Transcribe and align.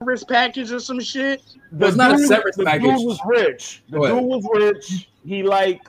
severance 0.00 0.24
package 0.24 0.72
or 0.72 0.80
some 0.80 0.98
shit. 0.98 1.42
The 1.72 1.88
it's 1.88 1.96
not 1.96 2.14
a 2.14 2.18
severance 2.18 2.56
the 2.56 2.64
package. 2.64 2.84
dude 2.84 3.06
was 3.06 3.20
rich. 3.26 3.82
The 3.90 3.98
dude 4.00 4.24
was 4.24 4.48
rich. 4.54 5.10
He 5.26 5.42
like 5.42 5.82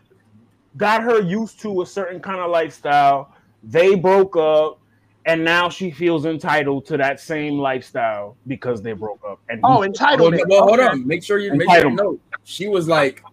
got 0.75 1.01
her 1.01 1.21
used 1.21 1.61
to 1.61 1.81
a 1.81 1.85
certain 1.85 2.19
kind 2.19 2.41
of 2.41 2.51
lifestyle. 2.51 3.33
They 3.63 3.95
broke 3.95 4.35
up, 4.35 4.79
and 5.25 5.45
now 5.45 5.69
she 5.69 5.91
feels 5.91 6.25
entitled 6.25 6.85
to 6.87 6.97
that 6.97 7.21
same 7.21 7.57
lifestyle 7.57 8.35
because 8.47 8.81
they 8.81 8.91
broke 8.91 9.21
up. 9.25 9.39
And 9.47 9.61
oh, 9.63 9.83
entitled. 9.83 10.33
Well, 10.33 10.45
well, 10.47 10.67
hold 10.67 10.79
on. 10.81 11.07
Make 11.07 11.23
sure 11.23 11.39
you 11.39 11.55
make 11.55 11.69
sure 11.69 11.89
you 11.89 11.95
know. 11.95 12.19
She 12.43 12.67
was 12.67 12.89
like, 12.89 13.23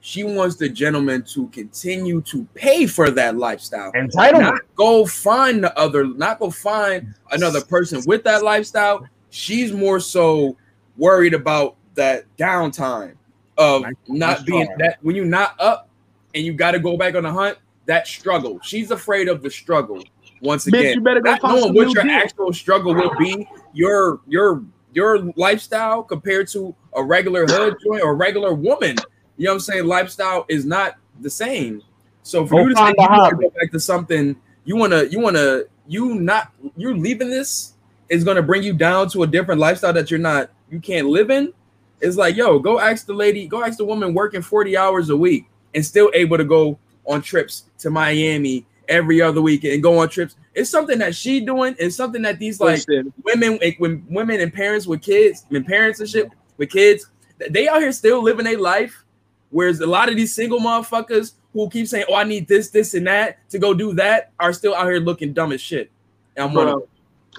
she 0.00 0.22
wants 0.22 0.56
the 0.56 0.68
gentleman 0.68 1.22
to 1.28 1.48
continue 1.48 2.20
to 2.22 2.46
pay 2.52 2.86
for 2.86 3.10
that 3.10 3.38
lifestyle. 3.38 3.90
Entitlement. 3.92 4.40
Not 4.40 4.60
go 4.74 5.06
find 5.06 5.64
the 5.64 5.78
other, 5.78 6.04
not 6.06 6.40
go 6.40 6.50
find 6.50 7.14
another 7.32 7.62
person 7.62 8.02
with 8.04 8.22
that 8.24 8.42
lifestyle. 8.44 9.08
She's 9.36 9.70
more 9.72 10.00
so 10.00 10.56
worried 10.96 11.34
about 11.34 11.76
that 11.94 12.24
downtime 12.38 13.16
of 13.58 13.84
not 14.08 14.46
being 14.46 14.66
that 14.78 14.96
when 15.02 15.14
you're 15.14 15.26
not 15.26 15.54
up 15.60 15.90
and 16.34 16.42
you 16.42 16.54
got 16.54 16.70
to 16.72 16.78
go 16.78 16.96
back 16.96 17.14
on 17.14 17.24
the 17.24 17.32
hunt. 17.32 17.58
That 17.84 18.08
struggle. 18.08 18.58
She's 18.62 18.90
afraid 18.90 19.28
of 19.28 19.42
the 19.42 19.50
struggle. 19.50 20.02
Once 20.42 20.66
again, 20.66 20.82
Bitch, 20.82 20.94
you 20.96 21.00
better 21.02 21.20
go 21.20 21.30
not 21.30 21.42
knowing 21.42 21.74
what 21.74 21.90
your 21.92 22.02
deal. 22.02 22.12
actual 22.12 22.52
struggle 22.52 22.94
will 22.94 23.14
be, 23.16 23.46
your 23.74 24.20
your 24.26 24.64
your 24.92 25.18
lifestyle 25.36 26.02
compared 26.02 26.48
to 26.48 26.74
a 26.94 27.04
regular 27.04 27.46
hood 27.46 27.76
joint 27.84 28.02
or 28.02 28.16
regular 28.16 28.54
woman. 28.54 28.96
You 29.36 29.44
know 29.44 29.52
what 29.52 29.54
I'm 29.54 29.60
saying? 29.60 29.86
Lifestyle 29.86 30.46
is 30.48 30.64
not 30.64 30.96
the 31.20 31.30
same. 31.30 31.82
So 32.22 32.44
for 32.46 32.56
go 32.56 32.62
you 32.62 32.68
to 32.70 32.76
say 32.76 32.88
you 32.88 32.94
want 32.98 33.30
to 33.30 33.36
go 33.36 33.50
back 33.50 33.70
to 33.70 33.78
something, 33.78 34.34
you 34.64 34.76
wanna 34.76 35.04
you 35.04 35.20
wanna 35.20 35.62
you 35.86 36.14
not 36.14 36.52
you're 36.76 36.96
leaving 36.96 37.30
this 37.30 37.75
is 38.08 38.24
gonna 38.24 38.42
bring 38.42 38.62
you 38.62 38.72
down 38.72 39.08
to 39.10 39.22
a 39.22 39.26
different 39.26 39.60
lifestyle 39.60 39.92
that 39.92 40.10
you're 40.10 40.20
not 40.20 40.50
you 40.70 40.80
can't 40.80 41.08
live 41.08 41.30
in. 41.30 41.52
It's 42.00 42.16
like, 42.16 42.36
yo, 42.36 42.58
go 42.58 42.78
ask 42.78 43.06
the 43.06 43.14
lady, 43.14 43.46
go 43.46 43.62
ask 43.62 43.78
the 43.78 43.84
woman 43.84 44.14
working 44.14 44.42
40 44.42 44.76
hours 44.76 45.10
a 45.10 45.16
week 45.16 45.46
and 45.74 45.84
still 45.84 46.10
able 46.14 46.36
to 46.36 46.44
go 46.44 46.78
on 47.06 47.22
trips 47.22 47.64
to 47.78 47.90
Miami 47.90 48.66
every 48.88 49.20
other 49.20 49.40
week 49.40 49.64
and 49.64 49.82
go 49.82 49.98
on 49.98 50.08
trips. 50.08 50.36
It's 50.54 50.70
something 50.70 50.98
that 50.98 51.14
she 51.14 51.40
doing. 51.40 51.74
It's 51.78 51.96
something 51.96 52.22
that 52.22 52.38
these 52.38 52.60
like 52.60 52.86
Listen. 52.88 53.12
women, 53.24 53.58
like, 53.60 53.76
when 53.78 54.04
women 54.08 54.40
and 54.40 54.52
parents 54.52 54.86
with 54.86 55.02
kids, 55.02 55.44
and 55.50 55.66
parents 55.66 56.00
and 56.00 56.08
shit 56.08 56.28
with 56.56 56.70
kids, 56.70 57.06
they 57.50 57.68
out 57.68 57.80
here 57.80 57.92
still 57.92 58.22
living 58.22 58.46
a 58.46 58.56
life. 58.56 59.04
Whereas 59.50 59.80
a 59.80 59.86
lot 59.86 60.08
of 60.08 60.16
these 60.16 60.34
single 60.34 60.58
motherfuckers 60.58 61.34
who 61.52 61.68
keep 61.70 61.86
saying, 61.86 62.06
"Oh, 62.08 62.14
I 62.14 62.24
need 62.24 62.48
this, 62.48 62.70
this, 62.70 62.94
and 62.94 63.06
that 63.06 63.38
to 63.50 63.58
go 63.58 63.74
do 63.74 63.94
that," 63.94 64.32
are 64.40 64.52
still 64.52 64.74
out 64.74 64.86
here 64.86 64.98
looking 64.98 65.32
dumb 65.32 65.52
as 65.52 65.60
shit. 65.60 65.90
And 66.36 66.48
I'm 66.48 66.52
bro, 66.52 66.88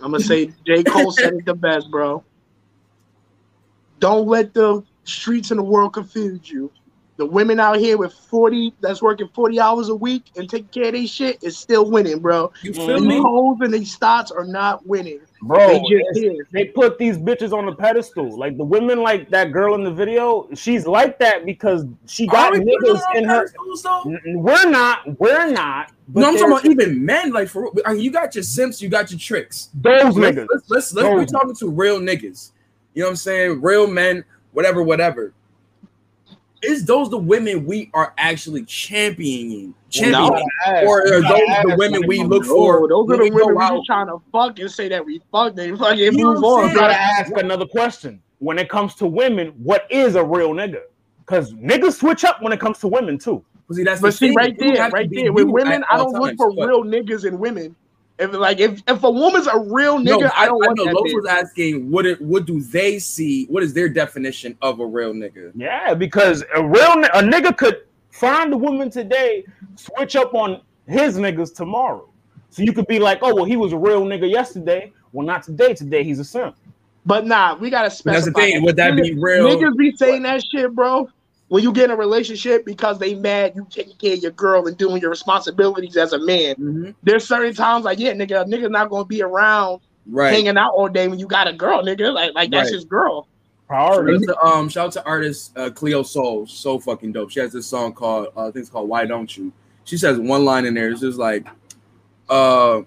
I'm 0.01 0.11
gonna 0.11 0.23
say 0.23 0.51
J. 0.65 0.83
Cole 0.83 1.11
said 1.11 1.33
it 1.33 1.45
the 1.45 1.53
best, 1.53 1.89
bro. 1.89 2.23
Don't 3.99 4.27
let 4.27 4.53
the 4.53 4.83
streets 5.03 5.51
in 5.51 5.57
the 5.57 5.63
world 5.63 5.93
confuse 5.93 6.49
you 6.49 6.71
the 7.17 7.25
women 7.25 7.59
out 7.59 7.77
here 7.77 7.97
with 7.97 8.13
40 8.13 8.75
that's 8.79 9.01
working 9.01 9.27
40 9.33 9.59
hours 9.59 9.89
a 9.89 9.95
week 9.95 10.25
and 10.35 10.49
taking 10.49 10.67
care 10.69 10.85
of 10.85 10.93
their 10.93 11.07
shit 11.07 11.43
is 11.43 11.57
still 11.57 11.89
winning, 11.89 12.19
bro. 12.19 12.51
You 12.61 12.73
feel 12.73 12.99
me? 12.99 13.19
hoes 13.19 13.57
and 13.61 13.73
these 13.73 13.91
starts 13.91 14.31
are 14.31 14.45
not 14.45 14.85
winning. 14.85 15.21
Bro, 15.41 15.83
they, 16.13 16.39
they, 16.51 16.65
put 16.65 16.97
these 16.97 17.17
bitches 17.17 17.53
on 17.53 17.65
the 17.65 17.73
pedestal. 17.73 18.37
Like 18.37 18.57
the 18.57 18.63
women 18.63 19.01
like 19.01 19.29
that 19.29 19.51
girl 19.51 19.75
in 19.75 19.83
the 19.83 19.91
video, 19.91 20.47
she's 20.55 20.87
like 20.87 21.19
that 21.19 21.45
because 21.45 21.85
she 22.07 22.25
got 22.25 22.53
niggas 22.53 23.01
in 23.15 23.23
her. 23.25 23.47
We're 24.25 24.69
not, 24.69 25.19
we're 25.19 25.51
not. 25.51 25.91
No, 26.13 26.29
I'm 26.29 26.37
talking 26.37 26.51
about 26.51 26.65
even 26.65 27.05
men. 27.05 27.31
Like 27.31 27.49
for 27.49 27.71
you 27.95 28.11
got 28.11 28.33
your 28.35 28.43
simps, 28.43 28.81
you 28.81 28.89
got 28.89 29.11
your 29.11 29.19
tricks. 29.19 29.69
Those 29.75 30.15
let's, 30.15 30.37
niggas. 30.37 30.47
Let's 30.49 30.69
let's, 30.69 30.69
let's, 30.69 30.93
let's 30.93 31.09
we're 31.09 31.25
talking 31.25 31.55
to 31.55 31.69
real 31.69 31.99
niggas. 31.99 32.51
You 32.93 33.03
know 33.03 33.07
what 33.07 33.11
I'm 33.11 33.15
saying? 33.17 33.61
Real 33.61 33.85
men, 33.85 34.25
whatever, 34.53 34.81
whatever 34.81 35.33
is 36.61 36.85
those 36.85 37.09
the 37.09 37.17
women 37.17 37.65
we 37.65 37.89
are 37.93 38.13
actually 38.17 38.63
championing? 38.65 39.73
Championing 39.89 40.45
or 40.85 41.07
those 41.07 41.11
are 41.11 41.21
those 41.21 41.63
the 41.63 41.75
women 41.77 42.07
we 42.07 42.23
look 42.23 42.45
for? 42.45 42.83
Oh, 42.83 42.87
those 42.87 43.19
are 43.19 43.23
the 43.23 43.31
women 43.31 43.75
we 43.75 43.85
trying 43.85 44.07
to 44.07 44.21
fuck 44.31 44.59
and 44.59 44.69
say 44.69 44.89
that 44.89 45.05
we 45.05 45.21
fuck. 45.31 45.55
They 45.55 45.75
fucking 45.75 45.99
you 45.99 46.11
move 46.11 46.43
on. 46.43 46.73
Gotta 46.73 46.95
ask 46.95 47.31
another 47.37 47.65
question. 47.65 48.21
When 48.39 48.59
it 48.59 48.69
comes 48.69 48.93
to 48.95 49.07
women, 49.07 49.49
what 49.57 49.87
is 49.89 50.15
a 50.15 50.23
real 50.23 50.51
nigga? 50.51 50.81
Because 51.19 51.53
niggas 51.53 51.93
switch 51.93 52.23
up 52.23 52.41
when 52.41 52.53
it 52.53 52.59
comes 52.59 52.79
to 52.79 52.87
women 52.87 53.17
too. 53.17 53.43
See, 53.73 53.83
that's 53.83 53.99
but 53.99 54.13
see, 54.13 54.33
right 54.33 54.57
there, 54.57 54.89
right 54.91 55.09
there. 55.11 55.33
With 55.33 55.47
women, 55.47 55.83
I 55.89 55.97
don't 55.97 56.13
look 56.13 56.37
for 56.37 56.51
real 56.51 56.83
niggas 56.83 57.25
in 57.25 57.37
women. 57.39 57.75
If 58.19 58.33
like 58.33 58.59
if, 58.59 58.81
if 58.87 59.03
a 59.03 59.11
woman's 59.11 59.45
a 59.47 59.59
real 59.59 59.99
nigga, 59.99 60.21
no, 60.21 60.27
I, 60.27 60.43
I 60.43 60.45
don't 60.45 60.63
I 60.63 60.67
want 60.67 60.77
know. 60.77 60.85
that. 60.85 60.93
Los 60.93 61.13
was 61.13 61.25
asking 61.27 61.91
what 61.91 62.05
it, 62.05 62.19
what 62.21 62.45
do 62.45 62.61
they 62.61 62.97
see? 62.97 63.45
What 63.45 63.61
is 63.61 63.73
their 63.73 63.89
definition 63.89 64.57
of 64.61 64.79
a 64.79 64.85
real 64.85 65.13
nigga? 65.13 65.51
Yeah, 65.53 65.93
because 65.93 66.43
a 66.55 66.63
real 66.63 66.93
a 66.93 67.21
nigga 67.21 67.55
could 67.55 67.81
find 68.17 68.53
a 68.53 68.57
woman 68.57 68.89
today, 68.89 69.45
switch 69.75 70.15
up 70.15 70.33
on 70.33 70.61
his 70.87 71.17
niggas 71.17 71.55
tomorrow. 71.55 72.09
So 72.49 72.63
you 72.63 72.73
could 72.73 72.87
be 72.87 72.99
like, 72.99 73.19
oh 73.21 73.33
well, 73.35 73.45
he 73.45 73.57
was 73.57 73.73
a 73.73 73.77
real 73.77 74.03
nigga 74.03 74.29
yesterday. 74.29 74.91
Well, 75.11 75.25
not 75.25 75.43
today. 75.43 75.73
Today 75.73 76.03
he's 76.03 76.19
a 76.19 76.23
simp. 76.23 76.55
But 77.05 77.25
nah, 77.25 77.55
we 77.55 77.69
gotta 77.69 77.89
specify. 77.89 78.11
That's 78.13 78.25
the 78.25 78.31
thing. 78.33 78.63
Would 78.63 78.75
that 78.77 78.95
be 78.95 79.13
real? 79.13 79.47
Niggas 79.47 79.77
be 79.77 79.95
saying 79.95 80.23
that 80.23 80.43
shit, 80.43 80.73
bro 80.73 81.09
when 81.49 81.63
you 81.63 81.71
get 81.71 81.85
in 81.85 81.91
a 81.91 81.95
relationship 81.95 82.65
because 82.65 82.99
they 82.99 83.15
mad 83.15 83.53
you 83.55 83.65
taking 83.69 83.95
care 83.95 84.13
of 84.13 84.19
your 84.19 84.31
girl 84.31 84.67
and 84.67 84.77
doing 84.77 85.01
your 85.01 85.09
responsibilities 85.09 85.95
as 85.95 86.13
a 86.13 86.19
man. 86.19 86.55
Mm-hmm. 86.55 86.91
There's 87.03 87.27
certain 87.27 87.53
times 87.53 87.85
like, 87.85 87.99
yeah, 87.99 88.13
nigga, 88.13 88.45
nigga 88.45 88.69
not 88.69 88.89
gonna 88.89 89.05
be 89.05 89.21
around 89.21 89.81
right. 90.07 90.33
hanging 90.33 90.57
out 90.57 90.73
all 90.73 90.89
day 90.89 91.07
when 91.07 91.19
you 91.19 91.27
got 91.27 91.47
a 91.47 91.53
girl, 91.53 91.83
nigga. 91.83 92.13
Like, 92.13 92.33
like 92.33 92.51
that's 92.51 92.69
right. 92.69 92.75
his 92.75 92.85
girl. 92.85 93.27
Priority. 93.67 94.25
Shout 94.25 94.37
out 94.37 94.41
to, 94.41 94.47
um, 94.47 94.69
shout 94.69 94.85
out 94.87 94.91
to 94.93 95.05
artist 95.05 95.57
uh, 95.57 95.69
Cleo 95.69 96.03
Sol, 96.03 96.47
so 96.47 96.79
fucking 96.79 97.11
dope. 97.11 97.31
She 97.31 97.39
has 97.39 97.51
this 97.51 97.67
song 97.67 97.93
called 97.93 98.29
uh, 98.35 98.41
I 98.41 98.45
think 98.45 98.57
it's 98.57 98.69
called 98.69 98.89
Why 98.89 99.05
Don't 99.05 99.35
You. 99.35 99.51
She 99.83 99.97
says 99.97 100.19
one 100.19 100.45
line 100.45 100.65
in 100.65 100.73
there. 100.73 100.89
It's 100.89 101.01
just 101.01 101.17
like, 101.17 101.47
uh, 102.29 102.81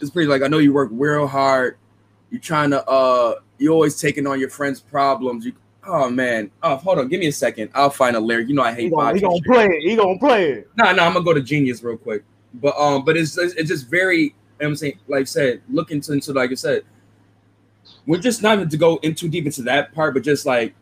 it's 0.00 0.10
pretty 0.10 0.28
like 0.28 0.42
I 0.42 0.48
know 0.48 0.58
you 0.58 0.72
work 0.72 0.90
real 0.92 1.26
hard. 1.26 1.76
You're 2.30 2.40
trying 2.40 2.70
to 2.70 2.84
uh, 2.88 3.36
you 3.58 3.72
always 3.72 4.00
taking 4.00 4.26
on 4.26 4.40
your 4.40 4.50
friends' 4.50 4.80
problems. 4.80 5.44
You 5.44 5.52
Oh 5.86 6.10
man. 6.10 6.50
Oh, 6.62 6.76
hold 6.76 6.98
on. 6.98 7.08
Give 7.08 7.20
me 7.20 7.28
a 7.28 7.32
second. 7.32 7.70
I'll 7.74 7.90
find 7.90 8.16
a 8.16 8.20
lyric. 8.20 8.48
You 8.48 8.54
know 8.54 8.62
I 8.62 8.72
hate. 8.72 8.84
He 8.84 8.90
gonna, 8.90 9.14
he 9.14 9.20
gonna 9.20 9.40
play 9.46 9.66
it. 9.66 9.82
He 9.82 9.96
gonna 9.96 10.18
play 10.18 10.50
it. 10.50 10.68
No, 10.76 10.84
nah, 10.84 10.90
no. 10.90 10.96
Nah, 10.96 11.06
I'm 11.06 11.12
gonna 11.14 11.24
go 11.24 11.34
to 11.34 11.42
Genius 11.42 11.82
real 11.82 11.96
quick. 11.96 12.22
But 12.54 12.76
um, 12.76 13.04
but 13.04 13.16
it's 13.16 13.38
it's 13.38 13.68
just 13.68 13.88
very. 13.88 14.22
You 14.22 14.32
know 14.60 14.68
I'm 14.68 14.76
saying, 14.76 14.98
like 15.08 15.22
I 15.22 15.24
said, 15.24 15.62
look 15.70 15.90
into, 15.90 16.12
into 16.12 16.34
like 16.34 16.50
I 16.50 16.54
said, 16.54 16.82
we're 18.06 18.20
just 18.20 18.42
not 18.42 18.70
to 18.70 18.76
go 18.76 18.96
in 18.98 19.14
too 19.14 19.28
deep 19.28 19.46
into 19.46 19.62
that 19.62 19.92
part, 19.92 20.14
but 20.14 20.22
just 20.22 20.46
like 20.46 20.74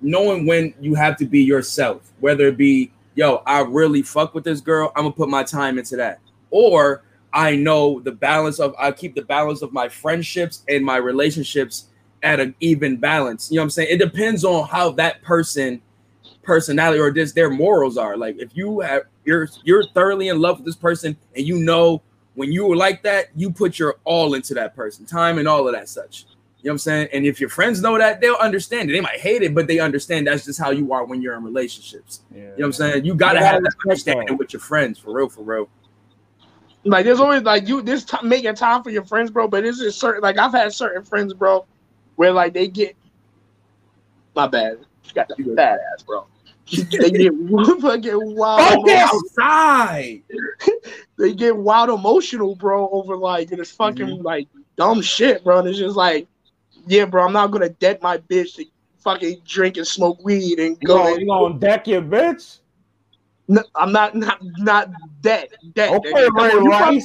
knowing 0.00 0.46
when 0.46 0.74
you 0.80 0.94
have 0.94 1.16
to 1.18 1.26
be 1.26 1.42
yourself, 1.42 2.12
whether 2.20 2.48
it 2.48 2.56
be, 2.56 2.90
yo, 3.14 3.42
I 3.46 3.60
really 3.60 4.02
fuck 4.02 4.34
with 4.34 4.44
this 4.44 4.60
girl, 4.60 4.92
I'm 4.96 5.04
gonna 5.04 5.14
put 5.14 5.28
my 5.28 5.42
time 5.42 5.78
into 5.78 5.96
that, 5.96 6.20
or 6.50 7.02
I 7.32 7.56
know 7.56 8.00
the 8.00 8.12
balance 8.12 8.58
of 8.58 8.74
I 8.78 8.92
keep 8.92 9.14
the 9.14 9.22
balance 9.22 9.62
of 9.62 9.72
my 9.72 9.88
friendships 9.88 10.64
and 10.68 10.84
my 10.84 10.96
relationships 10.96 11.88
at 12.22 12.40
an 12.40 12.54
even 12.60 12.96
balance. 12.96 13.50
You 13.50 13.56
know 13.56 13.62
what 13.62 13.64
I'm 13.64 13.70
saying? 13.70 13.88
It 13.90 13.98
depends 13.98 14.44
on 14.44 14.66
how 14.66 14.90
that 14.92 15.22
person 15.22 15.80
personality 16.42 16.98
or 16.98 17.10
just 17.10 17.34
their 17.34 17.50
morals 17.50 17.98
are. 17.98 18.16
Like 18.16 18.36
if 18.38 18.56
you 18.56 18.80
have 18.80 19.02
you're 19.24 19.48
you're 19.64 19.84
thoroughly 19.88 20.28
in 20.28 20.40
love 20.40 20.58
with 20.58 20.66
this 20.66 20.76
person 20.76 21.16
and 21.36 21.46
you 21.46 21.58
know 21.58 22.02
when 22.38 22.52
you 22.52 22.66
were 22.66 22.76
like 22.76 23.02
that, 23.02 23.28
you 23.36 23.50
put 23.50 23.78
your 23.78 23.96
all 24.04 24.34
into 24.34 24.54
that 24.54 24.74
person, 24.74 25.04
time 25.04 25.38
and 25.38 25.46
all 25.46 25.66
of 25.66 25.74
that 25.74 25.88
such. 25.88 26.24
You 26.60 26.68
know 26.68 26.72
what 26.72 26.74
I'm 26.74 26.78
saying? 26.78 27.08
And 27.12 27.24
if 27.24 27.40
your 27.40 27.50
friends 27.50 27.80
know 27.80 27.98
that, 27.98 28.20
they'll 28.20 28.34
understand 28.34 28.90
it. 28.90 28.92
They 28.94 29.00
might 29.00 29.20
hate 29.20 29.42
it, 29.42 29.54
but 29.54 29.66
they 29.66 29.78
understand 29.78 30.26
that's 30.26 30.44
just 30.44 30.58
how 30.58 30.70
you 30.70 30.92
are 30.92 31.04
when 31.04 31.22
you're 31.22 31.36
in 31.36 31.44
relationships. 31.44 32.22
Yeah. 32.30 32.38
You 32.38 32.44
know 32.46 32.54
what 32.54 32.64
I'm 32.64 32.72
saying? 32.72 33.04
You 33.04 33.14
gotta 33.14 33.40
have 33.40 33.62
that 33.62 33.74
understanding 33.84 34.36
with 34.36 34.52
your 34.52 34.60
friends 34.60 34.98
for 34.98 35.12
real, 35.12 35.28
for 35.28 35.42
real. 35.42 35.68
Like 36.84 37.04
there's 37.04 37.20
always 37.20 37.42
like 37.42 37.68
you 37.68 37.82
this 37.82 38.04
t- 38.04 38.16
making 38.22 38.54
time 38.54 38.82
for 38.82 38.90
your 38.90 39.04
friends, 39.04 39.30
bro. 39.30 39.46
But 39.46 39.64
it's 39.64 39.78
just 39.78 40.00
certain 40.00 40.22
like 40.22 40.38
I've 40.38 40.52
had 40.52 40.72
certain 40.72 41.04
friends, 41.04 41.34
bro 41.34 41.66
where 42.18 42.32
like 42.32 42.52
they 42.52 42.66
get 42.66 42.96
my 44.34 44.48
bad. 44.48 44.78
Got 45.14 45.28
the 45.28 45.54
fat 45.56 45.78
ass, 45.94 46.04
they 46.72 47.10
get 47.10 47.32
fucking 47.80 48.36
wild 48.36 48.88
outside. 48.88 50.22
they 51.18 51.34
get 51.34 51.56
wild 51.56 51.90
emotional, 51.90 52.54
bro, 52.54 52.88
over 52.90 53.16
like 53.16 53.48
this 53.48 53.70
fucking 53.72 54.06
mm-hmm. 54.06 54.22
like 54.22 54.48
dumb 54.76 55.00
shit, 55.00 55.44
bro. 55.44 55.60
And 55.60 55.68
it's 55.68 55.78
just 55.78 55.96
like, 55.96 56.26
yeah, 56.86 57.04
bro, 57.04 57.24
I'm 57.24 57.32
not 57.32 57.50
gonna 57.50 57.68
debt 57.68 58.02
my 58.02 58.18
bitch 58.18 58.56
to 58.56 58.64
fucking 58.98 59.42
drink 59.46 59.76
and 59.76 59.86
smoke 59.86 60.22
weed 60.24 60.58
and 60.58 60.78
go. 60.80 60.96
You 60.96 61.04
gonna, 61.04 61.20
you 61.20 61.26
gonna 61.26 61.58
deck 61.58 61.86
your 61.86 62.02
bitch? 62.02 62.58
No, 63.48 63.62
I'm 63.74 63.92
not 63.92 64.14
not 64.14 64.38
not 64.58 64.90
dead. 65.20 65.48
Dead. 65.74 65.92
Okay, 65.94 66.28
right, 66.32 66.52
you. 66.52 66.72
From, 66.72 67.00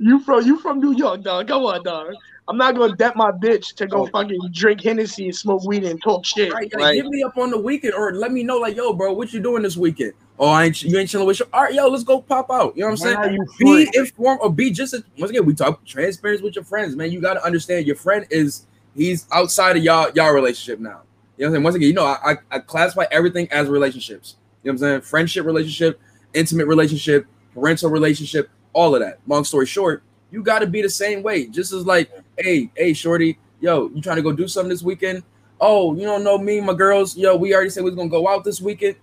you 0.00 0.20
from 0.20 0.46
you 0.46 0.58
from 0.58 0.80
New 0.80 0.96
York, 0.96 1.22
dog. 1.22 1.48
Come 1.48 1.64
on, 1.64 1.82
dog. 1.82 2.14
I'm 2.46 2.58
not 2.58 2.76
gonna 2.76 2.94
debt 2.96 3.16
my 3.16 3.32
bitch 3.32 3.74
to 3.76 3.86
go 3.86 4.02
oh. 4.02 4.06
fucking 4.06 4.38
drink 4.52 4.82
Hennessy 4.82 5.26
and 5.26 5.34
smoke 5.34 5.64
weed 5.64 5.84
and 5.84 6.00
talk 6.02 6.24
shit. 6.26 6.52
Right, 6.52 6.70
like, 6.74 6.94
give 6.94 7.06
me 7.06 7.22
up 7.22 7.38
on 7.38 7.50
the 7.50 7.58
weekend 7.58 7.94
or 7.94 8.12
let 8.12 8.32
me 8.32 8.42
know, 8.42 8.58
like, 8.58 8.76
yo, 8.76 8.92
bro, 8.92 9.12
what 9.12 9.32
you 9.32 9.40
doing 9.40 9.62
this 9.62 9.76
weekend? 9.76 10.12
Oh, 10.38 10.48
I 10.48 10.64
ain't 10.64 10.82
you 10.82 10.98
ain't 10.98 11.08
chilling 11.08 11.26
with 11.26 11.38
your 11.38 11.48
all 11.52 11.62
right, 11.62 11.72
yo, 11.72 11.88
let's 11.88 12.04
go 12.04 12.20
pop 12.20 12.50
out. 12.50 12.76
You 12.76 12.82
know 12.82 12.90
what 12.90 13.04
I'm 13.04 13.24
saying? 13.24 13.46
Be 13.58 13.88
informed 13.94 14.40
or 14.42 14.52
be 14.52 14.70
just 14.70 14.92
a, 14.92 15.02
once 15.18 15.30
again, 15.30 15.46
we 15.46 15.54
talk 15.54 15.84
transparency 15.84 16.44
with 16.44 16.56
your 16.56 16.64
friends, 16.64 16.96
man. 16.96 17.10
You 17.10 17.20
gotta 17.20 17.42
understand 17.44 17.86
your 17.86 17.96
friend 17.96 18.26
is 18.30 18.66
He's 18.94 19.26
outside 19.32 19.76
of 19.76 19.82
y'all 19.82 20.10
y'all 20.14 20.32
relationship 20.32 20.80
now. 20.80 21.02
You 21.36 21.46
know 21.46 21.46
what 21.46 21.46
I'm 21.46 21.52
saying? 21.52 21.62
Once 21.64 21.76
again, 21.76 21.88
you 21.88 21.94
know, 21.94 22.04
I, 22.06 22.36
I 22.50 22.58
classify 22.60 23.04
everything 23.10 23.50
as 23.50 23.68
relationships. 23.68 24.36
You 24.62 24.70
know 24.70 24.74
what 24.74 24.86
I'm 24.86 24.90
saying? 24.90 25.00
Friendship 25.02 25.46
relationship, 25.46 26.00
intimate 26.32 26.66
relationship, 26.66 27.26
parental 27.54 27.90
relationship, 27.90 28.50
all 28.72 28.94
of 28.94 29.00
that. 29.00 29.18
Long 29.26 29.44
story 29.44 29.66
short, 29.66 30.02
you 30.30 30.42
got 30.42 30.60
to 30.60 30.66
be 30.66 30.80
the 30.80 30.90
same 30.90 31.22
way. 31.22 31.46
Just 31.46 31.72
as 31.72 31.86
like, 31.86 32.10
hey, 32.36 32.70
hey, 32.76 32.92
shorty, 32.92 33.38
yo, 33.60 33.90
you 33.94 34.00
trying 34.00 34.16
to 34.16 34.22
go 34.22 34.32
do 34.32 34.48
something 34.48 34.70
this 34.70 34.82
weekend? 34.82 35.22
Oh, 35.60 35.94
you 35.94 36.02
don't 36.02 36.24
know 36.24 36.38
me, 36.38 36.60
my 36.60 36.74
girls. 36.74 37.16
Yo, 37.16 37.36
we 37.36 37.54
already 37.54 37.70
said 37.70 37.84
we 37.84 37.90
are 37.90 37.94
gonna 37.94 38.08
go 38.08 38.28
out 38.28 38.44
this 38.44 38.60
weekend. 38.60 38.96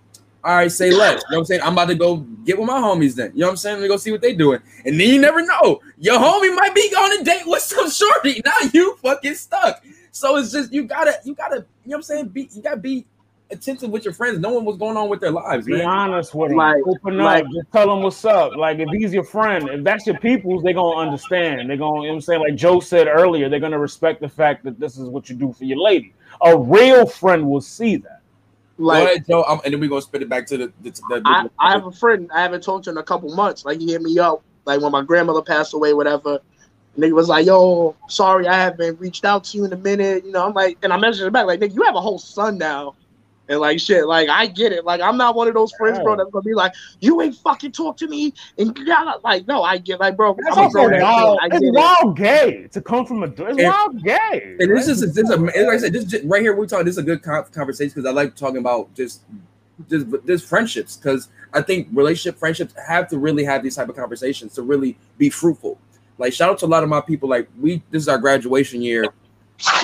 All 0.44 0.56
right, 0.56 0.72
say 0.72 0.90
less. 0.90 1.22
You 1.30 1.36
know 1.36 1.36
what 1.36 1.38
I'm 1.38 1.44
saying? 1.44 1.60
I'm 1.62 1.72
about 1.74 1.86
to 1.86 1.94
go 1.94 2.16
get 2.44 2.58
with 2.58 2.66
my 2.66 2.80
homies 2.80 3.14
then. 3.14 3.30
You 3.32 3.40
know 3.40 3.46
what 3.46 3.50
I'm 3.52 3.56
saying? 3.58 3.76
Let 3.76 3.82
me 3.82 3.88
go 3.88 3.96
see 3.96 4.10
what 4.10 4.20
they 4.20 4.34
doing. 4.34 4.60
And 4.84 4.98
then 4.98 5.08
you 5.08 5.20
never 5.20 5.44
know. 5.44 5.80
Your 5.98 6.18
homie 6.18 6.54
might 6.56 6.74
be 6.74 6.80
on 6.80 7.20
a 7.20 7.24
date 7.24 7.44
with 7.46 7.62
some 7.62 7.88
shorty. 7.90 8.42
Now 8.44 8.68
you 8.72 8.96
fucking 8.96 9.36
stuck. 9.36 9.84
So 10.10 10.36
it's 10.36 10.50
just 10.50 10.72
you 10.72 10.84
gotta, 10.84 11.14
you 11.24 11.34
gotta, 11.34 11.56
you 11.56 11.62
know 11.62 11.66
what 11.84 11.96
I'm 11.96 12.02
saying? 12.02 12.28
Be 12.28 12.48
you 12.52 12.60
gotta 12.60 12.76
be 12.76 13.06
attentive 13.52 13.90
with 13.90 14.04
your 14.04 14.14
friends, 14.14 14.38
knowing 14.38 14.64
what's 14.64 14.78
going 14.78 14.96
on 14.96 15.08
with 15.08 15.20
their 15.20 15.30
lives. 15.30 15.66
Be 15.66 15.74
man. 15.74 15.86
honest 15.86 16.34
with 16.34 16.48
them. 16.48 16.58
Like, 16.58 16.82
Open 16.86 17.18
like, 17.18 17.44
up. 17.44 17.50
Just 17.52 17.72
tell 17.72 17.86
them 17.86 18.02
what's 18.02 18.24
up. 18.24 18.56
Like 18.56 18.78
if 18.78 18.88
he's 18.90 19.12
your 19.12 19.24
friend, 19.24 19.68
if 19.68 19.84
that's 19.84 20.06
your 20.06 20.18
people's, 20.18 20.62
they're 20.62 20.74
gonna 20.74 20.96
understand. 20.96 21.68
They're 21.68 21.76
gonna, 21.76 22.02
you 22.02 22.06
know 22.06 22.08
what 22.08 22.14
I'm 22.14 22.20
saying? 22.20 22.40
Like 22.40 22.56
Joe 22.56 22.80
said 22.80 23.06
earlier, 23.06 23.48
they're 23.48 23.60
gonna 23.60 23.78
respect 23.78 24.20
the 24.20 24.28
fact 24.28 24.64
that 24.64 24.80
this 24.80 24.98
is 24.98 25.08
what 25.08 25.28
you 25.28 25.36
do 25.36 25.52
for 25.52 25.64
your 25.64 25.78
lady. 25.78 26.14
A 26.42 26.56
real 26.56 27.06
friend 27.06 27.48
will 27.48 27.60
see 27.60 27.96
that. 27.96 28.22
Like, 28.78 29.04
ahead, 29.04 29.26
Joe, 29.28 29.44
um, 29.44 29.60
and 29.64 29.72
then 29.72 29.80
we're 29.80 29.88
gonna 29.88 30.02
spit 30.02 30.22
it 30.22 30.28
back 30.28 30.46
to 30.46 30.56
the. 30.56 30.72
the, 30.80 30.90
the, 30.90 31.22
I, 31.24 31.46
I, 31.58 31.72
have 31.72 31.86
a 31.86 31.92
friend 32.00 32.30
I 32.34 32.42
haven't 32.42 32.62
talked 32.62 32.84
to 32.84 32.90
in 32.90 32.96
a 32.96 33.02
couple 33.02 33.34
months. 33.34 33.64
Like 33.64 33.78
he 33.80 33.92
hit 33.92 34.02
me 34.02 34.18
up, 34.18 34.42
like 34.64 34.80
when 34.80 34.92
my 34.92 35.02
grandmother 35.02 35.42
passed 35.42 35.74
away, 35.74 35.94
whatever. 35.94 36.40
Nigga 36.98 37.12
was 37.12 37.28
like, 37.28 37.46
"Yo, 37.46 37.96
sorry, 38.08 38.46
I 38.46 38.54
haven't 38.54 39.00
reached 39.00 39.24
out 39.24 39.44
to 39.44 39.56
you 39.56 39.64
in 39.64 39.72
a 39.72 39.76
minute." 39.76 40.26
You 40.26 40.32
know, 40.32 40.46
I'm 40.46 40.52
like, 40.52 40.76
and 40.82 40.92
I 40.92 40.98
messaged 40.98 41.32
back 41.32 41.46
like, 41.46 41.60
"Nigga, 41.60 41.74
you 41.74 41.82
have 41.82 41.94
a 41.94 42.00
whole 42.00 42.18
son 42.18 42.58
now." 42.58 42.94
And 43.52 43.60
like 43.60 43.78
shit, 43.78 44.06
like 44.06 44.30
I 44.30 44.46
get 44.46 44.72
it. 44.72 44.86
Like 44.86 45.02
I'm 45.02 45.18
not 45.18 45.34
one 45.34 45.46
of 45.46 45.52
those 45.52 45.72
friends, 45.72 45.98
bro, 45.98 46.16
that's 46.16 46.30
gonna 46.30 46.42
be 46.42 46.54
like, 46.54 46.72
you 47.00 47.20
ain't 47.20 47.36
fucking 47.36 47.72
talk 47.72 47.98
to 47.98 48.08
me. 48.08 48.32
And 48.56 48.78
you 48.78 48.86
gotta 48.86 49.20
like, 49.22 49.46
no, 49.46 49.62
I 49.62 49.76
get 49.76 50.00
like, 50.00 50.16
bro, 50.16 50.34
that's 50.42 50.56
I'm 50.56 50.64
also 50.64 50.88
wild. 50.88 51.38
It's 51.42 51.76
wild 51.76 52.16
gay 52.16 52.66
to 52.68 52.80
come 52.80 53.04
from 53.04 53.24
a 53.24 53.26
it's 53.26 53.38
and, 53.38 53.62
wild 53.62 54.02
gay. 54.02 54.56
And 54.58 54.74
this 54.74 54.88
is 54.88 55.00
this 55.12 55.28
is 55.28 55.30
a, 55.30 55.36
like 55.36 55.54
I 55.54 55.76
said, 55.76 55.92
this 55.92 56.06
just, 56.06 56.24
right 56.24 56.40
here 56.40 56.56
we're 56.56 56.66
talking. 56.66 56.86
This 56.86 56.94
is 56.94 56.98
a 56.98 57.02
good 57.02 57.22
conversation 57.22 57.92
because 57.94 58.08
I 58.08 58.12
like 58.14 58.34
talking 58.36 58.56
about 58.56 58.94
just 58.94 59.20
just 59.90 60.06
just 60.26 60.46
friendships 60.46 60.96
because 60.96 61.28
I 61.52 61.60
think 61.60 61.88
relationship 61.92 62.38
friendships 62.38 62.72
have 62.86 63.06
to 63.08 63.18
really 63.18 63.44
have 63.44 63.62
these 63.62 63.76
type 63.76 63.90
of 63.90 63.96
conversations 63.96 64.54
to 64.54 64.62
really 64.62 64.96
be 65.18 65.28
fruitful. 65.28 65.76
Like 66.16 66.32
shout 66.32 66.48
out 66.48 66.58
to 66.60 66.66
a 66.66 66.68
lot 66.68 66.84
of 66.84 66.88
my 66.88 67.02
people. 67.02 67.28
Like 67.28 67.48
we, 67.60 67.82
this 67.90 68.00
is 68.00 68.08
our 68.08 68.16
graduation 68.16 68.80
year, 68.80 69.12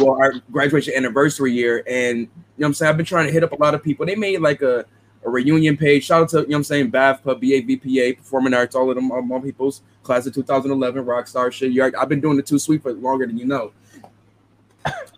well, 0.01 0.21
our 0.21 0.35
graduation 0.51 0.95
anniversary 0.95 1.53
year, 1.53 1.83
and 1.87 2.19
you 2.19 2.25
know 2.25 2.31
what 2.57 2.67
I'm 2.67 2.75
saying? 2.75 2.91
I've 2.91 2.97
been 2.97 3.07
trying 3.07 3.27
to 3.27 3.33
hit 3.33 3.45
up 3.45 3.53
a 3.53 3.57
lot 3.57 3.75
of 3.75 3.83
people. 3.83 4.07
They 4.07 4.17
made 4.17 4.41
like 4.41 4.63
a, 4.63 4.85
a 5.25 5.31
reunion 5.31 5.77
page. 5.77 6.05
Shout 6.05 6.23
out 6.23 6.29
to, 6.31 6.37
you 6.39 6.43
know 6.43 6.49
what 6.49 6.57
I'm 6.59 6.65
saying, 6.65 6.91
BAVPA, 6.91 7.23
BAVPA, 7.23 8.17
Performing 8.19 8.55
Arts, 8.55 8.75
all 8.75 8.89
of 8.89 8.97
them, 8.97 9.11
all 9.11 9.23
my 9.23 9.41
people's 9.41 9.83
class 10.03 10.27
of 10.27 10.35
2011, 10.35 11.05
Rockstar 11.05 11.53
shit. 11.53 11.73
you 11.73 11.85
I've 11.85 12.09
been 12.09 12.21
doing 12.21 12.37
the 12.37 12.43
two 12.43 12.59
sweet 12.59 12.83
for 12.83 12.93
longer 12.93 13.27
than 13.27 13.39
you 13.39 13.45
know. 13.45 13.73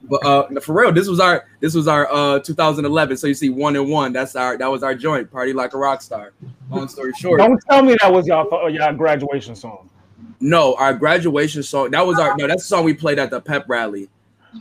but 0.02 0.24
uh 0.24 0.60
for 0.60 0.72
real, 0.72 0.90
this 0.90 1.06
was 1.06 1.20
our 1.20 1.46
this 1.60 1.74
was 1.74 1.86
our 1.86 2.10
uh 2.12 2.40
2011. 2.40 3.16
So 3.16 3.26
you 3.26 3.34
see 3.34 3.50
one 3.50 3.76
and 3.76 3.88
one. 3.88 4.12
That's 4.12 4.34
our 4.34 4.56
that 4.56 4.66
was 4.66 4.82
our 4.82 4.94
joint 4.94 5.30
party 5.30 5.52
like 5.52 5.74
a 5.74 5.78
rock 5.78 6.02
star. 6.02 6.32
Long 6.70 6.88
story 6.88 7.12
short. 7.12 7.38
Don't 7.38 7.60
tell 7.68 7.82
me 7.82 7.96
that 8.00 8.12
was 8.12 8.26
y'all 8.26 8.68
y'all 8.70 8.94
graduation 8.94 9.54
song. 9.54 9.88
No, 10.40 10.74
our 10.76 10.94
graduation 10.94 11.62
song. 11.62 11.90
That 11.90 12.06
was 12.06 12.18
our 12.18 12.34
no. 12.36 12.46
That's 12.46 12.62
the 12.62 12.68
song 12.68 12.84
we 12.84 12.94
played 12.94 13.18
at 13.18 13.30
the 13.30 13.40
pep 13.40 13.66
rally. 13.68 14.08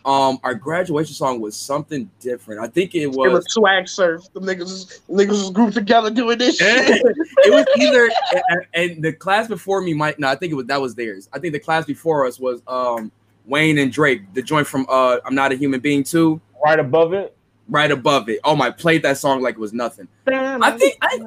Um, 0.05 0.39
our 0.43 0.53
graduation 0.53 1.13
song 1.13 1.41
was 1.41 1.55
something 1.55 2.09
different. 2.19 2.61
I 2.61 2.67
think 2.67 2.95
it 2.95 3.07
was. 3.07 3.27
It 3.27 3.33
was 3.33 3.51
swag 3.51 3.87
surf. 3.87 4.23
The 4.33 4.39
niggas, 4.39 5.01
the 5.07 5.13
niggas 5.13 5.29
was 5.29 5.49
grouped 5.51 5.73
together 5.73 6.09
doing 6.09 6.37
this 6.37 6.57
shit. 6.57 6.89
it 7.05 7.53
was 7.53 7.65
either, 7.77 8.09
and, 8.49 8.65
and, 8.73 9.03
the 9.03 9.13
class 9.13 9.47
before 9.47 9.81
me 9.81 9.93
might. 9.93 10.19
No, 10.19 10.27
I 10.27 10.35
think 10.35 10.51
it 10.51 10.55
was 10.55 10.65
that 10.67 10.79
was 10.79 10.95
theirs. 10.95 11.29
I 11.33 11.39
think 11.39 11.53
the 11.53 11.59
class 11.59 11.85
before 11.85 12.25
us 12.25 12.39
was 12.39 12.61
um 12.67 13.11
Wayne 13.45 13.77
and 13.79 13.91
Drake, 13.91 14.33
the 14.33 14.41
joint 14.41 14.67
from 14.67 14.85
uh 14.89 15.17
I'm 15.25 15.35
Not 15.35 15.51
a 15.51 15.55
Human 15.55 15.79
Being 15.79 16.03
too. 16.03 16.39
Right 16.63 16.79
above 16.79 17.13
it. 17.13 17.35
Right 17.67 17.91
above 17.91 18.29
it. 18.29 18.39
Oh 18.43 18.55
my, 18.55 18.71
played 18.71 19.03
that 19.03 19.17
song 19.17 19.41
like 19.41 19.55
it 19.55 19.59
was 19.59 19.73
nothing. 19.73 20.07
I 20.27 20.71
think 20.71 20.97
I, 21.01 21.19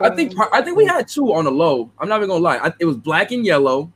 I 0.00 0.10
think 0.10 0.34
I 0.52 0.62
think 0.62 0.76
we 0.76 0.86
had 0.86 1.08
two 1.08 1.32
on 1.32 1.44
the 1.44 1.50
low. 1.50 1.90
I'm 1.98 2.08
not 2.08 2.16
even 2.18 2.28
gonna 2.28 2.42
lie. 2.42 2.58
I, 2.58 2.72
it 2.78 2.84
was 2.84 2.96
black 2.96 3.32
and 3.32 3.44
yellow. 3.44 3.92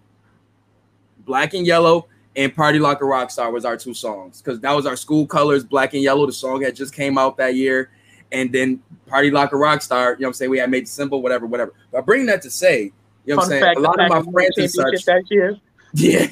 Black 1.26 1.54
and 1.54 1.66
yellow 1.66 2.08
and 2.36 2.54
Party 2.54 2.78
Like 2.78 3.00
a 3.00 3.04
Rockstar 3.04 3.52
was 3.52 3.64
our 3.64 3.76
two 3.76 3.94
songs 3.94 4.42
because 4.42 4.60
that 4.60 4.72
was 4.72 4.86
our 4.86 4.96
school 4.96 5.26
colors, 5.26 5.64
black 5.64 5.94
and 5.94 6.02
yellow. 6.02 6.26
The 6.26 6.32
song 6.32 6.62
had 6.62 6.74
just 6.74 6.94
came 6.94 7.16
out 7.18 7.36
that 7.36 7.54
year. 7.54 7.90
And 8.32 8.52
then 8.52 8.82
Party 9.06 9.30
Like 9.30 9.52
a 9.52 9.56
Rockstar, 9.56 10.14
you 10.14 10.22
know 10.22 10.26
what 10.26 10.26
I'm 10.28 10.32
saying? 10.34 10.50
We 10.50 10.58
had 10.58 10.70
made 10.70 10.88
simple, 10.88 11.22
whatever, 11.22 11.46
whatever. 11.46 11.72
But 11.92 11.98
I 11.98 12.00
bring 12.00 12.26
that 12.26 12.42
to 12.42 12.50
say, 12.50 12.92
you 13.24 13.34
know 13.34 13.36
what 13.36 13.44
I'm 13.44 13.48
saying? 13.50 13.76
A 13.76 13.80
lot 13.80 14.00
of 14.00 14.08
my 14.08 14.32
friends 14.32 14.58
and 14.58 14.70
such. 14.70 15.04
That 15.04 15.24
year. 15.30 15.56
Yeah. 15.96 16.26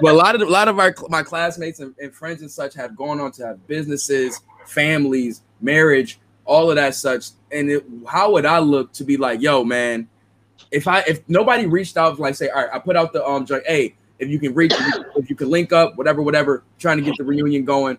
well, 0.00 0.14
a 0.14 0.16
lot 0.16 0.34
of 0.34 0.40
a 0.40 0.46
lot 0.46 0.68
of 0.68 0.78
our 0.78 0.94
my 1.10 1.22
classmates 1.22 1.80
and, 1.80 1.94
and 2.00 2.14
friends 2.14 2.40
and 2.40 2.50
such 2.50 2.72
have 2.72 2.96
gone 2.96 3.20
on 3.20 3.32
to 3.32 3.46
have 3.48 3.66
businesses, 3.66 4.40
families, 4.64 5.42
marriage, 5.60 6.18
all 6.46 6.70
of 6.70 6.76
that 6.76 6.94
such. 6.94 7.26
And 7.52 7.70
it, 7.70 7.84
how 8.08 8.32
would 8.32 8.46
I 8.46 8.60
look 8.60 8.94
to 8.94 9.04
be 9.04 9.18
like, 9.18 9.42
yo, 9.42 9.62
man, 9.62 10.08
if 10.70 10.88
I 10.88 11.00
if 11.00 11.28
nobody 11.28 11.66
reached 11.66 11.98
out, 11.98 12.18
like 12.18 12.34
say, 12.34 12.48
all 12.48 12.62
right, 12.62 12.70
I 12.72 12.78
put 12.78 12.96
out 12.96 13.12
the 13.12 13.26
um 13.26 13.44
joint, 13.44 13.64
hey, 13.66 13.94
if 14.20 14.28
you 14.28 14.38
can 14.38 14.54
reach, 14.54 14.72
if 15.16 15.28
you 15.28 15.34
can 15.34 15.50
link 15.50 15.72
up, 15.72 15.96
whatever, 15.96 16.22
whatever, 16.22 16.62
trying 16.78 16.98
to 16.98 17.02
get 17.02 17.16
the 17.16 17.24
reunion 17.24 17.64
going. 17.64 17.98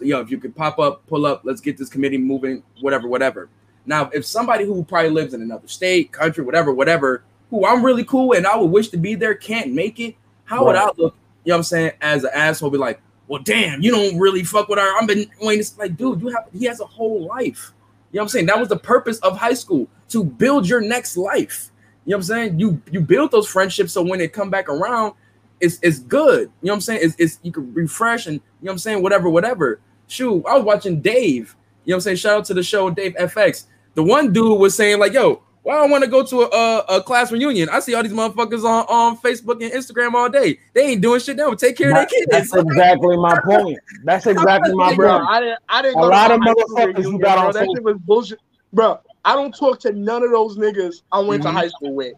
You 0.00 0.14
know, 0.14 0.20
if 0.20 0.30
you 0.30 0.38
could 0.38 0.56
pop 0.56 0.78
up, 0.78 1.06
pull 1.06 1.24
up, 1.26 1.42
let's 1.44 1.60
get 1.60 1.76
this 1.76 1.88
committee 1.88 2.18
moving, 2.18 2.64
whatever, 2.80 3.06
whatever. 3.06 3.48
Now, 3.86 4.10
if 4.12 4.26
somebody 4.26 4.64
who 4.64 4.82
probably 4.84 5.10
lives 5.10 5.34
in 5.34 5.42
another 5.42 5.68
state, 5.68 6.10
country, 6.10 6.44
whatever, 6.44 6.72
whatever, 6.72 7.22
who 7.50 7.64
I'm 7.64 7.84
really 7.84 8.04
cool 8.04 8.32
and 8.32 8.46
I 8.46 8.56
would 8.56 8.70
wish 8.70 8.88
to 8.88 8.96
be 8.96 9.14
there 9.14 9.34
can't 9.34 9.72
make 9.72 10.00
it, 10.00 10.16
how 10.44 10.58
right. 10.58 10.66
would 10.66 10.76
I 10.76 10.86
look, 10.96 11.14
you 11.44 11.50
know 11.50 11.54
what 11.54 11.56
I'm 11.58 11.62
saying, 11.62 11.92
as 12.00 12.24
an 12.24 12.30
asshole, 12.34 12.70
be 12.70 12.78
like, 12.78 13.00
well, 13.28 13.42
damn, 13.42 13.82
you 13.82 13.90
don't 13.90 14.18
really 14.18 14.42
fuck 14.42 14.68
with 14.68 14.78
our, 14.78 15.00
I've 15.00 15.06
been 15.06 15.30
waiting. 15.40 15.64
Like, 15.78 15.96
dude, 15.96 16.20
you 16.20 16.28
have, 16.28 16.46
he 16.52 16.64
has 16.64 16.80
a 16.80 16.86
whole 16.86 17.26
life. 17.26 17.72
You 18.10 18.16
know 18.16 18.22
what 18.22 18.24
I'm 18.24 18.28
saying? 18.30 18.46
That 18.46 18.58
was 18.58 18.68
the 18.68 18.78
purpose 18.78 19.18
of 19.18 19.36
high 19.36 19.54
school 19.54 19.86
to 20.08 20.24
build 20.24 20.66
your 20.66 20.80
next 20.80 21.16
life. 21.16 21.70
You 22.06 22.12
know 22.12 22.16
what 22.16 22.20
I'm 22.20 22.22
saying? 22.24 22.58
You 22.58 22.80
you 22.90 23.02
build 23.02 23.30
those 23.30 23.46
friendships 23.46 23.92
so 23.92 24.02
when 24.02 24.18
they 24.18 24.28
come 24.28 24.48
back 24.48 24.70
around, 24.70 25.12
it's 25.60 25.78
it's 25.82 26.00
good. 26.00 26.50
You 26.62 26.66
know 26.66 26.72
what 26.72 26.74
I'm 26.74 26.80
saying? 26.80 27.00
It's, 27.02 27.16
it's 27.18 27.38
you 27.42 27.52
can 27.52 27.72
refresh 27.74 28.26
and 28.26 28.34
you 28.34 28.40
know 28.40 28.70
what 28.70 28.72
I'm 28.72 28.78
saying, 28.78 29.02
whatever, 29.02 29.28
whatever. 29.28 29.80
Shoot, 30.06 30.44
I 30.46 30.54
was 30.54 30.64
watching 30.64 31.00
Dave. 31.00 31.54
You 31.84 31.92
know 31.92 31.96
what 31.96 31.96
I'm 31.96 32.00
saying? 32.02 32.16
Shout 32.16 32.38
out 32.38 32.44
to 32.46 32.54
the 32.54 32.62
show, 32.62 32.90
Dave 32.90 33.14
FX. 33.14 33.64
The 33.94 34.02
one 34.02 34.32
dude 34.32 34.58
was 34.58 34.74
saying, 34.74 34.98
like, 34.98 35.12
yo, 35.12 35.42
why 35.68 35.74
well, 35.74 35.84
I 35.84 35.90
want 35.90 36.04
to 36.04 36.08
go 36.08 36.24
to 36.24 36.42
a, 36.42 36.46
a, 36.46 36.78
a, 36.96 37.02
class 37.02 37.30
reunion? 37.30 37.68
I 37.68 37.80
see 37.80 37.94
all 37.94 38.02
these 38.02 38.12
motherfuckers 38.12 38.64
on, 38.64 38.86
on 38.88 39.18
Facebook 39.18 39.62
and 39.62 39.70
Instagram 39.70 40.14
all 40.14 40.30
day. 40.30 40.58
They 40.72 40.92
ain't 40.92 41.02
doing 41.02 41.20
shit 41.20 41.36
now. 41.36 41.52
Take 41.52 41.76
care 41.76 41.90
of 41.90 41.96
their 41.96 42.06
kids. 42.06 42.26
That's 42.30 42.54
exactly 42.54 43.16
my 43.18 43.38
point. 43.44 43.78
That's 44.04 44.26
exactly 44.28 44.74
my 44.74 44.94
point. 44.94 45.08
I 45.10 45.40
didn't, 45.40 45.58
I 45.68 45.82
didn't 45.82 45.98
a 45.98 46.06
lot 46.06 46.30
of 46.30 46.40
motherfuckers 46.40 47.02
who 47.02 47.18
got 47.18 47.36
on 47.38 47.52
that 47.52 47.66
shit 47.74 47.84
was 47.84 47.98
bullshit. 47.98 48.38
Bro, 48.72 49.00
I 49.24 49.34
don't 49.34 49.54
talk 49.54 49.80
to 49.80 49.92
none 49.92 50.22
of 50.22 50.30
those 50.30 50.56
niggas 50.56 51.02
I 51.12 51.18
went 51.18 51.42
mm-hmm. 51.42 51.54
to 51.54 51.58
high 51.58 51.68
school 51.68 51.94
with. 51.94 52.14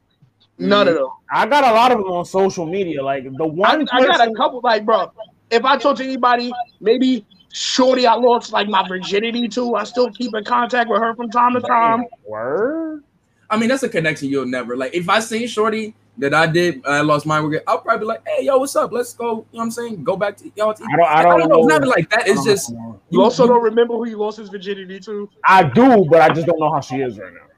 None 0.61 0.87
mm-hmm. 0.87 0.97
of 0.97 1.01
them. 1.01 1.09
I 1.31 1.47
got 1.47 1.65
a 1.65 1.73
lot 1.73 1.91
of 1.91 1.99
them 1.99 2.09
on 2.09 2.25
social 2.25 2.67
media. 2.67 3.03
Like 3.03 3.25
the 3.25 3.47
one, 3.47 3.89
I, 3.91 3.97
I 3.97 4.07
got 4.07 4.29
a 4.29 4.33
couple. 4.35 4.61
Like, 4.63 4.85
bro, 4.85 5.11
if 5.51 5.65
I 5.65 5.79
talk 5.79 5.97
to 5.97 6.05
anybody, 6.05 6.53
maybe 6.81 7.25
Shorty, 7.53 8.07
I 8.07 8.15
lost 8.15 8.53
like 8.53 8.69
my 8.69 8.87
virginity 8.87 9.49
to. 9.49 9.75
I 9.75 9.85
still 9.85 10.11
keep 10.11 10.35
in 10.35 10.45
contact 10.45 10.91
with 10.91 11.01
her 11.01 11.15
from 11.15 11.31
time 11.31 11.55
to 11.55 11.61
time. 11.61 12.05
Word. 12.27 13.05
I 13.49 13.57
mean, 13.57 13.69
that's 13.69 13.83
a 13.83 13.89
connection 13.89 14.29
you'll 14.29 14.47
never 14.47 14.77
like. 14.77 14.95
If 14.95 15.09
I 15.09 15.21
seen 15.21 15.49
Shorty 15.49 15.95
that 16.19 16.35
I 16.35 16.47
did, 16.47 16.87
I 16.87 17.01
lost 17.01 17.25
mine. 17.25 17.59
I'll 17.67 17.79
probably 17.79 18.01
be 18.01 18.05
like, 18.05 18.29
"Hey, 18.29 18.45
yo, 18.45 18.59
what's 18.59 18.77
up? 18.77 18.93
Let's 18.93 19.15
go." 19.15 19.25
You 19.25 19.35
know 19.35 19.45
what 19.51 19.63
I'm 19.63 19.71
saying? 19.71 20.05
Go 20.05 20.17
back 20.17 20.37
to 20.39 20.53
y'all. 20.55 20.71
I 20.71 20.75
don't. 20.75 21.01
I 21.01 21.23
don't, 21.23 21.33
I 21.33 21.39
don't 21.39 21.49
know. 21.49 21.59
It's 21.61 21.69
not 21.69 21.89
like 21.89 22.11
that. 22.11 22.29
It's 22.29 22.45
just 22.45 22.73
you 23.09 23.23
also 23.23 23.45
you, 23.45 23.49
don't 23.49 23.63
remember 23.63 23.95
who 23.95 24.07
you 24.07 24.19
lost 24.19 24.37
his 24.37 24.51
virginity 24.51 25.01
to. 25.01 25.29
I 25.45 25.65
do, 25.65 26.05
but 26.05 26.21
I 26.21 26.29
just 26.35 26.47
don't 26.47 26.61
know 26.61 26.71
how 26.71 26.81
she 26.81 26.97
is 26.97 27.19
right 27.19 27.33
now. 27.33 27.50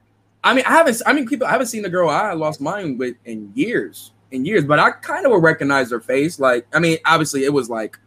I 0.43 0.53
mean, 0.53 0.65
I 0.65 0.71
haven't. 0.71 1.01
I 1.05 1.13
mean, 1.13 1.27
people. 1.27 1.47
I 1.47 1.51
haven't 1.51 1.67
seen 1.67 1.83
the 1.83 1.89
girl 1.89 2.09
I 2.09 2.33
lost 2.33 2.59
mine 2.59 2.97
with 2.97 3.15
in 3.25 3.51
years, 3.55 4.11
in 4.31 4.45
years. 4.45 4.65
But 4.65 4.79
I 4.79 4.91
kind 4.91 5.25
of 5.25 5.31
would 5.31 5.43
recognize 5.43 5.91
her 5.91 6.01
face. 6.01 6.39
Like, 6.39 6.65
I 6.73 6.79
mean, 6.79 6.97
obviously, 7.05 7.45
it 7.45 7.53
was 7.53 7.69
like 7.69 7.97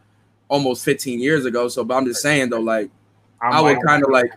almost 0.49 0.85
15 0.85 1.21
years 1.21 1.45
ago. 1.45 1.69
So, 1.69 1.85
but 1.85 1.95
I'm 1.95 2.05
just 2.05 2.21
saying 2.21 2.51
though, 2.51 2.61
like, 2.61 2.91
I, 3.41 3.59
I 3.59 3.61
would 3.61 3.79
kind 3.87 4.03
of 4.05 4.11
like. 4.11 4.31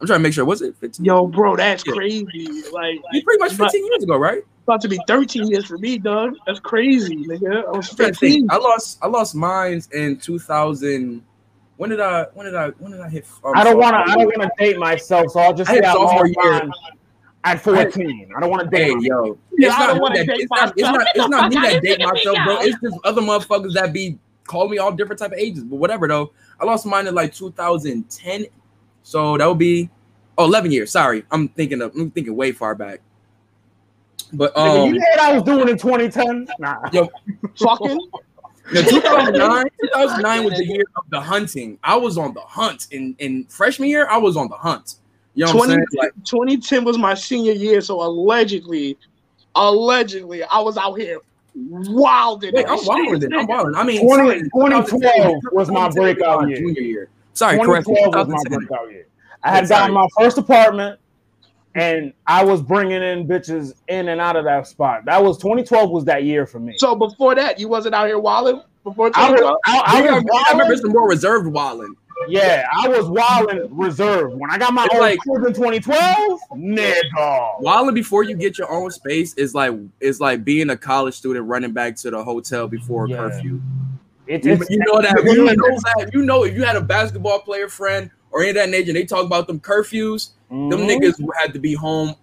I'm 0.00 0.06
trying 0.06 0.20
to 0.20 0.22
make 0.22 0.32
sure. 0.32 0.44
Was 0.44 0.62
it 0.62 0.76
15? 0.76 1.04
Yo, 1.04 1.26
bro, 1.26 1.56
that's 1.56 1.82
crazy. 1.82 2.46
Like, 2.72 3.00
you 3.12 3.22
pretty 3.22 3.38
much 3.40 3.54
15 3.54 3.84
years 3.84 4.04
ago, 4.04 4.16
right? 4.16 4.44
About 4.62 4.80
to 4.82 4.88
be 4.88 4.98
13 5.08 5.48
years 5.48 5.66
for 5.66 5.78
me, 5.78 5.98
dog. 5.98 6.34
That's 6.46 6.60
crazy, 6.60 7.16
nigga. 7.16 7.66
I 7.66 7.70
was 7.70 7.88
15. 7.88 8.48
I 8.50 8.56
lost. 8.58 8.98
I 9.02 9.08
lost 9.08 9.34
mine 9.34 9.82
in 9.92 10.18
2000. 10.18 11.22
When 11.78 11.90
did 11.90 12.00
I? 12.00 12.24
When 12.34 12.44
did 12.44 12.56
I? 12.56 12.70
When 12.70 12.90
did 12.90 13.00
I 13.00 13.08
hit? 13.08 13.24
Um, 13.44 13.52
I 13.54 13.62
don't 13.62 13.78
want 13.78 13.94
to. 13.94 14.12
I 14.12 14.16
don't 14.16 14.26
want 14.26 14.42
to 14.42 14.50
date 14.58 14.78
myself, 14.78 15.30
so 15.30 15.38
I'll 15.38 15.54
just 15.54 15.70
say 15.70 15.80
I 15.80 15.92
sophomore 15.92 16.26
year. 16.26 16.68
At 17.44 17.62
14, 17.62 18.32
I 18.36 18.40
don't 18.40 18.50
want 18.50 18.64
to 18.64 18.68
date. 18.68 18.94
Hey, 18.94 18.96
yo, 19.00 19.38
yeah, 19.56 19.68
it's 19.68 19.78
not, 19.78 19.96
don't 19.96 20.12
date 20.12 20.28
it's 20.28 20.50
not, 20.50 20.72
it's 20.76 20.82
not, 20.82 21.06
it's 21.14 21.28
not 21.28 21.50
me 21.50 21.54
that 21.54 21.82
date 21.82 22.00
myself, 22.00 22.36
bro. 22.44 22.58
It's 22.58 22.76
just 22.82 22.98
other 23.04 23.22
motherfuckers 23.22 23.74
that 23.74 23.92
be 23.92 24.18
called 24.42 24.72
me 24.72 24.78
all 24.78 24.90
different 24.90 25.20
type 25.20 25.30
of 25.30 25.38
ages, 25.38 25.62
but 25.62 25.76
whatever 25.76 26.08
though. 26.08 26.32
I 26.60 26.64
lost 26.64 26.84
mine 26.84 27.06
in 27.06 27.14
like 27.14 27.32
2010, 27.32 28.46
so 29.04 29.38
that 29.38 29.46
would 29.46 29.58
be 29.58 29.88
oh 30.36 30.46
11 30.46 30.72
years. 30.72 30.90
Sorry, 30.90 31.24
I'm 31.30 31.48
thinking 31.48 31.80
of 31.80 31.94
I'm 31.94 32.10
thinking 32.10 32.34
way 32.34 32.50
far 32.50 32.74
back. 32.74 33.02
But 34.32 34.54
um, 34.56 34.92
you 34.92 35.00
said 35.00 35.20
I 35.20 35.32
was 35.32 35.44
doing 35.44 35.68
in 35.68 35.78
2010. 35.78 36.48
Nah, 36.58 36.90
yo, 36.92 37.08
fucking. 37.56 38.10
No, 38.72 38.82
2009, 38.88 39.64
2009 39.82 40.44
was 40.44 40.54
the 40.54 40.64
year 40.64 40.84
of 40.96 41.04
the 41.10 41.20
hunting. 41.20 41.78
I 41.82 41.96
was 41.96 42.18
on 42.18 42.34
the 42.34 42.40
hunt 42.40 42.88
in 42.90 43.14
in 43.18 43.44
freshman 43.44 43.88
year. 43.88 44.08
I 44.08 44.18
was 44.18 44.36
on 44.36 44.48
the 44.48 44.56
hunt. 44.56 44.96
You 45.34 45.46
know 45.46 45.52
20, 45.52 45.76
like, 45.96 46.12
2010 46.24 46.84
was 46.84 46.98
my 46.98 47.14
senior 47.14 47.52
year, 47.52 47.80
so 47.80 48.02
allegedly, 48.02 48.98
allegedly, 49.54 50.42
I 50.42 50.58
was 50.60 50.76
out 50.76 50.94
here 50.94 51.18
wilding. 51.54 52.54
Wait, 52.54 52.66
I'm 52.68 52.84
wilding. 52.84 53.32
I'm 53.32 53.46
wilding. 53.46 53.74
I 53.76 53.84
mean, 53.84 54.04
20, 54.04 54.42
2012 54.42 55.42
was 55.52 55.70
my 55.70 55.88
breakout 55.90 56.48
year. 56.48 56.58
Junior 56.58 56.82
year. 56.82 57.08
Sorry, 57.34 57.56
2012 57.58 58.12
correct. 58.12 58.28
was 58.28 58.44
my 58.50 58.56
breakout 58.56 58.90
year. 58.90 59.06
I 59.42 59.50
had 59.50 59.68
gotten 59.68 59.94
my 59.94 60.08
first 60.18 60.38
apartment, 60.38 60.98
and 61.78 62.12
I 62.26 62.44
was 62.44 62.60
bringing 62.60 63.02
in 63.02 63.26
bitches 63.26 63.74
in 63.88 64.08
and 64.08 64.20
out 64.20 64.36
of 64.36 64.44
that 64.44 64.66
spot. 64.66 65.04
That 65.04 65.22
was 65.22 65.38
2012 65.38 65.90
was 65.90 66.04
that 66.06 66.24
year 66.24 66.46
for 66.46 66.58
me. 66.58 66.74
So 66.76 66.94
before 66.94 67.34
that, 67.36 67.60
you 67.60 67.68
wasn't 67.68 67.94
out 67.94 68.06
here 68.06 68.18
wilding. 68.18 68.62
Before 68.84 69.10
I, 69.14 69.30
was, 69.30 69.58
I, 69.66 69.82
I, 69.86 70.22
I, 70.48 70.52
remember 70.52 70.76
some 70.76 70.92
more 70.92 71.08
reserved 71.08 71.46
wilding. 71.46 71.94
Yeah, 72.26 72.66
I 72.72 72.88
was 72.88 73.08
wilding 73.08 73.68
reserved. 73.70 74.34
When 74.34 74.50
I 74.50 74.58
got 74.58 74.74
my 74.74 74.86
it's 74.86 74.94
own 74.94 75.00
like, 75.00 75.18
in 75.26 75.54
2012, 75.54 76.40
nigga. 76.52 77.60
Wilding 77.60 77.94
before 77.94 78.24
you 78.24 78.34
get 78.34 78.58
your 78.58 78.70
own 78.72 78.90
space 78.90 79.34
is 79.34 79.54
like 79.54 79.74
is 80.00 80.20
like 80.20 80.44
being 80.44 80.70
a 80.70 80.76
college 80.76 81.14
student 81.14 81.46
running 81.46 81.72
back 81.72 81.96
to 81.96 82.10
the 82.10 82.22
hotel 82.22 82.66
before 82.66 83.08
yeah. 83.08 83.16
curfew. 83.16 83.60
It, 84.26 84.44
you, 84.44 84.52
you, 84.68 84.78
know 84.78 85.00
that 85.00 85.22
you 85.24 85.44
know 85.44 85.54
that 85.54 86.10
you 86.12 86.22
know 86.22 86.44
if 86.44 86.54
you 86.54 86.64
had 86.64 86.76
a 86.76 86.82
basketball 86.82 87.40
player 87.40 87.68
friend 87.68 88.10
or 88.30 88.40
any 88.40 88.50
of 88.50 88.56
that 88.56 88.68
nature, 88.68 88.92
they 88.92 89.04
talk 89.04 89.24
about 89.24 89.46
them 89.46 89.60
curfews. 89.60 90.30
Mm-hmm. 90.50 90.68
Them 90.70 90.80
niggas 90.80 91.28
had 91.38 91.52
to 91.52 91.58
be 91.58 91.74
home 91.74 92.14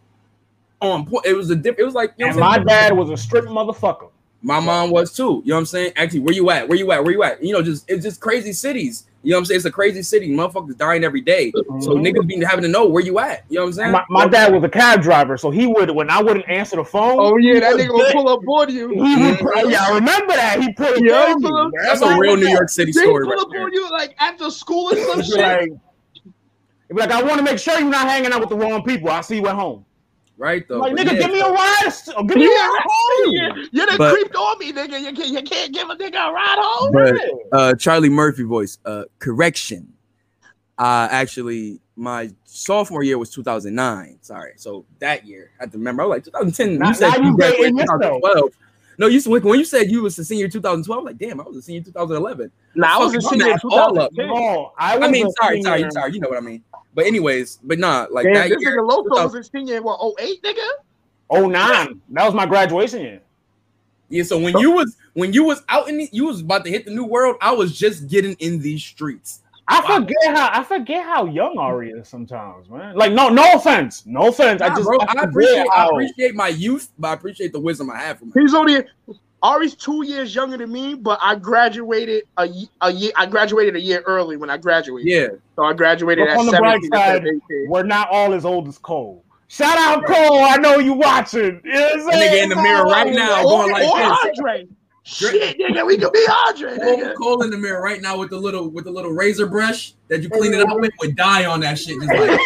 on 0.82 1.06
point. 1.06 1.26
It 1.26 1.34
was 1.34 1.50
a 1.50 1.56
different. 1.56 1.80
It 1.80 1.86
was 1.86 1.94
like 1.94 2.14
you 2.18 2.26
know 2.26 2.32
and 2.32 2.40
my 2.40 2.60
dad 2.60 2.96
was 2.96 3.10
a 3.10 3.18
strict 3.18 3.48
motherfucker. 3.48 4.10
My 4.42 4.60
mom 4.60 4.92
was 4.92 5.12
too. 5.12 5.42
You 5.44 5.50
know 5.50 5.56
what 5.56 5.60
I'm 5.62 5.66
saying? 5.66 5.94
Actually, 5.96 6.20
where 6.20 6.34
you 6.34 6.50
at? 6.52 6.68
Where 6.68 6.78
you 6.78 6.92
at? 6.92 7.04
Where 7.04 7.12
you 7.12 7.24
at? 7.24 7.44
You 7.44 7.54
know, 7.54 7.62
just 7.62 7.90
it's 7.90 8.04
just 8.04 8.22
crazy 8.22 8.54
cities. 8.54 9.06
You 9.24 9.32
know 9.32 9.38
what 9.38 9.40
I'm 9.40 9.46
saying? 9.46 9.56
It's 9.58 9.66
a 9.66 9.72
crazy 9.72 10.04
city. 10.04 10.30
Motherfuckers 10.30 10.78
dying 10.78 11.04
every 11.04 11.22
day. 11.22 11.52
Mm-hmm. 11.52 11.82
So 11.82 11.96
niggas 11.96 12.28
be 12.28 12.46
having 12.46 12.62
to 12.62 12.68
know 12.68 12.86
where 12.86 13.02
you 13.02 13.18
at. 13.18 13.44
You 13.50 13.56
know 13.56 13.62
what 13.64 13.68
I'm 13.70 13.74
saying? 13.74 13.92
My, 13.92 14.04
my, 14.08 14.28
dad 14.28 14.54
was 14.54 14.64
a 14.64 14.70
cab 14.70 15.02
driver, 15.02 15.36
so 15.36 15.50
he 15.50 15.66
would 15.66 15.90
when 15.90 16.12
I 16.12 16.22
wouldn't 16.22 16.48
answer 16.48 16.76
the 16.76 16.86
phone. 16.86 17.18
Oh 17.20 17.36
yeah, 17.38 17.60
that 17.62 17.76
nigga 17.76 17.92
would 17.92 18.14
pull 18.14 18.30
up 18.30 18.42
on 18.48 18.72
you. 18.72 18.90
He 18.90 18.98
would, 18.98 19.40
mm-hmm. 19.40 19.72
yeah, 19.72 19.84
I 19.84 19.96
remember 19.96 20.34
that. 20.34 20.62
He 20.62 20.72
pulled 20.74 21.04
yeah, 21.04 21.30
he 21.30 21.42
pull 21.42 21.58
up, 21.58 21.72
That's 21.82 22.02
a 22.02 22.16
real 22.20 22.38
New 22.38 22.50
York 22.50 22.70
City 22.70 22.92
story. 22.92 23.08
He 23.08 23.14
pull 23.14 23.30
right 23.30 23.40
up 23.40 23.66
on 23.66 23.74
you 23.74 23.90
like 23.90 24.16
after 24.20 24.52
school 24.52 24.94
or 24.94 24.96
some 24.96 25.22
shit. 25.24 25.38
Like, 25.38 25.72
like, 26.90 27.12
I 27.12 27.22
want 27.24 27.38
to 27.38 27.44
make 27.44 27.60
sure 27.60 27.80
you're 27.80 27.90
not 27.90 28.08
hanging 28.08 28.32
out 28.32 28.40
with 28.40 28.50
the 28.50 28.56
wrong 28.56 28.84
people. 28.84 29.10
I'll 29.10 29.24
see 29.24 29.38
you 29.38 29.48
at 29.48 29.56
home. 29.56 29.86
Right 30.38 30.68
though. 30.68 30.80
Like, 30.80 30.94
nigga, 30.94 31.14
yeah, 31.14 31.20
give 31.20 31.32
me 31.32 31.40
a 31.40 31.50
ride. 31.50 32.28
Give 32.28 32.38
me 32.38 32.44
yeah, 32.44 32.68
a 32.68 32.70
ride 32.70 32.84
home. 32.86 33.32
Yeah, 33.32 33.66
you 33.72 33.86
done 33.86 33.98
but, 33.98 34.14
creeped 34.14 34.36
on 34.36 34.60
me, 34.60 34.74
nigga. 34.74 35.00
You 35.00 35.14
can't, 35.14 35.30
you 35.30 35.42
can't 35.44 35.74
give 35.74 35.90
a 35.90 35.96
nigga 35.96 36.30
a 36.30 36.34
ride 36.34 36.58
home. 36.60 36.92
But 36.92 37.58
uh, 37.58 37.76
Charlie 37.76 38.10
Murphy 38.10 38.44
voice. 38.44 38.78
Uh, 38.84 39.06
correction. 39.20 39.94
Uh, 40.78 41.08
actually, 41.10 41.80
my 41.96 42.30
sophomore 42.44 43.04
year 43.04 43.18
was 43.18 43.30
2009. 43.30 44.18
Sorry, 44.22 44.54
so 44.58 44.86
that 45.00 45.26
year 45.26 45.52
I 45.58 45.64
had 45.64 45.72
to 45.72 45.78
remember. 45.78 46.04
I 46.04 46.06
was 46.08 46.16
like 46.18 46.26
2010. 46.26 46.80
Not, 46.80 46.90
you 46.90 46.94
said 46.96 47.24
you 47.24 47.36
graduated 47.38 47.78
2012. 47.78 48.52
No, 48.98 49.08
you 49.08 49.22
when 49.30 49.60
you 49.60 49.66
said 49.66 49.92
you 49.92 50.04
was 50.04 50.18
a 50.20 50.26
senior 50.26 50.48
2012, 50.48 51.04
like 51.04 51.18
damn, 51.18 51.40
I 51.40 51.44
was 51.44 51.58
a 51.58 51.62
senior 51.62 51.82
2011. 51.82 52.52
No, 52.76 52.88
I 52.88 52.98
was 52.98 53.16
a 53.16 53.22
senior 53.22 53.58
2010. 53.58 54.28
No, 54.28 54.74
I, 54.78 54.98
I 54.98 55.10
mean, 55.10 55.30
sorry, 55.32 55.62
senior. 55.62 55.80
sorry, 55.80 55.92
sorry. 55.92 56.14
You 56.14 56.20
know 56.20 56.30
what 56.30 56.38
I 56.38 56.42
mean. 56.42 56.64
But 56.94 57.06
anyways, 57.06 57.60
but 57.64 57.80
not 57.80 58.10
nah, 58.10 58.16
like 58.16 58.26
damn, 58.26 58.34
that 58.36 58.50
this 58.50 58.62
year. 58.62 58.78
Nigga 58.78 58.90
Loco 58.90 59.24
was 59.24 59.36
a 59.36 59.44
senior 59.44 59.82
what 59.82 60.00
08, 60.20 60.42
nigga. 60.44 60.68
09. 61.32 62.02
That 62.10 62.26
was 62.26 62.34
my 62.34 62.46
graduation 62.46 63.02
year. 63.02 63.22
Yeah, 64.10 64.24
so 64.24 64.40
when 64.40 64.58
you 64.60 64.72
was 64.72 64.96
when 65.14 65.34
you 65.34 65.44
was 65.44 65.64
out 65.68 65.90
in 65.90 65.98
the, 65.98 66.10
you 66.12 66.26
was 66.28 66.42
about 66.42 66.64
to 66.66 66.72
hit 66.72 66.86
the 66.86 66.92
new 66.92 67.06
world, 67.06 67.38
I 67.42 67.52
was 67.52 67.78
just 67.78 68.08
getting 68.08 68.34
in 68.36 68.60
these 68.60 68.84
streets. 68.84 69.42
I 69.68 69.80
wow. 69.80 69.98
forget 69.98 70.36
how 70.36 70.50
I 70.54 70.64
forget 70.64 71.04
how 71.04 71.26
young 71.26 71.58
Ari 71.58 71.92
is 71.92 72.08
sometimes, 72.08 72.70
man. 72.70 72.96
Like, 72.96 73.14
no, 73.14 73.30
no 73.30 73.54
offense, 73.54 74.06
no 74.06 74.28
offense. 74.28 74.60
Nah, 74.60 74.68
I 74.68 74.70
just 74.70 74.84
bro, 74.84 75.00
I, 75.00 75.14
I 75.18 75.24
appreciate 75.24 75.68
how... 75.74 75.86
I 75.86 75.88
appreciate 75.88 76.36
my 76.36 76.50
youth, 76.50 76.92
but 77.00 77.08
I 77.08 77.14
appreciate 77.14 77.52
the 77.52 77.60
wisdom 77.60 77.90
I 77.90 77.98
have 77.98 78.20
from 78.20 78.32
him. 78.32 78.42
He's 78.42 78.54
only 78.54 78.84
Ari's 79.42 79.76
two 79.76 80.06
years 80.06 80.36
younger 80.36 80.58
than 80.58 80.72
me, 80.72 80.94
but 80.94 81.20
I 81.22 81.36
graduated 81.36 82.24
a, 82.38 82.48
a 82.82 82.92
year. 82.92 83.12
I 83.16 83.26
graduated 83.26 83.76
a 83.76 83.80
year 83.80 84.04
early 84.06 84.38
when 84.38 84.50
I 84.50 84.58
graduated. 84.58 85.12
Yeah, 85.12 85.28
so 85.56 85.64
I 85.64 85.74
graduated 85.74 86.28
at 86.28 86.38
on 86.38 86.46
the 86.46 86.58
bright 86.58 86.84
side. 86.94 87.26
We're 87.68 87.84
not 87.84 88.10
all 88.12 88.34
as 88.34 88.46
old 88.46 88.68
as 88.68 88.78
Cole. 88.78 89.24
Shout 89.48 89.78
out 89.78 90.06
Cole, 90.06 90.44
I 90.44 90.58
know 90.58 90.78
you 90.78 90.94
watching. 90.94 91.62
You 91.64 91.74
know 91.74 91.82
what 91.82 91.94
I'm 91.94 92.12
saying? 92.12 92.34
Nigga 92.34 92.44
in 92.44 92.50
the 92.50 92.56
mirror 92.56 92.86
right 92.86 93.14
now, 93.14 93.44
going 93.44 93.72
like 93.72 93.84
or 93.84 94.00
this. 94.44 94.68
Andre. 95.06 95.40
Shit, 95.40 95.60
nigga, 95.60 95.86
we 95.86 95.98
could 95.98 96.12
be 96.12 96.28
Andre. 96.48 96.78
Nigga. 96.78 97.16
Cole 97.16 97.44
in 97.44 97.52
the 97.52 97.58
mirror 97.58 97.82
right 97.82 98.02
now 98.02 98.18
with 98.18 98.32
the 98.32 98.38
little 98.38 98.70
with 98.70 98.86
the 98.86 98.92
little 98.92 99.12
razor 99.12 99.46
brush 99.46 99.94
that 100.08 100.24
you 100.24 100.30
clean 100.30 100.54
it 100.54 100.62
up 100.62 100.80
with 100.80 100.92
would 101.00 101.16
die 101.16 101.46
on 101.46 101.60
that 101.60 101.78
shit. 101.78 102.02
Just 102.02 102.12
like, 102.12 102.40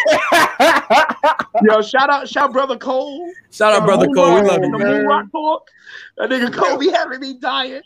yo, 1.64 1.82
shout 1.82 2.10
out, 2.10 2.28
shout 2.28 2.52
brother 2.52 2.78
Cole. 2.78 3.32
Shout 3.52 3.74
out, 3.74 3.86
brother 3.86 4.08
Cole. 4.08 4.36
We 4.36 4.42
love 4.42 4.62
you, 4.62 4.78
man. 4.78 5.06
That 6.18 6.30
nigga 6.30 6.54
Cole 6.54 6.78
be 6.78 6.92
having 6.92 7.22
me 7.22 7.36
dying. 7.36 7.82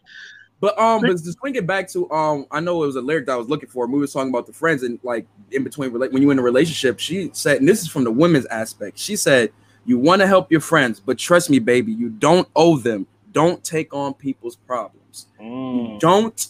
But 0.60 0.80
um, 0.80 1.02
but 1.02 1.18
to 1.18 1.32
swing 1.34 1.56
it 1.56 1.68
back 1.68 1.88
to 1.90 2.10
um, 2.10 2.48
I 2.50 2.60
know 2.60 2.84
it 2.84 2.88
was 2.88 2.96
a 2.96 3.02
lyric 3.02 3.28
that 3.28 3.34
I 3.34 3.36
was 3.36 3.50
looking 3.50 3.70
for. 3.70 3.86
We 3.86 4.00
was 4.00 4.12
talking 4.12 4.30
about 4.30 4.48
the 4.48 4.54
friends 4.54 4.82
and 4.82 4.98
like 5.04 5.28
in 5.52 5.64
between 5.64 5.94
when 5.94 6.22
you 6.22 6.32
in 6.32 6.40
a 6.40 6.42
relationship. 6.42 7.00
She 7.00 7.30
said, 7.34 7.58
and 7.58 7.68
this 7.68 7.82
is 7.82 7.90
from 7.90 8.06
the 8.06 8.12
women's 8.12 8.46
aspect. 8.48 8.98
She 8.98 9.18
said, 9.18 9.52
"You 9.86 10.00
want 10.00 10.22
to 10.22 10.28
help 10.28 10.52
your 10.52 10.62
friends, 10.62 11.00
but 11.00 11.20
trust 11.20 11.50
me, 11.50 11.60
baby, 11.60 11.92
you 11.92 12.10
don't 12.10 12.48
owe 12.56 12.78
them 12.78 13.06
don't 13.34 13.64
take 13.64 13.94
on 13.94 14.14
people's 14.14 14.56
problems. 14.56 15.28
Mm. 15.42 16.00
Don't 16.00 16.48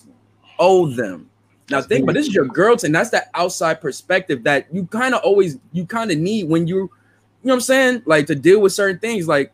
owe 0.60 0.88
them. 0.88 1.30
Now 1.70 1.78
that's 1.78 1.88
think, 1.88 2.06
but 2.06 2.14
this 2.14 2.28
is 2.28 2.34
your 2.34 2.46
girl, 2.46 2.76
and 2.84 2.94
that's 2.94 3.10
that 3.12 3.30
outside 3.34 3.82
perspective 3.82 4.44
that 4.44 4.68
you 4.74 4.86
kind 4.86 5.16
of 5.16 5.22
always 5.24 5.58
you 5.72 5.86
kind 5.86 6.12
of 6.12 6.18
need 6.18 6.50
when 6.50 6.68
you, 6.68 6.76
you 6.76 6.82
know 6.82 6.90
what 7.42 7.54
I'm 7.56 7.62
saying, 7.62 8.04
like 8.06 8.28
to 8.28 8.36
deal 8.36 8.60
with 8.60 8.74
certain 8.74 9.00
things. 9.00 9.28
Like 9.28 9.52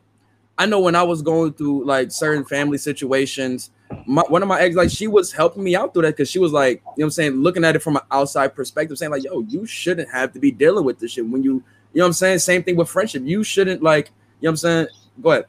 I 0.58 0.66
know 0.66 0.80
when 0.80 0.96
I 0.96 1.04
was 1.04 1.22
going 1.22 1.54
through 1.54 1.86
like 1.86 2.12
certain 2.12 2.44
family 2.44 2.78
situations, 2.78 3.72
my, 4.06 4.24
one 4.28 4.42
of 4.42 4.50
my 4.50 4.60
ex, 4.60 4.76
like 4.76 4.90
she 4.90 5.08
was 5.08 5.32
helping 5.32 5.64
me 5.64 5.76
out 5.76 5.94
through 5.94 6.04
that 6.04 6.18
because 6.18 6.30
she 6.30 6.40
was 6.40 6.52
like, 6.52 6.78
you 6.78 6.84
know 6.84 6.92
what 6.96 7.04
I'm 7.06 7.12
saying, 7.12 7.34
looking 7.36 7.64
at 7.64 7.76
it 7.76 7.80
from 7.80 7.96
an 7.96 8.02
outside 8.12 8.56
perspective, 8.56 8.98
saying 8.98 9.12
like, 9.12 9.24
yo, 9.24 9.42
you 9.42 9.66
shouldn't 9.66 10.12
have 10.12 10.34
to 10.34 10.40
be 10.40 10.52
dealing 10.52 10.84
with 10.84 11.00
this 11.00 11.12
shit 11.12 11.28
when 11.28 11.44
you, 11.44 11.64
you 11.94 12.00
know 12.00 12.04
what 12.04 12.08
I'm 12.08 12.14
saying. 12.14 12.40
Same 12.40 12.64
thing 12.64 12.76
with 12.76 12.90
friendship. 12.90 13.24
You 13.24 13.44
shouldn't 13.44 13.84
like, 13.84 14.08
you 14.42 14.48
know 14.48 14.50
what 14.50 14.52
I'm 14.52 14.58
saying. 14.58 14.88
Go 15.22 15.32
ahead. 15.32 15.46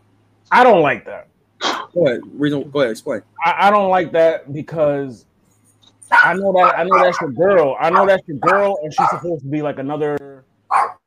I 0.52 0.62
don't 0.62 0.82
like 0.82 1.04
that. 1.06 1.28
Go 1.60 2.06
ahead. 2.06 2.20
Reason. 2.32 2.68
Go 2.70 2.80
ahead. 2.80 2.92
Explain. 2.92 3.22
I, 3.44 3.68
I 3.68 3.70
don't 3.70 3.90
like 3.90 4.12
that 4.12 4.52
because 4.52 5.26
I 6.10 6.34
know 6.34 6.52
that 6.52 6.78
I 6.78 6.84
know 6.84 7.02
that's 7.02 7.20
your 7.20 7.32
girl. 7.32 7.76
I 7.80 7.90
know 7.90 8.06
that's 8.06 8.26
your 8.26 8.38
girl, 8.38 8.78
and 8.82 8.92
she's 8.92 9.10
supposed 9.10 9.42
to 9.42 9.48
be 9.48 9.62
like 9.62 9.78
another 9.78 10.44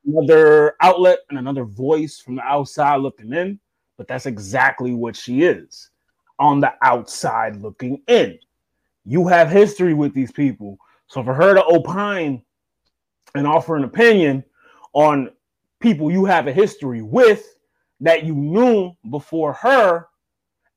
another 0.06 0.76
outlet 0.82 1.20
and 1.30 1.40
another 1.40 1.66
voice 1.66 2.20
from 2.20 2.36
the 2.36 2.44
outside 2.44 2.98
looking 2.98 3.34
in. 3.34 3.60
But 3.98 4.08
that's 4.08 4.26
exactly 4.26 4.94
what 4.94 5.16
she 5.16 5.44
is 5.44 5.90
on 6.40 6.60
the 6.60 6.74
outside 6.82 7.58
looking 7.58 8.02
in. 8.08 8.38
You 9.06 9.28
have 9.28 9.50
history 9.50 9.94
with 9.94 10.14
these 10.14 10.32
people, 10.32 10.78
so 11.08 11.24
for 11.24 11.34
her 11.34 11.54
to 11.54 11.66
opine 11.66 12.42
and 13.36 13.48
offer 13.48 13.76
an 13.76 13.84
opinion 13.84 14.44
on 14.94 15.30
people 15.80 16.12
you 16.12 16.26
have 16.26 16.48
a 16.48 16.54
history 16.54 17.02
with 17.02 17.58
that 18.00 18.24
you 18.24 18.36
knew 18.36 18.92
before 19.10 19.54
her 19.54 20.08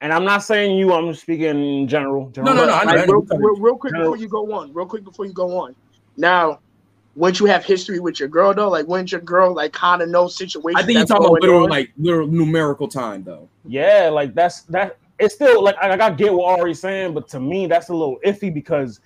and 0.00 0.12
I'm 0.12 0.24
not 0.24 0.42
saying 0.42 0.76
you, 0.78 0.92
I'm 0.92 1.14
speaking 1.14 1.80
in 1.80 1.88
general. 1.88 2.30
general 2.30 2.54
no, 2.54 2.60
no, 2.62 2.66
no. 2.66 2.74
I 2.74 2.84
know, 2.84 3.04
real, 3.04 3.22
real, 3.22 3.56
real, 3.56 3.76
quick 3.76 3.92
general. 3.92 4.12
before 4.12 4.22
you 4.22 4.28
go 4.28 4.52
on, 4.52 4.72
real 4.72 4.86
quick 4.86 5.04
before 5.04 5.24
you 5.24 5.32
go 5.32 5.58
on. 5.58 5.74
Now, 6.16 6.60
once 7.14 7.40
you 7.40 7.46
have 7.46 7.64
history 7.64 7.98
with 7.98 8.20
your 8.20 8.28
girl, 8.28 8.52
though, 8.52 8.68
like 8.68 8.86
once 8.86 9.10
your 9.10 9.22
girl 9.22 9.54
like 9.54 9.72
kind 9.72 10.02
of 10.02 10.10
knows 10.10 10.36
situation. 10.36 10.76
I 10.76 10.82
think 10.82 10.98
you're 10.98 11.06
talking 11.06 11.26
about 11.26 11.40
literal, 11.40 11.64
on. 11.64 11.70
like 11.70 11.92
literal 11.96 12.26
numerical 12.26 12.88
time, 12.88 13.24
though. 13.24 13.48
Yeah, 13.64 14.10
like 14.12 14.34
that's 14.34 14.62
that. 14.62 14.98
It's 15.18 15.34
still 15.34 15.64
like 15.64 15.76
I, 15.80 15.90
I 15.92 16.10
get 16.10 16.32
what 16.32 16.60
Ari's 16.60 16.80
saying, 16.80 17.14
but 17.14 17.26
to 17.28 17.40
me, 17.40 17.66
that's 17.66 17.88
a 17.88 17.94
little 17.94 18.18
iffy 18.24 18.52
because 18.52 19.00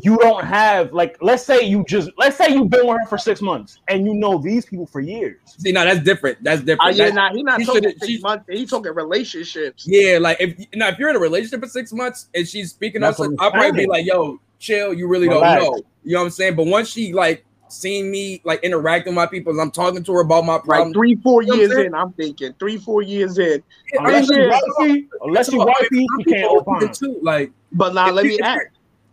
you 0.00 0.16
don't 0.18 0.44
have 0.44 0.92
like 0.92 1.16
let's 1.20 1.44
say 1.44 1.62
you 1.62 1.84
just 1.86 2.10
let's 2.16 2.36
say 2.36 2.52
you've 2.52 2.70
been 2.70 2.86
with 2.86 2.98
her 2.98 3.06
for 3.06 3.18
six 3.18 3.40
months 3.40 3.80
and 3.88 4.06
you 4.06 4.14
know 4.14 4.38
these 4.38 4.64
people 4.64 4.86
for 4.86 5.00
years. 5.00 5.38
See, 5.46 5.72
now 5.72 5.84
that's 5.84 6.00
different. 6.00 6.42
That's 6.42 6.62
different. 6.62 6.94
Uh, 6.94 6.96
yeah, 6.96 7.04
that's, 7.04 7.14
nah, 7.14 7.32
he 7.32 7.42
not 7.42 7.60
he 7.60 7.66
talking 7.66 7.92
six 8.00 8.22
months. 8.22 8.44
He's 8.48 8.70
talking 8.70 8.94
relationships. 8.94 9.84
Yeah, 9.86 10.18
like 10.18 10.38
if 10.40 10.56
now 10.74 10.88
if 10.88 10.98
you're 10.98 11.10
in 11.10 11.16
a 11.16 11.20
relationship 11.20 11.60
for 11.60 11.68
six 11.68 11.92
months 11.92 12.28
and 12.34 12.46
she's 12.46 12.70
speaking 12.70 13.02
up, 13.02 13.16
I'll 13.38 13.50
probably 13.50 13.84
be 13.84 13.86
like, 13.86 14.06
"Yo, 14.06 14.40
chill. 14.58 14.94
You 14.94 15.08
really 15.08 15.28
Relax. 15.28 15.62
don't 15.62 15.76
know." 15.76 15.82
You 16.04 16.12
know 16.14 16.20
what 16.20 16.24
I'm 16.24 16.30
saying? 16.30 16.56
But 16.56 16.66
once 16.66 16.88
she 16.88 17.12
like 17.12 17.44
seeing 17.68 18.10
me 18.10 18.40
like 18.44 18.62
interacting 18.62 19.12
with 19.12 19.16
my 19.16 19.26
people, 19.26 19.58
I'm 19.58 19.70
talking 19.70 20.02
to 20.04 20.12
her 20.12 20.20
about 20.20 20.44
my 20.44 20.58
problems. 20.58 20.88
Like 20.88 20.94
three, 20.94 21.14
four 21.16 21.42
you 21.42 21.56
years 21.56 21.72
in, 21.72 21.94
I'm 21.94 22.12
thinking 22.12 22.54
three, 22.58 22.76
four 22.76 23.02
years 23.02 23.38
in. 23.38 23.62
Unless 23.94 24.28
you 24.30 24.48
wifey, 24.48 25.08
unless 25.22 25.52
you 25.52 25.58
wifey, 25.58 26.06
you 26.18 26.24
can't 26.28 26.50
open 26.50 26.92
too. 26.92 27.18
Like, 27.22 27.52
but 27.72 27.94
now 27.94 28.10
let 28.10 28.26
me 28.26 28.38
ask, 28.40 28.66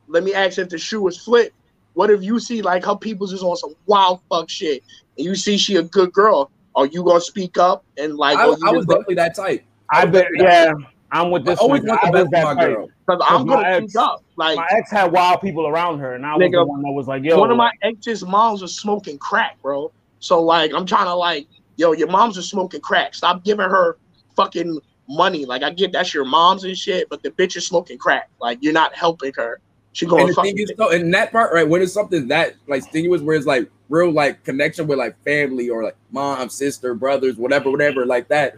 let 0.09 0.23
me 0.23 0.33
ask 0.33 0.57
if 0.57 0.69
the 0.69 0.77
shoe 0.77 1.01
was 1.01 1.17
flipped. 1.17 1.55
What 1.93 2.09
if 2.09 2.21
you 2.21 2.39
see 2.39 2.61
like 2.61 2.85
her 2.85 2.95
people's 2.95 3.31
just 3.31 3.43
on 3.43 3.55
some 3.55 3.73
wild 3.85 4.21
fuck 4.29 4.49
shit, 4.49 4.83
and 5.17 5.25
you 5.25 5.35
see 5.35 5.57
she 5.57 5.77
a 5.77 5.83
good 5.83 6.11
girl? 6.11 6.51
Are 6.75 6.85
you 6.85 7.03
gonna 7.03 7.21
speak 7.21 7.57
up 7.57 7.83
and 7.97 8.15
like? 8.17 8.37
I, 8.37 8.45
oh, 8.45 8.57
I 8.65 8.71
was 8.71 8.85
definitely 8.85 9.15
that 9.15 9.35
type. 9.35 9.63
I 9.91 10.05
bet, 10.05 10.27
yeah. 10.35 10.73
I'm 11.11 11.31
with 11.31 11.45
this. 11.45 11.59
I 11.59 11.63
always 11.63 11.83
want 11.83 12.01
the 12.03 12.11
best 12.11 12.27
for 12.27 12.55
my 12.55 12.65
girl. 12.65 12.89
Because 13.07 13.25
I'm 13.27 13.47
gonna 13.47 13.67
ex, 13.67 13.91
speak 13.91 14.01
up. 14.01 14.23
Like 14.35 14.57
my 14.57 14.67
ex 14.71 14.91
had 14.91 15.11
wild 15.11 15.41
people 15.41 15.67
around 15.67 15.99
her, 15.99 16.13
and 16.13 16.25
I 16.25 16.35
was 16.35 16.43
nigga, 16.43 16.61
the 16.61 16.65
one 16.65 16.81
that 16.83 16.91
was 16.91 17.07
like, 17.07 17.23
"Yo." 17.23 17.39
One 17.39 17.49
of 17.51 17.57
my 17.57 17.71
ex's 17.81 18.23
moms 18.23 18.61
was 18.61 18.75
smoking 18.75 19.17
crack, 19.17 19.59
bro. 19.61 19.91
So 20.19 20.41
like, 20.41 20.71
I'm 20.73 20.85
trying 20.85 21.05
to 21.05 21.15
like, 21.15 21.47
yo, 21.77 21.93
your 21.93 22.09
mom's 22.09 22.37
are 22.37 22.43
smoking 22.43 22.81
crack. 22.81 23.15
Stop 23.15 23.43
giving 23.43 23.69
her 23.69 23.97
fucking 24.35 24.79
money. 25.07 25.45
Like, 25.45 25.63
I 25.63 25.71
get 25.71 25.91
that's 25.91 26.13
your 26.13 26.25
mom's 26.25 26.63
and 26.63 26.77
shit, 26.77 27.09
but 27.09 27.23
the 27.23 27.31
bitch 27.31 27.57
is 27.57 27.65
smoking 27.65 27.97
crack. 27.97 28.29
Like, 28.39 28.59
you're 28.61 28.73
not 28.73 28.95
helping 28.95 29.33
her. 29.35 29.59
She 29.99 30.05
going. 30.05 30.27
And 30.27 30.35
the 30.35 30.41
thing 30.41 30.57
is, 30.57 30.71
though, 30.77 30.91
in 30.91 31.11
that 31.11 31.31
part, 31.31 31.53
right, 31.53 31.67
when 31.67 31.81
it's 31.81 31.93
something 31.93 32.27
that 32.29 32.55
like 32.67 32.83
strenuous, 32.83 33.21
where 33.21 33.35
it's 33.35 33.45
like 33.45 33.69
real 33.89 34.11
like 34.11 34.43
connection 34.43 34.87
with 34.87 34.97
like 34.97 35.21
family 35.23 35.69
or 35.69 35.83
like 35.83 35.95
mom, 36.11 36.49
sister, 36.49 36.93
brothers, 36.93 37.35
whatever, 37.35 37.69
whatever, 37.69 38.05
like 38.05 38.27
that 38.29 38.55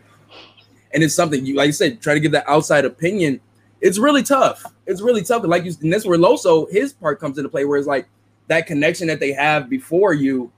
and 0.93 1.03
it's 1.03 1.15
something 1.15 1.45
you 1.45 1.55
like 1.55 1.67
you 1.67 1.73
said, 1.73 2.01
try 2.01 2.13
to 2.13 2.19
give 2.19 2.31
that 2.31 2.47
outside 2.47 2.85
opinion. 2.85 3.39
It's 3.79 3.97
really 3.97 4.23
tough. 4.23 4.63
It's 4.85 5.01
really 5.01 5.23
tough. 5.23 5.43
Like 5.43 5.65
you, 5.65 5.73
and 5.81 5.91
that's 5.91 6.05
where 6.05 6.17
Loso 6.17 6.69
his 6.71 6.93
part 6.93 7.19
comes 7.19 7.37
into 7.37 7.49
play, 7.49 7.65
where 7.65 7.77
it's 7.77 7.87
like 7.87 8.07
that 8.47 8.67
connection 8.67 9.07
that 9.07 9.19
they 9.19 9.31
have 9.33 9.69
before 9.69 10.13
you 10.13 10.51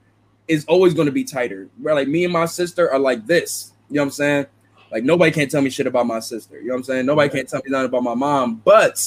is 0.48 0.64
always 0.66 0.92
going 0.92 1.06
to 1.06 1.12
be 1.12 1.24
tighter. 1.24 1.68
Where 1.80 1.94
like 1.94 2.08
me 2.08 2.24
and 2.24 2.32
my 2.32 2.46
sister 2.46 2.90
are 2.90 2.98
like 2.98 3.26
this. 3.26 3.72
You 3.88 3.96
know 3.96 4.02
what 4.02 4.06
I'm 4.06 4.12
saying? 4.12 4.46
Like 4.92 5.04
nobody 5.04 5.32
can't 5.32 5.50
tell 5.50 5.62
me 5.62 5.70
shit 5.70 5.86
about 5.86 6.06
my 6.06 6.20
sister. 6.20 6.60
You 6.60 6.68
know 6.68 6.74
what 6.74 6.78
I'm 6.78 6.84
saying? 6.84 7.06
Nobody 7.06 7.30
can't 7.30 7.48
tell 7.48 7.62
me 7.64 7.70
nothing 7.70 7.86
about 7.86 8.02
my 8.02 8.14
mom. 8.14 8.56
But 8.64 9.02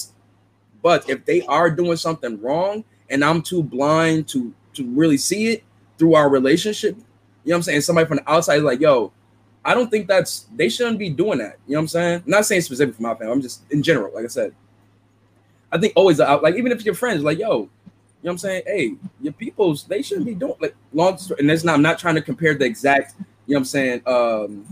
but 0.81 1.09
if 1.09 1.25
they 1.25 1.41
are 1.43 1.69
doing 1.69 1.97
something 1.97 2.39
wrong 2.41 2.83
and 3.09 3.23
I'm 3.23 3.41
too 3.41 3.63
blind 3.63 4.27
to 4.29 4.53
to 4.73 4.85
really 4.91 5.17
see 5.17 5.47
it 5.47 5.63
through 5.97 6.15
our 6.15 6.29
relationship, 6.29 6.95
you 6.95 7.51
know 7.51 7.55
what 7.55 7.55
I'm 7.57 7.63
saying? 7.63 7.81
Somebody 7.81 8.07
from 8.07 8.17
the 8.17 8.31
outside 8.31 8.57
is 8.57 8.63
like, 8.63 8.79
yo, 8.79 9.11
I 9.65 9.73
don't 9.73 9.89
think 9.89 10.07
that's 10.07 10.47
they 10.55 10.69
shouldn't 10.69 10.99
be 10.99 11.09
doing 11.09 11.39
that. 11.39 11.57
You 11.67 11.73
know 11.73 11.79
what 11.79 11.83
I'm 11.83 11.87
saying? 11.87 12.23
I'm 12.25 12.31
not 12.31 12.45
saying 12.45 12.61
specific 12.61 12.95
for 12.95 13.01
my 13.01 13.15
family. 13.15 13.33
I'm 13.33 13.41
just 13.41 13.63
in 13.71 13.83
general, 13.83 14.13
like 14.13 14.25
I 14.25 14.29
said. 14.29 14.53
I 15.71 15.77
think 15.77 15.93
always 15.95 16.21
out 16.21 16.43
like 16.43 16.55
even 16.55 16.71
if 16.71 16.85
your 16.85 16.95
friends 16.95 17.23
like 17.23 17.39
yo, 17.39 17.47
you 17.47 17.55
know 17.55 17.69
what 18.21 18.31
I'm 18.31 18.37
saying? 18.37 18.63
Hey, 18.65 18.95
your 19.21 19.33
peoples 19.33 19.83
they 19.83 20.01
shouldn't 20.01 20.25
be 20.25 20.35
doing 20.35 20.55
like 20.59 20.75
long 20.93 21.19
and 21.37 21.49
that's 21.49 21.63
not 21.63 21.75
I'm 21.75 21.81
not 21.81 21.99
trying 21.99 22.15
to 22.15 22.21
compare 22.21 22.53
the 22.53 22.65
exact, 22.65 23.15
you 23.45 23.53
know 23.53 23.57
what 23.57 23.59
I'm 23.59 23.65
saying, 23.65 24.01
um 24.05 24.65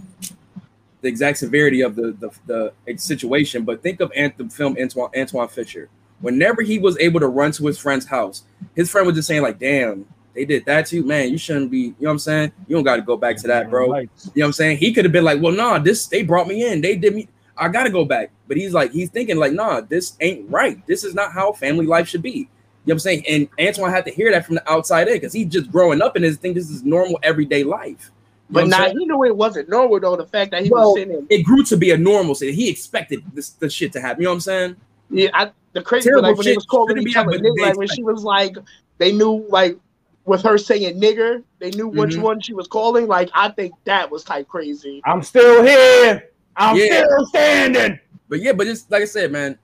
the 1.06 1.10
exact 1.10 1.38
severity 1.38 1.82
of 1.82 1.96
the 1.96 2.16
the, 2.48 2.74
the 2.86 2.98
situation, 2.98 3.64
but 3.64 3.84
think 3.84 4.02
of 4.02 4.12
the 4.12 4.50
film 4.52 4.76
Antoine, 4.82 5.12
Antwone 5.14 5.48
Fisher. 5.48 5.88
Whenever 6.20 6.64
he 6.64 6.80
was 6.80 6.98
able 6.98 7.20
to 7.20 7.28
run 7.28 7.52
to 7.52 7.68
his 7.68 7.78
friend's 7.78 8.08
house, 8.08 8.44
his 8.76 8.90
friend 8.90 9.06
was 9.06 9.16
just 9.16 9.28
saying 9.28 9.44
like, 9.44 9.60
"Damn, 9.60 10.08
they 10.34 10.46
did 10.46 10.66
that 10.66 10.88
to 10.88 10.96
you, 10.96 11.06
man. 11.06 11.30
You 11.30 11.38
shouldn't 11.38 11.70
be, 11.70 11.78
you 11.78 11.96
know 12.00 12.08
what 12.08 12.12
I'm 12.12 12.20
saying? 12.20 12.52
You 12.68 12.76
don't 12.76 12.84
got 12.84 12.96
to 12.96 13.04
go 13.04 13.18
back 13.18 13.38
to 13.38 13.48
that, 13.48 13.70
bro. 13.70 13.86
You 13.86 13.92
know 13.92 14.10
what 14.34 14.46
I'm 14.46 14.54
saying? 14.54 14.78
He 14.78 14.94
could 14.94 15.06
have 15.06 15.12
been 15.12 15.24
like, 15.24 15.42
well, 15.42 15.54
nah, 15.54 15.78
this 15.78 16.08
they 16.08 16.24
brought 16.24 16.48
me 16.48 16.68
in, 16.68 16.82
they 16.82 16.96
did 16.96 17.14
me. 17.14 17.30
I 17.56 17.70
gotta 17.70 17.92
go 17.92 18.04
back. 18.04 18.32
But 18.48 18.58
he's 18.58 18.74
like, 18.74 18.92
he's 18.92 19.12
thinking, 19.12 19.38
like, 19.38 19.54
nah, 19.54 19.82
this 19.82 20.18
ain't 20.22 20.50
right. 20.50 20.86
This 20.88 21.04
is 21.04 21.14
not 21.14 21.32
how 21.32 21.54
family 21.54 21.86
life 21.86 22.08
should 22.08 22.24
be. 22.24 22.30
You 22.30 22.42
know 22.42 22.48
what 22.86 22.94
I'm 22.94 23.00
saying? 23.00 23.26
And 23.30 23.48
Antwone 23.60 23.92
had 23.92 24.06
to 24.06 24.12
hear 24.12 24.32
that 24.32 24.46
from 24.46 24.56
the 24.56 24.72
outside 24.72 25.08
in 25.08 25.14
because 25.14 25.34
he's 25.34 25.48
just 25.48 25.72
growing 25.72 26.02
up 26.02 26.16
and 26.16 26.26
his 26.26 26.38
think 26.38 26.56
this 26.56 26.70
is 26.70 26.84
normal 26.84 27.20
everyday 27.24 27.64
life. 27.64 28.12
You 28.50 28.54
but 28.54 28.68
now 28.68 28.88
he 28.88 29.06
knew 29.06 29.24
it 29.24 29.36
wasn't 29.36 29.70
normal 29.70 30.00
though. 30.00 30.16
The 30.16 30.28
fact 30.28 30.52
that 30.52 30.64
he 30.64 30.70
well, 30.70 30.92
was 30.92 31.00
sitting, 31.00 31.26
it 31.30 31.44
grew 31.44 31.64
to 31.64 31.78
be 31.78 31.92
a 31.92 31.98
normal. 31.98 32.36
So 32.36 32.46
he 32.46 32.70
expected 32.70 33.24
this 33.34 33.50
the 33.50 33.70
shit 33.70 33.92
to 33.94 34.02
happen. 34.02 34.22
You 34.22 34.26
know 34.26 34.32
what 34.32 34.36
I'm 34.36 34.42
saying? 34.42 34.76
Yeah, 35.10 35.30
I, 35.34 35.52
the 35.74 35.82
crazy 35.82 36.12
like 36.12 36.36
when 36.38 36.46
they 36.46 36.56
was 36.56 36.66
calling 36.66 36.98
each 36.98 37.16
other, 37.16 37.40
like 37.60 37.78
when 37.78 37.88
she 37.88 38.04
was 38.04 38.24
like, 38.24 38.56
they 38.98 39.12
knew 39.12 39.46
like 39.50 39.78
with 40.26 40.42
her 40.42 40.58
saying 40.58 41.00
nigger, 41.00 41.44
they 41.60 41.72
knew 41.72 41.88
which 41.88 42.12
mm-hmm. 42.12 42.22
one 42.22 42.42
she 42.42 42.54
was 42.54 42.68
calling. 42.68 43.08
Like, 43.08 43.30
I 43.34 43.50
think 43.50 43.74
that 43.86 44.10
was 44.10 44.24
type 44.24 44.48
crazy. 44.48 45.02
I'm 45.06 45.24
still 45.24 45.64
here. 45.64 46.30
I'm 46.56 46.76
yeah. 46.78 47.04
still 47.04 47.26
standing. 47.28 48.00
But 48.28 48.42
yeah, 48.42 48.54
but 48.54 48.66
just 48.66 48.90
like 48.92 49.04
I 49.04 49.06
said, 49.06 49.32
man, 49.32 49.58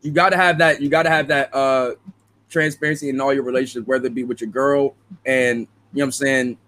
you 0.00 0.10
gotta 0.10 0.36
have 0.36 0.58
that, 0.58 0.80
you 0.80 0.88
gotta 0.88 1.10
have 1.10 1.28
that 1.28 1.54
uh 1.54 1.92
transparency 2.48 3.08
in 3.08 3.20
all 3.20 3.32
your 3.32 3.44
relationships, 3.44 3.86
whether 3.86 4.06
it 4.06 4.14
be 4.14 4.24
with 4.24 4.40
your 4.40 4.50
girl 4.50 4.94
and 5.24 5.60
you 5.60 5.64
know 5.64 5.68
what 5.92 6.04
I'm 6.04 6.12
saying. 6.12 6.58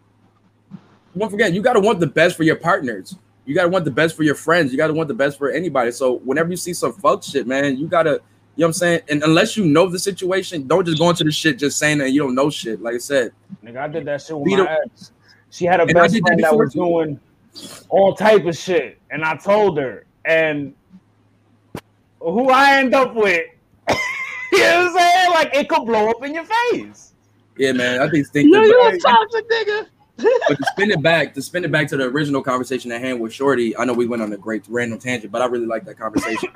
Don't 1.17 1.31
forget, 1.31 1.53
you 1.53 1.63
gotta 1.63 1.81
want 1.81 2.01
the 2.01 2.07
best 2.07 2.37
for 2.37 2.43
your 2.43 2.57
partners. 2.57 3.17
You 3.45 3.55
gotta 3.55 3.69
want 3.69 3.85
the 3.85 3.91
best 3.91 4.17
for 4.17 4.23
your 4.23 4.35
friends. 4.35 4.73
You 4.73 4.79
gotta 4.79 4.95
want 4.95 5.09
the 5.09 5.15
best 5.15 5.39
for 5.39 5.51
anybody. 5.51 5.93
So 5.93 6.19
whenever 6.19 6.51
you 6.51 6.57
see 6.57 6.75
some 6.75 6.93
fuck 6.93 7.23
shit, 7.23 7.47
man, 7.47 7.77
you 7.77 7.87
gotta 7.87 8.21
you 8.57 8.63
know 8.63 8.67
what 8.67 8.69
I'm 8.69 8.73
saying? 8.75 9.01
And 9.09 9.23
unless 9.25 9.57
you 9.57 9.67
know 9.67 9.89
the 9.89 9.99
situation, 9.99 10.69
don't 10.69 10.85
just 10.85 10.99
go 10.99 11.11
into 11.11 11.25
the 11.25 11.33
shit 11.33 11.59
just 11.59 11.77
saying 11.77 11.99
that 11.99 12.11
you 12.11 12.21
don't 12.21 12.37
know 12.37 12.51
shit. 12.51 12.81
Like 12.81 12.95
I 12.95 12.99
said, 12.99 13.33
nigga, 13.65 13.79
I 13.79 13.89
did 13.89 14.05
that 14.05 14.23
shit 14.23 14.39
with 14.39 14.47
my 14.47 14.79
ex. 14.85 15.11
She 15.51 15.65
had 15.65 15.81
a 15.81 15.87
best 15.87 16.19
friend 16.21 16.39
that, 16.39 16.51
that 16.51 16.57
was 16.57 16.73
doing 16.73 17.19
all 17.89 18.15
type 18.15 18.45
of 18.45 18.57
shit, 18.57 18.99
and 19.11 19.25
I 19.25 19.37
told 19.37 19.79
her, 19.79 20.07
and 20.25 20.75
who 22.21 22.49
I 22.49 22.77
end 22.79 22.95
up 22.95 23.15
with, 23.15 23.47
you 24.53 24.59
know 24.59 24.85
what 24.85 24.99
I'm 24.99 24.99
saying? 24.99 25.31
Like 25.31 25.55
it 25.55 25.69
could 25.69 25.85
blow 25.85 26.11
up 26.11 26.25
in 26.25 26.35
your 26.35 26.45
face. 26.45 27.13
Yeah, 27.57 27.73
man. 27.73 28.01
I 28.01 28.09
think 28.09 28.29
think. 28.29 28.53
Yo, 28.53 28.63
you 28.63 28.81
a 28.87 28.99
toxic 28.99 29.51
nigga. 29.51 29.87
But 30.17 30.57
to 30.57 30.65
spin 30.73 30.91
it 30.91 31.03
back, 31.03 31.35
to 31.35 31.43
spin 31.43 31.65
it 31.65 31.73
back 31.73 31.89
to 31.89 31.97
the 31.97 32.05
original 32.05 32.43
conversation 32.43 32.93
at 32.93 33.01
hand 33.01 33.21
with 33.21 33.33
Shorty, 33.33 33.77
I 33.77 33.85
know 33.85 33.93
we 33.93 34.07
went 34.07 34.23
on 34.23 34.33
a 34.33 34.37
great 34.37 34.65
random 34.69 34.99
tangent, 34.99 35.33
but 35.33 35.43
I 35.43 35.47
really 35.47 35.67
like 35.67 35.85
that 35.85 35.99
conversation. 35.99 36.51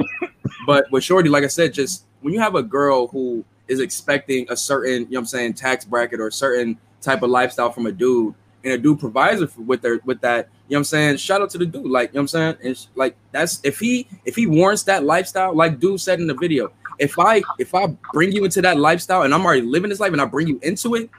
But 0.67 0.91
with 0.93 1.03
Shorty, 1.03 1.29
like 1.29 1.45
I 1.45 1.49
said, 1.49 1.73
just 1.73 2.05
when 2.21 2.35
you 2.35 2.41
have 2.41 2.55
a 2.55 2.63
girl 2.63 3.07
who 3.09 3.45
is 3.69 3.81
expecting 3.81 4.47
a 4.51 4.57
certain, 4.57 5.03
you 5.05 5.13
know 5.13 5.21
I'm 5.21 5.27
saying, 5.27 5.55
tax 5.55 5.85
bracket 5.85 6.21
or 6.21 6.29
a 6.29 6.33
certain 6.33 6.79
type 7.01 7.23
of 7.23 7.31
lifestyle 7.31 7.73
from 7.73 7.87
a 7.87 7.93
dude, 7.93 8.35
and 8.65 8.73
a 8.73 8.79
dude 8.79 8.99
provides 8.99 9.41
her 9.41 9.49
with 9.63 9.83
their 9.83 10.01
with 10.05 10.21
that, 10.21 10.49
you 10.69 10.75
know 10.75 10.79
I'm 10.79 10.85
saying? 10.85 11.17
Shout 11.17 11.41
out 11.41 11.51
to 11.51 11.59
the 11.59 11.67
dude. 11.67 11.87
Like, 11.87 12.11
you 12.11 12.15
know 12.15 12.23
I'm 12.23 12.29
saying? 12.29 12.57
It's 12.61 12.89
like 12.95 13.17
that's 13.33 13.61
if 13.65 13.79
he 13.79 14.07
if 14.25 14.37
he 14.37 14.47
warrants 14.47 14.83
that 14.85 15.05
lifestyle, 15.05 15.55
like 15.55 15.81
dude 15.81 16.01
said 16.01 16.21
in 16.21 16.27
the 16.27 16.35
video, 16.35 16.71
if 16.99 17.19
I 17.19 17.43
if 17.59 17.75
I 17.75 17.87
bring 18.13 18.33
you 18.33 18.45
into 18.45 18.61
that 18.63 18.79
lifestyle 18.79 19.23
and 19.23 19.33
I'm 19.33 19.45
already 19.45 19.63
living 19.63 19.91
this 19.91 20.01
life 20.01 20.13
and 20.13 20.21
I 20.21 20.27
bring 20.27 20.49
you 20.49 20.59
into 20.63 20.95
it, 20.97 21.11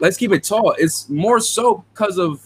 let's 0.00 0.16
keep 0.16 0.32
it 0.32 0.44
tall. 0.44 0.74
It's 0.78 1.08
more 1.08 1.40
so 1.40 1.84
because 1.92 2.18
of 2.18 2.44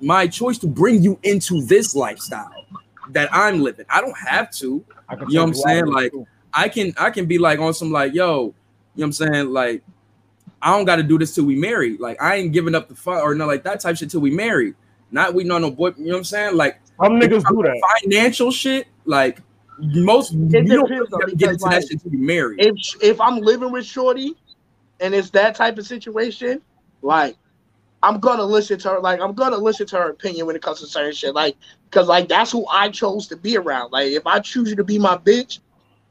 my 0.00 0.26
choice 0.26 0.58
to 0.58 0.66
bring 0.66 1.02
you 1.02 1.18
into 1.22 1.64
this 1.66 1.94
lifestyle 1.94 2.66
that 3.10 3.28
I'm 3.32 3.62
living. 3.62 3.86
I 3.88 4.00
don't 4.00 4.16
have 4.18 4.50
to. 4.52 4.66
You 4.66 4.84
know 5.10 5.42
what 5.42 5.48
I'm 5.48 5.54
saying? 5.54 5.86
Like 5.86 6.12
I 6.54 6.68
can 6.68 6.92
I 6.98 7.10
can 7.10 7.26
be 7.26 7.38
like 7.38 7.58
on 7.58 7.74
some 7.74 7.90
like, 7.90 8.14
yo, 8.14 8.34
you 8.34 8.46
know 8.46 8.52
what 8.94 9.04
I'm 9.04 9.12
saying? 9.12 9.50
Like, 9.50 9.82
I 10.60 10.76
don't 10.76 10.84
gotta 10.84 11.02
do 11.02 11.18
this 11.18 11.34
till 11.34 11.44
we 11.44 11.56
marry. 11.56 11.96
Like, 11.96 12.20
I 12.22 12.36
ain't 12.36 12.52
giving 12.52 12.74
up 12.74 12.88
the 12.88 12.94
fun 12.94 13.20
or 13.20 13.34
no 13.34 13.46
like 13.46 13.64
that 13.64 13.80
type 13.80 13.96
shit 13.96 14.10
till 14.10 14.20
we 14.20 14.30
marry. 14.30 14.74
Not 15.10 15.34
we 15.34 15.44
know 15.44 15.58
no 15.58 15.70
boy, 15.70 15.92
you 15.96 16.06
know 16.06 16.12
what 16.12 16.18
I'm 16.18 16.24
saying? 16.24 16.56
Like 16.56 16.80
some 17.00 17.20
niggas 17.20 17.46
do 17.48 17.62
that. 17.62 18.00
Financial 18.02 18.50
shit, 18.50 18.86
like 19.04 19.40
most 19.78 20.32
it 20.32 20.36
you 20.36 20.64
don't 20.64 20.90
really 20.90 21.34
get 21.36 21.50
into 21.50 21.64
like, 21.64 21.80
that 21.80 21.88
shit 21.88 22.02
till 22.02 22.10
we 22.10 22.18
marry. 22.18 22.56
If 22.58 22.74
if 23.02 23.20
I'm 23.20 23.38
living 23.38 23.72
with 23.72 23.84
Shorty 23.84 24.36
and 25.02 25.14
it's 25.14 25.30
that 25.30 25.54
type 25.54 25.76
of 25.78 25.86
situation, 25.86 26.62
like 27.02 27.36
I'm 28.02 28.20
gonna 28.20 28.44
listen 28.44 28.78
to 28.80 28.90
her. 28.90 29.00
Like 29.00 29.20
I'm 29.20 29.34
gonna 29.34 29.58
listen 29.58 29.86
to 29.88 29.96
her 29.96 30.10
opinion 30.10 30.46
when 30.46 30.56
it 30.56 30.62
comes 30.62 30.80
to 30.80 30.86
certain 30.86 31.12
shit. 31.12 31.34
Like, 31.34 31.56
cause 31.90 32.08
like 32.08 32.28
that's 32.28 32.52
who 32.52 32.66
I 32.66 32.88
chose 32.88 33.26
to 33.28 33.36
be 33.36 33.56
around. 33.56 33.90
Like 33.90 34.12
if 34.12 34.26
I 34.26 34.40
choose 34.40 34.70
you 34.70 34.76
to 34.76 34.84
be 34.84 34.98
my 34.98 35.16
bitch, 35.16 35.58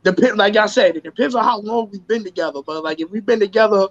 depend. 0.03 0.37
Like 0.37 0.55
I 0.57 0.65
said, 0.65 0.97
it 0.97 1.03
depends 1.03 1.35
on 1.35 1.43
how 1.43 1.59
long 1.61 1.89
we've 1.91 2.05
been 2.07 2.23
together. 2.23 2.61
But 2.61 2.83
like 2.83 2.99
if 2.99 3.09
we've 3.09 3.25
been 3.25 3.39
together 3.39 3.87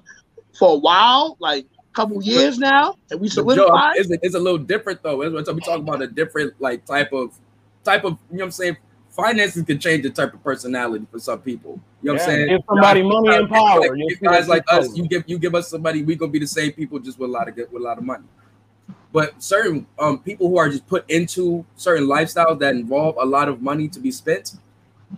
for 0.59 0.75
a 0.75 0.79
while, 0.79 1.37
like 1.41 1.67
a 1.79 1.95
couple 1.95 2.23
years 2.23 2.59
now, 2.59 2.97
and 3.11 3.21
we 3.21 3.29
solidified, 3.29 3.97
it's, 3.97 4.11
it's, 4.23 4.35
a 4.35 4.39
little 4.39 4.59
different 4.59 5.03
though. 5.03 5.17
we 5.17 5.43
talking 5.43 5.83
about 5.83 6.03
a 6.03 6.07
different 6.07 6.55
like 6.61 6.85
type 6.85 7.13
of 7.13 7.35
type 7.85 8.05
of 8.05 8.19
you 8.31 8.37
know 8.37 8.43
what 8.43 8.45
I'm 8.47 8.51
saying 8.51 8.77
finances 9.21 9.63
can 9.65 9.79
change 9.79 10.03
the 10.03 10.11
type 10.11 10.35
of 10.35 10.43
personality 10.43 11.07
for 11.11 11.19
some 11.19 11.41
people. 11.41 11.81
You 12.03 12.09
know 12.09 12.13
what 12.15 12.23
I'm 12.23 12.29
saying? 12.29 12.49
Give 12.49 12.61
somebody 12.69 13.03
money 13.03 13.29
and 13.29 13.49
power. 13.49 13.81
Like, 13.81 14.21
guys 14.21 14.49
like 14.49 14.65
us, 14.69 14.97
you 14.97 15.07
give 15.07 15.25
you 15.27 15.39
give 15.39 15.55
us 15.55 15.69
somebody, 15.69 16.03
we 16.03 16.17
gonna 16.17 16.33
be 16.33 16.39
the 16.39 16.47
same 16.47 16.73
people 16.73 16.99
just 16.99 17.19
with 17.19 17.31
a 17.31 17.33
lot 17.33 17.49
of 17.49 17.55
good 17.55 17.71
with 17.73 17.83
a 17.83 17.85
lot 17.85 17.99
of 17.99 18.05
money. 18.05 18.25
But 19.13 19.43
certain 19.43 19.87
um, 19.99 20.21
people 20.21 20.49
who 20.49 20.59
are 20.59 20.69
just 20.69 20.87
put 20.87 21.09
into 21.11 21.65
certain 21.75 22.07
lifestyles 22.07 22.59
that 22.61 22.75
involve 22.75 23.17
a 23.19 23.25
lot 23.25 23.49
of 23.49 23.61
money 23.61 23.89
to 23.89 23.99
be 23.99 24.13
spent, 24.13 24.57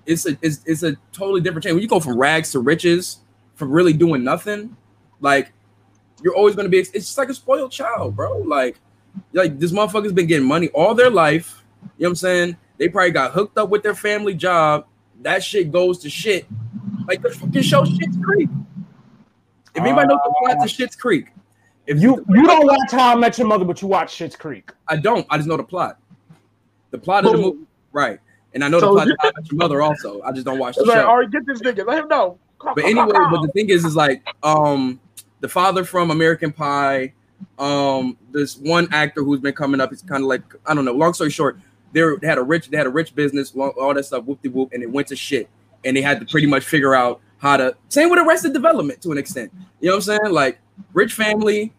it's 0.07 0.27
a 0.27 0.37
it's, 0.41 0.61
it's 0.65 0.83
a 0.83 0.97
totally 1.13 1.41
different 1.41 1.65
change. 1.65 1.75
When 1.75 1.83
you 1.83 1.89
go 1.89 2.01
from 2.01 2.17
rags 2.17 2.53
to 2.53 2.61
riches, 2.61 3.19
from 3.55 3.71
really 3.71 3.93
doing 3.93 4.25
nothing, 4.25 4.77
like 5.21 5.53
you're 6.23 6.35
always 6.35 6.57
gonna 6.57 6.69
be. 6.69 6.79
It's 6.79 6.93
just 6.93 7.19
like 7.19 7.29
a 7.29 7.35
spoiled 7.35 7.71
child, 7.71 8.17
bro. 8.17 8.39
Like 8.39 8.81
like 9.33 9.59
this 9.59 9.73
motherfucker's 9.73 10.13
been 10.13 10.27
getting 10.27 10.47
money 10.47 10.69
all 10.69 10.95
their 10.95 11.11
life. 11.11 11.63
You 11.99 12.05
know 12.05 12.09
what 12.09 12.09
I'm 12.11 12.17
saying? 12.17 12.57
They 12.83 12.89
probably 12.89 13.13
got 13.13 13.31
hooked 13.31 13.57
up 13.59 13.69
with 13.69 13.85
their 13.85 13.95
family 13.95 14.35
job. 14.35 14.87
That 15.21 15.45
shit 15.45 15.71
goes 15.71 15.99
to 16.01 16.11
shit. 16.11 16.49
Like 17.07 17.23
the 17.23 17.31
fucking 17.31 17.63
show 17.63 17.85
Schitt's 17.85 18.19
Creek. 18.21 18.49
If 19.77 19.85
anybody 19.85 20.09
knows 20.09 20.19
the 20.25 20.35
plot 20.41 20.67
to 20.67 20.75
Schitt's 20.75 20.97
Creek, 20.97 21.29
if 21.87 21.99
if 21.99 22.03
you 22.03 22.27
you 22.29 22.43
don't 22.43 22.67
watch 22.67 22.91
How 22.91 23.13
I 23.13 23.15
Met 23.15 23.39
Your 23.39 23.47
Mother, 23.47 23.65
but 23.65 23.81
you 23.83 23.87
watch 23.87 24.19
Schitt's 24.19 24.35
Creek. 24.35 24.73
I 24.89 24.97
don't. 24.97 25.25
I 25.31 25.37
just 25.37 25.49
know 25.49 25.57
the 25.57 25.63
plot. 25.63 26.01
The 26.91 26.99
plot 26.99 27.23
Boom. 27.23 27.35
of 27.35 27.41
the 27.41 27.47
movie, 27.47 27.67
right? 27.93 28.19
And 28.53 28.65
I 28.65 28.69
know 28.69 28.81
so, 28.81 28.87
the 28.87 28.93
plot 28.95 29.11
of 29.13 29.17
How 29.21 29.29
I 29.29 29.33
Met 29.41 29.53
Your 29.53 29.59
Mother 29.59 29.81
also. 29.81 30.21
I 30.23 30.33
just 30.33 30.45
don't 30.45 30.59
watch 30.59 30.75
the 30.75 30.83
like, 30.83 30.97
show. 30.97 31.07
All 31.07 31.19
right, 31.19 31.31
get 31.31 31.47
this 31.47 31.61
nigga. 31.61 31.87
Let 31.87 31.99
him 31.99 32.09
know. 32.09 32.37
Come, 32.59 32.75
but 32.75 32.83
anyway, 32.83 33.13
but 33.13 33.43
the 33.43 33.51
thing 33.55 33.71
is, 33.71 33.85
is 33.85 33.95
like 33.95 34.27
um 34.43 34.99
the 35.39 35.49
father 35.49 35.85
from 35.85 36.11
American 36.11 36.51
Pie, 36.51 37.13
um 37.61 38.19
this 38.33 38.57
one 38.57 38.89
actor 38.91 39.23
who's 39.23 39.39
been 39.39 39.55
coming 39.55 39.81
up. 39.81 39.93
It's 39.93 40.03
kind 40.03 40.25
of 40.25 40.29
like 40.29 40.43
I 40.67 40.75
don't 40.75 40.85
know. 40.85 40.95
Long 40.95 41.15
story 41.15 41.31
short, 41.31 41.61
they, 41.93 42.03
they 42.21 42.27
had 42.27 42.39
a 42.39 42.43
rich 42.43 42.69
they 42.69 42.77
had 42.77 42.87
a 42.87 42.91
rich 42.91 43.15
business, 43.15 43.55
all 43.55 43.95
that 43.95 44.05
stuff, 44.05 44.25
whoop 44.25 44.43
de 44.43 44.49
whoop, 44.49 44.71
and 44.73 44.83
it 44.83 44.91
went 44.91 45.09
to 45.09 45.17
shit. 45.17 45.49
And 45.85 45.97
they 45.97 46.03
had 46.03 46.21
to 46.21 46.27
pretty 46.27 46.47
much 46.47 46.65
figure 46.65 46.95
out 46.95 47.21
how 47.39 47.57
to 47.57 47.77
same 47.89 48.11
with 48.11 48.21
Arrested 48.21 48.53
Development 48.53 49.01
to 49.03 49.13
an 49.13 49.19
extent. 49.19 49.53
You 49.81 49.89
know 49.89 49.97
what 49.97 50.09
I'm 50.09 50.19
saying? 50.19 50.33
Like 50.33 50.61
rich 50.93 51.13
family, 51.13 51.73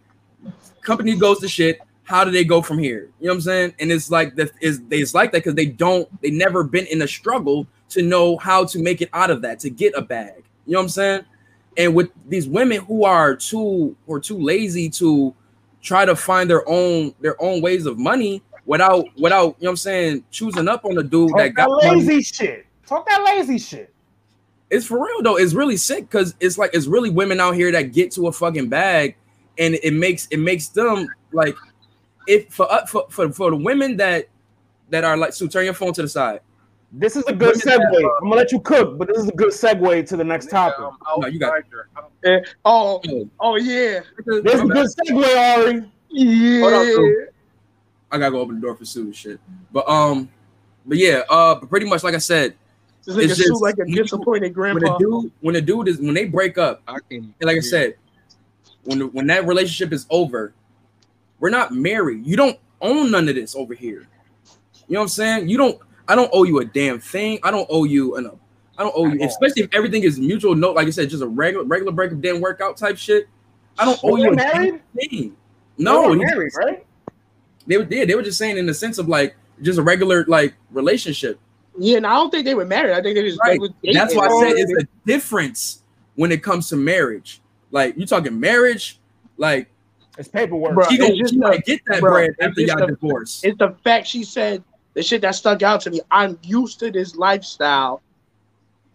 company 0.82 1.16
goes 1.16 1.40
to 1.40 1.48
shit. 1.48 1.80
How 2.04 2.26
do 2.26 2.32
they 2.32 2.44
go 2.44 2.62
from 2.62 2.80
here? 2.80 3.10
You 3.20 3.28
know 3.28 3.32
what 3.32 3.36
I'm 3.36 3.42
saying? 3.42 3.76
And 3.80 3.92
it's 3.92 4.12
like 4.12 4.36
that 4.36 4.52
is 4.62 4.82
it's 4.90 5.14
like 5.14 5.32
that 5.32 5.40
because 5.40 5.56
they 5.56 5.68
don't 5.68 6.10
they 6.22 6.32
never 6.32 6.64
been 6.64 6.86
in 6.88 7.02
a 7.02 7.08
struggle 7.08 7.66
to 7.90 8.02
know 8.02 8.38
how 8.38 8.66
to 8.66 8.80
make 8.80 9.02
it 9.02 9.10
out 9.14 9.30
of 9.30 9.42
that 9.44 9.60
to 9.60 9.70
get 9.70 9.94
a 9.96 10.02
bag. 10.02 10.44
You 10.66 10.74
know 10.74 10.80
what 10.80 10.84
I'm 10.84 10.90
saying? 10.90 11.26
And 11.78 11.96
with 11.96 12.10
these 12.28 12.48
women 12.48 12.82
who 12.82 13.06
are 13.06 13.36
too 13.36 13.96
or 14.06 14.20
too 14.20 14.38
lazy 14.38 14.90
to 14.92 15.34
try 15.82 16.06
to 16.06 16.16
find 16.16 16.50
their 16.50 16.68
own 16.68 17.14
their 17.22 17.42
own 17.42 17.62
ways 17.62 17.86
of 17.86 17.98
money 17.98 18.42
without 18.66 19.06
without 19.18 19.44
you 19.44 19.48
know 19.48 19.56
what 19.60 19.70
I'm 19.70 19.78
saying 19.78 20.24
choosing 20.32 20.68
up 20.68 20.86
on 20.86 20.96
the 20.96 21.04
dude 21.04 21.30
Talk 21.30 21.38
that 21.40 21.54
got 21.54 21.70
lazy 21.84 22.06
money. 22.06 22.24
shit. 22.24 22.66
Talk 22.86 23.08
that 23.08 23.24
lazy 23.24 23.58
shit. 23.58 23.94
It's 24.70 24.86
for 24.86 25.04
real 25.04 25.22
though. 25.22 25.38
It's 25.38 25.54
really 25.54 25.78
sick 25.78 26.10
because 26.10 26.36
it's 26.40 26.58
like 26.58 26.72
it's 26.74 26.88
really 26.88 27.10
women 27.10 27.40
out 27.40 27.56
here 27.56 27.72
that 27.72 27.94
get 27.94 28.12
to 28.14 28.28
a 28.28 28.32
fucking 28.32 28.70
bag, 28.70 29.16
and 29.58 29.76
it 29.76 29.94
makes 29.94 30.28
it 30.28 30.38
makes 30.38 30.68
them 30.70 31.08
like 31.32 31.56
if 32.28 32.52
for 32.52 32.72
uh, 32.72 32.86
for, 32.86 33.06
for 33.10 33.32
for 33.32 33.52
the 33.52 33.58
women 33.58 33.98
that 33.98 34.28
that 34.90 35.04
are 35.04 35.18
like 35.18 35.34
so 35.34 35.48
turn 35.48 35.66
your 35.66 35.74
phone 35.74 35.94
to 35.94 36.02
the 36.02 36.08
side. 36.08 36.40
This 36.96 37.16
is 37.16 37.24
a 37.26 37.34
good 37.34 37.56
segue. 37.56 37.64
That, 37.64 38.04
uh, 38.04 38.18
I'm 38.22 38.30
gonna 38.30 38.36
let 38.36 38.52
you 38.52 38.60
cook, 38.60 39.00
but 39.00 39.08
this 39.08 39.18
is 39.18 39.28
a 39.28 39.32
good 39.32 39.50
segue 39.50 40.08
to 40.08 40.18
the 40.18 40.24
next 40.24 40.50
topic. 40.50 40.80
Um, 40.80 40.98
no, 41.20 41.28
you 41.28 41.40
got. 41.40 41.64
Uh, 42.24 42.38
oh, 42.66 43.02
oh 43.40 43.56
yeah. 43.56 44.02
This 44.26 44.54
is 44.54 44.62
a 44.62 44.66
good 44.66 44.88
segue, 44.88 45.58
Ari. 45.58 45.92
Yeah. 46.10 47.26
On, 48.14 48.18
I 48.18 48.20
gotta 48.20 48.32
go 48.32 48.40
open 48.40 48.56
the 48.56 48.62
door 48.62 48.76
for 48.76 48.86
Sue 48.86 49.02
and 49.02 49.16
shit. 49.16 49.40
But 49.72 49.88
um, 49.90 50.30
but 50.86 50.98
yeah, 50.98 51.24
uh, 51.30 51.56
pretty 51.56 51.88
much 51.88 52.04
like 52.04 52.16
I 52.16 52.20
said, 52.20 52.56
this 53.06 53.18
it's 53.18 53.38
just 53.38 53.62
like 53.62 53.78
a 53.80 53.86
disappointed 53.86 54.54
grandpa. 54.54 54.86
When 54.86 54.96
a 54.96 55.00
dude, 55.00 55.32
when 55.42 55.56
a 55.56 55.62
dude 55.62 55.88
is 55.88 56.00
when 56.00 56.14
they 56.14 56.26
break 56.26 56.58
up, 56.58 56.82
I 56.88 57.00
can, 57.10 57.34
like 57.42 57.58
I 57.58 57.62
said, 57.62 57.96
when 58.84 59.12
when 59.12 59.28
that 59.28 59.46
relationship 59.46 59.92
is 59.92 60.06
over, 60.10 60.54
we're 61.40 61.50
not 61.50 61.74
married. 61.74 62.26
You 62.26 62.38
don't 62.38 62.60
own 62.82 63.12
none 63.12 63.28
of 63.28 63.36
this 63.36 63.56
over 63.56 63.74
here. 63.74 64.08
You 64.88 64.96
know 64.96 65.00
what 65.00 65.04
I'm 65.04 65.10
saying? 65.10 65.50
You 65.50 65.58
don't. 65.58 65.80
I 66.08 66.16
don't 66.16 66.30
owe 66.34 66.44
you 66.44 66.60
a 66.60 66.66
damn 66.66 67.00
thing. 67.00 67.40
I 67.44 67.52
don't 67.52 67.68
owe 67.70 67.86
you 67.86 68.16
an. 68.16 68.30
I 68.78 68.84
don't 68.84 68.94
owe 68.96 69.08
you, 69.08 69.24
especially 69.24 69.64
if 69.64 69.74
everything 69.74 70.04
is 70.04 70.20
mutual. 70.20 70.56
Note, 70.56 70.76
like 70.76 70.88
I 70.88 70.90
said, 70.90 71.10
just 71.10 71.24
a 71.24 71.28
regular 71.28 71.66
regular 71.66 71.92
breakup 71.92 72.22
didn't 72.22 72.42
work 72.42 72.62
out 72.62 72.78
type 72.78 72.98
shit. 72.98 73.28
I 73.78 73.86
don't 73.86 74.00
owe 74.04 74.18
you 74.18 74.32
a 74.32 74.36
married? 74.36 74.82
thing. 74.96 75.36
No, 75.78 76.14
married, 76.14 76.52
right? 76.56 76.86
They 77.68 77.78
were 77.78 77.88
yeah, 77.90 78.06
they 78.06 78.16
were 78.16 78.24
just 78.24 78.38
saying 78.38 78.58
in 78.58 78.66
the 78.66 78.74
sense 78.74 78.98
of 78.98 79.08
like 79.08 79.36
just 79.62 79.80
a 79.80 79.82
regular 79.82 80.26
like 80.28 80.54
relationship. 80.72 81.40
Yeah, 81.78 81.98
and 81.98 82.08
I 82.08 82.14
don't 82.14 82.30
think 82.30 82.46
they 82.46 82.56
were 82.56 82.66
married. 82.66 82.94
I 82.94 83.02
think 83.02 83.16
they 83.16 83.24
just 83.24 83.40
right. 83.40 83.60
That's 83.94 84.16
why 84.16 84.28
I 84.28 84.40
said 84.42 84.54
it's 84.58 84.84
a 84.84 84.88
difference 85.06 85.84
when 86.16 86.32
it 86.32 86.44
comes 86.44 86.70
to 86.70 86.76
marriage. 86.76 87.42
Like 87.72 87.98
you're 87.98 88.08
talking 88.08 88.40
marriage, 88.40 89.00
like 89.38 89.70
it's 90.18 90.28
paperwork. 90.28 90.76
Bro, 90.76 90.90
she, 90.90 90.98
gonna, 90.98 91.28
she 91.28 91.38
might 91.38 91.66
get 91.66 91.82
that 91.88 92.02
bro, 92.02 92.12
bread 92.12 92.32
after 92.40 92.62
y'all 92.62 92.86
divorce. 92.86 93.42
It's 93.44 93.58
the 93.58 93.76
fact 93.84 94.08
she 94.08 94.24
said 94.24 94.64
the 94.94 95.02
shit 95.02 95.22
that 95.22 95.36
stuck 95.36 95.64
out 95.64 95.82
to 95.82 95.92
me. 95.92 96.02
I'm 96.12 96.38
used 96.44 96.80
to 96.80 96.92
this 96.92 97.16
lifestyle. 97.16 98.02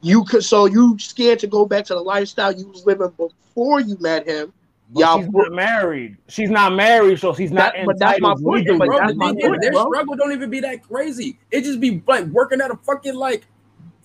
You 0.00 0.24
could 0.24 0.44
so 0.44 0.66
you 0.66 0.96
scared 0.98 1.40
to 1.40 1.48
go 1.48 1.66
back 1.66 1.84
to 1.86 1.94
the 1.94 2.00
lifestyle 2.00 2.52
you 2.52 2.68
was 2.68 2.86
living 2.86 3.12
before 3.16 3.80
you 3.80 3.96
met 3.98 4.28
him. 4.28 4.52
But 4.90 5.00
Y'all 5.00 5.18
she's 5.20 5.28
not 5.30 5.52
married. 5.52 6.16
She's 6.28 6.50
not 6.50 6.72
married, 6.72 7.20
so 7.20 7.34
she's 7.34 7.52
not. 7.52 7.74
That, 7.74 7.84
but 7.84 7.98
that's 7.98 8.20
my 8.20 8.34
point. 8.34 8.66
But 8.78 8.88
that's 8.96 9.14
my 9.16 9.34
point. 9.34 9.60
Their 9.60 9.72
struggle 9.74 10.16
don't 10.16 10.32
even 10.32 10.48
be 10.48 10.60
that 10.60 10.82
crazy. 10.82 11.38
It 11.50 11.62
just 11.64 11.78
be 11.78 12.02
like 12.06 12.24
working 12.26 12.60
at 12.62 12.70
a 12.70 12.76
fucking 12.76 13.14
like 13.14 13.46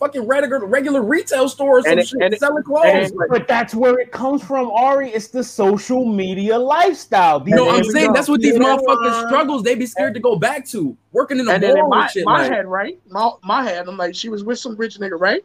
fucking 0.04 0.28
regular 0.28 0.66
regular 0.66 1.02
retail 1.02 1.48
store 1.48 1.80
or 1.80 1.82
some 1.84 2.00
and 2.00 2.08
shit, 2.08 2.22
and 2.22 2.38
selling 2.38 2.64
clothes. 2.64 3.12
And, 3.12 3.14
but 3.30 3.48
that's 3.48 3.74
where 3.74 3.98
it 4.00 4.12
comes 4.12 4.44
from, 4.44 4.70
Ari. 4.72 5.12
It's 5.12 5.30
the 5.30 5.44
social 5.44 6.06
media 6.06 6.58
lifestyle. 6.58 7.42
You 7.48 7.56
know, 7.56 7.70
I'm 7.70 7.86
saying 7.86 8.12
that's 8.12 8.28
what 8.28 8.42
these 8.42 8.56
motherfuckers 8.56 9.28
struggles. 9.28 9.64
They 9.64 9.76
be 9.76 9.86
scared 9.86 10.14
to 10.16 10.20
go 10.20 10.36
back 10.36 10.68
to 10.70 10.98
working 11.14 11.40
in 11.40 11.46
the 11.46 11.54
and 11.54 11.64
mall. 11.64 11.90
my, 11.90 12.08
shit, 12.08 12.26
my 12.26 12.42
like. 12.42 12.52
head, 12.52 12.68
right? 12.68 13.00
My, 13.08 13.32
my 13.44 13.64
head. 13.64 13.88
I'm 13.88 13.96
like, 13.96 14.16
she 14.16 14.28
was 14.28 14.44
with 14.44 14.60
some 14.60 14.76
rich 14.76 14.98
nigga, 15.00 15.18
right? 15.18 15.44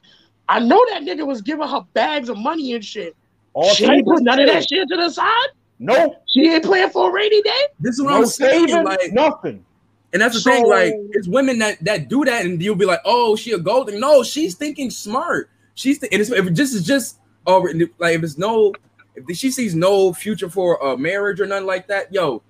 I 0.48 0.60
know 0.60 0.84
that 0.90 1.02
nigga 1.02 1.26
was 1.26 1.42
giving 1.42 1.68
her 1.68 1.84
bags 1.92 2.28
of 2.28 2.38
money 2.38 2.72
and 2.72 2.84
shit. 2.84 3.14
All 3.58 3.74
she 3.74 3.86
ain't 3.86 4.06
put 4.06 4.22
none 4.22 4.38
of 4.38 4.46
that 4.46 4.68
shit 4.68 4.88
to 4.88 4.96
the 4.96 5.10
side. 5.10 5.48
No, 5.80 6.14
she 6.28 6.48
ain't 6.48 6.64
playing 6.64 6.90
for 6.90 7.10
a 7.10 7.12
rainy 7.12 7.42
day. 7.42 7.66
This 7.80 7.96
is 7.96 8.02
what 8.02 8.10
no 8.10 8.18
I'm 8.18 8.26
saying. 8.26 8.68
Saving, 8.68 8.84
like 8.84 9.12
nothing. 9.12 9.64
And 10.12 10.22
that's 10.22 10.36
the 10.36 10.40
so, 10.40 10.50
thing, 10.52 10.68
like 10.68 10.94
it's 11.10 11.26
women 11.26 11.58
that 11.58 11.82
that 11.84 12.08
do 12.08 12.24
that, 12.24 12.46
and 12.46 12.62
you'll 12.62 12.76
be 12.76 12.84
like, 12.84 13.00
"Oh, 13.04 13.34
she 13.34 13.50
a 13.50 13.58
golden." 13.58 13.98
No, 13.98 14.22
she's 14.22 14.54
thinking 14.54 14.90
smart. 14.90 15.50
She's 15.74 15.98
th- 15.98 16.12
and 16.12 16.22
it's, 16.22 16.30
if 16.30 16.46
it 16.46 16.52
just 16.52 16.72
is 16.72 16.86
just 16.86 17.18
oh, 17.48 17.68
like 17.98 18.14
if 18.14 18.22
it's 18.22 18.38
no, 18.38 18.74
if 19.16 19.36
she 19.36 19.50
sees 19.50 19.74
no 19.74 20.12
future 20.12 20.48
for 20.48 20.76
a 20.76 20.96
marriage 20.96 21.40
or 21.40 21.46
nothing 21.46 21.66
like 21.66 21.88
that, 21.88 22.14
yo, 22.14 22.40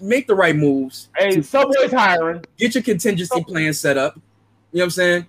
make 0.00 0.28
the 0.28 0.36
right 0.36 0.54
moves. 0.54 1.08
Hey, 1.16 1.42
Subway's 1.42 1.90
hiring. 1.90 2.44
Get 2.58 2.76
your 2.76 2.84
contingency 2.84 3.42
plan 3.42 3.72
set 3.72 3.98
up. 3.98 4.14
You 4.14 4.78
know 4.78 4.82
what 4.82 4.84
I'm 4.84 4.90
saying? 4.90 5.26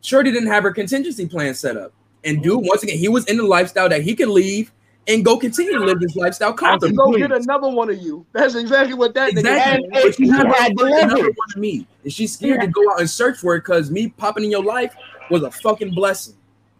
Shorty 0.00 0.32
didn't 0.32 0.48
have 0.48 0.62
her 0.62 0.72
contingency 0.72 1.26
plan 1.26 1.54
set 1.54 1.76
up. 1.76 1.92
And 2.24 2.38
mm-hmm. 2.38 2.42
dude, 2.42 2.64
once 2.64 2.82
again, 2.82 2.98
he 2.98 3.08
was 3.08 3.24
in 3.26 3.36
the 3.36 3.44
lifestyle 3.44 3.88
that 3.88 4.02
he 4.02 4.14
could 4.14 4.28
leave 4.28 4.72
and 5.06 5.24
go 5.24 5.36
continue 5.36 5.72
to 5.72 5.84
live 5.84 6.00
this 6.00 6.16
lifestyle 6.16 6.52
comfortably. 6.52 6.96
Go 6.96 7.12
get 7.12 7.32
another 7.32 7.68
one 7.68 7.90
of 7.90 7.98
you. 7.98 8.24
That's 8.32 8.54
exactly 8.54 8.94
what 8.94 9.14
that 9.14 9.30
exactly. 9.30 9.88
nigga. 9.88 10.02
But 10.02 10.14
she's 10.14 10.28
not 10.28 10.46
another 10.46 11.22
one 11.22 11.48
of 11.54 11.56
me. 11.56 11.86
And 12.02 12.12
she's 12.12 12.34
scared 12.34 12.60
yeah. 12.60 12.66
to 12.66 12.72
go 12.72 12.92
out 12.92 13.00
and 13.00 13.10
search 13.10 13.38
for 13.38 13.54
it 13.56 13.60
because 13.60 13.90
me 13.90 14.08
popping 14.08 14.44
in 14.44 14.50
your 14.50 14.64
life 14.64 14.94
was 15.30 15.42
a 15.42 15.50
fucking 15.50 15.94
blessing. 15.94 16.34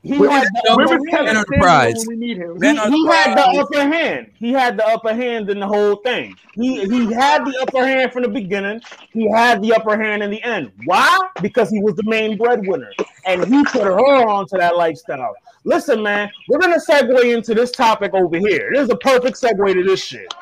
He 0.05 0.19
had 0.23 0.47
the 0.53 1.25
enterprise. 1.27 2.05
He, 2.05 2.75
he 2.75 3.07
had 3.07 3.35
the 3.39 3.59
upper 3.59 3.89
hand. 3.89 4.31
He 4.35 4.53
had 4.53 4.77
the 4.77 4.87
upper 4.87 5.15
hand 5.15 5.49
in 5.49 5.59
the 5.59 5.67
whole 5.67 5.97
thing. 5.97 6.37
He 6.53 6.87
he 6.87 7.11
had 7.11 7.47
the 7.47 7.59
upper 7.63 7.87
hand 7.87 8.13
from 8.13 8.23
the 8.23 8.29
beginning. 8.29 8.83
He 9.15 9.31
had 9.31 9.63
the 9.63 9.73
upper 9.73 9.97
hand 10.01 10.23
in 10.23 10.31
the 10.31 10.43
end. 10.43 10.73
Why? 10.85 11.19
Because 11.41 11.71
he 11.71 11.81
was 11.81 11.95
the 11.97 12.03
main 12.05 12.37
breadwinner, 12.37 12.91
and 13.25 13.47
he 13.47 13.65
put 13.65 13.85
her 13.85 13.99
onto 13.99 14.59
that 14.59 14.77
lifestyle. 14.77 15.35
Listen, 15.65 16.03
man, 16.03 16.31
we're 16.51 16.59
gonna 16.59 16.79
segue 16.79 17.35
into 17.35 17.55
this 17.55 17.71
topic 17.71 18.13
over 18.13 18.37
here. 18.37 18.71
This 18.75 18.83
is 18.83 18.91
a 18.91 18.97
perfect 18.97 19.41
segue 19.41 19.73
to 19.73 19.83
this 19.85 20.05
shit. 20.05 20.33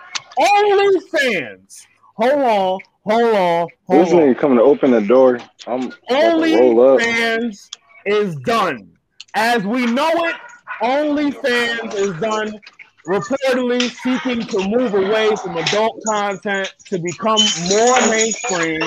Only 0.41 1.01
fans. 1.13 1.87
Hold 2.17 2.33
on, 2.33 2.81
hold 3.05 3.35
on, 3.37 3.69
hold 3.87 4.07
this 4.07 4.13
on. 4.13 4.35
coming 4.35 4.59
to 4.59 4.65
open 4.65 4.91
the 4.91 5.03
door. 5.03 5.39
I'm 5.69 5.93
Only 6.11 6.99
fans 6.99 7.71
is 8.05 8.35
done. 8.37 8.92
As 9.35 9.65
we 9.65 9.87
know 9.87 10.11
it, 10.25 10.37
OnlyFans 10.83 11.95
is 11.95 12.21
done 12.21 12.61
reportedly 13.07 13.91
seeking 13.91 14.47
to 14.47 14.69
move 14.69 14.95
away 14.95 15.35
from 15.37 15.57
adult 15.57 16.01
content 16.07 16.73
to 16.87 16.99
become 16.99 17.41
more 17.69 18.01
mainstream. 18.11 18.81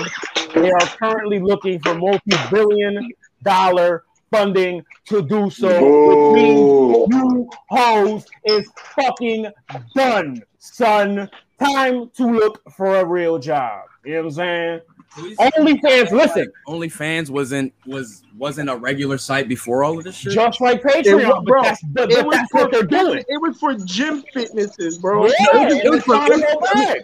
They 0.54 0.72
are 0.72 0.88
currently 1.00 1.40
looking 1.40 1.80
for 1.80 1.96
multi-billion 1.96 3.12
dollar 3.44 4.04
funding 4.32 4.84
to 5.06 5.22
do 5.24 5.50
so, 5.50 5.68
which 5.68 6.44
means 6.44 7.12
you 7.12 7.50
hoes 7.70 8.26
is 8.46 8.70
fucking 8.96 9.48
done, 9.96 10.44
son. 10.60 11.30
Time 11.60 12.10
to 12.18 12.26
look 12.28 12.62
for 12.74 12.98
a 12.98 13.06
real 13.06 13.40
job. 13.40 13.86
You 14.04 14.14
know 14.14 14.20
what 14.20 14.26
I'm 14.26 14.32
saying? 14.32 14.82
OnlyFans, 15.16 16.12
listen. 16.12 16.52
OnlyFans 16.68 17.30
wasn't 17.30 17.74
was 17.86 18.24
wasn't 18.38 18.70
a 18.70 18.76
regular 18.76 19.18
site 19.18 19.48
before 19.48 19.82
all 19.84 19.98
of 19.98 20.04
this 20.04 20.16
shit. 20.16 20.34
Just 20.34 20.60
like 20.60 20.82
Patreon, 20.82 21.26
was, 21.26 21.44
bro. 21.46 21.64
That's, 21.64 21.82
but, 21.84 22.12
it 22.12 22.26
was 22.26 22.36
that's 22.36 22.52
for, 22.52 22.62
what 22.62 22.72
they're 22.72 22.84
doing. 22.84 23.24
It 23.30 23.42
was 23.42 23.58
for 23.58 23.76
gym 23.76 24.24
fitnesses, 24.34 24.98
bro. 24.98 25.28
Yeah, 25.28 25.34
it 25.40 25.54
was, 25.54 25.74
it 25.74 25.90
was 25.90 26.04
for 26.04 26.16
anybody. 26.16 27.00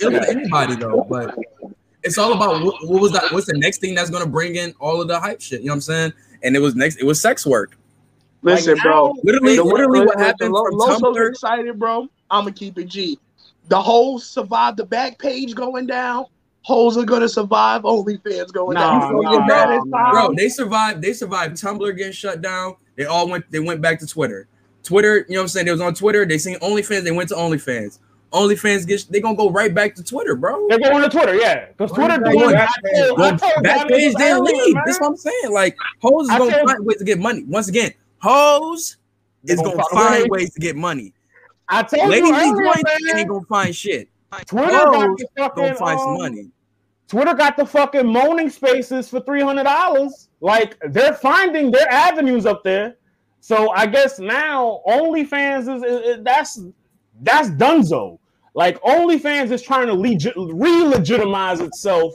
It 0.00 0.12
was 0.12 0.28
anybody 0.28 0.76
though, 0.76 1.04
but 1.08 1.36
it's 2.04 2.18
all 2.18 2.34
about 2.34 2.62
what, 2.62 2.76
what 2.86 3.02
was 3.02 3.10
that? 3.12 3.32
What's 3.32 3.46
the 3.46 3.58
next 3.58 3.78
thing 3.78 3.96
that's 3.96 4.10
gonna 4.10 4.26
bring 4.26 4.54
in 4.54 4.74
all 4.78 5.00
of 5.00 5.08
the 5.08 5.18
hype 5.18 5.40
shit? 5.40 5.60
You 5.60 5.66
know 5.66 5.72
what 5.72 5.76
I'm 5.76 5.80
saying? 5.80 6.12
And 6.44 6.54
it 6.54 6.60
was 6.60 6.76
next. 6.76 7.00
It 7.00 7.04
was 7.04 7.20
sex 7.20 7.44
work. 7.44 7.76
Listen, 8.42 8.74
like, 8.74 8.82
bro. 8.82 9.12
Literally, 9.24 9.58
literally, 9.58 10.06
what 10.06 10.20
happened 10.20 10.54
from 10.54 10.78
Tumblr? 10.78 11.30
Excited, 11.30 11.80
bro. 11.80 12.02
I'm 12.30 12.44
gonna 12.44 12.52
keep 12.52 12.78
it 12.78 12.84
G. 12.84 13.18
The 13.68 13.80
whole 13.80 14.20
survive 14.20 14.76
the 14.76 14.86
Backpage 14.86 15.54
going 15.54 15.86
down 15.86 16.26
hoes 16.64 16.96
are 16.96 17.04
gonna 17.04 17.28
survive. 17.28 17.82
OnlyFans 17.82 18.52
going 18.52 18.74
nah, 18.74 19.10
down. 19.10 19.22
Nah, 19.22 19.86
nah, 19.86 20.10
bro, 20.10 20.34
they 20.34 20.48
survived. 20.48 21.00
They 21.00 21.12
survived. 21.12 21.56
Tumblr 21.56 21.96
getting 21.96 22.12
shut 22.12 22.42
down. 22.42 22.76
They 22.96 23.04
all 23.04 23.28
went. 23.28 23.50
They 23.50 23.60
went 23.60 23.80
back 23.80 24.00
to 24.00 24.06
Twitter. 24.06 24.48
Twitter, 24.82 25.18
you 25.28 25.34
know 25.34 25.40
what 25.40 25.42
I'm 25.42 25.48
saying? 25.48 25.66
They 25.66 25.72
was 25.72 25.80
on 25.80 25.94
Twitter. 25.94 26.26
They 26.26 26.38
seen 26.38 26.58
OnlyFans. 26.58 27.04
They 27.04 27.12
went 27.12 27.28
to 27.30 27.36
OnlyFans. 27.36 28.00
OnlyFans 28.32 28.86
get 28.86 29.06
they 29.10 29.20
gonna 29.20 29.36
go 29.36 29.50
right 29.50 29.72
back 29.72 29.94
to 29.94 30.02
Twitter, 30.02 30.34
bro. 30.34 30.66
They're 30.68 30.80
going 30.80 31.02
to 31.02 31.08
Twitter, 31.08 31.36
yeah. 31.36 31.66
Because 31.66 31.92
Twitter 31.92 32.18
doing 32.18 32.50
back, 32.50 32.68
Backpage, 32.82 34.14
they 34.18 34.34
leave. 34.34 34.76
That's 34.84 35.00
what 35.00 35.10
I'm 35.10 35.16
saying. 35.16 35.52
Like 35.52 35.76
hoes 36.00 36.24
is 36.24 36.30
I 36.30 36.38
gonna 36.38 36.66
find 36.66 36.84
ways 36.84 36.98
to 36.98 37.04
get 37.04 37.20
money. 37.20 37.44
Once 37.44 37.68
again, 37.68 37.92
hoes 38.18 38.96
is 39.44 39.60
gonna, 39.60 39.76
gonna 39.76 39.84
find 39.92 40.28
ways 40.30 40.52
to 40.54 40.60
get 40.60 40.74
money. 40.74 41.12
I 41.68 41.84
told 41.84 42.08
Ladies 42.08 42.28
you 42.28 42.34
earlier, 42.34 42.64
man. 42.64 43.18
ain't 43.18 43.28
gonna 43.28 43.44
find 43.46 43.74
shit. 43.74 44.08
Twitter 44.46 44.68
got 45.36 45.54
gonna 45.54 45.74
find 45.76 45.98
um, 46.00 46.04
some 46.04 46.18
money. 46.18 46.50
Twitter 47.14 47.34
got 47.34 47.56
the 47.56 47.64
fucking 47.64 48.08
moaning 48.08 48.50
spaces 48.50 49.08
for 49.08 49.20
three 49.20 49.40
hundred 49.40 49.62
dollars. 49.62 50.30
Like 50.40 50.76
they're 50.88 51.14
finding 51.14 51.70
their 51.70 51.88
avenues 51.88 52.44
up 52.44 52.64
there. 52.64 52.96
So 53.38 53.70
I 53.70 53.86
guess 53.86 54.18
now 54.18 54.80
OnlyFans 54.84 55.76
is, 55.76 55.82
is, 55.84 56.00
is 56.18 56.24
that's 56.24 56.60
that's 57.22 57.50
Dunzo. 57.50 58.18
Like 58.54 58.82
OnlyFans 58.82 59.52
is 59.52 59.62
trying 59.62 59.86
to 59.86 59.94
legit, 59.94 60.34
re-legitimize 60.36 61.60
itself 61.60 62.14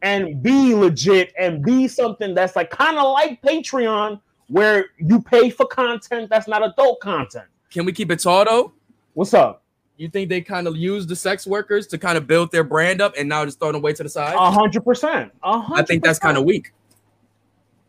and 0.00 0.42
be 0.42 0.74
legit 0.74 1.34
and 1.38 1.62
be 1.62 1.86
something 1.86 2.34
that's 2.34 2.56
like 2.56 2.70
kind 2.70 2.96
of 2.96 3.12
like 3.12 3.42
Patreon, 3.42 4.22
where 4.46 4.86
you 4.96 5.20
pay 5.20 5.50
for 5.50 5.66
content 5.66 6.30
that's 6.30 6.48
not 6.48 6.66
adult 6.66 7.00
content. 7.00 7.44
Can 7.70 7.84
we 7.84 7.92
keep 7.92 8.10
it 8.10 8.20
tall 8.20 8.46
though? 8.46 8.72
What's 9.12 9.34
up? 9.34 9.63
You 9.96 10.08
think 10.08 10.28
they 10.28 10.40
kind 10.40 10.66
of 10.66 10.76
use 10.76 11.06
the 11.06 11.14
sex 11.14 11.46
workers 11.46 11.86
to 11.88 11.98
kind 11.98 12.18
of 12.18 12.26
build 12.26 12.50
their 12.50 12.64
brand 12.64 13.00
up 13.00 13.14
and 13.16 13.28
now 13.28 13.44
just 13.44 13.60
throwing 13.60 13.76
away 13.76 13.92
to 13.92 14.02
the 14.02 14.08
side? 14.08 14.34
A 14.34 14.50
hundred 14.50 14.84
percent. 14.84 15.32
I 15.42 15.82
think 15.82 16.02
that's 16.02 16.18
kind 16.18 16.36
of 16.36 16.44
weak. 16.44 16.72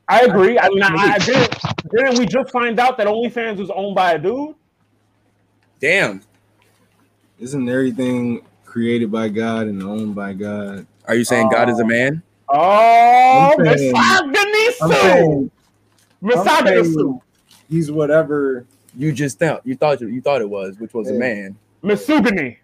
I 0.08 0.22
agree. 0.22 0.60
I 0.60 0.70
mean, 0.70 0.84
I, 0.84 1.16
I 1.16 1.18
didn't. 1.18 1.56
Didn't 1.92 2.20
we 2.20 2.26
just 2.28 2.52
find 2.52 2.80
out 2.80 2.98
that 2.98 3.08
OnlyFans 3.08 3.58
was 3.58 3.72
owned 3.72 3.96
by 3.96 4.14
a 4.14 4.20
dude? 4.20 4.54
Damn. 5.80 6.22
Isn't 7.40 7.68
everything 7.68 8.46
created 8.66 9.12
by 9.12 9.30
God 9.30 9.68
and 9.68 9.82
owned 9.82 10.14
by 10.14 10.34
God? 10.34 10.86
Are 11.08 11.16
you 11.16 11.24
saying 11.24 11.48
uh, 11.48 11.50
God 11.50 11.70
is 11.70 11.80
a 11.80 11.86
man? 11.86 12.22
Oh, 12.48 13.56
misogyny 13.58 15.50
Misogyny 16.22 17.20
He's 17.68 17.92
whatever 17.92 18.66
you 18.96 19.12
just 19.12 19.40
thought 19.40 19.66
you 19.66 19.76
thought 19.76 20.02
you 20.02 20.22
thought 20.22 20.42
it 20.42 20.50
was, 20.50 20.78
which 20.78 20.94
was 20.94 21.10
yeah. 21.10 21.16
a 21.16 21.20
man. 21.20 21.58
Misogyny. 21.86 22.58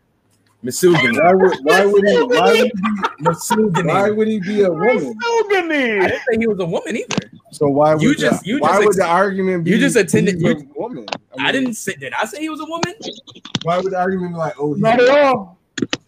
Misogyny. 0.63 1.19
Why 1.19 1.33
would, 1.35 1.57
why 1.61 1.85
would 1.85 2.07
he? 2.07 2.21
Why 2.23 2.51
would 2.51 2.57
he 2.57 3.69
be? 3.69 3.83
Why 3.83 4.09
would 4.09 4.27
he 4.27 4.39
be 4.39 4.61
a 4.63 4.71
woman? 4.71 5.15
Misogyny. 5.15 5.99
I 5.99 6.07
didn't 6.07 6.21
say 6.27 6.37
he 6.39 6.47
was 6.47 6.59
a 6.59 6.65
woman 6.65 6.97
either. 6.97 7.31
So 7.51 7.67
why 7.67 7.93
would 7.93 8.01
you 8.01 8.15
just 8.15 8.45
you 8.47 8.59
why 8.59 8.69
just 8.69 8.85
would 8.85 8.97
the 8.97 9.05
argument 9.05 9.65
be? 9.65 9.71
You 9.71 9.77
just 9.77 9.95
attended 9.95 10.41
you, 10.41 10.51
a 10.51 10.79
woman. 10.79 11.05
I, 11.07 11.37
mean, 11.37 11.47
I, 11.47 11.51
didn't 11.51 11.75
say. 11.75 11.93
Did 11.93 12.13
I 12.13 12.25
say 12.25 12.41
he 12.41 12.49
was 12.49 12.61
a 12.61 12.65
woman? 12.65 12.95
Why 13.61 13.77
would 13.77 13.91
the 13.91 13.99
argument 13.99 14.33
be 14.33 14.37
like, 14.37 14.55
oh, 14.57 14.73
not 14.73 14.99
at 14.99 15.09
all? 15.09 15.59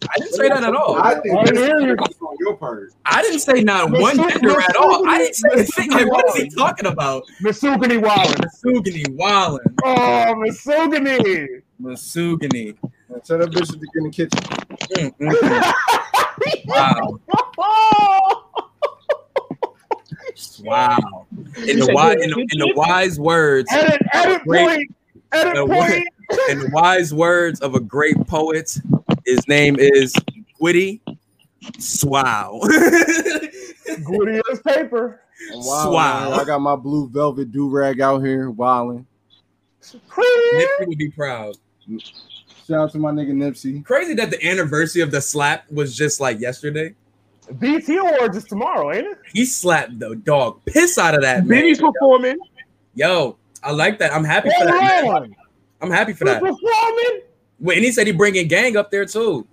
I 0.08 0.18
didn't 0.18 0.34
say 0.34 0.48
that 0.48 0.62
at 0.62 0.74
all. 0.74 1.00
I 1.00 1.14
think 1.20 1.46
that's 1.46 2.20
on 2.20 2.36
your 2.40 2.56
part. 2.56 2.92
I 3.06 3.22
didn't 3.22 3.40
say 3.40 3.62
not 3.62 3.90
one 3.90 4.16
gender 4.16 4.60
at 4.60 4.76
all. 4.76 5.08
I 5.08 5.18
didn't 5.18 5.34
say 5.34 5.48
a 5.60 5.64
thing. 5.64 5.90
Like, 5.90 6.10
what 6.10 6.28
is 6.28 6.42
he 6.42 6.50
talking 6.50 6.86
about? 6.86 7.24
Misogyny 7.40 7.96
Wallen. 7.96 8.34
Misogyny 8.42 9.04
Wallen. 9.10 9.64
Oh, 9.84 10.34
misogyny. 10.36 11.48
Misogyny. 11.78 12.74
Tell 13.22 13.38
that 13.38 13.50
bitch 13.50 13.70
to 13.70 13.78
get 13.78 13.88
in 13.94 14.04
the 14.04 14.10
kitchen. 14.10 14.40
Mm-hmm. 14.96 16.68
wow. 16.68 17.20
wow. 20.64 21.26
In 21.66 21.78
the 21.78 21.90
wise, 21.92 22.16
in 22.20 22.30
the, 22.30 22.46
in 22.50 22.58
the 22.58 22.72
wise 22.74 23.20
words, 23.20 23.70
edit, 23.70 24.02
edit 24.12 24.42
great, 24.44 24.66
point, 24.66 24.94
edit 25.32 25.54
the, 25.54 25.66
point. 25.66 26.08
In 26.50 26.58
the 26.58 26.70
wise 26.72 27.14
words 27.14 27.60
of 27.60 27.74
a 27.76 27.80
great 27.80 28.16
poet, 28.26 28.76
his 29.24 29.46
name 29.46 29.76
is 29.78 30.12
Gwitty 30.60 31.00
Swow. 31.78 32.60
Gwitty 34.02 34.42
is 34.50 34.60
paper. 34.60 35.20
Wow, 35.52 35.92
wow. 35.92 36.32
I 36.32 36.44
got 36.44 36.60
my 36.60 36.76
blue 36.76 37.08
velvet 37.08 37.52
do 37.52 37.68
rag 37.68 38.00
out 38.00 38.24
here, 38.24 38.50
wilding. 38.50 39.06
Nipsey 39.82 40.88
would 40.88 40.98
be 40.98 41.10
proud. 41.10 41.56
Shout 42.66 42.80
out 42.80 42.92
to 42.92 42.98
my 42.98 43.10
nigga 43.10 43.32
Nipsey. 43.32 43.84
Crazy 43.84 44.14
that 44.14 44.30
the 44.30 44.42
anniversary 44.46 45.02
of 45.02 45.10
the 45.10 45.20
slap 45.20 45.70
was 45.70 45.94
just 45.94 46.18
like 46.18 46.40
yesterday. 46.40 46.94
BET 47.52 47.86
Awards 47.88 48.38
is 48.38 48.44
tomorrow, 48.44 48.90
ain't 48.90 49.06
it? 49.06 49.18
He 49.32 49.44
slapped 49.44 49.98
the 49.98 50.16
dog 50.16 50.64
piss 50.64 50.96
out 50.96 51.14
of 51.14 51.20
that 51.20 51.40
man. 51.40 51.60
Benny's 51.60 51.78
performing. 51.78 52.38
Yo, 52.94 53.36
I 53.62 53.72
like 53.72 53.98
that. 53.98 54.14
I'm 54.14 54.24
happy 54.24 54.48
for 54.58 54.64
that. 54.64 55.04
Man. 55.04 55.36
I'm 55.82 55.90
happy 55.90 56.14
for 56.14 56.24
He's 56.24 56.34
that. 56.34 56.40
Performing. 56.40 57.22
Wait, 57.60 57.76
and 57.76 57.84
he 57.84 57.92
said 57.92 58.06
he 58.06 58.14
bringing 58.14 58.48
gang 58.48 58.78
up 58.78 58.90
there 58.90 59.04
too. 59.04 59.46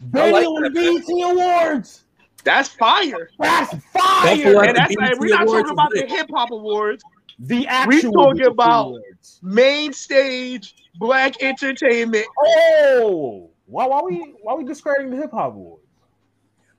Benny 0.00 0.32
like 0.32 0.46
on 0.46 0.62
the 0.62 0.70
BET 0.70 1.30
Awards. 1.30 2.04
That's 2.44 2.68
fire. 2.68 3.30
That's 3.40 3.74
fire. 3.86 4.64
And 4.64 4.76
that's 4.76 4.94
like, 4.94 5.18
we're 5.18 5.30
not 5.30 5.48
talking 5.48 5.72
about 5.72 5.90
the 5.90 6.06
hip 6.06 6.30
hop 6.32 6.52
awards. 6.52 7.02
The 7.40 7.66
actual. 7.66 8.12
We're 8.12 8.24
talking 8.24 8.46
about 8.46 8.86
awards. 8.86 9.40
main 9.42 9.92
stage 9.92 10.76
black 10.98 11.42
entertainment. 11.42 12.26
Oh, 12.40 13.50
why? 13.66 13.86
Why 13.86 14.02
we? 14.02 14.34
Why 14.42 14.54
we 14.54 14.64
discrediting 14.64 15.10
the 15.10 15.16
hip 15.16 15.32
hop 15.32 15.54
awards? 15.54 15.82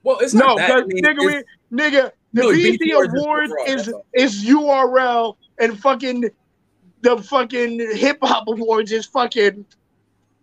Well, 0.02 0.18
it's 0.20 0.34
no, 0.34 0.56
because 0.56 0.84
nigga, 0.84 1.18
we, 1.18 1.76
nigga, 1.76 2.12
the 2.32 2.42
no, 2.42 2.52
BET 2.52 3.14
Awards 3.14 3.52
is 3.66 3.92
is 4.14 4.44
URL 4.44 5.36
and 5.58 5.78
fucking 5.78 6.30
the 7.00 7.18
fucking 7.18 7.80
hip 7.96 8.18
hop 8.22 8.44
awards 8.48 8.92
is 8.92 9.06
fucking 9.06 9.64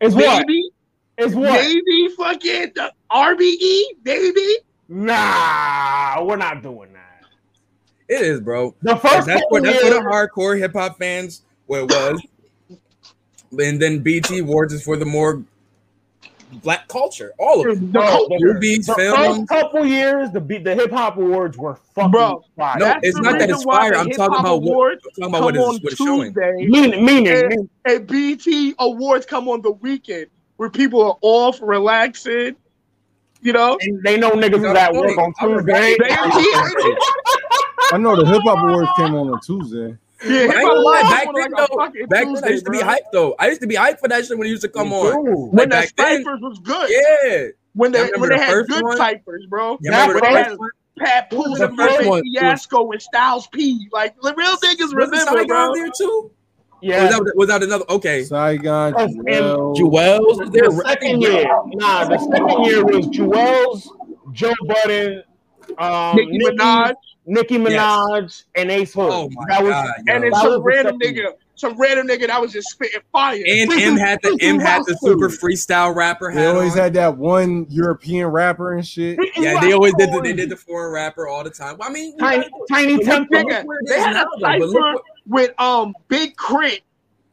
is 0.02 0.16
maybe 0.16 0.70
what? 1.18 1.26
Is 1.26 1.36
what? 1.36 1.62
Maybe 1.62 2.10
fucking 2.16 2.72
the 2.76 2.92
RBE, 3.12 4.04
baby. 4.04 4.58
Nah, 4.90 6.24
we're 6.24 6.36
not 6.36 6.62
doing 6.62 6.94
that. 6.94 7.24
It 8.08 8.22
is, 8.22 8.42
bro. 8.42 8.76
The 8.82 8.98
first 8.98 9.26
that's 9.28 9.44
for 9.50 9.62
that's 9.62 9.82
for 9.82 9.90
the 9.90 10.02
hardcore 10.02 10.60
hip 10.60 10.74
hop 10.74 11.00
fans. 11.00 11.44
What 11.68 11.84
it 11.84 11.90
was, 11.90 12.22
and 13.52 13.82
then 13.82 14.00
BET 14.00 14.30
Awards 14.32 14.74
is 14.74 14.84
for 14.84 14.98
the 14.98 15.06
more 15.06 15.44
black 16.62 16.88
culture. 16.88 17.34
All 17.40 17.62
of 17.62 17.78
it. 17.78 17.94
The 17.94 18.00
oh, 18.02 18.28
movies, 18.40 18.88
the 18.88 18.96
films. 18.96 19.38
First 19.38 19.50
couple 19.50 19.86
years, 19.86 20.32
the 20.32 20.40
the 20.40 20.76
hip 20.76 20.92
hop 20.92 21.18
awards 21.18 21.58
were 21.58 21.76
fucking 21.76 22.12
Bro, 22.12 22.44
fire. 22.56 22.80
No, 22.80 22.96
it's 23.02 23.18
not 23.20 23.40
that 23.40 23.50
it's 23.50 23.64
fire. 23.64 23.96
I'm 23.96 24.10
talking 24.10 24.40
about 24.40 24.62
what, 24.62 24.94
I'm 24.94 25.00
talking 25.00 25.24
about 25.26 25.44
what 25.44 25.56
it's, 25.56 25.84
what 25.84 25.92
it's 25.92 25.96
showing. 25.96 26.34
Meaning, 26.70 27.06
meaning, 27.06 27.52
and, 27.52 27.70
and 27.86 28.08
BET 28.08 28.76
awards 28.80 29.26
come 29.26 29.48
on 29.48 29.62
the 29.62 29.72
weekend 29.72 30.28
where 30.58 30.70
people 30.70 31.02
are 31.02 31.18
off, 31.22 31.60
relaxing. 31.62 32.56
You 33.42 33.54
know, 33.54 33.78
and 33.80 34.02
they 34.02 34.18
know 34.18 34.32
niggas 34.32 34.58
is 34.58 34.76
at 34.76 34.94
work 34.94 35.18
on 35.18 35.34
Tuesday. 35.40 35.98
I 37.92 37.98
know 38.00 38.16
the 38.16 38.26
hip 38.26 38.42
hop 38.44 38.58
awards 38.68 38.90
came 38.98 39.14
on 39.14 39.30
on 39.30 39.40
Tuesday. 39.42 39.96
Yeah, 40.24 40.52
I 40.54 40.60
ain't 40.62 40.78
lie. 40.80 41.02
Back 41.02 41.28
then, 41.36 41.52
though, 41.52 41.78
back 41.78 41.94
then 42.10 42.44
I 42.44 42.50
used 42.50 42.66
to 42.66 42.72
be 42.72 42.80
hyped 42.80 43.12
though. 43.12 43.36
I 43.38 43.50
used 43.50 43.62
to 43.62 43.68
be 43.68 43.76
hyped 43.76 44.00
for 44.00 44.08
that 44.08 44.26
shit 44.26 44.38
when 44.38 44.48
it 44.48 44.52
used 44.52 44.62
to 44.62 44.70
come 44.70 44.94
on. 44.94 45.52
When 45.52 45.70
the 45.70 45.82
ciphers 45.98 46.40
was 46.42 46.60
good. 46.60 46.90
Yeah. 46.90 47.48
When 47.74 47.92
they 47.92 48.10
when 48.16 48.30
they 48.30 48.38
had 48.38 48.68
good 48.68 48.84
one? 48.84 48.98
ciphers, 48.98 49.46
bro. 49.48 49.78
Yeah, 49.82 50.08
when 50.08 50.22
they 50.22 50.34
had 50.34 51.30
Papoose 51.30 51.60
the 51.60 51.74
first 51.76 52.08
one 52.08 52.24
fiasco 52.24 52.84
with 52.84 53.02
Styles 53.02 53.48
P. 53.48 53.90
Like 53.92 54.16
the 54.22 54.34
real 54.36 54.56
niggas 54.58 54.94
remember, 54.94 55.46
bro. 55.46 55.74
there 55.74 55.90
too. 55.96 56.32
Yeah, 56.82 57.04
was 57.04 57.12
that, 57.12 57.34
was 57.36 57.48
that 57.50 57.64
another? 57.64 57.86
Okay, 57.90 58.24
Saigon, 58.24 58.94
Juelz. 58.94 59.76
Juelz 59.76 60.20
was 60.40 60.50
there. 60.52 60.70
The 60.70 60.84
second 60.86 61.22
year, 61.22 61.44
nah, 61.44 62.06
the 62.06 62.18
second 62.20 62.64
year 62.64 62.86
was 62.86 63.08
Juelz, 63.08 63.88
Joe 64.32 64.54
Budden, 64.68 65.24
um, 65.78 66.16
Nicki 66.16 66.38
Minaj. 66.38 66.94
Nicki 67.26 67.58
Minaj 67.58 68.22
yes. 68.22 68.46
and 68.56 68.72
Ace 68.72 68.94
Hood. 68.94 69.10
Oh 69.12 69.30
my 69.32 69.44
that 69.50 69.64
was, 69.64 69.72
god! 69.72 69.94
And 70.08 70.24
then 70.24 70.34
some 70.34 70.62
random 70.62 71.00
nigga, 71.00 71.34
some 71.56 71.78
random 71.78 72.08
nigga 72.08 72.28
that 72.28 72.40
was 72.40 72.52
just 72.52 72.70
spitting 72.70 73.02
fire. 73.12 73.42
And 73.46 73.72
M 73.72 73.98
had 73.98 74.20
the 74.22 74.38
M 74.42 74.60
had 74.60 74.84
the 74.86 74.96
super 75.02 75.30
freestyle 75.30 75.96
rapper. 75.96 76.34
They 76.34 76.46
always 76.46 76.74
on. 76.74 76.78
had 76.78 76.94
that 76.94 77.18
one 77.18 77.66
European 77.70 78.28
rapper 78.28 78.74
and 78.74 78.86
shit. 78.86 79.20
Yeah, 79.38 79.60
they 79.60 79.74
always 79.74 79.94
did. 79.96 80.12
The, 80.12 80.22
they 80.22 80.34
did 80.34 80.50
the 80.50 80.56
foreign 80.56 80.94
rapper 80.94 81.28
all 81.28 81.44
the 81.44 81.50
time. 81.50 81.78
Well, 81.78 81.90
I 81.90 81.92
mean, 81.92 82.18
tiny, 82.18 82.50
Tinie 82.70 82.98
Tempah. 83.00 83.66
They 83.88 84.00
had 84.00 84.16
a 84.16 84.28
cipher 84.40 84.96
with 85.26 85.60
um 85.60 85.94
Big 86.08 86.36
K.R.I.T., 86.38 86.82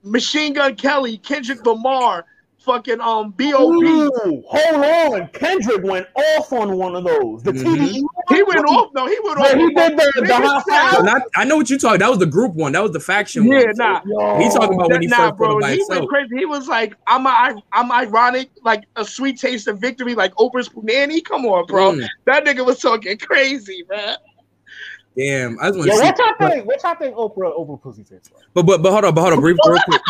Machine 0.03 0.55
Gun 0.55 0.75
Kelly, 0.75 1.19
Kendrick 1.19 1.65
Lamar, 1.65 2.25
fucking 2.63 3.01
um 3.01 3.33
B.O.B. 3.33 4.11
hold 4.47 4.85
on. 4.85 5.29
Kendrick 5.29 5.83
went 5.83 6.07
off 6.15 6.53
on 6.53 6.77
one 6.77 6.97
of 6.97 7.05
those. 7.05 7.43
The 7.43 7.53
mm-hmm. 7.53 7.75
TDE. 7.75 8.03
He 8.29 8.43
went 8.43 8.65
off. 8.67 8.91
No, 8.95 9.07
he 9.07 9.19
went 9.23 9.39
off. 9.39 9.53
He 9.53 9.75
did 9.75 9.97
the, 9.97 10.13
the 10.17 10.63
well, 10.73 11.05
not, 11.05 11.23
I 11.37 11.45
know 11.45 11.57
what 11.57 11.71
you 11.71 11.79
talking. 11.79 12.01
That 12.01 12.11
was 12.11 12.19
the 12.19 12.27
group 12.27 12.55
one. 12.55 12.73
That 12.73 12.83
was 12.83 12.93
the 12.93 13.01
faction 13.01 13.47
yeah, 13.47 13.65
one. 13.65 13.75
nah. 13.77 14.01
So 14.03 14.39
he 14.39 14.49
talking 14.49 14.75
about 14.75 14.91
when 14.91 15.03
he 15.03 15.09
nah, 15.09 15.29
first 15.29 15.39
bro. 15.39 15.59
he 15.61 15.77
himself. 15.77 15.89
went 16.01 16.09
crazy. 16.09 16.37
He 16.39 16.47
was 16.47 16.69
like, 16.69 16.95
I'm 17.07 17.27
a, 17.27 17.63
I'm 17.73 17.93
ironic, 17.93 18.51
like 18.63 18.85
a 18.97 19.05
sweet 19.05 19.39
taste 19.39 19.69
of 19.69 19.79
victory, 19.79 20.15
like 20.15 20.35
Oprah's 20.35 20.69
Punani. 20.69 21.25
Come 21.25 21.47
on, 21.47 21.67
bro. 21.67 21.93
Mm. 21.93 22.07
That 22.27 22.45
nigga 22.45 22.65
was 22.65 22.79
talking 22.79 23.19
crazy, 23.19 23.85
man. 23.89 24.17
Damn, 25.17 25.59
I 25.61 25.67
just 25.67 25.79
want 25.79 25.91
to 25.91 25.97
yeah, 25.97 26.01
see. 26.01 26.07
What 26.07 26.19
y'all 26.19 26.49
think? 26.49 26.67
What 26.67 26.83
y'all 26.83 26.95
think 26.95 27.17
Oprah 27.17 27.59
Oprah 27.59 27.83
pussy 27.83 28.03
tastes 28.03 28.31
like? 28.33 28.45
But 28.55 28.63
but 28.63 28.83
but 28.83 28.93
hold 28.93 29.05
on, 29.05 29.15
but 29.15 29.21
hold 29.21 29.35
on, 29.35 29.41
brief, 29.41 29.59
real 29.67 29.79
quick. 29.87 30.01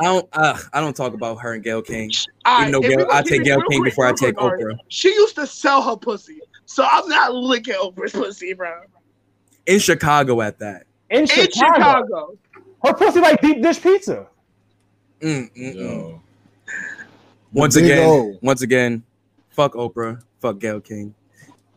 I 0.00 0.04
don't 0.04 0.28
uh, 0.32 0.58
I 0.72 0.80
don't 0.80 0.94
talk 0.94 1.14
about 1.14 1.40
her 1.40 1.54
and 1.54 1.62
Gayle 1.62 1.82
King. 1.82 2.10
Right, 2.46 2.70
know, 2.70 2.80
Gayle, 2.80 3.06
I 3.10 3.22
take 3.22 3.44
Gayle 3.44 3.62
King 3.68 3.82
before 3.82 4.06
I 4.06 4.12
take 4.12 4.36
Oprah. 4.36 4.76
She 4.88 5.08
used 5.08 5.34
to 5.36 5.46
sell 5.46 5.82
her 5.82 5.96
pussy, 5.96 6.40
so 6.66 6.86
I'm 6.88 7.08
not 7.08 7.34
licking 7.34 7.74
Oprah's 7.74 8.12
pussy, 8.12 8.52
bro. 8.52 8.82
In 9.66 9.78
Chicago, 9.78 10.40
at 10.40 10.58
that. 10.60 10.86
In, 11.10 11.22
In 11.22 11.26
Chicago. 11.26 11.74
Chicago. 11.74 12.38
Her 12.84 12.94
pussy 12.94 13.20
like 13.20 13.40
deep 13.40 13.60
dish 13.62 13.82
pizza. 13.82 14.26
Mm, 15.20 15.50
mm, 15.56 15.74
mm. 15.74 16.20
Once 17.52 17.76
again, 17.76 18.38
once 18.40 18.62
again, 18.62 19.02
fuck 19.50 19.72
Oprah, 19.74 20.22
fuck 20.40 20.58
Gayle 20.58 20.80
King. 20.80 21.14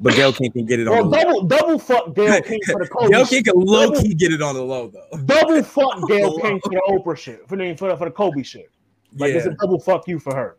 But 0.02 0.16
Gayle 0.16 0.34
King 0.34 0.52
can 0.52 0.66
get 0.66 0.80
it 0.80 0.88
on 0.88 1.10
well, 1.10 1.10
double, 1.10 1.44
double 1.44 1.80
fuck 1.80 2.16
Gayle 2.16 2.42
King 2.42 2.60
for 2.66 2.80
the 2.80 2.88
Kobe. 2.88 3.12
Gayle 3.12 3.26
King 3.28 3.44
can 3.44 3.54
low 3.56 3.92
key 3.92 4.16
get 4.16 4.34
it 4.34 4.42
on 4.42 4.56
the 4.56 4.64
low 4.64 4.88
though. 4.88 5.18
Double 5.26 5.62
fuck 5.62 6.08
Gayle 6.08 6.40
King 6.40 6.60
for 6.60 6.72
the 6.72 6.82
Oprah 6.90 7.18
shit, 7.18 7.48
for 7.48 7.56
the 7.56 7.76
for 7.76 7.90
the, 7.90 7.98
for 7.98 8.06
the 8.06 8.12
Kobe 8.12 8.42
shit. 8.42 8.72
Like 9.16 9.32
yeah. 9.32 9.38
it's 9.38 9.46
a 9.46 9.52
double 9.52 9.80
fuck 9.80 10.08
you 10.08 10.20
for 10.20 10.34
her. 10.34 10.58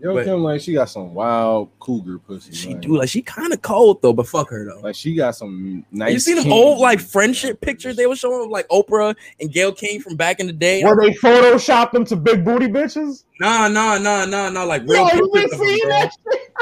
Yo, 0.00 0.14
but, 0.14 0.24
Kim, 0.24 0.44
like 0.44 0.60
she 0.60 0.74
got 0.74 0.88
some 0.88 1.12
wild 1.12 1.70
cougar 1.80 2.20
pussy. 2.20 2.54
She 2.54 2.68
like. 2.68 2.80
do 2.82 2.96
like 2.96 3.08
she 3.08 3.20
kind 3.20 3.52
of 3.52 3.60
cold 3.62 4.00
though, 4.00 4.12
but 4.12 4.28
fuck 4.28 4.48
her 4.50 4.64
though. 4.64 4.80
Like 4.80 4.94
she 4.94 5.14
got 5.14 5.34
some 5.34 5.84
nice. 5.90 6.12
You 6.12 6.20
seen 6.20 6.36
the 6.36 6.54
old 6.54 6.78
like 6.78 7.00
friendship 7.00 7.60
pictures 7.60 7.96
they 7.96 8.06
were 8.06 8.14
showing 8.14 8.44
of, 8.44 8.50
like 8.50 8.68
Oprah 8.68 9.16
and 9.40 9.52
Gayle 9.52 9.72
King 9.72 10.00
from 10.00 10.14
back 10.14 10.38
in 10.38 10.46
the 10.46 10.52
day? 10.52 10.84
Where 10.84 10.94
they 10.94 11.10
photoshopped 11.14 11.90
them 11.92 12.04
to 12.06 12.16
big 12.16 12.44
booty 12.44 12.68
bitches? 12.68 13.24
Nah, 13.40 13.66
nah, 13.66 13.98
nah, 13.98 14.24
nah, 14.24 14.48
nah. 14.48 14.62
Like 14.62 14.82
real. 14.82 15.08
Yo, 15.08 15.16
you 15.34 15.48
seen 15.48 15.88
that? 15.88 16.12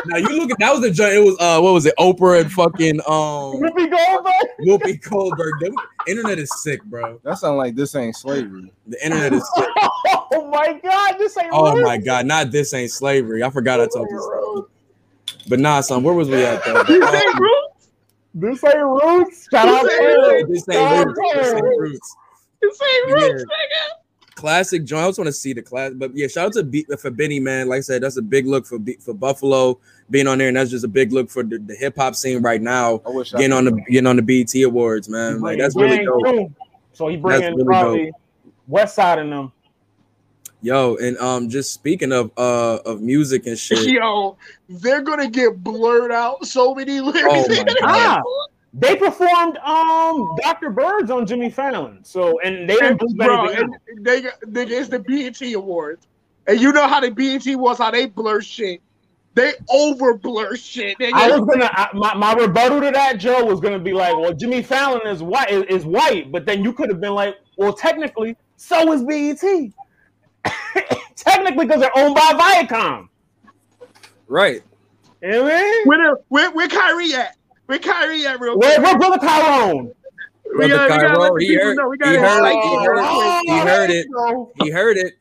Now 0.04 0.16
you 0.16 0.38
look 0.38 0.50
at 0.50 0.59
that 0.59 0.72
was 0.72 0.80
the 0.82 0.90
joint. 0.90 1.14
It 1.14 1.24
was 1.24 1.37
uh, 1.40 1.61
what 1.61 1.72
was 1.72 1.87
it? 1.87 1.94
Oprah 1.98 2.40
and 2.42 2.52
fucking 2.52 3.00
um. 3.00 3.61
Whoopi 3.61 3.90
Goldberg. 3.90 4.32
Whoopi 4.61 5.11
Goldberg. 5.11 5.61
The 5.61 5.74
internet 6.09 6.38
is 6.38 6.50
sick, 6.62 6.82
bro. 6.85 7.20
That 7.24 7.38
sounds 7.38 7.56
like 7.56 7.74
this 7.74 7.94
ain't 7.94 8.16
slavery. 8.16 8.72
The 8.87 9.04
internet 9.04 9.32
is 9.32 9.48
sick. 9.56 9.68
oh 10.32 10.48
my 10.50 10.78
god, 10.82 11.16
this 11.18 11.37
ain't. 11.38 11.50
Oh 11.52 11.80
my 11.80 11.96
god, 11.96 12.26
not 12.26 12.50
this 12.50 12.74
ain't 12.74 12.90
slavery. 12.90 13.42
I 13.42 13.50
forgot 13.50 13.80
I 13.80 13.87
told 13.87 14.09
you. 14.11 14.68
But 15.48 15.61
nah, 15.61 15.80
son, 15.80 16.02
where 16.02 16.14
was 16.14 16.28
we 16.28 16.44
at 16.44 16.64
though? 16.64 16.82
This 16.85 17.14
ain't 17.14 17.40
roots. 17.40 17.88
This 18.35 18.64
ain't 18.64 18.76
roots. 18.76 19.48
Shout 19.50 19.68
out 19.68 19.82
to 19.82 20.46
This 20.48 20.68
ain't 20.68 21.06
roots. 21.06 21.16
This 21.32 21.52
ain't 21.54 21.64
roots. 21.64 22.16
This 22.61 22.80
ain't 22.82 23.12
roots, 23.12 23.44
nigga. 23.44 24.06
Classic 24.37 24.85
joint. 24.85 25.03
I 25.03 25.09
just 25.09 25.18
want 25.18 25.29
to 25.29 25.33
see 25.33 25.55
the 25.55 25.62
class, 25.62 25.92
but 25.94 26.14
yeah, 26.14 26.27
shout 26.27 26.49
out 26.49 26.53
to 26.53 26.62
B- 26.62 26.87
for 26.99 27.11
Benny, 27.11 27.40
man. 27.40 27.68
Like 27.70 27.79
I 27.79 27.81
said, 27.81 28.03
that's 28.03 28.18
a 28.18 28.22
big 28.22 28.46
look 28.46 28.66
for 28.66 28.79
B- 28.79 28.99
for 29.01 29.14
Buffalo 29.14 29.81
being 30.11 30.27
on 30.27 30.37
there, 30.37 30.49
and 30.49 30.57
that's 30.59 30.70
just 30.70 30.85
a 30.85 30.88
big 30.88 31.11
look 31.11 31.31
for 31.31 31.42
the, 31.42 31.59
the 31.59 31.75
hip 31.75 31.96
hop 31.96 32.14
scene 32.14 32.42
right 32.42 32.61
now. 32.61 33.01
getting 33.33 33.53
on 33.53 33.64
the 33.64 33.72
getting 33.88 34.07
on 34.07 34.16
the 34.16 34.22
BET 34.22 34.55
Awards, 34.62 35.09
man. 35.09 35.40
Like 35.40 35.59
that's 35.59 35.75
really 35.75 36.05
dope. 36.05 36.53
So 36.92 37.09
he 37.09 37.16
bringing 37.16 37.55
really 37.55 37.64
probably 37.64 38.07
dope. 38.07 38.14
West 38.68 38.94
Side 38.94 39.20
in 39.20 39.31
them. 39.31 39.53
Yo, 40.61 40.96
and 40.96 41.16
um, 41.16 41.49
just 41.49 41.72
speaking 41.72 42.12
of 42.12 42.31
uh 42.37 42.79
of 42.85 43.01
music 43.01 43.46
and 43.46 43.59
shit. 43.59 43.90
Yo, 43.90 44.37
they're 44.68 45.01
gonna 45.01 45.31
get 45.31 45.64
blurred 45.64 46.12
out 46.12 46.46
so 46.46 46.75
many 46.75 47.01
lyrics. 47.01 47.27
Oh 47.27 47.64
my 47.64 47.72
God. 47.81 48.22
They 48.72 48.96
performed 48.96 49.57
um 49.59 50.37
Dr. 50.42 50.70
Birds 50.70 51.11
on 51.11 51.26
Jimmy 51.26 51.50
Fallon. 51.50 52.05
So 52.05 52.40
and 52.40 52.68
they 52.68 52.76
didn't 52.76 53.00
do 53.00 53.14
bro, 53.14 53.48
and 53.48 53.76
they 53.98 54.22
they 54.46 54.62
it's 54.64 54.88
the 54.88 54.98
BET 54.98 55.40
Awards. 55.55 56.07
And 56.46 56.61
you 56.61 56.72
know 56.72 56.87
how 56.87 57.00
the 57.00 57.11
BET 57.11 57.44
was, 57.57 57.79
how 57.79 57.90
they 57.90 58.07
blur 58.07 58.40
shit. 58.40 58.81
They 59.35 59.52
over 59.68 60.16
blur 60.16 60.57
shit. 60.57 60.98
Nigga. 60.98 61.12
I 61.12 61.37
was 61.37 61.46
gonna 61.46 61.70
I, 61.72 61.88
my, 61.94 62.14
my 62.14 62.35
rebuttal 62.35 62.81
to 62.81 62.90
that, 62.90 63.18
Joe, 63.18 63.44
was 63.44 63.61
gonna 63.61 63.79
be 63.79 63.92
like, 63.92 64.16
well, 64.16 64.33
Jimmy 64.33 64.62
Fallon 64.62 65.07
is 65.07 65.22
white 65.22 65.50
is, 65.50 65.64
is 65.64 65.85
white, 65.85 66.31
but 66.31 66.46
then 66.46 66.62
you 66.62 66.72
could 66.72 66.88
have 66.88 67.00
been 67.00 67.14
like, 67.14 67.37
well, 67.57 67.72
technically, 67.72 68.37
so 68.57 68.92
is 68.92 69.02
BET. 69.02 69.72
Technically, 71.16 71.66
because 71.66 71.81
they're 71.81 71.96
owned 71.96 72.14
by 72.14 72.33
Viacom. 72.33 73.09
Right. 74.29 74.62
You 75.22 75.31
know 75.31 75.48
I 75.48 75.62
mean? 75.62 75.87
Where, 75.87 76.16
where, 76.29 76.50
where 76.52 76.68
Kyrie 76.68 77.14
at? 77.14 77.36
Where 77.66 77.79
Kyrie 77.79 78.26
at, 78.26 78.40
real 78.40 78.57
quick? 78.57 78.79
Where, 78.79 78.98
brother 78.98 79.18
Tyrone? 79.18 79.92
Brother 80.55 80.88
Kyrie, 80.88 81.46
he 81.46 81.55
heard, 81.55 81.79
he 82.00 82.14
heard, 82.14 82.14
he 82.14 82.16
heard, 82.16 83.42
he 83.44 83.59
heard 83.59 83.90
it. 83.90 84.07
He 84.62 84.70
heard 84.70 84.96
it. 84.96 85.14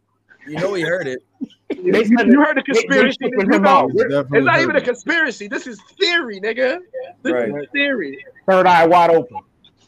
You 0.48 0.58
know 0.58 0.74
he 0.76 0.84
heard 0.84 1.08
it. 1.08 1.24
you, 1.70 1.92
you 1.94 2.42
heard 2.42 2.58
the 2.58 2.64
conspiracy. 2.64 3.18
You 3.22 3.60
know, 3.60 3.90
it's 3.92 4.46
not 4.46 4.62
even 4.62 4.76
a 4.76 4.82
conspiracy. 4.82 5.48
This 5.48 5.66
is 5.66 5.82
theory, 6.00 6.40
nigga. 6.40 6.80
This 7.24 7.34
right. 7.34 7.50
is 7.50 7.68
theory. 7.72 8.24
Third 8.48 8.68
eye 8.68 8.86
wide 8.86 9.10
open. 9.10 9.42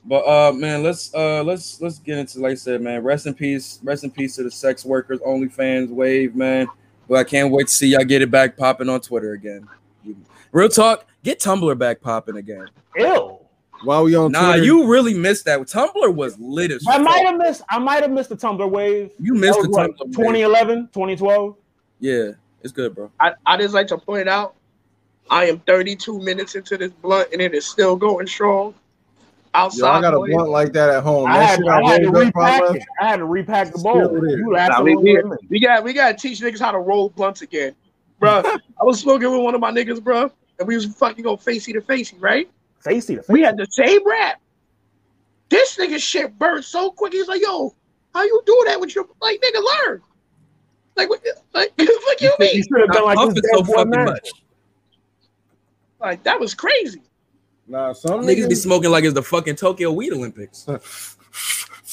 But 0.06 0.26
uh 0.26 0.54
man, 0.54 0.84
let's 0.84 1.14
uh 1.14 1.44
let's 1.44 1.82
let's 1.82 2.00
get 2.00 2.18
into 2.18 2.40
like 2.40 2.54
I 2.54 2.56
said, 2.56 2.82
man. 2.82 3.04
Rest 3.04 3.28
in 3.28 3.34
peace, 3.34 3.80
rest 3.84 4.04
in 4.04 4.10
peace 4.10 4.38
to 4.38 4.44
the 4.44 4.52
sex 4.52 4.84
workers, 4.84 5.20
OnlyFans 5.20 5.90
wave, 5.90 6.36
man. 6.36 6.68
But 7.08 7.20
I 7.20 7.24
can't 7.24 7.52
wait 7.52 7.68
to 7.68 7.74
see 7.74 7.90
y'all 7.90 8.04
get 8.04 8.22
it 8.22 8.32
back 8.32 8.58
popping 8.58 8.90
on 8.90 9.02
Twitter 9.02 9.34
again. 9.34 9.68
Real 10.52 10.70
talk, 10.70 11.06
get 11.24 11.40
Tumblr 11.40 11.78
back 11.78 12.02
popping 12.02 12.38
again. 12.38 12.68
Ew. 12.96 13.40
While 13.84 14.06
we 14.06 14.16
on 14.16 14.32
Nah, 14.32 14.54
Twitter, 14.54 14.66
you 14.66 14.88
really 14.88 15.14
missed 15.14 15.46
that. 15.46 15.60
Tumblr 15.60 16.16
was 16.16 16.38
lit 16.40 16.72
as 16.72 16.84
I 16.88 16.98
might 16.98 17.26
have 17.26 17.38
missed 17.38 17.62
I 17.70 17.80
might 17.80 18.02
have 18.02 18.12
missed 18.12 18.30
the 18.30 18.38
Tumblr 18.38 18.70
wave. 18.70 19.12
You 19.20 19.36
missed 19.36 19.62
the 19.62 19.68
Tumblr 19.68 19.98
2011, 20.14 20.90
2012. 20.94 21.56
Yeah, 22.00 22.32
it's 22.62 22.72
good, 22.72 22.96
bro. 22.96 23.12
I, 23.20 23.34
I 23.46 23.58
just 23.58 23.74
like 23.74 23.88
to 23.88 23.98
point 23.98 24.28
out 24.28 24.56
I 25.30 25.46
am 25.46 25.60
32 25.60 26.20
minutes 26.20 26.56
into 26.56 26.78
this 26.78 26.92
blunt 26.92 27.30
and 27.34 27.42
it 27.42 27.54
is 27.54 27.66
still 27.66 27.96
going 27.96 28.28
strong 28.28 28.74
outside. 29.54 29.88
Yo, 29.88 29.94
I 29.94 30.02
got 30.02 30.14
a 30.14 30.20
blunt 30.20 30.50
like 30.50 30.74
that 30.74 30.90
at 30.90 31.04
home. 31.04 31.30
I, 31.30 31.44
had, 31.44 31.60
I, 31.68 31.92
had, 31.92 32.02
to 32.04 32.12
repack 32.12 32.76
it. 32.76 32.84
I 33.02 33.08
had 33.08 33.18
to 33.18 33.26
repack 33.26 33.72
the 33.74 33.80
bowl. 33.80 34.10
Nah, 34.12 34.82
we, 34.82 34.96
we, 34.96 35.22
we, 35.50 35.60
got 35.60 35.84
we 35.84 35.94
got 35.94 36.18
to 36.18 36.28
teach 36.28 36.40
niggas 36.40 36.60
how 36.60 36.72
to 36.72 36.80
roll 36.80 37.10
blunts 37.10 37.42
again, 37.42 37.76
bro. 38.20 38.42
I 38.44 38.84
was 38.84 39.00
smoking 39.00 39.32
with 39.32 39.42
one 39.42 39.56
of 39.56 39.62
my 39.62 39.72
niggas, 39.72 40.04
bro, 40.04 40.32
and 40.60 40.68
we 40.68 40.76
was 40.76 40.86
fucking 40.86 41.24
go 41.24 41.38
facey 41.38 41.74
to 41.74 41.82
facey, 41.82 42.18
right? 42.20 42.50
Facey 42.80 43.16
to 43.16 43.22
facey. 43.22 43.34
We 43.34 43.42
had 43.42 43.58
the 43.58 43.68
same 43.70 44.08
rap. 44.08 44.42
This 45.50 45.78
nigga 45.78 46.00
shit 46.00 46.38
burned 46.38 46.66
so 46.66 46.92
quick. 46.92 47.14
He's 47.14 47.28
like, 47.28 47.42
"Yo, 47.42 47.74
how 48.14 48.24
you 48.24 48.42
do 48.46 48.64
that 48.68 48.80
with 48.80 48.96
your 48.96 49.08
like 49.22 49.42
nigga 49.42 49.64
learn?" 49.64 50.02
Like, 50.96 51.10
what, 51.10 51.22
like, 51.54 51.72
what 51.78 52.22
you 52.22 52.34
mean? 52.40 52.56
You 52.56 52.64
should 52.64 52.82
have 52.82 52.90
been 52.90 53.04
like 53.04 53.34
this 53.34 53.44
so 53.54 53.64
fucking 53.64 54.06
much. 54.06 54.30
Like 56.00 56.24
that 56.24 56.40
was 56.40 56.54
crazy. 56.54 57.02
Nah, 57.68 57.94
some 57.94 58.22
niggas, 58.22 58.46
niggas 58.46 58.50
be 58.50 58.56
smoking 58.56 58.92
like 58.92 59.04
it's 59.04 59.14
the 59.14 59.24
fucking 59.24 59.56
Tokyo 59.56 59.92
Weed 59.92 60.14
Olympics. 60.14 60.68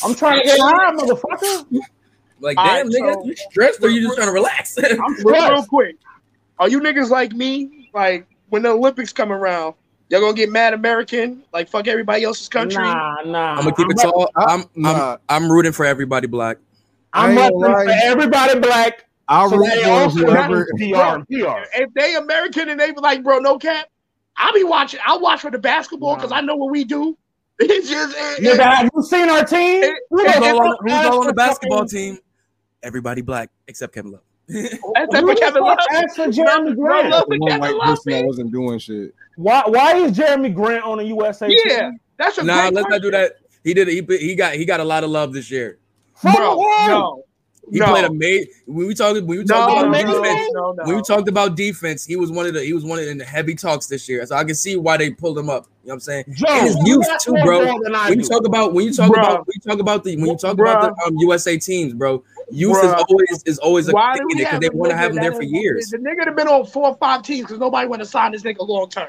I'm 0.03 0.15
trying 0.15 0.41
to 0.41 0.45
get 0.45 0.59
high, 0.61 0.93
motherfucker. 0.93 1.67
Like, 2.41 2.57
damn, 2.57 2.65
right, 2.67 2.87
nigga, 2.87 3.15
so, 3.15 3.25
you 3.25 3.37
stressed 3.37 3.83
or 3.83 3.91
you 3.91 4.03
just 4.03 4.17
trying 4.17 4.29
to 4.29 4.33
relax? 4.33 4.77
I'm 4.83 5.15
real 5.25 5.65
quick. 5.67 5.97
Are 6.59 6.69
you 6.69 6.81
niggas 6.81 7.11
like 7.11 7.33
me? 7.33 7.91
Like, 7.93 8.27
when 8.49 8.63
the 8.63 8.71
Olympics 8.71 9.13
come 9.13 9.33
around, 9.33 9.75
y'all 10.09 10.21
gonna 10.21 10.35
get 10.35 10.51
mad 10.51 10.75
American? 10.75 11.43
Like, 11.53 11.69
fuck 11.69 11.89
everybody 11.89 12.25
else's 12.25 12.49
country? 12.49 12.83
Nah, 12.83 13.23
nah. 13.25 13.55
I'm 13.55 13.65
gonna 13.65 13.75
keep 13.75 13.87
I'm 13.87 13.91
it 13.91 13.99
tall. 13.99 14.31
I'm, 14.37 14.65
I'm, 14.85 15.19
I'm, 15.29 15.51
rooting 15.51 15.73
for 15.73 15.85
everybody 15.85 16.27
black. 16.27 16.59
I'm 17.13 17.37
rooting 17.37 17.61
for 17.61 17.89
everybody 17.89 18.61
black. 18.61 19.07
I'll 19.29 19.51
so 19.51 19.57
root 19.57 20.13
for 20.13 20.19
whoever. 20.19 20.67
PR, 20.77 21.25
PR. 21.25 21.65
If 21.75 21.93
they 21.95 22.15
American 22.17 22.69
and 22.69 22.79
they 22.79 22.93
be 22.93 23.01
like, 23.01 23.23
bro, 23.23 23.39
no 23.39 23.59
cap, 23.59 23.89
I'll 24.37 24.53
be 24.53 24.65
watching. 24.65 25.01
I'll 25.05 25.21
watch 25.21 25.41
for 25.41 25.51
the 25.51 25.59
basketball 25.59 26.17
because 26.17 26.33
I 26.33 26.41
know 26.41 26.57
what 26.57 26.71
we 26.71 26.85
do. 26.85 27.17
It's 27.61 27.89
just. 27.89 28.17
It, 28.19 28.43
yeah, 28.43 28.79
have 28.79 28.91
you 28.93 29.03
seen 29.05 29.31
our 29.31 29.45
team? 29.45 29.85
It, 29.85 29.95
who's, 30.11 30.37
all 30.37 30.61
on, 30.61 30.77
who's 30.81 30.93
all 30.93 31.21
on 31.21 31.27
the 31.29 31.33
basketball 31.33 31.87
team? 31.87 32.19
Everybody 32.83 33.23
black 33.23 33.49
except 33.69 33.95
Kevin 33.95 34.11
Love. 34.11 34.23
Except 34.49 35.27
for 35.27 35.35
Kevin 35.35 35.63
Love. 35.63 35.79
Ask 35.93 36.17
for 36.17 36.27
Jerami 36.27 36.77
Grant. 36.77 37.11
Love 37.11 37.25
for 37.27 37.39
Kevin 37.49 37.61
like 37.61 37.75
Love, 37.75 37.99
I 38.13 38.23
wasn't 38.23 38.53
doing 38.53 38.79
shit. 38.79 39.15
Why? 39.37 39.63
Why 39.67 39.97
is 39.97 40.13
Jerami 40.13 40.55
Grant 40.55 40.85
on 40.85 40.99
the 40.99 41.05
USA? 41.05 41.49
Yeah, 41.49 41.81
team? 41.81 42.01
that's 42.17 42.39
a 42.39 42.45
nah. 42.45 42.55
Let's 42.55 42.73
question. 42.73 42.91
not 42.91 43.03
do 43.03 43.11
that. 43.13 43.37
He 43.63 43.75
did. 43.75 43.89
He 43.89 44.03
he 44.19 44.35
got 44.35 44.55
he 44.55 44.65
got 44.65 44.81
a 44.81 44.85
lot 44.85 45.05
of 45.05 45.11
love 45.11 45.33
this 45.33 45.51
year. 45.51 45.79
From 46.15 46.35
Bro, 46.35 46.57
no. 46.57 47.25
He 47.71 47.79
no. 47.79 47.87
played 47.87 48.05
a 48.05 48.13
mate. 48.13 48.51
When 48.67 48.87
we 48.87 48.95
talked, 48.95 49.15
when 49.15 49.27
we 49.27 49.45
talked 49.45 49.73
no, 49.73 49.89
about 49.89 49.91
no, 49.91 50.23
defense, 50.23 50.51
no, 50.53 50.75
when 50.85 50.97
we 50.97 51.03
talked 51.03 51.29
about 51.29 51.57
defense, 51.57 52.05
he 52.05 52.17
was 52.17 52.31
one 52.31 52.47
of 52.47 52.55
the 52.55 52.63
he 52.63 52.73
was 52.73 52.85
one 52.85 52.99
of 52.99 53.07
the, 53.07 53.11
in 53.11 53.19
the 53.19 53.25
heavy 53.25 53.55
talks 53.55 53.87
this 53.87 54.09
year. 54.09 54.25
So 54.27 54.37
I 54.37 54.45
can 54.45 54.55
see 54.55 54.77
why 54.77 54.97
they 54.97 55.11
pulled 55.11 55.39
him 55.39 55.49
up. 55.49 55.67
You 55.83 55.89
know 55.89 55.93
what 55.93 55.95
I'm 55.95 56.01
saying? 56.01 56.25
Joe, 56.33 56.47
and 56.49 56.67
his 56.67 56.77
youth 56.85 57.07
too, 57.21 57.35
bro. 57.43 57.79
When 57.79 58.21
you 58.21 58.29
talk 58.29 58.45
about 58.45 58.75
when 58.75 58.85
you 58.85 58.93
talk 58.93 59.11
bro. 59.11 59.23
about 59.23 59.47
when 59.47 59.55
you 59.55 59.61
talk 59.61 59.81
about 59.81 60.05
the 60.05 60.17
when 60.17 60.27
you 60.27 60.37
talk 60.37 60.57
bro. 60.57 60.71
about 60.71 60.95
the 60.97 61.07
um, 61.07 61.17
USA 61.19 61.57
teams, 61.57 61.95
bro. 61.95 62.23
Youth 62.55 62.81
bro. 62.81 62.95
is 62.95 63.05
always 63.09 63.43
is 63.45 63.59
always 63.59 63.89
a 63.89 63.93
why 63.93 64.17
thing 64.17 64.27
because 64.37 64.61
they 64.61 64.69
want 64.71 64.91
to 64.91 64.97
have 64.97 65.11
him 65.11 65.17
there 65.17 65.33
for 65.33 65.43
years. 65.43 65.91
The 65.91 65.99
nigga 65.99 66.25
have 66.27 66.37
been 66.37 66.49
on 66.49 66.67
four 66.67 66.89
or 66.89 66.97
five 66.97 67.23
teams 67.23 67.47
because 67.47 67.59
nobody 67.59 67.89
want 67.89 68.01
to 68.01 68.07
sign 68.07 68.33
this 68.33 68.43
nigga 68.43 68.67
long 68.67 68.89
term. 68.89 69.09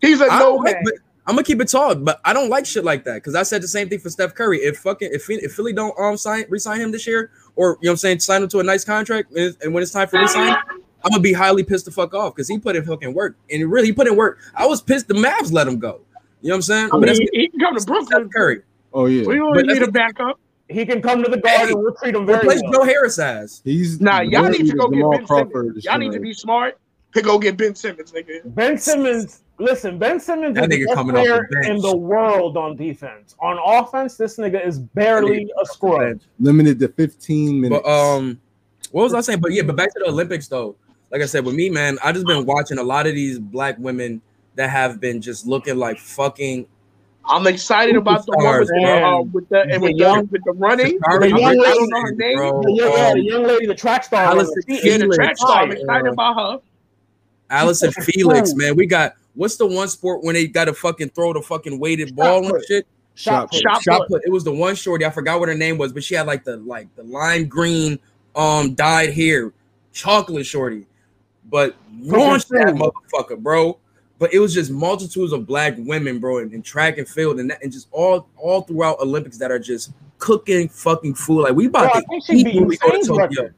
He's 0.00 0.20
a 0.20 0.26
no 0.26 0.58
man. 0.58 0.82
I'm 1.26 1.36
gonna 1.36 1.44
keep 1.44 1.60
it 1.60 1.68
tall, 1.68 1.94
but 1.94 2.20
I 2.24 2.34
don't 2.34 2.50
like 2.50 2.66
shit 2.66 2.84
like 2.84 3.04
that 3.04 3.14
because 3.14 3.34
I 3.34 3.44
said 3.44 3.62
the 3.62 3.68
same 3.68 3.88
thing 3.88 3.98
for 3.98 4.10
Seth 4.10 4.34
Curry. 4.34 4.58
If 4.58 4.78
fucking 4.78 5.08
if, 5.12 5.30
if 5.30 5.54
Philly 5.54 5.72
don't 5.72 5.98
um 5.98 6.16
sign 6.16 6.44
resign 6.50 6.80
him 6.80 6.92
this 6.92 7.06
year, 7.06 7.30
or 7.56 7.78
you 7.80 7.86
know 7.86 7.90
what 7.90 7.90
I'm 7.92 7.96
saying, 7.96 8.20
sign 8.20 8.42
him 8.42 8.48
to 8.50 8.58
a 8.58 8.62
nice 8.62 8.84
contract, 8.84 9.32
and, 9.32 9.56
and 9.62 9.72
when 9.72 9.82
it's 9.82 9.92
time 9.92 10.08
for 10.08 10.18
resign, 10.18 10.54
I'm 10.68 11.10
gonna 11.10 11.20
be 11.20 11.32
highly 11.32 11.62
pissed 11.62 11.86
the 11.86 11.90
fuck 11.90 12.12
off 12.12 12.34
because 12.34 12.48
he 12.48 12.58
put 12.58 12.76
in 12.76 12.84
fucking 12.84 13.14
work 13.14 13.36
and 13.50 13.70
really 13.70 13.86
he 13.86 13.92
put 13.92 14.06
in 14.06 14.16
work. 14.16 14.38
I 14.54 14.66
was 14.66 14.82
pissed 14.82 15.08
the 15.08 15.14
Mavs 15.14 15.50
let 15.52 15.66
him 15.66 15.78
go. 15.78 16.00
You 16.42 16.48
know 16.48 16.54
what 16.54 16.56
I'm 16.56 16.62
saying? 16.62 16.90
I 16.92 16.98
mean, 16.98 17.14
he, 17.14 17.28
he, 17.32 17.48
can 17.48 17.60
come 17.60 17.78
to 17.78 17.84
Brooklyn. 17.86 18.28
Curry. 18.28 18.62
Oh 18.92 19.06
yeah. 19.06 19.26
We 19.26 19.36
don't 19.36 19.66
need 19.66 19.82
a 19.82 19.90
backup. 19.90 20.38
He 20.68 20.86
can 20.86 21.02
come 21.02 21.22
to 21.22 21.30
the 21.30 21.36
Garden. 21.36 21.68
Hey, 21.68 21.74
we'll 21.74 21.94
treat 21.94 22.14
him 22.14 22.24
very 22.24 22.46
well. 22.46 22.72
Joe 22.72 22.84
Harris 22.84 23.18
as. 23.18 23.60
He's 23.64 24.00
nah. 24.00 24.20
Y'all 24.20 24.48
need 24.48 24.66
to 24.70 24.76
go 24.76 24.88
get 24.88 25.10
Ben 25.10 25.26
Simmons. 25.26 25.84
Y'all 25.84 25.98
need 25.98 26.12
to 26.12 26.20
be 26.20 26.32
smart 26.32 26.78
to 27.14 27.22
go 27.22 27.38
get 27.38 27.56
Ben 27.56 27.74
Simmons, 27.74 28.12
nigga. 28.12 28.40
Ben 28.54 28.76
Simmons. 28.76 29.42
Listen, 29.58 29.98
Ben 29.98 30.18
Simmons 30.18 30.56
that 30.56 30.72
is 30.72 30.80
the 30.80 30.94
best 30.94 31.08
player 31.08 31.48
the 31.48 31.70
in 31.70 31.78
the 31.80 31.96
world 31.96 32.56
on 32.56 32.76
defense. 32.76 33.36
On 33.38 33.56
offense, 33.64 34.16
this 34.16 34.36
nigga 34.36 34.64
is 34.66 34.80
barely 34.80 35.48
a 35.62 35.66
scrub. 35.66 36.20
Limited 36.40 36.80
to 36.80 36.88
15 36.88 37.60
minutes. 37.60 37.82
But 37.84 37.88
um, 37.88 38.40
what 38.90 39.04
was 39.04 39.14
I 39.14 39.20
saying? 39.20 39.40
But 39.40 39.52
yeah, 39.52 39.62
but 39.62 39.76
back 39.76 39.92
to 39.92 40.00
the 40.00 40.08
Olympics 40.08 40.48
though. 40.48 40.74
Like 41.10 41.22
I 41.22 41.26
said, 41.26 41.44
with 41.44 41.54
me, 41.54 41.70
man, 41.70 41.98
I 42.02 42.10
just 42.10 42.26
been 42.26 42.44
watching 42.44 42.78
a 42.78 42.82
lot 42.82 43.06
of 43.06 43.14
these 43.14 43.38
black 43.38 43.76
women 43.78 44.20
that 44.56 44.70
have 44.70 45.00
been 45.00 45.20
just 45.20 45.46
looking 45.46 45.76
like 45.76 45.98
fucking 45.98 46.66
I'm 47.26 47.46
excited 47.46 47.96
about 47.96 48.26
the 48.26 48.32
one 48.32 48.60
with 48.60 48.68
the, 48.68 49.02
uh, 49.02 49.22
with 49.22 49.48
the, 49.48 49.60
and 49.62 49.82
with, 49.82 49.96
the, 49.96 50.28
with 50.30 50.44
the 50.44 50.52
running. 50.52 50.98
The 50.98 51.28
young 51.28 51.40
lady, 51.40 51.44
I 51.44 51.54
don't 51.54 51.88
know 51.88 52.00
her 52.00 52.12
name. 52.12 52.36
The 52.36 52.72
young, 52.72 52.92
yeah, 52.92 53.14
the 53.14 53.22
young 53.22 53.42
lady, 53.44 53.66
the 53.66 53.74
track 53.74 54.04
star. 54.04 54.24
Allyson 54.24 54.62
yeah, 54.68 54.98
the 54.98 55.08
track 55.14 55.36
star. 55.36 55.62
I'm 55.62 55.72
excited 55.72 56.12
about 56.12 56.36
her. 56.36 56.60
Allyson 57.50 57.92
Felix, 58.02 58.54
man. 58.54 58.76
We 58.76 58.86
got 58.86 59.14
what's 59.34 59.56
the 59.56 59.66
one 59.66 59.88
sport 59.88 60.22
when 60.22 60.34
they 60.34 60.46
got 60.46 60.66
to 60.66 60.74
fucking 60.74 61.10
throw 61.10 61.32
the 61.32 61.40
fucking 61.40 61.78
weighted 61.78 62.14
ball 62.14 62.46
and 62.46 62.62
shit? 62.66 62.86
Shot 63.14 63.50
put. 63.50 63.60
Shot, 63.62 63.82
Shot 63.82 64.08
put. 64.08 64.22
It 64.26 64.30
was 64.30 64.44
the 64.44 64.52
one 64.52 64.74
shorty. 64.74 65.04
I 65.04 65.10
forgot 65.10 65.40
what 65.40 65.48
her 65.48 65.54
name 65.54 65.78
was, 65.78 65.92
but 65.92 66.04
she 66.04 66.14
had 66.14 66.26
like 66.26 66.44
the 66.44 66.58
like 66.58 66.94
the 66.94 67.04
lime 67.04 67.46
green 67.48 67.98
um 68.36 68.74
dyed 68.74 69.14
hair, 69.14 69.52
chocolate 69.92 70.44
shorty. 70.44 70.86
But 71.50 71.74
launched 72.00 72.48
that 72.50 72.74
motherfucker, 72.74 73.38
bro 73.38 73.78
but 74.18 74.32
it 74.32 74.38
was 74.38 74.54
just 74.54 74.70
multitudes 74.70 75.32
of 75.32 75.46
black 75.46 75.74
women, 75.78 76.18
bro, 76.18 76.38
in, 76.38 76.52
in 76.52 76.62
track 76.62 76.98
and 76.98 77.08
field, 77.08 77.40
and, 77.40 77.50
that, 77.50 77.62
and 77.62 77.72
just 77.72 77.88
all 77.90 78.28
all 78.36 78.62
throughout 78.62 79.00
Olympics 79.00 79.38
that 79.38 79.50
are 79.50 79.58
just 79.58 79.92
cooking 80.18 80.68
fucking 80.68 81.14
food. 81.14 81.42
Like 81.42 81.54
we 81.54 81.66
about 81.66 81.92
bro, 81.92 82.02
to 82.20 82.32
eat 82.32 82.54
when 82.54 82.66
we 82.66 82.76
go 82.76 82.90
to 82.90 82.98
Tokyo. 82.98 83.16
Record. 83.16 83.54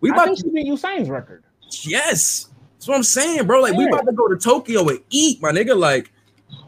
We 0.00 0.10
about 0.10 0.28
I 0.28 0.34
think 0.34 0.38
to 0.40 0.50
beat 0.50 0.66
Usain's 0.66 1.08
record. 1.08 1.42
Yes, 1.82 2.48
that's 2.74 2.88
what 2.88 2.96
I'm 2.96 3.02
saying, 3.02 3.46
bro. 3.46 3.60
Like 3.60 3.72
yeah. 3.72 3.78
we 3.78 3.88
about 3.88 4.06
to 4.06 4.12
go 4.12 4.28
to 4.28 4.36
Tokyo 4.36 4.88
and 4.88 5.00
eat, 5.10 5.42
my 5.42 5.52
nigga. 5.52 5.76
Like, 5.76 6.10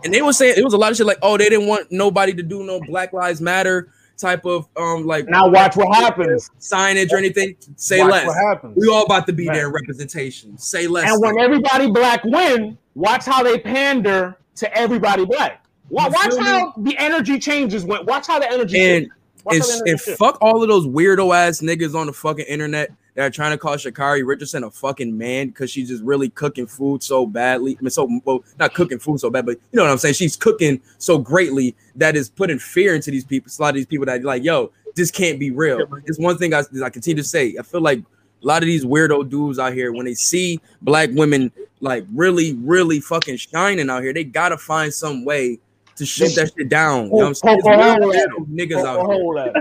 and 0.05 0.13
they 0.13 0.23
were 0.23 0.33
saying 0.33 0.55
it 0.57 0.65
was 0.65 0.75
a 0.75 0.79
lot 0.79 0.91
of 0.91 0.97
shit. 0.97 1.07
Like, 1.07 1.19
oh, 1.23 1.37
they 1.37 1.49
didn't 1.49 1.67
want 1.67 1.91
nobody 1.91 2.35
to 2.35 2.43
do 2.43 2.65
no 2.65 2.81
Black 2.81 3.13
Lives 3.13 3.41
Matter 3.41 3.93
type 4.21 4.45
of 4.45 4.69
um 4.77 5.07
like 5.07 5.29
now 5.29 5.49
watch 5.49 5.77
what 5.77 5.95
happens. 5.95 6.51
signage 6.61 7.13
or 7.13 7.17
anything 7.17 7.57
say 7.77 8.01
watch 8.01 8.11
less. 8.11 8.27
what 8.27 8.37
happens. 8.37 8.77
we 8.77 8.89
all 8.89 9.05
about 9.05 9.27
to 9.27 9.33
be 9.33 9.47
right. 9.47 9.55
there 9.55 9.71
representation. 9.71 10.57
Say 10.59 10.87
less. 10.87 11.11
And 11.11 11.21
when 11.21 11.39
everybody 11.39 11.91
black 11.91 12.23
win 12.25 12.77
watch 12.95 13.25
how 13.25 13.43
they 13.43 13.59
pander 13.59 14.37
to 14.57 14.77
everybody 14.77 15.25
black. 15.25 15.65
Watch, 15.89 16.13
watch 16.13 16.37
how 16.39 16.73
the 16.77 16.97
energy 16.99 17.39
changes 17.39 17.85
when 17.85 18.07
watch 18.07 18.27
how 18.27 18.39
the 18.39 18.51
energy 18.51 18.79
and, 18.79 19.09
and, 19.51 19.63
and 19.87 20.01
fuck 20.01 20.39
all 20.41 20.63
of 20.63 20.69
those 20.69 20.87
weirdo 20.87 21.35
ass 21.35 21.61
niggas 21.61 21.95
on 21.95 22.07
the 22.07 22.13
fucking 22.13 22.45
internet 22.47 22.93
that 23.15 23.27
are 23.27 23.31
trying 23.31 23.53
to 23.53 23.59
call 23.59 23.75
Sha'Carri 23.75 24.27
Richardson 24.27 24.65
a 24.65 24.71
fucking 24.71 25.17
man 25.17 25.49
because 25.49 25.71
she's 25.71 25.89
just 25.89 26.03
really 26.03 26.29
cooking 26.31 26.67
food 26.67 27.03
so 27.03 27.27
badly. 27.27 27.77
I 27.79 27.83
mean, 27.83 27.91
so 27.91 28.09
well, 28.25 28.45
not 28.59 28.75
cooking 28.75 28.99
food 28.99 29.21
so 29.21 29.31
bad, 29.31 29.47
but 29.47 29.59
you 29.73 29.77
know 29.77 29.83
what 29.83 29.91
I'm 29.91 29.99
saying. 29.99 30.15
She's 30.15 30.37
cooking 30.37 30.81
so 30.99 31.19
greatly 31.19 31.75
that 31.97 32.17
is 32.17 32.29
putting 32.29 32.59
fear 32.59 32.95
into 32.95 33.11
these 33.11 33.25
people. 33.25 33.51
A 33.59 33.63
lot 33.63 33.71
of 33.71 33.75
these 33.77 33.87
people 33.87 34.07
that 34.07 34.23
like, 34.23 34.45
yo, 34.45 34.73
this 34.95 35.11
can't 35.11 35.39
be 35.39 35.51
real. 35.51 35.87
It's 36.07 36.19
one 36.19 36.39
thing 36.39 36.55
I, 36.55 36.63
I 36.85 36.91
continue 36.91 37.23
to 37.23 37.29
say. 37.29 37.57
I 37.59 37.63
feel 37.63 37.81
like 37.81 37.99
a 37.99 38.47
lot 38.47 38.63
of 38.63 38.67
these 38.67 38.85
weirdo 38.85 39.29
dudes 39.29 39.59
out 39.59 39.75
here, 39.75 39.93
when 39.93 40.07
they 40.07 40.15
see 40.15 40.61
black 40.83 41.11
women 41.13 41.53
like 41.81 42.05
really, 42.15 42.55
really 42.55 43.01
fucking 43.01 43.37
shining 43.37 43.91
out 43.91 44.03
here, 44.03 44.13
they 44.13 44.25
gotta 44.25 44.59
find 44.59 44.93
some 44.93 45.25
way 45.25 45.59
to 46.01 46.07
shoot 46.07 46.35
that 46.35 46.51
shit 46.57 46.69
down. 46.71 47.05
You 47.05 47.11
know 47.11 47.17
what 47.17 47.27
I'm 47.27 47.35
saying? 47.35 47.61
It's 47.63 48.73
niggas 48.73 48.85
out 48.85 49.13
here. 49.13 49.53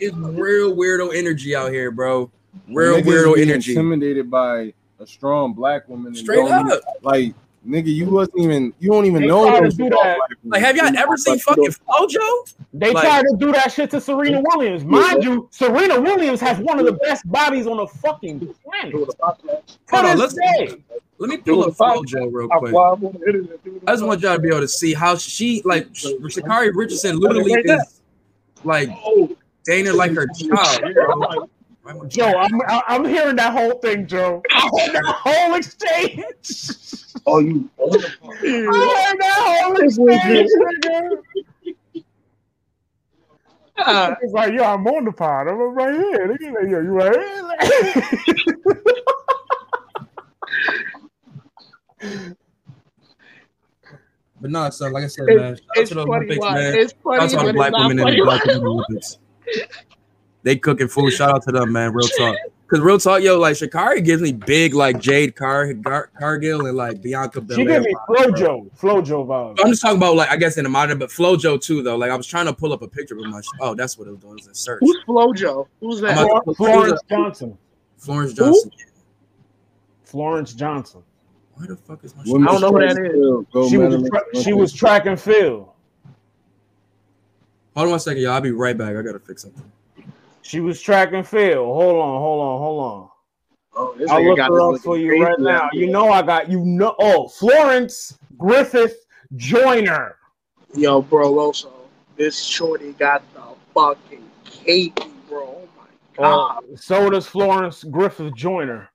It's 0.00 0.16
real 0.16 0.74
weirdo 0.74 1.14
energy 1.14 1.54
out 1.54 1.70
here, 1.70 1.90
bro. 1.90 2.30
Real 2.68 3.00
weirdo 3.02 3.38
energy. 3.38 3.72
Intimidated 3.72 4.30
by 4.30 4.72
a 5.00 5.06
strong 5.06 5.52
black 5.52 5.86
woman. 5.88 6.14
Straight 6.14 6.50
up. 6.50 6.80
Like 7.02 7.34
nigga, 7.66 7.94
you 7.94 8.06
wasn't 8.06 8.38
even 8.40 8.72
you 8.78 8.90
don't 8.90 9.04
even 9.04 9.22
they 9.22 9.28
know 9.28 9.60
to 9.60 9.68
do 9.68 9.90
that. 9.90 10.18
Like, 10.44 10.62
have 10.62 10.76
y'all 10.76 10.96
ever 10.96 11.16
seen 11.16 11.38
fucking 11.38 11.64
FloJo? 11.88 12.54
They 12.72 12.92
like, 12.92 13.04
tried 13.04 13.22
to 13.22 13.36
do 13.38 13.52
that 13.52 13.72
shit 13.72 13.90
to 13.90 14.00
Serena 14.00 14.42
Williams. 14.42 14.84
Mind 14.84 15.22
yeah. 15.22 15.30
you, 15.30 15.48
Serena 15.50 16.00
Williams 16.00 16.40
has 16.40 16.58
one 16.58 16.78
of 16.78 16.86
the 16.86 16.92
best 16.92 17.30
bodies 17.30 17.66
on 17.66 17.76
the 17.76 17.86
fucking 17.86 18.54
planet. 18.64 18.94
Hold 18.94 20.06
on, 20.06 20.18
let's 20.18 20.34
say. 20.34 20.82
Let 21.24 21.30
me 21.30 21.36
pull 21.38 21.64
up 21.64 21.70
FloJo 21.74 22.28
real 22.30 22.48
quick. 22.48 22.74
I 23.86 23.92
just 23.92 24.04
want 24.04 24.20
y'all 24.20 24.36
to 24.36 24.42
be 24.42 24.48
able 24.48 24.60
to 24.60 24.68
see 24.68 24.92
how 24.92 25.16
she 25.16 25.62
like 25.64 25.90
Sha'Carri 25.94 26.70
Richardson 26.74 27.18
literally 27.18 27.54
is 27.64 28.02
like 28.62 28.90
Dana 29.64 29.94
like 29.94 30.12
her 30.12 30.26
child. 30.26 30.82
Joe, 32.08 32.36
I'm 32.36 32.60
I'm 32.88 33.04
hearing 33.06 33.36
that 33.36 33.54
whole 33.54 33.78
thing, 33.78 34.06
Joe. 34.06 34.42
I 34.50 34.68
heard 34.78 34.94
that 34.96 35.04
whole 35.06 35.54
exchange. 35.54 36.26
Oh, 37.26 37.38
you! 37.38 37.70
I 37.78 37.86
heard 37.88 39.18
that 39.20 39.62
whole 39.62 39.76
exchange, 39.76 40.50
nigga. 40.84 41.22
Uh, 43.78 44.14
it's 44.20 44.32
like, 44.34 44.52
yo, 44.52 44.62
I'm 44.62 44.86
on 44.86 45.06
the 45.06 45.12
pod. 45.12 45.48
I'm 45.48 45.56
right 45.74 45.94
here. 45.94 46.36
Nigga, 46.36 46.70
yo, 46.70 46.80
you 46.82 46.90
right 46.90 47.16
here. 48.44 48.94
but 54.40 54.50
no, 54.50 54.70
so 54.70 54.88
like 54.88 55.04
I 55.04 55.06
said, 55.06 55.26
man, 55.26 55.56
shout 55.56 55.64
out 55.78 55.86
to 55.86 55.94
the 55.94 56.00
Olympics, 56.02 56.40
man. 56.40 56.74
It's 56.74 56.94
funny, 57.02 57.28
shout 57.28 57.40
out 57.40 57.46
to 57.46 57.52
black 57.52 57.72
women 57.72 57.98
in 57.98 58.06
the 58.06 58.24
Black 58.24 58.46
Olympics. 58.48 59.18
They 60.42 60.56
cooking 60.56 60.88
food. 60.88 61.10
Shout 61.12 61.30
out 61.30 61.42
to 61.44 61.52
them, 61.52 61.72
man. 61.72 61.92
Real 61.92 62.06
talk. 62.08 62.36
Cause 62.66 62.80
real 62.80 62.98
talk, 62.98 63.22
yo, 63.22 63.38
like 63.38 63.56
Sha'Carri 63.56 64.02
gives 64.02 64.22
me 64.22 64.32
big 64.32 64.74
like 64.74 64.98
Jade 64.98 65.36
Car, 65.36 65.72
Car 65.74 66.10
Cargill 66.18 66.66
and 66.66 66.76
like 66.76 67.02
Bianca 67.02 67.42
Belair. 67.42 67.58
She 67.58 67.66
gives 67.66 67.86
me 67.86 67.94
FloJo, 68.08 68.70
FloJo 68.76 69.26
vibes. 69.26 69.58
I'm 69.62 69.68
just 69.68 69.82
talking 69.82 69.98
about 69.98 70.16
like 70.16 70.30
I 70.30 70.36
guess 70.36 70.56
in 70.56 70.64
the 70.64 70.70
modern, 70.70 70.98
but 70.98 71.10
FloJo 71.10 71.60
too 71.60 71.82
though. 71.82 71.96
Like 71.96 72.10
I 72.10 72.16
was 72.16 72.26
trying 72.26 72.46
to 72.46 72.54
pull 72.54 72.72
up 72.72 72.80
a 72.80 72.88
picture 72.88 73.16
of 73.16 73.26
my. 73.26 73.42
Oh, 73.60 73.74
that's 73.74 73.98
what 73.98 74.08
it 74.08 74.12
was 74.12 74.20
doing. 74.20 74.34
Was 74.34 74.48
a 74.48 74.54
search. 74.54 74.80
Who's 74.80 74.96
FloJo? 75.06 75.66
Who's 75.80 76.00
that? 76.00 76.16
Florence, 76.16 76.56
Florence 76.56 77.00
Johnson. 77.08 77.58
Florence 77.98 78.32
Johnson. 78.32 78.70
Who? 78.74 78.84
Florence 80.04 80.54
Johnson. 80.54 81.02
Where 81.56 81.68
the 81.68 81.76
fuck 81.76 82.04
is 82.04 82.14
my? 82.16 82.22
I 82.22 82.26
don't 82.26 82.60
know 82.60 82.72
who 82.72 82.80
that 82.80 82.98
is. 82.98 83.70
She 83.70 83.78
was 83.78 84.08
tra- 84.08 84.42
she 84.42 84.52
was 84.52 84.72
track 84.72 85.06
and 85.06 85.20
field. 85.20 85.68
Hold 87.74 87.86
on 87.86 87.90
one 87.90 88.00
second, 88.00 88.22
y'all. 88.22 88.32
I'll 88.32 88.40
be 88.40 88.52
right 88.52 88.76
back. 88.76 88.96
I 88.96 89.02
gotta 89.02 89.18
fix 89.18 89.42
something. 89.42 89.62
She 90.42 90.60
was 90.60 90.80
track 90.80 91.12
and 91.12 91.26
field. 91.26 91.66
Hold 91.66 91.96
on, 91.96 92.20
hold 92.20 92.40
on, 92.40 92.58
hold 92.58 92.82
on. 92.82 93.08
Oh, 93.76 93.96
I'll 94.08 94.24
look 94.24 94.38
her 94.38 94.74
up 94.74 94.80
for 94.80 94.96
you 94.96 95.22
right 95.22 95.38
now. 95.38 95.68
You 95.72 95.88
know 95.88 96.10
I 96.10 96.22
got 96.22 96.50
you 96.50 96.60
know. 96.60 96.94
Oh, 96.98 97.28
Florence 97.28 98.18
Griffith 98.38 98.96
Joyner. 99.36 100.16
Yo, 100.74 101.02
bro, 101.02 101.38
also 101.38 101.72
this 102.16 102.42
shorty 102.42 102.92
got 102.92 103.22
the 103.34 103.42
fucking 103.74 104.24
cake, 104.44 105.04
bro. 105.28 105.42
Oh 105.42 105.68
my 105.76 106.24
uh, 106.24 106.36
god. 106.36 106.64
Uh, 106.72 106.76
so 106.76 107.10
does 107.10 107.26
Florence 107.26 107.82
Griffith 107.84 108.34
Joyner. 108.34 108.90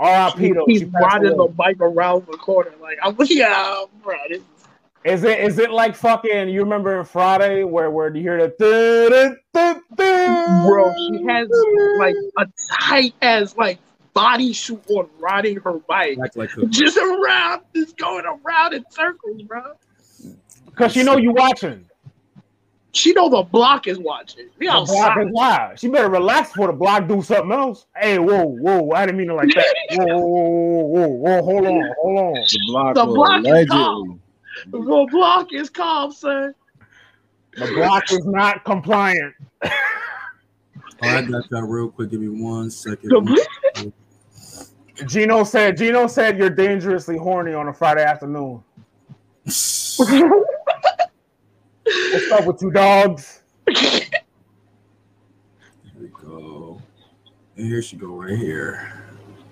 R.I.P. 0.00 0.54
He's 0.66 0.84
riding 0.84 1.36
the 1.36 1.46
bike 1.46 1.76
around 1.78 2.26
the 2.26 2.38
corner 2.38 2.72
like 2.80 2.98
I'm 3.02 3.16
yeah, 3.28 3.84
bro. 4.02 4.16
This 4.30 4.40
is 5.04 5.24
it 5.24 5.40
is 5.40 5.58
it 5.58 5.70
like 5.70 5.94
fucking 5.94 6.48
you 6.48 6.60
remember 6.60 7.04
Friday 7.04 7.64
where 7.64 7.90
where 7.90 8.14
you 8.14 8.22
hear 8.22 8.48
the 8.58 9.36
bro 9.52 10.94
she 10.94 11.24
has 11.24 11.48
like 11.98 12.14
a 12.38 12.46
tight 12.80 13.14
as 13.22 13.56
like 13.56 13.78
bodysuit 14.14 14.90
on 14.90 15.08
riding 15.18 15.56
her 15.60 15.78
bike 15.88 16.18
like, 16.18 16.36
like 16.36 16.50
just 16.68 16.98
around 16.98 17.62
just 17.74 17.96
going 17.96 18.24
around 18.26 18.74
in 18.74 18.84
circles 18.90 19.40
bro 19.42 19.62
because 20.66 20.96
you 20.96 21.04
know 21.04 21.16
you 21.16 21.32
watching 21.32 21.86
she 22.92 23.12
know 23.12 23.28
the 23.28 23.42
block 23.42 23.86
is 23.86 23.98
watching. 23.98 24.48
the 24.58 24.66
block 24.66 25.18
is 25.18 25.30
live. 25.32 25.78
She 25.78 25.88
better 25.88 26.10
relax 26.10 26.50
before 26.50 26.68
the 26.68 26.72
block 26.72 27.06
do 27.06 27.22
something 27.22 27.52
else. 27.52 27.86
Hey, 27.96 28.18
whoa, 28.18 28.44
whoa! 28.44 28.90
I 28.92 29.06
didn't 29.06 29.18
mean 29.18 29.30
it 29.30 29.34
like 29.34 29.48
that. 29.54 29.74
whoa, 29.92 30.16
whoa, 30.16 30.82
whoa, 30.82 31.08
whoa, 31.08 31.42
whoa! 31.42 31.42
Hold 31.42 31.66
on, 31.66 31.94
hold 32.02 32.18
on. 32.18 32.34
The 32.34 32.60
block, 32.66 32.94
the 32.94 33.06
block 33.06 33.46
is 33.46 33.68
calm. 33.68 34.20
The 34.66 35.06
block 35.10 35.52
is 35.52 35.70
calm, 35.70 36.12
sir. 36.12 36.54
The 37.56 37.66
block 37.74 38.10
is 38.10 38.24
not 38.26 38.64
compliant. 38.64 39.34
oh, 39.62 39.70
I 41.02 41.22
got 41.22 41.48
that 41.50 41.64
real 41.64 41.90
quick. 41.90 42.10
Give 42.10 42.20
me 42.20 42.28
one 42.28 42.70
second. 42.70 43.38
Gino 45.06 45.44
said. 45.44 45.76
Gino 45.76 46.06
said 46.06 46.38
you're 46.38 46.50
dangerously 46.50 47.16
horny 47.16 47.54
on 47.54 47.68
a 47.68 47.72
Friday 47.72 48.02
afternoon. 48.04 48.62
What's 51.84 52.30
up 52.32 52.46
with 52.46 52.62
you 52.62 52.70
dogs? 52.70 53.42
Here 53.68 54.02
we 55.98 56.08
go. 56.08 56.80
And 57.56 57.66
here 57.66 57.82
she 57.82 57.96
go 57.96 58.08
right 58.08 58.38
here. 58.38 59.02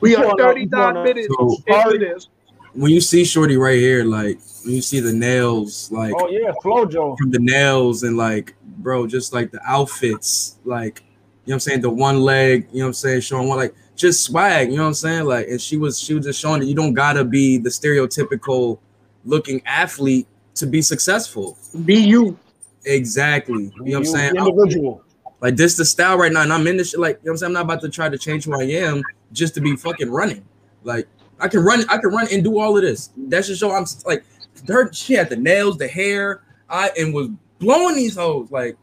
We 0.01 0.15
are 0.15 0.37
39 0.37 0.95
minutes 1.03 1.29
so, 1.37 1.57
into 1.67 1.99
this. 1.99 2.29
when 2.75 2.93
you 2.93 3.01
see 3.01 3.25
Shorty 3.25 3.57
right 3.57 3.79
here, 3.79 4.05
like 4.05 4.39
when 4.65 4.75
you 4.75 4.83
see 4.83 5.01
the 5.01 5.13
nails, 5.13 5.91
like 5.91 6.15
oh 6.17 6.29
yeah, 6.29 6.53
Flojo 6.63 7.19
from 7.19 7.31
the 7.31 7.41
nails 7.41 8.03
and 8.05 8.17
like 8.17 8.55
bro, 8.63 9.07
just 9.07 9.33
like 9.33 9.51
the 9.51 9.61
outfits, 9.67 10.59
like 10.65 11.01
you 11.45 11.51
know 11.51 11.55
what 11.55 11.55
I'm 11.55 11.61
saying, 11.61 11.81
the 11.81 11.91
one 11.91 12.21
leg, 12.21 12.69
you 12.73 12.79
know 12.79 12.85
what 12.85 12.89
I'm 12.89 12.95
saying, 12.95 13.23
showing 13.23 13.49
one 13.49 13.59
like 13.59 13.75
just 13.97 14.23
swag, 14.23 14.71
you 14.71 14.77
know 14.77 14.83
what 14.83 14.89
I'm 14.89 14.95
saying? 14.95 15.25
Like, 15.25 15.49
and 15.49 15.61
she 15.61 15.77
was 15.77 15.99
she 15.99 16.15
was 16.15 16.25
just 16.27 16.41
showing 16.41 16.61
that 16.61 16.67
you 16.67 16.75
don't 16.75 16.95
gotta 16.95 17.25
be 17.25 17.59
the 17.59 17.71
stereotypical 17.71 18.79
looking 19.25 19.61
athlete 19.67 20.29
to 20.59 20.67
be 20.67 20.83
successful. 20.83 21.57
Be 21.85 21.97
you. 21.97 22.39
Exactly. 22.85 23.65
You 23.65 23.71
know 23.77 23.85
what 23.85 23.97
I'm 23.97 24.05
saying? 24.05 24.37
Individual. 24.37 25.03
Like 25.41 25.57
this 25.57 25.77
the 25.77 25.85
style 25.85 26.19
right 26.19 26.33
now, 26.33 26.43
and 26.43 26.53
I'm 26.53 26.67
in 26.67 26.77
this 26.77 26.91
shit. 26.91 27.01
Like, 27.01 27.17
you 27.23 27.27
know 27.27 27.31
what 27.31 27.33
I'm 27.33 27.37
saying? 27.39 27.49
I'm 27.49 27.53
not 27.55 27.63
about 27.63 27.81
to 27.83 27.89
try 27.89 28.09
to 28.09 28.19
change 28.19 28.45
who 28.45 28.59
I 28.59 28.65
am 28.65 29.03
just 29.33 29.55
to 29.55 29.61
be 29.61 29.77
fucking 29.77 30.11
running. 30.11 30.45
Like, 30.83 31.07
I 31.41 31.49
can 31.49 31.61
run, 31.61 31.85
I 31.89 31.99
can 31.99 32.11
run 32.11 32.27
and 32.33 32.43
do 32.43 32.59
all 32.59 32.77
of 32.77 32.83
this. 32.83 33.11
That's 33.17 33.47
just 33.47 33.61
show 33.61 33.73
I'm 33.73 33.85
like 34.05 34.25
her 34.67 34.93
she 34.93 35.15
had 35.15 35.29
the 35.29 35.37
nails, 35.37 35.79
the 35.79 35.87
hair, 35.87 36.43
I 36.69 36.91
and 36.99 37.15
was 37.15 37.29
blowing 37.59 37.95
these 37.95 38.17
hoes. 38.17 38.51
Like, 38.51 38.77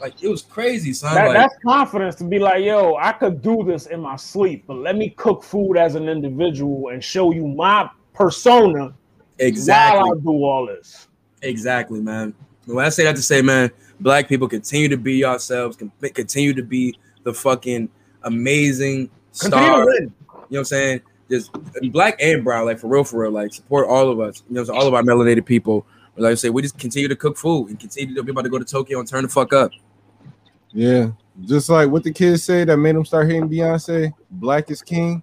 like 0.00 0.22
it 0.22 0.28
was 0.28 0.42
crazy, 0.42 0.92
son. 0.92 1.14
That, 1.14 1.28
like, 1.28 1.36
that's 1.36 1.54
confidence 1.64 2.14
to 2.16 2.24
be 2.24 2.38
like, 2.38 2.64
yo, 2.64 2.96
I 2.96 3.12
could 3.12 3.42
do 3.42 3.64
this 3.64 3.86
in 3.86 4.00
my 4.00 4.16
sleep, 4.16 4.64
but 4.68 4.76
let 4.76 4.96
me 4.96 5.10
cook 5.10 5.42
food 5.42 5.76
as 5.76 5.96
an 5.96 6.08
individual 6.08 6.90
and 6.90 7.02
show 7.02 7.32
you 7.32 7.46
my 7.46 7.90
persona. 8.14 8.94
Exactly. 9.40 10.00
While 10.00 10.12
I 10.12 10.20
do 10.20 10.44
all 10.44 10.66
this. 10.66 11.07
Exactly, 11.42 12.00
man. 12.00 12.34
When 12.66 12.84
I 12.84 12.88
say 12.88 13.04
that 13.04 13.16
to 13.16 13.22
say, 13.22 13.42
man, 13.42 13.70
black 14.00 14.28
people 14.28 14.48
continue 14.48 14.88
to 14.88 14.96
be 14.96 15.14
yourselves, 15.14 15.76
continue 15.76 16.52
to 16.54 16.62
be 16.62 16.98
the 17.22 17.32
fucking 17.32 17.88
amazing 18.22 19.10
star. 19.32 19.84
You 19.90 20.00
know 20.00 20.12
what 20.48 20.58
I'm 20.58 20.64
saying? 20.64 21.00
Just 21.30 21.50
black 21.92 22.16
and 22.20 22.42
brown, 22.42 22.64
like 22.66 22.78
for 22.78 22.88
real, 22.88 23.04
for 23.04 23.22
real, 23.22 23.30
like 23.30 23.52
support 23.52 23.86
all 23.86 24.10
of 24.10 24.20
us. 24.20 24.42
You 24.48 24.54
know, 24.54 24.72
all 24.72 24.86
of 24.86 24.94
our 24.94 25.02
melanated 25.02 25.44
people. 25.44 25.86
Like 26.16 26.32
I 26.32 26.34
say, 26.34 26.50
we 26.50 26.62
just 26.62 26.78
continue 26.78 27.06
to 27.06 27.16
cook 27.16 27.36
food 27.36 27.68
and 27.68 27.78
continue 27.78 28.14
to 28.14 28.22
be 28.22 28.30
about 28.32 28.42
to 28.42 28.48
go 28.48 28.58
to 28.58 28.64
Tokyo 28.64 28.98
and 28.98 29.06
turn 29.06 29.22
the 29.22 29.28
fuck 29.28 29.52
up. 29.52 29.70
Yeah, 30.72 31.10
just 31.44 31.68
like 31.68 31.88
what 31.90 32.02
the 32.02 32.12
kids 32.12 32.42
say 32.42 32.64
that 32.64 32.76
made 32.76 32.96
them 32.96 33.04
start 33.04 33.26
hating 33.26 33.48
Beyonce. 33.48 34.12
Black 34.30 34.70
is 34.70 34.82
king. 34.82 35.22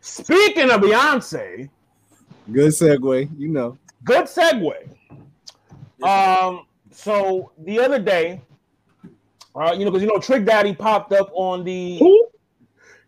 Speaking 0.00 0.70
of 0.70 0.80
Beyonce, 0.80 1.68
good 2.52 2.70
segue. 2.70 3.28
You 3.38 3.48
know, 3.48 3.78
good 4.04 4.26
segue. 4.26 4.74
Um, 6.02 6.66
so 6.90 7.52
the 7.58 7.80
other 7.80 7.98
day, 7.98 8.42
uh, 9.54 9.74
you 9.76 9.84
know, 9.84 9.90
because 9.90 10.02
you 10.02 10.08
know, 10.08 10.18
Trick 10.18 10.44
Daddy 10.44 10.74
popped 10.74 11.12
up 11.12 11.30
on 11.32 11.64
the 11.64 11.98
Who? 11.98 12.28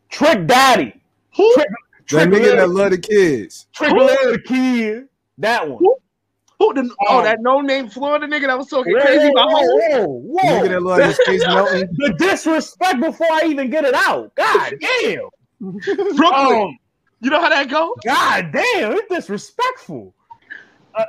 Trick 0.08 0.46
Daddy. 0.46 0.94
Who? 1.36 1.54
Trick, 1.54 1.68
Trick 2.06 2.30
that 2.30 2.36
nigga 2.40 2.56
that 2.56 2.70
love 2.70 2.90
the 2.92 2.98
kids. 2.98 3.66
Trick 3.74 3.92
love 3.92 4.08
the 4.08 4.40
kid. 4.44 5.08
That 5.38 5.68
one. 5.68 5.78
Who? 5.78 5.96
Who 6.58 6.72
the, 6.72 6.90
oh, 7.06 7.18
um, 7.18 7.24
that 7.24 7.42
no 7.42 7.60
name 7.60 7.88
Florida 7.90 8.26
nigga 8.26 8.46
that 8.46 8.56
was 8.56 8.68
talking 8.68 8.94
whoa, 8.94 9.02
crazy 9.02 9.28
about 9.28 9.50
whoa, 9.50 9.66
whoa, 9.66 10.06
whoa. 10.06 10.42
Nigga 10.42 10.68
that 10.70 10.82
love 10.82 11.02
his 11.02 11.20
face 11.26 11.46
melting. 11.46 11.88
The 11.96 12.14
disrespect 12.18 13.00
before 13.00 13.26
I 13.30 13.42
even 13.46 13.68
get 13.68 13.84
it 13.84 13.92
out. 13.94 14.34
God 14.36 14.74
damn. 14.80 15.28
Brooklyn. 15.60 16.62
Um, 16.62 16.78
you 17.20 17.30
know 17.30 17.40
how 17.40 17.50
that 17.50 17.68
go? 17.68 17.94
God 18.06 18.52
damn, 18.52 18.92
it's 18.92 19.08
disrespectful. 19.14 20.14
Uh, 20.96 21.04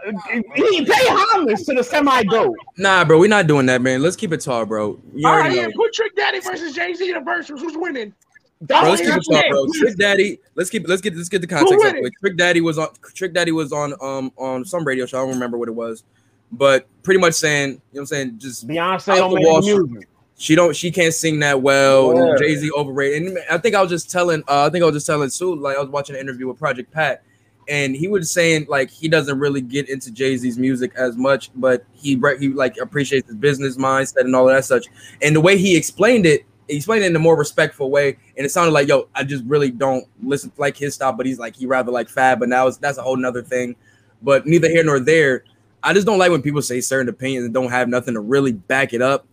he 0.55 0.85
pay 0.85 0.93
homage 1.07 1.63
to 1.63 1.73
the 1.73 1.83
semi 1.83 2.23
goat. 2.23 2.55
Nah, 2.77 3.05
bro, 3.05 3.19
we're 3.19 3.29
not 3.29 3.47
doing 3.47 3.65
that, 3.67 3.81
man. 3.81 4.01
Let's 4.01 4.17
keep 4.17 4.33
it 4.33 4.41
tall, 4.41 4.65
bro. 4.65 4.99
You 5.13 5.27
All 5.27 5.37
right, 5.37 5.55
yeah, 5.55 5.67
put 5.73 5.93
Trick 5.93 6.15
Daddy 6.15 6.41
versus 6.41 6.75
Jay 6.75 6.93
Z 6.93 7.07
in 7.07 7.15
the 7.15 7.21
versus. 7.21 7.61
Who's 7.61 7.77
winning? 7.77 8.13
Bro, 8.61 8.81
let's 8.81 9.01
keep 9.01 9.15
it 9.15 9.23
tall, 9.31 9.43
bro. 9.49 9.65
Trick 9.73 9.97
Daddy. 9.97 10.39
Let's 10.55 10.69
keep. 10.69 10.87
Let's 10.87 11.01
get. 11.01 11.15
Let's 11.15 11.29
get 11.29 11.39
the 11.41 11.47
context. 11.47 11.85
Up. 11.85 11.95
Trick 12.19 12.37
Daddy 12.37 12.59
was 12.59 12.77
on. 12.77 12.89
Trick 13.13 13.33
Daddy 13.33 13.51
was 13.51 13.71
on. 13.71 13.93
Um, 14.01 14.31
on 14.35 14.65
some 14.65 14.83
radio 14.83 15.05
show. 15.05 15.19
I 15.19 15.21
don't 15.21 15.33
remember 15.33 15.57
what 15.57 15.69
it 15.69 15.75
was, 15.75 16.03
but 16.51 16.85
pretty 17.03 17.21
much 17.21 17.35
saying, 17.35 17.69
you 17.69 17.75
know, 17.75 17.79
what 17.91 17.99
I'm 18.01 18.05
saying, 18.07 18.39
just 18.39 18.67
Beyonce 18.67 19.15
don't 19.15 19.33
make 19.33 19.45
wall, 19.45 19.61
music. 19.61 20.09
She 20.37 20.55
don't. 20.55 20.75
She 20.75 20.91
can't 20.91 21.13
sing 21.13 21.39
that 21.39 21.61
well. 21.61 22.13
Yeah. 22.13 22.35
Jay 22.37 22.55
Z 22.55 22.69
overrated. 22.75 23.29
And 23.29 23.39
I 23.49 23.57
think 23.57 23.73
I 23.73 23.81
was 23.81 23.89
just 23.89 24.11
telling. 24.11 24.43
Uh, 24.47 24.65
I 24.65 24.69
think 24.69 24.83
I 24.83 24.85
was 24.85 24.95
just 24.95 25.07
telling 25.07 25.29
Sue. 25.29 25.55
Like 25.55 25.77
I 25.77 25.79
was 25.79 25.89
watching 25.89 26.15
an 26.15 26.21
interview 26.21 26.47
with 26.47 26.59
Project 26.59 26.91
Pat, 26.91 27.23
and 27.67 27.95
he 27.95 28.07
was 28.07 28.31
saying 28.31 28.65
like 28.69 28.89
he 28.89 29.07
doesn't 29.07 29.39
really 29.39 29.61
get 29.61 29.89
into 29.89 30.11
Jay 30.11 30.37
Z's 30.37 30.57
music 30.57 30.93
as 30.95 31.17
much, 31.17 31.51
but 31.55 31.85
he 31.93 32.19
he 32.39 32.49
like 32.49 32.77
appreciates 32.77 33.27
his 33.27 33.35
business 33.35 33.77
mindset 33.77 34.21
and 34.21 34.35
all 34.35 34.45
that 34.45 34.65
such. 34.65 34.87
And 35.21 35.35
the 35.35 35.41
way 35.41 35.57
he 35.57 35.75
explained 35.75 36.25
it, 36.25 36.45
he 36.67 36.77
explained 36.77 37.03
it 37.03 37.07
in 37.07 37.15
a 37.15 37.19
more 37.19 37.37
respectful 37.37 37.89
way, 37.91 38.17
and 38.37 38.45
it 38.45 38.49
sounded 38.49 38.71
like 38.71 38.87
yo, 38.87 39.09
I 39.15 39.23
just 39.23 39.43
really 39.45 39.71
don't 39.71 40.05
listen 40.21 40.51
like 40.57 40.77
his 40.77 40.95
style, 40.95 41.13
but 41.13 41.25
he's 41.25 41.39
like 41.39 41.55
he 41.55 41.65
rather 41.65 41.91
like 41.91 42.09
Fab, 42.09 42.39
but 42.39 42.49
now 42.49 42.67
it's 42.67 42.77
that's 42.77 42.97
a 42.97 43.03
whole 43.03 43.17
nother 43.17 43.41
thing. 43.41 43.75
But 44.21 44.45
neither 44.45 44.69
here 44.69 44.83
nor 44.83 44.99
there. 44.99 45.43
I 45.83 45.93
just 45.93 46.07
don't 46.07 46.17
like 46.17 46.31
when 46.31 46.41
people 46.41 46.61
say 46.61 46.81
certain 46.81 47.07
opinions 47.07 47.45
and 47.45 47.53
don't 47.53 47.69
have 47.69 47.87
nothing 47.87 48.15
to 48.15 48.19
really 48.19 48.51
back 48.51 48.93
it 48.93 49.01
up. 49.01 49.27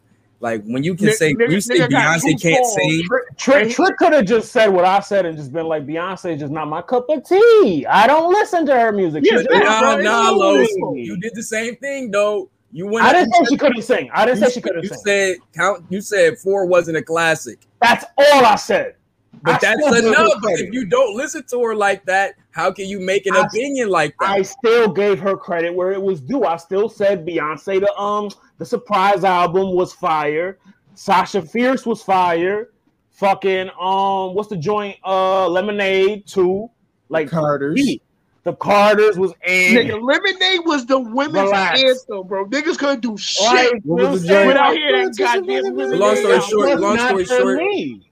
Like 0.44 0.62
when 0.64 0.84
you 0.84 0.94
can 0.94 1.10
say 1.12 1.34
you 1.38 1.58
say 1.58 1.78
Beyonce 1.78 2.38
can't 2.38 2.66
sing. 2.66 3.02
Trick, 3.38 3.70
Trick 3.70 3.96
could 3.96 4.12
have 4.12 4.26
just 4.26 4.52
said 4.52 4.66
what 4.66 4.84
I 4.84 5.00
said 5.00 5.24
and 5.24 5.38
just 5.38 5.54
been 5.54 5.64
like, 5.64 5.86
Beyonce 5.86 6.34
is 6.34 6.40
just 6.40 6.52
not 6.52 6.68
my 6.68 6.82
cup 6.82 7.06
of 7.08 7.26
tea. 7.26 7.86
I 7.86 8.06
don't 8.06 8.30
listen 8.30 8.66
to 8.66 8.78
her 8.78 8.92
music. 8.92 9.24
Yeah, 9.24 9.40
nah, 9.40 9.96
nah, 9.96 10.28
Los, 10.28 10.68
you 10.92 11.16
did 11.16 11.34
the 11.34 11.42
same 11.42 11.76
thing 11.76 12.10
though. 12.10 12.50
You 12.72 12.86
went. 12.86 13.06
I 13.06 13.14
didn't 13.14 13.32
say 13.32 13.44
she 13.48 13.56
couldn't 13.56 13.80
sing. 13.80 14.10
I 14.12 14.26
didn't 14.26 14.40
say 14.40 14.50
she 14.50 14.60
couldn't 14.60 14.82
you 14.82 14.90
sing. 14.90 14.98
Said 15.06 15.36
count. 15.54 15.86
You 15.88 16.02
said 16.02 16.36
four 16.36 16.66
wasn't 16.66 16.98
a 16.98 17.02
classic. 17.02 17.60
That's 17.80 18.04
all 18.18 18.44
I 18.44 18.56
said. 18.56 18.96
But 19.42 19.64
I 19.64 19.76
that's 19.76 19.98
enough. 19.98 20.30
If 20.42 20.74
you 20.74 20.84
don't 20.84 21.16
listen 21.16 21.42
to 21.52 21.62
her 21.62 21.74
like 21.74 22.04
that, 22.04 22.34
how 22.50 22.70
can 22.70 22.86
you 22.86 23.00
make 23.00 23.24
an 23.24 23.34
I, 23.34 23.46
opinion 23.46 23.88
like 23.88 24.14
that? 24.20 24.28
I 24.28 24.42
still 24.42 24.92
gave 24.92 25.18
her 25.20 25.38
credit 25.38 25.74
where 25.74 25.92
it 25.92 26.02
was 26.02 26.20
due. 26.20 26.44
I 26.44 26.58
still 26.58 26.90
said 26.90 27.26
Beyonce 27.26 27.80
the 27.80 27.94
um 27.96 28.28
the 28.58 28.64
surprise 28.64 29.24
album 29.24 29.74
was 29.74 29.92
fire. 29.92 30.58
Sasha 30.94 31.42
Fierce 31.42 31.86
was 31.86 32.02
fire. 32.02 32.70
Fucking 33.10 33.70
um, 33.80 34.34
what's 34.34 34.48
the 34.48 34.56
joint? 34.56 34.96
Uh, 35.04 35.48
Lemonade 35.48 36.26
two. 36.26 36.70
Like 37.08 37.28
Carter's. 37.28 37.98
The 38.44 38.52
Carters 38.52 39.16
was 39.16 39.32
and 39.46 39.76
nigga, 39.76 40.02
Lemonade 40.02 40.66
was 40.66 40.84
the 40.84 40.98
women's 40.98 41.48
Relax. 41.48 41.82
anthem, 41.82 42.26
bro. 42.26 42.44
Niggas 42.46 42.76
couldn't 42.76 43.00
do 43.00 43.16
shit 43.16 43.46
right, 43.46 43.72
what 43.84 44.10
was 44.10 44.22
the 44.22 44.28
joint? 44.28 44.48
without 44.48 44.74
hearing 44.74 45.06
that 45.06 45.16
goddamn 45.16 45.98
Long 45.98 46.16
story 46.16 46.40
short, 46.40 46.80
long 46.80 46.98
story 46.98 47.24
short, 47.24 47.60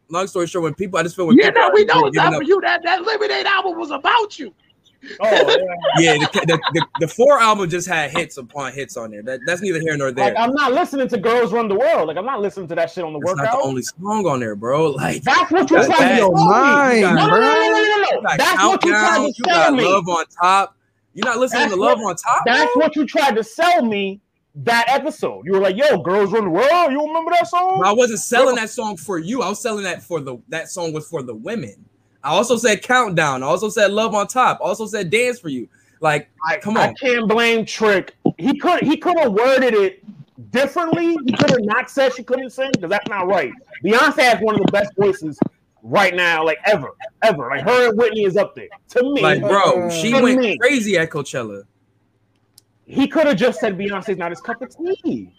long 0.09 0.27
story 0.27 0.47
short, 0.47 0.63
when 0.63 0.75
people, 0.75 0.99
I 0.99 1.03
just 1.03 1.17
feel 1.17 1.27
when 1.27 1.37
yeah, 1.37 1.51
no, 1.51 1.71
we 1.75 1.85
know 1.85 2.07
it's 2.07 2.17
not 2.17 2.35
for 2.35 2.43
you. 2.45 2.61
That 2.63 2.83
that 2.83 3.05
Lemonade 3.05 3.45
album 3.45 3.79
was 3.79 3.91
about 3.91 4.39
you. 4.39 4.55
Oh 5.21 5.57
yeah, 5.99 6.17
the, 6.17 6.29
the, 6.33 6.61
the, 6.75 6.87
the, 7.01 7.09
four 7.09 7.41
album 7.41 7.69
just 7.69 7.89
had 7.89 8.11
hits 8.13 8.37
upon 8.37 8.73
hits 8.73 8.97
on 8.97 9.11
there. 9.11 9.23
That, 9.23 9.41
that's 9.47 9.61
neither 9.61 9.81
here 9.81 9.97
nor 9.97 10.13
there. 10.13 10.33
Like, 10.33 10.39
I'm 10.39 10.55
not 10.55 10.73
listening 10.73 11.09
to 11.09 11.19
"Girls 11.19 11.53
Run 11.53 11.69
the 11.69 11.75
World." 11.75 12.07
Like 12.07 12.17
I'm 12.17 12.25
not 12.25 12.41
listening 12.41 12.69
to 12.69 12.75
that 12.77 12.91
shit 12.91 13.03
on 13.03 13.13
the 13.13 13.19
that's 13.19 13.33
workout. 13.33 13.53
Not 13.53 13.63
the 13.63 13.69
only 13.69 13.83
song 13.83 14.27
on 14.27 14.41
there, 14.41 14.55
bro. 14.55 14.91
Like 14.91 15.23
that's 15.25 15.51
what 15.51 15.69
you're 15.71 15.85
trying 15.85 16.11
to 16.11 16.17
your 16.17 16.33
mind, 16.33 17.03
no, 17.03 17.15
no, 17.15 17.27
no, 17.27 17.41
no, 17.41 17.83
no, 17.83 18.21
no. 18.21 18.37
That's 18.37 18.63
what 18.63 18.85
you 18.85 18.93
tried 18.93 19.27
to 19.27 19.43
sell 19.45 19.73
me. 19.73 19.85
Love 19.85 20.09
on 20.09 20.25
top. 20.41 20.77
You're 21.15 21.27
not 21.27 21.39
listening 21.39 21.63
that's 21.63 21.75
to 21.75 21.81
Love 21.81 21.99
on 21.99 22.17
Top. 22.17 22.43
That's 22.47 22.73
bro? 22.75 22.83
what 22.83 22.97
you 22.97 23.05
tried 23.05 23.37
to 23.37 23.45
sell 23.45 23.85
me 23.85 24.21
that 24.55 24.85
episode. 24.89 25.45
You 25.45 25.53
were 25.53 25.61
like, 25.61 25.77
"Yo, 25.77 25.99
girls 25.99 26.33
run 26.33 26.45
the 26.45 26.51
world." 26.51 26.93
You 26.93 27.05
remember 27.05 27.33
that 27.33 27.49
song? 27.49 27.83
I 27.85 27.93
wasn't 27.93 28.21
selling 28.21 28.57
that 28.57 28.71
song 28.71 28.97
for 28.97 29.19
you. 29.19 29.43
I 29.43 29.49
was 29.49 29.61
selling 29.61 29.85
that 29.85 30.03
for 30.03 30.21
the 30.21 30.39
that 30.49 30.69
song 30.69 30.93
was 30.93 31.09
for 31.09 31.23
the 31.23 31.35
women. 31.35 31.85
I 32.25 32.31
also 32.31 32.57
said 32.57 32.83
countdown. 32.83 33.43
I 33.43 33.47
also 33.47 33.69
said 33.69 33.91
love 33.91 34.15
on 34.15 34.27
top. 34.27 34.61
I 34.61 34.65
also 34.65 34.87
said 34.87 35.11
dance 35.11 35.39
for 35.39 35.49
you. 35.49 35.69
Like, 36.01 36.29
I, 36.47 36.59
come 36.59 36.77
on. 36.77 36.91
I 36.91 36.93
can't 36.95 37.29
blame 37.29 37.65
Trick. 37.65 38.15
He 38.39 38.59
could 38.59 38.83
he 38.83 38.97
could 38.97 39.19
have 39.19 39.33
worded 39.33 39.75
it 39.75 40.05
differently. 40.51 41.17
He 41.25 41.33
could 41.33 41.51
have 41.51 41.63
not 41.65 41.91
said 41.91 42.15
she 42.15 42.23
couldn't 42.23 42.51
sing 42.51 42.71
because 42.73 42.91
that's 42.91 43.09
not 43.09 43.27
right. 43.27 43.53
Beyonce 43.85 44.19
has 44.19 44.41
one 44.41 44.57
of 44.57 44.67
the 44.67 44.73
best 44.73 44.93
voices 44.97 45.39
right 45.83 46.15
now, 46.15 46.45
like 46.45 46.59
ever, 46.65 46.91
ever. 47.23 47.49
Like 47.49 47.63
her 47.63 47.89
and 47.89 47.99
Whitney 47.99 48.25
is 48.25 48.37
up 48.37 48.55
there 48.55 48.69
to 48.91 49.03
me. 49.03 49.23
Like, 49.23 49.41
bro, 49.43 49.91
she 49.91 50.13
went 50.13 50.41
me. 50.41 50.59
crazy 50.59 50.97
at 50.97 51.11
Coachella. 51.11 51.65
He 52.85 53.07
could 53.07 53.27
have 53.27 53.37
just 53.37 53.61
said 53.61 53.79
Beyonce's 53.79 54.19
not 54.19 54.31
his 54.31 54.41
cup 54.41 54.61
of 54.61 54.77
tea. 54.77 55.33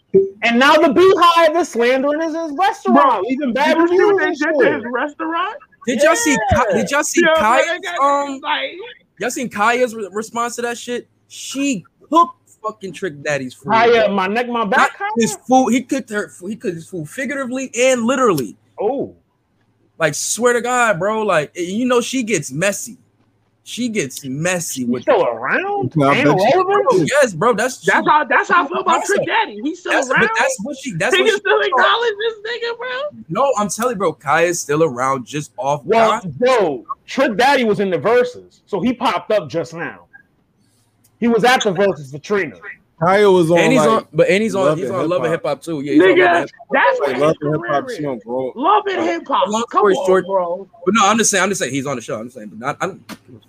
And 0.44 0.60
now 0.60 0.76
the 0.76 0.88
BeyHive 0.88 1.60
is 1.60 1.70
slandering 1.70 2.22
his, 2.22 2.34
his 2.36 2.52
restaurant. 2.58 3.22
Bro, 3.22 3.30
Even 3.30 3.54
bad 3.54 3.78
reviews. 3.78 4.40
They 4.40 4.46
did 4.46 4.60
to 4.60 4.74
his 4.76 4.84
restaurant. 4.92 5.56
Did 5.86 6.02
y'all 6.02 6.16
see? 6.16 6.38
Did 6.74 6.92
y'all 6.92 7.04
see 7.04 7.22
yeah? 7.22 7.76
Um, 8.02 8.42
y'all 9.20 9.30
seen 9.30 9.50
Khia's 9.50 9.96
re- 9.96 10.10
response 10.12 10.56
to 10.56 10.62
that 10.64 10.78
shit? 10.78 11.08
She 11.28 11.86
cooked 12.10 12.44
fucking 12.64 12.94
Trick 12.94 13.22
Daddy's 13.22 13.54
food. 13.54 13.72
Kaya, 13.72 14.10
my 14.10 14.28
neck, 14.28 14.48
my 14.48 14.66
back. 14.66 14.98
his 15.18 15.36
food. 15.48 15.70
He 15.70 15.82
cooked 15.84 16.10
her. 16.10 16.32
He 16.48 16.56
cooked 16.56 16.76
his 16.76 16.88
food 16.88 17.10
figuratively 17.10 17.70
and 17.76 18.04
literally. 18.04 18.56
Oh, 18.80 19.16
like 20.00 20.16
swear 20.16 20.54
to 20.54 20.62
God, 20.62 21.00
bro. 21.00 21.24
Like 21.24 21.52
you 21.56 21.86
know, 21.86 22.02
she 22.02 22.24
gets 22.24 22.52
messy. 22.52 22.98
She 23.64 23.88
gets 23.88 24.26
messy 24.26 24.84
with 24.84 25.04
still 25.04 25.24
around. 25.24 25.94
yes, 25.96 27.34
bro. 27.34 27.54
That's 27.54 27.78
that's 27.80 28.06
how 28.08 28.26
that's 28.26 28.50
how 28.50 28.66
I 28.66 28.68
feel 28.68 28.80
about 28.80 29.06
Trick 29.06 29.26
Daddy. 29.26 29.60
He's 29.64 29.80
still 29.80 29.94
that's, 29.94 30.10
around. 30.10 30.30
That's 30.38 30.58
what 30.64 30.78
she. 30.78 30.94
That's 30.94 31.18
what 31.18 31.26
she 31.26 31.38
still 31.38 31.62
acknowledge 31.62 32.14
this 32.20 32.34
nigga, 32.46 32.78
bro. 32.78 33.22
No, 33.30 33.54
I'm 33.58 33.70
telling 33.70 33.94
you, 33.94 34.00
bro. 34.00 34.14
Kai 34.14 34.44
is 34.44 34.60
still 34.60 34.84
around, 34.84 35.26
just 35.26 35.54
off. 35.58 35.86
Well, 35.86 36.22
bro, 36.38 36.86
Trick 37.06 37.38
Daddy 37.38 37.64
was 37.64 37.80
in 37.80 37.90
the 37.90 37.98
verses, 37.98 38.62
so 38.66 38.82
he 38.82 38.94
popped 38.94 39.32
up 39.32 39.50
just 39.50 39.74
now. 39.74 40.08
He 41.20 41.30
was 41.30 41.46
at 41.46 41.64
the 41.64 41.72
verses 41.72 42.12
for 42.12 42.20
Trina. 42.20 42.58
Kyle 43.06 43.34
was 43.34 43.52
on, 43.52 43.60
and 43.60 43.72
he's 43.72 43.82
like, 43.82 43.90
on, 43.90 44.08
but 44.14 44.30
and 44.30 44.44
he's 44.44 44.56
on, 44.56 44.78
he's 44.78 44.90
on 44.90 45.10
Love 45.10 45.24
and 45.24 45.32
Hip 45.32 45.44
Hop 45.44 45.62
too. 45.62 45.82
Yeah, 45.82 45.94
nigga, 45.94 46.48
that's 46.72 47.00
what 47.00 47.18
Love 47.18 47.36
and 47.42 47.54
Hip 47.54 47.62
Hop 47.68 47.90
song, 47.90 48.22
bro. 48.24 48.54
Love 48.56 48.84
and 48.88 49.04
Hip 49.04 49.28
Hop. 49.28 49.48
Long 49.48 49.66
story 49.70 49.96
short, 50.06 50.26
bro. 50.26 50.70
But 50.86 50.94
no, 50.96 51.08
I'm 51.08 51.18
just 51.18 51.32
saying, 51.32 51.44
I'm 51.44 51.50
just 51.50 51.60
saying 51.60 51.74
he's 51.74 51.86
on 51.86 51.96
the 51.96 52.02
show. 52.02 52.20
I'm 52.20 52.26
just 52.26 52.36
saying, 52.36 52.50
but 52.50 52.60
not, 52.60 52.78
I'm 52.82 53.04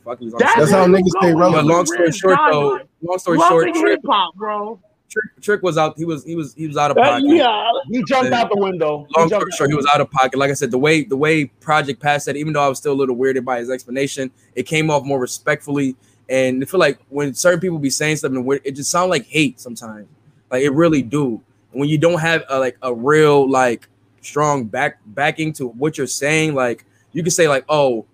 fuck. 0.04 0.18
He's 0.18 0.32
on 0.32 0.38
that's, 0.38 0.56
that's 0.56 0.70
how 0.70 0.86
niggas 0.86 1.08
stay 1.20 1.34
relevant. 1.34 1.68
But 1.68 1.74
long 1.74 1.86
story 1.86 2.12
short, 2.12 2.38
though, 2.50 2.80
long 3.02 3.18
story 3.18 3.38
Love 3.38 3.48
short, 3.48 3.76
Hip 3.76 4.00
Hop, 4.06 4.34
bro. 4.34 4.80
Trick, 5.10 5.42
Trick 5.42 5.62
was 5.62 5.78
out. 5.78 5.96
He 5.96 6.04
was 6.04 6.24
he 6.24 6.34
was 6.34 6.54
he 6.54 6.66
was 6.66 6.76
out 6.76 6.90
of 6.90 6.96
pocket. 6.96 7.24
Uh, 7.24 7.34
yeah, 7.34 7.70
he 7.88 8.02
jumped 8.04 8.26
and 8.26 8.34
out 8.34 8.50
the 8.52 8.60
window. 8.60 9.06
Long 9.16 9.28
story 9.28 9.50
short, 9.52 9.70
he 9.70 9.76
was 9.76 9.86
out 9.94 10.00
of 10.00 10.10
pocket. 10.10 10.36
Like 10.38 10.50
I 10.50 10.54
said, 10.54 10.72
the 10.72 10.78
way 10.78 11.04
the 11.04 11.16
way 11.16 11.44
Project 11.44 12.00
Pat 12.00 12.22
said, 12.22 12.36
even 12.36 12.52
though 12.52 12.64
I 12.64 12.68
was 12.68 12.78
still 12.78 12.92
a 12.92 12.94
little 12.94 13.14
weirded 13.14 13.44
by 13.44 13.58
his 13.58 13.70
explanation, 13.70 14.32
it 14.56 14.64
came 14.64 14.90
off 14.90 15.04
more 15.04 15.20
respectfully. 15.20 15.94
And 16.28 16.62
I 16.62 16.66
feel 16.66 16.80
like 16.80 16.98
when 17.08 17.34
certain 17.34 17.60
people 17.60 17.78
be 17.78 17.90
saying 17.90 18.16
something, 18.16 18.60
it 18.64 18.72
just 18.72 18.90
sounds 18.90 19.10
like 19.10 19.26
hate 19.26 19.60
sometimes. 19.60 20.08
Like 20.50 20.62
it 20.62 20.70
really 20.70 21.02
do. 21.02 21.42
When 21.72 21.88
you 21.88 21.98
don't 21.98 22.20
have 22.20 22.44
a, 22.48 22.58
like 22.58 22.76
a 22.82 22.94
real 22.94 23.50
like 23.50 23.88
strong 24.20 24.64
back 24.64 25.00
backing 25.06 25.52
to 25.54 25.68
what 25.68 25.98
you're 25.98 26.06
saying, 26.06 26.54
like 26.54 26.84
you 27.12 27.22
can 27.22 27.30
say 27.30 27.48
like, 27.48 27.64
oh, 27.68 28.06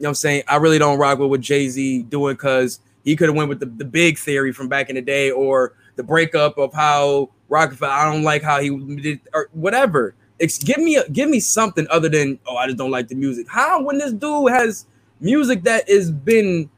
you 0.00 0.04
know 0.04 0.08
what 0.08 0.08
I'm 0.08 0.14
saying? 0.14 0.42
I 0.48 0.56
really 0.56 0.78
don't 0.78 0.98
rock 0.98 1.18
with 1.18 1.28
what 1.28 1.40
Jay-Z 1.40 2.04
doing 2.04 2.34
because 2.34 2.80
he 3.04 3.16
could 3.16 3.28
have 3.28 3.36
went 3.36 3.48
with 3.48 3.60
the, 3.60 3.66
the 3.66 3.84
big 3.84 4.18
theory 4.18 4.52
from 4.52 4.68
back 4.68 4.88
in 4.88 4.96
the 4.96 5.02
day 5.02 5.30
or 5.30 5.74
the 5.96 6.02
breakup 6.02 6.58
of 6.58 6.72
how 6.72 7.30
Rockefeller, 7.48 7.92
I 7.92 8.10
don't 8.10 8.22
like 8.22 8.42
how 8.42 8.60
he 8.60 8.70
did 8.96 9.20
or 9.34 9.50
whatever. 9.52 10.14
It's, 10.38 10.56
give 10.56 10.78
me 10.78 10.96
a, 10.96 11.06
give 11.10 11.28
me 11.28 11.40
something 11.40 11.86
other 11.90 12.08
than 12.08 12.38
oh 12.46 12.56
I 12.56 12.66
just 12.66 12.78
don't 12.78 12.90
like 12.90 13.08
the 13.08 13.14
music. 13.14 13.46
How 13.48 13.82
when 13.82 13.98
this 13.98 14.12
dude 14.12 14.50
has 14.50 14.86
music 15.20 15.64
that 15.64 15.88
has 15.88 16.10
been 16.10 16.70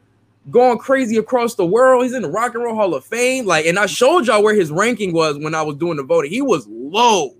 going 0.51 0.79
crazy 0.79 1.17
across 1.17 1.55
the 1.55 1.67
world. 1.67 2.03
He's 2.03 2.15
in 2.15 2.23
the 2.23 2.31
Rock 2.31 2.55
and 2.55 2.65
Roll 2.65 2.75
Hall 2.75 2.95
of 2.95 3.05
Fame. 3.05 3.47
Like, 3.47 3.67
and 3.67 3.79
I 3.79 3.87
showed 3.87 4.27
y'all 4.27 4.43
where 4.43 4.55
his 4.55 4.71
ranking 4.71 5.13
was 5.13 5.39
when 5.39 5.55
I 5.55 5.63
was 5.63 5.77
doing 5.77 5.97
the 5.97 6.03
voting. 6.03 6.31
He 6.31 6.43
was 6.43 6.67
low 6.69 7.35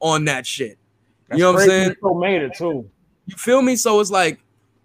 on 0.00 0.24
that 0.24 0.46
shit. 0.46 0.78
That's 1.28 1.38
you 1.38 1.44
know 1.44 1.52
what 1.52 1.62
I'm 1.62 1.68
saying? 1.68 1.94
So 2.00 2.14
made 2.14 2.42
it 2.42 2.54
too. 2.56 2.88
You 3.26 3.36
feel 3.36 3.60
me? 3.62 3.76
So 3.76 4.00
it's 4.00 4.10
like, 4.10 4.40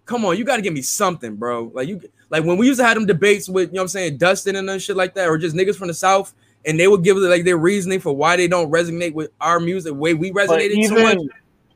come 0.05 0.25
on, 0.25 0.37
you 0.37 0.43
got 0.43 0.57
to 0.57 0.61
give 0.61 0.73
me 0.73 0.81
something, 0.81 1.35
bro. 1.35 1.71
Like 1.73 1.87
you, 1.87 2.01
like 2.29 2.43
when 2.43 2.57
we 2.57 2.67
used 2.67 2.79
to 2.79 2.85
have 2.85 2.95
them 2.95 3.05
debates 3.05 3.47
with, 3.47 3.69
you 3.69 3.75
know 3.75 3.81
what 3.81 3.83
I'm 3.83 3.89
saying, 3.89 4.17
Dustin 4.17 4.55
and 4.55 4.81
shit 4.81 4.95
like 4.95 5.13
that, 5.15 5.29
or 5.29 5.37
just 5.37 5.55
niggas 5.55 5.75
from 5.75 5.87
the 5.87 5.93
South, 5.93 6.33
and 6.65 6.79
they 6.79 6.87
would 6.87 7.03
give 7.03 7.17
it 7.17 7.21
like 7.21 7.45
their 7.45 7.57
reasoning 7.57 7.99
for 7.99 8.15
why 8.15 8.35
they 8.35 8.47
don't 8.47 8.71
resonate 8.71 9.13
with 9.13 9.31
our 9.39 9.59
music 9.59 9.91
the 9.91 9.95
way 9.95 10.13
we 10.13 10.31
resonated 10.31 10.71
even, 10.71 10.97
so 10.97 11.03
much. 11.03 11.17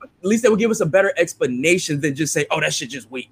At 0.04 0.26
least 0.28 0.44
they 0.44 0.50
would 0.50 0.60
give 0.60 0.72
us 0.72 0.80
a 0.80 0.86
better 0.86 1.14
explanation 1.18 2.02
than 2.02 2.16
just 2.16 2.34
say, 2.34 2.48
"Oh, 2.50 2.60
that 2.60 2.74
shit 2.74 2.90
just 2.90 3.10
weak." 3.12 3.32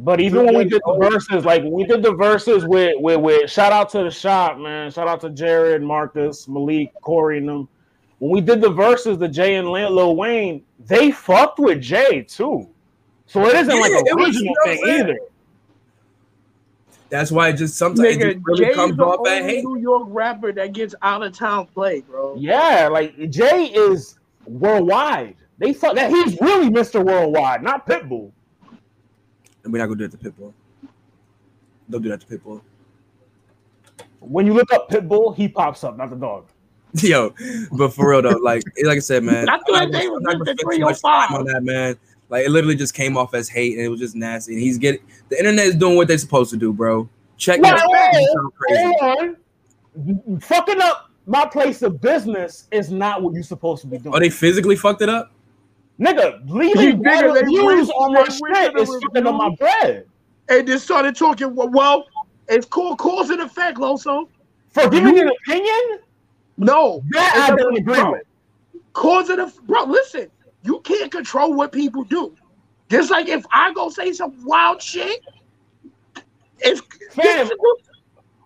But 0.00 0.20
even 0.20 0.46
when 0.46 0.56
we 0.56 0.64
did 0.64 0.80
the 0.86 0.96
verses, 1.00 1.44
like 1.44 1.62
we 1.64 1.84
did 1.84 2.02
the 2.02 2.12
verses 2.12 2.64
with 2.64 2.94
with 2.98 3.20
with 3.20 3.50
shout 3.50 3.72
out 3.72 3.90
to 3.90 4.04
the 4.04 4.10
shop, 4.10 4.56
man. 4.56 4.90
Shout 4.92 5.08
out 5.08 5.20
to 5.22 5.30
Jared, 5.30 5.82
Marcus, 5.82 6.46
Malik, 6.46 6.92
Corey, 7.02 7.38
and 7.38 7.48
them. 7.48 7.68
When 8.20 8.30
we 8.30 8.40
did 8.40 8.60
the 8.60 8.70
verses, 8.70 9.18
the 9.18 9.28
Jay 9.28 9.56
and 9.56 9.68
Lil 9.68 10.16
Wayne, 10.16 10.62
they 10.86 11.10
fucked 11.10 11.58
with 11.58 11.80
Jay 11.80 12.22
too. 12.22 12.68
So 13.26 13.44
it 13.46 13.56
isn't 13.56 13.74
yeah, 13.74 13.80
like 13.80 13.92
a 13.92 14.14
original 14.14 14.54
thing 14.64 14.82
either. 14.86 15.18
That's 17.10 17.32
why 17.32 17.48
it 17.48 17.54
just 17.54 17.76
sometimes 17.76 18.16
Nigga, 18.16 18.24
it 18.24 18.34
just 18.34 18.46
really 18.46 18.64
Jay's 18.66 18.76
comes 18.76 18.98
off 19.00 19.26
at 19.26 19.42
hate. 19.42 19.64
New 19.64 19.78
York 19.78 20.06
rapper 20.10 20.52
that 20.52 20.72
gets 20.74 20.94
out 21.02 21.22
of 21.22 21.36
town 21.36 21.66
play, 21.66 22.02
bro. 22.02 22.36
Yeah, 22.36 22.88
like 22.88 23.30
Jay 23.30 23.64
is 23.66 24.18
worldwide. 24.46 25.36
They 25.58 25.72
thought 25.72 25.96
that 25.96 26.10
he's 26.10 26.40
really 26.40 26.70
Mr. 26.70 27.04
Worldwide, 27.04 27.64
not 27.64 27.84
Pitbull 27.84 28.30
and 28.30 28.32
we're 29.70 29.78
not 29.78 29.86
gonna 29.86 29.96
do 29.96 30.04
it 30.04 30.10
to 30.12 30.18
Pitbull. 30.18 30.52
Don't 31.90 32.02
do 32.02 32.08
that 32.10 32.20
to 32.20 32.26
Pitbull. 32.26 32.60
When 34.20 34.46
you 34.46 34.54
look 34.54 34.72
up 34.72 34.90
Pitbull, 34.90 35.36
he 35.36 35.48
pops 35.48 35.84
up, 35.84 35.96
not 35.96 36.10
the 36.10 36.16
dog. 36.16 36.46
Yo, 36.94 37.34
but 37.72 37.92
for 37.92 38.10
real 38.10 38.22
though, 38.22 38.38
like 38.42 38.62
like 38.84 38.96
I 38.96 39.00
said, 39.00 39.22
man, 39.22 39.48
I 39.50 39.58
thought 39.58 39.92
they 39.92 40.08
was 40.08 40.22
not 40.22 40.36
three 40.60 40.82
or 40.82 40.94
five 40.94 41.30
on 41.32 41.44
that, 41.46 41.62
man. 41.62 41.96
Like 42.30 42.46
it 42.46 42.50
literally 42.50 42.76
just 42.76 42.94
came 42.94 43.16
off 43.16 43.34
as 43.34 43.48
hate, 43.48 43.76
and 43.76 43.84
it 43.84 43.88
was 43.88 44.00
just 44.00 44.14
nasty. 44.14 44.54
And 44.54 44.62
he's 44.62 44.78
getting 44.78 45.00
the 45.28 45.38
internet 45.38 45.66
is 45.66 45.76
doing 45.76 45.96
what 45.96 46.08
they're 46.08 46.18
supposed 46.18 46.50
to 46.50 46.56
do, 46.56 46.72
bro. 46.72 47.08
Check 47.36 47.60
no, 47.60 47.70
that. 47.70 49.36
Fucking 50.40 50.80
up 50.80 51.10
my 51.26 51.46
place 51.46 51.82
of 51.82 52.00
business 52.00 52.66
is 52.70 52.90
not 52.90 53.22
what 53.22 53.34
you're 53.34 53.42
supposed 53.42 53.82
to 53.82 53.86
be 53.86 53.98
doing. 53.98 54.14
Are 54.14 54.20
they 54.20 54.30
physically 54.30 54.76
fucked 54.76 55.02
it 55.02 55.08
up? 55.08 55.30
Nigga, 56.00 56.48
leaving 56.48 57.02
bad 57.02 57.24
reviews 57.24 57.90
on 57.90 58.12
my 58.12 58.24
shit 58.24 58.76
is 58.76 58.88
fucking 58.88 59.26
on 59.26 59.36
my 59.36 59.54
bread. 59.56 60.06
And 60.48 60.66
then 60.66 60.78
started 60.78 61.16
talking, 61.16 61.54
well, 61.54 62.06
it's 62.48 62.66
called 62.66 62.98
cause 62.98 63.30
and 63.30 63.40
effect, 63.40 63.78
Loso. 63.78 64.28
For 64.70 64.88
giving 64.88 65.18
an 65.18 65.28
opinion? 65.28 65.98
No. 66.56 67.02
That 67.10 67.50
I 67.50 67.56
don't 67.56 67.76
agree 67.76 68.02
with. 68.02 68.22
Cause 68.92 69.28
and 69.28 69.40
effect. 69.40 69.66
Bro, 69.66 69.84
listen, 69.84 70.30
you 70.62 70.80
can't 70.80 71.10
control 71.10 71.54
what 71.54 71.72
people 71.72 72.04
do. 72.04 72.34
Just 72.88 73.10
like 73.10 73.28
if 73.28 73.44
I 73.50 73.72
go 73.74 73.90
say 73.90 74.12
some 74.12 74.34
wild 74.44 74.80
shit, 74.80 75.20
it's 76.60 76.80
Fam, 77.12 77.48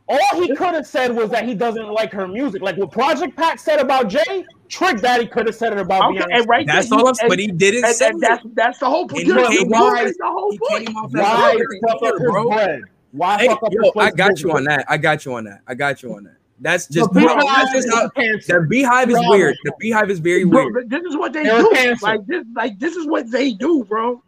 all 0.08 0.42
he 0.42 0.54
could 0.54 0.74
have 0.74 0.86
said 0.86 1.14
was 1.14 1.30
that 1.30 1.46
he 1.46 1.54
doesn't 1.54 1.88
like 1.88 2.12
her 2.12 2.26
music. 2.26 2.62
Like 2.62 2.76
what 2.76 2.90
Project 2.90 3.36
Pat 3.36 3.60
said 3.60 3.78
about 3.78 4.08
Jay, 4.08 4.44
Trick 4.68 5.00
Daddy 5.00 5.26
could 5.26 5.46
have 5.46 5.54
said 5.54 5.72
it 5.72 5.78
about 5.78 6.10
okay, 6.10 6.20
Beyonce. 6.20 6.38
And 6.38 6.48
right 6.48 6.66
that's 6.66 6.90
all 6.92 7.06
I'm 7.06 7.14
but 7.28 7.38
he 7.38 7.46
didn't 7.46 7.84
and, 7.84 7.94
say 7.94 8.08
and 8.08 8.20
that's, 8.20 8.42
that's 8.54 8.78
the 8.78 8.86
whole 8.86 9.06
point. 9.06 9.28
Why, 9.28 10.04
the 10.04 10.14
whole 10.22 10.56
point. 10.68 10.88
Why 10.92 11.58
fuck 11.88 12.02
up 12.02 12.14
his 12.18 12.30
bread? 12.30 12.80
Why 13.12 13.38
hey, 13.38 13.48
fuck 13.48 13.62
up 13.62 13.72
yo, 13.72 13.92
I 13.96 14.10
got 14.10 14.40
you 14.40 14.52
on 14.52 14.64
that. 14.64 14.84
I 14.88 14.96
got 14.98 15.24
you 15.24 15.34
on 15.34 15.44
that. 15.44 15.60
I 15.66 15.74
got 15.74 16.02
you 16.02 16.14
on 16.14 16.24
that. 16.24 16.36
That's 16.60 16.86
just, 16.86 17.12
bro, 17.12 17.24
that's 17.24 17.72
just 17.72 17.90
how, 17.90 18.08
the 18.14 18.68
BeyHive 18.70 19.08
is 19.08 19.18
weird. 19.28 19.56
The 19.64 19.72
BeyHive 19.82 20.10
is 20.10 20.20
very 20.20 20.44
bro, 20.44 20.70
weird. 20.70 20.88
This 20.88 21.02
is 21.02 21.16
what 21.16 21.32
they 21.32 21.42
They're 21.42 21.58
do. 21.58 21.70
Cancer. 21.74 22.06
Like 22.06 22.26
this, 22.26 22.44
like 22.54 22.78
this 22.78 22.94
is 22.94 23.06
what 23.06 23.30
they 23.32 23.52
do, 23.52 23.82
bro. 23.84 24.22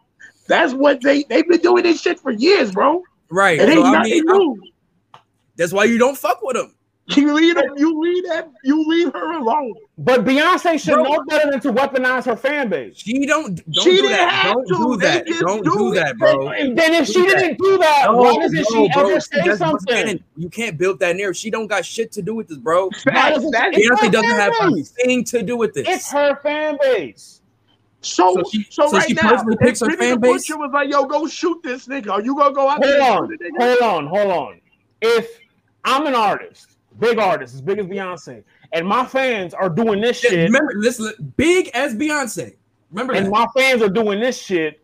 That's 0.49 0.75
what 0.75 1.01
they 1.01 1.23
they've 1.25 1.49
been 1.49 1.61
doing 1.61 1.85
this 1.85 2.01
shit 2.01 2.19
for 2.19 2.33
years, 2.33 2.73
bro. 2.73 3.05
Right. 3.31 3.61
It 3.61 3.69
ain't 3.69 3.85
so, 3.85 3.93
nothing 3.93 4.13
I 4.13 4.15
mean, 4.17 4.25
new. 4.25 4.63
That's 5.57 5.73
why 5.73 5.85
you 5.85 5.99
don't 5.99 6.17
fuck 6.17 6.43
with 6.43 6.57
him. 6.57 6.75
You 7.09 7.35
leave 7.35 7.57
them, 7.57 7.67
you 7.77 8.01
leave 8.01 8.25
that, 8.29 8.51
you 8.65 8.83
leave 8.89 9.13
her 9.13 9.33
alone. 9.37 9.75
But 9.99 10.25
Beyonce 10.25 10.81
should 10.83 10.95
Bro, 10.95 11.03
know 11.03 11.25
better 11.29 11.51
than 11.51 11.61
to 11.61 11.73
weaponize 11.73 12.25
her 12.25 12.35
fan 12.35 12.71
base. 12.71 12.97
She 12.97 13.27
don't, 13.27 13.57
don't 13.57 13.85
she 13.85 14.01
do 14.01 14.09
that. 14.09 14.55
Don't 14.55 14.67
to. 14.67 14.75
do 14.75 14.97
that. 14.97 15.27
Don't 15.27 15.65
do, 15.65 15.71
do 15.71 15.95
that, 15.95 16.17
bro. 16.17 16.49
And 16.49 16.79
then 16.79 16.95
if 16.95 17.07
do 17.09 17.13
she 17.13 17.27
that. 17.27 17.39
didn't 17.39 17.59
do 17.59 17.77
that, 17.77 18.07
no, 18.07 18.17
why 18.17 18.37
doesn't 18.37 18.57
no, 18.57 18.65
she 18.65 18.93
bro, 18.95 19.11
ever 19.11 19.21
say 19.21 19.57
something? 19.57 20.25
You 20.37 20.49
can't 20.49 20.79
build 20.79 20.99
that 21.01 21.15
narrative. 21.15 21.37
She 21.37 21.51
don't 21.51 21.67
got 21.67 21.85
shit 21.85 22.11
to 22.13 22.23
do 22.23 22.35
with 22.35 22.49
this, 22.49 22.57
bro. 22.57 22.89
Facts, 22.91 23.45
Beyonce 23.45 24.11
doesn't 24.11 24.31
have 24.31 24.55
a 24.63 24.83
thing 24.83 25.25
to 25.25 25.43
do 25.43 25.59
with 25.59 25.75
this. 25.75 25.87
It's 25.87 26.11
her 26.11 26.37
fan 26.37 26.79
base. 26.81 27.43
So, 28.01 28.35
so, 28.35 28.51
she, 28.51 28.67
so, 28.71 28.89
so 28.89 28.97
right 28.97 29.09
she 29.09 29.15
now, 29.15 29.45
picks 29.61 29.81
her 29.81 29.91
fan 29.97 30.21
base. 30.21 30.49
was 30.51 30.71
like, 30.73 30.91
"Yo, 30.91 31.05
go 31.05 31.27
shoot 31.27 31.63
this 31.63 31.87
nigga. 31.87 32.11
Are 32.11 32.21
you 32.21 32.37
gonna 32.37 32.55
go 32.55 32.69
out 32.69 32.85
hold 32.85 32.99
there?" 32.99 33.03
On, 33.03 33.39
hold 33.59 33.83
on, 33.83 34.07
hold 34.07 34.31
on. 34.31 34.61
If 35.01 35.39
I'm 35.85 36.07
an 36.07 36.15
artist, 36.15 36.77
big 36.99 37.19
artist, 37.19 37.55
as 37.55 37.61
big 37.61 37.79
as 37.79 37.87
Beyonce, 37.87 38.43
and 38.73 38.87
my 38.87 39.05
fans 39.05 39.55
are 39.55 39.69
doing 39.69 40.01
this 40.01 40.19
shit. 40.21 40.33
Remember, 40.33 40.73
listen, 40.77 41.13
big 41.37 41.69
as 41.75 41.95
Beyonce. 41.95 42.55
Remember, 42.91 43.15
and 43.15 43.27
that. 43.27 43.31
my 43.31 43.47
fans 43.57 43.83
are 43.83 43.89
doing 43.89 44.21
this 44.21 44.41
shit, 44.41 44.81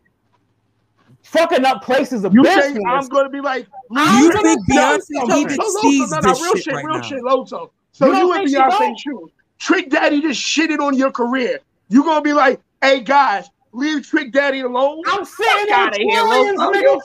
fucking 1.23 1.65
up 1.65 1.83
places 1.83 2.23
of 2.23 2.33
you 2.33 2.43
business. 2.43 2.73
Think 2.73 2.87
I'm 2.87 3.07
going 3.07 3.25
to 3.25 3.29
be 3.29 3.41
like, 3.41 3.67
you 3.89 4.31
think 4.41 4.59
Beyonce 4.69 5.37
even 5.37 5.61
sees 5.81 6.09
this 6.09 6.41
real 6.41 6.55
shit, 6.55 6.73
right 6.73 6.85
real 6.85 6.97
now. 6.97 7.01
shit, 7.01 7.23
Loso. 7.23 7.71
So 7.93 8.07
you, 8.07 8.17
you 8.17 8.33
and 8.33 8.47
Beyonce 8.47 8.99
shoot. 8.99 9.31
Trick 9.57 9.89
Daddy 9.89 10.21
just 10.21 10.41
shitted 10.41 10.79
on 10.79 10.95
your 10.95 11.11
career. 11.11 11.59
You 11.89 12.03
gonna 12.03 12.21
be 12.21 12.33
like, 12.33 12.61
hey 12.81 13.01
guys, 13.01 13.47
leave 13.71 14.07
Trick 14.07 14.33
Daddy 14.33 14.61
alone. 14.61 15.03
I'm 15.05 15.23
saying 15.23 15.67
out 15.71 15.93
of 15.93 15.97
here, 15.97 16.23
Loso. 16.23 16.99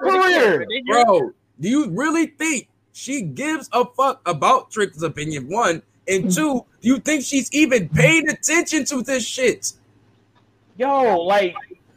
career, 0.00 0.66
bro. 0.86 1.30
Do 1.60 1.68
you 1.68 1.90
really 1.90 2.26
think 2.26 2.68
she 2.92 3.22
gives 3.22 3.68
a 3.72 3.84
fuck 3.84 4.20
about 4.26 4.70
Trick's 4.70 5.02
opinion. 5.02 5.48
One 5.48 5.82
and 6.08 6.24
mm. 6.24 6.34
two, 6.34 6.64
do 6.80 6.88
you 6.88 6.98
think 6.98 7.24
she's 7.24 7.52
even 7.52 7.88
paying 7.88 8.28
attention 8.28 8.84
to 8.86 9.02
this 9.02 9.26
shit? 9.26 9.72
Yo, 10.76 11.20
like 11.20 11.54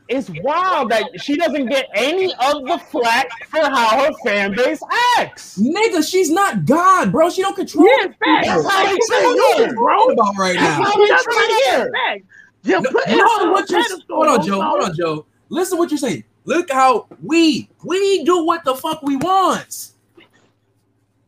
it's 0.07 0.29
wild 0.43 0.91
that 0.91 1.09
she 1.19 1.35
doesn't 1.35 1.67
get 1.67 1.87
any 1.95 2.31
of 2.33 2.63
the 2.65 2.79
flack 2.89 3.27
for 3.47 3.61
how 3.61 4.03
her 4.03 4.11
fan 4.23 4.53
base 4.55 4.79
acts. 5.17 5.57
Nigga, 5.57 6.07
she's 6.07 6.29
not 6.29 6.65
God, 6.65 7.11
bro. 7.11 7.29
She 7.29 7.41
don't 7.41 7.55
control. 7.55 7.87
Yeah, 7.87 8.07
facts. 8.23 8.47
That's 8.47 8.69
how 8.69 8.83
they 8.83 9.65
treat 9.65 9.75
bro. 9.75 10.07
About 10.09 10.37
right 10.37 10.55
now. 10.55 10.79
That's 10.79 11.25
how 11.25 11.47
they 11.47 11.89
treat 11.89 12.23
Yeah, 12.63 12.79
no, 12.79 13.51
what 13.51 13.69
you're. 13.69 13.83
Hold 14.09 14.27
on, 14.27 14.45
Joe. 14.45 14.61
Hold 14.61 14.83
on, 14.83 14.95
Joe. 14.95 15.25
Listen 15.49 15.77
what 15.77 15.89
you're 15.89 15.97
saying. 15.97 16.23
Look 16.45 16.71
how 16.71 17.07
we 17.23 17.69
we 17.83 18.23
do 18.23 18.45
what 18.45 18.63
the 18.63 18.75
fuck 18.75 19.01
we 19.01 19.15
want. 19.15 19.94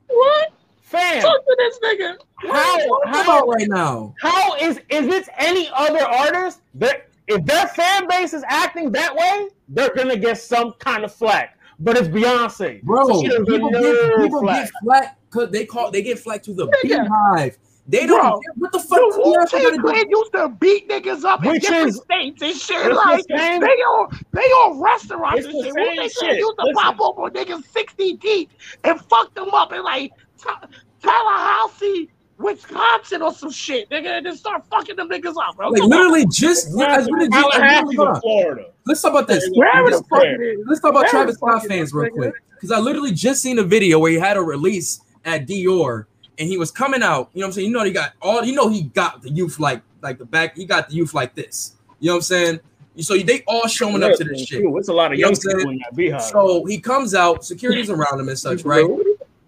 What? 0.07 0.51
Fam, 0.81 1.21
Talk 1.21 1.45
to 1.45 1.55
this 1.57 1.79
nigga. 1.83 2.17
how, 2.49 3.01
How 3.23 3.45
right 3.45 3.67
now? 3.67 4.13
how 4.21 4.55
is 4.55 4.79
is 4.89 5.05
this 5.07 5.27
any 5.37 5.69
other 5.75 5.99
artist 6.01 6.61
that 6.75 7.09
if 7.27 7.43
their 7.45 7.67
fan 7.67 8.07
base 8.07 8.33
is 8.33 8.43
acting 8.47 8.89
that 8.93 9.13
way, 9.13 9.49
they're 9.67 9.93
gonna 9.93 10.15
get 10.15 10.37
some 10.37 10.73
kind 10.79 11.03
of 11.03 11.13
flack. 11.13 11.57
But 11.79 11.97
it's 11.97 12.07
Beyonce, 12.07 12.81
Bro, 12.83 13.07
So 13.07 13.21
people, 13.45 13.69
get, 13.69 14.15
people 14.17 14.39
flack. 14.41 14.63
get 14.65 14.71
flat 14.81 15.17
because 15.29 15.51
they 15.51 15.65
call 15.65 15.91
they 15.91 16.01
get 16.01 16.19
flack 16.19 16.41
to 16.43 16.53
the 16.53 16.67
Nigga. 16.67 17.07
BeyHive. 17.07 17.57
They 17.89 18.05
don't. 18.05 18.19
Bro, 18.19 18.41
what 18.55 18.71
the 18.73 18.79
fuck? 18.79 18.99
The 18.99 19.05
is 19.05 19.15
Beyonce 19.15 19.25
Wu-Tang 19.25 19.63
gonna 19.63 19.75
do? 19.77 19.81
Clan 19.83 20.09
used 20.09 20.31
to 20.33 20.49
beat 20.59 20.89
niggas 20.89 21.23
up 21.23 21.45
in 21.45 21.53
different 21.53 21.87
is- 21.87 22.01
states 22.01 22.41
and 22.41 22.53
shit. 22.55 22.77
it's 22.77 22.87
the 22.89 22.93
Like 22.95 23.23
they 23.29 23.37
same- 23.37 23.63
on 23.63 24.19
they 24.33 24.41
on 24.41 24.81
restaurants 24.81 25.45
and 25.45 25.53
shit. 25.53 25.73
same 25.73 25.73
Wu-Tang 25.73 26.09
Clan 26.09 26.35
used 26.35 26.55
to 26.59 26.65
Listen. 26.65 26.73
pop 26.75 26.95
up 27.01 27.17
on 27.17 27.31
niggas 27.31 27.63
sixty 27.71 28.13
deep 28.15 28.51
and 28.83 28.99
fuck 29.05 29.33
them 29.35 29.49
up 29.53 29.71
in 29.71 29.83
like 29.83 30.11
Ta- 30.37 30.67
Tallahassee, 31.01 32.09
Wisconsin 32.37 33.21
or 33.21 33.33
some 33.33 33.49
shit, 33.51 33.89
nigga, 33.89 34.17
and 34.17 34.25
then 34.25 34.35
start 34.35 34.63
fucking 34.69 34.95
them 34.95 35.09
niggas 35.09 35.35
up, 35.41 35.55
bro. 35.55 35.69
Like 35.69 35.81
Come 35.81 35.91
on. 35.91 35.97
literally 35.97 36.25
just. 36.31 36.67
I 36.79 36.99
literally 36.99 37.29
just- 37.29 37.47
Tallahassee's 37.57 37.99
in 38.15 38.21
Florida. 38.21 38.65
Let's 38.85 39.01
talk 39.01 39.11
about 39.11 39.27
this. 39.27 39.49
Wherever 39.53 39.89
the 39.91 40.03
fuck 40.09 40.21
fair. 40.21 40.41
it 40.41 40.59
is. 40.59 40.65
Let's 40.67 40.81
talk 40.81 40.91
about 40.91 41.01
Where 41.03 41.09
Travis 41.09 41.35
Scott 41.37 41.65
fans 41.65 41.93
real 41.93 42.11
quick. 42.11 42.33
Because 42.55 42.71
I 42.71 42.79
literally 42.79 43.11
just 43.11 43.41
seen 43.41 43.59
a 43.59 43.63
video 43.63 43.99
where 43.99 44.11
he 44.11 44.17
had 44.17 44.35
a 44.37 44.41
release 44.41 44.99
at 45.25 45.47
Dior 45.47 46.05
and 46.39 46.47
he 46.47 46.57
was 46.57 46.71
coming 46.71 47.03
out. 47.03 47.29
You 47.33 47.41
know 47.41 47.47
what 47.47 47.49
I'm 47.49 47.53
saying? 47.53 47.67
You 47.67 47.73
know, 47.73 47.83
he 47.83 47.91
got 47.91 48.13
all, 48.21 48.43
you 48.43 48.53
know, 48.53 48.69
he 48.69 48.83
got 48.83 49.21
the 49.21 49.29
youth 49.29 49.59
like, 49.59 49.81
like 50.01 50.17
the 50.17 50.25
back, 50.25 50.55
he 50.55 50.65
got 50.65 50.89
the 50.89 50.95
youth 50.95 51.13
like 51.13 51.35
this. 51.35 51.75
You 51.99 52.07
know 52.07 52.13
what 52.13 52.17
I'm 52.17 52.23
saying? 52.23 52.59
So 52.99 53.17
they 53.17 53.43
all 53.47 53.67
showing 53.67 54.01
up 54.01 54.15
to 54.17 54.23
this 54.23 54.45
shit. 54.45 54.63
It's 54.63 54.87
a 54.87 54.93
lot 54.93 55.11
of 55.11 55.19
You 55.19 55.25
young 55.25 55.33
what 55.33 55.37
I'm 55.37 55.41
saying? 55.41 55.57
people 55.57 55.71
in 55.71 55.77
that 55.79 55.93
BeyHive. 55.95 56.31
So 56.31 56.65
he 56.65 56.79
comes 56.79 57.13
out, 57.13 57.45
security's 57.45 57.89
around 57.89 58.19
him 58.19 58.27
and 58.27 58.37
such, 58.37 58.63
right? 58.63 58.85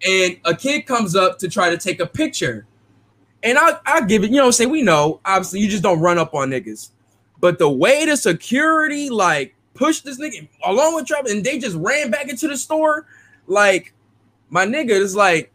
And 0.06 0.38
a 0.44 0.54
kid 0.54 0.82
comes 0.86 1.16
up 1.16 1.38
to 1.40 1.48
try 1.48 1.68
to 1.68 1.76
take 1.76 2.00
a 2.00 2.06
picture. 2.06 2.66
And 3.42 3.58
I 3.58 3.78
I 3.86 4.02
give 4.02 4.22
it, 4.22 4.30
you 4.30 4.36
know 4.36 4.42
what 4.42 4.46
I'm 4.46 4.52
saying? 4.52 4.70
We 4.70 4.82
know, 4.82 5.20
obviously, 5.24 5.60
you 5.60 5.68
just 5.68 5.82
don't 5.82 6.00
run 6.00 6.18
up 6.18 6.34
on 6.34 6.50
niggas. 6.50 6.90
But 7.40 7.58
the 7.58 7.70
way 7.70 8.04
the 8.04 8.16
security 8.16 9.10
like 9.10 9.54
pushed 9.74 10.04
this 10.04 10.20
nigga 10.20 10.46
along 10.64 10.94
with 10.94 11.06
Travis, 11.06 11.32
and 11.32 11.44
they 11.44 11.58
just 11.58 11.76
ran 11.76 12.10
back 12.10 12.28
into 12.28 12.46
the 12.46 12.56
store, 12.56 13.06
like 13.46 13.94
my 14.50 14.66
nigga 14.66 14.90
is 14.90 15.16
like 15.16 15.50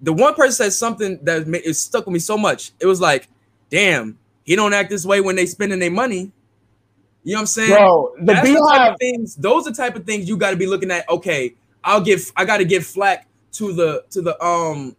the 0.00 0.12
one 0.12 0.34
person 0.34 0.52
said 0.52 0.72
something 0.72 1.18
that 1.22 1.46
ma- 1.46 1.58
it 1.64 1.74
stuck 1.74 2.06
with 2.06 2.12
me 2.12 2.18
so 2.18 2.36
much. 2.36 2.72
It 2.80 2.86
was 2.86 3.00
like, 3.00 3.28
damn, 3.70 4.18
he 4.44 4.56
don't 4.56 4.72
act 4.72 4.90
this 4.90 5.04
way 5.04 5.20
when 5.20 5.36
they 5.36 5.46
spending 5.46 5.78
their 5.78 5.90
money. 5.90 6.30
You 7.24 7.32
know 7.32 7.38
what 7.38 7.40
I'm 7.40 7.46
saying? 7.46 7.70
Bro, 7.70 8.14
the 8.18 8.24
That's 8.24 8.48
the 8.48 8.70
type 8.70 8.92
of 8.92 8.98
things. 9.00 9.34
Those 9.34 9.66
are 9.66 9.70
the 9.70 9.76
type 9.76 9.96
of 9.96 10.04
things 10.04 10.28
you 10.28 10.36
got 10.36 10.50
to 10.50 10.56
be 10.56 10.66
looking 10.66 10.92
at. 10.92 11.08
Okay, 11.08 11.54
I'll 11.82 12.00
give. 12.00 12.30
I 12.36 12.44
got 12.44 12.58
to 12.58 12.64
give 12.64 12.86
flack 12.86 13.26
to 13.52 13.72
the 13.72 14.04
to 14.10 14.22
the 14.22 14.40
um. 14.44 14.94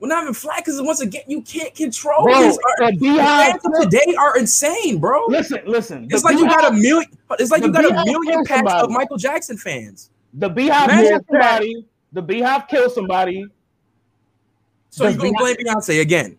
Well, 0.00 0.08
not 0.08 0.22
even 0.22 0.32
flack 0.32 0.64
because 0.64 0.80
once 0.80 1.00
again 1.00 1.24
you 1.26 1.42
can't 1.42 1.74
control 1.74 2.24
Bro, 2.24 2.40
these. 2.40 2.58
Art, 2.80 2.94
the 2.94 3.06
BeyHive. 3.06 3.16
fans 3.18 3.62
of 3.64 3.90
today 3.90 4.14
are 4.18 4.38
insane, 4.38 5.00
bro. 5.00 5.26
Listen, 5.26 5.60
listen. 5.66 6.06
It's 6.08 6.24
like 6.24 6.38
you 6.38 6.48
got 6.48 6.72
a 6.72 6.74
million. 6.74 7.10
It's 7.32 7.50
like 7.50 7.62
you 7.62 7.72
got 7.72 7.84
a 7.84 8.04
million 8.04 8.44
packs 8.44 8.72
of. 8.72 8.90
Michael 8.90 9.18
Jackson 9.18 9.58
fans. 9.58 10.10
The 10.34 10.48
BeyHive 10.48 10.84
Imagine 10.84 11.04
killed 11.04 11.24
somebody. 11.28 11.86
The 12.12 12.22
BeyHive 12.22 12.68
killed 12.68 12.92
somebody. 12.92 13.46
So 14.98 15.04
Does 15.04 15.14
you 15.14 15.20
gonna 15.20 15.38
blame 15.38 15.54
Beyonce 15.56 16.00
again? 16.00 16.36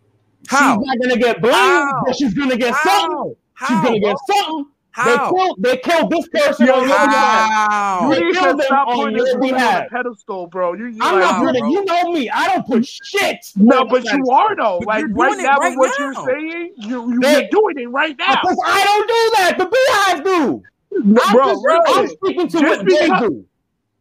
She's 0.50 0.60
How? 0.60 0.76
not 0.76 0.98
gonna 1.00 1.16
get 1.18 1.42
blamed, 1.42 1.56
How? 1.56 2.04
but 2.06 2.16
she's 2.18 2.34
gonna 2.34 2.58
get 2.58 2.76
something. 2.76 3.36
How? 3.54 3.68
She's 3.68 3.82
gonna 3.82 4.00
get 4.02 4.18
something. 4.28 4.66
They 5.06 5.18
killed. 5.18 5.56
They 5.60 5.78
killed 5.78 6.12
this 6.12 6.28
person 6.28 6.66
Yo, 6.68 6.74
on 6.74 6.88
your 6.90 6.98
behalf. 6.98 8.02
You 8.04 8.10
They 8.16 8.22
need 8.26 8.34
killed 8.36 8.60
them 8.60 8.74
on 8.74 9.16
your 9.16 9.26
this 9.26 9.34
on 9.36 9.40
behalf. 9.40 9.86
a 9.86 9.90
pedestal, 9.90 10.48
bro. 10.48 10.74
You, 10.74 10.88
you 10.88 10.98
I'm 11.02 11.14
like, 11.14 11.22
not 11.22 11.36
Wow, 11.40 11.46
gonna. 11.46 11.60
bro. 11.60 11.70
You 11.70 11.86
know 11.86 12.12
me. 12.12 12.30
I 12.30 12.48
don't 12.48 12.68
put 12.68 12.86
shit. 12.86 13.38
No, 13.56 13.86
but 13.86 14.04
that 14.04 14.18
you 14.18 14.30
are 14.30 14.56
though. 14.58 14.80
But 14.80 14.88
Like 14.88 15.00
you're 15.00 15.10
right 15.10 15.40
it 15.40 15.44
now, 15.44 15.58
right 15.58 15.70
with 15.70 15.78
what 15.78 16.00
now. 16.00 16.06
you're 16.06 16.14
saying, 16.26 16.74
you, 16.80 17.14
you 17.14 17.20
They- 17.22 17.32
you're 17.32 17.50
doing 17.50 17.78
it 17.86 17.90
right 17.90 18.18
now, 18.18 18.42
Because 18.42 18.58
I 18.66 18.84
don't 18.84 19.08
do 19.08 19.32
that. 19.38 19.58
The 19.58 19.66
BeyHive 19.72 20.24
do. 20.26 20.64
No, 21.06 21.22
I'm, 21.24 21.34
bro. 21.62 21.80
I'm 21.88 22.08
speaking 22.10 22.48
to 22.50 22.60
just 22.60 22.80
what 22.80 22.86
they 22.86 23.08
do. 23.20 23.46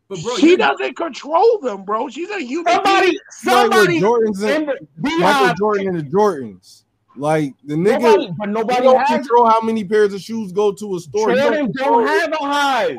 But 0.08 0.22
bro, 0.22 0.36
she 0.36 0.56
doesn't 0.56 0.96
control 0.96 1.58
them, 1.58 1.84
bro. 1.84 2.08
She's 2.08 2.30
a 2.30 2.40
human. 2.40 2.72
Somebody, 2.72 3.06
being. 3.08 3.18
Somebody 3.30 4.00
Jordans 4.00 4.42
in 4.42 4.68
and 4.68 4.68
the 4.96 5.10
Michael. 5.18 5.54
Jordan 5.54 5.88
and 5.88 5.98
the 5.98 6.02
Jordans. 6.04 6.82
Like 7.16 7.52
the 7.64 7.74
nigga, 7.74 8.00
Nobody, 8.02 8.30
but 8.38 8.48
nobody 8.48 8.82
don't 8.82 9.00
has. 9.00 9.20
control 9.20 9.46
how 9.46 9.60
many 9.60 9.84
pairs 9.84 10.14
of 10.14 10.20
shoes 10.20 10.52
go 10.52 10.72
to 10.72 10.96
a 10.96 11.00
store. 11.00 11.30
He 11.30 11.36
Jordan 11.36 11.72
control 11.72 11.98
don't 12.00 12.06
have 12.06 12.32
a 12.32 12.36
hive. 12.36 12.98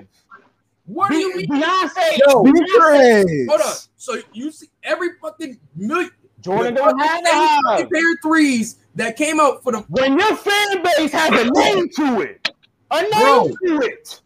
What 0.85 1.09
do 1.11 1.17
you 1.17 1.31
Be- 1.37 1.47
mean? 1.47 1.61
Beyonce, 1.63 2.17
Yo, 2.27 2.43
Beat 2.43 2.67
your 2.67 2.93
ass. 2.95 3.25
Hold 3.47 3.61
on. 3.61 3.73
So 3.95 4.17
you 4.33 4.51
see 4.51 4.67
every 4.83 5.09
fucking 5.21 5.59
million 5.75 6.11
Jordan 6.41 6.73
don't 6.73 6.99
have 6.99 7.21
a 7.23 7.29
hive. 7.29 7.89
pair 7.89 8.11
of 8.11 8.17
threes 8.23 8.77
that 8.95 9.15
came 9.15 9.39
out 9.39 9.63
for 9.63 9.71
the 9.71 9.79
When 9.89 10.17
your 10.19 10.35
fan 10.35 10.83
base 10.83 11.11
has 11.11 11.29
a 11.29 11.49
name 11.51 11.89
to 11.89 12.21
it, 12.21 12.49
a 12.91 13.01
name 13.01 13.11
Bro. 13.11 13.47
to 13.47 13.81
it. 13.85 14.21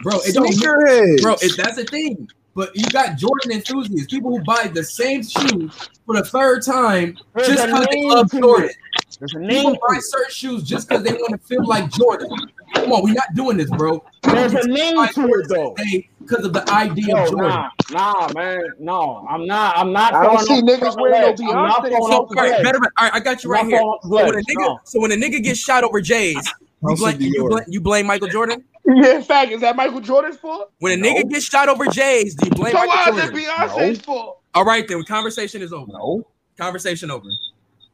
Bro. 0.00 0.18
It 0.20 0.34
don't 0.34 0.48
Sneakerheads. 0.48 1.22
bro. 1.22 1.34
It, 1.42 1.56
that's 1.56 1.76
the 1.76 1.84
thing. 1.84 2.28
But 2.54 2.74
you 2.74 2.90
got 2.90 3.18
Jordan 3.18 3.52
enthusiasts, 3.52 4.06
people 4.08 4.30
who 4.30 4.42
buy 4.44 4.70
the 4.72 4.82
same 4.82 5.22
shoe 5.22 5.70
for 6.06 6.16
the 6.16 6.24
third 6.24 6.62
time 6.64 7.18
There's 7.34 7.48
just 7.48 7.66
because 7.66 7.86
they 7.90 8.02
love 8.08 8.30
Jordan. 8.30 8.70
it. 8.70 8.76
There's 9.18 9.34
a 9.34 9.38
People 9.38 9.48
name 9.48 9.74
to 9.74 9.80
buy 9.88 9.98
certain 10.00 10.30
shoes 10.30 10.62
just 10.62 10.88
because 10.88 11.02
they 11.02 11.12
want 11.12 11.40
to 11.40 11.46
feel 11.46 11.66
like 11.66 11.90
Jordan. 11.90 12.28
Come 12.74 12.92
on, 12.92 13.02
we're 13.02 13.14
not 13.14 13.34
doing 13.34 13.56
this, 13.56 13.70
bro. 13.70 14.02
There's 14.22 14.52
a 14.54 14.66
name 14.68 15.06
to 15.14 15.26
it 15.26 15.48
though. 15.48 15.74
because 16.20 16.44
of 16.44 16.52
the 16.52 16.68
idea 16.70 17.14
Yo, 17.14 17.22
of 17.24 17.30
Jordan. 17.30 17.50
nah, 17.50 17.70
nah, 17.90 18.28
man, 18.34 18.60
no, 18.78 19.26
I'm 19.28 19.46
not. 19.46 19.78
I'm 19.78 19.92
not. 19.92 20.14
I 20.14 20.24
don't 20.24 20.40
see 20.40 20.60
niggas 20.62 21.00
wearing 21.00 21.36
no. 21.38 21.50
I'm 21.50 21.66
not 21.68 21.84
Beyonce 21.84 21.88
throwing 21.88 22.02
So, 22.02 22.12
off 22.12 22.12
all 22.12 22.26
the 22.28 22.34
right, 22.36 22.50
ledge. 22.52 22.62
better, 22.64 22.78
all 22.78 22.90
right, 23.00 23.14
I 23.14 23.20
got 23.20 23.44
you 23.44 23.50
I'm 23.50 23.52
right 23.52 23.66
here. 23.66 23.78
throwing 23.78 23.88
off 23.88 24.02
the 24.02 24.08
So 24.08 24.24
when 24.24 24.34
a 24.34 24.38
nigga, 24.38 24.54
no. 24.66 24.80
so 24.84 25.00
when 25.00 25.12
a 25.12 25.16
nigga 25.16 25.42
gets 25.42 25.60
shot 25.60 25.84
over 25.84 26.00
J's, 26.00 26.34
you 26.82 26.88
House 26.88 26.98
blame, 27.00 27.20
you 27.20 27.42
Dior. 27.42 27.48
blame, 27.50 27.64
you 27.68 27.80
blame 27.80 28.06
Michael 28.06 28.28
Jordan. 28.28 28.64
Yeah, 28.88 29.16
in 29.16 29.22
fact, 29.22 29.50
is 29.52 29.60
that 29.62 29.74
Michael 29.76 30.00
Jordan's 30.00 30.36
fault? 30.36 30.70
When 30.78 30.98
a 30.98 31.02
nigga 31.02 31.28
gets 31.28 31.44
shot 31.46 31.68
over 31.68 31.86
J's, 31.86 32.34
do 32.36 32.46
you 32.46 32.50
blame 32.52 32.72
So 32.72 32.78
why 32.78 32.86
Michael 32.86 33.18
is 33.18 33.24
it 33.30 33.32
Jordan? 33.34 33.40
Beyonce's 33.68 34.00
fault? 34.00 34.40
All 34.54 34.64
right, 34.64 34.86
then 34.86 35.02
conversation 35.04 35.60
is 35.62 35.72
over. 35.72 35.90
No. 35.92 36.26
Conversation 36.56 37.10
over. 37.10 37.26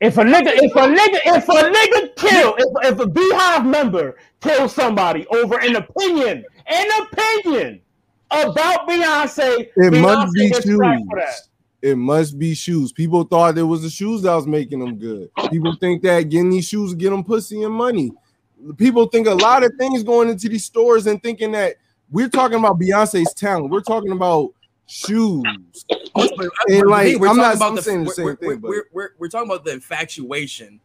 If 0.00 0.18
a 0.18 0.22
nigga, 0.22 0.50
if 0.54 0.72
a 0.74 0.80
nigga, 0.80 1.20
if 1.26 1.48
a 1.48 1.52
nigga 1.52 2.16
kill, 2.16 2.54
if, 2.58 2.92
if 2.92 2.98
a 3.00 3.06
BeyHive 3.06 3.64
member 3.66 4.16
kills 4.40 4.74
somebody 4.74 5.26
over 5.28 5.58
an 5.60 5.76
opinion, 5.76 6.44
an 6.66 7.02
opinion 7.02 7.80
about 8.30 8.88
Beyonce, 8.88 9.60
It 9.60 9.72
Beyonce 9.76 10.00
must 10.02 10.34
be 10.34 10.48
shoes. 10.52 10.76
cracked 10.76 11.04
for 11.08 11.18
that. 11.20 11.34
It 11.82 11.96
must 11.96 12.38
be 12.38 12.54
shoes. 12.54 12.92
People 12.92 13.24
thought 13.24 13.58
it 13.58 13.62
was 13.62 13.82
the 13.82 13.90
shoes 13.90 14.22
that 14.22 14.34
was 14.34 14.46
making 14.46 14.78
them 14.80 14.96
good. 14.98 15.30
People 15.50 15.74
think 15.80 16.02
that 16.02 16.28
getting 16.28 16.50
these 16.50 16.66
shoes 16.68 16.94
get 16.94 17.10
them 17.10 17.24
pussy 17.24 17.62
and 17.62 17.74
money. 17.74 18.12
People 18.76 19.06
think 19.06 19.26
a 19.26 19.34
lot 19.34 19.64
of 19.64 19.72
things 19.78 20.02
going 20.02 20.28
into 20.28 20.48
these 20.48 20.64
stores 20.64 21.06
and 21.06 21.22
thinking 21.22 21.52
that 21.52 21.76
we're 22.10 22.28
talking 22.28 22.58
about 22.58 22.78
Beyonce's 22.78 23.32
talent. 23.34 23.70
We're 23.70 23.80
talking 23.80 24.12
about 24.12 24.50
shoes. 24.86 25.42
And, 26.14 26.86
like, 26.86 27.18
we're 27.18 27.28
I'm 27.28 27.36
talking 27.36 27.36
not- 27.36 27.56
about 27.56 27.68
I'm 27.70 27.76
the 27.76 27.82
saying 27.82 28.04
the 28.04 28.10
same 28.10 28.24
we're, 28.24 28.36
thing, 28.36 28.48
we're, 28.48 28.56
but- 28.56 28.68
we're, 28.68 28.84
we're, 28.92 29.08
we're 29.18 29.28
talking 29.28 29.50
about 29.50 29.64
the 29.64 29.72
infatuation 29.72 30.80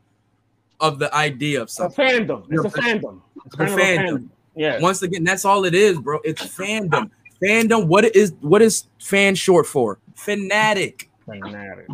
of 0.80 0.99
the 0.99 1.13
idea 1.13 1.61
of 1.61 1.69
something. 1.69 2.05
a 2.05 2.09
fandom. 2.09 2.45
It's 2.49 2.65
a 2.75 2.80
fandom. 2.80 3.21
It's 3.45 3.55
kind 3.55 3.71
of 3.71 3.78
a 3.78 3.82
fandom. 3.82 4.07
fandom. 4.09 4.30
Yeah. 4.55 4.80
Once 4.80 5.01
again, 5.01 5.23
that's 5.23 5.45
all 5.45 5.65
it 5.65 5.73
is, 5.75 5.99
bro. 5.99 6.19
It's 6.23 6.41
fandom. 6.41 7.09
Fandom. 7.43 7.88
What 7.88 8.05
it 8.05 8.15
is? 8.15 8.34
What 8.41 8.61
is 8.61 8.86
fan 8.99 9.36
short 9.36 9.65
for? 9.67 9.99
Fanatic. 10.15 11.09
Fanatic. 11.25 11.88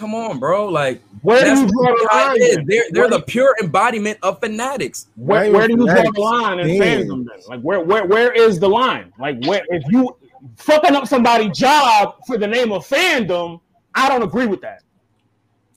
Come 0.00 0.14
on, 0.14 0.38
bro. 0.38 0.66
Like 0.66 1.02
Where 1.20 1.44
do 1.44 1.50
you 1.60 1.66
draw 1.66 1.82
the 1.88 2.08
what 2.10 2.14
line? 2.14 2.36
it 2.36 2.40
is. 2.42 2.56
They're 2.66 2.84
they're 2.90 3.02
Where- 3.02 3.18
the 3.18 3.22
pure 3.22 3.54
embodiment 3.62 4.18
of 4.22 4.40
fanatics. 4.40 5.08
Where, 5.14 5.52
where 5.52 5.68
do 5.68 5.74
you 5.74 5.86
draw 5.86 6.10
the 6.10 6.20
line 6.20 6.58
in 6.58 6.68
fandom 6.80 7.26
then? 7.28 7.38
Like 7.46 7.60
where 7.60 7.80
where 7.80 8.06
where 8.06 8.32
is 8.32 8.58
the 8.58 8.68
line? 8.68 9.12
Like 9.18 9.44
where 9.44 9.62
if 9.68 9.82
you 9.92 10.16
fucking 10.56 10.96
up 10.96 11.06
somebody's 11.06 11.56
job 11.56 12.14
for 12.26 12.38
the 12.38 12.46
name 12.46 12.72
of 12.72 12.88
fandom, 12.88 13.60
I 13.94 14.08
don't 14.08 14.22
agree 14.22 14.46
with 14.46 14.62
that. 14.62 14.82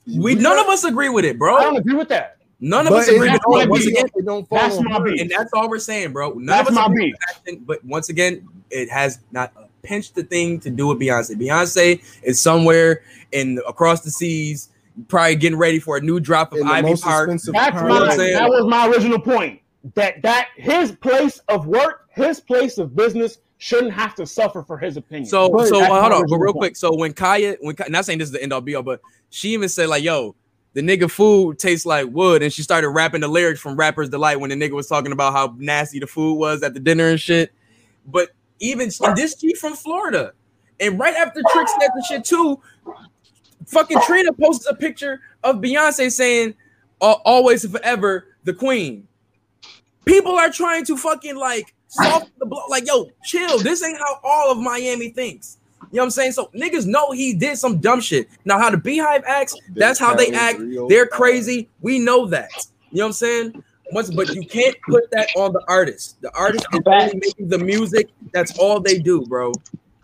We 0.06 0.34
none 0.36 0.58
of 0.58 0.68
us 0.68 0.84
agree 0.84 1.10
with 1.10 1.26
it, 1.26 1.38
bro. 1.38 1.56
I 1.56 1.62
don't 1.64 1.76
agree 1.76 1.94
with 1.94 2.08
that. 2.08 2.38
None 2.60 2.86
of 2.86 2.92
But 2.92 3.00
us 3.00 3.08
agree 3.08 3.30
with 3.30 3.40
my 3.46 3.60
it. 3.62 3.68
Once 3.68 3.86
again, 3.86 4.04
don't 4.24 4.48
fall 4.48 4.58
That's 4.58 4.80
my 4.80 4.94
her. 4.98 5.04
beef. 5.04 5.20
and 5.20 5.30
that's 5.30 5.52
all 5.52 5.68
we're 5.68 5.78
saying, 5.78 6.12
bro. 6.14 6.30
None 6.32 6.46
That's 6.46 6.70
of 6.70 6.74
us 6.76 6.80
my 6.80 6.86
agree 6.86 7.04
beef. 7.06 7.14
with 7.44 7.44
that, 7.58 7.66
but 7.66 7.84
once 7.84 8.08
again, 8.08 8.48
it 8.70 8.88
has 8.88 9.18
not 9.32 9.52
a 9.84 9.86
pinch 9.86 10.12
the 10.12 10.22
thing 10.22 10.60
to 10.60 10.70
do 10.70 10.86
with 10.88 10.98
Beyonce. 10.98 11.36
Beyonce 11.36 12.02
is 12.22 12.40
somewhere 12.40 13.02
in 13.32 13.60
across 13.66 14.00
the 14.02 14.10
seas, 14.10 14.70
probably 15.08 15.36
getting 15.36 15.58
ready 15.58 15.78
for 15.78 15.96
a 15.96 16.00
new 16.00 16.20
drop 16.20 16.52
of 16.52 16.60
In 16.60 16.66
Ivy 16.66 16.94
Park. 16.96 17.30
That's 17.30 17.46
car. 17.48 17.88
what 17.88 18.02
I'm 18.02 18.16
my 18.16 18.16
that 18.16 18.48
was 18.48 18.66
my 18.66 18.88
original 18.88 19.20
point. 19.20 19.60
That 19.94 20.22
that 20.22 20.48
his 20.56 20.92
place 20.92 21.38
of 21.48 21.66
work, 21.66 22.08
his 22.10 22.40
place 22.40 22.78
of 22.78 22.96
business 22.96 23.38
shouldn't 23.58 23.92
have 23.92 24.14
to 24.14 24.26
suffer 24.26 24.62
for 24.62 24.78
his 24.78 24.96
opinion. 24.96 25.26
So, 25.26 25.48
But 25.50 25.68
so 25.68 25.78
that's 25.78 25.92
uh, 25.92 26.00
hold 26.00 26.12
on, 26.12 26.26
but 26.28 26.38
real 26.38 26.52
point. 26.52 26.60
quick. 26.60 26.76
So 26.76 26.94
when 26.96 27.12
Khia, 27.12 27.56
when 27.60 27.76
Ka- 27.76 27.86
not 27.88 28.04
saying 28.04 28.18
this 28.18 28.28
is 28.28 28.32
the 28.32 28.42
end 28.42 28.52
all 28.52 28.60
be 28.60 28.74
all, 28.74 28.82
but 28.82 29.00
she 29.30 29.50
even 29.50 29.68
said 29.68 29.88
like, 29.88 30.02
"Yo, 30.02 30.34
the 30.72 30.80
nigga 30.80 31.10
food 31.10 31.58
tastes 31.58 31.84
like 31.84 32.06
wood, 32.10 32.42
and 32.42 32.52
she 32.52 32.62
started 32.62 32.88
rapping 32.90 33.20
the 33.20 33.28
lyrics 33.28 33.60
from 33.60 33.76
Rapper's 33.76 34.08
Delight 34.08 34.40
when 34.40 34.50
the 34.50 34.56
nigga 34.56 34.72
was 34.72 34.86
talking 34.86 35.12
about 35.12 35.32
how 35.34 35.54
nasty 35.58 35.98
the 35.98 36.06
food 36.06 36.34
was 36.34 36.62
at 36.62 36.72
the 36.72 36.80
dinner 36.80 37.08
and 37.08 37.20
shit. 37.20 37.52
But 38.06 38.30
even 38.60 38.90
and 39.02 39.16
this 39.16 39.34
G 39.34 39.54
from 39.54 39.74
Florida, 39.74 40.32
and 40.80 40.98
right 40.98 41.14
after 41.14 41.42
Trick 41.52 41.68
said 41.68 41.90
the 41.94 42.04
shit 42.08 42.24
too, 42.24 42.60
fucking 43.66 44.00
Trina 44.06 44.32
posts 44.32 44.66
a 44.66 44.74
picture 44.74 45.20
of 45.42 45.56
Beyonce 45.56 46.10
saying, 46.10 46.54
"Always 47.00 47.64
and 47.64 47.72
forever, 47.72 48.28
the 48.44 48.54
queen." 48.54 49.08
People 50.04 50.36
are 50.36 50.50
trying 50.50 50.84
to 50.84 50.96
fucking 50.96 51.36
like 51.36 51.74
soften 51.88 52.30
the 52.38 52.46
blow. 52.46 52.62
Like, 52.68 52.86
yo, 52.86 53.10
chill. 53.24 53.58
This 53.58 53.82
ain't 53.82 53.98
how 53.98 54.20
all 54.22 54.52
of 54.52 54.58
Miami 54.58 55.10
thinks. 55.10 55.58
You 55.90 55.96
know 55.96 56.02
what 56.02 56.04
I'm 56.04 56.10
saying? 56.10 56.32
So 56.32 56.50
niggas 56.54 56.86
know 56.86 57.12
he 57.12 57.34
did 57.34 57.56
some 57.56 57.78
dumb 57.78 58.00
shit. 58.00 58.28
Now, 58.44 58.58
how 58.58 58.70
the 58.70 58.76
BeyHive 58.76 59.22
acts, 59.26 59.54
that's 59.70 59.98
how 59.98 60.14
they 60.14 60.32
act. 60.32 60.60
They're 60.88 61.06
crazy. 61.06 61.68
We 61.80 61.98
know 61.98 62.26
that. 62.26 62.50
You 62.90 62.98
know 62.98 63.04
what 63.04 63.08
I'm 63.08 63.12
saying? 63.12 63.64
Once, 63.92 64.10
but 64.10 64.34
you 64.34 64.46
can't 64.46 64.76
put 64.88 65.10
that 65.10 65.28
on 65.36 65.52
the 65.52 65.62
artist. 65.68 66.20
The 66.22 66.34
artist 66.34 66.66
is 66.72 66.80
only 66.86 67.14
making 67.14 67.48
the 67.48 67.58
music. 67.58 68.08
That's 68.32 68.58
all 68.58 68.80
they 68.80 68.98
do, 68.98 69.24
bro. 69.26 69.52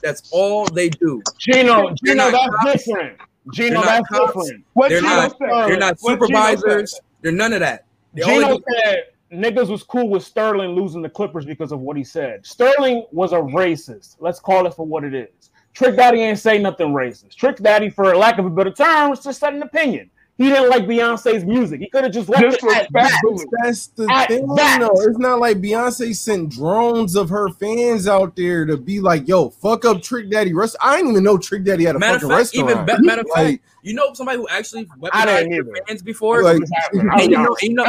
That's 0.02 0.28
all 0.32 0.66
they 0.66 0.88
do. 0.90 1.22
Gino, 1.38 1.94
Gino, 2.04 2.30
that's 2.30 2.48
cops. 2.56 2.72
different. 2.72 3.18
Gino, 3.52 3.82
that's 3.82 4.08
cops. 4.08 4.34
different. 4.34 4.64
What 4.74 4.88
they're 4.90 5.02
not. 5.02 5.38
They're 5.38 5.78
not 5.78 5.98
supervisors. 5.98 7.00
They're 7.22 7.32
none 7.32 7.52
of 7.52 7.60
that. 7.60 7.86
They 8.14 8.22
Gino 8.22 8.60
said 8.68 9.04
niggas 9.32 9.68
was 9.68 9.82
cool 9.82 10.08
with 10.08 10.22
Sterling 10.22 10.70
losing 10.70 11.02
the 11.02 11.08
Clippers 11.08 11.46
because 11.46 11.72
of 11.72 11.80
what 11.80 11.96
he 11.96 12.04
said. 12.04 12.44
Sterling 12.44 13.06
was 13.12 13.32
a 13.32 13.36
racist. 13.36 14.16
Let's 14.20 14.40
call 14.40 14.66
it 14.66 14.74
for 14.74 14.86
what 14.86 15.04
it 15.04 15.14
is. 15.14 15.50
Trick 15.72 15.96
Daddy 15.96 16.20
ain't 16.20 16.38
say 16.38 16.58
nothing 16.58 16.88
racist. 16.88 17.36
Trick 17.36 17.56
Daddy, 17.58 17.90
for 17.90 18.16
lack 18.16 18.38
of 18.38 18.46
a 18.46 18.50
better 18.50 18.72
term, 18.72 19.10
was 19.10 19.22
just 19.22 19.40
said 19.40 19.54
an 19.54 19.62
opinion. 19.62 20.10
He 20.40 20.48
didn't 20.48 20.70
like 20.70 20.84
Beyonce's 20.84 21.44
music. 21.44 21.80
He 21.80 21.90
could 21.90 22.02
have 22.02 22.14
just 22.14 22.30
left 22.30 22.42
it 22.44 22.64
at 22.64 22.90
that. 22.94 23.46
That's 23.62 23.88
the 23.88 24.10
at 24.10 24.28
thing, 24.28 24.46
that. 24.54 24.78
though. 24.80 24.98
It's 25.02 25.18
not 25.18 25.38
like 25.38 25.58
Beyonce 25.58 26.16
sent 26.16 26.48
drones 26.48 27.14
of 27.14 27.28
her 27.28 27.50
fans 27.50 28.08
out 28.08 28.36
there 28.36 28.64
to 28.64 28.78
be 28.78 29.00
like, 29.00 29.28
"Yo, 29.28 29.50
fuck 29.50 29.84
up 29.84 30.00
Trick 30.00 30.30
Daddy." 30.30 30.54
Rest. 30.54 30.76
I 30.80 30.96
didn't 30.96 31.10
even 31.10 31.24
know 31.24 31.36
Trick 31.36 31.64
Daddy 31.64 31.84
had 31.84 31.94
a 31.94 31.98
matter 31.98 32.14
fucking 32.14 32.30
fact, 32.30 32.38
restaurant. 32.38 32.70
Even 32.70 32.86
be- 32.86 33.06
matter 33.06 33.20
of 33.20 33.26
fact, 33.34 33.62
you 33.82 33.92
know 33.92 34.14
somebody 34.14 34.38
who 34.38 34.48
actually 34.48 34.86
weaponized 34.86 35.50
their 35.50 35.84
fans 35.86 36.00
before. 36.00 36.42
Like, 36.42 36.62
you 36.94 37.02
know, 37.02 37.16
you 37.18 37.28
know, 37.28 37.56
you 37.60 37.74
know, 37.74 37.84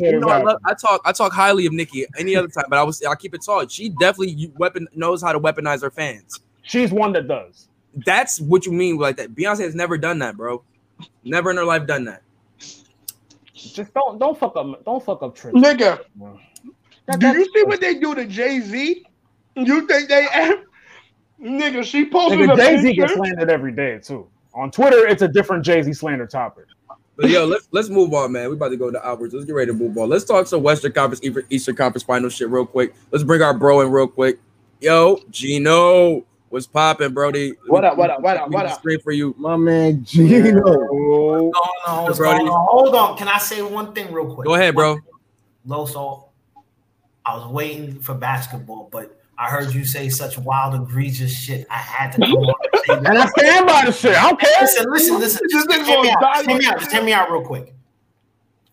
you 0.00 0.20
know 0.20 0.28
I, 0.30 0.42
love, 0.42 0.60
I, 0.64 0.72
talk, 0.72 1.02
I 1.04 1.12
talk 1.12 1.34
highly 1.34 1.66
of 1.66 1.74
Nicki 1.74 2.06
any 2.18 2.34
other 2.34 2.48
time, 2.48 2.64
but 2.70 2.78
I 2.78 2.82
was, 2.82 3.02
I 3.04 3.14
keep 3.14 3.34
it 3.34 3.42
tall. 3.44 3.68
She 3.68 3.90
definitely 3.90 4.50
weapon 4.56 4.88
knows 4.94 5.20
how 5.20 5.32
to 5.32 5.38
weaponize 5.38 5.82
her 5.82 5.90
fans. 5.90 6.40
She's 6.62 6.92
one 6.92 7.12
that 7.12 7.28
does. 7.28 7.68
That's 8.06 8.40
what 8.40 8.64
you 8.64 8.72
mean 8.72 8.96
like 8.96 9.18
that. 9.18 9.34
Beyonce 9.34 9.64
has 9.64 9.74
never 9.74 9.98
done 9.98 10.20
that, 10.20 10.34
bro. 10.34 10.62
Never 11.24 11.50
in 11.50 11.56
her 11.56 11.64
life 11.64 11.86
done 11.86 12.04
that. 12.04 12.22
Just 13.54 13.92
don't 13.94 14.18
don't 14.18 14.38
fuck 14.38 14.56
up 14.56 14.84
don't 14.84 15.04
fuck 15.04 15.22
up 15.22 15.34
Trick. 15.34 15.54
Nigga. 15.54 16.00
That, 17.06 17.20
do 17.20 17.28
you 17.28 17.44
see 17.54 17.64
what 17.64 17.80
they 17.80 17.94
do 17.94 18.14
to 18.14 18.26
Jay 18.26 18.60
Z? 18.60 19.04
You 19.56 19.86
think 19.86 20.08
they 20.08 20.26
nigga? 21.42 21.84
She 21.84 22.08
posted 22.08 22.50
Jay 22.56 22.80
Z 22.80 22.94
gets 22.94 23.14
slandered 23.14 23.50
every 23.50 23.72
day 23.72 23.98
too. 23.98 24.28
On 24.54 24.70
Twitter, 24.70 25.06
it's 25.06 25.22
a 25.22 25.28
different 25.28 25.64
Jay 25.64 25.82
Z 25.82 25.92
slander 25.92 26.26
topic. 26.26 26.66
But 27.16 27.30
yo, 27.30 27.46
let's 27.46 27.68
let's 27.72 27.88
move 27.88 28.14
on, 28.14 28.30
man. 28.30 28.48
We 28.48 28.54
about 28.54 28.68
to 28.68 28.76
go 28.76 28.92
to 28.92 29.06
hours. 29.06 29.32
Let's 29.32 29.44
get 29.44 29.54
ready 29.54 29.72
to 29.72 29.76
move 29.76 29.98
on. 29.98 30.08
Let's 30.08 30.24
talk 30.24 30.46
some 30.46 30.62
Western 30.62 30.92
Conference, 30.92 31.20
Eastern 31.50 31.74
Conference 31.74 32.04
final 32.04 32.28
shit 32.28 32.48
real 32.48 32.64
quick. 32.64 32.94
Let's 33.10 33.24
bring 33.24 33.42
our 33.42 33.52
bro 33.52 33.80
in 33.80 33.90
real 33.90 34.06
quick. 34.06 34.38
Yo, 34.80 35.20
Gino. 35.30 36.24
What's 36.50 36.66
popping, 36.66 37.12
Brody? 37.12 37.52
What 37.66 37.84
up? 37.84 37.98
What 37.98 38.08
up? 38.08 38.22
What 38.22 38.36
up? 38.38 38.50
What 38.50 38.66
up? 38.66 38.78
Straight 38.78 39.02
for 39.02 39.12
you, 39.12 39.34
my 39.36 39.56
man 39.56 40.02
Gino. 40.04 40.62
What's 40.62 40.88
going 40.88 41.52
on? 41.86 42.04
What's 42.04 42.18
going 42.18 42.48
on? 42.48 42.66
Hold 42.70 42.94
on. 42.94 43.18
Can 43.18 43.28
I 43.28 43.38
say 43.38 43.60
one 43.60 43.92
thing 43.92 44.10
real 44.12 44.34
quick? 44.34 44.46
Go 44.46 44.54
ahead, 44.54 44.74
bro. 44.74 44.98
Loso, 45.66 46.28
I 47.26 47.36
was 47.36 47.48
waiting 47.48 48.00
for 48.00 48.14
basketball, 48.14 48.88
but 48.90 49.20
I 49.36 49.50
heard 49.50 49.74
you 49.74 49.84
say 49.84 50.08
such 50.08 50.38
wild, 50.38 50.74
egregious 50.74 51.38
shit. 51.38 51.66
I 51.70 51.76
had 51.76 52.12
to 52.12 52.20
come 52.20 52.32
on. 52.32 52.54
And, 52.88 53.08
I 53.18 53.26
stand 53.26 53.66
by 53.66 53.84
the 53.84 53.92
shit. 53.92 54.16
I 54.16 54.30
don't 54.30 54.40
care. 54.40 54.50
Listen, 54.62 54.90
listen, 54.90 55.18
listen. 55.18 55.40
Just, 55.50 55.68
just, 55.68 55.86
hear 55.86 56.00
me 56.00 56.10
out. 56.10 56.20
Just 56.20 56.48
hear 56.48 56.58
me 56.58 56.66
out. 56.66 56.78
Just 56.78 56.92
hear 56.92 57.02
me 57.02 57.12
out 57.12 57.30
real 57.30 57.44
quick. 57.44 57.74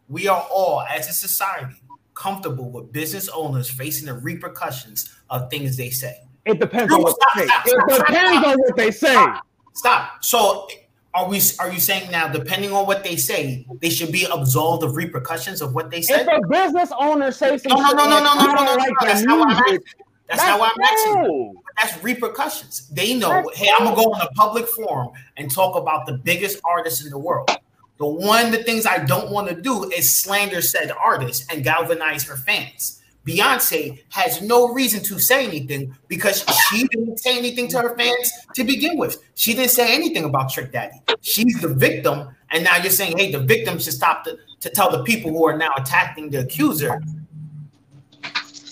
We 0.08 0.30
are 0.30 0.48
all, 0.50 0.82
as 0.84 1.10
a 1.10 1.14
society, 1.14 1.76
comfortable 2.14 2.72
with 2.72 2.94
business 2.94 3.28
owners 3.28 3.70
facing 3.70 4.06
the 4.06 4.14
repercussions 4.14 5.14
of 5.30 5.50
things 5.50 5.76
they 5.76 5.90
say. 5.90 6.25
It 6.46 6.60
depends 6.60 6.92
no, 6.92 6.98
on 6.98 7.04
what 7.04 7.16
stop, 7.16 7.36
they 7.36 7.42
say. 7.42 7.48
Stop, 7.48 7.68
stop, 7.68 7.90
it 7.90 8.08
depends 8.08 8.48
on 8.48 8.58
what 8.60 8.76
they 8.76 8.92
say. 8.92 9.26
Stop. 9.74 10.24
So 10.24 10.68
are 11.16 11.30
we 11.30 11.42
are 11.60 11.72
you 11.72 11.80
saying 11.80 12.12
now 12.12 12.28
depending 12.28 12.74
on 12.74 12.86
what 12.86 13.04
they 13.04 13.16
say 13.16 13.66
they 13.80 13.90
should 13.90 14.12
be 14.12 14.28
absolved 14.32 14.84
of 14.84 14.96
repercussions 14.98 15.62
of 15.62 15.74
what 15.74 15.90
they 15.90 16.02
said? 16.02 16.28
if 16.28 16.28
a 16.28 16.48
business 16.48 16.92
owner 17.00 17.32
says 17.32 17.64
no 17.66 17.78
no 17.78 17.92
no 17.92 18.10
no 18.10 18.20
no 18.20 18.34
no 18.36 18.54
no, 18.54 18.64
no, 18.66 18.76
like 18.76 18.90
no. 19.02 19.08
that's 19.08 19.24
not 19.24 19.40
what 19.40 19.50
i'm 19.50 19.64
asking. 19.64 19.80
That's, 20.28 20.42
that's 20.42 20.60
not 20.60 20.72
i'm 20.76 20.84
asking. 20.84 21.54
that's 21.82 22.04
repercussions. 22.04 22.90
They 22.90 23.14
know 23.14 23.30
that's 23.30 23.58
hey 23.58 23.70
i'm 23.80 23.86
gonna 23.86 23.96
go 23.96 24.14
on 24.14 24.22
a 24.22 24.30
public 24.32 24.68
forum 24.68 25.12
and 25.38 25.50
talk 25.50 25.78
about 25.78 26.06
the 26.06 26.14
biggest 26.14 26.60
artist 26.66 27.06
in 27.06 27.10
the 27.10 27.20
world. 27.20 27.50
The 27.98 28.06
one 28.06 28.48
of 28.48 28.52
the 28.52 28.64
things 28.64 28.86
i 28.86 28.98
don't 28.98 29.32
want 29.32 29.48
to 29.48 29.56
do 29.60 29.90
is 29.92 30.18
slander 30.18 30.62
said 30.62 30.92
artist 30.92 31.50
and 31.52 31.64
galvanize 31.64 32.26
her 32.26 32.36
fans. 32.36 33.02
Beyonce 33.26 34.04
has 34.10 34.42
no 34.42 34.72
reason 34.72 35.02
to 35.04 35.18
say 35.20 35.46
anything 35.46 35.96
because 36.08 36.46
she 36.70 36.88
didn't 36.88 37.18
say 37.18 37.38
anything 37.38 37.68
to 37.70 37.82
her 37.82 37.98
fans 37.98 38.32
to 38.54 38.64
begin 38.64 38.98
with. 38.98 39.18
She 39.34 39.54
didn't 39.54 39.72
say 39.72 39.96
anything 39.96 40.26
about 40.26 40.52
Trick 40.52 40.72
Daddy. 40.72 41.02
She's 41.22 41.60
the 41.60 41.70
victim, 41.70 42.30
and 42.52 42.64
now 42.64 42.78
you're 42.78 42.92
saying, 42.92 43.18
hey, 43.18 43.32
the 43.32 43.40
victim 43.40 43.80
should 43.80 43.94
stop 43.94 44.24
to, 44.26 44.38
to 44.60 44.70
tell 44.70 44.92
the 44.92 45.04
people 45.04 45.32
who 45.32 45.46
are 45.48 45.58
now 45.58 45.72
attacking 45.76 46.30
the 46.30 46.42
accuser. 46.42 47.02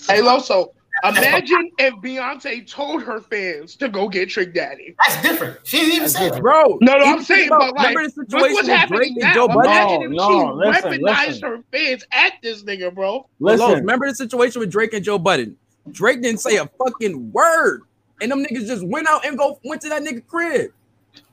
Hey, 0.06 0.20
Loso, 0.20 0.68
Imagine 1.02 1.70
if 1.78 1.94
Beyonce 1.94 2.70
told 2.70 3.02
her 3.02 3.20
fans 3.20 3.76
to 3.76 3.88
go 3.88 4.08
get 4.08 4.30
Trick 4.30 4.54
Daddy. 4.54 4.94
That's 5.06 5.22
different. 5.22 5.58
She 5.64 5.78
didn't 5.78 5.94
even 5.96 6.08
say 6.08 6.30
that. 6.30 6.40
Bro, 6.40 6.78
no, 6.80 6.96
no, 6.96 7.04
I'm 7.04 7.22
saying, 7.22 7.48
but 7.48 7.74
like, 7.74 7.88
remember 7.88 8.04
the 8.04 8.10
situation 8.10 8.54
what's 8.54 8.68
happening 8.68 9.14
now? 9.16 9.34
Joe 9.34 9.46
Imagine 9.46 10.02
if 10.02 10.10
no, 10.10 10.28
she 10.28 10.68
listen, 10.68 10.92
weaponized 10.92 11.26
listen. 11.26 11.42
her 11.42 11.64
fans 11.72 12.04
at 12.12 12.34
this 12.42 12.62
nigga, 12.62 12.94
bro. 12.94 13.28
Listen, 13.40 13.74
remember 13.74 14.08
the 14.08 14.14
situation 14.14 14.60
with 14.60 14.70
Drake 14.70 14.94
and 14.94 15.04
Joe 15.04 15.18
Budden? 15.18 15.56
Drake 15.90 16.22
didn't 16.22 16.40
say 16.40 16.56
a 16.56 16.70
fucking 16.78 17.32
word, 17.32 17.82
and 18.20 18.30
them 18.30 18.44
niggas 18.44 18.66
just 18.66 18.86
went 18.86 19.08
out 19.08 19.26
and 19.26 19.36
go 19.36 19.58
went 19.64 19.82
to 19.82 19.88
that 19.88 20.02
nigga 20.02 20.26
crib. 20.26 20.72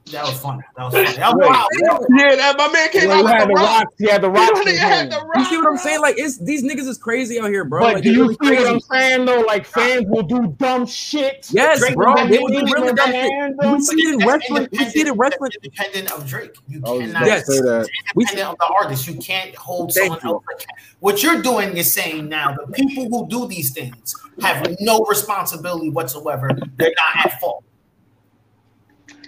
That 0.06 0.26
was 0.26 0.40
funny. 0.40 0.62
That 0.76 0.86
was 0.86 0.94
funny. 0.94 1.18
That 1.18 1.36
was 1.36 2.08
Yeah, 2.18 2.36
that 2.36 2.58
my 2.58 2.68
man 2.70 2.90
came 2.90 3.10
out 3.10 3.24
with 3.24 3.34
the, 3.40 3.46
the 3.46 3.54
rocks. 3.54 3.94
He 3.98 4.10
had 4.10 4.22
the 4.22 4.30
rocks. 4.30 4.70
Had 4.80 5.12
the 5.12 5.22
rocks. 5.22 5.38
You 5.38 5.46
see 5.46 5.58
what 5.58 5.68
I'm 5.68 5.78
saying? 5.78 6.02
Like, 6.02 6.16
it's 6.18 6.38
these 6.40 6.64
niggas 6.64 6.88
is 6.88 6.98
crazy 6.98 7.40
out 7.40 7.50
here, 7.50 7.64
bro. 7.64 7.82
But 7.82 7.94
like, 7.96 8.04
do 8.04 8.12
you 8.12 8.24
really 8.24 8.34
see 8.34 8.38
crazy. 8.38 8.64
what 8.64 8.74
I'm 8.74 8.80
saying 8.80 9.26
though? 9.26 9.42
Like, 9.42 9.66
fans 9.66 10.06
will 10.08 10.24
do 10.24 10.48
dumb 10.58 10.86
shit. 10.86 11.48
Yes, 11.52 11.80
Drake 11.80 11.96
bro. 11.96 12.28
They 12.28 12.40
will 12.40 12.48
do 12.50 12.74
really 12.74 12.94
dumb 12.94 13.12
shit. 13.12 13.58
We 13.58 13.82
see 13.82 14.02
it 14.02 14.22
in 14.22 14.28
wrestling. 14.28 14.68
We 14.72 14.86
see 14.86 15.02
it 15.02 15.08
in 15.08 15.18
wrestling. 15.18 15.52
Independent 15.64 16.12
of 16.12 16.28
Drake, 16.28 16.56
you 16.68 16.82
cannot. 16.82 17.26
Yes, 17.26 17.48
say 17.48 17.62
that. 17.62 17.88
Independent 18.16 18.50
of 18.50 18.58
the 18.58 18.74
artist, 18.82 19.08
you 19.08 19.16
can't 19.22 19.56
hold 19.56 19.94
someone 19.94 20.20
else. 20.24 20.44
What 21.00 21.24
you're 21.24 21.42
doing 21.42 21.78
is 21.78 21.94
saying 21.94 22.28
now 22.28 22.56
the 22.56 22.72
people 22.74 23.06
who 23.06 23.28
do 23.30 23.48
these 23.48 23.72
things 23.72 24.16
have 24.42 24.76
no 24.80 25.06
responsibility 25.06 25.90
whatsoever. 25.90 26.50
They're 26.78 26.94
not 26.98 27.26
at 27.26 27.40
fault. 27.40 27.64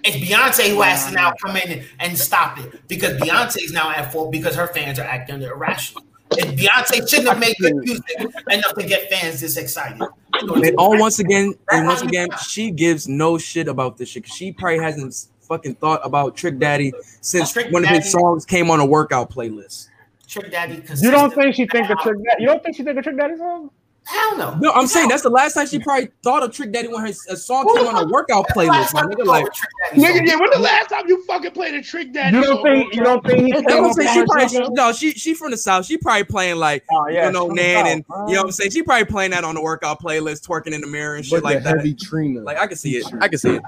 It's 0.03 0.17
Beyonce 0.17 0.69
who 0.69 0.81
has 0.81 1.05
to 1.07 1.13
now 1.13 1.33
come 1.41 1.55
in 1.55 1.85
and 1.99 2.17
stop 2.17 2.59
it 2.59 2.87
because 2.87 3.19
Beyonce 3.19 3.63
is 3.63 3.71
now 3.71 3.89
at 3.89 4.11
fault 4.11 4.31
because 4.31 4.55
her 4.55 4.67
fans 4.67 4.99
are 4.99 5.03
acting 5.03 5.41
irrational. 5.41 6.03
And 6.39 6.57
Beyonce 6.57 7.07
shouldn't 7.07 7.29
have 7.29 7.39
made 7.39 7.55
good 7.59 7.75
music 7.75 8.19
enough 8.49 8.73
to 8.75 8.85
get 8.85 9.09
fans 9.09 9.39
this 9.39 9.55
excited. 9.55 10.01
And 10.33 10.75
all 10.77 10.97
once 10.99 11.19
again, 11.19 11.53
and 11.71 11.85
once 11.87 12.01
again, 12.01 12.27
she 12.49 12.71
gives 12.71 13.07
no 13.07 13.37
shit 13.37 13.67
about 13.67 13.97
this 13.97 14.09
shit. 14.09 14.27
She 14.27 14.51
probably 14.51 14.79
hasn't 14.79 15.27
fucking 15.41 15.75
thought 15.75 16.01
about 16.03 16.35
Trick 16.35 16.59
Daddy 16.59 16.91
since 17.21 17.53
Trick 17.53 17.71
one 17.71 17.83
Daddy. 17.83 17.97
of 17.97 18.03
his 18.03 18.11
songs 18.11 18.45
came 18.45 18.71
on 18.71 18.79
a 18.79 18.85
workout 18.85 19.31
playlist. 19.31 19.89
Trick 20.27 20.51
Daddy, 20.51 20.83
you 20.99 21.11
don't 21.11 21.33
think 21.33 21.55
she 21.55 21.67
think 21.67 21.89
of 21.89 21.99
Trick 21.99 22.17
Daddy? 22.25 22.41
You 22.41 22.47
don't 22.47 22.63
think 22.63 22.75
she 22.75 22.83
think 22.83 22.97
of 22.97 23.03
Trick 23.03 23.17
Daddy 23.17 23.37
song? 23.37 23.69
Hell 24.05 24.37
no. 24.37 24.55
No, 24.55 24.71
I'm 24.71 24.87
saying 24.87 25.07
that's 25.07 25.23
the 25.23 25.29
last 25.29 25.53
time 25.53 25.65
she 25.65 25.79
probably 25.79 26.09
thought 26.23 26.43
of 26.43 26.51
Trick 26.51 26.73
Daddy 26.73 26.89
when 26.89 27.01
her 27.05 27.13
a 27.29 27.37
song 27.37 27.65
came 27.75 27.87
on 27.87 28.03
a 28.03 28.11
workout 28.11 28.45
playlist. 28.49 28.93
My 28.93 29.03
nigga, 29.03 29.25
like, 29.25 29.45
nigga, 29.91 30.27
yeah, 30.27 30.35
when 30.35 30.49
the 30.51 30.59
last 30.59 30.89
time 30.89 31.07
you 31.07 31.23
fucking 31.23 31.51
played 31.51 31.73
a 31.73 31.81
Trick 31.81 32.11
Daddy? 32.11 32.35
You 32.35 32.43
don't 32.43 32.61
think? 32.61 32.93
You 32.93 33.03
don't 33.03 33.25
think? 33.25 33.45
He 33.45 33.61
don't 33.61 33.93
say 33.93 34.13
she 34.13 34.25
probably 34.25 34.75
no. 34.75 34.91
She 34.91 35.11
she 35.11 35.33
from 35.33 35.51
the 35.51 35.57
south. 35.57 35.85
She 35.85 35.97
probably 35.97 36.25
playing 36.25 36.57
like 36.57 36.83
oh, 36.91 37.07
yeah, 37.07 37.27
you 37.27 37.31
know 37.31 37.47
Nan 37.47 37.87
and 37.87 38.05
you 38.27 38.33
know 38.33 38.41
what 38.41 38.47
I'm 38.47 38.51
saying. 38.51 38.71
She 38.71 38.83
probably 38.83 39.05
playing 39.05 39.31
that 39.31 39.45
on 39.45 39.55
the 39.55 39.61
workout 39.61 40.01
playlist, 40.01 40.45
twerking 40.45 40.73
in 40.73 40.81
the 40.81 40.87
mirror 40.87 41.15
and 41.15 41.25
shit 41.25 41.41
but 41.41 41.53
like 41.53 41.63
that. 41.63 41.77
Heavy 41.77 41.93
Trina. 41.93 42.41
Like 42.41 42.57
I 42.57 42.67
can 42.67 42.77
see 42.77 42.97
it. 42.97 43.05
I 43.21 43.29
can 43.29 43.39
see 43.39 43.55
it. 43.55 43.63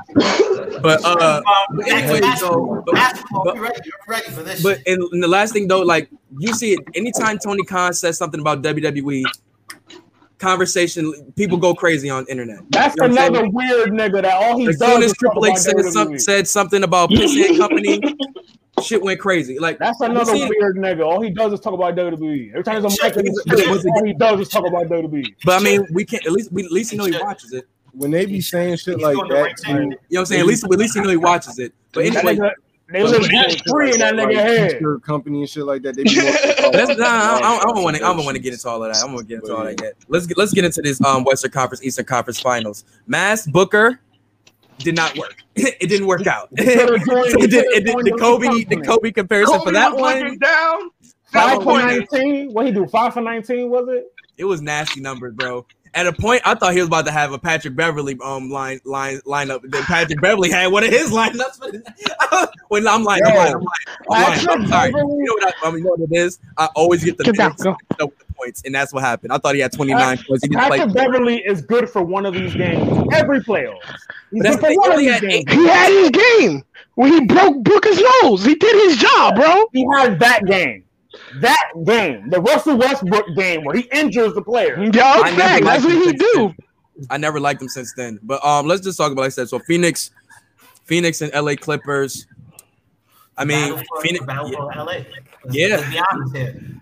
But 0.82 1.04
uh, 1.06 1.42
but 1.72 1.88
anyway, 1.88 2.22
so 2.38 2.84
but, 2.86 3.24
but, 3.46 3.58
ready 3.60 4.30
for 4.32 4.44
this. 4.44 4.62
But 4.62 4.80
and, 4.86 5.02
and 5.14 5.24
the 5.24 5.28
last 5.28 5.54
thing 5.54 5.68
though, 5.70 5.82
like 5.82 6.10
you 6.38 6.54
see 6.54 6.74
it 6.74 6.80
anytime 6.94 7.38
Tony 7.40 7.64
Khan 7.64 7.94
says 7.94 8.18
something 8.18 8.42
about 8.42 8.62
WWE 8.62 9.24
conversation. 10.38 11.34
People 11.36 11.58
go 11.58 11.74
crazy 11.74 12.10
on 12.10 12.26
internet. 12.28 12.60
That's 12.70 12.96
you 12.96 13.08
know 13.08 13.14
another 13.14 13.50
weird 13.50 13.90
nigga 13.90 14.22
that 14.22 14.34
all 14.34 14.58
he 14.58 14.68
as 14.68 14.78
does. 14.78 14.94
Soon 14.94 15.04
as 15.04 15.14
Triple 15.14 15.46
H 15.46 15.58
said, 15.58 15.80
some, 15.86 16.20
said 16.20 16.48
something 16.48 16.84
about 16.84 17.10
Piss 17.10 17.58
Company, 17.58 18.02
shit 18.84 19.02
went 19.02 19.20
crazy. 19.20 19.60
Like 19.60 19.80
that's 19.80 20.02
another 20.02 20.34
weird 20.34 20.78
nigga. 20.78 21.06
All 21.06 21.22
he 21.22 21.30
does 21.30 21.54
is 21.54 21.60
talk 21.60 21.74
about 21.74 21.96
WWE. 21.96 22.52
Every 22.52 22.64
time 22.64 22.82
there's 22.82 23.00
a 23.00 23.04
mic 23.04 23.16
in 23.18 23.26
his 23.26 23.86
all 23.86 24.04
he 24.04 24.14
does 24.14 24.40
is 24.40 24.50
talk 24.50 24.68
about 24.68 24.88
WWE. 24.88 25.36
But 25.44 25.62
I 25.62 25.64
mean, 25.64 25.88
we 25.92 26.06
can't 26.06 26.26
at 26.26 26.32
least 26.32 26.52
we 26.52 26.66
at 26.66 26.72
least 26.72 26.92
you 26.92 26.98
know 26.98 27.06
he 27.06 27.18
watches 27.18 27.54
it. 27.54 27.66
When 27.94 28.12
they 28.12 28.26
be 28.26 28.42
saying 28.42 28.78
shit 28.78 29.00
like 29.00 29.16
that, 29.16 29.56
you 29.68 29.74
know 29.74 29.88
what 29.88 30.20
I'm 30.20 30.26
saying? 30.26 30.42
At 30.42 30.48
least 30.48 30.66
at 30.66 30.72
least 30.72 30.96
you 30.96 31.02
know 31.02 31.10
he 31.10 31.18
watches 31.18 31.60
it. 31.60 31.74
But 31.94 32.06
anyway. 32.06 32.52
They 32.88 33.02
live 33.02 33.26
free 33.68 33.94
in 33.94 34.00
that 34.00 34.14
nigga 34.14 34.36
head. 34.36 34.82
Company 35.02 35.40
and 35.40 35.50
shit 35.50 35.66
like 35.66 35.82
that. 35.82 35.96
They 35.96 36.04
be 36.04 36.16
let's, 36.16 37.00
nah, 37.00 37.40
I, 37.42 37.62
don't 37.64 37.84
want 37.84 37.98
to. 37.98 38.04
I 38.04 38.14
don't 38.14 38.24
want 38.26 38.36
to 38.36 38.42
get 38.42 38.54
into 38.54 38.70
all 38.70 38.84
of 38.84 38.94
that. 38.94 39.04
I'm 39.04 39.12
gonna 39.12 39.24
get 39.24 39.40
into 39.40 39.56
all 39.56 39.64
that 39.64 39.82
yet. 39.82 39.94
Let's 40.08 40.28
get 40.28 40.38
let's 40.38 40.54
get 40.54 40.66
into 40.66 40.82
this 40.82 41.04
um 41.04 41.24
Western 41.24 41.52
Conference 41.52 41.84
Eastern 41.84 42.06
Conference 42.06 42.40
Finals. 42.40 42.86
Mass 43.08 43.48
Booker 43.48 44.00
did 44.80 44.96
not 44.96 45.18
work. 45.18 45.36
it 45.56 45.90
didn't 45.90 46.06
work 46.06 46.28
out. 46.28 46.50
it 46.54 47.50
did, 47.50 47.66
it 47.66 47.86
did, 47.86 47.96
the 48.06 48.18
Kobe 48.20 48.64
the 48.66 48.82
Kobe 48.82 49.12
comparison 49.12 49.58
Kobe 49.58 49.66
for 49.66 49.72
that 49.72 49.96
one 49.96 50.38
down. 50.38 50.92
Five 51.32 51.64
for 51.64 51.80
nineteen. 51.80 52.54
What 52.54 52.68
he 52.68 52.72
do? 52.72 52.86
Five 52.86 53.16
for 53.16 53.22
nineteen 53.22 53.70
was 53.72 53.90
it? 53.90 54.14
It 54.38 54.46
was 54.46 54.62
nasty 54.62 55.02
numbers, 55.02 55.34
bro. 55.34 55.66
At 55.96 56.08
a 56.08 56.14
point, 56.14 56.42
I 56.46 56.56
thought 56.56 56.74
he 56.74 56.80
was 56.80 56.88
about 56.88 57.06
to 57.06 57.12
have 57.12 57.32
a 57.32 57.40
Patrick 57.40 57.76
Beverley 57.76 58.18
um 58.24 58.50
line 58.50 58.80
line 58.84 59.20
lineup. 59.26 59.62
Then 59.64 59.84
Patrick 59.84 60.22
Beverley 60.22 60.52
had 60.52 60.68
one 60.68 60.84
of 60.84 60.90
his 60.90 61.10
lineups. 61.12 61.82
when 62.68 62.88
I'm 62.88 63.04
like, 63.04 63.22
I'm 63.26 63.36
like, 63.36 63.56
I'm 63.56 63.62
like, 64.10 64.40
I'm, 64.40 64.62
I'm 64.62 64.68
sorry. 64.68 64.90
You 64.90 64.96
know 64.96 65.34
what 65.34 65.56
I, 65.64 65.68
I 65.68 65.72
mean, 65.72 65.80
you 65.80 65.84
know 65.86 65.92
what 65.92 66.12
it 66.12 66.16
is? 66.16 66.40
I 66.58 66.68
always 66.76 67.04
get 67.04 67.18
the, 67.18 67.24
get 67.24 67.36
down, 67.36 67.56
the 67.58 68.10
points, 68.36 68.62
and 68.66 68.76
that's 68.76 68.94
what 68.94 69.04
happened. 69.04 69.34
I 69.34 69.38
thought 69.38 69.56
he 69.56 69.62
had 69.62 69.72
29 69.72 70.18
points. 70.28 70.44
He 70.44 70.50
Patrick 70.50 70.94
Beverley 70.94 71.38
is 71.46 71.62
good 71.62 71.90
for 71.90 72.04
one 72.04 72.26
of 72.26 72.34
these 72.34 72.54
games 72.54 73.08
every 73.14 73.40
playoff. 73.40 73.80
He's 74.32 74.44
good 74.44 74.60
for 74.60 74.76
one 74.76 74.92
of 74.92 75.00
these 75.00 75.20
games. 75.22 75.52
He 75.52 75.68
had 75.68 75.92
his 75.92 76.10
game 76.10 76.64
when 76.96 77.12
he 77.12 77.26
broke 77.26 77.64
Booker's 77.64 78.02
nose. 78.22 78.44
He 78.44 78.56
did 78.56 78.90
his 78.90 78.98
job, 78.98 79.36
bro. 79.36 79.66
He 79.72 79.86
had 79.96 80.20
that 80.20 80.46
game. 80.46 80.85
That 81.42 81.72
game, 81.86 82.30
the 82.30 82.42
Russell 82.42 82.78
Westbrook 82.78 83.36
game 83.36 83.64
where 83.64 83.76
he 83.76 83.84
injures 83.92 84.34
the 84.34 84.42
player. 84.42 84.82
Yo, 84.84 84.92
fact, 84.92 85.64
that's 85.64 85.84
what 85.84 85.94
he 85.94 86.14
do. 86.14 86.54
I 87.10 87.18
never 87.18 87.40
liked 87.40 87.62
him 87.62 87.68
since 87.68 87.94
then. 87.94 88.20
But 88.24 88.44
um, 88.46 88.68
let's 88.68 88.82
just 88.82 88.98
talk 88.98 89.12
about 89.12 89.22
like 89.22 89.28
I 89.28 89.30
said. 89.30 89.50
So 89.50 89.60
Phoenix, 89.60 90.12
Phoenix 90.86 91.22
and 91.22 91.34
LA 91.34 91.56
Clippers. 91.56 92.28
I 93.38 93.46
mean, 93.46 93.82
Phoenix. 94.02 94.26
Yeah. 94.28 95.04
Yeah, 95.52 95.78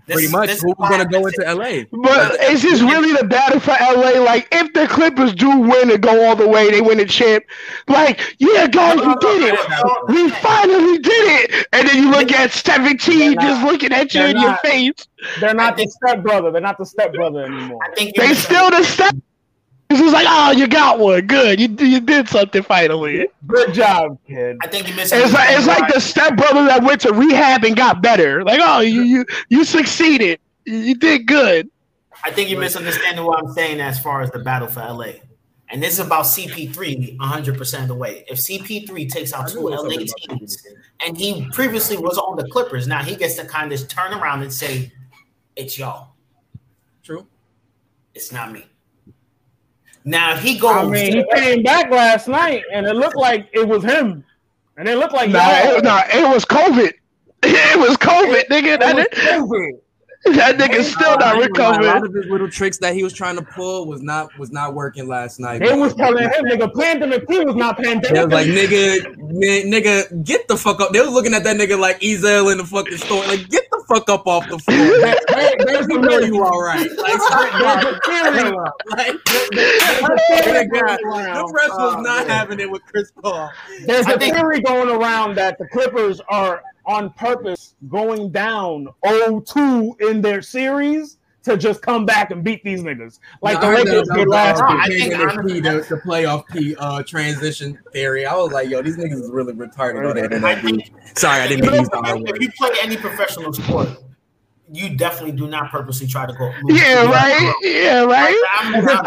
pretty 0.08 0.28
much. 0.30 0.50
Who's 0.50 0.74
gonna 0.78 1.06
go 1.06 1.26
into 1.26 1.42
LA? 1.42 1.84
But 1.92 2.40
is 2.42 2.62
this 2.62 2.82
really 2.82 3.14
the 3.14 3.26
battle 3.26 3.60
for 3.60 3.72
LA? 3.72 4.20
Like, 4.24 4.48
if 4.52 4.74
the 4.74 4.88
Clippers 4.88 5.34
do 5.34 5.60
win 5.60 5.92
and 5.92 6.02
go 6.02 6.26
all 6.26 6.36
the 6.36 6.48
way, 6.48 6.70
they 6.72 6.82
win 6.82 6.98
the 6.98 7.06
champ. 7.06 7.44
Like, 7.88 8.36
yeah, 8.40 8.68
guys, 8.68 8.98
we 8.98 9.16
did 9.22 9.54
it. 9.54 9.60
We 10.10 10.30
finally 10.30 10.98
did 11.00 11.52
it. 11.52 11.68
And 11.74 11.88
then 11.88 11.98
you 12.04 12.12
look 12.12 12.32
at 12.32 12.52
17 12.52 13.40
just 13.40 13.64
looking 13.64 13.94
at 13.94 14.14
you 14.14 14.24
in 14.24 14.40
your 14.40 14.58
face. 14.58 15.08
They're 15.40 15.54
not 15.54 15.78
the 15.78 15.88
stepbrother. 15.88 16.52
They're 16.52 16.62
not 16.62 16.78
the 16.78 16.86
stepbrother 16.86 17.46
anymore. 17.46 17.80
I 17.84 17.96
think 17.96 18.16
they 18.16 18.34
still 18.34 18.70
the 18.72 18.84
step. 18.84 19.16
He's 20.00 20.14
like, 20.14 20.28
oh, 20.30 20.52
you 20.52 20.68
got 20.68 21.00
one. 21.00 21.28
Good. 21.28 21.60
You 21.60 21.68
you 21.86 22.00
did 22.00 22.28
something 22.28 22.64
finally. 22.64 23.28
Good 23.48 23.74
job, 23.74 24.18
kid. 24.28 24.58
I 24.62 24.68
think 24.68 24.88
you 24.88 24.96
missed. 24.96 25.14
It's 25.14 25.34
like 25.34 25.50
it's 25.58 25.68
like 25.68 25.94
the 25.94 26.00
stepbrother 26.00 26.66
that 26.66 26.84
went 26.84 27.02
to 27.02 27.14
rehab 27.14 27.64
and 27.64 27.76
got 27.76 28.02
better. 28.02 28.44
Like, 28.44 28.60
oh, 28.62 28.80
you 28.80 29.02
you 29.02 29.26
you 29.50 29.64
succeeded. 29.64 30.40
You 30.66 30.96
did 30.96 31.28
good. 31.28 31.70
I 32.24 32.32
think 32.32 32.50
you're 32.50 32.60
misunderstanding 32.60 33.26
what 33.26 33.44
I'm 33.44 33.52
saying 33.52 33.82
as 33.82 34.00
far 34.00 34.22
as 34.22 34.32
the 34.32 34.40
battle 34.40 34.68
for 34.68 34.80
LA. 34.80 35.14
And 35.70 35.82
this 35.82 35.94
is 35.94 36.00
about 36.00 36.26
CP3 36.26 37.18
100% 37.18 37.82
of 37.82 37.88
the 37.88 37.96
way. 37.96 38.24
If 38.30 38.38
CP3 38.38 39.10
takes 39.10 39.34
out 39.34 39.48
two 39.50 39.70
LA 39.70 40.06
teams, 40.30 40.64
and 41.06 41.18
he 41.18 41.50
previously 41.52 41.98
was 41.98 42.18
on 42.18 42.38
the 42.38 42.48
Clippers, 42.50 42.88
now 42.88 43.02
he 43.02 43.16
gets 43.16 43.36
to 43.36 43.46
kind 43.46 43.74
of 43.74 43.88
turn 43.88 44.14
around 44.14 44.44
and 44.44 44.54
say, 44.54 44.92
it's 45.56 45.78
y'all. 45.78 46.10
True. 47.04 47.26
It's 48.14 48.32
not 48.32 48.52
me. 48.52 48.66
Now 50.06 50.36
he 50.36 50.58
goes. 50.58 50.72
I 50.72 50.86
mean, 50.86 51.14
he 51.14 51.26
came 51.34 51.64
back 51.64 51.90
last 51.90 52.28
night, 52.28 52.64
and 52.72 52.86
it 52.86 52.96
looked 52.96 53.16
like 53.16 53.48
it 53.54 53.68
was 53.68 53.84
him, 53.84 54.24
and 54.78 54.88
it 54.88 54.98
looked 54.98 55.14
like 55.14 55.30
nah, 55.30 55.50
it, 55.50 55.84
nah, 55.84 56.04
it 56.14 56.28
was 56.34 56.46
COVID. 56.46 56.94
It 57.46 57.78
was 57.78 57.98
COVID, 57.98 58.48
nigga. 58.48 58.80
That 58.80 58.96
was 58.96 59.06
COVID. 59.12 59.80
That 60.26 60.58
nigga's 60.58 60.92
still 60.92 61.18
not 61.18 61.38
recovering. 61.38 61.90
A 61.90 61.94
lot 61.94 62.06
of 62.06 62.14
his 62.14 62.26
little 62.28 62.50
tricks 62.50 62.78
that 62.78 62.94
he 62.94 63.04
was 63.04 63.12
trying 63.12 63.36
to 63.36 63.42
pull 63.42 63.88
was 63.88 64.02
not 64.02 64.36
was 64.38 64.52
not 64.52 64.74
working 64.74 65.08
last 65.08 65.38
night. 65.40 65.60
They 65.60 65.76
was 65.76 65.94
telling 65.96 66.24
him, 66.24 66.46
nigga, 66.46 66.74
pandemic 66.74 67.26
He 67.30 67.40
was 67.40 67.56
not 67.56 67.78
pandemic. 67.78 68.10
They 68.10 68.24
was 68.24 68.34
like, 68.34 68.48
nigga, 68.48 69.18
man, 69.18 69.72
nigga, 69.72 70.24
get 70.24 70.48
the 70.48 70.56
fuck 70.56 70.80
up. 70.80 70.92
They 70.94 71.02
was 71.02 71.12
looking 71.12 71.34
at 71.34 71.44
that 71.44 71.58
nigga 71.58 71.78
like 71.78 72.00
Ezal 72.00 72.52
in 72.54 72.58
the 72.58 72.64
fucking 72.64 72.98
store. 72.98 73.26
Like, 73.26 73.50
get 73.50 73.70
the 73.70 73.84
fuck 73.88 74.10
up 74.10 74.26
off 74.26 74.48
the 74.50 74.60
floor. 74.60 74.78
there, 74.78 75.56
there's 75.66 75.88
the 75.88 76.00
know 76.00 76.20
you 76.20 76.44
all 76.44 76.62
right. 76.62 76.90
Like, 77.04 77.20
there's 78.06 78.44
a. 78.44 78.56
Like, 78.96 79.20
the 81.36 81.50
press 81.52 81.70
was 81.70 81.96
uh, 81.96 82.02
not 82.02 82.28
having 82.28 82.60
it 82.60 82.70
with 82.70 82.82
Chris 82.86 83.12
Paul. 83.22 83.52
There's 83.86 84.08
a 84.08 84.18
theory 84.18 84.62
going 84.62 84.90
around 84.90 85.36
that 85.36 85.58
the 85.58 85.68
Clippers 85.68 86.22
are 86.30 86.62
on 86.86 87.12
purpose 87.12 87.76
going 87.90 88.32
down 88.32 88.88
0-2 89.06 90.02
in 90.02 90.22
their 90.22 90.42
series 90.42 91.18
to 91.44 91.58
just 91.58 91.82
come 91.82 92.06
back 92.06 92.32
and 92.32 92.44
beat 92.44 92.64
these 92.64 92.82
niggas 92.82 93.20
like 93.42 93.62
no, 93.62 93.72
the 93.72 93.84
Lakers 93.84 94.10
did 94.14 94.28
last 94.30 94.60
year. 94.60 94.80
I 94.80 94.88
think 94.88 95.20
honestly, 95.20 95.60
the, 95.60 95.86
the 95.90 96.02
playoff 96.06 96.48
P 96.48 96.76
uh, 96.78 97.04
transition 97.04 97.78
theory. 97.92 98.26
I 98.26 98.36
was 98.36 98.52
like, 98.52 98.70
yo, 98.70 98.82
these 98.82 98.98
niggas 98.98 99.22
is 99.22 99.30
really 99.30 99.54
retarded 99.54 100.10
on 100.10 100.16
that. 100.16 100.92
Sorry, 101.16 101.42
I 101.42 101.48
didn't 101.48 101.66
mean 101.66 101.72
to 101.72 101.80
use 101.80 101.90
the 101.90 101.98
R 101.98 102.18
word. 102.18 102.30
If 102.30 102.42
you 102.42 102.52
play 102.58 102.70
any 102.82 102.98
professional 102.98 103.52
sport, 103.52 103.90
you 104.74 104.96
definitely 104.96 105.34
do 105.34 105.48
not 105.48 105.70
purposely 105.70 106.08
try 106.08 106.26
to 106.26 106.34
go. 106.34 106.52
Yeah, 106.66 107.06
right. 107.06 107.54
Yeah, 107.62 108.04
right. 108.06 108.34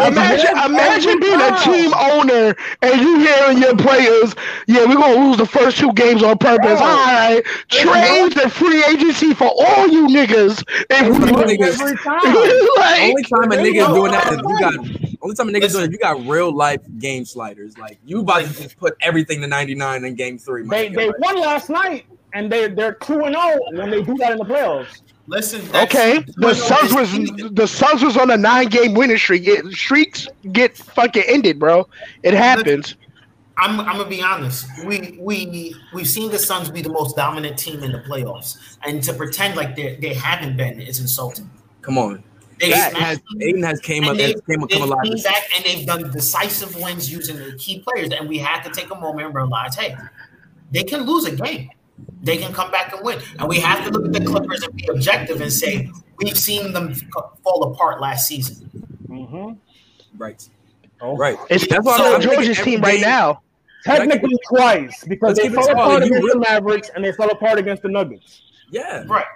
imagine, 0.06 0.56
imagine 0.64 1.18
being 1.18 1.40
a 1.40 1.58
team 1.58 1.92
owner 1.92 2.54
and 2.82 3.00
you 3.00 3.18
hearing 3.18 3.58
your 3.58 3.76
players, 3.76 4.34
"Yeah, 4.68 4.84
we're 4.84 4.94
gonna 4.94 5.26
lose 5.26 5.38
the 5.38 5.46
first 5.46 5.78
two 5.78 5.92
games 5.94 6.22
on 6.22 6.38
purpose." 6.38 6.80
All 6.80 6.86
right, 6.86 7.42
trade 7.68 8.32
the 8.32 8.48
free 8.48 8.84
agency 8.84 9.34
for 9.34 9.48
all 9.48 9.88
you 9.88 10.06
niggas. 10.06 10.62
If 10.88 11.18
we 11.18 11.56
niggas, 11.56 11.78
like, 12.76 13.02
only 13.02 13.22
time 13.24 13.50
a 13.50 13.56
nigga 13.56 13.82
is 13.82 13.88
doing 13.88 14.12
that 14.12 14.32
is 14.32 14.38
you 14.38 14.60
got. 14.60 15.16
Only 15.22 15.34
time 15.34 15.48
a 15.48 15.52
nigga's 15.52 15.72
doing 15.72 15.86
it, 15.86 15.92
you 15.92 15.98
got 15.98 16.24
real 16.26 16.54
life 16.54 16.80
game 16.98 17.24
sliders. 17.24 17.76
Like 17.76 17.98
you 18.04 18.20
about 18.20 18.44
to 18.44 18.62
just 18.62 18.78
put 18.78 18.96
everything 19.00 19.40
to 19.40 19.48
ninety 19.48 19.74
nine 19.74 20.04
in 20.04 20.14
game 20.14 20.38
three. 20.38 20.62
They 20.68 20.90
they 20.90 21.10
won 21.18 21.40
last 21.40 21.70
night, 21.70 22.06
and 22.34 22.52
they 22.52 22.68
they're 22.68 22.94
two 22.94 23.24
and 23.24 23.34
zero 23.34 23.58
oh 23.60 23.76
when 23.76 23.90
they 23.90 24.02
do 24.02 24.14
that 24.18 24.32
in 24.32 24.38
the 24.38 24.44
playoffs. 24.44 25.00
Listen. 25.28 25.62
Okay, 25.74 26.24
the 26.36 26.54
Suns 26.54 26.94
was 26.94 27.12
the 27.52 27.66
Suns 27.66 28.02
was 28.02 28.16
on 28.16 28.30
a 28.30 28.36
nine 28.36 28.68
game 28.68 28.94
winning 28.94 29.18
streak. 29.18 29.46
It, 29.46 29.72
streaks 29.72 30.28
get 30.52 30.76
fucking 30.76 31.24
ended, 31.26 31.58
bro. 31.58 31.88
It 32.22 32.34
happens. 32.34 32.96
I'm, 33.58 33.80
I'm 33.80 33.96
gonna 33.96 34.08
be 34.08 34.22
honest. 34.22 34.66
We 34.84 35.18
we 35.20 35.74
we've 35.92 36.08
seen 36.08 36.30
the 36.30 36.38
Suns 36.38 36.70
be 36.70 36.82
the 36.82 36.90
most 36.90 37.16
dominant 37.16 37.58
team 37.58 37.82
in 37.82 37.90
the 37.90 37.98
playoffs, 38.00 38.76
and 38.84 39.02
to 39.02 39.12
pretend 39.14 39.56
like 39.56 39.74
they 39.74 39.96
they 39.96 40.14
haven't 40.14 40.56
been 40.56 40.80
is 40.80 41.00
insulting. 41.00 41.50
Come 41.82 41.98
on. 41.98 42.22
They 42.58 42.70
has, 42.70 43.20
Ayton 43.42 43.62
has 43.64 43.80
came 43.80 44.04
up, 44.04 44.16
they, 44.16 44.32
came, 44.48 44.66
come 44.66 44.82
alive. 44.82 45.22
Back 45.22 45.42
and 45.54 45.64
they've 45.64 45.86
done 45.86 46.10
decisive 46.10 46.74
wins 46.76 47.12
using 47.12 47.36
the 47.36 47.54
key 47.58 47.80
players, 47.80 48.10
and 48.12 48.26
we 48.26 48.38
have 48.38 48.64
to 48.64 48.70
take 48.70 48.90
a 48.90 48.94
moment 48.94 49.26
and 49.26 49.34
realize, 49.34 49.74
hey, 49.74 49.94
they 50.70 50.82
can 50.82 51.02
lose 51.02 51.26
a 51.26 51.36
game 51.36 51.68
they 52.22 52.36
can 52.36 52.52
come 52.52 52.70
back 52.70 52.92
and 52.92 53.04
win. 53.04 53.20
And 53.38 53.48
we 53.48 53.58
have 53.60 53.84
to 53.84 53.90
look 53.90 54.06
at 54.06 54.12
the 54.12 54.24
Clippers 54.24 54.62
and 54.62 54.74
be 54.74 54.86
objective 54.88 55.40
and 55.40 55.52
say 55.52 55.90
we've 56.18 56.36
seen 56.36 56.72
them 56.72 56.94
fall 57.42 57.72
apart 57.72 58.00
last 58.00 58.26
season. 58.26 58.70
Mm-hmm. 59.08 59.52
Right. 60.18 60.48
Oh. 61.00 61.16
Right. 61.16 61.36
It's 61.50 61.66
that's 61.66 61.84
why 61.84 61.96
so, 61.96 62.18
Georgia's 62.18 62.60
team 62.60 62.80
right 62.80 63.00
now. 63.00 63.42
Technically 63.84 64.36
twice 64.48 65.04
because 65.04 65.36
Let's 65.36 65.48
they 65.48 65.54
fell 65.54 65.70
apart 65.70 66.02
against 66.02 66.24
really, 66.24 66.32
the 66.32 66.40
Mavericks 66.40 66.90
and 66.94 67.04
they 67.04 67.12
fell 67.12 67.30
apart 67.30 67.58
against 67.58 67.82
the 67.82 67.88
Nuggets. 67.88 68.42
Yeah. 68.70 69.04
Right. 69.06 69.26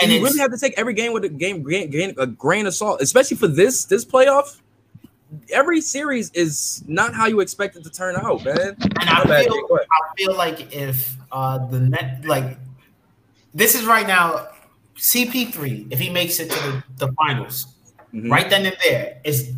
And 0.00 0.12
you 0.12 0.22
really 0.22 0.38
have 0.38 0.52
to 0.52 0.58
take 0.58 0.74
every 0.76 0.94
game 0.94 1.12
with 1.12 1.24
a 1.24 1.28
game 1.28 1.62
grain, 1.62 2.14
a 2.18 2.26
grain 2.26 2.66
of 2.66 2.74
salt, 2.74 3.00
especially 3.00 3.36
for 3.36 3.48
this 3.48 3.86
this 3.86 4.04
playoff 4.04 4.60
every 5.52 5.80
series 5.80 6.30
is 6.30 6.84
not 6.86 7.14
how 7.14 7.26
you 7.26 7.40
expect 7.40 7.76
it 7.76 7.84
to 7.84 7.90
turn 7.90 8.16
out, 8.16 8.44
man. 8.44 8.76
And 8.80 9.10
I 9.10 9.44
feel, 9.44 9.78
I 9.90 10.14
feel 10.16 10.36
like 10.36 10.74
if 10.74 11.16
uh, 11.32 11.66
the 11.66 11.80
net, 11.80 12.24
like 12.24 12.58
this 13.54 13.74
is 13.74 13.84
right 13.84 14.06
now, 14.06 14.48
CP3, 14.96 15.92
if 15.92 15.98
he 15.98 16.10
makes 16.10 16.40
it 16.40 16.50
to 16.50 16.58
the, 16.58 16.84
the 17.06 17.12
finals, 17.14 17.74
mm-hmm. 18.14 18.30
right 18.30 18.48
then 18.48 18.66
and 18.66 18.76
there, 18.82 19.20
is 19.24 19.52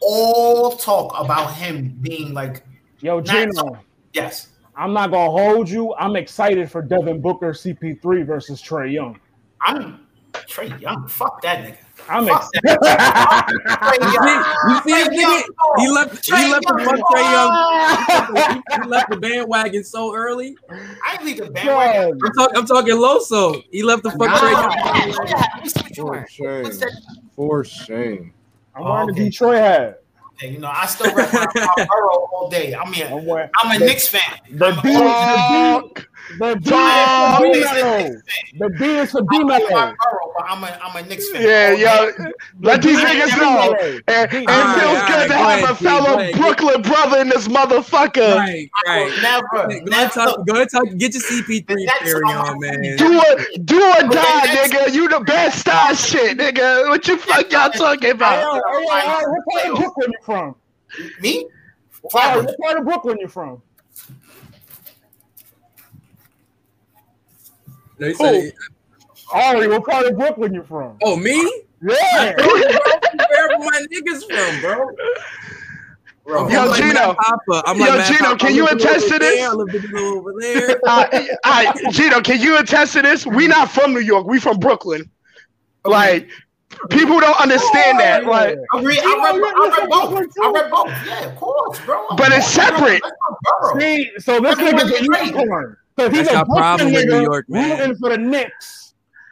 all 0.00 0.76
talk 0.76 1.14
about 1.18 1.54
him 1.54 1.98
being 2.00 2.34
like, 2.34 2.64
yo, 3.00 3.20
Gino. 3.20 3.80
Yes. 4.12 4.48
I'm 4.76 4.92
not 4.92 5.10
gonna 5.10 5.30
hold 5.30 5.68
you. 5.68 5.94
I'm 5.96 6.14
excited 6.14 6.70
for 6.70 6.82
Devin 6.82 7.20
Booker 7.20 7.52
CP3 7.52 8.24
versus 8.24 8.62
Trae 8.62 8.92
Young. 8.92 9.18
I'm 9.62 10.06
Trae 10.32 10.80
Young. 10.80 11.08
Fuck 11.08 11.42
that 11.42 11.64
nigga. 11.64 11.87
I'm 12.08 12.28
excited. 12.28 12.62
you 14.00 14.10
see, 14.10 14.94
you 14.94 15.10
see 15.12 15.44
He 15.78 15.88
left. 15.88 16.24
He 16.24 16.32
left 16.32 16.66
the 16.66 16.74
fuck 16.84 17.00
Trae 17.10 17.32
Young. 17.32 18.62
He 18.82 18.88
left 18.88 19.10
the 19.10 19.16
bandwagon 19.16 19.84
so 19.84 20.14
early. 20.14 20.56
I 20.70 21.22
leave 21.24 21.38
the 21.38 21.50
bandwagon. 21.50 22.18
I'm, 22.24 22.32
talk, 22.32 22.50
I'm 22.54 22.66
talking 22.66 22.94
Loso. 22.94 23.62
He 23.70 23.82
left 23.82 24.02
the 24.02 24.10
fuck 24.10 24.28
Trae 24.28 24.52
Young. 25.96 26.04
For 26.04 26.26
shame. 26.28 26.72
For 27.34 27.64
shame. 27.64 28.32
I'm 28.74 28.84
wearing 28.84 29.10
okay. 29.10 29.24
the 29.24 29.30
Detroit 29.30 29.58
hat. 29.58 30.02
Yeah, 30.40 30.50
you 30.50 30.58
know, 30.58 30.70
I 30.72 30.86
still 30.86 31.12
rep 31.14 31.32
my, 31.32 31.46
my 31.54 31.86
all 31.90 32.48
day. 32.48 32.74
I 32.74 32.88
mean, 32.88 33.04
I'm, 33.06 33.26
wearing, 33.26 33.50
I'm 33.56 33.74
a 33.74 33.78
the, 33.78 33.86
Knicks 33.86 34.06
fan. 34.06 34.22
The 34.52 34.70
B, 34.82 34.92
the 34.92 36.04
B, 36.38 36.54
the 36.54 36.54
B 37.42 37.48
is 37.58 38.22
The 38.56 38.70
B 38.78 38.84
is 38.98 39.10
for 39.10 39.22
B 39.22 39.42
Mello. 40.38 40.48
I'm 40.48 40.64
a 40.64 40.78
I'm 40.82 41.04
a 41.04 41.08
Knicks 41.08 41.30
fan. 41.30 41.42
Yeah, 41.42 41.76
oh, 41.92 42.12
yo, 42.18 42.32
let 42.60 42.82
these 42.82 42.98
niggas 42.98 43.36
know. 43.38 43.74
And, 44.08 44.32
and 44.32 44.32
it 44.32 44.80
feels 44.80 45.02
good 45.08 45.28
to 45.28 45.34
have 45.34 45.70
a 45.70 45.74
fellow 45.74 46.32
Brooklyn 46.32 46.82
brother 46.82 47.20
in 47.20 47.28
this 47.28 47.48
motherfucker. 47.48 48.36
Right, 48.36 48.70
right. 48.86 49.12
Never. 49.22 49.80
Go 49.80 49.92
ahead, 49.92 50.12
talk, 50.12 50.46
go 50.46 50.54
ahead, 50.54 50.70
talk. 50.70 50.84
Get 50.96 51.14
your 51.14 51.22
CP3 51.22 51.88
theory 52.02 52.22
on, 52.24 52.60
man. 52.60 52.96
Do 52.96 53.20
a 53.20 53.58
do 53.58 53.76
or 53.76 54.02
die, 54.08 54.46
nigga. 54.46 54.92
You 54.92 55.08
the 55.08 55.20
best 55.20 55.60
star 55.60 55.94
shit, 55.94 56.38
nigga. 56.38 56.88
What 56.88 57.06
you 57.08 57.18
fuck 57.18 57.50
y'all 57.50 57.70
talking 57.70 58.10
about? 58.10 58.62
What 58.62 59.44
part 59.46 59.66
of 59.66 59.76
Brooklyn 59.76 60.12
you 60.12 60.18
from? 60.22 60.54
Me? 61.20 61.46
What 62.02 62.56
part 62.60 62.78
of 62.78 62.84
Brooklyn 62.84 63.18
you 63.20 63.28
from? 63.28 63.62
No, 68.00 68.06
he 68.06 68.14
said, 68.14 68.52
Ari, 69.32 69.68
what 69.68 69.84
part 69.84 70.06
of 70.06 70.16
Brooklyn 70.16 70.54
you 70.54 70.64
from? 70.64 70.96
Oh, 71.02 71.16
me? 71.16 71.34
Yeah. 71.82 72.34
Wherever 72.36 73.58
my 73.58 73.86
niggas 73.92 74.24
from, 74.26 74.60
bro. 74.60 74.90
Bro, 76.24 76.50
yo, 76.50 76.70
I'm 76.70 76.74
Gino. 76.76 77.16
Like 77.48 77.64
I'm 77.66 77.78
yo, 77.78 78.02
Gino, 78.04 78.18
Papa. 78.18 78.36
can 78.38 78.54
you 78.54 78.66
attest 78.68 79.08
to 79.08 79.18
this? 79.18 79.42
over 79.46 80.34
there. 80.38 80.80
uh, 80.86 81.26
uh, 81.44 81.90
Gino, 81.90 82.20
can 82.20 82.40
you 82.40 82.58
attest 82.58 82.92
to 82.94 83.02
this? 83.02 83.26
We 83.26 83.46
not 83.46 83.70
from 83.70 83.94
New 83.94 84.00
York. 84.00 84.26
We 84.26 84.38
from 84.38 84.58
Brooklyn. 84.58 85.10
Like, 85.84 86.28
people 86.90 87.18
don't 87.20 87.40
understand 87.40 87.96
oh, 87.96 88.02
that. 88.02 88.24
Like, 88.26 88.58
I 88.74 88.82
read, 88.82 88.98
I 88.98 89.38
read, 89.38 89.54
I 89.56 89.78
read 89.80 89.88
both. 89.88 90.38
I 90.42 90.50
read 90.50 90.70
both. 90.70 91.06
Yeah, 91.06 91.24
of 91.24 91.36
course, 91.36 91.80
bro. 91.86 92.06
But 92.16 92.32
it's 92.32 92.46
separate. 92.46 93.02
See, 93.78 94.10
so 94.18 94.40
this 94.40 94.56
nigga's 94.56 95.00
a 95.00 95.02
unicorn. 95.02 95.76
So 95.98 96.10
he's 96.10 96.28
That's 96.28 96.42
a 96.42 96.44
problem 96.44 96.94
in 96.94 97.08
New 97.08 97.22
York, 97.22 97.48
man. 97.48 97.78
Rooting 97.78 97.96
for 97.96 98.10
the 98.10 98.18
Knicks. 98.18 98.77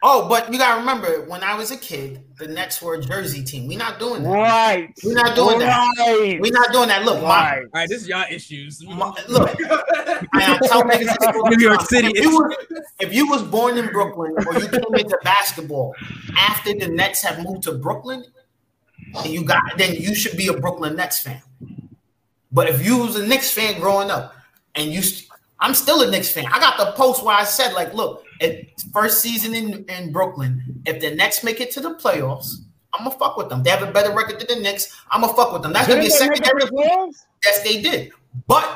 Oh, 0.03 0.29
but 0.29 0.53
you 0.53 0.59
gotta 0.59 0.79
remember, 0.79 1.23
when 1.23 1.43
I 1.43 1.55
was 1.55 1.71
a 1.71 1.77
kid, 1.77 2.23
the 2.39 2.47
Nets 2.47 2.83
were 2.83 2.95
a 2.95 3.01
Jersey 3.01 3.43
team. 3.43 3.67
We're 3.67 3.79
not 3.79 3.99
doing 3.99 4.23
that. 4.23 4.29
Right. 4.29 4.93
We're 5.03 5.15
not 5.15 5.35
doing 5.35 5.59
right. 5.59 5.93
that. 5.97 6.39
We're 6.41 6.53
not 6.53 6.73
doing 6.73 6.89
that. 6.89 7.05
Look, 7.05 7.23
right. 7.23 7.23
My, 7.23 7.57
All 7.57 7.67
right, 7.75 7.89
this 7.89 8.03
is 8.03 8.09
y'all 8.09 8.25
issues. 8.31 8.85
My, 8.85 9.15
look, 9.29 9.57
I 10.35 10.59
tell 10.65 10.83
niggas 10.83 11.51
New 11.57 11.67
York 11.67 11.81
City. 11.83 12.09
If 12.09 12.25
you, 12.25 12.31
was, 12.31 12.57
if 13.01 13.15
you 13.15 13.27
was 13.27 13.43
born 13.43 13.79
in 13.79 13.87
Brooklyn 13.89 14.35
or 14.47 14.55
you 14.55 14.69
came 14.69 14.95
into 14.95 15.19
basketball 15.25 15.95
after 16.37 16.75
the 16.75 16.89
Nets 16.89 17.23
have 17.23 17.43
moved 17.43 17.63
to 17.65 17.73
Brooklyn, 17.73 18.25
and 19.17 19.27
you 19.27 19.45
got 19.45 19.63
then 19.79 19.95
you 19.95 20.15
should 20.15 20.37
be 20.37 20.49
a 20.49 20.53
Brooklyn 20.53 20.97
Nets 20.97 21.21
fan. 21.21 21.41
But 22.53 22.69
if 22.69 22.85
you 22.85 22.99
was 22.99 23.17
a 23.17 23.27
Knicks 23.27 23.51
fan 23.51 23.81
growing 23.81 24.11
up 24.11 24.35
and 24.75 24.93
you 24.93 25.03
I'm 25.59 25.75
still 25.75 26.03
a 26.03 26.11
Knicks 26.11 26.31
fan. 26.31 26.47
I 26.53 26.59
got 26.59 26.77
the 26.77 26.93
post 26.93 27.25
where 27.25 27.35
I 27.35 27.45
said, 27.45 27.73
like, 27.73 27.95
look, 27.95 28.26
first 28.93 29.21
season 29.21 29.55
in, 29.55 29.85
in 29.85 30.13
Brooklyn, 30.13 30.83
if 30.87 31.01
the 31.01 31.15
Knicks 31.15 31.43
make 31.45 31.61
it 31.61 31.71
to 31.73 31.81
the 31.81 31.95
playoffs, 31.95 32.55
I'm 32.95 33.05
gonna 33.05 33.19
fuck 33.19 33.37
with 33.37 33.49
them. 33.49 33.63
They 33.63 33.71
have 33.71 33.83
a 33.83 33.93
better 33.93 34.15
record 34.15 34.41
than 34.41 34.59
the 34.59 34.63
Knicks. 34.63 34.95
I'm 35.11 35.21
gonna 35.21 35.35
fuck 35.35 35.53
with 35.53 35.63
them. 35.63 35.73
That's 35.73 35.89
gonna 35.89 36.01
be 36.01 36.07
a 36.07 36.11
secondary. 36.11 36.63
Yes, 37.45 37.63
they 37.63 37.83
did. 37.83 38.13
But 38.47 38.67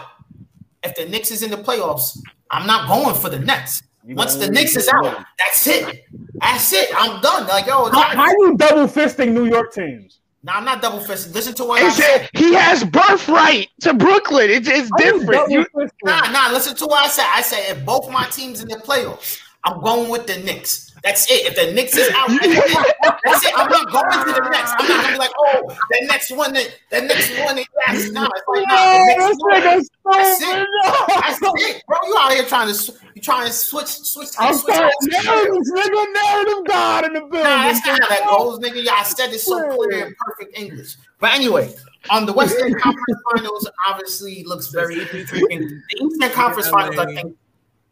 if 0.83 0.95
the 0.95 1.07
Knicks 1.07 1.31
is 1.31 1.43
in 1.43 1.51
the 1.51 1.57
playoffs, 1.57 2.19
I'm 2.51 2.67
not 2.67 2.89
going 2.89 3.15
for 3.15 3.31
the 3.31 3.39
Nets. 3.39 3.83
Once 4.05 4.37
the 4.37 4.51
Knicks 4.51 4.77
is 4.77 4.89
out, 4.89 5.25
that's 5.39 5.67
it. 5.67 6.05
That's 6.41 6.73
it. 6.73 6.91
I'm 6.97 7.21
done. 7.21 7.47
Like, 7.47 7.67
yo, 7.67 7.91
how, 7.91 8.03
how 8.03 8.31
you 8.31 8.57
double 8.57 8.87
fisting 8.87 9.33
New 9.33 9.45
York 9.45 9.73
teams? 9.73 10.21
No, 10.43 10.53
I'm 10.55 10.65
not 10.65 10.81
double 10.81 11.01
fisting. 11.01 11.35
Listen 11.35 11.55
to 11.55 11.65
what 11.65 11.83
I 11.83 11.91
said. 11.91 12.31
He 12.33 12.55
has 12.55 12.83
birthright 12.83 13.69
to 13.83 13.93
Brooklyn. 13.93 14.49
It's, 14.49 14.69
it's 14.69 14.91
different. 14.97 15.51
You, 15.51 15.67
nah, 16.03 16.31
nah. 16.31 16.51
Listen 16.51 16.75
to 16.77 16.87
what 16.87 17.05
I 17.05 17.09
said. 17.09 17.27
I 17.29 17.43
said 17.43 17.77
if 17.77 17.85
both 17.85 18.11
my 18.11 18.25
teams 18.25 18.63
in 18.63 18.69
the 18.69 18.77
playoffs, 18.77 19.39
I'm 19.65 19.81
going 19.81 20.11
with 20.11 20.27
the 20.27 20.39
Knicks. 20.39 20.91
That's 21.03 21.31
it. 21.31 21.47
If 21.47 21.57
the 21.57 21.73
Knicks 21.73 21.97
is 21.97 22.11
out, 22.15 22.29
that's 22.43 22.47
it. 22.47 22.97
That's 23.25 23.45
it. 23.45 23.53
I'm 23.57 23.71
not 23.71 23.91
going 23.91 24.27
to 24.27 24.41
the 24.41 24.49
Knicks. 24.51 24.73
I'm 24.79 24.89
not 24.89 25.03
gonna 25.03 25.13
be 25.13 25.19
like, 25.19 25.33
oh, 25.39 25.77
the 25.91 26.07
next 26.07 26.31
one, 26.31 26.53
the, 26.53 26.69
the 26.91 27.01
next 27.03 27.31
one, 27.45 27.57
yes, 27.57 28.11
no, 28.11 28.25
it's 28.25 28.49
like, 28.49 28.65
no, 28.69 29.05
the 29.09 29.17
next 29.19 29.41
one. 29.41 30.17
That's 30.17 30.43
it. 30.43 30.67
That's 31.09 31.39
it, 31.43 31.83
bro. 31.87 31.99
You 32.07 32.17
out 32.19 32.33
here 32.33 32.45
trying 32.45 32.73
to 32.75 32.93
you 33.15 33.23
trying 33.23 33.47
to 33.47 33.53
switch, 33.53 33.87
switch, 33.87 34.29
I'm 34.39 34.55
switch. 34.55 34.75
sorry, 34.75 34.91
narrative, 35.03 35.63
nigga, 35.75 36.15
narrative 36.15 36.65
God 36.67 37.05
in 37.05 37.13
the 37.15 37.21
building. 37.21 37.43
Nah, 37.43 37.63
that's 37.65 37.87
not 37.87 38.03
how 38.03 38.09
that 38.09 38.27
goes, 38.27 38.59
nigga. 38.61 38.85
Y'all 38.85 39.05
said 39.05 39.29
this 39.29 39.45
so 39.45 39.77
clear 39.77 40.07
in 40.07 40.15
perfect 40.19 40.59
English. 40.59 40.97
But 41.19 41.35
anyway, 41.35 41.75
on 42.09 42.23
um, 42.23 42.27
the 42.27 42.33
Western 42.33 42.75
Conference 42.81 43.21
Finals, 43.33 43.71
obviously 43.87 44.45
looks 44.45 44.69
very 44.69 45.01
intriguing. 45.01 45.83
The 45.91 46.05
Eastern 46.05 46.31
Conference 46.31 46.69
Finals, 46.69 46.99
I 46.99 47.15
think, 47.15 47.37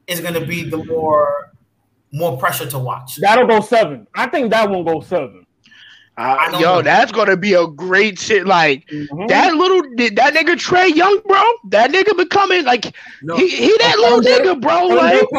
is 0.06 0.20
going 0.20 0.34
to 0.34 0.46
be 0.46 0.68
the 0.68 0.82
more 0.84 1.52
more 2.12 2.38
pressure 2.38 2.66
to 2.66 2.78
watch. 2.78 3.16
That'll 3.16 3.46
go 3.46 3.61
seven. 3.61 4.06
I 4.14 4.26
think 4.26 4.50
that 4.50 4.68
one 4.70 4.84
goes 4.84 5.06
seven. 5.06 5.46
Uh, 6.18 6.48
yo, 6.54 6.59
know. 6.59 6.82
that's 6.82 7.12
gonna 7.12 7.36
be 7.36 7.54
a 7.54 7.64
great 7.68 8.18
shit. 8.18 8.44
Like 8.44 8.84
mm-hmm. 8.88 9.26
that 9.26 9.54
little 9.54 9.82
that 10.16 10.34
nigga 10.34 10.56
Trae 10.56 10.92
Young, 10.92 11.20
bro. 11.24 11.40
That 11.68 11.92
nigga 11.92 12.16
becoming 12.16 12.64
like 12.64 12.92
no. 13.22 13.36
he, 13.36 13.48
he 13.48 13.68
that 13.78 13.98
little 13.98 14.20
nigga, 14.20 14.61
bro. 14.61 14.86
Like 14.86 15.30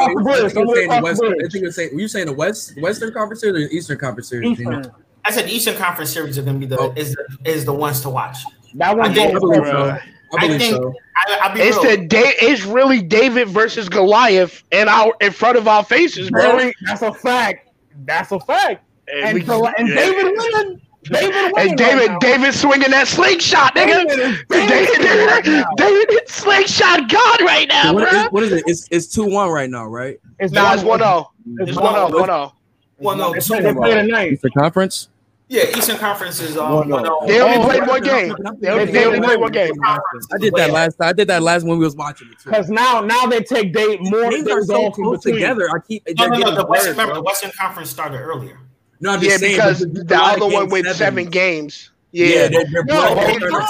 were 1.93 1.99
you 1.99 2.07
saying 2.07 2.27
the 2.27 2.33
West 2.33 2.79
Western 2.79 3.11
Conference 3.13 3.41
Series 3.41 3.65
or 3.65 3.67
the 3.67 3.75
Eastern 3.75 3.97
Conference 3.97 4.29
Series? 4.29 4.57
Eastern. 4.57 4.89
I 5.25 5.31
said 5.31 5.47
the 5.47 5.51
Eastern 5.51 5.75
Conference 5.75 6.13
Series 6.13 6.37
are 6.37 6.43
gonna 6.43 6.59
be 6.59 6.65
the 6.65 6.79
oh. 6.79 6.93
is 6.95 7.13
is 7.43 7.65
the 7.65 7.73
ones 7.73 7.99
to 8.01 8.09
watch. 8.09 8.37
That 8.75 8.95
one 8.95 9.13
goes. 9.13 9.99
I, 10.37 10.45
I 10.45 10.57
think 10.57 10.75
so. 10.75 10.93
I, 11.15 11.53
it's 11.57 11.77
real. 11.77 11.97
the 11.97 12.05
day. 12.05 12.33
It's 12.41 12.63
really 12.63 13.01
David 13.01 13.49
versus 13.49 13.89
Goliath 13.89 14.63
in 14.71 14.87
our 14.87 15.13
in 15.21 15.31
front 15.31 15.57
of 15.57 15.67
our 15.67 15.83
faces, 15.83 16.29
bro. 16.29 16.71
That's 16.85 17.01
a 17.01 17.13
fact. 17.13 17.69
That's 18.05 18.31
a 18.31 18.39
fact. 18.39 18.85
And, 19.11 19.37
and, 19.37 19.47
we, 19.47 19.67
and 19.77 19.87
yeah. 19.89 19.95
David 19.95 20.33
winning. 20.35 20.81
David 21.03 21.57
and 21.57 21.77
David, 21.77 22.09
right 22.09 22.19
David 22.19 22.53
swinging 22.53 22.91
that 22.91 23.07
slingshot, 23.07 23.73
nigga. 23.73 24.05
David, 24.05 24.45
David, 24.49 25.43
David, 25.43 25.65
David 25.77 26.29
slingshot 26.29 27.09
God 27.09 27.41
right 27.41 27.67
now, 27.69 27.83
so 27.83 27.93
what, 27.93 28.09
bro. 28.09 28.21
Is, 28.21 28.31
what 28.31 28.43
is 28.43 28.51
it? 28.51 28.63
It's 28.67 28.87
it's 28.91 29.07
two 29.07 29.25
one 29.25 29.49
right 29.49 29.69
now, 29.69 29.85
right? 29.85 30.19
It's 30.39 30.51
nah, 30.51 30.73
it's 30.73 30.83
one 30.83 30.99
zero. 30.99 31.09
Oh. 31.09 31.31
It's 31.59 31.77
one 31.77 31.93
zero. 31.93 32.09
One 32.09 32.25
zero. 32.25 32.53
One 32.97 33.17
zero. 33.17 33.31
It's 33.33 34.41
the 34.41 34.51
conference. 34.51 35.09
Yeah, 35.51 35.75
Eastern 35.75 35.97
Conference 35.97 36.39
is 36.39 36.55
um, 36.57 36.87
no, 36.87 36.99
no. 36.99 37.25
they 37.25 37.41
only 37.41 37.65
played 37.65 37.87
one 37.87 38.03
game. 38.03 38.35
They 38.59 38.69
only, 38.69 38.85
they 38.85 39.05
only 39.05 39.19
played 39.19 39.39
one 39.39 39.51
game. 39.51 39.73
I 39.83 39.97
did 40.39 40.53
that 40.53 40.69
last. 40.69 40.97
Time. 40.97 41.09
I 41.09 41.13
did 41.13 41.27
that 41.27 41.41
last 41.41 41.65
when 41.65 41.79
we 41.79 41.83
was 41.83 41.95
watching 41.95 42.27
it 42.27 42.37
too. 42.37 42.51
Because 42.51 42.69
now, 42.69 43.01
now 43.01 43.25
they 43.25 43.41
take 43.41 43.73
day 43.73 43.97
more 43.99 44.29
games 44.29 44.47
are 44.47 44.63
so 44.63 44.91
close 44.91 45.23
together. 45.23 45.67
I 45.71 45.79
keep 45.79 46.03
no, 46.15 46.27
no, 46.27 46.37
no. 46.37 46.55
The 46.55 46.65
Western, 46.67 46.91
remember, 46.91 47.15
the 47.15 47.23
Western 47.23 47.49
Conference 47.57 47.89
started 47.89 48.19
earlier. 48.19 48.59
No, 48.99 49.13
I'm 49.13 49.23
yeah, 49.23 49.37
saying, 49.37 49.55
because 49.55 49.79
the 49.79 50.19
other 50.21 50.45
one 50.45 50.69
went 50.69 50.85
seven, 50.85 50.97
seven 50.97 51.25
games. 51.31 51.91
Yeah, 52.11 52.27
yeah 52.27 52.47
they're, 52.49 52.65
they're 52.71 52.83
no, 52.83 53.15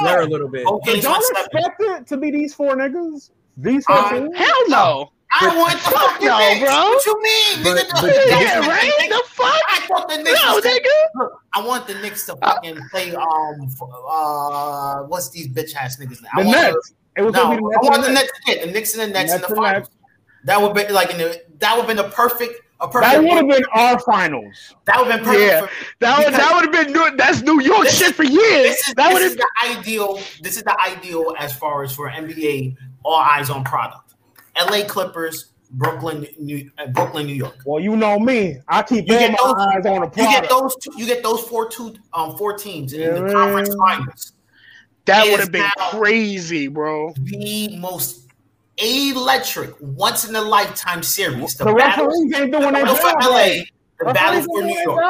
blur 0.01 0.21
a 0.21 0.25
little 0.25 0.49
bit. 0.49 0.67
Okay, 0.67 0.99
don't 0.99 1.23
expect 1.31 1.75
it 1.79 2.07
to 2.07 2.17
be 2.17 2.29
these 2.29 2.53
four 2.53 2.75
niggas. 2.75 3.31
These 3.55 3.85
four 3.85 3.95
uh, 3.95 4.27
Hell 4.35 4.69
no. 4.69 5.11
I 5.31 5.55
want 5.55 5.73
the 5.73 5.77
fuck 5.77 6.21
no, 6.21 6.37
Knicks. 6.39 6.59
bro. 6.59 6.69
What 6.71 7.05
you 7.05 7.21
mean? 7.21 7.63
But, 7.63 7.77
nigga, 7.77 8.01
but, 8.01 8.15
yeah, 8.27 8.59
right? 8.67 8.91
The 9.09 9.23
fuck? 9.27 9.61
I 9.69 9.85
thought 9.87 10.09
the 10.09 10.17
Knicks. 10.17 10.41
No, 10.43 10.59
nigga. 10.59 10.85
Look, 11.15 11.43
I 11.53 11.65
want 11.65 11.87
the 11.87 11.93
Knicks 11.95 12.25
to 12.25 12.35
fucking 12.37 12.79
play. 12.89 13.13
Um, 13.15 13.69
uh, 14.07 15.03
what's 15.03 15.29
these 15.29 15.47
bitch 15.47 15.75
ass 15.75 15.97
niggas? 15.97 16.19
I 16.33 16.43
the 16.43 16.49
Nets. 16.49 16.93
The, 17.15 17.21
it 17.21 17.25
was 17.25 17.33
no, 17.33 17.43
I 17.43 17.59
want 17.59 18.03
the 18.03 18.11
Nets. 18.11 18.31
Yeah, 18.47 18.65
the 18.65 18.71
Knicks 18.71 18.95
and 18.95 19.01
the 19.01 19.13
Nets, 19.13 19.31
Nets 19.31 19.43
in 19.43 19.49
the 19.49 19.55
finals. 19.55 19.89
That 20.45 20.61
would 20.61 20.73
be 20.73 20.87
like 20.91 21.11
in 21.11 21.17
the. 21.17 21.41
That 21.59 21.75
would 21.75 21.85
have 21.85 21.95
been 21.95 22.05
a 22.05 22.09
perfect. 22.09 22.61
A 22.81 22.87
perfect 22.87 23.11
that 23.11 23.21
would 23.21 23.31
have 23.31 23.47
been 23.49 23.65
our 23.73 23.99
finals. 23.99 24.73
That 24.85 24.99
would 24.99 25.11
have 25.11 25.19
been 25.19 25.33
perfect. 25.33 25.73
Yeah, 25.73 25.87
that 25.99 26.25
would 26.25 26.33
that 26.33 26.53
would 26.55 26.73
have 26.73 26.85
been 26.85 26.93
new, 26.93 27.17
that's 27.17 27.41
New 27.41 27.61
York 27.61 27.87
shit 27.89 28.15
for 28.15 28.23
years. 28.23 28.39
This 28.39 28.87
is, 28.87 28.93
that 28.93 29.11
would 29.11 29.21
have 29.21 29.35
the 29.35 29.47
ideal. 29.65 30.19
This 30.41 30.55
is 30.55 30.63
the 30.63 30.79
ideal 30.79 31.35
as 31.37 31.53
far 31.53 31.83
as 31.83 31.93
for 31.93 32.09
NBA 32.09 32.77
all 33.03 33.15
eyes 33.15 33.49
on 33.49 33.65
product. 33.65 34.08
LA 34.59 34.85
Clippers 34.85 35.51
Brooklyn, 35.71 36.25
New, 36.39 36.69
uh, 36.77 36.87
Brooklyn, 36.87 37.27
New 37.27 37.33
York. 37.33 37.57
Well, 37.65 37.79
you 37.79 37.95
know 37.95 38.19
me. 38.19 38.57
I 38.67 38.81
keep 38.81 39.07
you 39.07 39.19
get 39.19 39.37
those, 39.37 39.53
eyes 39.53 39.85
on 39.85 40.01
the 40.01 40.07
product. 40.07 40.17
You 40.17 40.23
get 40.23 40.49
those. 40.49 40.75
Two, 40.77 40.91
you 40.97 41.05
get 41.05 41.21
those 41.21 41.43
four 41.43 41.69
two 41.69 41.95
um 42.13 42.35
four 42.37 42.57
teams 42.57 42.93
in 42.93 43.01
yeah. 43.01 43.11
the 43.11 43.31
conference 43.31 43.75
finals. 43.75 44.33
That 45.05 45.29
would 45.29 45.39
have 45.39 45.51
been 45.51 45.69
crazy, 45.91 46.67
bro. 46.67 47.13
The 47.17 47.77
most 47.77 48.27
electric, 48.77 49.75
once 49.79 50.27
in 50.27 50.35
a 50.35 50.41
lifetime 50.41 51.03
series. 51.03 51.55
The, 51.55 51.65
the 51.65 51.73
referees 51.73 52.33
ain't 52.35 52.51
doing 52.51 52.73
their 52.73 52.85
job 52.85 53.15
LA. 53.21 53.63
the 53.99 54.13
battle 54.13 54.43
for 54.43 54.61
New 54.63 54.79
York. 54.81 55.01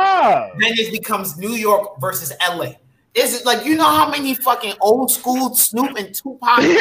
Then 0.59 0.73
it 0.73 0.91
becomes 0.91 1.38
New 1.38 1.51
York 1.51 1.99
versus 1.99 2.34
LA. 2.41 2.73
Is 3.19 3.41
it 3.41 3.45
like 3.45 3.65
you 3.65 3.75
know 3.75 3.83
how 3.83 4.09
many 4.09 4.33
fucking 4.33 4.75
old 4.79 5.11
school 5.11 5.53
Snoop 5.53 5.97
and 5.97 6.15
Tupac? 6.15 6.39
Pop 6.39 6.63
you 6.63 6.79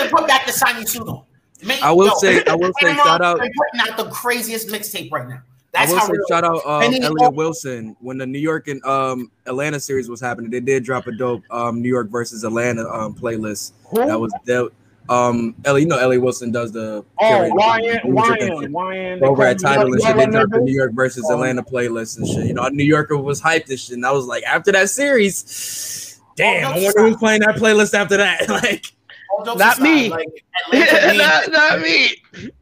and 0.00 0.10
put 0.10 0.28
back 0.28 0.46
the 0.46 0.52
shiny 0.52 0.86
suit 0.86 1.08
on. 1.08 1.24
I 1.82 1.90
will 1.90 2.06
yo, 2.06 2.14
say, 2.14 2.44
I 2.44 2.54
will 2.54 2.72
say, 2.80 2.94
shout 2.94 3.22
out. 3.22 3.38
putting 3.38 3.80
out 3.80 3.96
the 3.96 4.08
craziest 4.10 4.68
mixtape 4.68 5.10
right 5.10 5.28
now. 5.28 5.42
That's 5.72 5.90
I 5.90 5.94
will 5.94 6.00
say, 6.02 6.14
shout 6.28 6.44
out 6.44 6.64
um, 6.64 6.94
Elliott 6.94 7.34
Wilson 7.34 7.96
when 8.00 8.18
the 8.18 8.26
New 8.26 8.38
York 8.38 8.68
and 8.68 8.84
um, 8.84 9.32
Atlanta 9.46 9.80
series 9.80 10.08
was 10.08 10.20
happening. 10.20 10.50
They 10.50 10.60
did 10.60 10.84
drop 10.84 11.08
a 11.08 11.12
dope 11.12 11.42
um, 11.50 11.82
New 11.82 11.88
York 11.88 12.10
versus 12.10 12.44
Atlanta 12.44 12.88
um, 12.88 13.14
playlist. 13.14 13.72
Who? 13.86 14.06
That 14.06 14.20
was 14.20 14.32
dope. 14.46 14.72
Um, 15.08 15.54
Ellie, 15.64 15.82
you 15.82 15.86
know 15.86 15.98
Ellie 15.98 16.18
Wilson 16.18 16.50
does 16.50 16.72
the 16.72 17.04
oh 17.20 17.50
Ryan 17.54 18.14
Ryan 18.14 18.72
Ryan 18.72 19.24
over 19.24 19.42
at 19.42 19.58
Title 19.58 19.92
and 19.92 20.02
shit. 20.02 20.16
They 20.16 20.26
dropped 20.26 20.52
the 20.52 20.60
New 20.60 20.72
York 20.72 20.92
versus 20.94 21.24
oh. 21.28 21.34
Atlanta 21.34 21.62
playlist 21.62 22.16
and 22.16 22.26
shit. 22.26 22.46
You 22.46 22.54
know, 22.54 22.68
New 22.68 22.84
Yorker 22.84 23.18
was 23.18 23.40
hyped 23.40 23.68
and 23.68 23.78
shit. 23.78 23.96
And 23.96 24.06
I 24.06 24.12
was 24.12 24.26
like, 24.26 24.44
after 24.44 24.72
that 24.72 24.88
series, 24.88 26.20
damn, 26.36 26.72
I 26.72 26.82
wonder 26.82 27.02
who's 27.02 27.16
playing 27.16 27.40
that 27.40 27.56
playlist 27.56 27.92
after 27.92 28.16
that. 28.16 28.48
like, 28.48 28.86
not 29.56 29.80
me. 29.80 30.08
Like, 30.08 30.44
not, 30.72 31.50
not 31.50 31.80
me. 31.80 32.16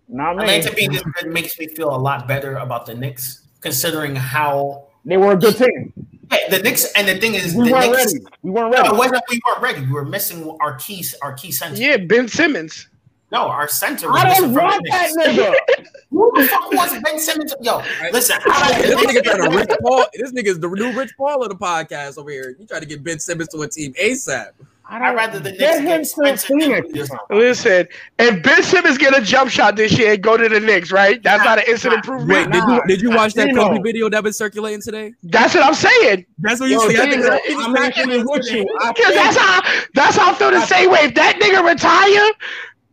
Not 0.09 0.37
me. 0.37 0.43
Atlanta 0.43 0.75
being 0.75 0.93
this 0.93 1.03
makes 1.27 1.59
me 1.61 1.69
feel 1.69 1.95
a 1.95 1.97
lot 1.97 2.27
better 2.27 2.57
about 2.57 2.87
the 2.87 2.95
Knicks, 2.95 3.47
considering 3.61 4.17
how 4.17 4.89
they 5.05 5.17
were 5.17 5.33
a 5.33 5.37
good 5.37 5.57
team. 5.57 5.93
Yeah, 6.31 6.49
the 6.57 6.63
Knicks, 6.63 6.91
and 6.93 7.07
the 7.07 7.19
thing 7.19 7.35
is, 7.35 7.55
we 7.55 7.67
the 7.67 7.73
weren't 7.73 7.93
Knicks, 7.93 8.15
ready. 8.15 8.25
We 8.43 8.51
weren't 8.51 8.75
ready. 8.75 8.89
No, 8.89 8.95
we 8.95 9.41
weren't 9.47 9.61
ready. 9.61 9.81
We 9.83 9.93
were 9.93 10.05
missing 10.05 10.57
our 10.61 10.77
key, 10.77 11.05
our 11.21 11.35
key 11.35 11.53
center. 11.53 11.77
Yeah, 11.77 11.99
Ben 11.99 12.29
Simmons. 12.29 12.89
No, 13.31 13.49
our 13.49 13.67
center. 13.67 14.11
I 14.13 14.35
don't 14.35 14.53
want 14.53 14.87
that 14.91 15.11
nigga. 15.17 15.55
Who 16.11 16.31
the 16.35 16.47
fuck 16.47 16.73
wants 16.73 16.95
Ben 17.03 17.19
Simmons? 17.19 17.55
Yo, 17.63 17.83
listen. 18.13 18.37
this 18.45 19.05
nigga 19.05 19.25
trying 19.25 19.51
to 19.51 19.57
Rich 19.57 19.71
Paul. 19.83 20.05
This 20.13 20.33
nigga 20.33 20.49
is 20.49 20.61
the 20.61 20.69
new 20.69 20.93
Rich 20.93 21.13
Paul 21.17 21.43
of 21.43 21.49
the 21.49 21.55
podcast 21.55 22.19
over 22.19 22.31
here. 22.31 22.55
You 22.59 22.67
try 22.67 22.79
to 22.79 22.85
get 22.87 23.03
Ben 23.03 23.19
Simmons 23.19 23.49
to 23.49 23.63
a 23.63 23.69
team 23.69 23.95
ASAP. 23.95 24.51
I'd 24.89 25.15
rather 25.15 25.39
the 25.39 25.53
Knicks 25.53 26.15
get 26.15 26.41
Phoenix. 26.41 27.11
Listen, 27.31 27.89
if 28.19 28.43
Ben 28.43 28.63
Simmons 28.63 28.99
get 28.99 29.17
a 29.17 29.23
jump 29.23 29.51
shot 29.51 29.77
this 29.77 29.97
year 29.97 30.13
and 30.13 30.23
go 30.23 30.37
to 30.37 30.49
the 30.49 30.61
Knicks, 30.61 30.93
right? 30.93 31.23
That's 31.23 31.45
not 31.45 31.59
an 31.59 31.65
instant 31.69 31.95
improvement. 31.95 32.51
Wait, 32.51 32.53
did 32.53 32.69
you 32.69 32.83
did 32.87 33.01
you 33.03 33.11
watch 33.11 33.33
that 33.35 33.55
Kobe 33.55 33.81
video 33.81 34.09
that 34.11 34.23
was 34.23 34.37
circulating 34.37 34.83
today? 34.83 35.15
That's 35.23 35.55
what 35.55 35.65
I'm 35.65 35.75
saying. 35.75 36.27
That's 36.39 36.61
what 36.61 36.69
you 36.69 36.79
say. 36.91 37.15
I'm 37.57 37.77
actually 37.77 38.23
with 38.23 38.51
you. 38.53 38.67
Because 38.89 39.15
that's 39.15 39.37
how 39.37 39.63
that's 39.95 40.17
how 40.17 40.33
I 40.33 40.35
feel 40.35 40.51
the 40.51 40.67
same 40.67 40.91
way. 40.91 41.01
If 41.05 41.15
that 41.15 41.39
nigga 41.41 41.67
retire, 41.67 42.33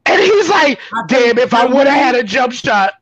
and 0.06 0.22
he's 0.22 0.50
like, 0.50 0.80
damn, 1.08 1.38
if 1.38 1.54
I 1.54 1.66
would 1.66 1.88
have 1.88 1.98
had 1.98 2.16
a 2.16 2.24
jump 2.24 2.54
shot. 2.54 2.94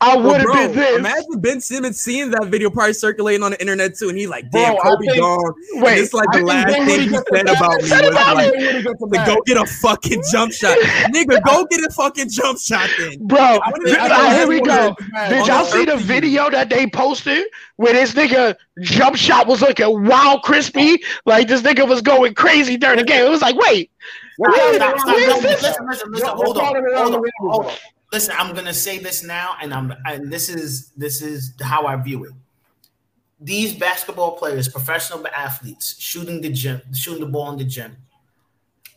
I 0.00 0.16
would 0.16 0.40
have 0.40 0.52
been 0.52 0.72
this. 0.72 0.98
Imagine 0.98 1.40
Ben 1.40 1.60
Simmons 1.60 2.00
seeing 2.00 2.30
that 2.30 2.46
video 2.46 2.70
probably 2.70 2.92
circulating 2.92 3.42
on 3.42 3.52
the 3.52 3.60
internet 3.60 3.96
too, 3.96 4.08
and 4.08 4.18
he's 4.18 4.28
like, 4.28 4.50
"Damn, 4.50 4.74
bro, 4.74 4.82
Kobe 4.82 5.06
think, 5.06 5.20
gone." 5.20 5.54
Wait, 5.74 5.98
it's 5.98 6.12
like 6.12 6.28
the 6.32 6.42
last 6.42 6.74
thing 6.74 7.00
he 7.00 7.08
said 7.08 7.48
about 7.48 7.76
me 7.82 7.82
was 7.82 7.90
like, 7.90 9.24
"To 9.24 9.24
go 9.26 9.42
get 9.46 9.56
a 9.56 9.66
fucking 9.66 10.22
jump 10.30 10.52
shot, 10.52 10.76
nigga. 11.14 11.42
Go 11.44 11.64
get 11.66 11.80
a 11.84 11.90
fucking 11.90 12.28
jump 12.30 12.58
shot, 12.58 12.88
then, 12.98 13.26
bro." 13.26 13.60
here 13.84 14.48
we 14.48 14.60
go. 14.60 14.94
Did 15.28 15.46
y'all 15.46 15.64
see 15.64 15.84
the 15.84 15.96
video 15.96 16.50
that 16.50 16.68
they 16.68 16.86
posted 16.86 17.46
where 17.76 17.92
this 17.92 18.12
nigga 18.14 18.56
jump 18.80 19.16
shot 19.16 19.46
was 19.46 19.60
looking 19.60 20.04
wild 20.04 20.42
crispy? 20.42 21.02
Like 21.26 21.48
this 21.48 21.62
nigga 21.62 21.88
was 21.88 22.02
going 22.02 22.34
crazy 22.34 22.76
during 22.76 22.98
the 22.98 23.04
game. 23.04 23.24
It 23.24 23.30
was 23.30 23.42
like, 23.42 23.56
wait. 23.56 23.90
Hold 24.44 24.82
on, 24.82 24.98
hold 24.98 26.58
on, 26.58 27.24
hold 27.38 27.66
on 27.66 27.72
listen, 28.12 28.34
I'm 28.38 28.54
gonna 28.54 28.74
say 28.74 28.98
this 28.98 29.24
now, 29.24 29.56
and 29.60 29.72
I'm 29.72 29.92
and 30.06 30.32
this 30.32 30.48
is 30.48 30.90
this 30.90 31.22
is 31.22 31.54
how 31.60 31.86
I 31.86 31.96
view 31.96 32.24
it. 32.24 32.32
These 33.40 33.74
basketball 33.74 34.36
players, 34.36 34.68
professional 34.68 35.26
athletes, 35.28 35.96
shooting 35.98 36.40
the 36.40 36.50
gym, 36.50 36.80
shooting 36.94 37.24
the 37.24 37.30
ball 37.30 37.50
in 37.50 37.58
the 37.58 37.64
gym, 37.64 37.96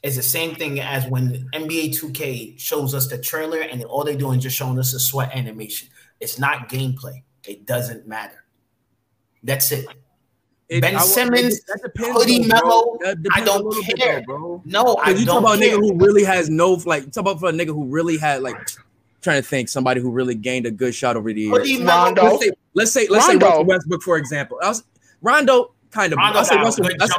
is 0.03 0.15
the 0.15 0.23
same 0.23 0.53
thing 0.53 0.79
as 0.79 1.07
when 1.07 1.49
NBA 1.53 1.99
2K 1.99 2.59
shows 2.59 2.93
us 2.93 3.07
the 3.07 3.17
trailer 3.17 3.61
and 3.61 3.83
all 3.85 4.03
they're 4.03 4.15
doing 4.15 4.37
is 4.37 4.43
just 4.43 4.55
showing 4.55 4.77
us 4.77 4.93
a 4.93 4.99
sweat 4.99 5.35
animation. 5.35 5.89
It's 6.19 6.37
not 6.37 6.69
gameplay. 6.69 7.23
It 7.47 7.65
doesn't 7.65 8.07
matter. 8.07 8.45
That's 9.43 9.71
it. 9.71 9.87
It, 10.69 10.81
ben 10.81 10.95
I, 10.95 10.99
Simmons, 10.99 11.61
Hoodie 11.95 12.47
Melo, 12.47 12.97
I 13.33 13.43
don't 13.43 13.71
care, 13.97 14.17
bit, 14.17 14.25
bro. 14.25 14.61
No, 14.65 14.95
I 14.95 15.11
you 15.11 15.25
don't 15.25 15.43
talk 15.43 15.55
about 15.55 15.59
care. 15.59 15.75
a 15.75 15.77
nigga 15.77 15.81
who 15.81 15.97
really 16.03 16.23
has 16.23 16.49
no 16.49 16.73
like. 16.85 17.11
Talk 17.11 17.21
about 17.21 17.39
for 17.39 17.49
a 17.49 17.51
nigga 17.51 17.67
who 17.67 17.85
really 17.85 18.17
had 18.17 18.41
like 18.41 18.57
trying 19.26 19.41
to 19.41 19.47
think 19.47 19.68
somebody 19.68 19.99
who 19.99 20.11
really 20.11 20.35
gained 20.35 20.65
a 20.65 20.72
good 20.72 20.95
shot 20.95 21.18
over 21.18 21.34
the 21.34 21.41
years. 21.41 21.81
Rondo. 21.81 22.23
Let's 22.23 22.41
say 22.41 22.52
let's 22.73 22.91
say, 22.91 23.07
let's 23.10 23.26
say 23.26 23.35
Russell 23.35 23.65
Westbrook 23.65 24.02
for 24.02 24.18
example. 24.18 24.57
I 24.64 24.69
was, 24.69 24.84
Rondo 25.22 25.73
kind 25.89 26.14
of. 26.14 26.18
Rondo 26.18 26.39
I 26.39 26.43
say 26.43 26.56
Russell. 26.57 26.88
That's, 26.97 27.11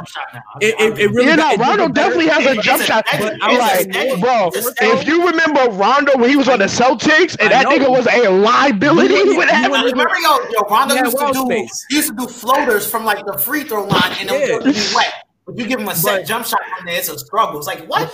it, 0.61 0.75
it, 0.79 0.99
it, 0.99 1.11
really. 1.11 1.27
Yeah, 1.27 1.35
no, 1.35 1.55
Rondo 1.57 1.89
definitely 1.89 2.27
has 2.27 2.45
a 2.45 2.61
jump 2.61 2.81
shot. 2.81 3.05
But 3.19 3.35
I'm 3.41 3.59
like, 3.59 4.19
bro, 4.21 4.49
if 4.53 5.05
you 5.05 5.27
remember 5.27 5.69
Rondo 5.71 6.17
when 6.17 6.29
he 6.29 6.37
was 6.37 6.47
on 6.47 6.59
the 6.59 6.65
Celtics 6.65 7.35
and 7.39 7.51
that 7.51 7.67
nigga 7.67 7.89
was 7.89 8.07
a 8.07 8.29
liability 8.29 9.37
with 9.37 9.49
that. 9.49 9.69
Remember, 9.69 10.07
yo, 10.21 10.37
yo, 10.49 10.61
Rondo 10.69 10.95
used 10.95 11.17
to 11.17 11.31
do 11.33 11.95
used 11.95 12.09
to 12.09 12.15
do 12.15 12.27
floaters 12.27 12.89
from 12.89 13.03
like 13.03 13.25
the 13.25 13.37
free 13.37 13.63
throw 13.63 13.83
line 13.83 14.15
and 14.21 14.31
it 14.31 14.63
would 14.63 14.73
be 14.73 14.79
wet. 14.95 15.13
But 15.45 15.57
you 15.57 15.67
give 15.67 15.79
him 15.79 15.89
a 15.89 15.95
set 15.95 16.25
jump 16.25 16.45
shot 16.45 16.59
from 16.77 16.85
there, 16.85 16.97
it's 16.97 17.09
a 17.09 17.19
struggle. 17.19 17.57
It's 17.57 17.67
like 17.67 17.85
what? 17.87 18.13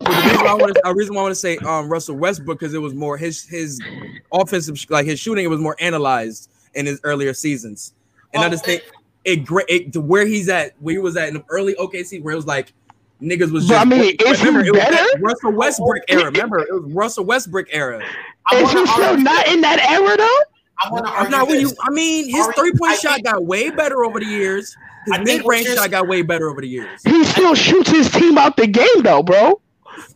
The 0.00 0.10
reason 0.10 0.44
why 0.44 0.50
I 0.50 0.54
want 0.54 0.76
to, 0.76 0.94
reason 0.94 1.14
why 1.14 1.20
I 1.20 1.24
want 1.24 1.32
to 1.32 1.40
say 1.40 1.56
um, 1.58 1.88
Russell 1.88 2.16
Westbrook 2.16 2.58
because 2.58 2.74
it 2.74 2.78
was 2.78 2.94
more 2.94 3.16
his 3.16 3.44
his 3.44 3.80
offensive 4.32 4.78
like 4.90 5.06
his 5.06 5.18
shooting 5.18 5.44
it 5.44 5.48
was 5.48 5.60
more 5.60 5.76
analyzed 5.80 6.50
in 6.74 6.86
his 6.86 7.00
earlier 7.04 7.32
seasons, 7.32 7.94
and 8.34 8.42
oh, 8.42 8.46
I 8.46 8.50
just 8.50 8.64
think 8.64 8.82
it 9.24 9.44
great 9.44 9.66
it, 9.68 9.92
to 9.94 10.00
where 10.00 10.26
he's 10.26 10.48
at 10.48 10.74
where 10.80 10.92
he 10.92 10.98
was 10.98 11.16
at 11.16 11.28
in 11.28 11.34
the 11.34 11.44
early 11.48 11.74
OKC 11.74 12.22
where 12.22 12.32
it 12.32 12.36
was 12.36 12.46
like 12.46 12.72
niggas 13.20 13.50
was 13.50 13.66
just. 13.66 13.80
I 13.80 13.84
mean, 13.84 14.16
is 14.24 14.38
remember, 14.40 14.64
he 14.64 14.70
better? 14.70 15.20
Russell 15.20 15.52
Westbrook 15.52 16.02
era. 16.08 16.24
Remember, 16.30 16.60
it 16.60 16.72
was 16.72 16.92
Russell 16.92 17.24
Westbrook 17.24 17.66
era. 17.70 18.04
Is 18.52 18.72
he 18.72 18.86
still 18.86 19.16
not 19.16 19.48
in 19.48 19.60
that 19.62 19.80
era 19.90 20.16
though? 20.16 20.40
I 20.78 20.90
want 20.90 21.06
to 21.06 21.30
not 21.30 21.48
you. 21.48 21.72
I 21.82 21.90
mean, 21.90 22.28
his 22.28 22.46
three 22.48 22.72
point 22.72 22.98
shot 22.98 23.22
got 23.22 23.44
way 23.44 23.70
better 23.70 24.04
over 24.04 24.20
the 24.20 24.26
years. 24.26 24.76
His 25.06 25.18
mid 25.20 25.46
range 25.46 25.68
shot 25.68 25.90
got 25.90 26.06
way 26.06 26.22
better 26.22 26.50
over 26.50 26.60
the 26.60 26.68
years. 26.68 27.00
He 27.04 27.24
still 27.24 27.54
shoots 27.54 27.90
his 27.90 28.10
team 28.10 28.36
out 28.36 28.56
the 28.56 28.66
game 28.66 29.02
though, 29.02 29.22
bro. 29.22 29.60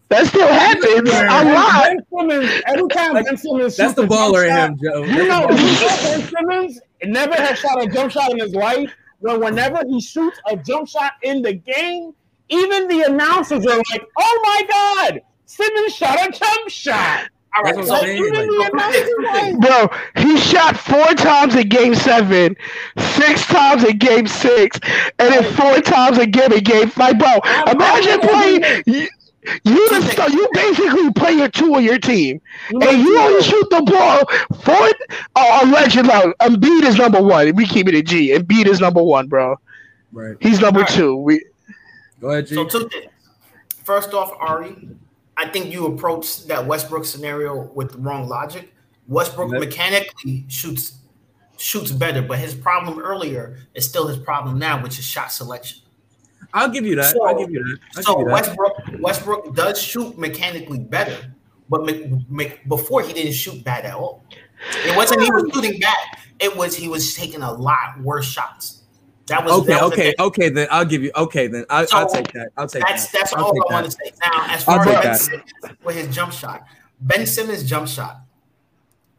That 0.08 0.26
still 0.26 0.48
happens 0.48 1.08
a 1.08 1.54
lot. 1.54 1.84
Ben 1.84 1.98
Simmons, 2.10 2.62
every 2.66 2.88
time 2.88 3.14
Ben 3.14 3.36
Simmons 3.36 3.76
that's 3.76 3.94
the 3.94 4.02
baller 4.02 4.48
in 4.48 4.56
him, 4.56 4.78
Joe. 4.82 5.04
You 5.04 5.28
know, 5.28 5.46
Ben 5.46 6.22
Simmons 6.28 6.80
never 7.04 7.34
has 7.34 7.58
shot 7.58 7.82
a 7.82 7.86
jump 7.88 8.10
shot 8.10 8.32
in 8.32 8.38
his 8.40 8.54
life. 8.54 8.92
But 9.22 9.40
whenever 9.40 9.86
he 9.86 10.00
shoots 10.00 10.40
a 10.48 10.56
jump 10.56 10.88
shot 10.88 11.12
in 11.22 11.42
the 11.42 11.52
game, 11.52 12.12
even 12.48 12.88
the 12.88 13.02
announcers 13.02 13.66
are 13.66 13.76
like, 13.76 14.02
"Oh 14.18 14.40
my 14.42 14.62
God, 14.68 15.20
Simmons 15.46 15.94
shot 15.94 16.18
a 16.18 16.32
jump 16.32 16.68
shot." 16.68 17.28
All 17.56 17.64
right, 17.64 17.84
so 17.84 17.94
like, 17.94 19.58
bro, 19.58 19.88
he 20.16 20.36
shot 20.38 20.76
four 20.76 21.14
times 21.14 21.56
in 21.56 21.68
game 21.68 21.96
seven, 21.96 22.54
six 22.96 23.44
times 23.46 23.82
in 23.82 23.98
game 23.98 24.28
six, 24.28 24.78
and 25.18 25.34
then 25.34 25.42
four 25.54 25.80
times 25.80 26.18
in 26.18 26.30
game 26.30 26.52
in 26.52 26.62
game 26.62 26.88
five. 26.88 27.18
Bro, 27.18 27.40
imagine 27.66 28.20
playing. 28.20 29.08
You 29.64 29.88
the 29.88 30.30
you 30.32 30.48
basically 30.52 31.12
play 31.12 31.32
your 31.32 31.48
two 31.48 31.74
of 31.74 31.82
your 31.82 31.98
team, 31.98 32.40
and 32.68 33.02
you 33.02 33.18
only 33.18 33.42
shoot 33.42 33.70
the 33.70 33.80
ball 33.82 34.58
for 34.60 34.90
uh, 35.34 35.60
alleged. 35.64 35.96
Like, 35.96 36.36
Embiid 36.38 36.82
is 36.84 36.96
number 36.96 37.22
one. 37.22 37.54
We 37.54 37.66
keep 37.66 37.88
it 37.88 37.94
a 37.94 38.02
G. 38.02 38.30
Embiid 38.30 38.66
is 38.66 38.80
number 38.80 39.02
one, 39.02 39.28
bro. 39.28 39.56
Right. 40.12 40.36
He's 40.40 40.60
number 40.60 40.80
right. 40.80 40.88
two. 40.90 41.16
We 41.16 41.42
go 42.20 42.30
ahead. 42.30 42.48
G. 42.48 42.54
So 42.54 42.66
two 42.66 42.88
things. 42.90 43.06
First 43.82 44.12
off, 44.12 44.32
Ari, 44.38 44.90
I 45.38 45.48
think 45.48 45.72
you 45.72 45.86
approached 45.86 46.48
that 46.48 46.66
Westbrook 46.66 47.06
scenario 47.06 47.62
with 47.74 47.92
the 47.92 47.98
wrong 47.98 48.28
logic. 48.28 48.74
Westbrook 49.08 49.52
yep. 49.52 49.60
mechanically 49.60 50.44
shoots 50.48 50.98
shoots 51.56 51.90
better, 51.90 52.20
but 52.20 52.38
his 52.38 52.54
problem 52.54 53.00
earlier 53.00 53.56
is 53.74 53.86
still 53.86 54.06
his 54.06 54.18
problem 54.18 54.58
now, 54.58 54.82
which 54.82 54.98
is 54.98 55.04
shot 55.04 55.32
selection. 55.32 55.80
I'll 56.52 56.68
give 56.68 56.84
you 56.84 56.96
that. 56.96 57.12
So, 57.12 57.24
I'll 57.24 57.38
give 57.38 57.50
you 57.50 57.62
that. 57.62 57.78
I'll 57.96 58.02
so 58.02 58.18
you 58.18 58.24
that. 58.26 58.32
Westbrook 58.32 58.79
Westbrook 59.00 59.54
does 59.54 59.80
shoot 59.80 60.18
mechanically 60.18 60.78
better, 60.78 61.34
but 61.68 61.84
me, 61.84 62.24
me, 62.28 62.52
before 62.68 63.02
he 63.02 63.12
didn't 63.12 63.32
shoot 63.32 63.62
bad 63.64 63.84
at 63.84 63.94
all. 63.94 64.24
It 64.84 64.96
wasn't 64.96 65.22
he 65.22 65.30
was 65.30 65.50
shooting 65.54 65.80
bad. 65.80 65.96
It 66.38 66.56
was 66.56 66.76
he 66.76 66.88
was 66.88 67.14
taking 67.14 67.42
a 67.42 67.52
lot 67.52 68.00
worse 68.00 68.26
shots. 68.26 68.82
That 69.26 69.44
was 69.44 69.52
okay. 69.60 69.66
That 69.68 69.82
was 69.82 69.92
okay. 69.92 70.14
Okay. 70.18 70.48
Then 70.48 70.68
I'll 70.70 70.84
give 70.84 71.02
you. 71.02 71.12
Okay. 71.14 71.46
Then 71.46 71.64
I'll, 71.70 71.86
so 71.86 71.98
I'll 71.98 72.10
take 72.10 72.32
that. 72.32 72.48
I'll 72.56 72.66
take 72.66 72.82
that's, 72.82 73.10
that. 73.12 73.18
That's 73.20 73.32
I'll 73.32 73.44
all 73.44 73.70
I 73.70 73.74
want 73.74 73.86
to 73.86 73.92
say. 73.92 74.12
Now, 74.24 74.46
as 74.48 74.64
far 74.64 74.86
as 74.88 74.88
Ben 74.92 75.16
Simmons 75.16 75.52
with 75.84 75.96
his 75.96 76.14
jump 76.14 76.32
shot, 76.32 76.64
Ben 77.00 77.26
Simmons 77.26 77.62
jump 77.62 77.88
shot. 77.88 78.22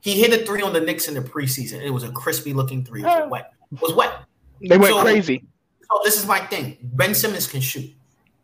He 0.02 0.20
hit 0.20 0.34
a 0.34 0.46
three 0.46 0.62
on 0.62 0.74
the 0.74 0.82
Knicks 0.82 1.08
in 1.08 1.14
the 1.14 1.22
preseason. 1.22 1.82
It 1.82 1.92
was 1.92 2.04
a 2.04 2.12
crispy 2.12 2.54
looking 2.54 2.84
three. 2.84 3.02
It 3.02 3.06
was 3.06 3.22
oh. 3.24 3.30
wet. 3.30 3.54
It 3.72 3.82
was 3.82 3.94
wet. 3.94 4.14
They 4.62 4.78
went 4.78 4.94
so, 4.94 5.02
crazy. 5.02 5.44
So 5.84 6.02
this 6.04 6.18
is 6.18 6.26
my 6.28 6.40
thing. 6.40 6.78
Ben 6.82 7.16
Simmons 7.16 7.48
can 7.48 7.62
shoot, 7.62 7.90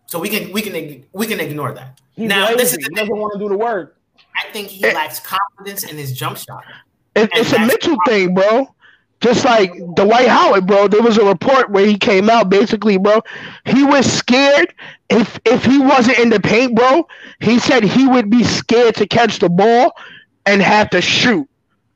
so 0.07 0.19
we 0.19 0.29
can 0.29 0.51
we 0.51 0.61
can 0.61 1.05
we 1.13 1.27
can 1.27 1.39
ignore 1.39 1.73
that. 1.73 1.99
He's 2.15 2.27
now 2.27 2.45
lazy. 2.45 2.57
this 2.57 2.71
is 2.71 2.77
the 2.77 2.89
he 2.89 2.95
doesn't 2.95 3.15
want 3.15 3.33
to 3.33 3.39
do 3.39 3.49
the 3.49 3.57
work. 3.57 3.97
I 4.35 4.49
think 4.51 4.69
he 4.69 4.81
lacks 4.81 5.19
confidence 5.19 5.83
in 5.83 5.97
his 5.97 6.17
jump 6.17 6.37
shot. 6.37 6.63
It, 7.15 7.29
it's 7.33 7.53
a 7.53 7.59
Mitchell 7.59 7.97
thing, 8.07 8.33
bro. 8.33 8.73
Just 9.19 9.45
like 9.45 9.71
Dwight 9.95 10.27
Howard, 10.27 10.67
bro. 10.67 10.87
There 10.87 11.01
was 11.01 11.17
a 11.17 11.25
report 11.25 11.71
where 11.71 11.85
he 11.85 11.97
came 11.97 12.29
out 12.29 12.49
basically, 12.49 12.97
bro. 12.97 13.21
He 13.65 13.83
was 13.83 14.11
scared 14.11 14.73
if 15.09 15.39
if 15.45 15.65
he 15.65 15.79
wasn't 15.79 16.19
in 16.19 16.29
the 16.29 16.39
paint, 16.39 16.75
bro. 16.75 17.07
He 17.39 17.59
said 17.59 17.83
he 17.83 18.07
would 18.07 18.29
be 18.29 18.43
scared 18.43 18.95
to 18.95 19.07
catch 19.07 19.39
the 19.39 19.49
ball 19.49 19.93
and 20.45 20.61
have 20.61 20.89
to 20.91 21.01
shoot 21.01 21.49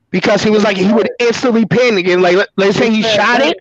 because 0.10 0.44
he 0.44 0.50
was 0.50 0.64
like 0.64 0.78
he 0.78 0.92
would 0.92 1.10
instantly 1.20 1.66
panic 1.66 2.08
and 2.08 2.22
like 2.22 2.36
let, 2.36 2.50
let's 2.58 2.78
say 2.78 2.90
he 2.90 3.04
shot 3.04 3.40
it 3.40 3.60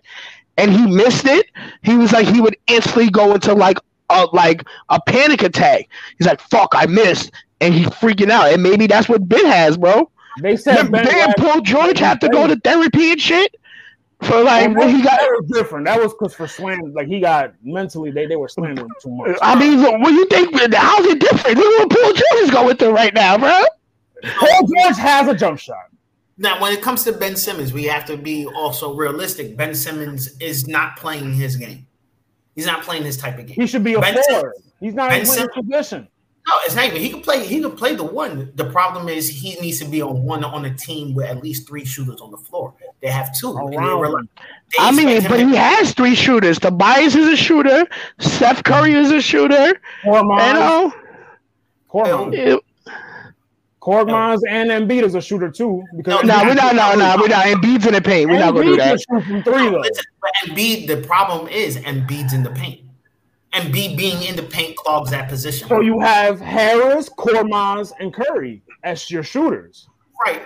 and 0.57 0.71
he 0.71 0.85
missed 0.87 1.25
it. 1.25 1.47
He 1.83 1.95
was 1.95 2.11
like 2.11 2.27
he 2.27 2.41
would 2.41 2.57
instantly 2.67 3.09
go 3.09 3.35
into 3.35 3.53
like 3.53 3.77
a 4.11 4.35
like 4.35 4.63
a 4.89 4.99
panic 5.01 5.41
attack. 5.41 5.89
He's 6.17 6.27
like, 6.27 6.41
"Fuck, 6.41 6.73
I 6.75 6.85
missed," 6.85 7.31
and 7.59 7.73
he's 7.73 7.87
freaking 7.87 8.29
out. 8.29 8.51
And 8.51 8.63
maybe 8.63 8.87
that's 8.87 9.09
what 9.09 9.27
Ben 9.27 9.45
has, 9.45 9.77
bro. 9.77 10.09
They 10.41 10.55
said 10.55 10.91
Ben, 10.91 11.03
ben 11.03 11.33
Paul 11.37 11.61
George 11.61 11.99
have 11.99 12.19
to 12.19 12.29
go 12.29 12.47
to 12.47 12.55
therapy 12.57 13.11
and 13.11 13.21
shit 13.21 13.55
for 14.21 14.43
like 14.43 14.75
what 14.75 14.89
he 14.89 15.01
got. 15.01 15.19
That 15.19 15.37
was 15.39 15.49
different. 15.51 15.85
That 15.85 15.99
was 15.99 16.13
because 16.13 16.33
for 16.33 16.47
slam, 16.47 16.93
like 16.93 17.07
he 17.07 17.19
got 17.19 17.53
mentally, 17.63 18.11
they, 18.11 18.27
they 18.27 18.35
were 18.35 18.47
slamming 18.47 18.87
too 19.01 19.11
much. 19.11 19.37
I 19.41 19.59
mean, 19.59 19.81
what 19.81 20.09
do 20.09 20.13
you 20.13 20.25
think? 20.27 20.55
How's 20.73 21.05
it 21.05 21.19
different? 21.19 21.57
Look 21.57 21.79
what 21.79 21.89
Paul 21.89 22.13
George 22.13 22.43
is 22.43 22.51
going 22.51 22.77
through 22.77 22.91
right 22.91 23.13
now, 23.13 23.37
bro. 23.37 23.61
Paul 24.23 24.67
George 24.67 24.97
has 24.97 25.27
a 25.27 25.35
jump 25.35 25.59
shot. 25.59 25.77
Now, 26.37 26.61
when 26.61 26.73
it 26.73 26.81
comes 26.81 27.03
to 27.03 27.11
Ben 27.11 27.35
Simmons, 27.35 27.73
we 27.73 27.83
have 27.83 28.05
to 28.05 28.17
be 28.17 28.47
also 28.47 28.95
realistic. 28.95 29.55
Ben 29.57 29.75
Simmons 29.75 30.39
is 30.39 30.67
not 30.67 30.97
playing 30.97 31.33
his 31.33 31.55
game. 31.55 31.85
He's 32.55 32.65
not 32.65 32.83
playing 32.83 33.03
this 33.03 33.17
type 33.17 33.39
of 33.39 33.47
game. 33.47 33.55
He 33.55 33.67
should 33.67 33.83
be 33.83 33.93
a 33.93 34.01
ben 34.01 34.21
forward. 34.29 34.55
He's 34.79 34.93
not 34.93 35.09
ben 35.09 35.21
in 35.21 35.25
Simmons, 35.25 35.51
position. 35.53 36.07
No, 36.47 36.53
it's 36.65 36.75
not 36.75 36.85
even. 36.85 37.01
He 37.01 37.09
can 37.09 37.21
play. 37.21 37.45
He 37.45 37.61
can 37.61 37.71
play 37.71 37.95
the 37.95 38.03
one. 38.03 38.51
The 38.55 38.65
problem 38.65 39.07
is 39.07 39.29
he 39.29 39.55
needs 39.59 39.79
to 39.79 39.85
be 39.85 40.01
on 40.01 40.23
one 40.23 40.43
on 40.43 40.65
a 40.65 40.73
team 40.73 41.13
with 41.13 41.27
at 41.27 41.41
least 41.43 41.67
three 41.67 41.85
shooters 41.85 42.19
on 42.19 42.31
the 42.31 42.37
floor. 42.37 42.73
They 43.01 43.09
have 43.09 43.37
two. 43.37 43.53
They 43.69 43.77
I 44.79 44.91
mean, 44.91 45.23
but 45.29 45.39
he 45.39 45.55
has 45.55 45.93
three 45.93 46.15
shooters. 46.15 46.57
Tobias 46.59 47.15
is 47.15 47.27
a 47.27 47.37
shooter. 47.37 47.85
Steph 48.19 48.63
Curry 48.63 48.93
is 48.93 49.11
a 49.11 49.21
shooter. 49.21 49.79
Korkmaz. 50.03 50.47
You 52.33 52.45
know, 52.45 52.61
Korkmaz. 53.81 54.37
Korkmaz 54.37 54.39
and 54.47 54.69
Embiid 54.69 55.03
is 55.03 55.15
a 55.15 55.21
shooter 55.21 55.49
too. 55.49 55.83
Because 55.97 56.23
no, 56.23 56.43
we're 56.43 56.53
not. 56.53 56.75
No, 56.75 56.93
no, 56.93 57.15
we're 57.19 57.27
not. 57.27 57.45
Embiid's 57.45 57.87
in 57.87 57.93
the 57.93 58.01
paint. 58.01 58.29
We're 58.29 58.39
not 58.39 58.53
going 58.53 58.67
to 58.67 58.73
do 58.73 58.77
that. 58.77 58.99
Shoot 58.99 59.23
from 59.23 59.43
three 59.43 59.69
though. 59.69 59.79
Listen, 59.79 60.05
but 60.21 60.31
Embiid, 60.45 60.87
the 60.87 60.97
problem 61.07 61.47
is 61.47 61.77
Embiid's 61.77 62.33
in 62.33 62.43
the 62.43 62.51
paint. 62.51 62.81
Embiid 63.53 63.97
being 63.97 64.23
in 64.23 64.35
the 64.35 64.43
paint 64.43 64.77
clogs 64.77 65.11
that 65.11 65.27
position. 65.27 65.67
So 65.67 65.81
you 65.81 65.99
have 65.99 66.39
Harris, 66.39 67.09
Korkmaz, 67.09 67.91
and 67.99 68.13
Curry 68.13 68.61
as 68.83 69.09
your 69.11 69.23
shooters. 69.23 69.89
Right. 70.25 70.43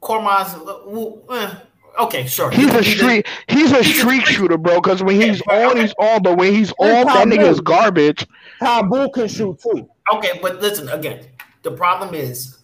Korkmaz, 0.00 0.54
uh, 0.66 1.34
eh, 1.34 1.54
okay, 2.00 2.26
sure. 2.26 2.50
He's 2.50 2.72
a 2.72 2.84
streak. 2.84 3.26
He's 3.48 3.72
a 3.72 3.82
streak 3.82 4.24
shooter, 4.24 4.56
bro. 4.56 4.80
Because 4.80 5.02
when 5.02 5.20
he's 5.20 5.42
on, 5.42 5.76
he's 5.76 5.92
on. 5.98 6.22
But 6.22 6.38
when 6.38 6.54
he's 6.54 6.70
off, 6.78 7.06
that 7.06 7.26
nigga 7.26 7.50
is 7.50 7.60
garbage. 7.60 8.24
Thybulle 8.60 9.12
can 9.12 9.26
shoot 9.26 9.60
too. 9.60 9.88
Okay, 10.14 10.38
but 10.40 10.60
listen 10.60 10.88
again. 10.88 11.26
The 11.62 11.72
problem 11.72 12.14
is, 12.14 12.57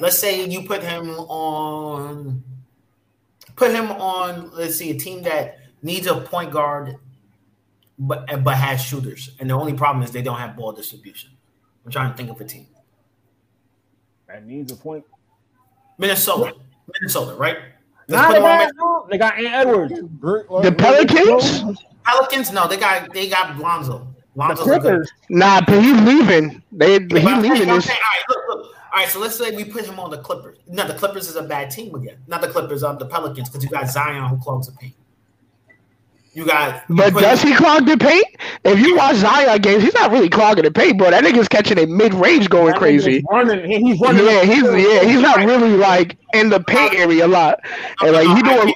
let's 0.00 0.18
say 0.18 0.44
you 0.44 0.62
put 0.62 0.82
him 0.82 1.10
on, 1.10 2.42
put 3.56 3.70
him 3.70 3.90
on. 3.92 4.50
Let's 4.52 4.76
see, 4.76 4.90
a 4.90 4.98
team 4.98 5.22
that 5.22 5.58
needs 5.82 6.06
a 6.06 6.16
point 6.16 6.50
guard 6.50 6.96
but 7.98 8.26
but 8.42 8.56
has 8.56 8.82
shooters. 8.82 9.30
And 9.38 9.50
the 9.50 9.54
only 9.54 9.74
problem 9.74 10.02
is 10.02 10.10
they 10.10 10.22
don't 10.22 10.38
have 10.38 10.56
ball 10.56 10.72
distribution. 10.72 11.30
I'm 11.84 11.90
trying 11.90 12.10
to 12.10 12.16
think 12.16 12.30
of 12.30 12.40
a 12.40 12.44
team. 12.44 12.66
That 14.26 14.46
needs 14.46 14.72
a 14.72 14.76
point. 14.76 15.04
Minnesota. 15.98 16.54
Minnesota, 16.92 17.36
right? 17.36 17.58
Nah, 18.08 18.32
they, 18.32 18.38
got, 18.38 19.10
they 19.10 19.18
got 19.18 19.38
Ant 19.38 19.46
Edwards. 19.46 19.94
The 19.94 20.74
Pelicans? 20.76 21.82
Pelicans, 22.04 22.52
no, 22.52 22.68
they 22.68 22.76
got 22.76 23.12
they 23.14 23.28
got 23.28 23.56
Lonzo. 23.58 24.06
Lonzo's 24.34 24.66
the 24.66 25.08
Nah, 25.30 25.62
but 25.64 25.82
he's 25.82 25.98
leaving. 26.02 26.62
They 26.72 26.98
he's 26.98 27.12
leaving 27.12 27.68
this. 27.68 27.88
All 27.88 27.94
right, 27.94 28.22
look, 28.28 28.44
look. 28.48 28.74
All 28.94 29.00
right, 29.00 29.08
so 29.08 29.18
let's 29.18 29.36
say 29.36 29.50
we 29.56 29.64
put 29.64 29.84
him 29.84 29.98
on 29.98 30.12
the 30.12 30.18
Clippers. 30.18 30.58
No, 30.68 30.86
the 30.86 30.94
Clippers 30.94 31.28
is 31.28 31.34
a 31.34 31.42
bad 31.42 31.68
team 31.68 31.92
again. 31.96 32.18
Not 32.28 32.42
the 32.42 32.46
Clippers, 32.46 32.84
um, 32.84 32.96
the 32.96 33.06
Pelicans, 33.06 33.48
because 33.48 33.64
you 33.64 33.68
got 33.68 33.90
Zion 33.90 34.28
who 34.28 34.36
clogs 34.38 34.68
the 34.68 34.72
paint. 34.72 34.94
You 36.32 36.46
got. 36.46 36.84
But 36.88 37.12
does 37.14 37.42
he 37.42 37.56
clog 37.56 37.86
the 37.86 37.96
paint? 37.96 38.24
If 38.64 38.78
you 38.78 38.96
watch 38.96 39.16
Zion 39.16 39.60
games, 39.62 39.82
he's 39.82 39.94
not 39.94 40.12
really 40.12 40.28
clogging 40.28 40.62
the 40.62 40.70
paint, 40.70 40.96
bro. 40.96 41.10
That 41.10 41.24
nigga's 41.24 41.48
catching 41.48 41.76
a 41.80 41.86
mid 41.86 42.14
range 42.14 42.48
going 42.48 42.68
that 42.68 42.78
crazy. 42.78 43.24
Running, 43.28 43.68
he's 43.68 44.00
running. 44.00 44.26
Yeah, 44.26 44.44
he's 44.44 44.62
yeah, 44.62 45.02
he's 45.02 45.20
not 45.20 45.38
really 45.38 45.76
like 45.76 46.16
in 46.32 46.50
the 46.50 46.60
paint 46.60 46.94
area 46.94 47.26
a 47.26 47.28
lot. 47.28 47.58
And 48.00 48.12
like 48.12 48.28
he 48.28 48.42
doing. 48.42 48.74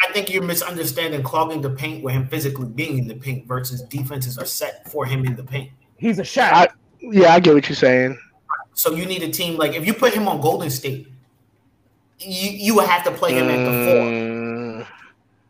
I 0.00 0.12
think 0.14 0.32
you're 0.32 0.42
misunderstanding 0.42 1.22
clogging 1.22 1.60
the 1.60 1.70
paint 1.70 2.02
with 2.02 2.14
him 2.14 2.26
physically 2.26 2.68
being 2.68 2.98
in 2.98 3.06
the 3.06 3.16
paint 3.16 3.46
versus 3.46 3.82
defenses 3.82 4.38
are 4.38 4.46
set 4.46 4.90
for 4.90 5.04
him 5.04 5.26
in 5.26 5.36
the 5.36 5.44
paint. 5.44 5.70
He's 5.98 6.18
a 6.18 6.24
shot. 6.24 6.72
yeah, 7.02 7.34
I 7.34 7.40
get 7.40 7.52
what 7.52 7.68
you're 7.68 7.76
saying. 7.76 8.18
So 8.74 8.94
you 8.94 9.06
need 9.06 9.22
a 9.22 9.30
team 9.30 9.56
like 9.58 9.74
if 9.74 9.86
you 9.86 9.94
put 9.94 10.14
him 10.14 10.28
on 10.28 10.40
Golden 10.40 10.70
State, 10.70 11.08
you 12.18 12.50
you 12.50 12.74
would 12.76 12.86
have 12.86 13.04
to 13.04 13.10
play 13.10 13.34
him 13.34 13.46
mm. 13.46 13.50
at 13.50 13.64
the 13.64 13.84
four. 13.84 14.04
Mm 14.04 14.86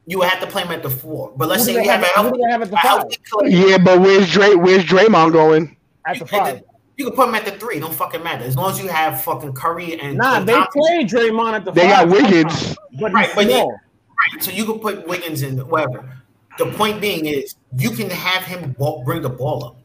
you 0.07 0.19
would 0.19 0.29
have 0.29 0.41
to 0.41 0.47
play 0.47 0.63
him 0.63 0.73
at 0.73 0.83
the 0.83 0.91
four. 0.91 1.33
But 1.37 1.49
let's 1.49 1.65
say 1.65 1.73
you 1.75 1.89
have, 1.89 2.03
have, 2.03 2.27
a, 2.27 2.51
have 2.51 2.73
a 2.73 2.77
healthy 2.77 3.19
Yeah, 3.45 3.79
but 3.79 4.01
where's 4.01 4.31
Dray? 4.31 4.55
Where's 4.55 4.85
Draymond 4.85 5.33
going? 5.33 5.77
At 6.07 6.19
the 6.19 6.27
five. 6.27 6.59
The, 6.59 6.65
you 6.97 7.07
can 7.07 7.15
put 7.15 7.29
him 7.29 7.35
at 7.35 7.45
the 7.45 7.53
three. 7.53 7.79
Don't 7.79 7.95
fucking 7.95 8.23
matter 8.23 8.45
as 8.45 8.57
long 8.57 8.71
as 8.73 8.81
you 8.81 8.89
have 8.89 9.23
fucking 9.23 9.55
Curry 9.55 9.99
and. 10.01 10.19
Nah, 10.19 10.39
and 10.39 10.49
they 10.49 10.61
play 10.73 11.05
Draymond 11.05 11.53
at 11.53 11.65
the. 11.65 11.73
They 11.73 11.89
five. 11.89 12.09
got 12.09 12.23
Wiggins. 12.23 12.77
But 13.01 13.13
right, 13.13 13.31
but 13.35 13.47
right. 13.47 14.43
So 14.43 14.51
you 14.51 14.65
can 14.65 14.79
put 14.81 15.07
Wiggins 15.07 15.43
in 15.43 15.59
whatever. 15.59 16.19
The 16.59 16.67
point 16.73 17.01
being 17.01 17.27
is 17.27 17.55
you 17.79 17.91
can 17.91 18.11
have 18.11 18.43
him 18.43 18.73
ball, 18.73 19.03
bring 19.05 19.23
the 19.23 19.31
ball 19.31 19.65
up, 19.65 19.77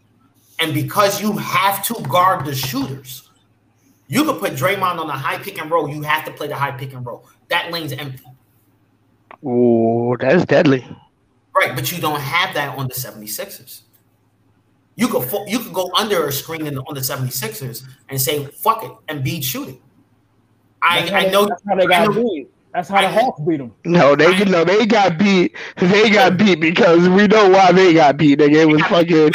and 0.59 0.73
because 0.73 1.21
you 1.21 1.31
have 1.37 1.83
to 1.85 1.93
guard 2.09 2.45
the 2.45 2.53
shooters, 2.53 3.26
you 4.07 4.23
could 4.23 4.39
put 4.39 4.53
Draymond 4.53 4.99
on 4.99 5.09
a 5.09 5.13
high 5.13 5.37
pick 5.37 5.59
and 5.59 5.69
roll. 5.69 5.89
You 5.89 6.01
have 6.03 6.25
to 6.25 6.31
play 6.31 6.47
the 6.47 6.55
high 6.55 6.71
pick 6.71 6.93
and 6.93 7.05
roll. 7.05 7.27
That 7.49 7.71
lane's 7.71 7.93
empty. 7.93 8.23
Oh, 9.45 10.15
that's 10.17 10.45
deadly. 10.45 10.85
Right, 11.55 11.75
but 11.75 11.91
you 11.91 11.99
don't 11.99 12.19
have 12.19 12.53
that 12.55 12.77
on 12.77 12.87
the 12.87 12.93
76ers. 12.93 13.81
You 14.95 15.07
could 15.07 15.29
you 15.47 15.59
could 15.59 15.73
go 15.73 15.91
under 15.95 16.27
a 16.27 16.31
screen 16.31 16.63
the, 16.63 16.81
on 16.81 16.95
the 16.95 17.01
76ers 17.01 17.83
and 18.09 18.19
say 18.19 18.45
fuck 18.45 18.83
it 18.83 18.91
and 19.07 19.23
beat 19.23 19.43
shooting. 19.43 19.79
I, 20.81 21.09
I 21.09 21.29
know 21.29 21.45
that's 21.45 21.61
how 21.67 21.75
they 21.75 21.85
got 21.85 22.15
beat. 22.15 22.49
That's 22.77 22.89
how 22.89 23.01
the 23.01 23.09
Hawks 23.09 23.41
beat 23.41 23.57
them. 23.57 23.73
No, 23.85 24.15
they 24.15 24.45
no, 24.45 24.63
they 24.63 24.85
got 24.85 25.17
beat. 25.17 25.55
They 25.77 26.11
got 26.11 26.37
beat 26.37 26.59
because 26.59 27.09
we 27.09 27.25
know 27.25 27.49
why 27.49 27.71
they 27.71 27.95
got 27.95 28.17
beat. 28.17 28.37
Nigga. 28.37 28.53
It 28.53 28.65
was 28.67 28.81
fucking 28.83 29.31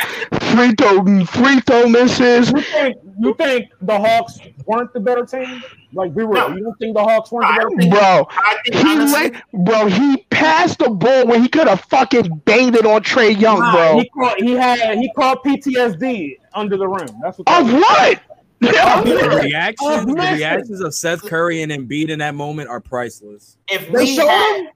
free 0.53 0.73
throw 0.77 1.25
free 1.25 1.59
throw 1.63 1.89
misses. 1.89 2.53
You 2.53 2.61
think 2.61 2.99
you 3.19 3.35
think 3.35 3.73
the 3.81 3.99
Hawks 3.99 4.39
weren't 4.65 4.93
the 4.93 5.01
better 5.01 5.27
team? 5.27 5.61
Like 5.93 6.15
we 6.15 6.25
were. 6.25 6.35
No. 6.35 6.55
You 6.55 6.63
don't 6.63 6.79
think 6.79 6.95
the 6.95 7.03
Hawks 7.03 7.33
weren't 7.33 7.49
the 7.49 7.65
better 7.65 7.81
team? 7.81 7.91
Bro, 7.91 8.29
he 8.73 9.13
went, 9.13 9.37
bro. 9.65 9.87
He 9.89 10.19
passed 10.31 10.79
the 10.79 10.91
ball 10.91 11.27
when 11.27 11.43
he 11.43 11.49
could 11.49 11.67
have 11.67 11.81
fucking 11.81 12.43
banged 12.45 12.77
it 12.77 12.87
on 12.87 13.03
Trae 13.03 13.37
Young, 13.37 13.59
nah, 13.59 13.73
bro. 13.73 13.99
He, 13.99 14.09
caught, 14.11 14.41
he 14.41 14.53
had 14.53 14.99
he 14.99 15.11
caught 15.17 15.43
PTSD 15.43 16.39
under 16.55 16.77
the 16.77 16.87
rim. 16.87 17.09
That's 17.21 17.39
what. 17.39 17.61
Of 17.61 17.73
what? 17.73 18.21
The 18.63 19.41
reactions, 19.43 19.79
oh, 19.83 20.05
the 20.05 20.15
reactions 20.15 20.81
of 20.81 20.95
Seth 20.95 21.23
Curry 21.23 21.63
and 21.63 21.73
Embiid 21.73 22.11
in 22.11 22.21
that 22.21 22.35
moment 22.35 22.69
are 22.69 22.81
priceless. 22.81 23.57
If 23.69 23.91
we 23.91 24.17
had, 24.17 24.69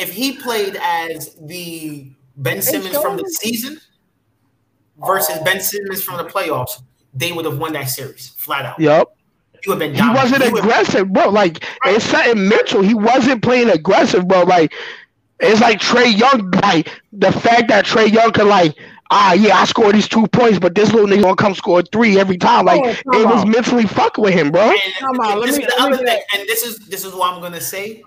if 0.00 0.12
he 0.12 0.36
played 0.36 0.76
as 0.80 1.34
the 1.40 2.10
Ben 2.36 2.60
Simmons 2.62 2.96
from 2.98 3.16
the 3.16 3.28
season 3.28 3.80
versus 5.04 5.38
Ben 5.44 5.60
Simmons 5.60 6.02
from 6.02 6.16
the 6.16 6.24
playoffs, 6.24 6.82
they 7.14 7.32
would 7.32 7.44
have 7.44 7.58
won 7.58 7.72
that 7.74 7.84
series 7.84 8.28
flat 8.28 8.64
out. 8.64 8.80
Yep. 8.80 9.08
He, 9.64 9.74
been 9.74 9.94
he 9.94 10.08
wasn't 10.10 10.42
he 10.42 10.48
aggressive, 10.48 11.12
bro. 11.12 11.30
Like 11.30 11.64
right. 11.84 11.96
it's 11.96 12.04
something 12.04 12.48
mental. 12.48 12.82
He 12.82 12.94
wasn't 12.94 13.42
playing 13.42 13.70
aggressive, 13.70 14.26
bro. 14.26 14.42
Like 14.42 14.72
it's 15.40 15.60
like 15.60 15.80
Trae 15.80 16.16
Young. 16.16 16.50
Like 16.62 16.90
the 17.12 17.32
fact 17.32 17.68
that 17.68 17.84
Trae 17.84 18.10
Young 18.10 18.32
could 18.32 18.46
like 18.46 18.76
ah, 19.10 19.32
yeah, 19.32 19.56
I 19.56 19.64
scored 19.64 19.94
these 19.94 20.08
two 20.08 20.26
points, 20.28 20.58
but 20.58 20.74
this 20.74 20.92
little 20.92 21.08
nigga 21.08 21.22
gonna 21.22 21.36
come 21.36 21.54
score 21.54 21.82
three 21.82 22.18
every 22.18 22.38
time. 22.38 22.66
Like 22.66 22.80
oh, 22.84 23.20
it 23.20 23.26
was 23.26 23.46
mentally 23.46 23.86
fuck 23.86 24.18
with 24.18 24.34
him, 24.34 24.50
bro. 24.50 24.70
And, 24.70 24.94
come 24.98 25.20
on, 25.20 25.40
this 25.46 25.58
me, 25.58 25.64
is 25.64 25.74
the 25.74 25.82
other 25.82 25.96
thing, 25.96 26.20
and 26.34 26.48
this 26.48 26.62
is 26.62 26.78
this 26.88 27.04
is 27.04 27.14
what 27.14 27.32
I'm 27.32 27.40
gonna 27.40 27.60
say. 27.60 28.02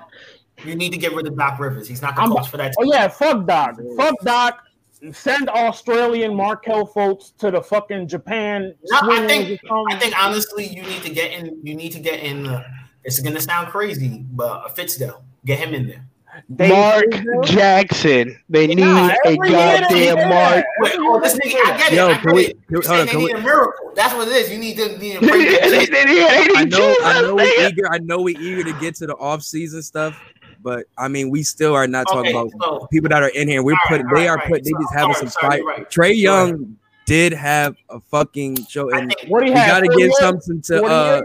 You 0.63 0.75
need 0.75 0.91
to 0.91 0.97
get 0.97 1.13
rid 1.13 1.27
of 1.27 1.37
Doc 1.37 1.59
Rivers. 1.59 1.87
He's 1.87 2.01
not 2.01 2.15
the 2.15 2.21
I'm, 2.21 2.31
coach 2.31 2.49
for 2.49 2.57
that. 2.57 2.73
Oh 2.79 2.83
yeah, 2.83 3.07
fuck 3.07 3.45
Doc. 3.47 3.77
Fuck 3.97 4.15
Doc. 4.23 4.63
Send 5.11 5.49
Australian 5.49 6.35
Markelle 6.35 6.87
Fultz 6.87 7.35
to 7.37 7.49
the 7.49 7.61
fucking 7.61 8.07
Japan. 8.07 8.75
No, 8.83 8.99
I 9.01 9.25
think 9.27 9.59
I 9.89 9.97
think 9.97 10.13
honestly, 10.21 10.67
you 10.67 10.83
need 10.83 11.01
to 11.01 11.09
get 11.09 11.31
in. 11.31 11.59
You 11.63 11.75
need 11.75 11.91
to 11.93 11.99
get 11.99 12.19
in. 12.19 12.45
Uh, 12.45 12.63
it's 13.03 13.19
gonna 13.19 13.41
sound 13.41 13.69
crazy, 13.69 14.23
but 14.31 14.75
Fizdale, 14.75 15.23
get 15.43 15.57
him 15.57 15.73
in 15.73 15.87
there. 15.87 16.05
Mark 16.49 17.05
Jackson. 17.43 18.37
They 18.49 18.67
need 18.67 18.77
nah, 18.79 19.13
a 19.25 19.35
goddamn 19.37 20.29
Mark. 20.29 20.65
Wait, 20.79 20.95
oh, 20.99 21.19
this 21.21 21.33
nigga, 21.35 21.55
I 21.65 21.77
get 21.77 21.93
it. 21.93 21.95
Yo, 21.95 22.07
I 22.09 22.13
get 22.21 22.33
we, 22.33 22.45
it. 22.47 22.59
You're 22.69 22.81
they 22.81 23.15
need 23.15 23.31
a 23.31 23.41
miracle. 23.41 23.91
That's 23.95 24.13
what 24.13 24.27
it 24.27 24.35
is. 24.35 24.51
You 24.51 24.57
need 24.57 24.77
to 24.77 24.97
need 24.97 25.15
a 25.15 25.19
I 26.57 26.65
know, 26.65 26.95
I 27.03 27.21
know 27.21 27.35
we 27.35 27.67
eager. 27.67 27.91
I 27.91 27.97
know 27.99 28.21
we 28.21 28.37
eager 28.37 28.63
to 28.63 28.79
get 28.79 28.95
to 28.95 29.07
the 29.07 29.15
off 29.15 29.43
season 29.43 29.81
stuff. 29.81 30.19
But 30.63 30.85
I 30.97 31.07
mean, 31.07 31.29
we 31.29 31.43
still 31.43 31.73
are 31.73 31.87
not 31.87 32.07
talking 32.07 32.35
okay, 32.35 32.47
about 32.55 32.81
so, 32.81 32.87
people 32.91 33.09
that 33.09 33.23
are 33.23 33.29
in 33.29 33.47
here. 33.47 33.63
We're 33.63 33.75
putting, 33.87 34.05
right, 34.05 34.15
they 34.15 34.27
are 34.27 34.37
right, 34.37 34.47
put, 34.47 34.63
they 34.63 34.71
just 34.71 34.93
having 34.93 35.15
some 35.15 35.29
fight. 35.29 35.63
Right. 35.65 35.89
Trae 35.89 36.15
Young 36.15 36.77
did 37.05 37.33
have 37.33 37.75
a 37.89 37.99
fucking 37.99 38.65
show, 38.67 38.91
and 38.91 39.13
what 39.27 39.43
we 39.43 39.51
got 39.51 39.79
to 39.79 39.87
give 39.97 40.11
something 40.13 40.61
to 40.63 40.83
uh, 40.83 41.21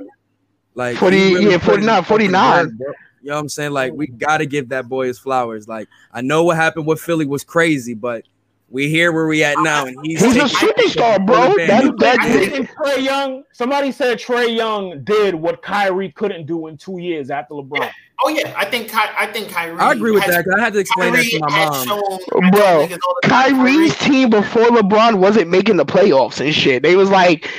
like 0.74 0.96
40, 0.96 1.16
yeah, 1.16 1.58
49, 1.58 2.04
49. 2.04 2.78
You 3.26 3.30
know 3.30 3.38
what 3.38 3.40
I'm 3.40 3.48
saying? 3.48 3.72
Like 3.72 3.92
we 3.92 4.06
got 4.06 4.38
to 4.38 4.46
give 4.46 4.68
that 4.68 4.88
boy 4.88 5.08
his 5.08 5.18
flowers. 5.18 5.66
Like 5.66 5.88
I 6.12 6.20
know 6.20 6.44
what 6.44 6.54
happened 6.54 6.86
with 6.86 7.00
Philly 7.00 7.26
was 7.26 7.42
crazy, 7.42 7.92
but 7.92 8.22
we 8.70 8.88
here 8.88 9.10
where 9.10 9.26
we 9.26 9.42
at 9.42 9.56
now, 9.58 9.84
and 9.84 9.96
he's, 10.04 10.24
he's 10.24 10.36
a 10.36 10.44
superstar, 10.44 11.26
bro. 11.26 11.56
That, 11.56 11.92
that, 11.98 12.18
Trae 12.20 13.02
Young. 13.02 13.42
Somebody 13.50 13.90
said 13.90 14.18
Trae 14.18 14.56
Young 14.56 15.02
did 15.02 15.34
what 15.34 15.60
Kyrie 15.60 16.12
couldn't 16.12 16.46
do 16.46 16.68
in 16.68 16.76
two 16.76 16.98
years 16.98 17.28
after 17.28 17.54
LeBron. 17.54 17.80
Yeah. 17.80 17.92
Oh 18.24 18.28
yeah, 18.28 18.54
I 18.56 18.64
think 18.64 18.94
I 18.94 19.26
think 19.26 19.48
Kyrie. 19.48 19.76
I 19.76 19.90
agree 19.90 20.12
with 20.12 20.22
has, 20.22 20.44
that. 20.44 20.56
I 20.56 20.60
had 20.62 20.72
to 20.74 20.78
explain 20.78 21.12
Kyrie 21.12 21.24
that 21.24 21.84
to 21.84 21.96
my 22.40 22.40
mom, 22.42 22.50
bro. 22.52 22.88
Kyrie's 23.24 23.98
team 23.98 24.30
before 24.30 24.66
LeBron 24.66 25.16
wasn't 25.16 25.50
making 25.50 25.78
the 25.78 25.84
playoffs 25.84 26.40
and 26.40 26.54
shit. 26.54 26.84
They 26.84 26.94
was 26.94 27.10
like, 27.10 27.50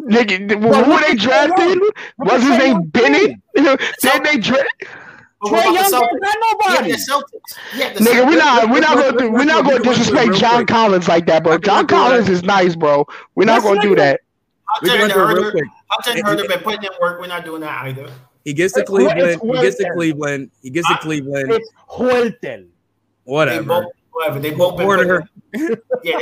nigga, 0.00 0.52
who 0.52 1.00
they 1.00 1.16
drafted? 1.16 1.80
Was 2.18 2.42
his 2.44 2.58
name 2.58 2.82
Bennett? 2.82 3.32
Then 4.02 4.22
they 4.22 4.36
drafted. 4.36 4.88
Trae 5.48 5.74
Young 5.74 5.90
got 5.90 6.36
nobody. 6.40 6.90
Yeah, 6.90 6.96
yeah, 7.76 7.94
Nigga, 7.94 8.26
we're 8.26 8.36
not 8.36 8.70
we're 8.70 8.80
not 8.80 8.96
gonna 8.96 9.30
we're 9.30 9.44
not 9.44 9.64
gonna 9.64 9.80
disrespect 9.80 10.34
John 10.34 10.66
Collins 10.66 11.08
like 11.08 11.26
that, 11.26 11.44
bro. 11.44 11.58
John 11.58 11.86
Collins 11.86 12.28
is 12.28 12.42
nice, 12.42 12.76
bro. 12.76 13.06
We're 13.34 13.44
not 13.44 13.62
gonna 13.62 13.80
do 13.80 13.94
that. 13.96 14.20
I'll 14.68 14.80
tell 14.80 15.08
you 15.08 15.14
Herder, 15.14 15.52
I'll 15.90 16.02
tell 16.02 16.16
you 16.16 16.24
Herder 16.24 16.48
been 16.48 16.60
putting 16.60 16.82
in 16.82 16.90
work. 17.00 17.20
We're 17.20 17.28
not 17.28 17.44
doing 17.44 17.60
that 17.60 17.84
either. 17.84 18.08
He 18.44 18.52
gets 18.52 18.74
to 18.74 18.84
Cleveland. 18.84 19.40
He 19.42 19.52
gets 19.60 19.76
to 19.78 19.90
Cleveland. 19.92 20.50
He 20.62 20.70
gets 20.70 20.88
to 20.88 20.98
Cleveland. 20.98 21.50
It's 21.50 21.70
Huerter. 21.90 22.66
Whatever. 23.24 23.60
They 23.60 23.66
both, 23.66 23.92
whatever. 24.12 24.38
They 24.38 24.50
both 24.52 24.76
been 24.76 24.86
Porter. 24.86 25.28
yeah. 26.04 26.18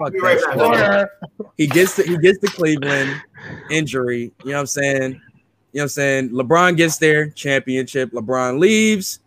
Right 0.00 1.06
he 1.56 1.66
gets 1.66 1.96
to 1.96 2.02
he 2.02 2.16
gets 2.18 2.38
to 2.38 2.46
Cleveland 2.48 3.22
injury. 3.70 4.32
You 4.42 4.50
know 4.50 4.54
what 4.54 4.60
I'm 4.60 4.66
saying? 4.66 5.20
You 5.72 5.78
know 5.78 5.82
what 5.82 5.84
I'm 5.84 5.88
saying? 5.90 6.30
LeBron 6.30 6.76
gets 6.76 6.98
there, 6.98 7.30
championship. 7.30 8.10
LeBron 8.10 8.58
leaves. 8.58 9.20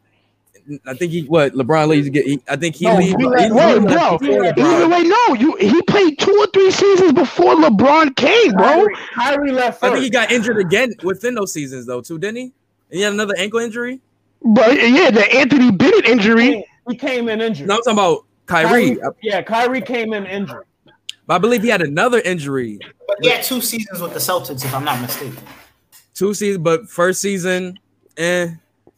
I 0.85 0.93
think 0.93 1.11
he 1.11 1.23
what 1.23 1.53
LeBron 1.53 1.87
leaves. 1.87 2.07
He, 2.07 2.41
I 2.49 2.57
think 2.57 2.75
he 2.75 2.85
no, 2.85 2.97
leaves. 2.97 3.15
Wait, 3.17 3.49
bro. 3.51 4.17
Either 4.21 4.89
way, 4.89 5.03
no. 5.03 5.33
You 5.35 5.55
he 5.55 5.81
played 5.83 6.19
two 6.19 6.35
or 6.37 6.47
three 6.47 6.71
seasons 6.71 7.13
before 7.13 7.55
LeBron 7.55 8.15
came, 8.17 8.51
bro. 8.53 8.67
Kyrie, 8.67 8.95
Kyrie 9.13 9.51
left. 9.51 9.79
First. 9.79 9.91
I 9.91 9.93
think 9.93 10.03
he 10.03 10.09
got 10.09 10.31
injured 10.31 10.57
again 10.57 10.93
within 11.03 11.35
those 11.35 11.53
seasons, 11.53 11.85
though, 11.85 12.01
too, 12.01 12.17
didn't 12.19 12.37
he? 12.37 12.43
And 12.43 12.51
he 12.91 13.01
had 13.01 13.13
another 13.13 13.35
ankle 13.37 13.59
injury. 13.59 14.01
But 14.41 14.73
yeah, 14.75 15.11
the 15.11 15.33
Anthony 15.33 15.71
Bennett 15.71 16.05
injury. 16.05 16.65
He 16.89 16.95
came 16.95 17.29
in 17.29 17.39
injured. 17.39 17.67
No, 17.67 17.75
I'm 17.75 17.81
talking 17.81 17.93
about 17.93 18.25
Kyrie. 18.45 18.95
Kyrie 18.95 19.13
yeah, 19.21 19.41
Kyrie 19.41 19.81
came 19.81 20.13
in 20.13 20.25
injured. 20.25 20.65
But 21.25 21.35
I 21.35 21.37
believe 21.37 21.63
he 21.63 21.69
had 21.69 21.81
another 21.81 22.19
injury. 22.19 22.79
But 23.07 23.17
he 23.21 23.29
had 23.29 23.43
two 23.43 23.61
seasons 23.61 24.01
with 24.01 24.13
the 24.13 24.19
Celtics, 24.19 24.65
if 24.65 24.75
I'm 24.75 24.83
not 24.83 24.99
mistaken 24.99 25.41
two 26.23 26.33
seasons, 26.33 26.63
but 26.63 26.89
first 26.89 27.21
season, 27.21 27.77
eh, 28.17 28.47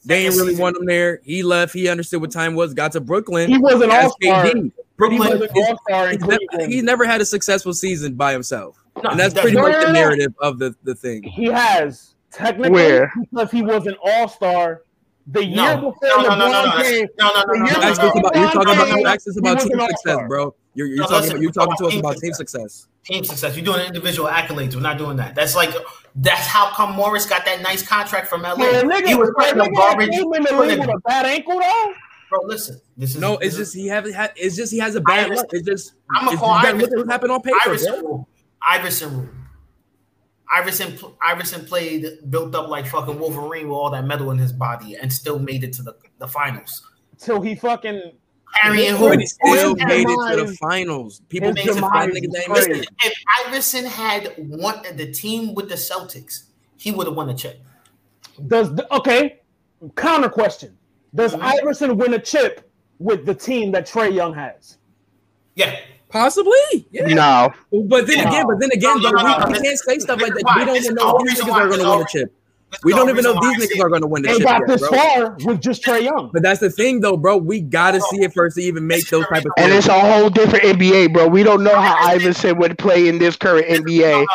they 0.05 0.23
didn't 0.23 0.37
really 0.37 0.55
want 0.55 0.77
him 0.77 0.85
there. 0.85 1.21
He 1.23 1.41
left. 1.41 1.73
He 1.73 1.87
understood 1.89 2.21
what 2.21 2.31
time 2.31 2.53
was. 2.53 2.73
Got 2.73 2.91
to 2.91 3.01
Brooklyn. 3.01 3.49
He 3.49 3.57
was 3.57 3.81
an 3.81 3.89
all 3.89 4.15
star. 4.21 4.51
Brooklyn. 4.97 5.39
He, 5.41 6.17
never, 6.17 6.67
he 6.67 6.81
never 6.81 7.05
had 7.05 7.19
a 7.21 7.25
successful 7.25 7.73
season 7.73 8.15
by 8.15 8.31
himself, 8.31 8.81
no, 9.03 9.09
and 9.09 9.19
that's 9.19 9.33
pretty 9.33 9.57
much 9.57 9.85
the 9.85 9.91
narrative 9.91 10.33
of 10.39 10.57
the, 10.57 10.73
the 10.83 10.95
thing. 10.95 11.23
He 11.23 11.47
has 11.47 12.15
technically 12.31 12.71
Where? 12.71 13.11
because 13.19 13.51
he 13.51 13.61
was 13.61 13.87
an 13.87 13.95
all 14.01 14.29
star. 14.29 14.83
The 15.27 15.43
year 15.43 15.55
no. 15.55 15.91
before 15.91 15.97
no, 16.03 16.21
no, 16.21 16.35
no, 16.35 16.51
no, 16.51 16.65
no, 16.65 16.83
came, 16.83 17.07
no, 17.17 17.29
no, 17.29 17.41
no, 17.41 17.53
no, 17.53 17.65
no, 17.65 17.93
no, 17.93 18.09
about, 18.19 18.35
You're 18.35 18.51
talking 18.51 18.73
about 18.73 18.99
you 18.99 19.07
asked 19.07 19.27
us 19.27 19.37
about 19.37 19.59
team 19.59 19.79
success, 19.79 20.19
bro. 20.27 20.55
You're, 20.75 20.87
you're 20.87 21.07
talking 21.07 21.29
about, 21.31 21.41
you're 21.41 21.51
talking 21.51 21.77
to 21.77 21.85
us 21.87 21.95
about 21.95 22.17
team 22.17 22.33
success. 22.33 22.87
Team 23.05 23.23
success. 23.23 23.55
You're 23.55 23.65
doing 23.65 23.87
individual 23.87 24.29
accolades. 24.29 24.75
We're 24.75 24.81
not 24.81 24.99
doing 24.99 25.17
that. 25.17 25.33
That's 25.33 25.55
like 25.55 25.73
that's 26.15 26.45
how 26.45 26.69
come 26.71 26.91
Morris 26.95 27.25
got 27.25 27.43
that 27.45 27.61
nice 27.61 27.81
contract 27.81 28.27
from 28.27 28.43
LA. 28.43 28.55
Yeah, 28.57 28.81
nigga, 28.83 29.07
he 29.07 29.15
was 29.15 29.31
playing 29.35 29.57
the 29.57 29.69
garbage. 29.75 30.11
Came 30.11 30.33
in 30.33 30.43
the 30.43 30.61
league 30.61 30.79
with 30.79 30.89
a 30.89 30.99
bad 31.05 31.25
ankle 31.25 31.59
though. 31.59 31.93
Bro, 32.29 32.41
listen. 32.43 32.79
This 32.95 33.15
is 33.15 33.21
no. 33.21 33.37
It's 33.37 33.55
just 33.55 33.73
he 33.73 33.87
have 33.87 34.05
it's 34.07 34.55
just 34.55 34.71
he 34.71 34.77
has 34.79 34.95
a 34.95 35.01
bad 35.01 35.31
luck. 35.31 35.47
It's 35.51 35.65
just 35.65 35.93
I'm 36.15 36.25
gonna 36.25 36.37
call 36.37 36.51
Iverson. 36.51 36.99
What 36.99 37.07
happened 37.07 37.31
on 37.31 37.41
paper? 37.41 37.57
Iverson 37.65 38.05
rule. 38.05 38.27
Iverson 38.61 39.17
rule. 39.17 39.29
Iverson 40.51 40.97
Iverson 41.21 41.65
played 41.65 42.05
built 42.29 42.53
up 42.55 42.69
like 42.69 42.85
fucking 42.87 43.17
Wolverine 43.17 43.67
with 43.67 43.75
all 43.75 43.89
that 43.91 44.05
metal 44.05 44.31
in 44.31 44.37
his 44.37 44.51
body 44.51 44.95
and 44.95 45.11
still 45.11 45.39
made 45.39 45.63
it 45.63 45.73
to 45.73 45.83
the, 45.83 45.95
the 46.19 46.27
finals. 46.27 46.83
So 47.17 47.41
he 47.41 47.55
fucking 47.55 48.11
Harriet 48.53 48.95
Hood 48.95 49.19
he 49.19 49.25
still 49.25 49.75
made 49.75 50.07
it 50.07 50.35
to 50.35 50.45
the 50.45 50.57
finals. 50.59 51.21
People 51.29 51.53
made 51.53 51.67
it 51.67 51.75
five 51.79 52.09
niggas 52.09 52.85
If 53.03 53.13
Iverson 53.45 53.85
had 53.85 54.33
won 54.37 54.81
the 54.95 55.11
team 55.11 55.53
with 55.53 55.69
the 55.69 55.75
Celtics, 55.75 56.45
he 56.77 56.91
would 56.91 57.07
have 57.07 57.15
won 57.15 57.29
a 57.29 57.33
chip. 57.33 57.61
Does 58.47 58.73
the, 58.75 58.93
okay? 58.93 59.41
Counter 59.95 60.29
question: 60.29 60.77
Does 61.13 61.33
mm-hmm. 61.33 61.43
Iverson 61.43 61.97
win 61.97 62.13
a 62.13 62.19
chip 62.19 62.71
with 62.99 63.25
the 63.25 63.35
team 63.35 63.71
that 63.71 63.87
Trae 63.87 64.13
Young 64.13 64.33
has? 64.33 64.77
Yeah. 65.55 65.79
Possibly, 66.15 66.87
yeah. 66.91 67.07
No, 67.07 67.53
but 67.89 68.07
then 68.07 68.23
no. 68.23 68.29
again, 68.29 68.47
but 68.47 68.57
then 68.61 68.69
again, 68.71 69.01
no, 69.01 69.09
no, 69.09 69.45
we, 69.47 69.51
we, 69.51 69.59
can't 69.59 69.77
say 69.77 69.99
stuff 69.99 70.21
like 70.21 70.33
that. 70.33 70.53
We 70.55 70.63
don't 70.63 70.77
even 70.77 70.95
know 70.95 71.17
if 71.17 71.27
these 71.27 71.41
niggas 71.41 71.53
are 71.53 71.67
going 71.67 71.81
to 71.81 71.89
win 71.89 72.01
a 72.03 72.05
chip. 72.07 72.33
We 72.85 72.93
don't 72.93 73.09
even 73.09 73.21
know 73.25 73.33
these 73.33 73.67
niggas 73.67 73.83
are 73.83 73.89
going 73.89 73.99
to 74.01 74.07
win 74.07 74.21
the 74.21 74.29
they 74.29 74.39
got 74.39 74.65
this 74.65 74.87
far 74.87 75.35
with 75.43 75.59
just 75.59 75.83
Trae 75.83 76.03
Young. 76.03 76.29
But 76.31 76.41
that's 76.41 76.61
the 76.61 76.69
thing, 76.69 77.01
though, 77.01 77.17
bro. 77.17 77.35
We 77.35 77.59
got 77.59 77.91
to 77.91 77.99
see 77.99 78.21
it 78.21 78.33
first 78.33 78.55
to 78.55 78.61
even 78.61 78.87
make 78.87 79.05
those 79.09 79.27
type 79.27 79.43
of. 79.43 79.51
And 79.57 79.73
it's 79.73 79.89
a 79.89 79.99
whole 79.99 80.29
different 80.29 80.63
NBA, 80.63 81.11
bro. 81.11 81.27
We 81.27 81.43
don't 81.43 81.65
know 81.65 81.77
how 81.77 81.97
Iverson 82.07 82.59
would 82.59 82.77
play 82.77 83.09
in 83.09 83.19
this 83.19 83.35
current 83.35 83.67
NBA. 83.67 84.25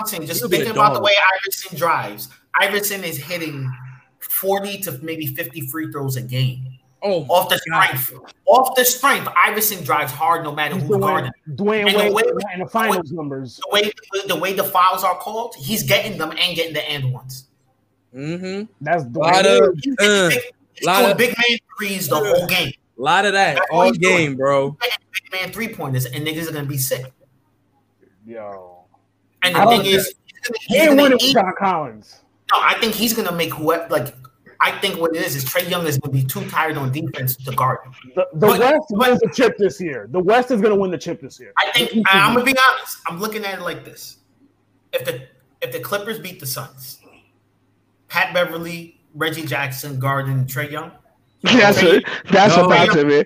I'm 0.00 0.06
saying, 0.08 0.26
just 0.26 0.44
thinking 0.50 0.72
about 0.72 0.94
the 0.94 1.00
way 1.00 1.12
Iverson 1.38 1.78
drives. 1.78 2.28
Iverson 2.60 3.04
is 3.04 3.18
hitting 3.18 3.72
forty 4.18 4.78
to 4.78 4.98
maybe 5.00 5.28
fifty 5.28 5.60
free 5.60 5.92
throws 5.92 6.16
a 6.16 6.22
game. 6.22 6.80
Oh, 7.06 7.20
off 7.28 7.50
the 7.50 7.58
strength, 7.58 8.12
God. 8.12 8.32
off 8.46 8.74
the 8.76 8.84
strength, 8.84 9.28
Iverson 9.36 9.84
drives 9.84 10.10
hard 10.10 10.42
no 10.42 10.54
matter 10.54 10.74
who 10.76 10.98
guarding. 10.98 11.30
Dwyane 11.50 11.86
and 11.94 12.14
Wade 12.14 12.24
the 12.28 12.34
way, 12.34 12.42
in 12.54 12.60
the 12.60 12.66
finals 12.66 13.10
the 13.10 13.14
way, 13.14 13.16
numbers. 13.16 13.56
The 13.58 13.68
way 13.70 13.92
the 14.26 14.36
way 14.36 14.54
the 14.54 14.64
fouls 14.64 15.04
are 15.04 15.16
called, 15.16 15.54
he's 15.54 15.82
getting 15.82 16.16
them 16.16 16.30
and 16.30 16.56
getting 16.56 16.72
the 16.72 16.82
end 16.88 17.12
ones. 17.12 17.48
Mm-hmm. 18.14 18.72
That's 18.80 19.04
a 19.04 19.18
lot 19.18 19.44
of, 19.44 19.78
uh, 20.00 20.30
lot 20.82 21.10
of 21.10 21.18
big 21.18 21.36
man 21.36 21.58
threes 21.76 22.08
the 22.08 22.16
whole 22.16 22.46
game. 22.46 22.72
A 22.98 23.02
lot 23.02 23.26
of 23.26 23.34
that 23.34 23.56
That's 23.56 23.66
all 23.70 23.92
game, 23.92 24.36
bro. 24.36 24.70
Big 24.70 24.90
man 25.30 25.52
three 25.52 25.68
pointers, 25.68 26.06
and 26.06 26.26
niggas 26.26 26.48
are 26.48 26.52
gonna 26.52 26.66
be 26.66 26.78
sick. 26.78 27.12
Yo, 28.24 28.84
and 29.42 29.54
the 29.54 29.66
thing 29.66 29.84
is, 29.84 30.14
he 30.68 30.78
ain't 30.78 30.96
winning 30.96 31.18
with 31.20 31.34
John 31.34 31.52
Collins. 31.58 32.20
No, 32.50 32.60
I 32.62 32.78
think 32.80 32.94
he's 32.94 33.12
gonna 33.12 33.32
make 33.32 33.52
whoever 33.52 33.88
like. 33.90 34.14
I 34.64 34.70
think 34.78 34.98
what 34.98 35.14
it 35.14 35.22
is 35.22 35.36
is 35.36 35.44
Trae 35.44 35.68
Young 35.68 35.86
is 35.86 35.98
going 35.98 36.16
to 36.16 36.22
be 36.22 36.26
too 36.26 36.48
tired 36.48 36.78
on 36.78 36.90
defense 36.90 37.36
to 37.36 37.54
guard 37.54 37.80
him. 37.84 37.92
The, 38.14 38.26
the 38.32 38.46
but, 38.46 38.60
West 38.60 38.86
but, 38.88 38.98
wins 38.98 39.20
the 39.20 39.30
chip 39.34 39.58
this 39.58 39.78
year. 39.78 40.08
The 40.10 40.18
West 40.18 40.50
is 40.50 40.62
going 40.62 40.72
to 40.72 40.80
win 40.80 40.90
the 40.90 40.96
chip 40.96 41.20
this 41.20 41.38
year. 41.38 41.52
I 41.58 41.70
think 41.72 42.02
I'm 42.10 42.32
going 42.32 42.46
to 42.46 42.52
be 42.54 42.58
honest. 42.58 42.96
I'm 43.06 43.20
looking 43.20 43.44
at 43.44 43.58
it 43.58 43.62
like 43.62 43.84
this: 43.84 44.16
if 44.94 45.04
the 45.04 45.26
if 45.60 45.70
the 45.70 45.80
Clippers 45.80 46.18
beat 46.18 46.40
the 46.40 46.46
Suns, 46.46 46.98
Pat 48.08 48.32
Beverley, 48.32 49.02
Reggie 49.14 49.44
Jackson, 49.44 49.98
Garden, 49.98 50.46
Trae 50.46 50.70
Young. 50.70 50.92
That's 51.42 51.78
Trey, 51.78 51.98
it. 51.98 52.04
That's 52.32 52.56
yo, 52.56 52.64
about 52.64 52.90
to 52.92 53.04
be. 53.04 53.16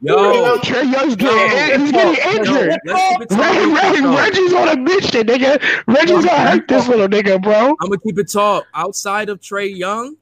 Yo, 0.00 0.58
Trae 0.58 0.92
Young's 0.92 1.14
getting, 1.14 1.80
he's 1.80 1.92
getting 1.92 2.40
injured. 2.40 2.76
Reggie, 2.84 3.72
Reggie, 3.72 4.04
Reggie's 4.04 4.52
on 4.52 4.68
a 4.70 4.76
mission, 4.76 5.28
nigga. 5.28 5.62
Reggie's 5.86 6.24
gonna 6.24 6.50
hurt 6.50 6.66
this 6.66 6.88
little 6.88 7.06
nigga, 7.06 7.40
bro. 7.40 7.76
I'm 7.80 7.88
gonna 7.88 8.00
keep 8.00 8.18
it 8.18 8.32
tall. 8.32 8.64
Outside 8.74 9.28
of 9.28 9.38
Trae 9.38 9.72
Young, 9.72 10.16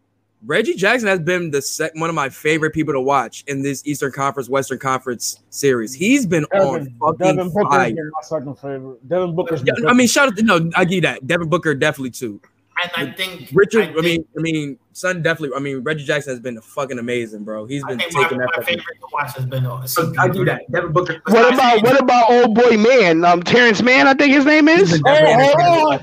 Reggie 0.46 0.74
Jackson 0.74 1.08
has 1.08 1.18
been 1.18 1.50
the 1.50 1.60
sec- 1.60 1.94
one 1.96 2.08
of 2.08 2.14
my 2.14 2.28
favorite 2.28 2.72
people 2.72 2.94
to 2.94 3.00
watch 3.00 3.42
in 3.48 3.62
this 3.62 3.82
Eastern 3.84 4.12
Conference, 4.12 4.48
Western 4.48 4.78
Conference 4.78 5.40
series. 5.50 5.92
He's 5.92 6.24
been 6.24 6.46
Devin, 6.52 6.68
on 6.68 6.94
fucking 7.00 7.36
Devin 7.36 7.50
fire. 7.50 7.92
my 7.92 8.22
second 8.22 8.54
favorite. 8.54 9.08
Devin 9.08 9.34
Booker's. 9.34 9.64
I 9.86 9.92
mean, 9.92 10.06
shout 10.06 10.28
out. 10.28 10.36
To, 10.36 10.42
no, 10.44 10.70
I 10.76 10.84
give 10.84 10.94
you 10.94 11.00
that. 11.02 11.26
Devin 11.26 11.48
Booker 11.48 11.74
definitely 11.74 12.12
too. 12.12 12.40
And 12.82 12.90
I 12.94 13.12
think 13.12 13.48
Richard. 13.54 13.84
I, 13.84 13.86
think, 13.86 13.98
I, 13.98 14.00
mean, 14.02 14.24
I 14.36 14.40
mean, 14.40 14.78
son 14.92 15.22
definitely. 15.22 15.56
I 15.56 15.60
mean, 15.60 15.78
Reggie 15.78 16.04
Jackson 16.04 16.32
has 16.32 16.40
been 16.40 16.60
fucking 16.60 16.98
amazing, 16.98 17.44
bro. 17.44 17.64
He's 17.64 17.82
been 17.84 17.98
taking 17.98 18.20
my, 18.20 18.28
that. 18.28 18.50
My 18.56 18.62
favorite 18.62 18.84
to 19.00 19.06
watch 19.12 19.34
has 19.34 19.46
been. 19.46 19.64
Uh, 19.64 19.86
I 20.18 20.28
do 20.28 20.44
that. 20.44 20.70
Devin 20.70 20.92
Booker. 20.92 21.22
What 21.26 21.54
about 21.54 21.82
what 21.82 22.00
about 22.00 22.30
old 22.30 22.54
boy 22.54 22.76
man? 22.76 23.24
Um, 23.24 23.42
Terance 23.42 23.80
Mann, 23.82 24.06
I 24.06 24.14
think 24.14 24.34
his 24.34 24.44
name 24.44 24.68
is. 24.68 25.00
Hey, 25.06 25.98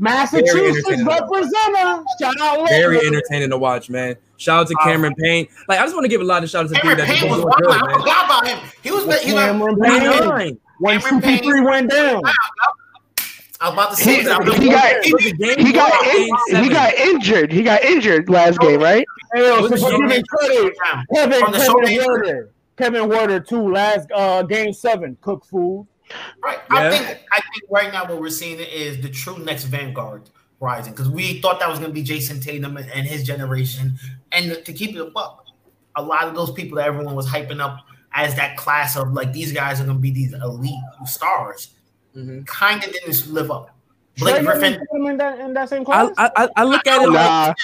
Massachusetts 0.00 1.02
representative. 1.02 2.04
Shout 2.20 2.34
out. 2.40 2.68
Very 2.68 3.06
entertaining 3.06 3.50
to 3.50 3.58
watch, 3.58 3.88
man. 3.88 4.16
Shout 4.36 4.60
out 4.60 4.66
to 4.68 4.74
Cameron 4.84 5.14
uh, 5.14 5.22
Payne. 5.22 5.48
Like 5.66 5.80
I 5.80 5.84
just 5.84 5.94
want 5.94 6.04
to 6.04 6.08
give 6.08 6.20
a 6.20 6.24
lot 6.24 6.44
of 6.44 6.50
shout 6.50 6.64
outs 6.64 6.72
to 6.74 6.80
Cameron 6.80 7.06
Payne 7.06 7.28
was 7.30 7.40
good, 7.40 7.70
I 7.70 7.78
forgot 7.78 8.24
about 8.26 8.46
him. 8.46 8.70
He 8.82 8.90
was. 8.90 9.04
He 9.22 9.32
Cameron 9.32 9.80
Payne. 9.80 10.60
When 10.78 11.00
CP3 11.00 11.64
went 11.64 11.90
down. 11.90 12.22
I 12.24 12.32
was 13.66 13.72
about 13.72 13.90
to 13.90 13.96
say 13.96 14.14
he, 14.14 14.18
he, 14.18 14.24
got, 14.70 15.04
he, 15.04 15.10
he, 15.38 15.72
got 15.72 16.06
in, 16.06 16.62
he 16.62 16.68
got 16.68 16.94
injured. 16.94 17.52
He 17.52 17.62
got 17.62 17.82
injured 17.82 18.28
last 18.28 18.60
game, 18.60 18.80
right? 18.80 19.04
Hey, 19.34 19.42
Kevin, 19.58 19.80
Kevin, 21.12 21.42
Huerter, 21.52 22.50
Kevin 22.76 23.08
Huerter 23.08 23.46
too. 23.46 23.72
Last 23.72 24.08
uh, 24.14 24.42
game 24.44 24.72
seven, 24.72 25.16
cook 25.20 25.44
food. 25.44 25.88
Right. 26.42 26.58
Yeah. 26.72 26.78
I 26.78 26.90
think 26.90 27.20
I 27.32 27.40
think 27.40 27.70
right 27.70 27.92
now 27.92 28.04
what 28.04 28.20
we're 28.20 28.30
seeing 28.30 28.60
is 28.60 29.00
the 29.02 29.10
true 29.10 29.38
next 29.38 29.64
vanguard 29.64 30.30
rising 30.60 30.92
because 30.92 31.08
we 31.08 31.40
thought 31.40 31.58
that 31.60 31.68
was 31.68 31.78
going 31.80 31.90
to 31.90 31.94
be 31.94 32.04
Jayson 32.04 32.40
Tatum 32.40 32.76
and 32.76 33.06
his 33.06 33.24
generation, 33.24 33.98
and 34.30 34.64
to 34.64 34.72
keep 34.72 34.94
it 34.94 35.12
up, 35.16 35.44
a 35.96 36.02
lot 36.02 36.28
of 36.28 36.34
those 36.36 36.52
people 36.52 36.76
that 36.76 36.86
everyone 36.86 37.16
was 37.16 37.26
hyping 37.26 37.60
up 37.60 37.80
as 38.14 38.36
that 38.36 38.56
class 38.56 38.96
of 38.96 39.12
like 39.12 39.32
these 39.32 39.52
guys 39.52 39.80
are 39.80 39.84
going 39.84 39.96
to 39.96 40.00
be 40.00 40.12
these 40.12 40.32
elite 40.32 40.80
stars 41.04 41.74
mm-hmm. 42.16 42.42
kind 42.42 42.82
of 42.84 42.92
didn't 42.92 43.32
live 43.32 43.50
up. 43.50 43.74
Blake 44.18 44.44
Griffin 44.44 44.80
in 44.92 45.16
that, 45.18 45.38
in 45.38 45.52
that 45.54 45.68
same 45.68 45.84
class. 45.84 46.10
I, 46.18 46.30
I, 46.36 46.48
I 46.56 46.64
look 46.64 46.86
at 46.86 47.02
it 47.02 47.10
nah. 47.10 47.46
like 47.46 47.56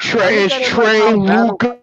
Trey 0.00 0.44
is 0.44 0.68
Trey 0.68 1.12
Luka. 1.12 1.78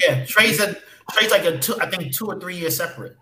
Yeah, 0.00 0.24
Trey's 0.24 0.60
a 0.60 0.74
Trey's 1.10 1.30
like 1.30 1.44
a 1.44 1.58
two. 1.58 1.74
I 1.80 1.90
think 1.90 2.14
two 2.14 2.26
or 2.26 2.40
three 2.40 2.56
years 2.56 2.76
separate. 2.76 3.16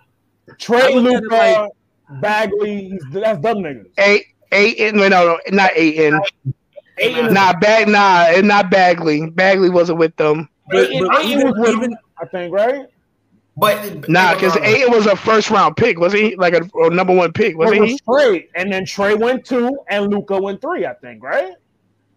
Trey 0.58 0.94
Luka, 0.94 1.34
like, 1.34 1.72
Bagley. 2.20 2.98
That's 3.10 3.40
dumb 3.40 3.58
niggas. 3.58 3.90
Eight, 3.98 4.26
eight. 4.52 4.94
No, 4.94 5.08
no, 5.08 5.38
not 5.50 5.72
eight 5.74 5.96
in. 5.96 6.20
Eight, 6.98 7.30
nah, 7.30 7.52
bag, 7.58 7.88
nah, 7.88 8.30
not 8.40 8.70
Bagley. 8.70 9.30
Bagley 9.30 9.70
wasn't 9.70 9.98
with 9.98 10.16
them. 10.16 10.48
But, 10.70 10.90
but 11.08 11.24
even, 11.24 11.54
even, 11.66 11.96
I 12.20 12.26
think 12.26 12.52
right. 12.52 12.86
But 13.58 14.08
nah, 14.08 14.34
because 14.34 14.56
Ayton 14.58 14.92
was 14.92 15.06
a 15.06 15.16
first 15.16 15.50
round 15.50 15.76
pick, 15.76 15.98
was 15.98 16.12
he? 16.12 16.36
Like 16.36 16.54
a, 16.54 16.62
a 16.74 16.90
number 16.90 17.12
one 17.12 17.32
pick, 17.32 17.58
wasn't 17.58 17.80
was 17.80 17.90
he? 17.90 17.98
Trey, 17.98 18.48
and 18.54 18.72
then 18.72 18.84
Trey 18.84 19.14
went 19.14 19.44
two, 19.44 19.76
and 19.88 20.10
Luka 20.10 20.40
went 20.40 20.60
three. 20.60 20.86
I 20.86 20.94
think, 20.94 21.24
right? 21.24 21.54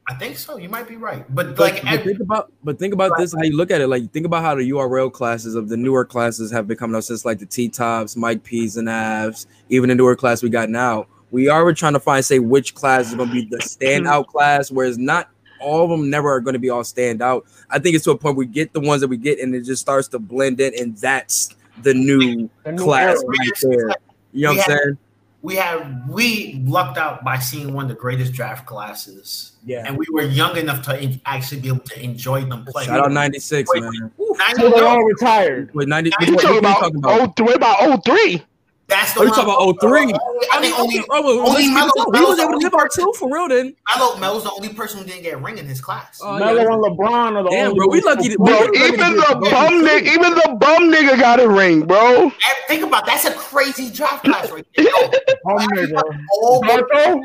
I 0.07 0.13
think 0.13 0.37
so. 0.37 0.57
You 0.57 0.69
might 0.69 0.87
be 0.87 0.97
right, 0.97 1.25
but, 1.33 1.55
but 1.55 1.73
like, 1.73 1.83
but 1.83 2.03
think 2.03 2.19
about, 2.19 2.51
but 2.63 2.77
think 2.77 2.93
about 2.93 3.17
this: 3.17 3.33
how 3.33 3.41
you 3.41 3.57
look 3.57 3.71
at 3.71 3.81
it. 3.81 3.87
Like, 3.87 4.11
think 4.11 4.27
about 4.27 4.43
how 4.43 4.53
the 4.53 4.69
URL 4.69 5.11
classes 5.11 5.55
of 5.55 5.67
the 5.67 5.77
newer 5.77 6.05
classes 6.05 6.51
have 6.51 6.67
become 6.67 6.93
up 6.93 7.03
since 7.03 7.25
like 7.25 7.39
the 7.39 7.47
T 7.47 7.69
tops, 7.69 8.15
Mike 8.15 8.43
P's, 8.43 8.77
and 8.77 8.87
Avs. 8.87 9.47
Even 9.69 9.89
the 9.89 9.95
newer 9.95 10.15
class 10.15 10.43
we 10.43 10.49
got 10.49 10.69
now, 10.69 11.07
we 11.31 11.47
are 11.49 11.73
trying 11.73 11.93
to 11.93 11.99
find 11.99 12.23
say 12.23 12.37
which 12.37 12.75
class 12.75 13.07
is 13.07 13.15
going 13.15 13.29
to 13.29 13.33
be 13.33 13.45
the 13.45 13.57
hmm. 13.57 13.63
standout 13.63 14.27
class, 14.27 14.69
where 14.69 14.85
it's 14.85 14.97
not 14.97 15.29
all 15.61 15.83
of 15.83 15.89
them 15.89 16.09
never 16.09 16.29
are 16.29 16.41
going 16.41 16.53
to 16.53 16.59
be 16.59 16.69
all 16.69 16.83
stand 16.83 17.21
out. 17.21 17.45
I 17.69 17.79
think 17.79 17.95
it's 17.95 18.03
to 18.05 18.11
a 18.11 18.17
point 18.17 18.37
we 18.37 18.45
get 18.45 18.73
the 18.73 18.79
ones 18.79 19.01
that 19.01 19.07
we 19.07 19.17
get, 19.17 19.39
and 19.39 19.55
it 19.55 19.61
just 19.61 19.81
starts 19.81 20.07
to 20.09 20.19
blend 20.19 20.59
in, 20.59 20.73
and 20.77 20.97
that's 20.97 21.55
the 21.83 21.93
new, 21.93 22.49
the 22.63 22.71
new 22.73 22.83
class 22.83 23.21
right 23.25 23.49
there. 23.61 23.91
You 24.33 24.47
know 24.47 24.53
what 24.53 24.69
I'm 24.69 24.77
saying? 24.77 24.97
We 25.43 25.55
have 25.55 26.07
we 26.07 26.61
lucked 26.67 26.99
out 26.99 27.23
by 27.23 27.39
seeing 27.39 27.73
one 27.73 27.85
of 27.85 27.89
the 27.89 27.95
greatest 27.95 28.31
draft 28.31 28.67
classes. 28.67 29.53
Yeah, 29.65 29.83
and 29.87 29.97
we 29.97 30.05
were 30.11 30.21
young 30.21 30.55
enough 30.55 30.83
to 30.83 31.19
actually 31.25 31.61
be 31.61 31.69
able 31.69 31.79
to 31.79 32.03
enjoy 32.03 32.45
them 32.45 32.63
play. 32.65 32.85
Shout 32.85 32.99
out 32.99 33.11
'96, 33.11 33.69
man. 33.73 34.11
So 34.55 34.69
they 34.69 34.81
all 34.81 35.03
retired. 35.03 35.73
With 35.73 35.87
90, 35.87 36.11
what, 36.11 36.19
what, 36.19 36.29
what, 36.29 36.41
talking 36.61 36.97
about? 36.97 37.39
Oh, 37.39 37.43
what 37.43 37.55
about 37.55 38.05
03? 38.05 38.43
That's 38.91 39.13
the 39.13 39.21
oh, 39.21 39.23
you 39.23 39.29
talking 39.29 39.45
about 39.45 39.79
03. 39.79 40.13
I, 40.51 40.59
mean, 40.59 40.73
only, 40.73 40.99
oh, 40.99 41.05
oh 41.09 41.47
only 41.47 41.63
oh, 41.67 41.73
Melo, 41.73 42.11
he 42.11 42.25
was 42.25 42.39
able 42.39 42.51
to 42.51 42.57
live 42.57 42.73
out 42.73 42.91
two 42.91 43.13
for 43.17 43.33
real 43.33 43.47
then. 43.47 43.73
Melo, 43.95 44.17
Melo's 44.17 44.43
the 44.43 44.51
only 44.51 44.67
person 44.67 44.99
who 44.99 45.05
didn't 45.05 45.23
get 45.23 45.33
a 45.33 45.37
ring 45.37 45.57
in 45.57 45.65
his 45.65 45.79
class. 45.79 46.19
Oh, 46.21 46.37
Melo 46.37 46.61
yeah. 46.61 46.73
and 46.73 46.83
LeBron 46.83 47.37
are 47.37 47.43
the 47.43 47.49
Damn, 47.49 47.67
only 47.67 47.79
bro, 47.79 47.87
we 47.87 48.01
lucky. 48.01 48.29
To, 48.29 48.37
bro, 48.37 48.67
even 48.75 49.15
the 49.15 49.47
bum 49.49 49.81
nigga, 49.81 50.01
even 50.01 50.33
the 50.35 50.57
bum 50.59 50.91
nigga 50.91 51.17
got 51.17 51.39
a 51.39 51.47
ring, 51.47 51.87
bro. 51.87 52.23
And 52.23 52.33
think 52.67 52.83
about 52.83 53.05
that's 53.05 53.23
a 53.23 53.33
crazy 53.33 53.89
draft 53.89 54.25
class 54.25 54.51
right 54.51 54.67
there. 54.75 54.85
bum 55.45 55.59
nigga. 55.69 56.01
Darko? 56.61 57.21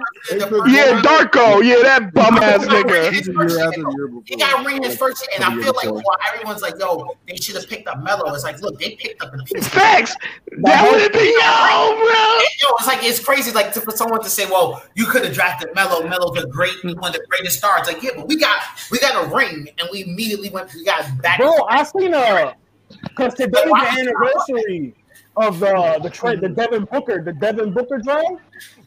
Yeah, 0.69 1.03
Darko. 1.03 1.65
Yeah, 1.65 1.83
that 1.83 2.13
bum 2.15 2.37
ass 2.37 2.65
nigga. 2.65 4.23
He 4.25 4.37
got 4.37 4.61
a 4.61 4.65
ring 4.65 4.85
his 4.85 4.97
first 4.97 5.27
year, 5.27 5.31
and 5.35 5.45
I 5.45 5.63
feel 5.63 5.75
like 5.75 5.91
well, 5.91 6.03
everyone's 6.33 6.63
like, 6.63 6.75
yo, 6.79 7.17
they 7.27 7.35
should 7.37 7.57
have 7.57 7.69
picked 7.69 7.89
up 7.89 8.05
Melo. 8.05 8.33
It's 8.33 8.45
like, 8.45 8.61
look, 8.61 8.79
they 8.79 8.95
picked 8.95 9.21
up 9.21 9.35
a 9.35 9.39
piece. 9.43 9.67
Facts. 9.67 10.15
That 10.63 10.89
would 10.89 11.01
have 11.01 11.13
bro 11.57 12.27
yo, 12.61 12.75
it's 12.79 12.87
like 12.87 13.03
it's 13.03 13.21
crazy, 13.21 13.53
like 13.53 13.73
to, 13.73 13.81
for 13.81 13.91
someone 13.93 14.23
to 14.23 14.31
say, 14.31 14.47
"Well, 14.47 14.83
you 14.95 15.07
could 15.07 15.25
have 15.25 15.35
drafted 15.35 15.75
Melo. 15.75 16.07
Melo's 16.09 16.43
a 16.43 16.47
great 16.47 16.75
mm. 16.83 16.97
one 16.97 17.11
of 17.11 17.13
the 17.15 17.27
greatest 17.29 17.59
stars." 17.59 17.87
Like, 17.87 18.03
yeah, 18.03 18.11
but 18.17 18.29
we 18.29 18.37
got 18.39 18.63
we 18.91 18.99
got 18.99 19.25
a 19.25 19.35
ring, 19.35 19.69
and 19.79 19.89
we 19.93 20.05
immediately 20.05 20.51
went. 20.51 20.73
We 20.75 20.85
got 20.85 21.05
back. 21.23 21.39
Bro, 21.39 21.65
I 21.69 21.83
seen 21.85 22.15
a 22.15 22.55
because 23.03 23.35
today's 23.35 23.65
the 23.65 23.97
anniversary 23.99 24.95
of 25.37 25.61
the 25.61 26.01
the 26.03 26.11
trade, 26.11 26.41
the 26.41 26.49
mm. 26.49 26.57
Devin 26.57 26.85
Booker, 26.85 27.23
the 27.23 27.33
Devin 27.33 27.73
Booker 27.73 28.01
trade. 28.01 28.39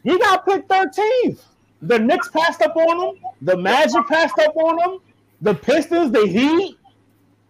He 0.02 0.18
got 0.18 0.46
picked 0.46 0.68
13th. 0.68 1.40
The 1.82 1.98
Knicks 1.98 2.28
passed 2.28 2.60
up 2.62 2.76
on 2.76 3.08
him. 3.08 3.24
The 3.42 3.56
Magic 3.56 4.06
passed 4.06 4.38
up 4.38 4.54
on 4.56 4.80
him. 4.80 5.00
The 5.40 5.54
Pistons, 5.54 6.12
the 6.12 6.26
Heat, 6.26 6.76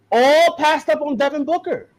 all 0.09 0.55
passed 0.55 0.87
up 0.87 1.01
on 1.01 1.17
Devin 1.17 1.43
Booker. 1.43 1.89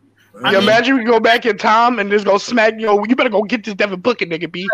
I 0.42 0.52
mean, 0.52 0.62
imagine 0.62 0.96
we 0.96 1.04
go 1.04 1.20
back 1.20 1.44
in 1.44 1.58
time 1.58 1.98
and 1.98 2.10
just 2.10 2.24
go 2.24 2.38
smack. 2.38 2.74
Yo, 2.78 3.04
you 3.04 3.14
better 3.14 3.28
go 3.28 3.42
get 3.42 3.64
this 3.64 3.74
Devin 3.74 4.00
Booker 4.00 4.24
nigga, 4.24 4.50
B. 4.50 4.68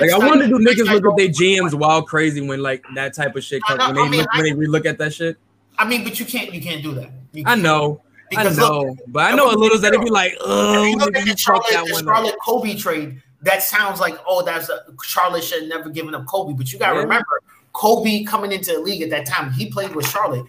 Like 0.00 0.10
I 0.10 0.18
wonder 0.18 0.46
do 0.46 0.58
niggas 0.58 0.88
look 0.90 1.04
at 1.04 1.16
their 1.16 1.28
GMs 1.28 1.74
wild 1.74 2.06
crazy 2.06 2.40
when 2.40 2.62
like 2.62 2.84
that 2.94 3.14
type 3.14 3.34
of 3.34 3.42
shit 3.42 3.62
comes 3.64 3.80
when 3.84 3.94
they 3.94 4.00
I 4.00 4.08
mean, 4.08 4.20
look, 4.20 4.32
when 4.34 4.44
they 4.44 4.52
relook 4.52 4.86
at 4.86 4.98
that 4.98 5.12
shit. 5.12 5.36
I 5.78 5.88
mean, 5.88 6.04
but 6.04 6.20
you 6.20 6.26
can't 6.26 6.54
you 6.54 6.60
can't 6.60 6.82
do 6.82 6.94
that. 6.94 7.10
Can't. 7.34 7.48
I 7.48 7.54
know. 7.56 8.02
Because 8.30 8.58
I 8.60 8.62
know, 8.62 8.80
look, 8.82 8.98
but 9.08 9.32
I 9.32 9.34
know 9.34 9.50
a 9.50 9.56
little 9.56 9.76
that 9.78 9.92
it'd 9.92 10.04
be 10.04 10.10
like, 10.10 10.36
oh, 10.40 10.84
you 10.84 10.96
look 10.96 11.16
at 11.16 11.26
the 11.26 11.36
Charlotte, 11.36 11.66
the 11.68 12.02
Charlotte 12.04 12.36
Kobe 12.44 12.76
trade. 12.76 13.20
That 13.42 13.62
sounds 13.62 13.98
like, 13.98 14.16
oh, 14.24 14.44
that's 14.44 14.68
a, 14.68 14.84
Charlotte 15.02 15.42
should 15.42 15.62
have 15.62 15.68
never 15.68 15.90
given 15.90 16.14
up 16.14 16.26
Kobe. 16.26 16.52
But 16.52 16.72
you 16.72 16.78
got 16.78 16.90
to 16.90 16.96
yeah. 16.96 17.02
remember, 17.02 17.40
Kobe 17.72 18.22
coming 18.22 18.52
into 18.52 18.74
the 18.74 18.78
league 18.78 19.02
at 19.02 19.10
that 19.10 19.26
time, 19.26 19.50
he 19.50 19.68
played 19.68 19.96
with 19.96 20.06
Charlotte. 20.06 20.46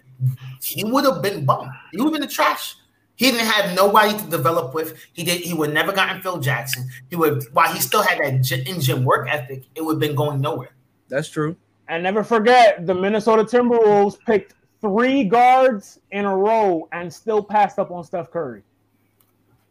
He 0.62 0.84
would 0.84 1.04
have 1.04 1.22
been 1.22 1.44
bummed. 1.44 1.72
He 1.90 1.98
would 1.98 2.04
have 2.04 2.12
been 2.12 2.20
the 2.20 2.32
trash. 2.32 2.76
He 3.16 3.30
didn't 3.30 3.46
have 3.46 3.76
nobody 3.76 4.16
to 4.18 4.24
develop 4.30 4.74
with. 4.74 4.98
He 5.12 5.22
did. 5.22 5.42
He 5.42 5.54
would 5.54 5.72
never 5.72 5.92
gotten 5.92 6.22
Phil 6.22 6.38
Jackson. 6.38 6.88
He 7.10 7.16
would 7.16 7.44
while 7.52 7.72
he 7.72 7.80
still 7.80 8.02
had 8.02 8.18
that 8.18 8.66
in 8.66 8.80
gym 8.80 9.04
work 9.04 9.28
ethic. 9.28 9.64
It 9.74 9.84
would 9.84 9.94
have 9.94 10.00
been 10.00 10.16
going 10.16 10.40
nowhere. 10.40 10.70
That's 11.08 11.28
true. 11.28 11.56
And 11.88 12.02
never 12.02 12.24
forget, 12.24 12.86
the 12.86 12.94
Minnesota 12.94 13.44
Timberwolves 13.44 14.18
picked 14.24 14.54
three 14.80 15.24
guards 15.24 16.00
in 16.10 16.24
a 16.24 16.36
row 16.36 16.88
and 16.92 17.12
still 17.12 17.42
passed 17.42 17.78
up 17.78 17.90
on 17.90 18.02
Steph 18.02 18.30
Curry. 18.30 18.62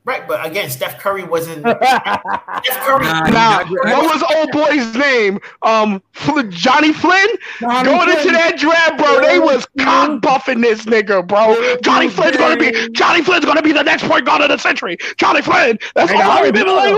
Right, 0.03 0.27
but 0.27 0.43
again, 0.43 0.69
Steph 0.71 0.99
Curry 0.99 1.23
wasn't. 1.23 1.59
Steph 1.61 2.23
Curry. 2.63 3.05
Nah, 3.31 3.65
what 3.65 4.13
was 4.13 4.23
old 4.35 4.51
boy's 4.51 4.95
name? 4.95 5.39
Um, 5.61 6.01
Johnny 6.49 6.91
Flynn. 6.91 7.27
Johnny 7.59 7.89
Going 7.89 8.01
Flynn. 8.01 8.17
into 8.17 8.31
that 8.31 8.57
draft, 8.57 8.97
bro, 8.97 9.21
they 9.21 9.37
was 9.37 9.67
cock 9.79 10.19
buffing 10.21 10.61
this 10.61 10.85
nigga, 10.85 11.27
bro. 11.27 11.55
Johnny 11.81 12.09
Flynn's 12.09 12.37
gonna 12.37 12.57
be 12.57 12.89
Johnny 12.93 13.21
Flynn's 13.21 13.45
gonna 13.45 13.61
be 13.61 13.73
the 13.73 13.83
next 13.83 14.03
point 14.05 14.25
guard 14.25 14.41
of 14.41 14.49
the 14.49 14.57
century. 14.57 14.97
Johnny 15.17 15.43
Flynn. 15.43 15.77
That's 15.93 16.11
all 16.11 16.21
I 16.21 16.41
remember. 16.41 16.71
Like, 16.71 16.95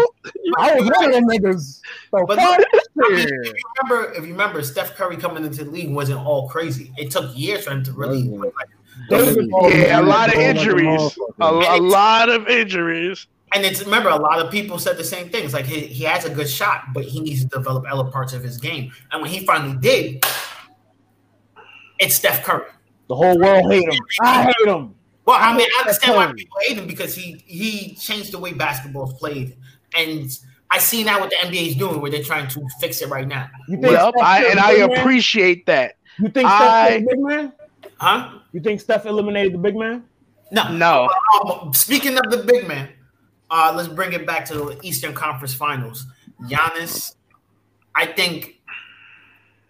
I 0.58 0.76
was 0.80 0.90
one 0.90 1.06
of 1.06 1.12
them 1.12 1.28
niggas. 1.28 1.82
So 2.12 2.26
but 2.26 2.38
look, 2.38 2.68
I 3.04 3.10
mean, 3.10 3.20
if 3.20 3.30
you 3.30 3.54
remember, 3.82 4.14
if 4.14 4.26
you 4.26 4.32
remember, 4.32 4.64
Steph 4.64 4.96
Curry 4.96 5.18
coming 5.18 5.44
into 5.44 5.66
the 5.66 5.72
league 5.72 5.92
wasn't 5.94 6.26
all 6.26 6.48
crazy. 6.48 6.94
It 6.98 7.12
took 7.12 7.36
years 7.38 7.66
for 7.66 7.72
him 7.72 7.84
to 7.84 7.92
really. 7.92 8.24
Like, 8.24 8.54
yeah, 9.10 10.00
a 10.00 10.02
lot 10.02 10.34
of 10.34 10.40
injuries. 10.40 11.18
A, 11.40 11.46
a 11.46 11.80
lot 11.80 12.30
of 12.30 12.48
injuries. 12.48 13.28
And 13.54 13.64
it's 13.66 13.84
remember 13.84 14.10
a 14.10 14.16
lot 14.16 14.40
of 14.40 14.52
people 14.52 14.80
said 14.80 14.98
the 14.98 15.04
same 15.04 15.30
things. 15.30 15.54
Like 15.54 15.66
he, 15.66 15.82
he 15.82 16.04
has 16.06 16.26
a 16.26 16.30
good 16.30 16.50
shot, 16.50 16.86
but 16.94 17.04
he 17.06 17.20
needs 17.20 17.42
to 17.42 17.48
develop 17.48 17.86
other 17.90 18.10
parts 18.10 18.34
of 18.34 18.44
his 18.44 18.58
game. 18.58 18.92
And 19.12 19.22
when 19.22 19.30
he 19.30 19.46
finally 19.46 19.78
did, 19.78 20.26
it's 22.00 22.16
Steph 22.16 22.44
Curry. 22.44 22.66
The 23.10 23.16
whole 23.16 23.38
world 23.40 23.72
hate 23.72 23.88
him. 23.92 24.00
I 24.22 24.44
hate 24.44 24.68
him. 24.68 24.96
Well, 25.26 25.38
I 25.40 25.56
mean, 25.56 25.68
I 25.78 25.82
understand 25.82 26.16
why 26.16 26.34
people 26.34 26.58
hate 26.62 26.78
him 26.78 26.88
because 26.88 27.16
he 27.16 27.44
he 27.46 27.96
changed 27.96 28.32
the 28.32 28.40
way 28.40 28.54
basketball 28.54 29.12
is 29.12 29.14
played, 29.14 29.56
and 29.96 30.30
I 30.70 30.80
see 30.80 31.04
now 31.04 31.20
what 31.20 31.30
the 31.30 31.36
NBA 31.36 31.68
is 31.68 31.76
doing, 31.76 32.02
where 32.02 32.10
they're 32.10 32.24
trying 32.24 32.48
to 32.50 32.68
fix 32.82 33.02
it 33.02 33.10
right 33.10 33.28
now. 33.28 33.48
Well, 33.70 34.12
I, 34.22 34.46
and 34.46 34.60
I 34.60 34.72
appreciate 34.72 35.68
that. 35.68 35.98
You 36.20 36.30
think 36.30 36.48
I, 36.50 37.06
big 37.08 37.20
man? 37.20 37.54
Huh? 37.98 38.40
You 38.54 38.62
think 38.62 38.80
Steph 38.80 39.06
eliminated 39.06 39.54
the 39.54 39.58
big 39.58 39.76
man? 39.76 40.06
No, 40.52 40.72
no. 40.72 41.10
Um, 41.44 41.74
speaking 41.74 42.18
of 42.18 42.30
the 42.30 42.44
big 42.46 42.68
man, 42.68 42.90
uh, 43.50 43.74
let's 43.76 43.90
bring 43.90 44.14
it 44.14 44.26
back 44.26 44.46
to 44.46 44.54
the 44.54 44.80
Eastern 44.84 45.14
Conference 45.14 45.54
Finals. 45.54 46.06
Giannis, 46.44 47.16
I 47.96 48.06
think 48.06 48.62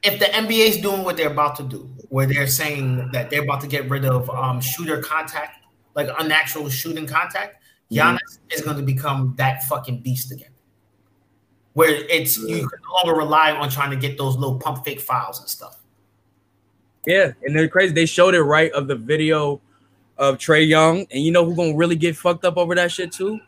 if 0.04 0.20
the 0.20 0.26
NBA 0.26 0.68
is 0.68 0.78
doing 0.78 1.04
what 1.04 1.16
they're 1.16 1.32
about 1.32 1.56
to 1.56 1.64
do, 1.64 1.90
where 2.10 2.26
they're 2.28 2.48
saying 2.48 3.10
that 3.14 3.30
they're 3.30 3.44
about 3.44 3.62
to 3.62 3.68
get 3.68 3.90
rid 3.90 4.04
of 4.04 4.30
um, 4.30 4.60
shooter 4.60 5.02
contact, 5.02 5.66
like 5.96 6.10
unnatural 6.20 6.68
shooting 6.70 7.08
contact, 7.08 7.64
mm-hmm. 7.90 7.98
Giannis 7.98 8.18
mm-hmm. 8.18 8.52
is 8.52 8.62
going 8.62 8.78
to 8.78 8.84
become 8.84 9.34
that 9.38 9.64
fucking 9.64 10.02
beast 10.02 10.32
again. 10.34 10.50
Where 11.72 11.90
it's 11.90 12.38
you 12.38 12.68
can 12.68 12.80
no 12.88 12.96
longer 13.04 13.20
rely 13.20 13.52
on 13.52 13.70
trying 13.70 13.90
to 13.90 13.96
get 13.96 14.18
those 14.18 14.36
little 14.36 14.60
pump 14.60 14.86
fake 14.86 15.00
files 15.00 15.40
and 15.40 15.50
stuff. 15.50 15.83
Yeah, 17.06 17.32
and 17.44 17.56
they're 17.56 17.68
crazy. 17.68 17.94
They 17.94 18.06
showed 18.06 18.34
it 18.34 18.42
right 18.42 18.72
of 18.72 18.88
the 18.88 18.96
video 18.96 19.62
of 20.18 20.38
Trae 20.38 20.68
Young, 20.68 21.06
and 21.12 21.24
you 21.24 21.32
know 21.32 21.46
who's 21.46 21.56
gonna 21.56 21.76
really 21.76 21.96
get 21.96 22.16
fucked 22.16 22.46
up 22.46 22.58
over 22.58 22.76
that 22.76 22.92
shit 22.92 23.12
too? 23.12 23.40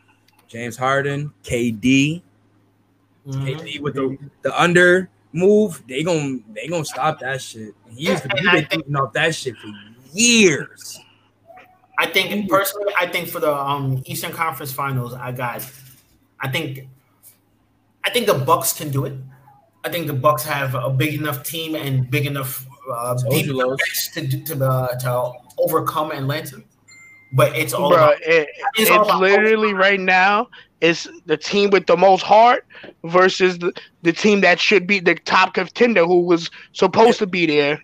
James 0.48 0.78
Harden, 0.78 1.34
KD, 1.44 2.22
mm-hmm. 3.28 3.46
KD 3.46 3.80
with 3.82 3.96
the 3.96 4.18
the 4.42 4.62
under 4.62 5.10
move. 5.32 5.84
They 5.88 6.04
gonna 6.04 6.40
they 6.54 6.68
gonna 6.68 6.86
stop 6.86 7.20
that 7.20 7.42
shit. 7.42 7.74
He 7.90 8.10
used 8.10 8.24
to 8.24 8.30
be 8.30 8.62
thinking 8.70 8.96
off 8.96 9.14
that 9.14 9.36
shit 9.36 9.56
for 9.58 9.68
years. 10.14 11.00
I 11.98 12.08
think 12.08 12.50
personally, 12.50 12.94
I 13.00 13.08
think 13.08 13.30
for 13.30 13.40
the 13.40 13.54
um, 13.54 14.04
Eastern 14.06 14.32
Conference 14.32 14.72
Finals, 14.72 15.14
I 15.14 15.32
got. 15.32 15.66
I 16.42 16.50
think, 16.50 16.90
I 18.04 18.10
think 18.10 18.28
the 18.28 18.34
Bucks 18.34 18.74
can 18.74 18.92
do 18.92 19.06
it. 19.06 19.14
I 19.86 19.90
think 19.90 20.08
the 20.08 20.14
Bucks 20.14 20.44
have 20.44 20.76
a 20.76 20.90
big 20.90 21.14
enough 21.14 21.44
team 21.44 21.76
and 21.76 22.10
big 22.12 22.26
enough 22.26 22.68
uh, 22.94 23.16
deep 23.30 23.48
to 23.48 24.44
to 24.46 24.66
uh, 24.66 24.96
to 25.00 25.32
overcome 25.58 26.12
Atlanta. 26.12 26.58
But 27.34 27.56
it's 27.58 27.74
all 27.74 27.90
Bro, 27.90 27.98
about, 27.98 28.22
it, 28.22 28.48
it's, 28.76 28.90
it's 28.90 28.90
all 28.92 29.20
literally 29.20 29.74
right 29.74 30.00
now. 30.00 30.48
It's 30.80 31.08
the 31.26 31.36
team 31.36 31.70
with 31.70 31.86
the 31.86 31.98
most 31.98 32.22
heart 32.22 32.66
versus 33.04 33.58
the, 33.58 33.74
the 34.04 34.14
team 34.14 34.42
that 34.42 34.60
should 34.60 34.88
be 34.88 35.00
the 35.00 35.16
top 35.16 35.54
contender 35.54 36.06
who 36.06 36.22
was 36.22 36.50
supposed 36.74 37.20
to 37.20 37.28
be 37.28 37.46
there. 37.46 37.82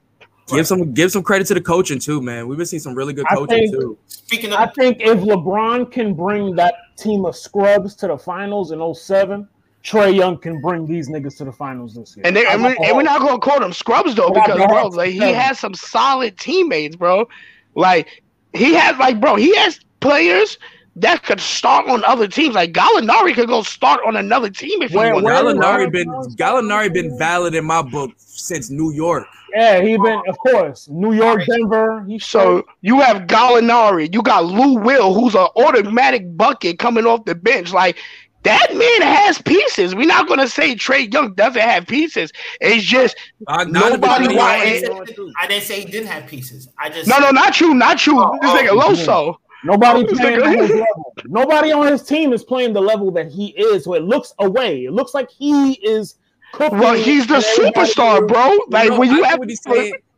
Give 0.48 0.68
some 0.68 0.94
give 0.94 1.12
some 1.12 1.24
credit 1.24 1.48
to 1.48 1.54
the 1.54 1.62
coaching 1.62 2.00
too, 2.00 2.22
man. 2.22 2.48
We've 2.48 2.58
been 2.58 2.68
seeing 2.68 2.82
some 2.82 2.94
really 2.94 3.14
good 3.14 3.26
coaching 3.34 3.70
think, 3.70 3.72
too. 3.72 3.98
Speaking 4.08 4.52
of, 4.54 4.60
I 4.60 4.68
think 4.68 5.02
if 5.02 5.20
LeBron 5.20 5.92
can 5.92 6.14
bring 6.14 6.56
that 6.56 6.76
team 6.98 7.26
of 7.26 7.36
scrubs 7.36 7.96
to 7.96 8.08
the 8.08 8.18
finals 8.18 8.72
in 8.72 8.94
07, 8.94 9.48
Trae 9.84 10.16
Young 10.16 10.38
can 10.38 10.62
bring 10.62 10.86
these 10.86 11.10
niggas 11.10 11.38
to 11.38 11.46
the 11.46 11.52
finals 11.52 11.96
this 11.96 12.16
year. 12.16 12.26
And, 12.26 12.36
they, 12.36 12.46
and, 12.46 12.64
we, 12.64 12.78
and 12.86 12.96
we're 12.96 13.04
not 13.04 13.22
gonna 13.22 13.40
call 13.40 13.60
them 13.60 13.74
scrubs 13.74 14.16
though, 14.16 14.30
because 14.30 14.58
bro, 14.68 14.88
like 14.88 15.12
he 15.12 15.20
has 15.20 15.60
some 15.60 15.74
solid 15.74 16.38
teammates, 16.38 16.96
bro. 16.96 17.28
Like 17.74 18.24
he 18.54 18.74
has, 18.76 18.98
like, 18.98 19.20
bro, 19.20 19.36
he 19.36 19.56
has 19.56 19.80
players 20.00 20.58
that 20.98 21.24
could 21.24 21.40
start 21.40 21.88
on 21.88 22.04
other 22.04 22.28
teams. 22.28 22.54
Like 22.54 22.74
Gallinari 22.74 23.34
could 23.34 23.48
go 23.48 23.64
start 23.64 24.02
on 24.06 24.18
another 24.18 24.50
team 24.50 24.82
if 24.82 24.92
where, 24.92 25.14
he 25.14 25.22
Gallinari 25.22 25.92
been 25.92 26.10
Gallinari 26.36 26.94
been 26.94 27.18
valid 27.18 27.56
in 27.56 27.66
my 27.66 27.82
book 27.82 28.12
since 28.18 28.70
New 28.70 28.92
York. 28.92 29.26
Yeah, 29.54 29.82
he 29.82 29.98
been 29.98 30.22
of 30.28 30.38
course 30.38 30.90
New 30.90 31.14
York, 31.14 31.44
Denver. 31.48 32.04
He 32.08 32.20
so 32.20 32.66
you 32.82 33.00
have 33.00 33.24
Gallinari, 33.24 34.14
you 34.14 34.22
got 34.22 34.46
Lou 34.46 34.78
Will, 34.80 35.14
who's 35.14 35.34
an 35.34 35.48
automatic 35.56 36.38
bucket 36.38 36.78
coming 36.78 37.06
off 37.06 37.26
the 37.26 37.36
bench. 37.36 37.72
Like 37.72 37.98
that 38.44 38.68
man 38.74 39.02
has 39.02 39.42
pieces. 39.42 39.94
We're 39.94 40.08
not 40.08 40.28
gonna 40.28 40.48
say 40.48 40.76
Trae 40.76 41.12
Young 41.12 41.34
doesn't 41.34 41.62
have 41.62 41.88
pieces. 41.88 42.32
It's 42.60 42.84
just 42.84 43.16
uh, 43.48 43.64
nobody. 43.66 44.36
Why, 44.36 44.58
I, 44.58 44.66
didn't 44.66 45.34
I 45.40 45.48
didn't 45.48 45.64
say 45.64 45.82
he 45.82 45.92
didn't 45.92 46.08
have 46.08 46.28
pieces. 46.28 46.70
I 46.80 46.90
just 46.90 47.08
no, 47.08 47.20
no, 47.20 47.30
not 47.32 47.60
you, 47.60 47.74
not 47.74 48.06
you. 48.06 48.20
Oh, 48.20 48.38
this 48.42 48.52
nigga 48.52 48.70
oh, 48.70 48.80
Loso. 48.80 49.36
Nobody 49.64 50.06
playing 50.08 50.42
on 50.42 50.58
his 50.58 50.70
level. 50.72 51.14
Nobody 51.26 51.72
on 51.72 51.86
his 51.92 52.04
team 52.04 52.34
is 52.34 52.44
playing 52.44 52.74
the 52.74 52.82
level 52.82 53.12
that 53.12 53.32
he 53.32 53.50
is. 53.50 53.84
So 53.84 53.94
it 53.94 54.04
looks 54.04 54.34
away. 54.40 54.86
It 54.86 54.92
looks 54.92 55.14
like 55.14 55.30
he 55.30 55.74
is. 55.74 56.16
Well, 56.60 56.96
he's 56.96 57.28
the 57.28 57.36
superstar, 57.58 58.28
bro. 58.28 58.58
Like 58.70 58.86
you 58.86 58.90
know, 58.90 59.00
when 59.00 59.12
you 59.12 59.24
have 59.24 59.40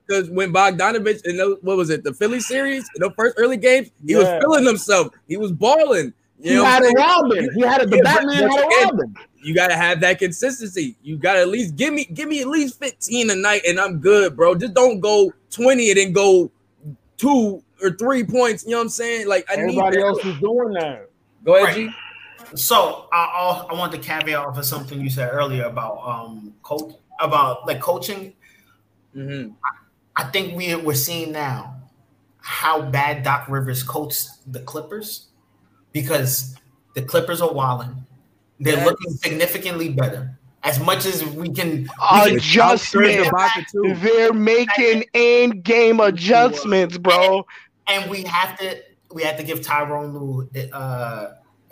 because 0.08 0.30
when 0.30 0.52
Bogdanovich 0.54 1.26
in 1.26 1.38
the, 1.38 1.58
what 1.62 1.78
was 1.78 1.90
it, 1.90 2.04
the 2.04 2.14
Philly 2.14 2.40
series, 2.40 2.90
in 2.96 3.02
the 3.02 3.12
first 3.12 3.36
early 3.38 3.58
games, 3.58 3.90
he 4.06 4.14
yeah. 4.14 4.20
was 4.20 4.44
feeling 4.44 4.66
himself. 4.66 5.14
He 5.28 5.38
was 5.38 5.52
balling. 5.52 6.14
You 6.40 6.60
he 6.60 6.66
had 6.66 6.84
a 6.84 6.90
Robin. 6.98 7.50
He 7.56 7.62
had 7.62 7.82
a, 7.82 7.86
the 7.86 7.98
yeah, 7.98 8.04
Batman 8.04 8.50
had 8.50 8.60
a 8.60 8.86
Robin. 8.86 9.16
You 9.44 9.54
gotta 9.54 9.76
have 9.76 10.02
that 10.02 10.20
consistency. 10.20 10.98
You 11.04 11.18
gotta 11.18 11.42
at 11.42 11.50
least 11.50 11.76
give 11.76 11.94
me 11.94 12.06
give 12.06 12.28
me 12.28 12.42
at 12.42 12.48
least 12.48 12.80
15 12.80 13.30
a 13.30 13.36
night, 13.36 13.62
and 13.68 13.80
I'm 13.80 14.00
good, 14.00 14.36
bro. 14.36 14.56
Just 14.56 14.74
don't 14.74 15.00
go 15.00 15.32
20 15.52 15.90
and 15.90 15.98
then 15.98 16.14
go 16.14 16.52
two 17.18 17.64
or 17.82 17.92
three 17.92 18.24
points. 18.24 18.64
You 18.64 18.72
know 18.72 18.78
what 18.78 18.84
I'm 18.84 18.90
saying? 18.90 19.28
Like 19.28 19.50
I 19.50 19.56
everybody 19.56 20.00
else 20.00 20.24
is 20.26 20.40
doing 20.40 20.74
that. 20.74 21.10
Go 21.44 21.56
ahead, 21.56 21.68
right. 21.68 21.90
G. 21.90 22.56
So 22.56 23.08
I, 23.12 23.66
I 23.70 23.74
want 23.74 23.92
to 23.94 23.98
caveat 23.98 24.36
off 24.36 24.58
of 24.58 24.66
something 24.66 25.00
you 25.02 25.10
said 25.10 25.30
earlier 25.32 25.66
about 25.66 26.00
um 26.06 26.54
coach 26.64 26.94
about 27.20 27.68
like 27.68 27.80
coaching. 27.80 28.34
Mm-hmm. 29.16 29.52
I, 29.64 30.24
I 30.24 30.30
think 30.30 30.56
we 30.56 30.76
we're 30.76 30.94
seeing 30.94 31.32
now 31.32 31.76
how 32.38 32.82
bad 32.82 33.24
Doc 33.24 33.48
Rivers 33.50 33.84
coached 33.84 34.30
the 34.52 34.60
Clippers 34.60 35.28
because 35.94 36.56
the 36.96 37.02
Clippers 37.02 37.42
are 37.42 37.54
walling. 37.54 38.06
They're 38.60 38.76
yes. 38.76 38.86
looking 38.86 39.12
significantly 39.12 39.90
better. 39.90 40.38
As 40.64 40.80
much 40.80 41.06
as 41.06 41.26
we 41.26 41.50
can, 41.50 41.90
adjustment. 42.14 43.30
They're 43.74 44.34
making 44.34 45.04
end 45.14 45.64
game 45.64 46.00
adjustments, 46.00 46.98
bro. 46.98 47.46
And, 47.88 48.04
and, 48.04 48.12
we 48.12 48.24
have 48.24 48.58
to 48.60 48.82
we 49.12 49.24
have 49.24 49.36
to 49.38 49.44
give 49.44 49.60
Tyronn 49.60 50.14
Lue 50.14 50.50
uh, 50.72 50.76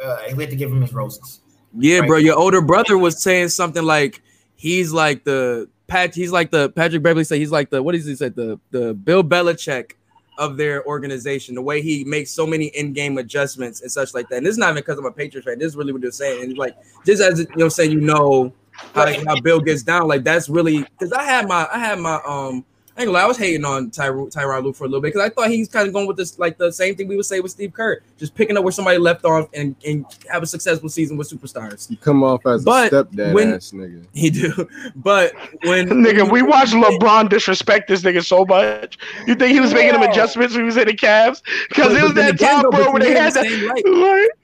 uh, 0.04 0.18
we 0.36 0.44
have 0.44 0.50
to 0.50 0.58
give 0.58 0.72
him 0.72 0.82
his 0.82 0.94
roses. 0.94 1.40
Yeah, 1.78 2.00
right? 2.00 2.08
bro. 2.08 2.18
Your 2.18 2.38
older 2.38 2.62
brother 2.62 2.98
was 2.98 3.22
saying 3.22 3.50
something 3.50 3.84
like 3.84 4.22
he's 4.56 4.92
like 4.92 5.24
the 5.24 5.70
Pat. 5.88 6.14
He's 6.14 6.34
like 6.34 6.52
the 6.52 6.70
Patrick 6.70 7.02
Beverley 7.02 7.24
said. 7.24 7.38
He's 7.38 7.52
like 7.52 7.70
the 7.70 7.82
what 7.82 7.94
does 7.94 8.06
he 8.06 8.16
said? 8.16 8.36
The 8.36 8.60
the 8.72 8.94
Bill 8.94 9.24
Belichick 9.24 9.94
of 10.42 10.58
their 10.58 10.84
organization, 10.88 11.54
the 11.54 11.62
way 11.62 11.84
he 11.84 12.04
makes 12.04 12.32
so 12.32 12.48
many 12.48 12.66
in-game 12.68 13.20
adjustments 13.20 13.82
and 13.82 13.92
such 13.92 14.16
like 14.16 14.28
that. 14.30 14.38
And 14.38 14.46
this 14.46 14.54
is 14.54 14.58
not 14.58 14.72
even 14.72 14.82
because 14.82 14.98
I'm 14.98 15.06
a 15.06 15.12
Patriots 15.12 15.48
fan. 15.48 15.60
This 15.60 15.68
is 15.68 15.76
really 15.76 15.94
what 15.94 16.02
they're 16.02 16.10
saying. 16.10 16.44
And 16.44 16.58
like 16.58 16.76
just 17.06 17.22
as 17.22 17.40
you 17.40 17.48
know, 17.56 17.70
saying 17.70 17.92
you 17.92 18.02
know 18.02 18.52
how, 18.72 19.06
how 19.06 19.40
Bill 19.42 19.60
gets 19.60 19.84
down, 19.84 20.08
like 20.08 20.24
that's 20.24 20.50
really 20.50 20.82
because 20.82 21.12
I 21.14 21.24
had 21.24 21.48
my 21.48 21.68
I 21.72 21.78
had 21.78 22.00
my 22.00 22.20
um 22.26 22.66
I 22.98 23.04
ain't 23.04 23.12
lie, 23.12 23.24
I 23.24 23.26
was 23.26 23.38
hating 23.38 23.64
on 23.64 23.90
Tyron 23.90 24.32
Tyronn 24.32 24.64
Lue 24.64 24.74
for 24.74 24.84
a 24.84 24.88
little 24.88 25.02
bit 25.02 25.14
because 25.14 25.22
I 25.22 25.30
thought 25.30 25.50
he's 25.50 25.70
kind 25.70 25.88
of 25.88 25.94
going 25.94 26.08
with 26.08 26.18
this 26.18 26.38
like 26.38 26.58
the 26.58 26.72
same 26.72 26.96
thing 26.96 27.08
we 27.08 27.16
would 27.16 27.26
say 27.26 27.40
with 27.40 27.52
Steve 27.52 27.74
Kerr, 27.74 28.02
just 28.18 28.36
picking 28.36 28.58
up 28.58 28.64
where 28.64 28.72
somebody 28.72 28.98
left 28.98 29.24
off 29.24 29.48
and, 29.54 29.76
and 29.86 30.06
have 30.30 30.44
a 30.44 30.46
successful 30.46 30.90
season 30.90 31.16
with 31.16 31.30
superstars. 31.30 31.90
You 31.90 31.98
come 31.98 32.22
off 32.22 32.46
as 32.46 32.66
but 32.66 32.92
a 32.92 33.04
stepdad 33.06 33.34
when, 33.34 33.54
ass 33.54 33.72
nigga. 33.72 34.06
He 34.14 34.30
do, 34.30 34.68
but 34.96 35.34
when 35.64 35.88
nigga, 35.90 36.30
we 36.30 36.42
watched 36.42 36.74
LeBron 36.74 37.30
disrespect 37.30 37.88
this 37.88 38.02
nigga 38.02 38.26
so 38.26 38.46
much. 38.46 38.98
You 39.26 39.36
think 39.36 39.54
he 39.54 39.62
was 39.62 39.74
making 39.74 39.94
them 39.94 40.04
adjustments 40.04 40.54
when 40.54 40.64
he 40.64 40.66
was 40.66 40.78
in 40.78 40.88
the 40.88 40.94
Cavs 40.94 41.42
because 41.70 41.94
it 41.94 42.04
was 42.04 42.14
that 42.16 42.40
time, 42.40 42.70
bro, 42.70 42.92
where 42.92 43.00
they 43.00 43.14
had 43.14 43.34
that. 43.34 44.32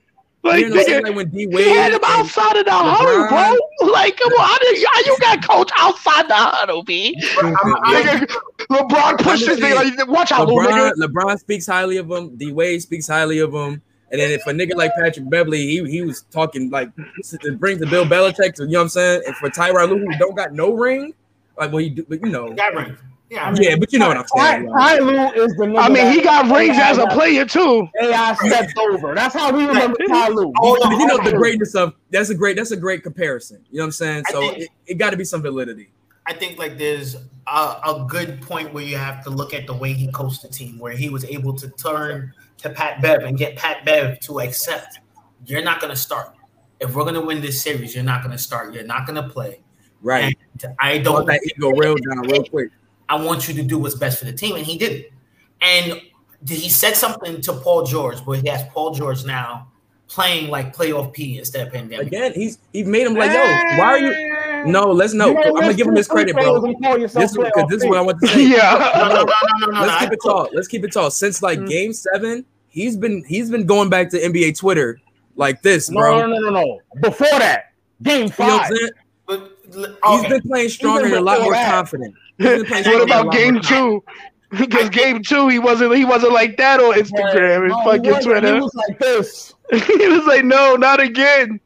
Like, 0.48 0.62
you 0.62 0.70
know, 0.70 0.84
nigga, 0.84 1.04
like 1.04 1.16
when 1.16 1.30
D 1.30 1.48
Wade 1.48 1.66
he 1.66 1.76
had 1.76 1.94
him 1.94 2.00
outside 2.04 2.58
of 2.58 2.66
the 2.66 2.72
huddle, 2.72 3.28
bro. 3.28 3.92
Like, 3.92 4.18
come 4.18 4.32
on, 4.34 4.48
how, 4.48 4.58
did, 4.60 4.86
how 4.94 5.00
you 5.02 5.18
got 5.20 5.48
coach 5.48 5.72
outside 5.78 6.28
the 6.28 6.36
huddle, 6.36 6.84
B? 6.84 7.16
nigga, 7.38 8.28
LeBron 8.70 9.20
pushed 9.20 9.48
his 9.48 9.60
thing. 9.60 9.76
Like, 9.76 10.08
watch 10.08 10.32
out, 10.32 10.48
LeBron, 10.48 10.94
LeBron 10.94 11.40
speaks 11.40 11.68
highly 11.68 11.98
of 11.98 12.10
him. 12.10 12.36
D 12.36 12.52
Wade 12.52 12.82
speaks 12.82 13.08
highly 13.08 13.40
of 13.40 13.54
him. 13.54 13.82
And 14.12 14.22
then 14.22 14.32
if 14.32 14.48
a 14.48 14.52
nigga 14.52 14.76
like 14.76 14.92
Patrick 14.96 15.30
Beverley, 15.30 15.68
he, 15.68 15.84
he 15.90 16.02
was 16.02 16.22
talking 16.32 16.70
like 16.70 16.90
to 16.96 17.58
bring 17.58 17.78
the 17.78 17.86
Bill 17.86 18.06
Belichick 18.06 18.54
to 18.56 18.64
you 18.64 18.70
know 18.70 18.80
what 18.80 18.84
I'm 18.84 18.90
saying. 18.90 19.24
And 19.28 19.36
for 19.36 19.50
Tyronn 19.50 19.90
Lue, 19.90 20.00
who 20.00 20.18
don't 20.18 20.36
got 20.36 20.54
no 20.54 20.74
ring, 20.74 21.14
like 21.58 21.72
well, 21.72 21.80
he 21.80 21.90
do, 21.90 22.06
but 22.08 22.22
you 22.22 22.30
know, 22.30 22.54
got 22.54 22.74
ring. 22.74 22.98
Yeah, 23.30 23.46
I 23.46 23.52
mean, 23.52 23.62
yeah, 23.62 23.76
but 23.76 23.92
you 23.92 24.00
know 24.00 24.08
what 24.08 24.18
I'm 24.18 24.28
saying. 24.28 24.70
Ty, 24.70 25.00
Lue 25.00 25.44
is 25.44 25.54
the. 25.56 25.76
I 25.78 25.90
mean, 25.90 26.14
he 26.14 26.22
got 26.22 26.50
rings 26.50 26.78
as 26.80 26.98
a 26.98 27.08
player 27.08 27.46
too. 27.46 27.88
AI 28.02 28.34
stepped 28.36 28.78
over. 28.78 29.14
That's 29.14 29.36
how 29.36 29.52
we 29.52 29.66
remember 29.66 29.98
Ty 30.08 30.30
Lue. 30.30 30.54
Oh, 30.62 30.92
you 30.92 31.06
know 31.08 31.18
the 31.22 31.36
greatness 31.36 31.76
of 31.76 31.94
that's 32.10 32.30
a 32.30 32.36
great 32.36 32.56
that's 32.56 32.72
a 32.72 32.78
great 32.78 33.04
comparison. 33.04 33.66
You 33.70 33.80
know 33.80 33.84
what 33.84 33.88
I'm 33.88 33.92
saying? 33.92 34.24
So 34.32 34.40
think, 34.40 34.58
it, 34.60 34.70
it 34.86 34.94
got 34.96 35.10
to 35.10 35.18
be 35.18 35.26
some 35.26 35.42
validity. 35.42 35.90
I 36.26 36.34
think 36.34 36.58
like 36.58 36.78
there's 36.78 37.16
a, 37.48 37.50
a 37.50 38.06
good 38.08 38.42
point 38.42 38.74
where 38.74 38.84
you 38.84 38.98
have 38.98 39.24
to 39.26 39.30
look 39.30 39.54
at 39.54 39.68
the 39.68 39.74
way 39.74 39.92
he 39.92 40.10
coached 40.12 40.42
the 40.42 40.48
team, 40.48 40.80
where 40.80 40.94
he 40.94 41.10
was 41.10 41.26
able 41.26 41.54
to 41.56 41.70
turn 41.72 42.34
to 42.60 42.70
Pat 42.70 43.02
Bev 43.02 43.24
and 43.24 43.38
get 43.38 43.58
Pat 43.58 43.84
Bev 43.84 44.22
to 44.22 44.40
accept 44.40 45.00
you're 45.46 45.64
not 45.64 45.80
going 45.80 45.92
to 45.92 46.00
start. 46.00 46.34
If 46.80 46.94
we're 46.94 47.04
going 47.04 47.16
to 47.16 47.22
win 47.22 47.42
this 47.42 47.62
series, 47.62 47.96
you're 47.96 48.04
not 48.04 48.22
going 48.22 48.36
to 48.36 48.42
start. 48.42 48.74
You're 48.74 48.84
not 48.84 49.08
going 49.08 49.22
to 49.22 49.28
play. 49.30 49.62
Right. 50.02 50.38
And 50.64 50.76
I 50.80 50.98
don't. 51.00 51.26
Let 51.26 51.42
that 51.42 51.52
ego 51.56 51.70
real 51.72 51.96
down 51.96 52.28
real 52.28 52.44
quick. 52.44 52.70
I 53.10 53.16
want 53.16 53.48
you 53.48 53.54
to 53.56 53.64
do 53.64 53.78
what's 53.78 53.96
best 53.96 54.20
for 54.20 54.26
the 54.26 54.34
team. 54.34 54.56
And 54.56 54.66
he 54.66 54.78
did 54.78 54.92
it. 54.92 55.14
And 55.62 56.02
he 56.48 56.70
said 56.70 56.96
something 56.96 57.42
to 57.42 57.54
Paul 57.54 57.86
George, 57.86 58.24
but 58.26 58.40
he 58.40 58.50
has 58.50 58.64
Paul 58.70 58.94
George 58.94 59.26
now 59.26 59.68
playing 60.08 60.50
like 60.50 60.76
playoff 60.76 61.14
P 61.14 61.38
instead 61.38 61.68
of 61.68 61.74
pandemic. 61.74 62.08
Again, 62.08 62.34
he's 62.34 62.60
he's 62.72 62.86
made 62.86 63.08
him 63.08 63.16
like, 63.16 63.32
yo, 63.32 63.40
why 63.78 63.86
are 63.86 64.00
you 64.00 64.38
no, 64.66 64.92
let's 64.92 65.14
no. 65.14 65.38
I'm 65.38 65.54
gonna 65.54 65.74
give 65.74 65.88
him 65.88 65.96
his 65.96 66.08
credit, 66.08 66.36
bro. 66.36 66.62
This, 66.62 67.14
this 67.14 67.32
is 67.32 67.38
what 67.38 67.98
I 67.98 68.02
want 68.02 68.20
to 68.22 68.28
say. 68.28 68.48
yeah. 68.48 68.94
No, 68.98 69.08
no, 69.08 69.26
no, 69.60 69.72
no, 69.72 69.82
Let's 69.82 70.00
keep 70.04 70.12
it 70.14 70.20
tall. 70.24 70.50
Let's 70.54 70.68
keep 70.68 70.84
it 70.84 70.92
tall. 70.92 71.12
Since 71.12 71.42
like 71.42 71.60
mm-hmm. 71.60 71.68
game 71.68 71.94
seven, 71.94 72.46
he's 72.68 72.98
been 72.98 73.24
he's 73.26 73.50
been 73.50 73.66
going 73.66 73.90
back 73.90 74.10
to 74.12 74.20
NBA 74.20 74.58
Twitter 74.58 75.00
like 75.36 75.62
this, 75.62 75.90
bro. 75.90 76.20
No, 76.20 76.28
no, 76.28 76.40
no, 76.40 76.50
no, 76.50 76.62
no. 76.62 76.82
Before 77.02 77.28
that, 77.40 77.74
game 78.02 78.30
five. 78.30 78.70
You 78.72 78.82
know 78.82 78.90
but 79.26 79.58
Okay. 79.70 80.18
He's 80.18 80.30
been 80.30 80.42
playing 80.42 80.70
stronger 80.70 81.06
and 81.06 81.16
a 81.16 81.22
lot 81.22 81.42
more 81.42 81.52
that. 81.52 81.70
confident. 81.70 82.16
what 82.40 83.02
about 83.02 83.32
game 83.32 83.60
two? 83.62 84.04
Because 84.52 84.90
game 84.90 85.24
two, 85.24 85.50
he 85.50 85.60
wasn't 85.60 85.96
he 85.96 86.06
wasn't 86.06 86.34
like 86.34 86.56
that 86.58 86.80
on 86.80 86.94
Instagram 86.94 87.64
and 87.64 87.70
no, 87.70 87.84
fucking 87.84 88.24
Twitter. 88.24 88.56
He 88.56 88.62
was 88.62 88.76
like 88.76 89.00
this. 89.00 89.56
he 89.72 90.08
was 90.08 90.26
like, 90.26 90.46
no, 90.46 90.76
not 90.76 91.02
again. 91.02 91.60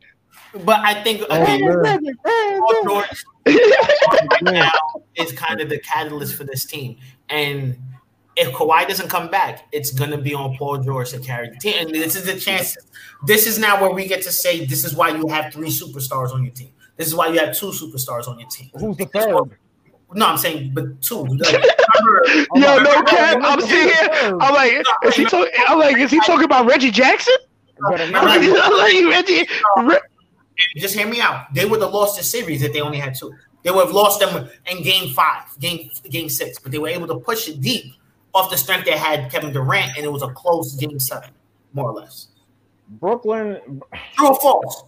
But 0.66 0.80
I 0.80 1.02
think 1.04 1.24
oh, 1.30 1.44
again, 1.44 2.18
Paul 2.26 2.84
George 2.84 3.26
now 4.42 4.72
is 5.16 5.32
kind 5.34 5.62
of 5.62 5.70
the 5.70 5.80
catalyst 5.80 6.36
for 6.36 6.44
this 6.44 6.66
team. 6.66 6.98
And 7.30 7.78
if 8.36 8.52
Kawhi 8.54 8.88
doesn't 8.88 9.10
come 9.10 9.30
back, 9.30 9.68
it's 9.72 9.92
gonna 9.92 10.18
be 10.18 10.34
on 10.34 10.56
Paul 10.58 10.80
George 10.80 11.12
to 11.12 11.20
carry 11.20 11.50
the 11.50 11.58
team. 11.58 11.76
And 11.78 11.90
this 11.94 12.16
is 12.16 12.26
the 12.26 12.40
chance. 12.40 12.78
This 13.26 13.46
is 13.46 13.60
now 13.60 13.80
where 13.82 13.92
we 13.92 14.08
get 14.08 14.24
to 14.24 14.32
say 14.32 14.66
this 14.66 14.84
is 14.84 14.96
why 14.96 15.10
you 15.10 15.28
have 15.28 15.54
three 15.54 15.70
superstars 15.70 16.34
on 16.34 16.44
your 16.44 16.54
team. 16.54 16.72
This 16.98 17.08
is 17.08 17.16
why 17.16 17.28
you 17.28 17.40
have 17.40 17.56
two 17.56 17.68
superstars 17.68 18.28
on 18.28 18.40
your 18.40 18.50
team. 18.50 18.72
Who's 18.74 18.98
the 18.98 19.06
third? 19.06 19.58
No, 20.14 20.28
I'm 20.28 20.38
saying, 20.38 20.74
but 20.74 21.02
two. 21.02 21.26
Yo, 22.56 22.80
no 22.80 23.02
cap. 23.04 23.40
I'm 23.42 23.62
sitting 23.62 23.94
here. 23.94 24.38
I'm 24.40 24.54
like, 24.54 24.84
is 25.06 25.16
he 25.16 25.26
talking? 25.26 25.52
I'm 25.68 25.80
like, 25.80 25.98
is 25.98 26.12
he 26.12 26.20
talking 26.22 26.46
about 26.46 26.66
Reggie 26.66 26.92
Jackson? 26.92 27.36
I'm 27.92 28.12
like, 28.12 28.46
Reggie. 29.06 29.48
Just 30.78 30.96
hear 30.96 31.08
me 31.08 31.22
out. 31.22 31.54
They 31.54 31.66
would 31.66 31.82
have 31.82 31.94
lost 31.94 32.18
the 32.18 32.24
series 32.24 32.62
if 32.62 32.74
they 32.74 32.82
only 32.82 33.00
had 33.00 33.16
two. 33.16 33.34
They 33.64 33.72
would 33.72 33.86
have 33.86 33.96
lost 33.96 34.20
them 34.20 34.50
in 34.70 34.84
game 34.84 35.14
five, 35.14 35.44
game 35.60 35.90
game 36.10 36.30
six, 36.30 36.60
but 36.60 36.72
they 36.72 36.78
were 36.78 36.90
able 36.90 37.08
to 37.08 37.16
push 37.20 37.48
it 37.48 37.62
deep 37.62 37.94
off 38.34 38.50
the 38.50 38.58
strength 38.58 38.86
they 38.86 38.98
had 38.98 39.32
Kevin 39.32 39.52
Durant, 39.52 39.98
and 39.98 40.06
it 40.06 40.12
was 40.12 40.22
a 40.22 40.30
close 40.30 40.76
game 40.76 41.00
seven, 41.00 41.30
more 41.74 41.92
or 41.92 41.94
less. 41.94 42.28
Brooklyn. 42.88 43.82
True 44.16 44.28
or 44.28 44.40
false? 44.40 44.84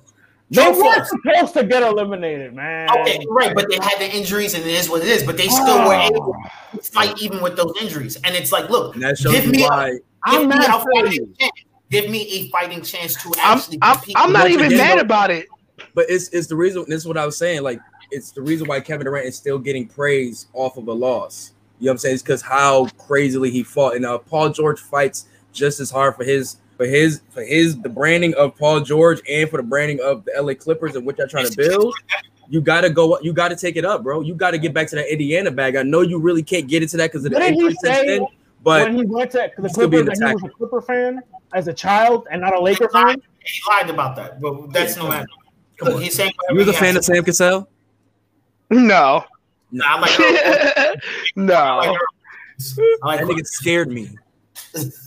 They 0.54 0.72
weren't 0.72 1.08
supposed 1.08 1.54
to 1.56 1.64
get 1.64 1.84
eliminated, 1.84 2.54
man. 2.54 2.90
Okay, 2.90 3.26
right, 3.30 3.56
but 3.56 3.70
they 3.70 3.78
had 3.78 4.00
the 4.00 4.16
injuries, 4.16 4.54
and 4.54 4.64
it 4.64 4.74
is 4.74 4.90
what 4.90 5.02
it 5.02 5.08
is. 5.08 5.24
But 5.24 5.38
they 5.38 5.48
still 5.48 5.70
oh. 5.70 5.88
were 5.88 5.96
able 5.96 6.36
to 6.74 6.82
fight 6.92 7.20
even 7.22 7.42
with 7.42 7.58
those 7.58 7.74
injuries. 7.82 8.18
And 8.24 8.36
it's 8.36 8.52
like, 8.52 8.70
look, 8.70 8.94
give 8.94 9.04
me, 9.48 9.66
a, 9.66 10.00
give, 10.30 10.48
me 10.48 10.56
a 10.56 10.72
fighting 10.72 11.36
chance. 11.40 11.52
give 11.90 12.10
me 12.10 12.22
a 12.22 12.50
fighting 12.52 12.82
chance 12.84 13.16
to 13.24 13.34
actually. 13.40 13.80
I'm, 13.82 13.98
I'm, 13.98 14.28
I'm 14.28 14.34
not 14.34 14.52
even 14.52 14.78
mad 14.78 15.00
about 15.00 15.32
it. 15.32 15.48
But 15.96 16.06
it's 16.10 16.30
it's 16.30 16.48
the 16.48 16.56
reason. 16.56 16.86
This 16.88 17.02
is 17.02 17.08
what 17.08 17.18
I 17.18 17.26
was 17.26 17.38
saying. 17.38 17.64
Like 17.64 17.80
it's 18.12 18.32
the 18.32 18.42
reason 18.42 18.68
why 18.68 18.80
Kevin 18.80 19.06
Durant 19.06 19.26
is 19.26 19.36
still 19.36 19.58
getting 19.58 19.88
praise 19.88 20.48
off 20.54 20.78
of 20.78 20.88
a 20.88 20.94
loss. 20.94 21.54
You 21.80 21.86
know 21.86 21.92
what 21.92 21.94
I'm 21.94 21.98
saying? 21.98 22.14
It's 22.16 22.24
because 22.24 22.42
how 22.44 22.88
crazily 22.98 23.50
he 23.50 23.64
fought, 23.64 23.96
and 23.96 24.06
uh, 24.06 24.20
Paul 24.20 24.50
George 24.52 24.80
fights 24.80 25.26
just 25.52 25.80
as 25.80 25.90
hard 25.90 26.16
for 26.16 26.24
his 26.24 26.58
for 26.78 26.86
his 26.86 27.22
for 27.30 27.44
his 27.44 27.80
the 27.82 27.90
branding 27.90 28.34
of 28.36 28.58
Paul 28.58 28.82
George 28.82 29.22
and 29.30 29.50
for 29.50 29.58
the 29.58 29.64
branding 29.64 30.00
of 30.02 30.26
the 30.26 30.34
LA 30.40 30.54
Clippers 30.54 30.96
and 30.96 31.06
what 31.06 31.18
they're 31.18 31.28
trying 31.28 31.48
to 31.50 31.56
build. 31.56 31.94
You 32.50 32.62
gotta 32.62 32.90
go. 32.90 33.20
You 33.22 33.34
gotta 33.34 33.56
take 33.56 33.78
it 33.78 33.86
up, 33.86 34.04
bro. 34.04 34.22
You 34.22 34.36
gotta 34.36 34.58
get 34.58 34.74
back 34.74 34.88
to 34.90 34.96
that 34.98 35.12
Indiana 35.12 35.52
bag. 35.52 35.76
I 35.76 35.84
know 35.84 36.02
you 36.02 36.20
really 36.20 36.44
can't 36.44 36.68
get 36.68 36.84
into 36.84 36.98
that 36.98 37.12
because 37.12 37.26
of 37.26 37.32
the 37.32 37.42
injury 37.42 37.76
then. 37.84 38.26
But 38.64 38.84
when 38.84 38.96
he 38.96 39.06
went 39.06 39.32
to 39.32 39.52
the 39.58 39.70
Clippers, 39.70 40.08
and 40.08 40.30
he 40.30 40.34
was 40.36 40.44
a 40.44 40.50
Clipper 40.50 40.82
fan 40.82 41.22
as 41.54 41.68
a 41.68 41.74
child 41.74 42.28
and 42.32 42.42
not 42.42 42.56
a 42.56 42.60
Laker 42.62 42.90
fan. 42.90 43.22
He 43.46 43.62
lied 43.68 43.90
about 43.90 44.16
that, 44.16 44.42
but 44.42 44.72
that's 44.72 44.96
no 44.96 45.10
matter. 45.10 45.28
Come 45.78 45.96
on, 45.96 46.02
he's 46.02 46.16
saying 46.16 46.32
you 46.50 46.56
was 46.56 46.68
a 46.70 46.74
fan 46.74 46.96
of 46.96 47.04
Sam 47.04 47.24
Cassell. 47.24 47.68
No. 48.70 49.26
No, 49.72 49.86
I'm 49.86 50.02
like, 50.02 50.18
no. 51.36 51.56
I 51.56 51.98
like 53.04 53.20
that 53.20 53.28
nigga 53.28 53.46
scared 53.46 53.90
me. 53.90 54.16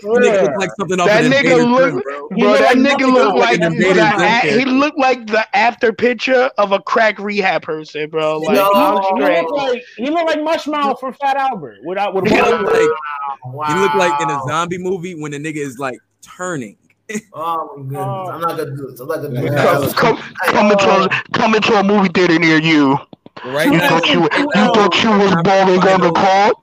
nigga 0.00 0.42
looked 0.42 0.58
like 0.58 0.70
something 0.78 1.00
off 1.00 1.06
that 1.06 1.24
nigga 1.24 1.70
look, 1.70 2.04
bro. 2.04 2.28
bro 2.28 2.52
that 2.54 2.76
nigga 2.76 3.12
looked 3.12 3.38
like, 3.38 3.60
like 3.60 3.76
the, 3.76 4.58
he 4.58 4.64
looked 4.64 4.98
like 4.98 5.26
the 5.26 5.56
after 5.56 5.92
picture 5.92 6.50
of 6.58 6.72
a 6.72 6.80
crack 6.80 7.18
rehab 7.18 7.62
person, 7.62 8.08
bro. 8.10 8.38
Like, 8.38 8.54
no, 8.54 9.00
he 9.16 9.22
looked 9.22 9.52
like 9.52 9.82
he 9.96 10.10
looked 10.10 10.26
like 10.26 10.38
Mushmouth 10.38 11.00
from 11.00 11.14
Fat 11.14 11.36
Albert. 11.36 11.78
Without 11.84 12.14
with 12.14 12.26
he 12.26 12.40
looked 12.40 12.72
like 12.72 12.88
wow. 13.44 13.66
he 13.66 13.80
looked 13.80 13.96
like 13.96 14.20
in 14.20 14.30
a 14.30 14.40
zombie 14.48 14.78
movie 14.78 15.14
when 15.14 15.32
the 15.32 15.38
nigga 15.38 15.56
is 15.56 15.78
like 15.78 15.98
turning. 16.22 16.76
Oh 17.32 17.74
my 17.76 17.82
goodness! 17.82 17.98
Oh. 17.98 18.30
I'm 18.30 18.40
not 18.40 18.56
gonna 18.56 18.76
do 18.76 18.86
this. 18.88 19.00
I'm 19.00 19.08
not 19.08 19.16
gonna 19.16 19.40
do 19.40 19.50
this. 19.50 19.94
Come, 19.94 20.16
come, 20.44 20.70
into 20.70 20.88
a, 20.88 21.08
come 21.32 21.56
into 21.56 21.74
a 21.74 21.82
movie 21.82 22.08
theater 22.08 22.38
near 22.38 22.60
you. 22.60 22.98
Right 23.44 23.66
you 23.66 23.78
now, 23.78 23.88
thought 23.88 24.08
you, 24.08 24.22
you 24.22 24.28
thought 24.28 25.02
you 25.02 25.10
was 25.10 25.34
balling 25.42 25.80
on 25.88 26.00
the 26.02 26.12
court. 26.12 26.56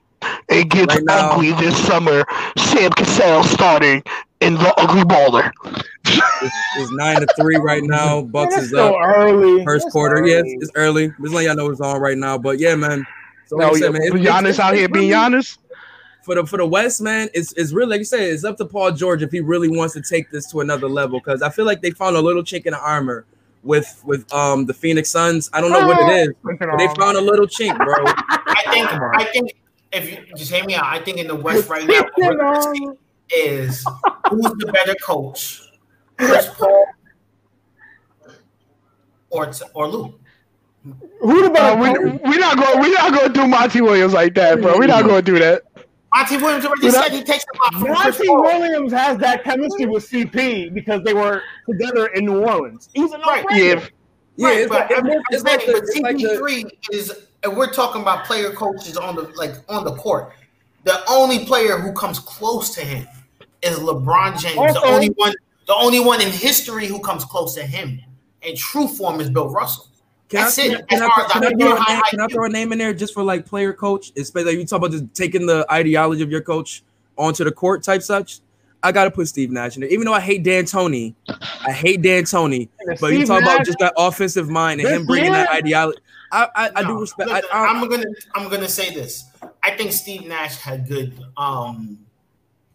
It 0.48 0.68
gets 0.70 0.94
right 0.94 1.04
ugly 1.08 1.52
this 1.52 1.76
summer. 1.86 2.24
Sam 2.56 2.90
Cassell 2.92 3.44
starting 3.44 4.02
in 4.40 4.54
the 4.54 4.74
Ugly 4.76 5.02
Baller. 5.02 5.52
it's, 6.04 6.56
it's, 6.76 6.92
nine 6.92 7.20
to 7.20 7.26
three 7.38 7.56
right 7.56 7.82
now. 7.82 8.22
Bucks 8.32 8.56
is 8.56 8.74
up. 8.74 8.94
early. 9.02 9.64
First 9.64 9.86
it's 9.86 9.92
quarter. 9.92 10.16
Early. 10.16 10.30
Yes, 10.30 10.44
it's 10.46 10.70
early. 10.74 11.08
Just 11.20 11.34
let 11.34 11.44
y'all 11.44 11.56
know 11.56 11.70
it's 11.70 11.80
on 11.80 12.00
right 12.00 12.16
now. 12.16 12.38
But 12.38 12.58
yeah, 12.58 12.74
man. 12.74 13.06
So 13.46 13.56
like 13.56 13.72
no, 13.72 13.78
said, 13.78 13.92
man, 13.92 14.02
Giannis 14.12 14.58
out 14.58 14.74
here 14.74 14.88
being 14.88 15.10
Giannis. 15.10 15.58
For 16.22 16.34
the 16.34 16.44
for 16.44 16.58
the 16.58 16.66
West, 16.66 17.00
man, 17.00 17.28
it's 17.32 17.52
it's 17.54 17.72
really 17.72 17.90
like 17.90 17.98
you 18.00 18.04
said, 18.04 18.20
it's 18.20 18.44
up 18.44 18.58
to 18.58 18.66
Paul 18.66 18.92
George 18.92 19.22
if 19.22 19.30
he 19.30 19.40
really 19.40 19.68
wants 19.68 19.94
to 19.94 20.02
take 20.02 20.30
this 20.30 20.50
to 20.50 20.60
another 20.60 20.88
level. 20.88 21.18
Because 21.20 21.40
I 21.40 21.48
feel 21.48 21.64
like 21.64 21.80
they 21.80 21.90
found 21.90 22.16
a 22.16 22.20
little 22.20 22.42
chink 22.42 22.66
in 22.66 22.72
the 22.72 22.80
armor 22.80 23.24
with 23.62 24.02
with 24.04 24.30
um 24.32 24.66
the 24.66 24.74
Phoenix 24.74 25.10
Suns. 25.10 25.48
I 25.54 25.60
don't 25.60 25.72
know 25.72 25.86
what 25.86 25.98
it 25.98 26.28
is, 26.28 26.34
but 26.42 26.78
they 26.78 26.88
found 27.00 27.16
a 27.16 27.20
little 27.20 27.46
chink, 27.46 27.76
bro. 27.78 28.04
I 28.28 28.62
think 28.70 28.90
I 28.90 29.24
think 29.32 29.52
if 29.92 30.10
you 30.10 30.34
just 30.36 30.52
hear 30.52 30.64
me 30.64 30.74
out, 30.74 30.84
I 30.84 31.00
think 31.00 31.18
in 31.18 31.26
the 31.26 31.34
West 31.34 31.68
right 31.68 31.86
now 31.86 32.72
is 33.30 33.84
who's 34.30 34.42
the 34.42 34.70
better 34.72 34.94
coach, 34.96 35.62
Chris 36.16 36.48
Paul 36.54 36.86
or 39.30 39.50
or 39.74 39.88
Lue. 39.88 40.18
Who 41.20 41.42
the 41.42 41.50
better? 41.50 41.78
Uh, 41.78 41.82
we, 41.82 42.10
we're 42.30 42.38
not 42.38 42.56
going. 42.56 42.80
We're 42.80 42.94
not 42.94 43.12
going 43.12 43.32
to 43.32 43.40
do 43.40 43.46
Monty 43.46 43.80
Williams 43.80 44.12
like 44.12 44.34
that, 44.34 44.60
bro. 44.60 44.78
We're 44.78 44.86
not 44.86 45.04
going 45.04 45.24
to 45.24 45.32
do 45.32 45.38
that. 45.38 45.62
Monty 46.14 46.36
Williams 46.38 46.64
already 46.64 46.90
said 46.90 47.08
he 47.10 47.22
takes 47.22 47.44
the 47.44 47.78
from 47.78 47.92
Monty 47.92 48.28
Williams 48.28 48.92
has 48.92 49.18
that 49.18 49.44
chemistry 49.44 49.86
with 49.86 50.08
CP 50.08 50.72
because 50.72 51.02
they 51.02 51.12
were 51.12 51.42
together 51.68 52.06
in 52.08 52.24
New 52.24 52.42
Orleans. 52.44 52.88
He's 52.94 53.12
a 53.12 53.18
no 53.18 53.24
right. 53.24 53.44
Yeah, 53.50 53.84
yeah. 54.36 54.48
Right, 54.48 54.68
but, 54.68 54.86
it's, 54.90 55.26
it's, 55.30 55.44
like, 55.44 55.60
it's 55.64 56.00
like 56.00 56.16
CP3 56.16 56.64
like 56.64 56.78
is 56.92 57.27
and 57.42 57.56
we're 57.56 57.72
talking 57.72 58.02
about 58.02 58.24
player 58.24 58.50
coaches 58.50 58.96
on 58.96 59.16
the 59.16 59.22
like 59.36 59.54
on 59.68 59.84
the 59.84 59.94
court. 59.94 60.32
The 60.84 61.00
only 61.08 61.44
player 61.44 61.78
who 61.78 61.92
comes 61.92 62.18
close 62.18 62.74
to 62.74 62.80
him 62.80 63.06
is 63.62 63.78
LeBron 63.78 64.38
James. 64.38 64.58
Okay. 64.58 64.72
The 64.72 64.84
only 64.84 65.08
one, 65.08 65.34
the 65.66 65.74
only 65.74 66.00
one 66.00 66.20
in 66.20 66.30
history 66.30 66.86
who 66.86 67.00
comes 67.00 67.24
close 67.24 67.54
to 67.54 67.62
him 67.62 68.00
in 68.42 68.56
true 68.56 68.88
form 68.88 69.20
is 69.20 69.28
Bill 69.28 69.48
Russell. 69.50 69.88
Can 70.28 70.40
That's 70.42 70.58
I, 70.58 70.62
it. 70.62 70.88
Can, 70.88 71.02
I, 71.02 71.08
can, 71.30 71.44
I, 71.44 71.48
throw 71.48 71.48
name, 71.48 72.02
can, 72.10 72.20
I, 72.20 72.26
throw 72.26 72.44
a 72.44 72.48
name 72.48 72.72
in 72.72 72.78
there 72.78 72.92
just 72.92 73.14
for 73.14 73.22
like 73.22 73.46
player 73.46 73.72
coach? 73.72 74.12
Especially 74.16 74.52
like 74.52 74.58
you 74.58 74.66
talk 74.66 74.78
about 74.78 74.90
just 74.90 75.14
taking 75.14 75.46
the 75.46 75.66
ideology 75.70 76.22
of 76.22 76.30
your 76.30 76.42
coach 76.42 76.82
onto 77.16 77.44
the 77.44 77.52
court 77.52 77.82
type 77.82 78.02
such. 78.02 78.40
I 78.82 78.92
gotta 78.92 79.10
put 79.10 79.26
Steve 79.26 79.50
Nash 79.50 79.76
in 79.76 79.80
there. 79.80 79.90
Even 79.90 80.04
though 80.04 80.14
I 80.14 80.20
hate 80.20 80.44
D'Antoni, 80.44 81.14
I 81.66 81.72
hate 81.72 82.00
D'Antoni, 82.00 82.68
but 82.86 82.98
Steve 82.98 83.20
you 83.20 83.26
talk 83.26 83.40
Nash, 83.40 83.54
about 83.54 83.66
just 83.66 83.78
that 83.80 83.92
offensive 83.96 84.48
mind 84.48 84.80
and 84.80 84.88
him 84.88 85.06
bringing 85.06 85.32
year, 85.32 85.44
that 85.44 85.50
ideology. 85.50 85.98
I, 86.32 86.48
I, 86.54 86.70
I 86.76 86.84
do 86.84 87.00
respect. 87.00 87.30
Look, 87.30 87.44
I, 87.52 87.66
am 87.70 87.88
gonna 87.88 88.04
I'm 88.34 88.48
gonna 88.48 88.68
say 88.68 88.94
this. 88.94 89.24
I 89.62 89.76
think 89.76 89.92
Steve 89.92 90.26
Nash 90.26 90.56
had 90.56 90.86
good. 90.86 91.18
Um, 91.36 91.98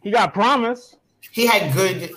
he 0.01 0.11
got 0.11 0.33
promise. 0.33 0.95
He 1.31 1.45
had 1.45 1.73
good 1.73 2.11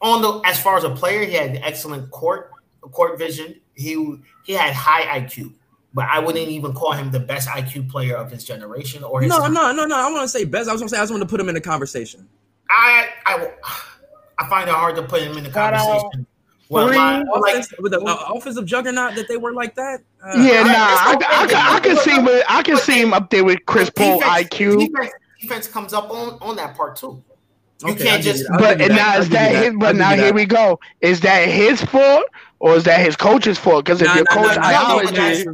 on 0.00 0.22
the 0.22 0.40
as 0.48 0.60
far 0.60 0.76
as 0.76 0.84
a 0.84 0.90
player. 0.90 1.24
He 1.24 1.34
had 1.34 1.56
excellent 1.62 2.10
court 2.10 2.50
court 2.80 3.18
vision. 3.18 3.60
He 3.74 4.16
he 4.44 4.52
had 4.54 4.72
high 4.72 5.20
IQ, 5.20 5.52
but 5.94 6.06
I 6.06 6.18
wouldn't 6.18 6.48
even 6.48 6.72
call 6.72 6.92
him 6.92 7.10
the 7.10 7.20
best 7.20 7.48
IQ 7.48 7.90
player 7.90 8.16
of 8.16 8.30
his 8.30 8.44
generation. 8.44 9.04
Or 9.04 9.20
his 9.20 9.30
no, 9.30 9.40
time. 9.40 9.54
no, 9.54 9.72
no, 9.72 9.84
no. 9.84 9.96
I 9.96 10.10
want 10.10 10.22
to 10.22 10.28
say 10.28 10.44
best. 10.44 10.68
I 10.68 10.72
was 10.72 10.80
gonna 10.80 10.88
say 10.88 10.98
I 10.98 11.02
just 11.02 11.12
want 11.12 11.22
to 11.22 11.28
put 11.28 11.40
him 11.40 11.48
in 11.48 11.54
the 11.54 11.60
conversation. 11.60 12.28
I 12.70 13.08
I 13.26 13.50
I 14.38 14.48
find 14.48 14.68
it 14.68 14.74
hard 14.74 14.96
to 14.96 15.02
put 15.02 15.22
him 15.22 15.36
in 15.36 15.44
the 15.44 15.50
conversation. 15.50 16.26
Well, 16.70 16.88
my, 16.92 17.22
like, 17.22 17.64
with 17.78 17.92
the 17.92 18.00
uh, 18.00 18.32
offensive 18.34 18.66
juggernaut 18.66 19.14
that 19.14 19.26
they 19.26 19.38
were 19.38 19.54
like 19.54 19.74
that. 19.76 20.00
Uh, 20.22 20.34
yeah, 20.36 20.62
nah, 20.62 20.72
I, 20.72 21.16
I, 21.20 21.72
I, 21.72 21.76
I, 21.76 21.80
can 21.80 21.96
see 21.96 22.10
him. 22.10 22.28
I 22.48 22.62
can 22.62 22.76
see 22.76 23.00
him 23.00 23.14
up 23.14 23.30
there 23.30 23.44
with 23.44 23.64
Chris 23.64 23.88
Paul 23.88 24.20
IQ. 24.20 24.78
Defense, 24.78 25.12
defense 25.40 25.66
comes 25.66 25.94
up 25.94 26.10
on 26.10 26.38
on 26.42 26.56
that 26.56 26.76
part 26.76 26.96
too. 26.96 27.22
You 27.82 27.92
okay, 27.92 28.04
can't 28.04 28.22
just. 28.22 28.44
But 28.58 28.78
now 28.78 29.18
is 29.18 29.28
that, 29.30 29.64
his? 29.64 29.74
But 29.78 29.96
now 29.96 30.10
here 30.10 30.34
we 30.34 30.44
go. 30.44 30.78
Is 31.00 31.20
that 31.20 31.48
his 31.48 31.82
fault? 31.82 32.24
Or 32.60 32.74
is 32.74 32.84
that 32.84 33.00
his 33.00 33.14
coach's 33.14 33.56
fault? 33.56 33.84
Because 33.84 34.02
if 34.02 34.08
nah, 34.08 34.16
your 34.16 34.24
nah, 34.24 34.34
coach 34.34 34.56
nah, 34.56 34.66
ideology, 34.66 35.16
that's, 35.16 35.44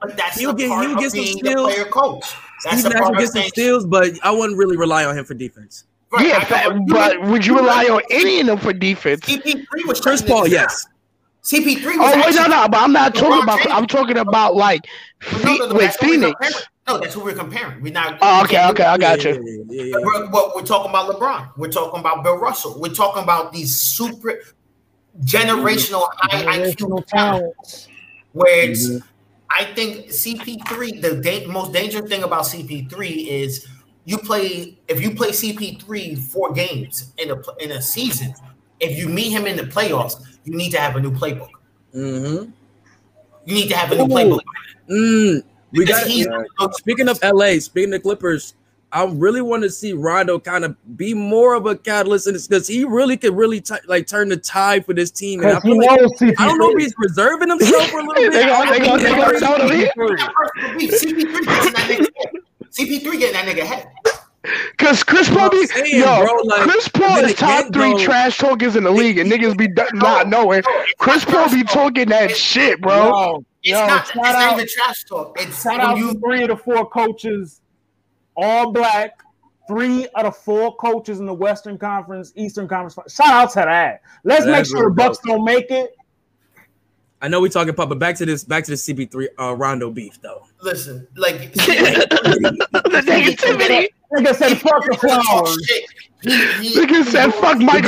that's, 0.00 0.14
that's 0.16 0.38
he'll 0.38 0.54
get 0.54 0.68
he'll 0.68 0.96
get 0.96 1.10
some 1.10 1.24
steals. 1.24 1.74
Player 1.74 1.84
coach. 1.84 2.34
That's 2.64 2.80
Steve 2.80 2.94
Nash 2.94 3.02
will 3.02 3.18
get 3.18 3.28
some 3.28 3.42
steals, 3.42 3.84
but 3.84 4.12
I 4.22 4.30
wouldn't 4.30 4.58
really 4.58 4.78
rely 4.78 5.04
on 5.04 5.16
him 5.18 5.26
for 5.26 5.34
defense. 5.34 5.84
Right, 6.16 6.28
yeah, 6.28 6.46
but, 6.48 6.86
but 6.88 7.22
would 7.22 7.44
you 7.46 7.56
rely 7.56 7.84
on 7.84 8.02
any 8.10 8.40
of 8.40 8.46
them 8.46 8.58
for 8.58 8.72
defense? 8.72 9.20
CP3 9.22 9.66
was 9.86 10.00
Chris 10.00 10.22
Paul, 10.22 10.46
yes. 10.46 10.86
CP3 11.44 11.84
was 11.84 11.96
Oh 11.98 12.22
wait, 12.24 12.34
no, 12.34 12.46
no, 12.46 12.68
but 12.68 12.80
I'm 12.80 12.92
not 12.92 13.14
talking 13.14 13.42
about 13.42 13.58
James. 13.58 13.70
I'm 13.70 13.86
talking 13.86 14.16
about 14.16 14.54
like 14.54 14.86
no, 15.44 15.56
no, 15.56 15.66
no, 15.68 15.74
with 15.74 15.94
Phoenix. 15.96 16.66
No, 16.86 16.98
that's 16.98 17.14
who 17.14 17.24
we're 17.24 17.34
comparing. 17.34 17.82
We're 17.82 17.92
not. 17.92 18.18
Oh, 18.20 18.44
okay, 18.44 18.66
okay, 18.70 18.84
I 18.84 18.98
got 18.98 19.24
you. 19.24 19.32
Yeah, 19.32 19.62
yeah, 19.68 19.82
yeah, 19.84 19.96
we're, 20.00 20.54
we're, 20.54 20.62
talking 20.62 20.90
about 20.90 21.10
LeBron. 21.10 21.50
We're 21.56 21.70
talking 21.70 22.00
about 22.00 22.22
Bill 22.22 22.36
Russell. 22.36 22.78
We're 22.78 22.92
talking 22.92 23.22
about 23.22 23.52
these 23.52 23.80
super 23.80 24.40
generational 25.22 26.08
high 26.16 26.58
IQ 26.58 27.06
talents, 27.06 27.88
where 28.32 28.70
it's 28.70 28.88
mm-hmm. 28.88 29.06
I 29.50 29.64
think 29.74 30.08
CP3. 30.08 31.00
The 31.00 31.20
da- 31.22 31.46
most 31.46 31.72
dangerous 31.72 32.08
thing 32.08 32.22
about 32.22 32.44
CP3 32.44 33.26
is 33.28 33.66
you 34.04 34.18
play 34.18 34.78
if 34.88 35.00
you 35.00 35.14
play 35.14 35.30
CP3 35.30 36.18
four 36.18 36.52
games 36.52 37.12
in 37.18 37.30
a 37.30 37.42
in 37.60 37.72
a 37.72 37.82
season. 37.82 38.34
If 38.80 38.98
you 38.98 39.08
meet 39.08 39.30
him 39.30 39.46
in 39.46 39.56
the 39.56 39.62
playoffs, 39.62 40.38
you 40.44 40.56
need 40.56 40.70
to 40.70 40.80
have 40.80 40.96
a 40.96 41.00
new 41.00 41.10
playbook. 41.10 41.48
Mm-hmm. 41.94 42.50
You 43.46 43.54
need 43.54 43.68
to 43.68 43.76
have 43.76 43.92
a 43.92 43.94
new 43.94 44.02
Ooh. 44.02 44.08
playbook. 44.08 44.40
Mm, 44.90 45.42
we 45.72 45.84
got. 45.84 46.06
Uh, 46.58 46.70
speaking 46.72 47.08
of 47.08 47.18
LA, 47.22 47.58
speaking 47.60 47.94
of 47.94 48.02
Clippers, 48.02 48.54
I 48.92 49.04
really 49.06 49.40
want 49.42 49.62
to 49.64 49.70
see 49.70 49.92
Rondo 49.92 50.38
kind 50.38 50.64
of 50.64 50.76
be 50.96 51.14
more 51.14 51.54
of 51.54 51.66
a 51.66 51.76
catalyst 51.76 52.26
in 52.26 52.34
this 52.34 52.46
because 52.46 52.68
he 52.68 52.84
really 52.84 53.16
could 53.16 53.34
really 53.34 53.60
t- 53.60 53.74
like 53.86 54.06
turn 54.06 54.28
the 54.28 54.36
tide 54.36 54.86
for 54.86 54.94
this 54.94 55.10
team. 55.10 55.40
And 55.40 55.50
I, 55.50 55.60
feel 55.60 55.78
like, 55.78 55.90
I 56.38 56.46
don't 56.46 56.58
know 56.58 56.70
if 56.70 56.78
he's 56.78 56.94
reserving 56.98 57.48
himself 57.50 57.88
for 57.88 58.00
a 58.00 58.04
little 58.04 58.14
bit. 58.14 58.32
they 58.32 58.44
gonna, 58.46 58.70
they 58.70 58.78
gonna, 58.78 59.02
they 59.02 59.10
gonna 59.10 59.38
CP3 60.78 61.44
CP3 62.76 63.02
getting 63.18 63.32
that 63.32 63.46
nigga 63.46 63.64
head. 63.64 63.88
Cause 64.76 65.02
Chris 65.02 65.30
Paul, 65.30 65.48
be, 65.48 65.66
saying, 65.66 66.00
yo, 66.00 66.22
bro, 66.22 66.34
like, 66.44 66.62
Chris 66.62 66.88
Paul 66.88 67.18
is 67.24 67.34
top 67.34 67.72
three 67.72 67.92
though. 67.92 67.98
trash 67.98 68.36
talkers 68.36 68.76
in 68.76 68.84
the 68.84 68.90
league, 68.90 69.16
and 69.16 69.30
niggas 69.30 69.56
be 69.56 69.68
not 69.94 70.28
knowing. 70.28 70.62
Chris 70.98 71.24
Paul 71.24 71.48
be 71.50 71.62
talking 71.64 72.08
that 72.10 72.36
shit, 72.36 72.80
bro. 72.82 73.06
Yo, 73.06 73.44
it's 73.62 73.70
yo, 73.70 73.86
not, 73.86 74.06
it's 74.06 74.14
not 74.14 74.52
even 74.52 74.68
trash 74.68 75.04
talk. 75.04 75.40
It's 75.40 75.62
shout 75.62 75.80
out 75.80 75.96
you, 75.96 76.12
three 76.20 76.42
of 76.42 76.48
the 76.48 76.56
four 76.56 76.88
coaches, 76.90 77.62
all 78.36 78.72
black. 78.72 79.20
Three 79.66 80.06
out 80.14 80.26
of 80.26 80.36
four 80.36 80.76
coaches 80.76 81.20
in 81.20 81.26
the 81.26 81.32
Western 81.32 81.78
Conference, 81.78 82.34
Eastern 82.36 82.68
Conference. 82.68 83.14
Shout 83.14 83.28
out 83.28 83.50
to 83.52 83.60
that. 83.60 84.02
Let's 84.22 84.44
make 84.44 84.66
sure 84.66 84.90
the 84.90 84.94
Bucks 84.94 85.18
don't 85.24 85.42
make 85.42 85.70
it. 85.70 85.96
I 87.22 87.28
know 87.28 87.40
we 87.40 87.48
talking 87.48 87.72
pop, 87.72 87.88
but 87.88 87.98
back 87.98 88.16
to 88.16 88.26
this, 88.26 88.44
back 88.44 88.64
to 88.64 88.72
the 88.72 88.76
CP3 88.76 89.28
uh, 89.40 89.56
Rondo 89.56 89.90
beef 89.90 90.20
though. 90.20 90.46
Listen, 90.64 91.06
like 91.16 91.52
the 91.52 91.60
negativity. 93.04 93.88
Nigga 94.14 94.34
said 94.34 94.58
fuck 94.62 94.82
the 94.86 94.96
flowers. 94.96 95.58
Nigga 96.24 97.04
said 97.04 97.34
fuck 97.34 97.58
Mike 97.58 97.84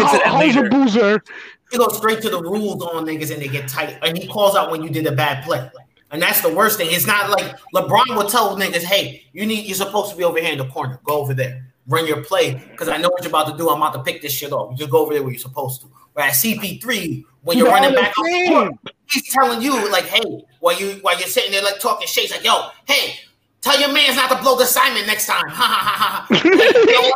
Boozer. 0.71 1.23
He 1.71 1.79
goes 1.79 1.97
straight 1.97 2.21
to 2.21 2.29
the 2.29 2.43
rules 2.43 2.83
on 2.83 3.07
niggas 3.07 3.33
and 3.33 3.41
they 3.41 3.49
get 3.49 3.67
tight. 3.67 3.99
And 4.03 4.19
he 4.19 4.29
calls 4.29 4.55
out 4.55 4.71
when 4.71 4.83
you 4.83 4.91
did 4.91 5.07
a 5.07 5.13
bad 5.13 5.43
play. 5.43 5.71
And 6.11 6.21
that's 6.21 6.43
the 6.43 6.55
worst 6.55 6.77
thing. 6.77 6.89
It's 6.91 7.07
not 7.07 7.31
like 7.31 7.57
LeBron 7.75 8.15
will 8.15 8.29
tell 8.29 8.55
niggas, 8.59 8.83
hey, 8.83 9.25
you 9.33 9.47
need 9.47 9.65
you're 9.65 9.75
supposed 9.75 10.11
to 10.11 10.17
be 10.17 10.25
over 10.25 10.39
here 10.39 10.53
in 10.53 10.59
the 10.59 10.69
corner. 10.69 11.01
Go 11.05 11.19
over 11.19 11.33
there. 11.33 11.65
Run 11.89 12.07
your 12.07 12.23
play. 12.23 12.63
Because 12.73 12.91
I 12.91 12.99
know 12.99 13.09
what 13.09 13.23
you're 13.23 13.31
about 13.31 13.49
to 13.53 13.57
do. 13.57 13.71
I'm 13.71 13.79
about 13.79 13.95
to 13.95 14.03
pick 14.03 14.21
this 14.21 14.33
shit 14.33 14.53
off. 14.53 14.71
You 14.73 14.77
just 14.77 14.91
go 14.91 14.99
over 14.99 15.15
there 15.15 15.23
where 15.23 15.33
you're 15.33 15.41
supposed 15.41 15.81
to. 15.81 15.89
Whereas 16.17 16.43
CP3, 16.43 17.25
when 17.43 17.59
you're 17.59 17.69
running 17.69 17.95
back 17.95 18.19
on 18.19 18.25
the 18.25 18.49
court, 18.49 18.73
he's 19.11 19.31
telling 19.31 19.61
you, 19.61 19.93
like, 19.93 20.05
hey, 20.05 20.47
while 20.61 20.75
you 20.75 20.93
while 21.03 21.19
you're 21.19 21.29
sitting 21.29 21.53
there 21.53 21.63
like 21.63 21.79
talking 21.79 22.07
shit, 22.09 22.31
like, 22.31 22.43
yo, 22.43 22.71
hey, 22.87 23.17
tell 23.61 23.79
your 23.79 23.93
man's 23.93 24.17
not 24.17 24.31
to 24.31 24.43
blow 24.43 24.57
the 24.57 24.65
Simon 24.65 25.07
next 25.07 25.27
time. 25.27 25.45
Ha 25.51 25.63
ha 25.63 26.27
ha 26.27 26.27
ha. 26.27 27.13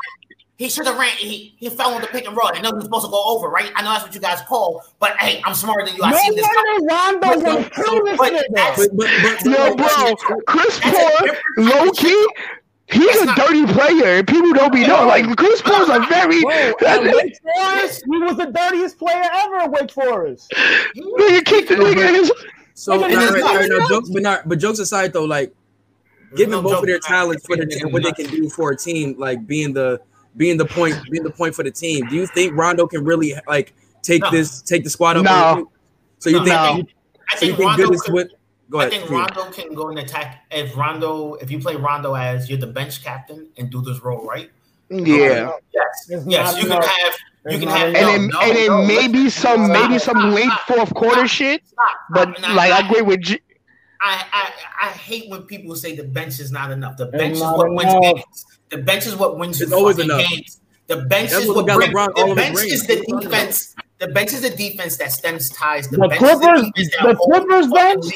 He 0.58 0.68
should 0.68 0.84
have 0.86 0.98
ran. 0.98 1.16
He, 1.16 1.54
he 1.56 1.70
fell 1.70 1.94
on 1.94 2.02
the 2.02 2.06
pick 2.08 2.26
and 2.26 2.36
roll. 2.36 2.50
I 2.52 2.60
know 2.60 2.72
he's 2.74 2.84
supposed 2.84 3.06
to 3.06 3.10
go 3.10 3.24
over, 3.24 3.48
right? 3.48 3.72
I 3.74 3.82
know 3.82 3.92
that's 3.92 4.04
what 4.04 4.14
you 4.14 4.20
guys 4.20 4.42
call, 4.42 4.84
but 4.98 5.16
hey, 5.16 5.40
I'm 5.46 5.54
smarter 5.54 5.86
than 5.86 5.96
you. 5.96 6.02
I 6.04 6.10
no 6.10 6.18
see 6.18 6.34
this. 6.34 6.46
Rondo 6.82 7.40
but, 7.40 8.18
but, 8.18 9.10
but, 9.24 9.44
Yo, 9.46 9.74
bro, 9.76 10.14
Chris 10.46 10.78
Paul, 10.82 11.28
low 11.56 11.90
key, 11.92 12.28
He's 12.92 13.22
a 13.22 13.34
dirty 13.34 13.66
player, 13.66 14.18
and 14.18 14.26
people 14.26 14.52
don't 14.52 14.72
be 14.72 14.86
know. 14.86 15.06
Like 15.06 15.36
Chris 15.36 15.62
Paul's 15.62 15.88
a 15.88 16.00
very. 16.08 16.42
Whoa, 16.42 16.74
Wake 16.80 17.38
Forest, 17.40 18.04
he 18.04 18.18
was 18.18 18.36
the 18.36 18.50
dirtiest 18.52 18.98
player 18.98 19.28
ever 19.32 19.56
at 19.56 19.70
Wake 19.70 19.90
Forest. 19.90 20.52
Nigga 20.96 21.44
kicked 21.44 21.68
the 21.68 21.76
nigga. 21.76 22.30
So, 22.74 22.98
but, 22.98 23.10
no, 23.10 23.88
jokes, 23.88 24.08
but, 24.08 24.22
not, 24.22 24.48
but 24.48 24.58
jokes 24.58 24.78
aside, 24.78 25.12
though, 25.12 25.24
like 25.24 25.52
giving 26.34 26.52
no 26.52 26.62
both 26.62 26.78
of 26.78 26.86
their 26.86 26.98
talents 26.98 27.44
for 27.46 27.56
the 27.56 27.62
and 27.80 27.92
what 27.92 28.02
they 28.02 28.12
can 28.12 28.26
do 28.26 28.48
for 28.48 28.72
a 28.72 28.76
team, 28.76 29.14
like 29.18 29.46
being 29.46 29.72
the 29.72 30.00
being 30.36 30.56
the 30.56 30.64
point, 30.64 30.96
being 31.10 31.24
the 31.24 31.30
point 31.30 31.54
for 31.54 31.62
the 31.62 31.70
team. 31.70 32.06
Do 32.06 32.16
you 32.16 32.26
think 32.26 32.56
Rondo 32.56 32.86
can 32.86 33.04
really 33.04 33.34
like 33.46 33.74
take 34.02 34.22
no. 34.22 34.30
this, 34.30 34.62
take 34.62 34.84
the 34.84 34.90
squad 34.90 35.16
up? 35.16 35.24
No. 35.24 35.70
So 36.18 36.30
you 36.30 36.38
think? 36.44 36.48
No. 36.48 36.82
So 37.36 37.46
you 37.46 37.56
think 37.56 37.68
Rondo 37.68 37.86
good 37.86 37.94
is 37.94 38.08
what? 38.08 38.28
Go 38.70 38.78
ahead. 38.80 38.92
I 38.92 38.98
think 38.98 39.10
Rondo 39.10 39.50
can 39.50 39.74
go 39.74 39.88
and 39.88 39.98
attack. 39.98 40.44
If 40.50 40.76
Rondo, 40.76 41.34
if 41.34 41.50
you 41.50 41.58
play 41.58 41.74
Rondo 41.74 42.14
as 42.14 42.48
you're 42.48 42.58
the 42.58 42.68
bench 42.68 43.02
captain 43.02 43.48
and 43.58 43.68
do 43.68 43.82
this 43.82 44.00
role 44.00 44.24
right. 44.26 44.50
Yeah. 44.88 45.52
yes. 45.74 46.24
Yes. 46.26 46.56
You 46.56 46.68
can 46.68 46.82
have. 46.82 47.16
You 47.50 47.58
can 47.58 47.68
have. 47.68 47.86
And 47.88 47.96
then, 47.96 48.28
no, 48.28 48.40
and 48.40 48.56
then 48.56 48.66
no, 48.68 48.84
maybe 48.84 49.28
some 49.28 49.68
maybe 49.68 49.98
some 49.98 50.32
late 50.32 50.52
fourth 50.66 50.94
quarter 50.94 51.26
shit. 51.26 51.62
But 52.10 52.40
like 52.40 52.72
I 52.72 52.86
agree 52.86 53.02
with. 53.02 53.22
G- 53.22 53.40
I, 54.02 54.24
I 54.32 54.86
I 54.86 54.90
hate 54.92 55.28
when 55.28 55.42
people 55.42 55.76
say 55.76 55.94
the 55.94 56.04
bench 56.04 56.40
is 56.40 56.50
not 56.50 56.70
enough. 56.70 56.96
The 56.96 57.06
bench 57.06 57.36
is 57.36 57.42
what 57.42 57.74
wins 57.74 57.94
games. 58.00 58.46
The 58.70 58.78
bench 58.78 59.06
is 59.06 59.16
what 59.16 59.38
wins 59.38 59.60
it's 59.60 59.72
always 59.72 59.98
enough. 59.98 60.26
games. 60.28 60.60
The 60.86 61.02
bench 61.02 61.30
That's 61.30 61.44
is 61.44 61.48
what, 61.48 61.66
what 61.66 61.76
brings, 61.76 61.92
the 61.92 62.32
bench 62.34 62.58
is 62.62 62.86
the 62.86 63.04
defense. 63.20 63.76
The 63.98 64.08
bench 64.08 64.32
is 64.32 64.40
the 64.40 64.50
defense 64.50 64.96
that 64.96 65.12
stems 65.12 65.50
ties. 65.50 65.88
The, 65.88 65.98
the 65.98 66.08
bench 66.08 66.18
Clippers, 66.18 66.70
is 66.76 66.90
the, 66.90 67.08
the 67.08 67.14
Clippers 67.14 67.66
bench 67.68 68.06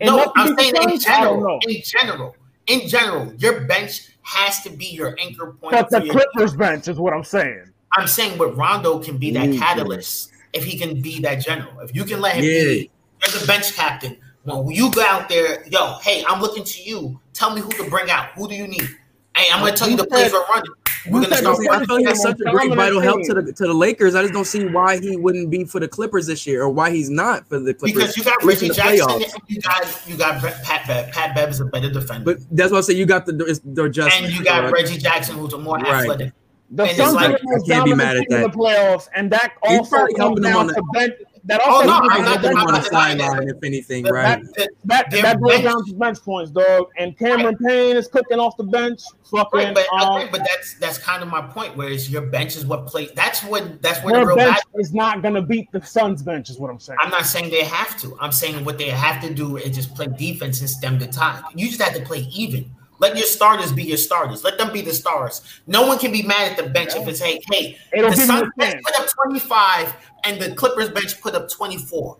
no, 0.00 0.32
I'm 0.36 0.56
saying 0.58 0.74
in 0.90 0.98
general. 1.00 1.60
In 1.66 1.82
general, 1.82 2.36
in 2.66 2.88
general, 2.88 3.34
your 3.34 3.62
bench 3.62 4.08
has 4.22 4.62
to 4.62 4.70
be 4.70 4.86
your 4.86 5.16
anchor 5.20 5.52
point. 5.52 5.72
But 5.72 5.90
the 5.90 6.08
Clippers 6.10 6.54
bench 6.54 6.88
is 6.88 6.98
what 6.98 7.12
I'm 7.12 7.24
saying. 7.24 7.64
I'm 7.96 8.06
saying 8.06 8.38
what 8.38 8.56
Rondo 8.56 9.00
can 9.00 9.18
be 9.18 9.30
that 9.32 9.48
mm-hmm. 9.48 9.58
catalyst 9.58 10.30
if 10.52 10.64
he 10.64 10.78
can 10.78 11.00
be 11.00 11.20
that 11.20 11.36
general. 11.36 11.80
If 11.80 11.94
you 11.94 12.04
can 12.04 12.20
let 12.20 12.36
him 12.36 12.44
yeah. 12.44 12.64
be 12.64 12.90
you're 13.22 13.40
the 13.40 13.46
bench 13.46 13.74
captain. 13.74 14.16
When 14.44 14.70
you 14.70 14.90
go 14.90 15.02
out 15.02 15.28
there, 15.28 15.66
yo, 15.68 15.98
hey, 16.02 16.24
I'm 16.26 16.40
looking 16.40 16.64
to 16.64 16.82
you. 16.82 17.20
Tell 17.34 17.54
me 17.54 17.60
who 17.60 17.70
to 17.72 17.90
bring 17.90 18.10
out. 18.10 18.30
Who 18.30 18.48
do 18.48 18.54
you 18.54 18.66
need? 18.66 18.88
Hey, 19.36 19.44
I'm 19.52 19.60
gonna 19.60 19.76
tell 19.76 19.88
you 19.88 19.96
the 19.96 20.06
plays 20.06 20.32
are 20.32 20.44
running. 20.48 20.72
We're 21.08 21.22
gonna 21.22 21.36
start 21.36 21.58
I 21.70 21.84
feel 21.84 21.96
he's 21.96 22.20
such 22.20 22.40
a 22.40 22.50
great 22.50 22.74
vital 22.74 23.00
help 23.00 23.22
to 23.24 23.34
the 23.34 23.52
to 23.52 23.66
the 23.66 23.74
Lakers. 23.74 24.14
I 24.14 24.22
just 24.22 24.34
don't 24.34 24.46
see 24.46 24.66
why 24.66 25.00
he 25.00 25.16
wouldn't 25.16 25.50
be 25.50 25.64
for 25.64 25.80
the 25.80 25.88
Clippers 25.88 26.26
this 26.26 26.46
year, 26.46 26.62
or 26.62 26.68
why 26.68 26.90
he's 26.90 27.10
not 27.10 27.48
for 27.48 27.58
the 27.58 27.72
Clippers. 27.72 28.14
Because 28.14 28.16
you 28.16 28.24
got 28.24 28.42
Reggie 28.42 28.68
Jackson, 28.68 29.22
you 29.48 29.60
got 29.60 30.08
you 30.08 30.16
got 30.16 30.42
Pat 30.62 30.86
Bev. 30.86 31.12
Pat 31.12 31.34
Bev 31.34 31.48
is 31.50 31.60
a 31.60 31.64
better 31.64 31.90
defender. 31.90 32.24
But 32.24 32.38
that's 32.50 32.70
what 32.70 32.78
I 32.78 32.80
say. 32.82 32.94
You 32.94 33.06
got 33.06 33.26
the 33.26 33.60
the 33.64 33.84
adjustment, 33.84 34.26
and 34.26 34.34
you 34.34 34.44
got 34.44 34.64
right? 34.64 34.72
Reggie 34.72 34.98
Jackson, 34.98 35.36
who's 35.36 35.52
a 35.52 35.58
more 35.58 35.76
right. 35.76 36.02
athletic. 36.02 36.32
The 36.72 36.86
Suns 36.94 37.14
like, 37.14 37.36
can't 37.66 37.84
be 37.84 37.94
mad 37.94 38.16
at. 38.16 38.30
In 38.30 38.42
the 38.42 38.48
playoffs, 38.48 39.08
and 39.14 39.30
that 39.32 39.54
also 39.62 40.06
comes 40.16 40.40
down 40.40 40.68
to 40.68 40.82
bench 40.92 41.14
that 41.44 41.60
also 41.62 41.84
oh, 41.84 41.86
no, 41.86 42.08
I'm 42.10 42.24
not, 42.24 42.44
I'm 42.44 42.56
on 42.58 42.74
the 42.74 42.82
sideline, 42.82 43.48
if 43.48 43.62
anything, 43.62 44.04
that, 44.04 44.12
right? 44.12 44.42
That, 44.56 44.68
that, 44.84 45.10
that, 45.10 45.22
that 45.22 45.40
goes 45.40 45.60
down 45.62 45.84
to 45.86 45.94
bench 45.94 46.18
points, 46.22 46.50
dog. 46.50 46.88
And 46.98 47.16
Cameron 47.18 47.56
right. 47.60 47.68
Payne 47.68 47.96
is 47.96 48.08
cooking 48.08 48.38
off 48.38 48.56
the 48.56 48.64
bench. 48.64 49.02
Fucking, 49.30 49.58
right, 49.58 49.74
but, 49.74 50.02
um, 50.02 50.28
but 50.30 50.40
that's 50.46 50.74
that's 50.74 50.98
kind 50.98 51.22
of 51.22 51.28
my 51.28 51.40
point. 51.40 51.76
Whereas 51.76 52.10
your 52.10 52.22
bench 52.22 52.56
is 52.56 52.66
what 52.66 52.86
plays. 52.86 53.10
That's 53.14 53.42
what 53.42 53.80
that's 53.80 54.02
where 54.04 54.20
the 54.20 54.26
real 54.26 54.36
bench 54.36 54.58
is 54.74 54.92
not 54.92 55.22
going 55.22 55.34
to 55.34 55.42
beat 55.42 55.70
the 55.72 55.82
Suns' 55.82 56.22
bench. 56.22 56.50
Is 56.50 56.58
what 56.58 56.70
I'm 56.70 56.80
saying. 56.80 56.98
I'm 57.00 57.10
not 57.10 57.26
saying 57.26 57.50
they 57.50 57.64
have 57.64 57.98
to. 58.00 58.16
I'm 58.20 58.32
saying 58.32 58.64
what 58.64 58.76
they 58.76 58.90
have 58.90 59.22
to 59.22 59.32
do 59.32 59.56
is 59.56 59.74
just 59.74 59.94
play 59.94 60.08
defense 60.08 60.60
and 60.60 60.68
stem 60.68 60.98
the 60.98 61.06
tide. 61.06 61.42
You 61.54 61.68
just 61.68 61.80
have 61.80 61.94
to 61.94 62.02
play 62.02 62.20
even. 62.32 62.70
Let 63.00 63.16
your 63.16 63.26
starters 63.26 63.72
be 63.72 63.82
your 63.82 63.96
starters. 63.96 64.44
Let 64.44 64.58
them 64.58 64.72
be 64.74 64.82
the 64.82 64.92
stars. 64.92 65.40
No 65.66 65.86
one 65.86 65.98
can 65.98 66.12
be 66.12 66.22
mad 66.22 66.52
at 66.52 66.62
the 66.62 66.70
bench 66.70 66.94
yeah. 66.94 67.00
if 67.00 67.08
it's 67.08 67.20
hey, 67.20 67.40
hey, 67.50 67.78
It'll 67.94 68.10
the 68.10 68.16
Suns 68.16 68.50
bench 68.58 68.82
put 68.84 69.00
up 69.00 69.08
25 69.08 69.94
and 70.24 70.40
the 70.40 70.54
Clippers 70.54 70.90
bench 70.90 71.20
put 71.20 71.34
up 71.34 71.48
24. 71.48 72.16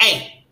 Hey, 0.00 0.44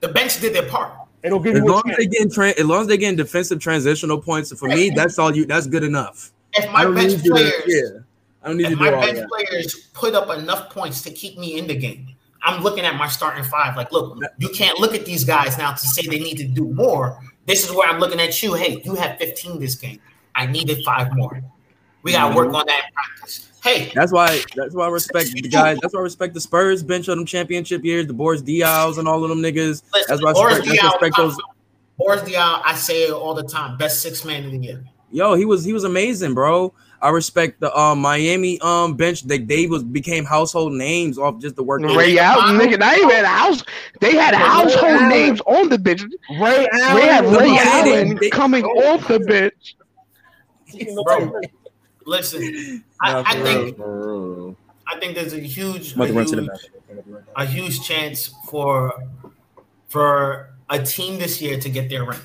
the 0.00 0.08
bench 0.08 0.40
did 0.40 0.54
their 0.54 0.68
part. 0.68 0.92
It'll 1.22 1.40
give 1.40 1.56
as 1.56 1.62
you 1.62 1.70
long 1.70 1.82
as 1.90 1.96
they 1.96 2.06
get 2.06 2.32
tra- 2.32 2.58
as 2.58 2.64
long 2.64 2.82
as 2.82 2.86
they 2.86 2.96
get 2.96 3.16
defensive 3.16 3.60
transitional 3.60 4.20
points. 4.20 4.56
For 4.56 4.68
me, 4.68 4.90
that's 4.90 5.18
all 5.18 5.34
you. 5.34 5.46
That's 5.46 5.66
good 5.66 5.82
enough. 5.82 6.30
If 6.54 6.70
my 6.72 6.84
bench 6.84 7.22
players, 7.22 7.64
to, 7.64 7.70
yeah, 7.70 8.00
I 8.42 8.48
don't 8.48 8.56
need 8.56 8.66
if 8.66 8.70
to 8.70 8.76
my 8.76 8.90
bench 8.90 9.28
players 9.28 9.74
put 9.94 10.14
up 10.14 10.30
enough 10.38 10.70
points 10.70 11.02
to 11.02 11.10
keep 11.10 11.36
me 11.36 11.58
in 11.58 11.66
the 11.66 11.76
game, 11.76 12.14
I'm 12.42 12.62
looking 12.62 12.84
at 12.84 12.94
my 12.96 13.08
starting 13.08 13.44
five. 13.44 13.76
Like, 13.76 13.90
look, 13.90 14.18
you 14.38 14.48
can't 14.50 14.78
look 14.78 14.94
at 14.94 15.04
these 15.04 15.24
guys 15.24 15.58
now 15.58 15.72
to 15.72 15.86
say 15.86 16.06
they 16.06 16.20
need 16.20 16.36
to 16.38 16.46
do 16.46 16.68
more. 16.68 17.20
This 17.46 17.64
is 17.64 17.74
where 17.74 17.88
I'm 17.88 17.98
looking 17.98 18.20
at 18.20 18.40
you. 18.42 18.54
Hey, 18.54 18.80
you 18.84 18.94
have 18.94 19.18
15 19.18 19.58
this 19.58 19.74
game. 19.74 20.00
I 20.34 20.46
needed 20.46 20.84
five 20.84 21.14
more. 21.16 21.42
We 22.02 22.12
got 22.12 22.28
to 22.28 22.36
work 22.36 22.48
mm-hmm. 22.48 22.56
on 22.56 22.66
that 22.66 22.84
in 22.86 22.92
practice. 22.92 23.47
Hey, 23.62 23.90
that's 23.94 24.12
why. 24.12 24.40
That's 24.54 24.74
why 24.74 24.86
I 24.86 24.88
respect 24.88 25.32
the 25.32 25.42
guys. 25.42 25.78
That's 25.82 25.92
why 25.92 26.00
I 26.00 26.04
respect 26.04 26.34
the 26.34 26.40
Spurs 26.40 26.82
bench 26.82 27.08
of 27.08 27.16
them 27.16 27.26
championship 27.26 27.84
years, 27.84 28.06
the 28.06 28.12
Boris 28.12 28.40
Diaws 28.40 28.98
and 28.98 29.08
all 29.08 29.22
of 29.24 29.30
them 29.30 29.40
niggas. 29.40 29.82
Listen, 29.92 30.04
that's 30.08 30.22
why 30.22 30.30
I 30.30 30.56
respect, 30.56 30.80
Diaw, 30.80 30.92
respect 30.92 31.16
those. 31.16 31.36
Boris 31.96 32.22
Diaw, 32.22 32.62
I 32.64 32.74
say 32.74 33.04
it 33.04 33.12
all 33.12 33.34
the 33.34 33.42
time. 33.42 33.76
Best 33.76 34.00
six 34.00 34.24
man 34.24 34.44
in 34.44 34.50
the 34.50 34.66
year. 34.66 34.84
Yo, 35.10 35.34
he 35.34 35.44
was 35.44 35.64
he 35.64 35.72
was 35.72 35.84
amazing, 35.84 36.34
bro. 36.34 36.72
I 37.00 37.10
respect 37.10 37.60
the 37.60 37.76
um, 37.78 38.00
Miami 38.00 38.60
um 38.60 38.94
bench. 38.94 39.22
They 39.22 39.38
they 39.38 39.66
was 39.66 39.82
became 39.82 40.24
household 40.24 40.72
names 40.72 41.18
off 41.18 41.40
just 41.40 41.56
the 41.56 41.62
work. 41.62 41.82
Ray 41.82 42.18
Allen, 42.18 42.58
nigga, 42.58 42.78
they 42.78 42.96
even 42.96 43.10
had 43.10 43.24
a 43.24 43.28
house. 43.28 43.62
They 44.00 44.14
had 44.14 44.34
household 44.34 45.08
names 45.08 45.40
on 45.42 45.68
the 45.68 45.78
bench. 45.78 46.02
Ray 46.40 46.68
Allen, 46.72 46.96
they 46.96 47.06
had 47.06 47.24
Ray 47.24 47.58
Allen 47.58 48.18
they, 48.20 48.30
coming 48.30 48.62
they, 48.62 48.68
off 48.68 49.06
the 49.08 49.20
bench. 49.20 49.76
Bro, 51.04 51.40
listen, 52.08 52.84
I, 53.02 53.20
I 53.20 53.42
think 53.42 53.78
I 54.90 54.98
think 54.98 55.14
there's 55.14 55.34
a 55.34 55.40
huge, 55.40 55.96
a 55.96 56.06
huge, 56.06 56.48
a 57.36 57.44
huge 57.44 57.82
chance 57.86 58.34
for 58.48 59.04
for 59.88 60.54
a 60.70 60.82
team 60.82 61.18
this 61.18 61.40
year 61.40 61.58
to 61.60 61.68
get 61.68 61.88
their 61.88 62.04
ring. 62.04 62.18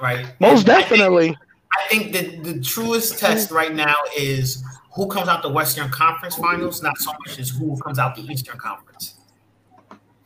Right. 0.00 0.26
Most 0.40 0.60
and 0.60 0.66
definitely. 0.66 1.36
I 1.72 1.88
think, 1.88 2.16
I 2.16 2.20
think 2.20 2.42
the, 2.42 2.52
the 2.52 2.60
truest 2.60 3.18
test 3.18 3.50
right 3.50 3.74
now 3.74 3.94
is 4.16 4.64
who 4.94 5.08
comes 5.08 5.28
out 5.28 5.42
the 5.42 5.48
Western 5.48 5.88
Conference 5.90 6.36
Finals, 6.36 6.82
not 6.82 6.98
so 6.98 7.12
much 7.26 7.38
as 7.38 7.50
who 7.50 7.76
comes 7.78 7.98
out 7.98 8.14
the 8.14 8.22
Eastern 8.22 8.58
Conference. 8.58 9.14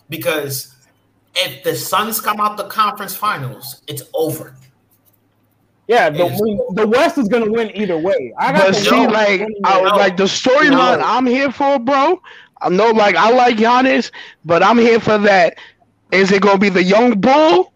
Because 0.08 0.74
if 1.34 1.62
the 1.64 1.74
Suns 1.74 2.20
come 2.20 2.40
out 2.40 2.56
the 2.56 2.64
conference 2.64 3.14
finals, 3.14 3.82
it's 3.86 4.02
over. 4.14 4.56
Yeah, 5.88 6.10
the, 6.10 6.72
the 6.74 6.86
West 6.86 7.16
is 7.16 7.28
gonna 7.28 7.50
win 7.50 7.74
either 7.74 7.96
way. 7.96 8.34
I 8.38 8.52
got 8.52 8.66
but 8.66 8.76
see, 8.76 9.06
like, 9.06 9.42
I, 9.64 9.80
like 9.96 10.18
the 10.18 10.24
storyline 10.24 10.98
no. 10.98 11.04
I'm 11.04 11.26
here 11.26 11.50
for, 11.50 11.78
bro. 11.78 12.20
I 12.60 12.68
know, 12.68 12.90
like, 12.90 13.16
I 13.16 13.30
like 13.30 13.56
Giannis, 13.56 14.10
but 14.44 14.62
I'm 14.62 14.76
here 14.76 15.00
for 15.00 15.16
that. 15.16 15.56
Is 16.12 16.30
it 16.30 16.42
gonna 16.42 16.58
be 16.58 16.68
the 16.68 16.82
young 16.82 17.18
bull 17.18 17.72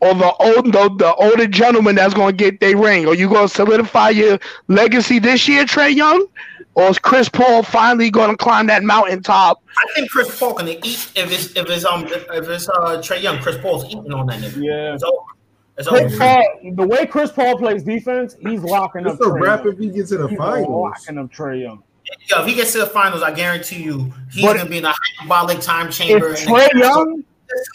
or 0.00 0.14
the 0.14 0.32
old, 0.34 0.72
the, 0.72 0.94
the 0.98 1.14
older 1.14 1.46
gentleman 1.46 1.94
that's 1.94 2.12
gonna 2.12 2.32
get 2.32 2.58
their 2.58 2.76
ring? 2.76 3.06
Are 3.06 3.14
you 3.14 3.28
gonna 3.28 3.48
solidify 3.48 4.10
your 4.10 4.40
legacy 4.66 5.20
this 5.20 5.46
year, 5.46 5.64
Trae 5.64 5.94
Young? 5.94 6.26
Or 6.74 6.88
is 6.88 6.98
Chris 6.98 7.28
Paul 7.28 7.62
finally 7.62 8.10
going 8.10 8.30
to 8.30 8.36
climb 8.36 8.66
that 8.66 8.82
mountaintop? 8.82 9.62
I 9.78 9.94
think 9.94 10.10
Chris 10.10 10.36
Paul 10.38 10.54
gonna 10.54 10.72
eat 10.72 11.12
if 11.14 11.30
it's 11.30 11.52
if 11.56 11.70
it's 11.70 11.84
um 11.84 12.04
if 12.06 12.48
it's 12.48 12.68
uh 12.68 13.00
Trae 13.00 13.22
Young. 13.22 13.38
Chris 13.38 13.58
Paul's 13.58 13.84
eating 13.84 14.12
on 14.12 14.26
that 14.26 14.40
nigga. 14.40 14.60
Yeah. 14.60 14.94
It's 14.94 15.04
over. 15.04 15.14
It's 15.14 15.33
Chris 15.82 16.16
Paul, 16.18 16.44
the 16.72 16.86
way 16.86 17.06
Chris 17.06 17.32
Paul 17.32 17.58
plays 17.58 17.82
defense, 17.82 18.36
he's 18.40 18.62
locking 18.62 19.02
it's 19.02 19.14
up. 19.14 19.20
It's 19.20 19.26
a 19.26 19.32
wrap 19.32 19.66
if 19.66 19.78
he 19.78 19.90
gets 19.90 20.10
to 20.10 20.18
the 20.18 20.28
he's 20.28 20.38
finals. 20.38 20.68
Locking 20.68 21.18
up 21.18 21.32
Trae 21.32 21.62
Young. 21.62 21.82
Yo, 22.30 22.42
if 22.42 22.46
he 22.46 22.54
gets 22.54 22.72
to 22.72 22.78
the 22.78 22.86
finals, 22.86 23.22
I 23.22 23.32
guarantee 23.32 23.82
you 23.82 24.12
he's 24.30 24.44
but 24.44 24.56
gonna 24.56 24.68
be 24.68 24.78
in 24.78 24.84
a 24.84 24.94
hyperbolic 24.94 25.60
time 25.60 25.90
chamber. 25.90 26.30
If 26.30 26.44
Trae 26.44 26.72
Young, 26.74 27.24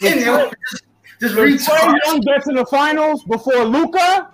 if 0.00 0.24
just, 1.20 1.34
just 1.34 1.68
Trae 1.68 1.98
Young 2.06 2.20
gets 2.20 2.48
in 2.48 2.54
the 2.54 2.64
finals 2.66 3.24
before 3.24 3.64
Luka, 3.64 4.30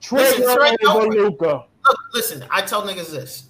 Trae 0.00 0.38
Young 0.38 0.96
over 0.96 1.08
Luka. 1.08 1.64
Look, 1.84 1.96
listen, 2.14 2.44
I 2.50 2.62
tell 2.62 2.82
niggas 2.82 3.10
this. 3.10 3.48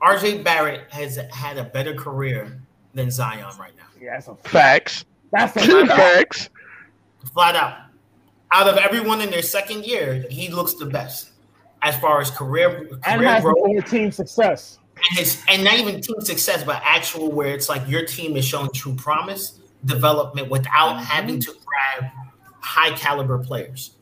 RJ 0.00 0.44
Barrett 0.44 0.90
has 0.90 1.16
had 1.32 1.58
a 1.58 1.64
better 1.64 1.94
career 1.94 2.60
than 2.94 3.10
Zion 3.10 3.46
right 3.58 3.72
now. 3.76 3.84
Yeah, 4.00 4.14
that's 4.14 4.28
a 4.28 4.34
facts. 4.34 5.04
That's 5.32 5.56
a 5.56 5.86
facts. 5.86 6.50
Flat 7.32 7.56
out. 7.56 7.91
Out 8.52 8.68
of 8.68 8.76
everyone 8.76 9.20
in 9.20 9.30
their 9.30 9.42
second 9.42 9.84
year, 9.84 10.24
he 10.30 10.48
looks 10.48 10.74
the 10.74 10.86
best 10.86 11.30
as 11.82 11.96
far 11.98 12.20
as 12.20 12.30
career, 12.30 12.70
career 12.70 13.00
and 13.06 13.22
has 13.22 13.42
growth. 13.42 13.86
team 13.86 14.12
success. 14.12 14.78
And, 14.96 15.18
his, 15.18 15.42
and 15.48 15.64
not 15.64 15.74
even 15.74 16.00
team 16.00 16.20
success, 16.20 16.62
but 16.62 16.80
actual 16.84 17.32
where 17.32 17.54
it's 17.54 17.68
like 17.68 17.86
your 17.88 18.04
team 18.04 18.36
is 18.36 18.44
showing 18.44 18.70
true 18.72 18.94
promise, 18.94 19.60
development 19.84 20.50
without 20.50 20.96
mm-hmm. 20.96 21.04
having 21.04 21.40
to 21.40 21.52
grab 21.64 22.10
high 22.60 22.94
caliber 22.96 23.38
players. 23.38 23.96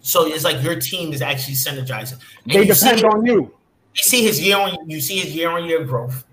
So 0.00 0.26
it's 0.26 0.44
like 0.44 0.62
your 0.62 0.80
team 0.80 1.12
is 1.12 1.20
actually 1.20 1.54
synergizing. 1.54 2.18
And 2.44 2.52
they 2.52 2.66
depend 2.66 3.04
on 3.04 3.26
you 3.26 3.52
you 3.98 4.02
see 4.02 4.22
his 4.22 4.40
year 4.40 4.56
on 4.56 4.76
you 4.88 5.00
see 5.00 5.18
his 5.18 5.34
year 5.34 5.50
on 5.50 5.64
year 5.64 5.84
growth. 5.84 6.24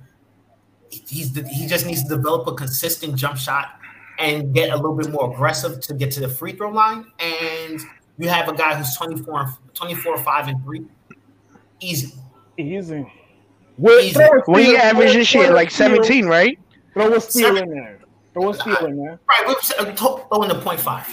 He's 0.90 1.34
the, 1.34 1.48
he 1.48 1.68
just 1.68 1.86
needs 1.86 2.04
to 2.04 2.10
develop 2.10 2.48
a 2.48 2.54
consistent 2.54 3.16
jump 3.16 3.38
shot 3.38 3.80
and 4.20 4.54
get 4.54 4.70
a 4.70 4.76
little 4.76 4.96
bit 4.96 5.12
more 5.12 5.32
aggressive 5.32 5.82
to 5.82 5.94
get 5.94 6.12
to 6.12 6.20
the 6.20 6.30
free 6.30 6.54
throw 6.54 6.70
line. 6.70 7.06
And 7.20 7.82
you 8.18 8.30
have 8.30 8.48
a 8.48 8.54
guy 8.54 8.76
who's 8.76 8.96
24, 8.96 9.58
24 9.74 10.18
5 10.20 10.48
and 10.48 10.64
3. 10.64 10.86
Easy. 11.82 12.14
Easy. 12.58 13.06
Easy. 13.78 14.20
When 14.46 14.64
he 14.64 14.78
averages 14.78 15.28
shit 15.28 15.52
like 15.52 15.70
17, 15.70 16.26
right? 16.26 16.58
Throw 16.94 17.14
a 17.14 17.20
steal 17.20 17.58
in 17.58 17.70
there. 17.70 18.00
Throw 18.34 18.50
a 18.50 18.54
steal 18.54 18.86
in 18.86 18.98
there. 18.98 19.20
Right, 19.30 19.48
we're 19.48 19.54
uh, 19.54 19.96
throwing 19.96 20.50
the 20.50 20.62
point 20.62 20.80
five. 20.80 21.06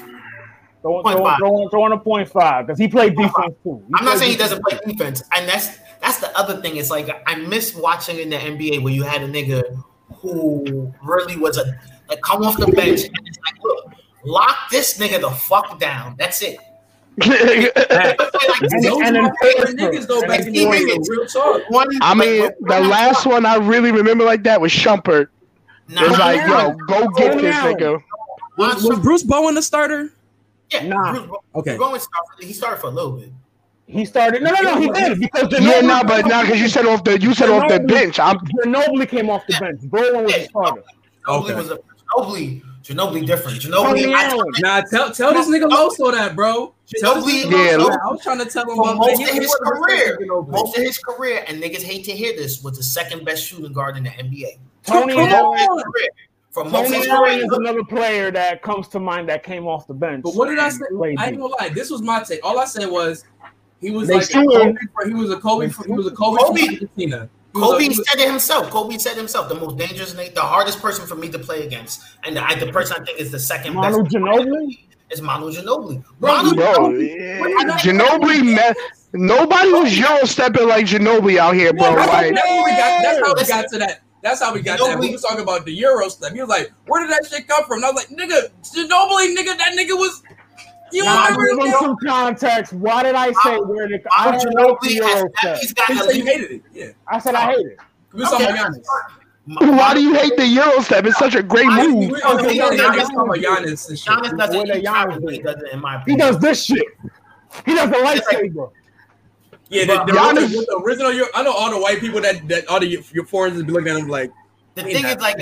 Throw, 0.81 1.03
throw, 1.03 1.37
throw, 1.39 1.69
throw, 1.69 1.93
a 1.93 1.99
point 1.99 2.29
five 2.29 2.67
because 2.67 2.79
he 2.79 2.89
played 2.89 3.17
defense 3.17 3.55
too. 3.63 3.85
He 3.87 3.95
I'm 3.95 4.05
not 4.05 4.19
saying 4.19 4.33
he 4.33 4.37
doesn't 4.37 4.63
play 4.65 4.79
defense, 4.85 5.23
and 5.35 5.49
that's 5.49 5.79
that's 6.01 6.19
the 6.19 6.37
other 6.37 6.61
thing. 6.61 6.77
It's 6.77 6.91
like 6.91 7.09
I 7.27 7.37
miss 7.37 7.75
watching 7.75 8.19
in 8.19 8.31
the 8.31 8.37
NBA 8.37 8.83
where 8.83 8.93
you 8.93 9.05
had 9.05 9.23
a 9.23 9.29
nigga 9.29 9.85
who 10.17 10.93
really 11.05 11.37
was 11.37 11.59
a 11.59 11.79
like 12.13 12.23
come 12.23 12.43
off 12.45 12.59
the 12.59 12.67
bench 12.67 13.05
and 13.05 13.19
it's 13.27 13.39
like, 13.45 13.55
look, 13.63 13.93
lock 14.25 14.71
this 14.71 14.99
nigga 14.99 15.21
the 15.21 15.31
fuck 15.31 15.79
down. 15.79 16.15
That's 16.19 16.43
it. 16.43 16.59
I 17.23 18.17
mean, 22.17 22.51
the 22.61 22.81
last 22.81 23.27
one 23.27 23.45
I 23.45 23.57
really 23.57 23.93
remember 23.93 24.25
like 24.25 24.43
that 24.45 24.61
was 24.61 24.73
Shumpert. 24.73 25.29
Nah, 25.89 26.05
it's 26.05 26.19
like, 26.19 26.47
yo, 26.47 26.75
go 26.87 27.09
get 27.11 27.37
this 27.39 27.55
nigga. 27.57 28.03
Was, 28.57 28.83
was 28.85 28.99
Bruce 29.01 29.23
Bowen 29.23 29.55
the 29.55 29.63
starter? 29.63 30.11
Yeah, 30.71 30.87
nah. 30.87 31.13
Bruce, 31.13 31.39
okay. 31.57 31.77
Bowen 31.77 32.01
started. 32.01 32.47
He 32.47 32.53
started 32.55 32.81
for 32.81 32.87
a 32.87 32.91
little 32.91 33.13
bit. 33.13 33.31
He 33.87 34.07
started. 34.07 34.43
No, 34.43 34.53
no, 34.53 34.63
no. 34.63 34.81
He 34.81 34.89
did 34.89 35.21
because 35.21 35.49
Ginobili 35.49 35.71
yeah, 35.71 35.81
no, 35.81 36.03
but 36.05 36.25
now 36.27 36.43
because 36.43 36.61
you 36.61 36.69
said 36.69 36.87
off 36.87 37.05
the 37.05 37.21
you 37.21 37.35
said 37.35 37.49
Ginobili, 37.49 37.63
off 37.63 37.69
the 37.69 37.81
bench. 37.81 38.19
I'm 38.19 38.39
Ginobili 38.39 39.09
came 39.09 39.29
off 39.29 39.47
the 39.47 39.59
bench. 39.61 39.81
Bowen 39.83 40.25
was 40.25 40.35
yeah, 40.35 40.45
a 40.45 40.47
starter. 40.47 40.83
Ginobili 41.27 41.45
okay. 41.45 41.55
was 41.55 41.71
a 41.73 41.79
Ginobili. 42.17 42.63
Ginobili 42.83 43.27
different. 43.27 43.61
Ginobili. 43.61 44.61
Nah, 44.61 44.83
tell 44.83 45.13
tell 45.13 45.33
this 45.33 45.49
nigga 45.49 45.69
Loso 45.71 46.13
that, 46.13 46.35
bro. 46.35 46.75
Ginobili. 46.87 47.51
Yeah, 47.51 47.77
Loso, 47.79 47.91
I 47.93 48.11
was 48.11 48.23
trying 48.23 48.39
to 48.39 48.47
tell 48.47 48.71
him 48.71 48.79
about 48.79 48.97
most 48.97 49.23
of 49.23 49.29
his 49.29 49.55
career. 49.55 50.19
Most 50.49 50.77
of 50.77 50.83
his 50.83 50.99
career, 50.99 51.45
and 51.47 51.63
niggas 51.63 51.83
hate 51.83 52.05
to 52.07 52.13
hear 52.13 52.35
this, 52.35 52.63
was 52.63 52.77
the 52.77 52.83
second 52.83 53.25
best 53.25 53.45
shooting 53.45 53.73
guard 53.73 53.97
in 53.97 54.05
the 54.05 54.11
NBA. 54.11 54.59
Tony 54.85 55.17
Allen. 55.17 55.85
From 56.51 56.71
Tony 56.71 57.09
Allen 57.09 57.39
is 57.39 57.53
another 57.53 57.83
player 57.85 58.31
that 58.31 58.61
comes 58.61 58.89
to 58.89 59.01
mind 59.01 59.29
that 59.31 59.43
came 59.43 59.67
off 59.67 59.87
the 59.87 59.95
bench. 59.95 60.23
But 60.23 60.35
what 60.35 60.49
did 60.49 60.59
I 60.59 60.69
say? 60.69 60.85
I 61.19 61.29
ain't 61.29 61.39
gonna 61.39 61.55
lie. 61.59 61.71
This 61.71 61.89
was 61.91 62.03
my 62.03 62.23
take. 62.23 62.45
All 62.45 62.59
I 62.59 62.67
said 62.67 62.91
was 62.91 63.25
he 63.81 63.91
was 63.91 64.09
they 64.09 64.15
like 64.15 64.31
a 64.31 64.35
Kobe, 64.35 64.75
he 65.07 65.15
was 65.15 65.31
a 65.31 65.39
Kobe. 65.39 65.69
He 65.69 65.93
was 65.93 66.07
a 66.07 66.11
Kobe. 66.11 66.39
Kobe. 66.39 66.89
Kobe 67.55 67.91
said 67.91 68.21
it 68.21 68.29
himself. 68.29 68.71
Kobe 68.71 68.97
said 68.99 69.17
himself, 69.17 69.49
the 69.49 69.55
most 69.55 69.77
dangerous, 69.77 70.13
the 70.13 70.41
hardest 70.41 70.81
person 70.81 71.07
for 71.07 71.15
me 71.15 71.29
to 71.31 71.39
play 71.39 71.67
against, 71.67 72.03
and 72.25 72.37
the, 72.37 72.57
the 72.59 72.73
person 72.73 72.97
I 73.01 73.05
think 73.05 73.21
is 73.21 73.31
the 73.31 73.39
second 73.39 73.75
Manu 73.75 74.03
best. 74.03 74.15
Ginobili 74.15 74.79
is 75.11 75.21
Manu 75.21 75.51
Ginobili. 75.51 76.03
Manu 76.21 76.55
Bro, 76.55 76.75
Ginobili. 76.75 77.17
Yeah. 77.19 77.77
Ginobili 77.77 78.55
met, 78.55 78.77
nobody 79.13 79.73
was 79.73 79.99
Euro 79.99 80.25
stepping 80.25 80.69
like 80.69 80.87
Ginobili 80.87 81.39
out 81.39 81.55
here, 81.55 81.73
bro. 81.73 81.91
Yeah, 81.91 82.07
like, 82.07 82.35
that's, 82.35 82.49
how 82.49 82.65
got, 82.65 83.03
that's 83.03 83.21
how 83.21 83.35
we 83.35 83.63
got 83.63 83.69
to 83.69 83.79
that. 83.79 84.01
That's 84.23 84.41
how 84.41 84.55
we 84.55 84.63
got 84.63 84.79
Ginobili. 84.79 84.87
that. 84.87 85.01
We 85.01 85.13
was 85.13 85.23
talking 85.23 85.43
about 85.43 85.65
the 85.65 85.73
Euro 85.73 86.09
stuff. 86.09 86.33
He 86.33 86.41
was 86.41 86.49
like, 86.49 86.73
"Where 86.87 87.07
did 87.07 87.11
that 87.11 87.27
shit 87.29 87.49
come 87.49 87.65
from?" 87.65 87.79
And 87.79 87.87
I 87.87 87.91
was 87.91 88.07
like, 88.09 88.17
"Nigga, 88.17 88.51
Ginobili, 88.63 89.37
nigga, 89.37 89.59
that 89.59 89.73
nigga 89.77 89.99
was 89.99 90.23
you 90.93 91.05
now, 91.05 91.29
give 91.29 91.59
him 91.59 91.73
some 91.79 91.97
context. 92.05 92.73
Why 92.73 93.03
did 93.03 93.15
I 93.15 93.33
say 93.33 93.59
where 93.59 93.89
the 93.89 94.01
I 94.17 94.33
don't 94.33 94.55
know 94.55 94.79
the 94.83 94.95
Euro 94.95 95.31
He's 95.61 95.73
got 95.73 95.91
he 95.91 96.19
you 96.19 96.25
hated 96.25 96.51
it. 96.51 96.63
Yeah. 96.73 96.91
I 97.07 97.19
said 97.19 97.35
I 97.35 97.53
oh. 97.53 97.57
hate 97.57 97.67
it. 97.67 97.79
We 98.13 98.25
okay. 98.25 98.47
Giannis. 98.47 98.85
Why 99.45 99.95
do 99.95 100.03
you 100.03 100.15
hate 100.15 100.37
the 100.37 100.47
Euro 100.47 100.81
step? 100.83 101.05
It's 101.05 101.19
such 101.19 101.35
a 101.35 101.43
great 101.43 101.67
move. 101.67 102.13
Okay, 102.13 102.59
Giannis, 102.59 103.91
Giannis 104.05 104.37
doesn't 104.37 104.69
Giannis 104.69 105.73
in 105.73 105.81
my 105.81 106.01
opinion. 106.01 106.03
He 106.07 106.17
does 106.17 106.39
this 106.39 106.65
shit. 106.65 106.87
He 107.67 107.75
does 107.75 107.91
the 107.91 107.97
lightsaber. 107.97 108.71
Yeah, 109.69 109.87
the, 109.87 110.05
the, 110.05 110.13
Giannis, 110.13 110.51
the 110.51 110.83
original. 110.85 111.29
I 111.35 111.43
know 111.43 111.53
all 111.53 111.71
the 111.71 111.81
white 111.81 112.01
people 112.01 112.21
that 112.21 112.47
that 112.49 112.69
all 112.69 112.79
the 112.79 113.05
your 113.13 113.25
foreigners 113.25 113.63
be 113.63 113.73
looking 113.73 113.89
at 113.89 113.99
him 113.99 114.09
like. 114.09 114.31
The 114.75 114.85
thing 114.85 115.05
is, 115.05 115.17
like, 115.19 115.37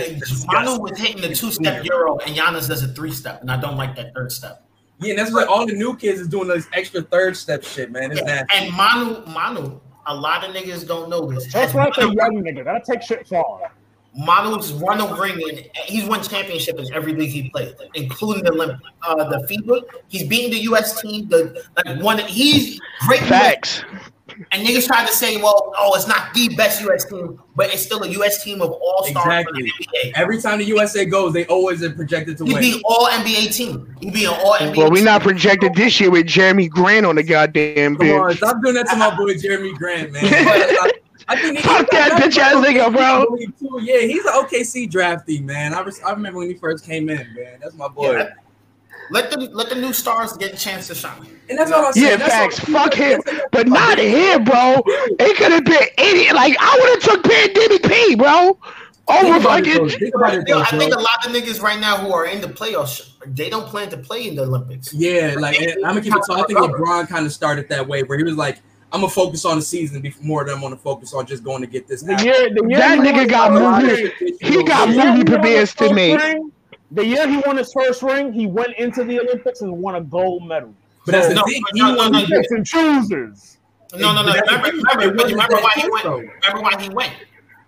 Manu 0.47 0.81
was 0.81 0.99
hitting 0.99 1.23
the 1.23 1.33
two 1.33 1.53
step 1.53 1.85
Euro, 1.85 2.19
and 2.19 2.35
Giannis 2.35 2.67
does 2.67 2.83
a 2.83 2.89
three 2.89 3.13
step, 3.13 3.41
and 3.43 3.51
I 3.51 3.61
don't 3.61 3.77
like 3.77 3.95
that 3.95 4.13
third 4.13 4.33
step. 4.33 4.67
Yeah, 5.01 5.11
and 5.11 5.19
that's 5.19 5.33
what 5.33 5.49
all 5.49 5.67
the 5.67 5.73
new 5.73 5.97
kids 5.97 6.21
is 6.21 6.29
doing 6.29 6.49
this 6.49 6.69
extra 6.73 7.03
third 7.03 7.37
step 7.37 7.65
shit, 7.65 7.91
man. 7.91 8.13
It's 8.13 8.21
yeah. 8.21 8.45
And 8.55 8.75
Manu, 8.75 9.25
Manu, 9.27 9.81
a 10.07 10.15
lot 10.15 10.45
of 10.45 10.55
niggas 10.55 10.87
don't 10.87 11.09
know 11.09 11.31
this. 11.31 11.53
That's 11.53 11.75
like 11.75 11.97
a 11.99 12.03
young 12.03 12.43
nigga. 12.43 12.65
Gotta 12.65 12.85
take 12.85 13.03
shit 13.03 13.27
far. 13.27 13.73
Manu's 14.15 14.73
won 14.73 15.01
a 15.01 15.21
ring 15.21 15.41
and 15.49 15.71
he's 15.87 16.05
won 16.05 16.23
championship 16.23 16.79
in 16.79 16.93
every 16.93 17.15
league 17.15 17.31
he 17.31 17.49
played, 17.51 17.77
including 17.95 18.43
the 18.43 18.53
Olympic, 18.53 18.81
uh, 19.07 19.29
the 19.29 19.47
FIBA. 19.47 19.83
He's 20.09 20.25
beating 20.25 20.51
the 20.51 20.59
U.S. 20.65 21.01
team. 21.01 21.29
The 21.29 21.65
like 21.77 22.03
one, 22.03 22.19
he's 22.19 22.81
great. 23.07 23.21
Facts. 23.21 23.85
And 24.53 24.67
niggas 24.67 24.87
try 24.87 25.05
to 25.07 25.13
say, 25.13 25.37
well, 25.37 25.73
oh, 25.79 25.95
it's 25.95 26.07
not 26.07 26.33
the 26.35 26.55
best 26.57 26.81
U.S. 26.83 27.05
team, 27.05 27.41
but 27.55 27.73
it's 27.73 27.83
still 27.83 28.03
a 28.03 28.09
U.S. 28.09 28.43
team 28.43 28.61
of 28.63 28.71
all 28.71 29.05
stars. 29.05 29.47
Exactly. 29.49 29.73
Every 30.15 30.41
time 30.41 30.59
the 30.59 30.65
USA 30.65 31.05
goes, 31.05 31.33
they 31.33 31.47
always 31.47 31.83
are 31.83 31.91
projected 31.91 32.39
to 32.39 32.45
He'd 32.45 32.55
win. 32.55 32.63
Be 32.63 32.83
all 32.85 33.07
NBA 33.09 33.55
team. 33.55 33.95
He'd 34.01 34.13
be 34.13 34.25
an 34.25 34.35
all 34.35 34.55
NBA. 34.55 34.77
Well, 34.77 34.91
we're 34.91 35.05
not 35.05 35.23
projected 35.23 35.75
this 35.75 36.01
year 36.01 36.11
with 36.11 36.27
Jerami 36.27 36.69
Grant 36.69 37.07
on 37.07 37.17
the 37.17 37.23
goddamn 37.23 37.97
bench. 37.97 38.11
Come 38.11 38.21
on, 38.21 38.37
stop 38.37 38.63
doing 38.63 38.75
that 38.75 38.89
to 38.89 38.97
my 38.97 39.15
boy 39.17 39.35
Jerami 39.35 39.75
Grant, 39.75 40.13
man. 40.13 40.25
Uh, 40.81 40.89
I 41.29 41.41
think 41.41 41.59
he, 41.59 41.63
Fuck 41.63 41.89
that 41.91 42.21
bitch 42.21 42.39
ass 42.39 42.55
nigga, 42.55 42.93
bro. 42.93 43.79
Yeah, 43.83 44.01
he's 44.01 44.25
an 44.25 44.33
OKC 44.33 44.91
drafty, 44.91 45.41
man. 45.41 45.73
I, 45.73 45.85
I 46.05 46.11
remember 46.11 46.39
when 46.41 46.49
he 46.49 46.55
first 46.55 46.85
came 46.85 47.09
in, 47.09 47.19
man. 47.35 47.59
That's 47.61 47.77
my 47.77 47.87
boy. 47.87 48.17
Yeah, 48.17 48.31
let 49.11 49.31
the 49.31 49.39
let 49.53 49.69
the 49.69 49.75
new 49.75 49.93
stars 49.93 50.33
get 50.37 50.55
a 50.55 50.57
chance 50.57 50.87
to 50.89 50.95
shine. 50.95 51.27
And 51.49 51.59
that's 51.59 51.73
all 51.73 51.87
I'm 51.87 51.93
saying. 51.93 52.07
Yeah, 52.07 52.17
that's 52.17 52.59
facts. 52.59 52.71
Fuck 52.71 52.95
him, 52.95 53.23
but 53.51 53.67
not 53.67 53.99
here, 53.99 54.39
bro. 54.39 54.83
It 54.87 55.37
could 55.37 55.53
have 55.53 55.65
been 55.65 55.89
any. 55.99 56.33
Like 56.33 56.57
I 56.61 56.79
would 56.81 57.03
have 57.03 57.03
took 57.03 57.25
Pandemic 57.25 57.83
P, 57.83 58.15
bro, 58.15 58.59
Over 59.11 59.41
fucking. 59.41 59.91
I 60.23 60.65
think 60.79 60.95
a 60.95 60.99
lot 60.99 61.27
of 61.27 61.33
niggas 61.33 61.61
right 61.61 61.81
now 61.81 61.97
who 61.97 62.13
are 62.13 62.27
in 62.27 62.41
the 62.41 62.47
playoffs, 62.47 63.13
they 63.27 63.51
don't 63.51 63.67
plan 63.67 63.89
to 63.91 63.97
play 63.97 64.29
in 64.29 64.37
the 64.37 64.43
Olympics. 64.43 64.93
Yeah, 64.93 65.35
like 65.39 65.61
I'm 65.61 65.81
gonna 65.83 66.01
keep 66.01 66.15
it. 66.15 66.25
So 66.25 66.35
I 66.35 66.45
think 66.45 66.59
LeBron 66.59 67.09
kind 67.09 67.27
of 67.27 67.33
started 67.33 67.69
that 67.71 67.87
way, 67.87 68.03
where 68.05 68.19
he 68.19 68.25
was 68.25 68.37
like, 68.37 68.61
"I'm 68.93 69.01
gonna 69.01 69.11
focus 69.13 69.45
on 69.45 69.57
the 69.57 69.63
season 69.63 70.01
before 70.01 70.25
more 70.25 70.45
than 70.45 70.55
I'm 70.55 70.61
gonna 70.61 70.77
focus 70.77 71.13
on 71.13 71.27
just 71.27 71.43
going 71.43 71.61
to 71.63 71.67
get 71.67 71.89
this." 71.89 72.03
The 72.03 72.23
year, 72.23 72.51
the 72.55 72.67
year 72.69 72.79
that 72.79 72.99
nigga 72.99 73.29
got 73.29 73.53
movie. 73.53 74.13
He 74.41 74.63
got 74.63 74.89
movie 74.89 75.25
premieres 75.25 75.75
to 75.77 75.93
me. 75.93 76.17
The 76.93 77.07
year 77.07 77.29
he 77.29 77.39
won 77.47 77.57
his 77.57 77.73
first 77.73 78.03
ring, 78.03 78.33
he 78.33 78.47
went 78.47 78.77
into 78.77 79.05
the 79.05 79.21
Olympics 79.21 79.61
and 79.61 79.73
won 79.73 79.95
a 79.95 80.01
gold 80.01 80.47
medal. 80.47 80.75
But 81.07 81.13
that's 81.13 81.29
the 81.29 81.43
thing. 81.43 81.63
He 81.75 81.83
won 81.83 82.13
the 82.13 82.27
picks 82.27 82.51
and 82.51 82.67
choosers. 82.67 83.59
No, 83.97 84.13
no, 84.13 84.23
no. 84.23 84.33
Remember, 84.33 84.69
remember, 84.69 85.25
remember 85.25 85.57
why 85.57 85.73
he 85.77 85.91
went. 85.91 86.05
Remember 86.05 86.63
why 86.63 86.83
he 86.83 86.89
went. 86.91 87.13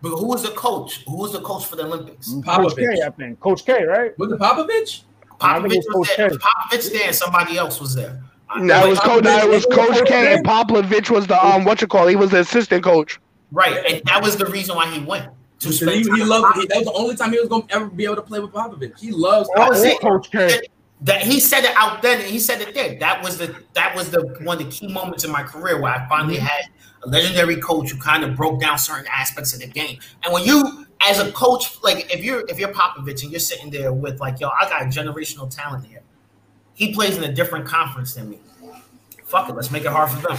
But 0.01 0.16
who 0.16 0.27
was 0.27 0.43
the 0.43 0.51
coach? 0.51 1.05
Who 1.07 1.16
was 1.16 1.32
the 1.32 1.40
coach 1.40 1.66
for 1.66 1.77
the 1.77 1.85
Olympics? 1.85 2.35
Coach 2.44 2.77
K, 2.77 2.89
I 3.05 3.11
think. 3.11 3.39
Coach 3.40 3.65
K, 3.65 3.85
right? 3.85 4.19
Was 4.19 4.32
it 4.32 4.39
Popovich? 4.39 5.03
Popovich 5.40 5.77
was, 5.77 6.09
was 6.09 6.16
there. 6.16 6.31
Popovich 6.31 6.93
there, 6.93 7.12
somebody 7.12 7.57
else 7.57 7.81
was 7.81 7.94
there. 7.94 8.20
No, 8.59 8.86
it 8.86 8.90
was 8.90 9.01
Coach. 9.01 9.24
No, 9.24 9.39
it 9.39 9.49
was 9.49 9.65
Coach 9.66 10.05
K, 10.07 10.35
and 10.35 10.44
Popovich 10.44 11.11
was 11.11 11.27
the 11.27 11.44
um 11.44 11.65
what 11.65 11.81
you 11.81 11.86
call. 11.86 12.07
He 12.09 12.16
was 12.16 12.31
the 12.31 12.40
assistant 12.40 12.85
coach. 12.85 13.20
Right, 13.53 13.85
and 13.89 14.05
that 14.07 14.23
was 14.23 14.36
the 14.36 14.47
reason 14.47 14.77
why 14.77 14.86
he 14.89 15.01
went. 15.01 15.31
To 15.62 15.68
he, 15.68 16.02
he 16.02 16.24
loved. 16.24 16.59
He, 16.59 16.66
that 16.66 16.78
was 16.78 16.86
the 16.86 16.93
only 16.93 17.14
time 17.14 17.32
he 17.32 17.39
was 17.39 17.48
going 17.48 17.68
to 17.68 17.74
ever 17.74 17.86
be 17.86 18.05
able 18.05 18.16
to 18.16 18.22
play 18.22 18.40
with 18.40 18.51
Popovich. 18.51 18.98
He 18.98 19.12
loves 19.12 19.48
oh, 19.56 19.98
Coach 20.01 20.30
K. 20.30 20.60
That 21.02 21.22
he 21.22 21.39
said 21.40 21.64
it 21.64 21.74
out 21.76 22.02
then, 22.02 22.20
and 22.20 22.28
he 22.28 22.39
said 22.39 22.60
it 22.60 22.74
there. 22.74 22.98
That 22.98 23.22
was 23.22 23.39
the 23.39 23.56
that 23.74 23.94
was 23.94 24.10
the 24.10 24.22
one 24.43 24.60
of 24.60 24.64
the 24.64 24.70
key 24.70 24.93
moments 24.93 25.24
in 25.24 25.30
my 25.30 25.43
career 25.43 25.80
where 25.80 25.93
I 25.93 26.09
finally 26.09 26.36
mm-hmm. 26.36 26.47
had 26.47 26.64
a 27.05 27.09
legendary 27.09 27.56
coach 27.56 27.90
who 27.90 27.98
kind 27.98 28.24
of 28.24 28.36
broke 28.36 28.60
down 28.60 28.78
certain 28.78 29.06
aspects 29.12 29.52
of 29.52 29.60
the 29.60 29.66
game. 29.66 29.98
And 30.24 30.32
when 30.32 30.44
you, 30.44 30.86
as 31.09 31.18
a 31.18 31.30
coach, 31.32 31.82
like 31.82 32.12
if 32.12 32.24
you're 32.24 32.44
if 32.48 32.59
you're 32.59 32.72
Popovich 32.72 33.22
and 33.22 33.30
you're 33.30 33.40
sitting 33.40 33.70
there 33.70 33.93
with 33.93 34.20
like, 34.20 34.40
yo, 34.40 34.48
I 34.48 34.68
got 34.68 34.82
generational 34.86 35.48
talent 35.55 35.86
here. 35.86 36.02
He 36.74 36.93
plays 36.93 37.16
in 37.16 37.24
a 37.24 37.32
different 37.32 37.66
conference 37.66 38.14
than 38.14 38.30
me. 38.30 38.40
Fuck 39.32 39.48
it, 39.48 39.56
let's 39.56 39.70
make 39.70 39.86
it 39.86 39.90
hard 39.90 40.10
for 40.10 40.20
them. 40.28 40.36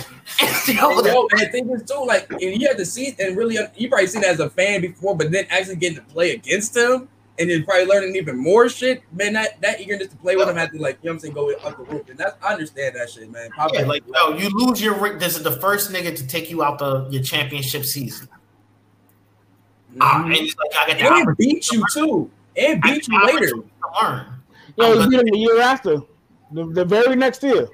Yo, 0.68 0.90
and 0.92 1.40
the 1.40 1.50
thing 1.52 1.68
is 1.72 1.82
too, 1.82 2.06
like, 2.06 2.30
and 2.30 2.62
you 2.62 2.68
have 2.68 2.78
to 2.78 2.86
see 2.86 3.16
and 3.18 3.36
really, 3.36 3.58
you 3.76 3.90
probably 3.90 4.06
seen 4.06 4.22
it 4.22 4.28
as 4.28 4.40
a 4.40 4.52
fan 4.52 4.82
before, 4.82 5.18
but 5.18 5.32
then 5.32 5.48
actually 5.50 5.78
getting 5.78 5.98
to 5.98 6.04
play 6.04 6.36
against 6.36 6.78
him 6.78 7.10
and 7.40 7.50
then 7.50 7.64
probably 7.64 7.88
learning 7.88 8.16
even 8.16 8.38
more 8.38 8.70
shit, 8.70 9.02
man. 9.12 9.34
That 9.34 9.60
that 9.62 9.82
eagerness 9.82 10.10
to 10.10 10.16
play 10.18 10.36
with 10.36 10.48
him 10.48 10.56
had 10.56 10.72
to 10.74 10.78
like, 10.78 11.00
you 11.02 11.10
know 11.10 11.14
what 11.14 11.16
I'm 11.16 11.20
saying, 11.22 11.34
go 11.34 11.52
up 11.54 11.76
the 11.76 11.84
roof. 11.86 12.08
And 12.08 12.20
that's 12.20 12.36
I 12.44 12.54
understand 12.54 12.96
that 12.96 13.10
shit, 13.10 13.32
man. 13.32 13.50
Probably 13.50 13.80
yeah, 13.80 13.86
like 13.88 14.04
yo, 14.14 14.38
you 14.38 14.50
lose 14.50 14.80
your. 14.80 15.18
This 15.18 15.38
is 15.38 15.42
the 15.42 15.54
first 15.54 15.92
nigga 15.92 16.16
to 16.16 16.28
take 16.28 16.52
you 16.52 16.62
out 16.62 16.78
the 16.78 17.08
your 17.10 17.24
championship 17.24 17.86
season. 17.86 18.28
Mm-hmm. 19.96 20.02
Uh, 20.04 20.36
and 20.36 20.36
like, 20.38 21.10
I 21.10 21.26
and 21.26 21.38
beat 21.38 21.72
you 21.72 21.84
too, 21.92 22.30
and 22.56 22.80
beat 22.80 23.08
you 23.08 23.26
later. 23.26 23.48
To 23.48 23.66
learn. 24.04 24.28
Yeah, 24.78 25.02
he 25.02 25.10
beat 25.10 25.20
him 25.20 25.26
the 25.32 25.38
year 25.40 25.62
after, 25.62 25.98
the, 26.52 26.66
the 26.66 26.86
very 26.86 27.16
next 27.16 27.42
year. 27.42 27.68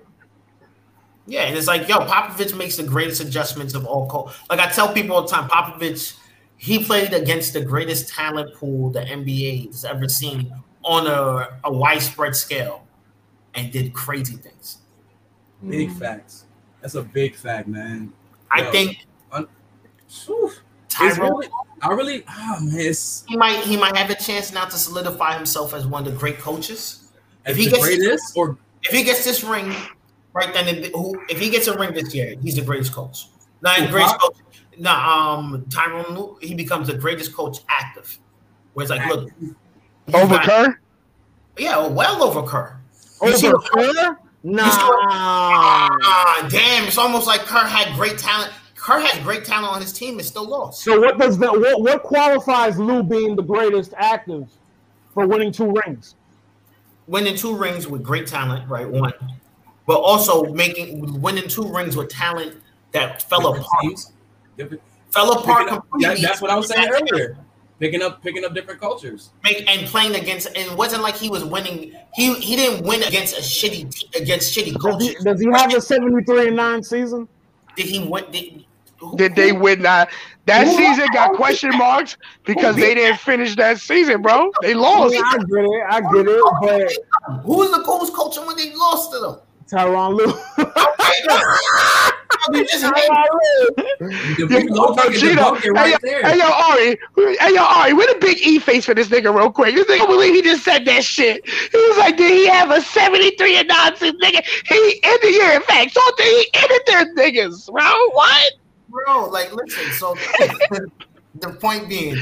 Yeah, 1.29 1.43
and 1.43 1.55
it's 1.55 1.67
like, 1.67 1.87
yo, 1.87 1.99
Popovich 1.99 2.57
makes 2.57 2.77
the 2.77 2.83
greatest 2.83 3.21
adjustments 3.21 3.75
of 3.75 3.85
all. 3.85 4.07
Co- 4.07 4.31
like 4.49 4.59
I 4.59 4.69
tell 4.71 4.91
people 4.91 5.15
all 5.15 5.21
the 5.21 5.27
time, 5.27 5.47
Popovich 5.47 6.17
he 6.59 6.83
played 6.83 7.13
against 7.13 7.53
the 7.53 7.61
greatest 7.61 8.13
talent 8.13 8.53
pool 8.53 8.89
the 8.89 8.99
NBA 8.99 9.67
has 9.67 9.85
ever 9.85 10.09
seen 10.09 10.51
on 10.83 11.07
a, 11.07 11.57
a 11.63 11.71
widespread 11.71 12.35
scale 12.35 12.85
and 13.55 13.71
did 13.71 13.93
crazy 13.93 14.35
things. 14.35 14.79
Big 15.67 15.89
mm. 15.89 15.97
facts. 15.97 16.45
That's 16.81 16.95
a 16.95 17.01
big 17.01 17.35
fact, 17.35 17.69
man. 17.69 18.11
I 18.51 18.63
Yo, 18.63 18.71
think 18.71 19.05
un- 19.31 19.47
Tyronn, 20.89 21.19
really, 21.19 21.47
I 21.81 21.91
really 21.91 22.23
oh 22.27 22.59
man, 22.61 22.93
he 23.27 23.37
might 23.37 23.59
he 23.63 23.77
might 23.77 23.95
have 23.95 24.09
a 24.09 24.15
chance 24.15 24.51
now 24.51 24.65
to 24.65 24.75
solidify 24.75 25.35
himself 25.35 25.73
as 25.73 25.87
one 25.87 26.05
of 26.05 26.11
the 26.11 26.19
great 26.19 26.39
coaches. 26.39 27.11
If 27.45 27.55
he 27.55 27.69
gets 27.69 27.87
this, 27.87 28.33
or 28.35 28.57
if 28.83 28.91
he 28.91 29.03
gets 29.03 29.23
this 29.23 29.43
ring, 29.43 29.73
right 30.33 30.53
then 30.53 30.67
if 30.67 31.39
he 31.39 31.49
gets 31.49 31.67
a 31.67 31.77
ring 31.77 31.93
this 31.93 32.13
year, 32.13 32.35
he's 32.41 32.55
the 32.55 32.61
greatest 32.61 32.93
coach. 32.93 33.27
Not 33.61 33.79
the 33.79 33.87
greatest 33.87 34.19
coach 34.19 34.37
no, 34.79 34.91
um, 34.91 35.65
Tyronn 35.69 36.41
he 36.41 36.55
becomes 36.55 36.87
the 36.87 36.93
greatest 36.93 37.33
coach 37.33 37.59
active. 37.67 38.17
Where 38.73 38.83
it's 38.83 38.91
like, 38.91 39.05
look, 39.07 39.29
over 40.13 40.35
got, 40.35 40.45
Kerr. 40.45 40.79
Yeah, 41.57 41.85
well 41.87 42.23
over 42.23 42.41
Kerr. 42.43 42.79
Over 43.21 43.57
Kerr? 43.57 44.17
Nah. 44.41 44.63
Ah, 44.63 46.47
damn! 46.49 46.87
It's 46.87 46.97
almost 46.97 47.27
like 47.27 47.41
Kerr 47.41 47.67
had 47.67 47.93
great 47.95 48.17
talent. 48.17 48.53
Kerr 48.75 49.01
has 49.01 49.21
great 49.21 49.43
talent 49.43 49.73
on 49.75 49.81
his 49.81 49.91
team 49.91 50.17
and 50.17 50.25
still 50.25 50.47
lost. 50.47 50.81
So 50.81 50.99
what 50.99 51.17
does 51.17 51.37
that? 51.39 51.51
What, 51.51 51.81
what 51.81 52.03
qualifies 52.03 52.79
Lue 52.79 53.03
being 53.03 53.35
the 53.35 53.43
greatest 53.43 53.93
active 53.97 54.47
for 55.13 55.27
winning 55.27 55.51
two 55.51 55.73
rings? 55.85 56.15
Winning 57.07 57.35
two 57.35 57.55
rings 57.57 57.87
with 57.87 58.01
great 58.01 58.27
talent, 58.27 58.69
right? 58.69 58.87
One, 58.87 59.11
but 59.89 60.01
also 60.01 60.43
making 60.53 61.19
winning 61.19 61.47
two 61.47 61.63
rings 61.63 61.97
with 61.97 62.09
talent 62.09 62.55
that 62.91 63.23
fell 63.23 63.55
apart 63.55 63.99
different 64.55 64.83
fell 65.09 65.31
apart 65.31 65.67
completely. 65.67 66.21
that's 66.21 66.43
what 66.43 66.51
I 66.51 66.55
was 66.55 66.67
saying 66.67 66.89
earlier. 66.89 67.35
Picking 67.79 68.03
up, 68.03 68.21
picking 68.21 68.45
up 68.45 68.53
different 68.53 68.79
cultures, 68.79 69.31
Make, 69.43 69.67
and 69.67 69.87
playing 69.87 70.13
against. 70.13 70.45
And 70.47 70.57
it 70.57 70.77
wasn't 70.77 71.01
like 71.01 71.15
he 71.15 71.29
was 71.29 71.43
winning. 71.43 71.95
He 72.13 72.35
he 72.35 72.55
didn't 72.55 72.85
win 72.85 73.01
against 73.01 73.35
a 73.35 73.41
shitty 73.41 74.15
against 74.15 74.55
shitty 74.55 74.79
coaches. 74.79 75.15
Does 75.23 75.39
he, 75.39 75.47
does 75.47 75.57
he 75.57 75.63
have 75.63 75.73
a 75.73 75.81
seventy 75.81 76.23
three 76.23 76.49
and 76.49 76.55
nine 76.55 76.83
season? 76.83 77.27
Did 77.75 77.87
he 77.87 78.05
win? 78.05 78.25
Did, 78.29 78.65
did 79.15 79.35
they 79.35 79.53
win 79.53 79.81
that? 79.81 80.11
That 80.45 80.67
season 80.67 81.07
got 81.13 81.33
question 81.33 81.75
marks 81.75 82.15
because 82.43 82.75
they 82.75 82.93
didn't 82.93 83.21
finish 83.21 83.55
that 83.55 83.79
season, 83.79 84.21
bro. 84.21 84.51
They 84.61 84.75
lost. 84.75 85.15
Yeah, 85.15 85.21
I 85.25 85.37
get 85.37 85.65
it. 85.65 85.83
I 85.89 86.01
get 86.13 86.27
it. 86.27 86.99
But 87.27 87.41
who 87.43 87.57
was 87.57 87.71
the 87.71 87.81
coolest 87.81 88.13
coach 88.13 88.37
when 88.45 88.55
they 88.55 88.75
lost 88.75 89.11
to 89.13 89.19
them? 89.19 89.39
Tyronn 89.69 90.15
Lue. 90.15 90.33
Yo, 92.51 92.57
Gino, 95.11 95.55
hey, 95.55 95.95
hey, 96.01 96.37
yo, 96.37 96.45
Ari, 96.45 96.97
hey, 97.15 97.53
yo, 97.53 97.63
Ari, 97.63 97.93
with 97.93 98.15
a 98.15 98.19
big 98.19 98.37
E 98.39 98.59
face 98.59 98.85
for 98.85 98.95
this 98.95 99.09
nigga, 99.09 99.35
real 99.35 99.51
quick. 99.51 99.75
This 99.75 99.85
nigga 99.87 100.07
believe 100.07 100.33
he 100.33 100.41
just 100.41 100.63
said 100.63 100.85
that 100.85 101.03
shit. 101.03 101.47
He 101.47 101.77
was 101.77 101.97
like, 101.97 102.17
did 102.17 102.31
he 102.31 102.47
have 102.47 102.71
a 102.71 102.81
73 102.81 103.57
and 103.57 103.67
nonsense 103.67 104.17
nigga? 104.23 104.43
He 104.67 104.99
ended 105.03 105.33
year, 105.33 105.51
in 105.51 105.61
fact, 105.63 105.91
so 105.93 106.01
he 106.17 106.47
ended 106.53 106.81
their 106.87 107.15
niggas, 107.15 107.71
bro. 107.71 108.09
What? 108.11 108.53
Bro, 108.89 109.29
like, 109.29 109.53
listen, 109.53 109.91
so 109.93 110.15
the 111.39 111.49
point 111.59 111.89
being, 111.89 112.15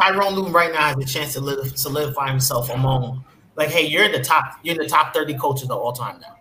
Tyronn 0.00 0.34
Lue 0.34 0.48
right 0.48 0.72
now 0.72 0.94
has 0.94 0.96
a 0.96 1.04
chance 1.04 1.34
to 1.34 1.40
live 1.40 1.76
solidify 1.76 2.28
himself 2.28 2.70
among, 2.70 3.24
like, 3.56 3.68
hey, 3.68 3.86
you're 3.86 4.04
in 4.04 4.12
the 4.12 4.22
top, 4.22 4.58
you're 4.62 4.76
in 4.76 4.80
the 4.80 4.88
top 4.88 5.12
30 5.12 5.36
coaches 5.38 5.64
of 5.70 5.78
all 5.78 5.92
time 5.92 6.20
now. 6.20 6.35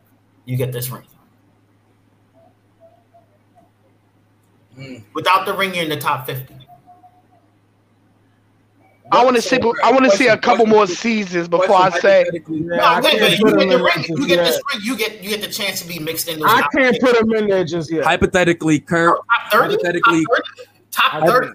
You 0.45 0.57
get 0.57 0.71
this 0.71 0.89
ring. 0.89 1.03
Mm. 4.77 5.03
Without 5.13 5.45
the 5.45 5.53
ring, 5.53 5.73
you're 5.73 5.83
in 5.83 5.89
the 5.89 5.97
top 5.97 6.25
fifty. 6.25 6.55
I 9.11 9.23
want 9.23 9.35
to 9.35 9.41
see. 9.41 9.59
I 9.83 9.91
want 9.91 10.05
to 10.05 10.11
see 10.11 10.27
a 10.27 10.37
couple 10.37 10.65
more 10.65 10.87
seasons 10.87 11.47
before 11.47 11.75
I 11.75 11.89
say. 11.99 12.25
No, 12.47 12.99
wait, 13.03 13.21
wait, 13.21 13.39
you 13.39 13.45
get 13.45 13.69
the 13.69 13.83
ring. 13.83 14.05
You 14.09 14.27
get 14.27 14.43
this 14.43 14.59
ring. 14.73 14.81
You 14.83 14.97
get 14.97 15.23
you 15.23 15.29
get 15.29 15.41
the 15.41 15.47
chance 15.47 15.81
to 15.81 15.87
be 15.87 15.99
mixed 15.99 16.27
in. 16.27 16.43
I 16.43 16.67
can't 16.75 16.99
put 16.99 17.17
them 17.17 17.31
in 17.33 17.47
there 17.47 17.63
just 17.63 17.91
yet. 17.91 18.03
Hypothetically, 18.03 18.79
Kurt. 18.79 19.17
Top 19.17 19.51
thirty. 19.51 19.73
Hypothetically, 19.73 20.25
top 20.91 21.25
thirty. 21.25 21.51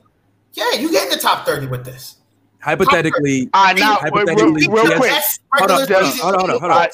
Yeah, 0.53 0.73
you 0.73 0.91
get 0.91 1.05
in 1.05 1.11
the 1.11 1.19
top 1.19 1.45
thirty 1.45 1.67
with 1.67 1.85
this. 1.85 2.17
Hypothetically, 2.63 3.49
uh, 3.55 3.73
now, 3.77 3.97
hypothetically, 3.97 4.69
real, 4.69 4.85
real 4.85 4.97
quick. 4.99 5.13
Hold 5.55 5.71
on, 5.71 5.89
hold 5.89 6.35
on, 6.35 6.49
hold 6.51 6.63
on. 6.63 6.89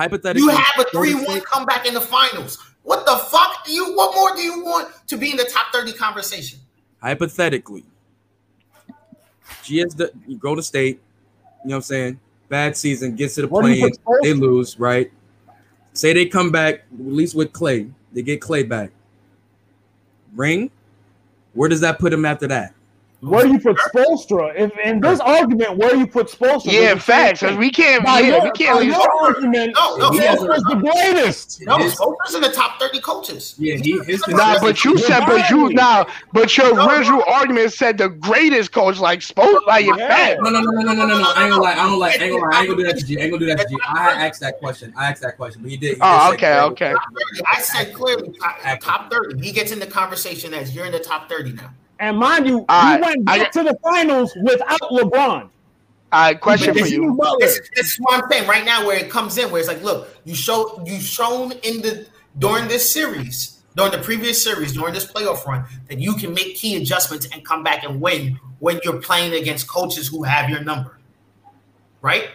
Hypothetically, 0.00 0.44
you 0.44 0.48
have 0.48 0.78
a 0.78 0.84
three-one 0.92 1.42
comeback 1.42 1.84
in 1.84 1.92
the 1.92 2.00
finals. 2.00 2.56
What 2.84 3.04
the 3.04 3.16
fuck 3.16 3.66
do 3.66 3.72
you? 3.72 3.94
What 3.94 4.14
more 4.14 4.34
do 4.34 4.40
you 4.40 4.64
want 4.64 4.88
to 5.08 5.18
be 5.18 5.30
in 5.30 5.36
the 5.36 5.44
top 5.44 5.66
thirty 5.74 5.92
conversation? 5.92 6.58
Hypothetically, 7.02 7.84
GS 9.62 9.92
the 9.92 10.10
you 10.26 10.38
go 10.38 10.54
to 10.54 10.62
state. 10.62 11.02
You 11.64 11.68
know 11.68 11.74
what 11.74 11.76
I'm 11.76 11.82
saying? 11.82 12.20
Bad 12.48 12.78
season, 12.78 13.14
gets 13.14 13.34
to 13.34 13.42
the 13.42 13.48
play, 13.48 13.82
they 14.22 14.32
lose. 14.32 14.80
Right? 14.80 15.12
Say 15.92 16.14
they 16.14 16.24
come 16.24 16.50
back, 16.50 16.76
at 16.76 17.06
least 17.06 17.34
with 17.34 17.52
Clay. 17.52 17.90
they 18.14 18.22
get 18.22 18.40
Clay 18.40 18.62
back. 18.62 18.92
Ring. 20.34 20.70
Where 21.52 21.68
does 21.68 21.82
that 21.82 21.98
put 21.98 22.10
him 22.10 22.24
after 22.24 22.46
that? 22.46 22.72
Where 23.20 23.46
you 23.46 23.60
put 23.60 23.76
Spoelstra? 23.76 24.54
If 24.56 24.72
in 24.78 25.00
this 25.00 25.20
argument, 25.20 25.76
where 25.76 25.94
you 25.94 26.06
put 26.06 26.28
Spoelstra? 26.28 26.72
Yeah, 26.72 26.94
facts. 26.94 27.42
We 27.42 27.70
can't. 27.70 28.02
By 28.02 28.20
yeah, 28.20 28.28
your, 28.28 28.44
we 28.44 28.50
can't. 28.52 28.84
Your 28.84 29.22
argument, 29.22 29.74
no, 29.74 29.96
no, 29.96 30.10
Spoelstra's 30.10 30.62
the 30.62 30.76
greatest. 30.76 31.60
No, 31.62 31.76
Spoelstra's 31.76 32.34
in 32.34 32.40
the 32.40 32.48
top 32.48 32.80
thirty 32.80 32.98
coaches. 33.00 33.56
Yeah, 33.58 33.76
he. 33.76 33.98
His 34.04 34.26
nah, 34.26 34.58
but 34.60 34.84
you 34.84 34.96
said, 34.96 35.26
but 35.26 35.50
you 35.50 35.68
now, 35.74 36.06
but 36.32 36.56
your 36.56 36.74
no, 36.74 36.88
original 36.88 37.18
no. 37.18 37.24
argument 37.32 37.74
said 37.74 37.98
the 37.98 38.08
greatest 38.08 38.72
coach, 38.72 38.98
like 38.98 39.20
Spoelstra, 39.20 39.66
like 39.66 39.84
your 39.84 39.98
yeah. 39.98 40.36
No, 40.40 40.48
no, 40.48 40.60
no, 40.60 40.70
no, 40.70 40.80
no, 40.80 40.92
no, 40.94 41.06
no, 41.06 41.18
no. 41.18 41.32
I 41.36 41.44
ain't 41.44 41.50
gonna 41.50 41.62
lie. 41.62 41.72
I 41.72 41.74
don't 41.76 41.98
like. 41.98 42.18
I 42.18 42.24
ain't 42.24 42.32
gonna 42.32 42.50
lie. 42.50 42.56
I 42.56 42.60
ain't 42.60 42.68
gonna 42.68 42.82
do 42.82 42.88
that 42.88 42.98
to 42.98 43.04
G. 43.04 43.18
I 43.18 43.22
ain't 43.24 43.32
gonna 43.32 43.40
do 43.40 43.46
that 43.54 43.58
to 43.60 43.68
G. 43.68 43.76
I 43.86 44.26
asked 44.26 44.40
that 44.40 44.58
question. 44.60 44.94
I 44.96 45.10
asked 45.10 45.20
that 45.20 45.36
question, 45.36 45.60
but 45.60 45.70
he 45.70 45.76
did. 45.76 45.96
He 45.96 46.00
oh, 46.00 46.32
okay, 46.32 46.58
okay. 46.60 46.94
I 47.46 47.60
said 47.60 47.92
clearly 47.92 48.34
top 48.80 49.10
thirty. 49.12 49.44
He 49.44 49.52
gets 49.52 49.72
in 49.72 49.78
the 49.78 49.86
conversation 49.86 50.54
as 50.54 50.74
you're 50.74 50.86
in 50.86 50.92
the 50.92 50.98
top 50.98 51.28
thirty 51.28 51.52
now. 51.52 51.74
And 52.00 52.16
mind 52.16 52.46
you, 52.46 52.64
All 52.68 52.96
he 52.96 53.00
went 53.00 53.24
back 53.26 53.52
to 53.52 53.62
the 53.62 53.78
finals 53.82 54.32
without 54.42 54.80
LeBron. 54.80 55.42
All 55.42 55.50
right, 56.12 56.40
question 56.40 56.74
for 56.74 56.86
you. 56.86 57.16
This, 57.38 57.60
this, 57.76 57.92
is 57.92 57.96
what 57.98 58.24
I'm 58.24 58.30
saying 58.30 58.48
right 58.48 58.64
now, 58.64 58.84
where 58.86 58.96
it 58.96 59.10
comes 59.10 59.38
in, 59.38 59.50
where 59.50 59.60
it's 59.60 59.68
like, 59.68 59.82
look, 59.82 60.08
you 60.24 60.34
show 60.34 60.82
you 60.84 60.98
shown 60.98 61.52
in 61.62 61.82
the 61.82 62.06
during 62.38 62.66
this 62.68 62.90
series, 62.90 63.62
during 63.76 63.92
the 63.92 63.98
previous 63.98 64.42
series, 64.42 64.72
during 64.72 64.94
this 64.94 65.06
playoff 65.06 65.44
run, 65.46 65.66
that 65.88 66.00
you 66.00 66.14
can 66.14 66.32
make 66.32 66.56
key 66.56 66.76
adjustments 66.76 67.28
and 67.32 67.44
come 67.44 67.62
back 67.62 67.84
and 67.84 68.00
win 68.00 68.40
when 68.58 68.80
you're 68.82 69.00
playing 69.00 69.34
against 69.34 69.68
coaches 69.68 70.08
who 70.08 70.24
have 70.24 70.48
your 70.48 70.64
number, 70.64 70.98
right? 72.00 72.30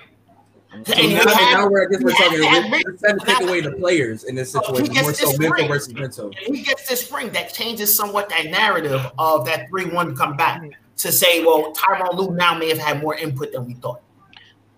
So 0.83 0.93
and 0.93 1.13
now, 1.13 1.19
have, 1.19 1.53
now 1.53 1.69
we're, 1.69 1.87
I 1.87 1.91
guess 1.91 2.03
we're 2.03 2.11
talking. 2.11 2.39
We're 2.41 2.97
trying 2.97 3.19
to 3.19 3.25
take 3.25 3.41
away 3.41 3.61
the 3.61 3.71
players 3.71 4.23
in 4.23 4.35
this 4.35 4.55
oh, 4.55 4.61
situation, 4.61 5.01
more 5.03 5.13
so 5.13 5.37
mental 5.37 5.67
versus 5.67 5.93
mental. 5.93 6.31
he 6.45 6.63
gets 6.63 6.89
this 6.89 7.05
spring 7.05 7.29
that 7.31 7.53
changes 7.53 7.95
somewhat 7.95 8.29
that 8.29 8.45
narrative 8.45 9.01
of 9.17 9.45
that 9.45 9.69
three-one 9.69 10.15
come 10.15 10.35
back 10.35 10.61
mm-hmm. 10.61 10.71
to 10.97 11.11
say, 11.11 11.43
well, 11.43 11.73
Tyronn 11.73 12.13
Lue 12.15 12.35
now 12.35 12.57
may 12.57 12.69
have 12.69 12.79
had 12.79 13.01
more 13.01 13.15
input 13.15 13.51
than 13.51 13.65
we 13.65 13.75
thought. 13.75 14.01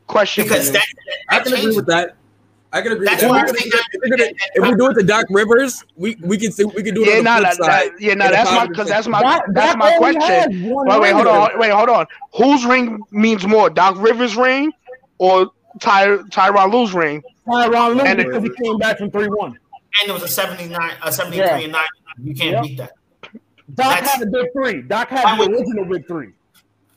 Question 0.07 0.43
because 0.43 0.71
that, 0.71 0.85
that, 1.29 1.35
I 1.35 1.43
can 1.43 1.53
agree 1.53 1.75
with 1.75 1.87
that. 1.87 2.15
I 2.73 2.81
can 2.81 2.91
agree. 2.91 3.05
That's 3.05 3.23
with 3.23 3.31
that. 3.31 3.83
If, 3.93 4.35
if 4.55 4.63
we 4.63 4.75
do 4.75 4.89
it 4.89 4.93
to 4.95 5.03
Doc 5.03 5.25
Rivers, 5.29 5.83
we 5.95 6.15
we 6.21 6.37
can 6.37 6.51
see 6.51 6.65
we 6.65 6.83
can 6.83 6.93
do 6.93 7.03
it. 7.03 7.07
Yeah, 7.07 7.21
no, 7.21 7.41
that, 7.41 7.57
that, 7.59 7.89
yeah, 7.99 8.13
no, 8.13 8.29
that's 8.29 8.51
my 8.51 8.67
because 8.67 8.87
that's 8.89 9.07
my 9.07 9.21
that, 9.21 9.43
that's 9.49 9.77
my 9.77 9.97
question. 9.97 10.63
Wait, 10.63 10.99
wait, 10.99 11.13
hold 11.13 11.27
on, 11.27 11.57
wait, 11.57 11.71
hold 11.71 11.89
on. 11.89 12.05
Whose 12.35 12.65
ring 12.65 12.99
means 13.11 13.47
more, 13.47 13.69
Doc 13.69 13.95
Rivers' 13.97 14.35
ring 14.35 14.71
or 15.17 15.49
Ty 15.79 16.07
Tyronn 16.29 16.71
Lue's 16.71 16.93
ring? 16.93 17.23
Tyronn 17.47 17.95
Lue 17.95 18.23
because 18.23 18.43
he 18.43 18.49
came 18.63 18.77
back 18.77 18.97
from 18.97 19.11
three 19.11 19.27
one. 19.27 19.57
And 20.01 20.09
it 20.09 20.13
was 20.13 20.23
a 20.23 20.27
seventy 20.27 20.67
nine, 20.67 20.93
a 21.03 21.11
seventy 21.11 21.37
three 21.37 21.45
yeah. 21.45 21.57
and 21.57 21.71
nine. 21.71 21.87
You 22.23 22.33
can't 22.33 22.51
yep. 22.51 22.63
beat 22.63 22.77
that. 22.77 22.91
Doc 23.73 23.99
That's, 23.99 24.13
had 24.13 24.21
a 24.23 24.31
big 24.31 24.51
three. 24.53 24.81
Doc 24.81 25.09
had 25.09 25.37
the 25.37 25.51
original 25.51 25.85
big 25.85 26.07
three. 26.07 26.29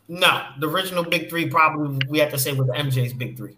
No, 0.09 0.47
the 0.59 0.69
original 0.69 1.05
big 1.05 1.29
three 1.29 1.49
probably 1.49 1.99
we 2.09 2.19
have 2.19 2.31
to 2.31 2.39
say 2.39 2.53
was 2.53 2.69
MJ's 2.69 3.13
big 3.13 3.37
three. 3.37 3.57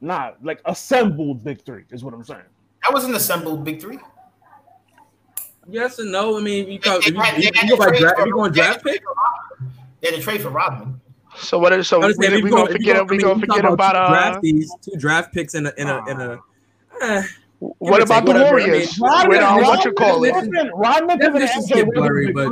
Nah, 0.00 0.32
like 0.42 0.60
assembled 0.64 1.42
big 1.42 1.62
three 1.64 1.84
is 1.90 2.04
what 2.04 2.14
I'm 2.14 2.24
saying. 2.24 2.42
That 2.82 2.92
was 2.92 3.04
an 3.04 3.14
assembled 3.14 3.64
big 3.64 3.80
three. 3.80 3.98
Yes 5.68 5.98
and 5.98 6.12
no. 6.12 6.38
I 6.38 6.40
mean, 6.40 6.70
you, 6.70 6.78
go, 6.78 6.98
if 6.98 7.08
you, 7.08 7.22
you, 7.38 7.50
you, 7.62 7.70
go 7.70 7.76
by 7.76 7.98
draft, 7.98 8.20
you 8.24 8.32
going 8.32 8.52
draft 8.52 8.84
pick? 8.84 9.02
They 10.00 10.10
had 10.10 10.20
a 10.20 10.22
trade 10.22 10.42
for 10.42 10.50
Rodman. 10.50 11.00
So 11.38 11.58
what 11.58 11.72
is 11.72 11.88
so 11.88 12.00
we, 12.00 12.14
we, 12.18 12.42
we 12.42 12.50
gonna 12.50 12.70
forget 12.70 13.08
we 13.08 13.18
gonna 13.18 13.40
forget 13.40 13.64
about 13.64 13.96
uh, 13.96 14.38
these 14.40 14.72
two 14.82 14.96
draft 14.96 15.32
picks 15.32 15.54
in 15.54 15.66
a 15.66 15.72
in 15.76 15.88
a 15.88 16.10
in 16.10 16.20
a. 16.20 16.40
Uh, 17.00 17.22
what 17.58 18.02
about 18.02 18.26
the 18.26 18.32
Warriors? 18.32 19.00
I 19.02 19.28
mean, 19.28 19.40
Rodman, 19.40 19.42
uh, 19.42 19.56
what 19.68 19.84
you 19.84 19.92
call 19.92 20.24
it? 20.24 20.32
Rodman, 20.32 20.70
Rodman, 20.74 21.18
Rodman, 21.20 21.90
blurry, 21.94 22.32
but 22.32 22.50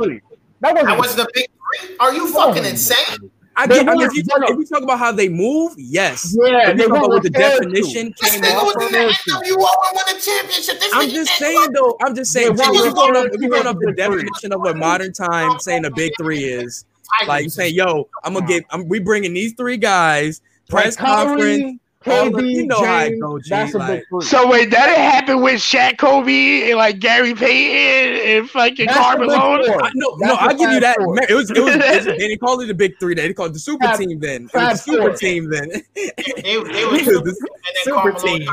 that 0.61 0.73
wasn't, 0.73 0.87
that 0.87 0.97
wasn't 0.97 1.29
big 1.33 1.47
three. 1.47 1.95
Are 1.99 2.13
you 2.13 2.31
fucking 2.31 2.65
insane? 2.65 3.31
I 3.57 3.67
get, 3.67 3.87
I 3.87 3.93
mean, 3.93 4.01
if, 4.01 4.13
you 4.13 4.23
talk, 4.23 4.49
if 4.49 4.57
you 4.57 4.65
talk 4.65 4.83
about 4.83 4.99
how 4.99 5.13
they 5.13 5.29
move, 5.29 5.73
yes. 5.77 6.35
Yeah, 6.37 6.73
they 6.73 6.87
talk 6.87 6.97
about 6.97 7.09
what 7.09 7.23
the 7.23 7.29
definition 7.29 8.13
to. 8.13 8.29
came 8.29 8.43
off 8.43 8.75
of. 8.75 8.81
NWO 8.81 9.57
won 9.57 9.69
a 10.09 10.19
championship. 10.19 10.79
This 10.79 10.91
I'm 10.93 11.09
just 11.09 11.31
saying 11.37 11.71
though. 11.71 11.95
I'm 12.01 12.15
just 12.15 12.33
saying. 12.33 12.57
Yeah, 12.57 12.69
if 12.69 12.83
you're 12.83 12.91
going 12.91 13.15
up, 13.15 13.27
if 13.31 13.39
you're 13.39 13.49
going 13.49 13.67
up 13.67 13.77
the 13.79 13.93
definition 13.93 14.51
of 14.51 14.59
what 14.59 14.75
modern 14.75 15.13
time 15.13 15.57
saying 15.59 15.85
a 15.85 15.91
big 15.91 16.11
three 16.17 16.43
is, 16.43 16.83
like 17.27 17.43
you 17.43 17.49
saying, 17.49 17.75
"Yo, 17.75 18.07
I'm 18.23 18.33
gonna 18.33 18.47
get. 18.47 18.65
I'm, 18.71 18.87
we 18.87 18.99
bringing 18.99 19.33
these 19.33 19.53
three 19.53 19.77
guys 19.77 20.41
press 20.69 20.95
conference." 20.95 21.79
KD, 22.05 22.51
you 22.51 22.67
know 22.67 22.81
James, 22.81 23.19
how 23.19 23.39
that's 23.49 23.73
a 23.73 23.79
big 23.79 24.03
like, 24.11 24.23
So 24.23 24.47
wait, 24.47 24.69
that 24.69 24.85
didn't 24.85 25.09
happen 25.09 25.41
with 25.41 25.55
Shaq, 25.55 25.97
Kobe, 25.97 26.69
and 26.69 26.77
like 26.77 26.99
Gary 26.99 27.33
Payton 27.33 28.21
and 28.27 28.49
fucking 28.49 28.89
Karl 28.89 29.17
Malone. 29.17 29.65
No, 29.95 30.15
no, 30.19 30.35
I'll 30.35 30.55
give 30.55 30.71
you 30.71 30.79
that. 30.81 30.97
It 30.99 31.33
was, 31.33 31.49
it 31.49 31.59
was, 31.59 31.73
it 31.73 31.95
was, 31.95 32.05
they 32.05 32.17
didn't 32.17 32.39
call 32.39 32.59
it 32.59 32.67
the 32.67 32.75
big 32.75 32.99
three. 32.99 33.15
They 33.15 33.27
didn't 33.27 33.43
it 33.43 33.53
the 33.53 33.59
super 33.59 33.85
Fab, 33.85 33.97
team 33.97 34.19
then. 34.19 34.49
It 34.53 34.57
was 34.57 34.85
the 34.85 34.93
super 34.93 35.13
team 35.13 35.49
then. 35.49 35.69
they, 35.95 36.11
they 36.43 36.57
were 36.57 36.67
the 36.67 37.35
super 37.83 38.11
team. 38.11 38.47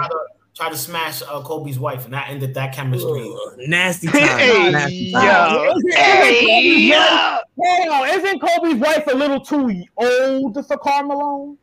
Tried 0.54 0.70
to 0.72 0.76
smash 0.76 1.22
uh, 1.22 1.40
Kobe's 1.40 1.78
wife, 1.78 2.04
and 2.04 2.12
that 2.12 2.28
ended 2.28 2.52
that 2.54 2.74
chemistry. 2.74 3.22
Ugh, 3.22 3.58
nasty 3.68 4.06
time. 4.08 4.38
Hey, 4.38 4.70
nasty 4.70 5.12
time. 5.12 5.54
Yo. 5.54 5.74
Hey, 5.92 6.78
yo. 6.90 7.38
Hey, 7.62 8.14
isn't 8.16 8.38
Kobe's 8.38 8.74
wife 8.74 9.06
a 9.06 9.14
little 9.14 9.40
too 9.40 9.82
old 9.96 10.66
for 10.66 10.76
Karl 10.76 11.04
Malone? 11.04 11.58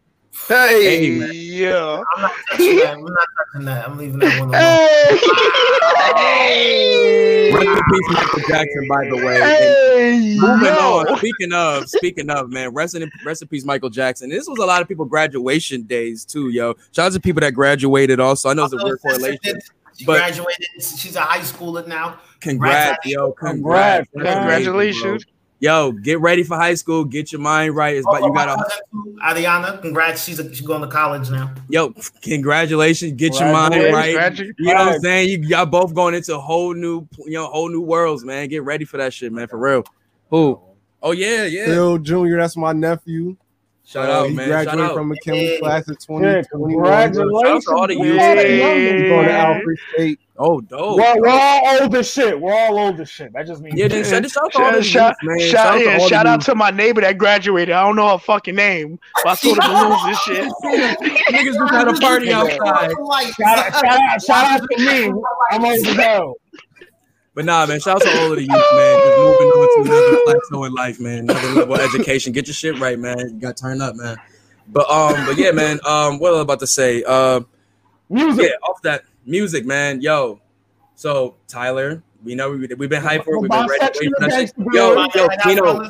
Hey, 0.47 1.19
hey 1.19 1.31
yeah. 1.31 2.01
I'm 2.15 2.21
not 2.21 2.31
touching 2.49 2.75
that. 2.77 2.93
I'm 2.93 3.03
not 3.03 3.27
touching 3.37 3.65
that. 3.65 3.87
I'm 3.87 3.97
leaving 3.97 4.19
that 4.19 4.39
one 4.39 4.49
alone. 4.49 6.17
Hey. 6.17 7.51
Rest 7.53 7.67
in 7.67 7.83
peace, 7.91 8.09
Michael 8.09 8.39
Jackson. 8.47 8.87
By 8.87 9.05
the 9.05 9.15
way. 9.25 9.39
Hey, 9.39 10.37
moving 10.39 10.65
yo. 10.65 10.97
on. 10.99 11.17
Speaking 11.17 11.53
of, 11.53 11.89
speaking 11.89 12.29
of, 12.29 12.49
man, 12.49 12.69
rest 12.73 12.95
in 12.95 13.09
rest 13.25 13.41
in 13.41 13.47
peace, 13.47 13.65
Michael 13.65 13.89
Jackson. 13.89 14.29
This 14.29 14.47
was 14.47 14.59
a 14.59 14.65
lot 14.65 14.81
of 14.81 14.87
people 14.87 15.05
graduation 15.05 15.83
days 15.83 16.25
too, 16.25 16.49
yo. 16.49 16.75
Shout 16.91 17.07
out 17.07 17.13
to 17.13 17.19
people 17.19 17.41
that 17.41 17.53
graduated. 17.53 18.19
Also, 18.19 18.49
I 18.49 18.53
know 18.53 18.65
it's 18.65 18.73
a 18.73 18.83
weird 18.83 19.01
correlation. 19.01 19.59
She 19.97 20.05
but 20.05 20.17
graduated. 20.17 20.67
She's 20.79 21.15
a 21.15 21.21
high 21.21 21.39
schooler 21.39 21.85
now. 21.85 22.19
Congrats, 22.39 23.05
yo! 23.05 23.33
Congrats, 23.33 24.09
congrats. 24.11 24.37
congratulations. 24.39 25.25
Yo, 25.61 25.91
get 25.91 26.21
ready 26.21 26.43
for 26.43 26.55
high 26.55 26.73
school. 26.73 27.03
Get 27.03 27.33
your 27.33 27.41
mind 27.41 27.75
right. 27.75 27.97
It's 27.97 28.07
about 28.07 28.21
oh, 28.21 28.25
oh 28.25 28.27
you 28.27 28.33
got 28.33 28.55
to 28.55 29.29
Adriana. 29.29 29.77
Congrats, 29.81 30.23
she's 30.23 30.39
a, 30.39 30.47
she's 30.55 30.65
going 30.65 30.81
to 30.81 30.87
college 30.87 31.29
now. 31.29 31.53
Yo, 31.67 31.93
congratulations. 32.21 33.13
Get 33.13 33.37
your 33.37 33.51
mind 33.51 33.73
right. 33.93 34.37
You 34.37 34.53
know 34.59 34.73
what 34.73 34.93
I'm 34.95 34.99
saying? 35.01 35.29
You 35.29 35.47
y'all 35.47 35.65
both 35.65 35.93
going 35.93 36.15
into 36.15 36.37
whole 36.39 36.73
new, 36.73 37.05
you 37.25 37.33
know, 37.33 37.47
whole 37.47 37.69
new 37.69 37.81
worlds, 37.81 38.23
man. 38.23 38.47
Get 38.47 38.63
ready 38.63 38.85
for 38.85 38.95
that 38.97 39.13
shit, 39.13 39.33
man. 39.33 39.49
For 39.49 39.57
real. 39.57 39.83
Who? 40.29 40.61
Oh 41.01 41.11
yeah, 41.11 41.43
yeah. 41.43 41.65
Phil 41.65 41.97
Jr. 41.97 42.37
That's 42.37 42.55
my 42.55 42.71
nephew. 42.71 43.35
Shout 43.89 44.07
out, 44.07 44.31
man. 44.33 44.47
graduated 44.47 44.85
Shout 44.85 44.93
from 44.93 45.07
McKinley 45.07 45.53
yeah. 45.53 45.59
class 45.61 45.87
of 45.89 45.97
2021. 45.97 46.83
Congratulations. 46.83 47.63
Shout 47.63 47.79
out 47.79 47.87
to 47.87 47.95
all 47.97 48.05
yeah. 48.05 49.09
Going 49.09 49.25
to 49.25 49.31
Alfred 49.31 49.79
State. 49.93 50.19
Oh, 50.37 50.61
dope. 50.61 50.97
Well, 50.97 51.15
we're 51.19 51.29
all 51.29 51.81
old 51.81 51.95
as 51.95 52.13
shit. 52.13 52.39
We're 52.39 52.53
all 52.53 52.77
old 52.77 52.99
as 52.99 53.09
shit. 53.09 53.33
That 53.33 53.47
just 53.47 53.63
means 53.63 53.75
yeah. 53.75 53.87
Then 53.87 54.03
shout, 54.03 54.29
shout, 54.29 54.53
shout, 54.53 54.85
shout, 54.85 55.15
man. 55.23 55.39
shout, 55.39 55.49
shout, 55.49 55.81
yeah, 55.81 55.97
shout 56.07 56.27
out 56.27 56.41
to 56.41 56.53
my 56.53 56.69
neighbor 56.69 57.01
that 57.01 57.17
graduated. 57.17 57.73
I 57.73 57.81
don't 57.83 57.95
know 57.95 58.09
her 58.09 58.19
fucking 58.19 58.53
name, 58.53 58.99
but 59.23 59.31
I 59.31 59.33
saw 59.33 59.55
the 59.55 59.61
balloons 59.61 60.01
and 60.05 60.17
shit. 60.17 61.23
Niggas 61.33 61.55
just 61.55 61.73
had 61.73 61.87
a 61.87 61.93
party 61.93 62.31
outside. 62.31 62.91
Shout 63.39 63.57
out, 63.57 63.73
shout 63.73 63.85
out, 63.85 64.21
shout 64.21 64.61
out 64.61 64.69
to 64.69 64.77
me. 64.77 65.21
I'm 65.49 65.65
old 65.65 65.87
as 65.87 65.95
hell. 65.95 66.35
But 67.35 67.45
nah, 67.45 67.65
man, 67.65 67.79
shout 67.79 67.97
out 67.97 68.01
to 68.01 68.21
all 68.21 68.31
of 68.31 68.37
the 68.37 68.41
youth, 68.41 68.49
man. 68.49 68.99
Just 68.99 69.17
moving 69.17 69.47
on 69.47 69.85
to 69.85 69.91
another 69.91 70.23
plateau 70.25 70.63
in 70.65 70.73
life, 70.73 70.99
man. 70.99 71.19
Another 71.19 71.47
level 71.49 71.75
of 71.75 71.81
education. 71.81 72.33
Get 72.33 72.47
your 72.47 72.53
shit 72.53 72.79
right, 72.79 72.97
man. 72.97 73.17
You 73.19 73.39
got 73.39 73.55
turned 73.55 73.81
up, 73.81 73.95
man. 73.95 74.17
But 74.67 74.89
um, 74.89 75.25
but 75.25 75.37
yeah, 75.37 75.51
man. 75.51 75.79
Um, 75.85 76.19
what 76.19 76.29
I 76.29 76.31
was 76.31 76.39
I 76.39 76.41
about 76.41 76.59
to 76.59 76.67
say? 76.67 77.03
Uh, 77.03 77.41
music. 78.09 78.49
Yeah, 78.49 78.67
off 78.67 78.81
that 78.81 79.03
music, 79.25 79.65
man. 79.65 80.01
Yo, 80.01 80.41
so 80.95 81.35
Tyler, 81.47 82.03
we 82.23 82.35
know 82.35 82.51
we, 82.51 82.67
we've 82.77 82.89
been 82.89 83.03
hyped 83.03 83.25
for 83.25 83.35
it. 83.35 83.41
We've 83.41 83.51
been 83.51 83.67
ready. 83.67 83.95
For 83.97 84.11
that 84.19 84.73
yo, 84.73 85.07
yo, 85.15 85.27
Tino, 85.43 85.89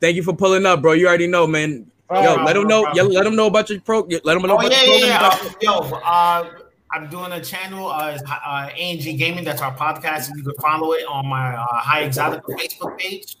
thank 0.00 0.16
you 0.16 0.22
for 0.22 0.34
pulling 0.34 0.66
up, 0.66 0.82
bro. 0.82 0.92
You 0.92 1.08
already 1.08 1.26
know, 1.26 1.46
man. 1.46 1.90
Yo, 2.10 2.36
let 2.44 2.52
them 2.52 2.68
know. 2.68 2.86
Yo, 2.92 3.04
let 3.06 3.24
them 3.24 3.34
know 3.34 3.46
about 3.46 3.70
your 3.70 3.80
pro. 3.80 4.00
Let 4.00 4.22
them 4.22 4.42
know. 4.42 4.56
Oh, 4.56 4.58
about 4.58 4.70
yeah, 4.70 4.82
your 4.84 4.98
yeah, 5.06 5.38
yeah. 5.60 5.70
yo, 5.72 5.78
uh, 6.04 6.50
I'm 6.94 7.08
doing 7.08 7.32
a 7.32 7.42
channel, 7.42 7.88
uh, 7.88 8.16
uh, 8.28 8.68
ANG 8.78 9.00
Gaming. 9.16 9.42
That's 9.42 9.60
our 9.60 9.74
podcast. 9.74 10.30
You 10.36 10.44
can 10.44 10.54
follow 10.60 10.92
it 10.92 11.04
on 11.08 11.26
my 11.26 11.56
uh, 11.56 11.66
High 11.72 12.02
Exotic 12.02 12.44
Facebook 12.44 12.96
page. 12.96 13.36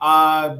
Uh, 0.00 0.56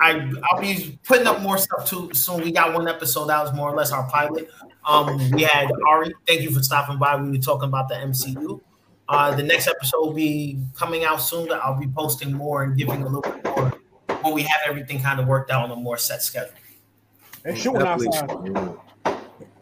I 0.00 0.30
I'll 0.44 0.60
be 0.60 0.96
putting 1.04 1.26
up 1.26 1.40
more 1.40 1.58
stuff 1.58 1.88
too 1.88 2.14
soon. 2.14 2.42
We 2.42 2.52
got 2.52 2.72
one 2.72 2.86
episode 2.86 3.26
that 3.26 3.42
was 3.42 3.52
more 3.52 3.68
or 3.68 3.76
less 3.76 3.90
our 3.90 4.08
pilot. 4.08 4.48
Um, 4.88 5.30
we 5.32 5.42
had 5.42 5.72
Ari. 5.88 6.14
Thank 6.26 6.42
you 6.42 6.50
for 6.50 6.62
stopping 6.62 6.98
by. 6.98 7.16
We 7.16 7.30
were 7.30 7.38
talking 7.38 7.68
about 7.68 7.88
the 7.88 7.96
MCU. 7.96 8.60
Uh, 9.08 9.34
the 9.34 9.42
next 9.42 9.66
episode 9.66 10.00
will 10.00 10.12
be 10.12 10.56
coming 10.76 11.02
out 11.02 11.20
soon. 11.20 11.50
I'll 11.50 11.78
be 11.78 11.88
posting 11.88 12.32
more 12.32 12.62
and 12.62 12.76
giving 12.76 13.02
a 13.02 13.08
little 13.08 13.22
bit 13.22 13.44
more 13.44 13.72
when 14.22 14.34
we 14.34 14.42
have 14.42 14.60
everything 14.68 15.00
kind 15.02 15.18
of 15.18 15.26
worked 15.26 15.50
out 15.50 15.64
on 15.64 15.76
a 15.76 15.80
more 15.80 15.96
set 15.96 16.22
schedule. 16.22 16.54
And 17.44 17.58
shooting 17.58 17.82
outside. 17.82 18.76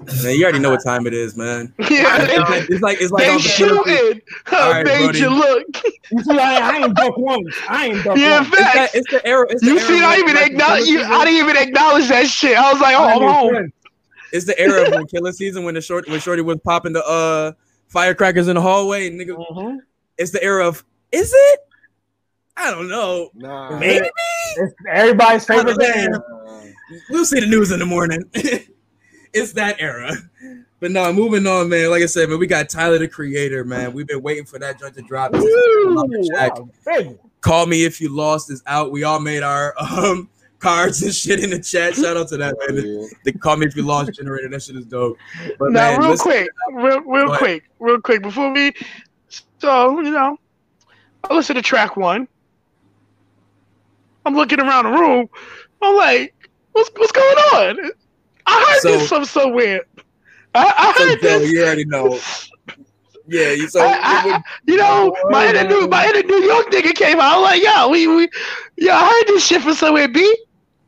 Man, 0.01 0.37
you 0.37 0.45
already 0.45 0.61
know 0.61 0.71
what 0.71 0.85
time 0.85 1.07
it 1.07 1.15
is, 1.15 1.37
man. 1.37 1.73
Yeah, 1.91 2.19
it's 2.21 2.83
like 2.83 3.01
it's 3.01 3.11
like 3.11 3.27
they 3.27 3.39
shooting. 3.39 4.21
Right, 4.53 4.85
made 4.85 5.17
you 5.17 5.31
look. 5.31 5.67
You 6.11 6.23
see, 6.23 6.39
I, 6.39 6.71
I 6.71 6.85
ain't 6.85 6.95
duck 6.95 7.17
one. 7.17 7.45
I 7.69 7.87
ain't 7.87 8.05
duck 8.05 8.17
yeah, 8.17 8.41
one. 8.41 8.51
Facts. 8.51 8.61
It's, 8.61 8.75
that, 8.75 8.91
it's 8.95 9.11
the 9.11 9.27
arrow. 9.27 9.47
It's 9.49 9.63
you 9.63 9.75
the 9.75 9.81
see, 9.81 10.03
I 10.03 10.17
even 10.17 10.37
acknowledge 10.37 10.87
you. 10.87 11.03
I 11.03 11.25
didn't 11.25 11.41
even 11.41 11.57
acknowledge 11.57 12.09
that 12.09 12.27
shit. 12.29 12.57
I 12.57 12.73
was 12.73 12.81
like, 12.81 12.95
oh, 12.97 13.05
I'm 13.05 13.55
home. 13.55 13.73
It's 14.33 14.47
the 14.47 14.59
era 14.61 14.87
of 14.87 14.95
when 14.95 15.07
killing 15.07 15.33
season 15.33 15.65
when 15.65 15.75
the 15.75 15.81
short 15.81 16.09
when 16.09 16.21
Shorty 16.21 16.43
was 16.43 16.59
popping 16.63 16.93
the 16.93 17.05
uh 17.05 17.53
firecrackers 17.89 18.49
in 18.49 18.55
the 18.55 18.63
hallway, 18.63 19.11
nigga. 19.11 19.37
Mm-hmm. 19.37 19.79
It's 20.19 20.31
the 20.31 20.43
era 20.43 20.67
of 20.67 20.85
is 21.11 21.33
it? 21.35 21.61
I 22.57 22.71
don't 22.71 22.89
know. 22.89 23.31
Nah. 23.35 23.79
Maybe 23.79 24.09
it's 24.57 24.75
everybody's 24.89 25.45
favorite 25.45 25.79
game. 25.79 26.11
We'll 27.11 27.25
see 27.25 27.41
the 27.41 27.47
news 27.47 27.71
in 27.71 27.79
the 27.79 27.87
morning. 27.87 28.23
it's 29.33 29.53
that 29.53 29.81
era. 29.81 30.13
But 30.81 30.93
no, 30.93 31.13
moving 31.13 31.47
on, 31.47 31.69
man. 31.69 31.91
Like 31.91 32.03
I 32.03 32.07
said, 32.07 32.29
man, 32.29 32.39
we 32.39 32.47
got 32.47 32.69
Tyler 32.69 32.99
the 32.99 33.09
Creator, 33.09 33.65
man. 33.65 33.93
We've 33.93 34.07
been 34.07 34.23
waiting 34.23 34.45
for 34.45 34.59
that 34.61 34.79
joint 34.79 34.95
to 34.95 35.03
drop. 35.03 35.35
Ooh, 35.35 36.05
wow. 36.31 36.69
Call 37.41 37.67
me 37.67 37.85
if 37.85 38.01
you 38.01 38.15
lost 38.15 38.51
is 38.51 38.63
out. 38.67 38.93
We 38.93 39.03
all 39.03 39.19
made 39.19 39.43
our 39.43 39.75
um 39.81 40.29
cards 40.61 41.03
and 41.03 41.13
shit 41.13 41.43
in 41.43 41.51
the 41.51 41.61
chat. 41.61 41.95
Shout 41.95 42.17
out 42.17 42.29
to 42.29 42.37
that 42.37 42.55
man. 42.61 42.85
Yeah. 42.85 43.07
They 43.25 43.33
call 43.33 43.57
me 43.57 43.67
if 43.67 43.75
you 43.75 43.83
lost 43.83 44.15
generator. 44.15 44.49
That 44.49 44.63
shit 44.63 44.77
is 44.77 44.87
dope. 44.87 45.17
But 45.59 45.73
now, 45.73 45.99
man, 45.99 46.01
real 46.01 46.17
quick, 46.17 46.49
real, 46.73 47.01
real 47.01 47.37
quick, 47.37 47.65
real 47.81 48.01
quick 48.01 48.23
before 48.23 48.53
we. 48.53 48.73
So 49.61 50.01
you 50.01 50.11
know, 50.11 50.39
I 51.25 51.35
listen 51.35 51.57
to 51.57 51.63
track 51.63 51.97
one. 51.97 52.29
I'm 54.25 54.35
looking 54.35 54.61
around 54.61 54.85
the 54.85 54.91
room. 54.91 55.29
I'm 55.83 55.97
like, 55.97 56.35
what's 56.73 56.91
what's 56.97 57.13
going 57.13 57.39
on? 57.55 57.91
I 58.49 58.73
heard 58.73 58.81
so, 58.81 58.89
this 58.93 59.09
from 59.09 59.25
somewhere. 59.25 59.83
I, 60.55 60.73
I 60.77 61.05
heard 61.05 61.21
so, 61.21 61.39
this. 61.39 61.51
You 61.53 61.63
already 61.63 61.85
know. 61.85 62.19
Yeah, 63.31 63.53
you 63.53 63.69
so 63.69 63.81
I, 63.81 63.99
I, 64.03 64.43
you 64.67 64.79
know 64.79 65.15
oh, 65.15 65.31
my 65.31 65.49
inner 65.49 65.69
New 65.69 65.87
my 65.87 66.07
inner 66.09 66.23
New 66.27 66.43
York 66.45 66.71
nigga 66.71 66.95
came 66.95 67.21
out. 67.21 67.37
I'm 67.37 67.43
like, 67.43 67.63
yo, 67.63 67.89
we 67.91 68.07
we 68.07 68.29
yo, 68.77 68.93
I 68.93 69.07
heard 69.07 69.27
this 69.27 69.47
shit 69.47 69.61
from 69.61 69.75
somewhere, 69.75 70.09
B. 70.09 70.35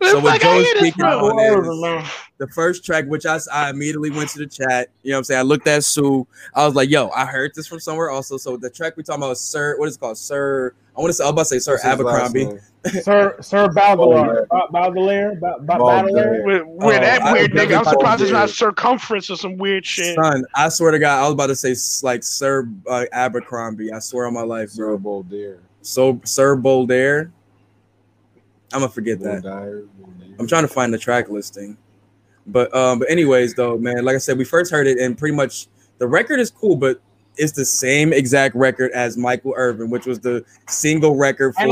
So 0.03 0.15
what 0.17 0.25
like, 0.25 0.41
Joe's 0.41 0.67
speaking 0.79 1.05
on 1.05 1.39
is 1.39 2.11
the 2.39 2.49
first 2.49 2.85
track, 2.85 3.05
which 3.07 3.27
I, 3.27 3.39
I 3.53 3.69
immediately 3.69 4.11
went 4.11 4.31
to 4.31 4.39
the 4.39 4.47
chat. 4.47 4.89
You 5.03 5.11
know 5.11 5.17
what 5.17 5.19
I'm 5.19 5.25
saying? 5.25 5.39
I 5.41 5.43
looked 5.43 5.67
at 5.67 5.85
Sue. 5.85 6.27
I 6.55 6.65
was 6.65 6.75
like, 6.75 6.89
yo, 6.89 7.11
I 7.11 7.27
heard 7.27 7.53
this 7.55 7.67
from 7.67 7.81
somewhere 7.81 8.11
also. 8.11 8.39
So 8.39 8.57
the 8.57 8.71
track 8.71 8.97
we 8.97 9.03
talking 9.03 9.23
about 9.23 9.37
Sir, 9.37 9.79
what 9.79 9.89
is 9.89 9.97
it 9.97 10.01
called? 10.01 10.17
Sir, 10.17 10.75
I 10.97 11.01
want 11.01 11.11
to 11.11 11.15
say, 11.15 11.25
I 11.25 11.27
was 11.27 11.33
about 11.33 11.43
to 11.43 11.49
say 11.49 11.59
Sir 11.59 11.79
Abercrombie. 11.85 12.49
Sir 13.03 13.37
Sir 13.43 13.69
Baudelaire. 13.69 14.47
Baudelaire. 14.71 15.39
Baudelaire. 15.61 16.43
With, 16.47 16.63
with 16.67 16.83
oh, 16.83 16.91
that 16.91 17.33
weird 17.33 17.53
nigga. 17.53 17.79
I'm 17.79 17.85
surprised 17.85 18.23
it's 18.23 18.33
not 18.33 18.49
circumference 18.49 19.29
or 19.29 19.37
some 19.37 19.59
weird 19.59 19.85
shit. 19.85 20.15
Son, 20.15 20.43
I 20.55 20.71
swear 20.71 20.93
to 20.93 20.99
God, 20.99 21.19
I 21.19 21.25
was 21.25 21.33
about 21.35 21.49
to 21.49 21.57
say 21.57 21.75
like 22.07 22.23
Sir 22.23 22.67
uh, 22.89 23.05
Abercrombie. 23.13 23.93
I 23.93 23.99
swear 23.99 24.27
on 24.27 24.33
my 24.33 24.43
life, 24.43 24.75
bro. 24.75 24.95
Sir 24.95 24.97
Boulder. 24.97 25.61
So 25.83 26.21
Sir 26.25 26.57
Boulder. 26.57 27.31
I'm 28.73 28.81
gonna 28.81 28.89
forget 28.89 29.21
that. 29.21 29.45
I'm 30.39 30.47
trying 30.47 30.63
to 30.63 30.69
find 30.69 30.93
the 30.93 30.99
track 30.99 31.29
listing. 31.29 31.77
But 32.47 32.75
um, 32.75 32.99
but 32.99 33.11
anyways, 33.11 33.55
though, 33.55 33.79
man, 33.79 34.05
like 34.05 34.15
I 34.15 34.19
said, 34.19 34.39
we 34.39 34.45
first 34.45 34.71
heard 34.71 34.87
it, 34.87 34.99
and 34.99 35.17
pretty 35.17 35.35
much 35.35 35.69
the 35.99 36.07
record 36.07 36.41
is 36.41 36.51
cool, 36.51 36.77
but 36.77 37.01
it's 37.37 37.53
the 37.53 37.65
same 37.65 38.13
exact 38.13 38.55
record 38.55 38.91
as 38.93 39.17
Michael 39.17 39.55
Irvin, 39.57 39.91
which 39.91 40.07
was 40.07 40.21
the 40.21 40.45
single 40.69 41.17
record 41.17 41.55
for 41.55 41.67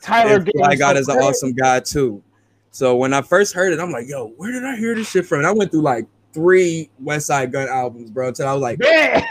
Tyler. 0.00 0.44
I 0.64 0.76
got 0.76 0.96
as 0.96 1.08
an 1.08 1.18
awesome 1.18 1.52
guy 1.52 1.80
too. 1.80 2.22
So 2.70 2.96
when 2.96 3.14
I 3.14 3.22
first 3.22 3.54
heard 3.54 3.72
it, 3.72 3.80
I'm 3.80 3.90
like, 3.90 4.06
yo, 4.06 4.28
where 4.36 4.52
did 4.52 4.64
I 4.64 4.76
hear 4.76 4.94
this 4.94 5.10
shit 5.10 5.26
from? 5.26 5.38
And 5.38 5.46
I 5.46 5.52
went 5.52 5.70
through 5.70 5.82
like 5.82 6.06
three 6.32 6.90
Westside 7.02 7.50
Gun 7.50 7.68
albums, 7.68 8.10
bro. 8.10 8.28
Until 8.28 8.48
I 8.48 8.52
was 8.52 8.62
like, 8.62 8.78
man, 8.80 9.24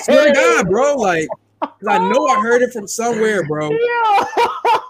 swear 0.00 0.26
to 0.26 0.32
God, 0.32 0.68
bro, 0.68 0.96
like 0.96 1.28
I 1.88 1.98
know 1.98 2.26
I 2.26 2.40
heard 2.40 2.62
it 2.62 2.72
from 2.72 2.86
somewhere, 2.86 3.44
bro. 3.46 3.70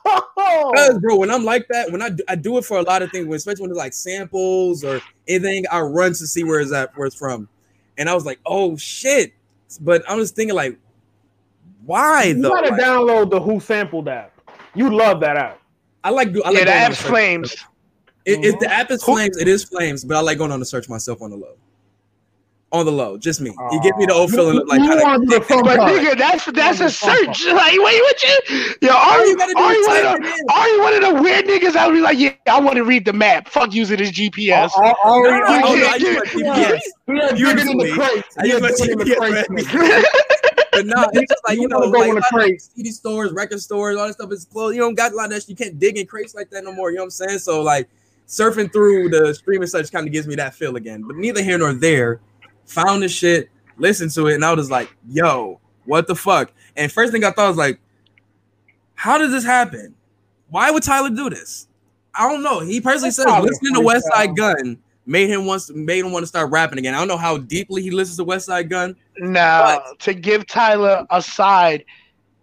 Because, 0.01 0.99
bro, 1.01 1.17
when 1.17 1.31
I'm 1.31 1.45
like 1.45 1.67
that, 1.69 1.91
when 1.91 2.03
I 2.03 2.11
do, 2.11 2.23
I 2.29 2.35
do 2.35 2.59
it 2.59 2.65
for 2.65 2.79
a 2.79 2.83
lot 2.83 3.03
of 3.03 3.11
things, 3.11 3.33
especially 3.35 3.63
when 3.63 3.71
it's 3.71 3.79
like 3.79 3.93
samples 3.93 4.85
or 4.85 5.01
anything, 5.29 5.65
I 5.71 5.81
run 5.81 6.13
to 6.13 6.27
see 6.27 6.45
where 6.45 6.61
it's 6.61 6.73
at, 6.73 6.97
where 6.97 7.07
it's 7.07 7.17
from. 7.17 7.49
And 7.99 8.09
I 8.09 8.15
was 8.15 8.27
like, 8.27 8.41
oh 8.47 8.77
shit. 8.77 9.33
But 9.81 10.03
I'm 10.09 10.19
just 10.19 10.37
thinking, 10.37 10.55
like, 10.55 10.79
why 11.87 12.25
you 12.25 12.43
though? 12.43 12.51
gotta 12.51 12.71
like, 12.71 12.81
download 12.81 13.31
the 13.31 13.41
Who 13.41 13.61
Sampled 13.61 14.09
app. 14.09 14.33
You 14.75 14.95
love 14.95 15.21
that 15.21 15.37
app. 15.37 15.61
I 16.05 16.11
like. 16.11 16.29
I 16.29 16.51
like 16.51 16.59
yeah, 16.59 16.65
the 16.65 16.75
app's 16.75 17.01
flames. 17.01 17.53
It, 18.25 18.45
it, 18.45 18.61
the 18.61 18.67
mm-hmm. 18.67 18.73
app 18.73 18.91
is 18.91 19.03
flames. 19.03 19.37
It 19.37 19.49
is 19.49 19.65
flames, 19.65 20.05
but 20.05 20.17
I 20.17 20.21
like 20.21 20.39
going 20.39 20.53
on 20.53 20.61
the 20.61 20.67
search 20.67 20.89
myself 20.89 21.23
on 21.23 21.31
the 21.31 21.37
low 21.37 21.57
on 22.73 22.87
the 22.87 22.93
low, 22.93 23.19
just 23.19 23.41
me. 23.41 23.55
You 23.71 23.81
give 23.83 23.97
me 23.99 24.07
the 24.07 24.15
old 24.15 24.31
feeling 24.31 24.59
of 24.59 24.67
like 24.67 24.81
kind 24.81 25.01
of. 25.01 25.05
But 25.29 25.79
nigga, 25.81 26.17
that's 26.17 26.47
that's 26.47 26.81
a 26.81 26.89
search. 26.91 27.45
Like, 27.47 27.73
wait, 27.73 27.81
what 27.81 28.23
you? 28.23 28.39
Yo, 28.81 28.93
are 28.93 29.27
you? 29.27 29.39
Are 29.57 29.75
you 29.75 29.87
one 29.87 29.97
of 29.97 30.03
the? 30.03 30.49
Are 30.53 30.69
you 30.69 30.83
one 30.83 30.95
of 30.95 31.03
the 31.03 31.13
weird 31.23 31.45
niggas? 31.45 31.77
I 31.77 31.87
would 31.87 31.95
be 31.95 32.01
like, 32.01 32.19
yeah, 32.19 32.33
I 32.51 32.59
want 32.61 32.77
to 32.77 32.85
read 32.85 33.05
the 33.05 33.13
map. 33.13 33.49
Fuck 33.49 33.75
using 33.75 33.99
his 33.99 34.13
GPS. 34.13 34.71
You're 37.37 37.55
getting 37.55 37.77
the 37.79 37.91
crates. 37.93 38.29
You're 38.43 38.61
getting 38.61 38.99
the 38.99 39.15
crates. 39.19 39.49
But 40.73 40.87
no, 40.87 41.07
it's 41.13 41.31
just 41.31 41.43
like 41.47 41.59
you 41.59 41.69
know, 41.69 41.81
like 41.81 42.59
CD 42.59 42.91
stores, 42.91 43.31
record 43.33 43.61
stores, 43.61 43.99
all 43.99 44.07
that 44.07 44.15
stuff 44.15 44.33
is 44.33 44.47
closed. 44.47 44.75
You 44.75 44.81
don't 44.81 44.95
got 44.95 45.13
a 45.13 45.15
lot 45.15 45.27
of 45.27 45.33
that. 45.33 45.47
You 45.47 45.55
can't 45.55 45.79
dig 45.79 45.99
in 45.99 46.07
crates 46.07 46.35
like 46.35 46.49
that 46.51 46.65
no 46.65 46.73
more. 46.73 46.91
You 46.91 46.97
know 46.97 47.03
what 47.03 47.07
I'm 47.07 47.11
saying? 47.11 47.39
So 47.41 47.61
like 47.63 47.91
surfing 48.27 48.73
through 48.73 49.11
the 49.11 49.35
streaming 49.35 49.69
such 49.69 49.93
kind 49.93 50.07
of 50.07 50.13
gives 50.13 50.27
me 50.27 50.35
that 50.37 50.55
feel 50.55 50.77
again. 50.77 51.03
But 51.03 51.17
neither 51.17 51.43
here 51.43 51.59
nor 51.59 51.75
there 51.75 52.21
found 52.67 53.03
the 53.03 53.09
shit, 53.09 53.51
listened 53.77 54.11
to 54.13 54.29
it, 54.29 54.35
and 54.35 54.45
I 54.45 54.53
was 54.55 54.71
like, 54.71 54.95
yo, 55.09 55.61
what 55.85 56.07
the 56.07 56.15
fuck? 56.15 56.53
And 56.77 56.91
first 56.91 57.13
thing 57.13 57.25
I 57.25 57.31
thought 57.31 57.49
was 57.49 57.57
like, 57.57 57.81
how 58.95 59.19
does 59.19 59.31
this 59.33 59.45
happen? 59.45 59.95
Why 60.49 60.71
would 60.71 60.83
Tyler 60.83 61.11
do 61.11 61.31
this? 61.31 61.69
I 62.15 62.29
don't 62.29 62.43
know. 62.43 62.61
He 62.61 62.81
personally 62.81 63.11
That's 63.11 63.17
said 63.17 63.41
listening 63.41 63.75
to 63.75 63.81
Westside 63.81 64.37
Gunn 64.37 64.79
made 65.07 65.29
him 65.29 65.47
wants 65.47 65.71
made 65.71 66.05
him 66.05 66.13
want 66.13 66.23
to 66.23 66.27
start 66.27 66.51
rapping 66.51 66.79
again. 66.79 66.95
I 66.95 66.99
don't 66.99 67.09
know 67.09 67.17
how 67.17 67.39
deeply 67.39 67.83
he 67.83 67.91
listens 67.91 68.19
to 68.19 68.25
Westside 68.25 68.69
Gunn. 68.69 68.95
Now, 69.19 69.81
to 69.99 70.15
give 70.15 70.47
Tyler 70.47 71.07
a 71.11 71.23
side, 71.23 71.85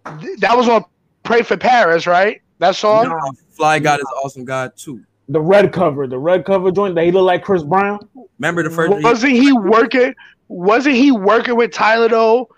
that 0.03 0.57
was 0.57 0.67
on 0.67 0.83
Pray 1.23 1.43
for 1.43 1.57
Paris, 1.57 2.07
right? 2.07 2.41
That 2.57 2.75
song. 2.75 3.07
No, 3.07 3.31
Fly 3.51 3.79
God 3.79 3.99
is 3.99 4.05
awesome 4.23 4.45
God 4.45 4.75
too 4.75 5.03
the 5.29 5.39
red 5.39 5.71
cover, 5.71 6.07
the 6.07 6.17
red 6.17 6.43
cover 6.43 6.71
joint 6.71 6.95
that 6.95 7.05
he 7.05 7.11
looked 7.11 7.25
like 7.25 7.43
Chris 7.43 7.63
Brown. 7.63 7.99
Remember 8.39 8.63
the 8.63 8.69
first? 8.69 9.03
Wasn't 9.03 9.31
he 9.31 9.53
working? 9.53 10.13
Wasn't 10.47 10.95
he 10.95 11.11
working 11.11 11.55
with 11.55 11.71
Tyler 11.71 12.09
though? 12.09 12.49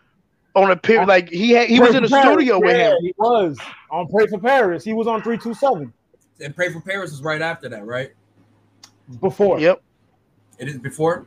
On 0.53 0.69
a 0.69 0.75
period, 0.75 1.07
like 1.07 1.29
he 1.29 1.51
had, 1.51 1.69
he 1.69 1.77
Pray 1.77 1.87
was 1.87 1.95
in 1.95 2.03
the 2.03 2.09
Paris. 2.09 2.25
studio 2.25 2.55
yeah, 2.55 2.65
with 2.65 2.75
him. 2.75 2.97
He 3.01 3.13
was 3.17 3.57
on 3.89 4.07
Pray 4.09 4.27
for 4.27 4.37
Paris. 4.37 4.83
He 4.83 4.91
was 4.91 5.07
on 5.07 5.21
three 5.21 5.37
two 5.37 5.53
seven. 5.53 5.93
And 6.41 6.53
Pray 6.53 6.73
for 6.73 6.81
Paris 6.81 7.13
is 7.13 7.21
right 7.21 7.41
after 7.41 7.69
that, 7.69 7.85
right? 7.85 8.11
Before. 9.21 9.59
Yep. 9.61 9.81
It 10.59 10.67
is 10.67 10.77
before. 10.77 11.25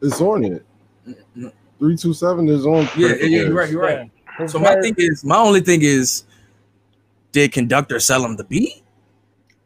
It's 0.00 0.22
on 0.22 0.44
it. 0.44 0.64
Three 1.78 1.96
two 1.96 2.14
seven 2.14 2.48
is 2.48 2.64
on. 2.64 2.88
Yeah, 2.96 3.08
yeah, 3.08 3.26
you're 3.26 3.52
right. 3.52 3.70
You're 3.70 3.82
right. 3.82 4.10
Yeah. 4.40 4.46
So 4.46 4.58
my 4.58 4.80
thing 4.80 4.94
is, 4.96 5.22
my 5.22 5.36
only 5.36 5.60
thing 5.60 5.82
is, 5.82 6.24
did 7.32 7.52
conductor 7.52 8.00
sell 8.00 8.24
him 8.24 8.36
the 8.36 8.44
beat? 8.44 8.82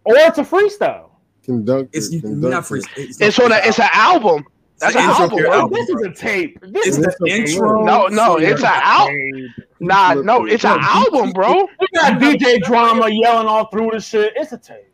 Or 0.06 0.16
it's 0.16 0.38
a 0.38 0.42
freestyle. 0.42 1.10
Conductor. 1.42 1.90
It's 1.92 2.08
conductor. 2.08 2.48
not 2.48 2.62
freestyle. 2.64 2.96
It's, 2.96 3.20
it's 3.20 3.38
on 3.38 3.52
a. 3.52 3.56
It's 3.56 3.78
an 3.78 3.88
album. 3.92 4.44
That's 4.78 4.94
an 4.94 5.02
album. 5.02 5.46
album. 5.46 5.72
This 5.72 5.88
is 5.88 6.02
a 6.02 6.12
tape. 6.12 6.58
This 6.60 6.86
it's 6.86 6.98
is 6.98 7.16
the 7.18 7.28
intro. 7.28 7.82
No, 7.84 8.06
no, 8.06 8.36
it's 8.36 8.62
an 8.62 8.70
album. 8.72 9.54
Nah, 9.80 10.14
no, 10.14 10.46
it's 10.46 10.64
an 10.64 10.78
album, 10.80 11.32
bro. 11.32 11.68
We 11.80 11.86
got 11.94 12.20
DJ 12.20 12.60
drama 12.60 13.08
yelling 13.10 13.48
all 13.48 13.66
through 13.66 13.90
the 13.92 14.00
shit. 14.00 14.32
It's 14.36 14.52
a 14.52 14.58
tape. 14.58 14.92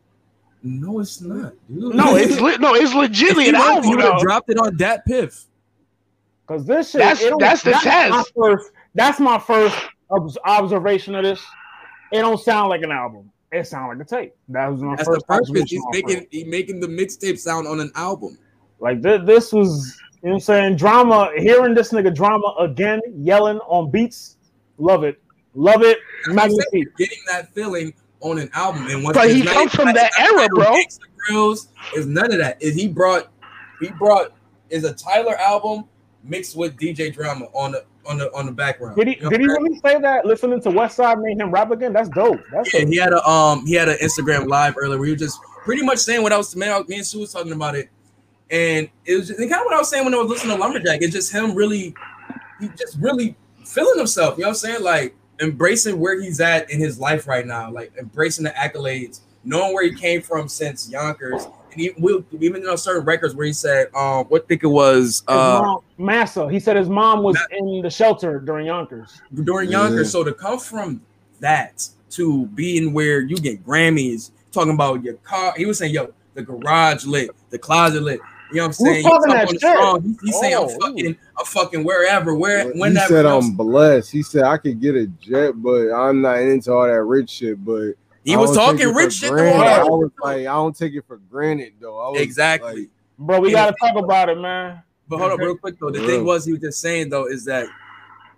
No, 0.63 0.99
it's 0.99 1.19
not. 1.21 1.53
Dude. 1.67 1.93
No, 1.93 2.15
it's 2.15 2.39
le- 2.39 2.57
no, 2.57 2.73
it's 2.73 2.93
legitimately 2.93 3.49
an 3.49 3.55
album. 3.55 3.89
You 3.89 3.97
would 3.97 4.05
have 4.05 4.21
dropped 4.21 4.49
it 4.49 4.57
on 4.57 4.77
that 4.77 5.05
piff. 5.05 5.45
Cause 6.47 6.65
this 6.65 6.91
shit. 6.91 6.99
That's 6.99 7.21
that's 7.39 7.63
the 7.63 7.71
that's 7.71 7.83
test. 7.83 8.11
My 8.11 8.23
first, 8.35 8.71
that's 8.95 9.19
my 9.19 9.39
first 9.39 9.75
observation 10.45 11.15
of 11.15 11.23
this. 11.23 11.43
It 12.13 12.19
don't 12.19 12.39
sound 12.39 12.69
like 12.69 12.81
an 12.81 12.91
album. 12.91 13.31
It 13.53 13.67
sounded 13.67 13.99
like 13.99 14.07
a 14.07 14.09
tape. 14.09 14.35
That 14.49 14.67
was 14.67 14.81
my 14.81 14.95
That's 14.95 15.07
first. 15.07 15.27
the 15.27 15.33
purpose. 15.33 15.69
He's 15.69 15.83
making 15.91 16.25
he 16.31 16.43
making 16.43 16.79
the 16.79 16.87
mixtape 16.87 17.37
sound 17.37 17.67
on 17.67 17.79
an 17.79 17.91
album. 17.95 18.39
Like 18.79 19.03
th- 19.03 19.21
this 19.25 19.53
was, 19.53 19.95
you 20.23 20.29
know, 20.29 20.33
what 20.33 20.33
I'm 20.33 20.39
saying 20.41 20.75
drama. 20.77 21.31
Hearing 21.37 21.75
this 21.75 21.91
nigga 21.91 22.13
drama 22.13 22.55
again, 22.59 22.99
yelling 23.15 23.59
on 23.59 23.91
beats, 23.91 24.37
love 24.79 25.03
it, 25.03 25.21
love 25.53 25.83
it. 25.83 25.99
Magnifique. 26.25 26.95
Getting 26.97 27.19
that 27.27 27.53
feeling 27.53 27.93
on 28.21 28.39
an 28.39 28.49
album, 28.53 28.87
and 28.87 29.03
once 29.03 29.15
but 29.15 29.29
he 29.29 29.43
comes 29.43 29.71
from 29.71 29.93
that 29.93 30.11
era, 30.19 30.47
bro. 30.49 30.75
Grills 31.27 31.67
is 31.95 32.07
none 32.07 32.31
of 32.31 32.39
that. 32.39 32.61
Is 32.61 32.73
he 32.73 32.87
brought 32.87 33.31
he 33.79 33.89
brought 33.91 34.33
is 34.71 34.83
a 34.83 34.93
Tyler 34.93 35.35
album 35.35 35.85
mixed 36.23 36.55
with 36.57 36.75
DJ 36.77 37.13
drama 37.13 37.45
on 37.53 37.73
the 37.73 37.85
on 38.05 38.17
the 38.17 38.33
on 38.33 38.45
the 38.45 38.51
background. 38.51 38.95
Did 38.95 39.07
he 39.07 39.15
you 39.15 39.21
know 39.23 39.29
did 39.29 39.41
he 39.41 39.47
really 39.47 39.79
say 39.79 39.99
that? 39.99 40.25
Listening 40.25 40.61
to 40.61 40.69
Westside 40.69 41.21
made 41.21 41.39
him 41.39 41.51
rap 41.51 41.71
again? 41.71 41.93
That's 41.93 42.09
dope. 42.09 42.41
That's 42.51 42.73
yeah, 42.73 42.81
dope. 42.81 42.89
he 42.89 42.97
had 42.97 43.13
a 43.13 43.27
um 43.27 43.65
he 43.65 43.73
had 43.75 43.89
an 43.89 43.97
Instagram 44.01 44.47
live 44.47 44.75
earlier 44.77 44.97
where 44.97 45.07
he 45.07 45.13
was 45.13 45.21
just 45.21 45.39
pretty 45.63 45.83
much 45.83 45.99
saying 45.99 46.21
what 46.21 46.33
I 46.33 46.37
was 46.37 46.55
man, 46.55 46.83
me 46.87 46.97
and 46.97 47.05
Sue 47.05 47.19
was 47.19 47.31
talking 47.31 47.53
about 47.53 47.75
it. 47.75 47.89
And 48.51 48.89
it 49.05 49.15
was 49.15 49.29
just, 49.29 49.39
kind 49.39 49.51
of 49.51 49.65
what 49.65 49.73
I 49.73 49.77
was 49.79 49.89
saying 49.89 50.05
when 50.05 50.13
I 50.13 50.17
was 50.17 50.29
listening 50.29 50.55
to 50.55 50.61
Lumberjack. 50.61 51.01
It's 51.01 51.13
just 51.13 51.31
him 51.31 51.55
really, 51.55 51.95
he 52.59 52.67
just 52.77 52.97
really 52.99 53.35
feeling 53.65 53.97
himself. 53.97 54.37
You 54.37 54.43
know 54.43 54.49
what 54.49 54.51
I'm 54.51 54.55
saying? 54.55 54.83
Like 54.83 55.15
embracing 55.41 55.99
where 55.99 56.21
he's 56.21 56.39
at 56.39 56.69
in 56.69 56.79
his 56.79 56.99
life 56.99 57.27
right 57.27 57.45
now, 57.45 57.71
like 57.71 57.93
embracing 57.97 58.43
the 58.43 58.51
accolades, 58.51 59.21
knowing 59.43 59.73
where 59.73 59.83
he 59.83 59.95
came 59.95 60.21
from 60.21 60.47
since 60.47 60.89
Yonkers, 60.89 61.47
and 61.73 61.81
he 61.81 61.91
will 61.97 62.23
even 62.39 62.67
on 62.67 62.77
certain 62.77 63.03
records 63.03 63.35
where 63.35 63.45
he 63.45 63.53
said, 63.53 63.87
um, 63.95 64.25
what 64.25 64.47
think 64.47 64.63
it 64.63 64.67
was 64.67 65.23
uh 65.27 65.61
mom, 65.61 65.79
Massa. 65.97 66.49
He 66.49 66.59
said 66.59 66.77
his 66.77 66.89
mom 66.89 67.23
was 67.23 67.37
in 67.51 67.81
the 67.81 67.89
shelter 67.89 68.39
during 68.39 68.67
Yonkers. 68.67 69.21
During 69.33 69.71
Yonkers. 69.71 70.11
So 70.11 70.23
to 70.23 70.33
come 70.33 70.59
from 70.59 71.01
that 71.39 71.87
to 72.11 72.45
being 72.47 72.93
where 72.93 73.21
you 73.21 73.35
get 73.35 73.65
Grammys, 73.65 74.31
talking 74.51 74.73
about 74.73 75.03
your 75.03 75.15
car, 75.15 75.53
he 75.57 75.65
was 75.65 75.77
saying, 75.77 75.93
yo, 75.93 76.13
the 76.35 76.43
garage 76.43 77.05
lit, 77.05 77.31
the 77.49 77.57
closet 77.57 78.03
lit. 78.03 78.19
You 78.51 78.57
know 78.57 78.63
what 78.63 78.67
I'm 78.67 78.73
saying? 78.73 78.95
He's, 78.97 79.03
that 79.03 79.49
strong. 79.57 80.03
He's, 80.03 80.21
he's 80.21 80.35
oh, 80.35 80.41
saying 80.41 80.55
I'm 80.55 80.79
fucking, 80.79 81.17
I'm 81.39 81.45
fucking 81.45 81.83
wherever, 81.83 82.35
where, 82.35 82.71
well, 82.75 82.91
He 82.91 82.97
said 82.97 83.25
I'm 83.25 83.53
blessed. 83.53 84.11
He 84.11 84.21
said 84.21 84.43
I 84.43 84.57
could 84.57 84.79
get 84.79 84.93
a 84.95 85.07
jet, 85.07 85.53
but 85.55 85.91
I'm 85.91 86.21
not 86.21 86.37
into 86.39 86.71
all 86.71 86.85
that 86.85 87.01
rich 87.01 87.31
shit. 87.31 87.65
But 87.65 87.93
he 88.23 88.37
was 88.37 88.55
talking 88.55 88.87
rich 88.93 89.13
shit. 89.13 89.31
I 89.31 89.83
was 89.83 90.11
like, 90.21 90.39
I 90.39 90.43
don't 90.43 90.75
take 90.75 90.93
it 90.93 91.05
for 91.07 91.17
granted 91.17 91.73
though. 91.79 92.15
exactly, 92.15 92.81
like, 92.81 92.89
bro. 93.17 93.39
We 93.39 93.51
gotta 93.51 93.75
talk 93.79 93.95
about 93.95 94.29
it, 94.29 94.37
man. 94.37 94.81
But 95.07 95.19
hold 95.19 95.31
up, 95.33 95.39
real 95.39 95.57
quick 95.57 95.79
though. 95.79 95.91
The 95.91 96.01
yeah. 96.01 96.07
thing 96.07 96.25
was, 96.25 96.45
he 96.45 96.53
was 96.53 96.61
just 96.61 96.81
saying 96.81 97.09
though, 97.09 97.27
is 97.27 97.45
that 97.45 97.67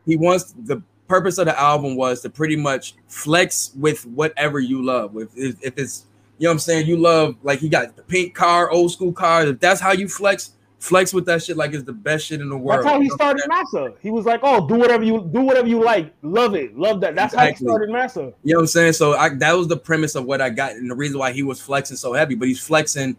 he 0.06 0.16
wants 0.16 0.54
the 0.58 0.82
purpose 1.08 1.38
of 1.38 1.46
the 1.46 1.60
album 1.60 1.96
was 1.96 2.22
to 2.22 2.30
pretty 2.30 2.56
much 2.56 2.96
flex 3.08 3.72
with 3.76 4.06
whatever 4.08 4.60
you 4.60 4.84
love. 4.84 5.16
If, 5.16 5.30
if, 5.36 5.56
if 5.62 5.78
it's 5.78 6.06
you 6.38 6.46
know 6.46 6.50
what 6.50 6.54
I'm 6.54 6.60
saying, 6.60 6.88
you 6.88 6.98
love 6.98 7.36
like 7.44 7.60
he 7.60 7.70
got 7.70 7.96
the 7.96 8.04
pink 8.04 8.36
car, 8.36 8.70
old 8.70 8.92
school 8.92 9.14
car. 9.14 9.46
If 9.46 9.60
that's 9.60 9.80
how 9.80 9.94
you 9.94 10.08
flex, 10.08 10.52
flex 10.80 11.14
with 11.14 11.26
that 11.26 11.44
shit 11.44 11.58
like 11.58 11.74
it's 11.74 11.84
the 11.84 11.94
best 11.94 12.26
shit 12.28 12.42
in 12.42 12.50
the 12.50 12.58
world. 12.58 12.84
That's 12.84 12.94
how 12.94 13.00
he 13.00 13.10
started 13.10 13.44
Massa. 13.48 13.94
He 14.02 14.12
was 14.12 14.26
like, 14.26 14.42
"Oh, 14.44 14.68
do 14.68 14.76
whatever 14.76 15.04
you 15.04 15.30
do, 15.34 15.42
whatever 15.42 15.68
you 15.68 15.84
like, 15.84 16.14
love 16.22 16.56
it, 16.56 16.78
love 16.78 17.02
that." 17.02 17.16
That's 17.16 17.34
exactly. 17.34 17.54
how 17.54 17.58
he 17.58 17.66
started 17.66 17.90
Massa. 17.90 18.34
You 18.44 18.54
know 18.54 18.58
what 18.58 18.62
I'm 18.62 18.68
saying? 18.68 18.94
So 18.94 19.14
I, 19.14 19.30
that 19.36 19.54
was 19.54 19.68
the 19.68 19.78
premise 19.78 20.16
of 20.16 20.26
what 20.26 20.42
I 20.42 20.50
got, 20.50 20.72
and 20.72 20.90
the 20.90 20.96
reason 20.96 21.20
why 21.20 21.32
he 21.32 21.44
was 21.44 21.60
flexing 21.60 21.98
so 21.98 22.14
heavy. 22.14 22.36
But 22.36 22.48
he's 22.48 22.60
flexing 22.60 23.16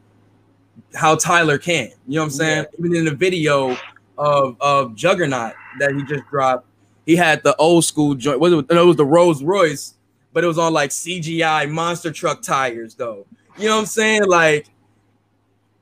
how 0.94 1.16
Tyler 1.16 1.58
can. 1.58 1.90
You 2.06 2.16
know 2.16 2.20
what 2.20 2.24
I'm 2.24 2.30
saying? 2.30 2.66
Yeah. 2.72 2.78
Even 2.78 2.96
in 2.96 3.04
the 3.04 3.14
video 3.14 3.76
of 4.18 4.56
of 4.60 4.94
Juggernaut 4.94 5.54
that 5.78 5.94
he 5.94 6.02
just 6.04 6.28
dropped, 6.30 6.66
he 7.04 7.16
had 7.16 7.42
the 7.42 7.56
old 7.56 7.84
school 7.84 8.14
joint. 8.14 8.40
Was 8.40 8.52
it, 8.52 8.70
no, 8.70 8.82
it 8.82 8.86
was 8.86 8.96
the 8.96 9.06
Rolls 9.06 9.42
Royce, 9.42 9.94
but 10.32 10.44
it 10.44 10.46
was 10.46 10.58
on 10.58 10.72
like 10.72 10.90
CGI 10.90 11.70
monster 11.70 12.12
truck 12.12 12.42
tires, 12.42 12.94
though. 12.94 13.26
You 13.58 13.68
know 13.68 13.74
what 13.74 13.80
I'm 13.80 13.86
saying? 13.86 14.24
Like 14.26 14.68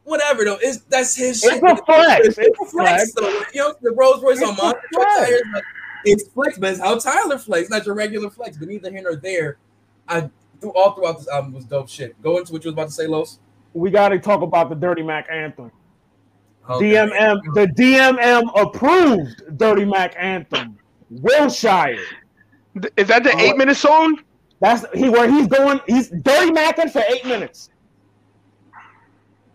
whatever 0.04 0.44
though. 0.44 0.58
It's 0.60 0.78
that's 0.82 1.16
his 1.16 1.40
shit. 1.40 1.54
it's 1.54 1.60
shit. 1.60 1.78
A 1.80 1.84
flex. 1.84 2.26
It's, 2.26 2.38
it's 2.38 2.60
a 2.60 2.64
flex. 2.66 3.12
though. 3.12 3.42
You 3.52 3.60
know, 3.60 3.74
the 3.82 3.92
Rolls 3.92 4.22
Royce 4.22 4.40
it's 4.40 4.48
on 4.48 4.56
monster 4.56 4.80
truck 4.92 5.18
tires. 5.18 5.42
it's 6.04 6.28
flex, 6.28 6.58
but 6.58 6.72
it's 6.72 6.80
how 6.80 6.98
Tyler 6.98 7.38
flex, 7.38 7.70
not 7.70 7.84
your 7.86 7.94
regular 7.94 8.30
flex. 8.30 8.56
But 8.56 8.68
neither 8.68 8.90
here 8.90 9.02
nor 9.02 9.16
there. 9.16 9.58
I 10.08 10.30
through 10.60 10.72
all 10.72 10.92
throughout 10.92 11.18
this 11.18 11.28
album 11.28 11.52
was 11.52 11.64
dope 11.64 11.88
shit. 11.88 12.20
Go 12.22 12.38
into 12.38 12.52
what 12.52 12.64
you 12.64 12.68
was 12.68 12.74
about 12.74 12.86
to 12.86 12.92
say, 12.92 13.06
Los 13.06 13.38
we 13.74 13.90
got 13.90 14.08
to 14.10 14.18
talk 14.18 14.40
about 14.40 14.70
the 14.70 14.74
Dirty 14.76 15.02
Mac 15.02 15.26
anthem. 15.30 15.70
Okay. 16.70 16.92
DMM, 16.94 17.40
the 17.54 17.66
DMM 17.66 18.50
approved 18.54 19.58
Dirty 19.58 19.84
Mac 19.84 20.14
anthem. 20.16 20.78
Wilshire. 21.10 21.98
Is 22.96 23.08
that 23.08 23.22
the 23.22 23.34
uh, 23.34 23.38
eight 23.38 23.56
minute 23.56 23.76
song? 23.76 24.20
That's 24.60 24.86
he 24.94 25.10
where 25.10 25.30
he's 25.30 25.46
going. 25.46 25.80
He's 25.86 26.08
Dirty 26.08 26.50
Macking 26.50 26.90
for 26.90 27.02
eight 27.08 27.26
minutes. 27.26 27.68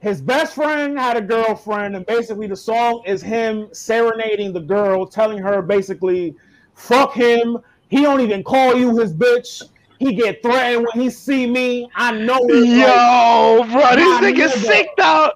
His 0.01 0.21
best 0.21 0.55
friend 0.55 0.97
had 0.97 1.17
a 1.17 1.21
girlfriend, 1.21 1.95
and 1.95 2.05
basically 2.05 2.47
the 2.47 2.55
song 2.55 3.03
is 3.05 3.21
him 3.21 3.67
serenading 3.73 4.53
the 4.53 4.61
girl, 4.61 5.05
telling 5.05 5.39
her 5.39 5.61
basically, 5.61 6.35
"Fuck 6.73 7.13
him. 7.13 7.57
He 7.89 8.01
don't 8.01 8.21
even 8.21 8.43
call 8.43 8.75
you 8.75 8.97
his 8.97 9.13
bitch. 9.13 9.63
He 9.97 10.13
get 10.13 10.41
threatened 10.41 10.87
when 10.87 11.03
he 11.03 11.09
see 11.09 11.45
me. 11.45 11.89
I 11.95 12.11
know 12.13 12.39
it. 12.43 12.65
Yo, 12.65 13.57
like, 13.59 13.71
bro, 13.71 13.95
this 13.95 14.21
nigga 14.21 14.49
sick 14.65 14.87
though. 14.97 15.31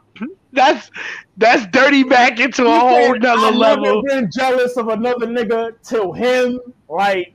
That's 0.53 0.90
that's 1.35 1.65
dirty 1.68 2.03
Mac 2.03 2.40
into 2.40 2.65
a 2.65 2.80
whole 2.80 3.18
nother 3.18 3.48
I've 3.48 3.56
level. 3.56 4.03
Never 4.03 4.22
been 4.22 4.31
jealous 4.31 4.77
of 4.77 4.88
another 4.88 5.27
nigga 5.27 5.73
till 5.84 6.14
him. 6.14 6.60
Like 6.88 7.34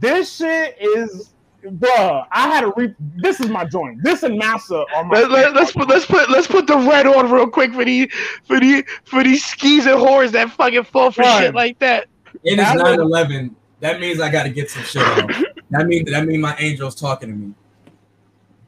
this 0.00 0.36
shit 0.36 0.78
is, 0.80 1.31
bro. 1.70 2.24
I 2.30 2.48
had 2.48 2.62
to 2.62 2.72
re. 2.76 2.94
This 3.16 3.40
is 3.40 3.48
my 3.48 3.64
joint. 3.64 4.02
This 4.02 4.22
and 4.22 4.38
Massa 4.38 4.84
are 4.94 5.04
my. 5.04 5.22
Let, 5.22 5.56
us 5.56 5.72
put 5.72 5.88
let's 5.88 6.06
put 6.06 6.30
let's 6.30 6.46
put 6.46 6.66
the 6.66 6.76
red 6.76 7.06
on 7.06 7.30
real 7.30 7.48
quick 7.48 7.72
for 7.72 7.84
these 7.84 8.12
for 8.44 8.60
the 8.60 8.84
for 9.04 9.22
these 9.22 9.44
skis 9.44 9.86
and 9.86 9.98
whores 9.98 10.30
that 10.32 10.50
fucking 10.50 10.84
fall 10.84 11.10
for 11.10 11.22
right. 11.22 11.40
shit 11.40 11.54
like 11.54 11.78
that. 11.78 12.06
It 12.44 12.58
is 12.58 12.64
9-11. 12.64 13.54
That 13.80 14.00
means 14.00 14.20
I 14.20 14.30
got 14.30 14.44
to 14.44 14.50
get 14.50 14.70
some 14.70 14.82
shit 14.84 15.02
on. 15.02 15.44
That 15.70 15.86
means 15.86 16.10
that 16.10 16.26
means 16.26 16.42
my 16.42 16.52
angel's 16.56 16.94
talking 16.94 17.30
to 17.30 17.34
me. 17.34 17.54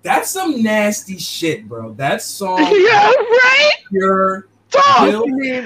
That's 0.02 0.30
some 0.30 0.62
nasty 0.62 1.18
shit, 1.18 1.68
bro. 1.68 1.92
That 1.92 2.22
song, 2.22 2.58
yeah, 2.60 3.10
right. 3.10 3.72
Pure, 3.90 4.48
talk, 4.70 5.10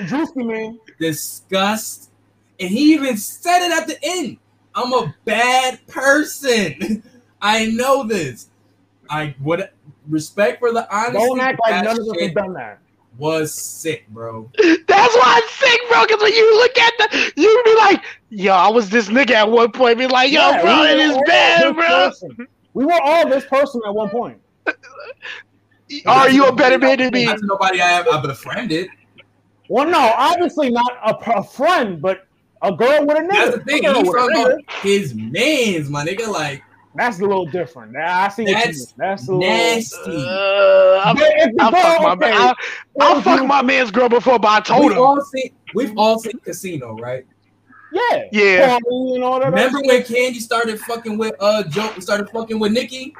juicy 0.08 0.42
man, 0.42 0.80
disgust, 0.98 2.10
and 2.58 2.68
he 2.68 2.92
even 2.92 3.16
said 3.16 3.66
it 3.66 3.70
at 3.70 3.86
the 3.86 3.98
end. 4.02 4.38
I'm 4.74 4.92
a 4.92 5.14
bad 5.24 5.86
person. 5.86 7.04
I 7.40 7.66
know 7.66 8.04
this. 8.04 8.48
I 9.10 9.34
would 9.40 9.68
respect 10.08 10.60
for 10.60 10.72
the 10.72 10.92
honesty. 10.94 11.18
Don't 11.18 11.40
act 11.40 11.60
like 11.62 11.84
none 11.84 11.98
of 12.00 12.06
us 12.08 12.20
have 12.20 12.34
done 12.34 12.52
that 12.54 12.80
was 13.18 13.52
sick, 13.52 14.08
bro. 14.08 14.50
That's 14.56 15.16
why 15.16 15.42
I'm 15.42 15.48
sick, 15.48 15.80
bro. 15.88 16.06
Because 16.06 16.22
when 16.22 16.32
you 16.32 16.56
look 16.56 16.78
at 16.78 16.92
the, 16.98 17.32
you 17.36 17.62
be 17.64 17.74
like, 17.76 18.04
yo, 18.30 18.52
I 18.52 18.68
was 18.68 18.88
this 18.88 19.08
nigga 19.08 19.32
at 19.32 19.50
one 19.50 19.72
point. 19.72 19.98
Be 19.98 20.06
like, 20.06 20.30
yo, 20.30 20.40
yeah, 20.40 20.62
bro, 20.62 20.82
it 20.84 20.98
is 20.98 21.18
bad, 21.26 21.74
bro. 21.74 21.86
Person. 21.86 22.48
We 22.74 22.84
were 22.84 23.00
all 23.02 23.28
this 23.28 23.44
person 23.44 23.80
at 23.86 23.94
one 23.94 24.08
point. 24.08 24.40
Are 26.06 26.30
you 26.30 26.46
a 26.46 26.54
better 26.54 26.78
man 26.78 26.98
than 26.98 27.12
me? 27.12 27.26
That's 27.26 27.42
nobody 27.42 27.80
I 27.80 27.88
have 27.88 28.06
I 28.08 28.20
befriended. 28.20 28.88
Well, 29.68 29.88
no, 29.88 30.12
obviously 30.16 30.70
not 30.70 30.92
a, 31.04 31.38
a 31.38 31.42
friend, 31.42 32.00
but 32.00 32.26
a 32.62 32.72
girl 32.72 33.06
with 33.06 33.18
a 33.18 33.22
nigga. 33.22 33.32
That's 33.32 33.56
the 33.56 33.64
thing. 33.64 33.82
He's 33.84 34.12
talking 34.12 34.64
his 34.82 35.14
man's, 35.14 35.90
my 35.90 36.04
nigga. 36.06 36.28
Like 36.28 36.62
that's 36.98 37.20
a 37.20 37.22
little 37.22 37.46
different. 37.46 37.92
Now 37.92 38.24
I 38.24 38.28
see 38.28 38.42
what 38.42 38.66
you 38.66 38.72
mean. 38.72 38.86
That's 38.96 39.28
a 39.28 39.34
nasty. 39.34 40.10
Little, 40.10 40.28
uh, 40.28 41.02
I'll, 41.04 41.16
I'll, 41.60 41.70
fuck 41.70 42.02
my, 42.02 42.12
okay. 42.12 42.32
I'll, 42.32 42.54
I'll 43.00 43.22
fuck 43.22 43.46
my 43.46 43.62
man's 43.62 43.90
girl 43.90 44.08
before, 44.08 44.38
but 44.38 44.48
I 44.48 44.60
told 44.60 44.82
we've 44.82 44.92
him. 44.92 44.98
All 44.98 45.20
seen, 45.20 45.50
we've 45.74 45.96
all 45.96 46.18
seen 46.18 46.38
Casino, 46.40 46.96
right? 46.96 47.24
Yeah. 47.92 48.24
Yeah. 48.32 48.78
You 48.90 49.18
know, 49.20 49.40
Remember 49.40 49.80
when 49.80 50.02
Candy 50.02 50.40
started 50.40 50.80
fucking 50.80 51.16
with 51.16 51.34
uh 51.40 51.62
Joe 51.64 51.92
started 52.00 52.30
fucking 52.30 52.58
with 52.58 52.72
Nicky? 52.72 53.14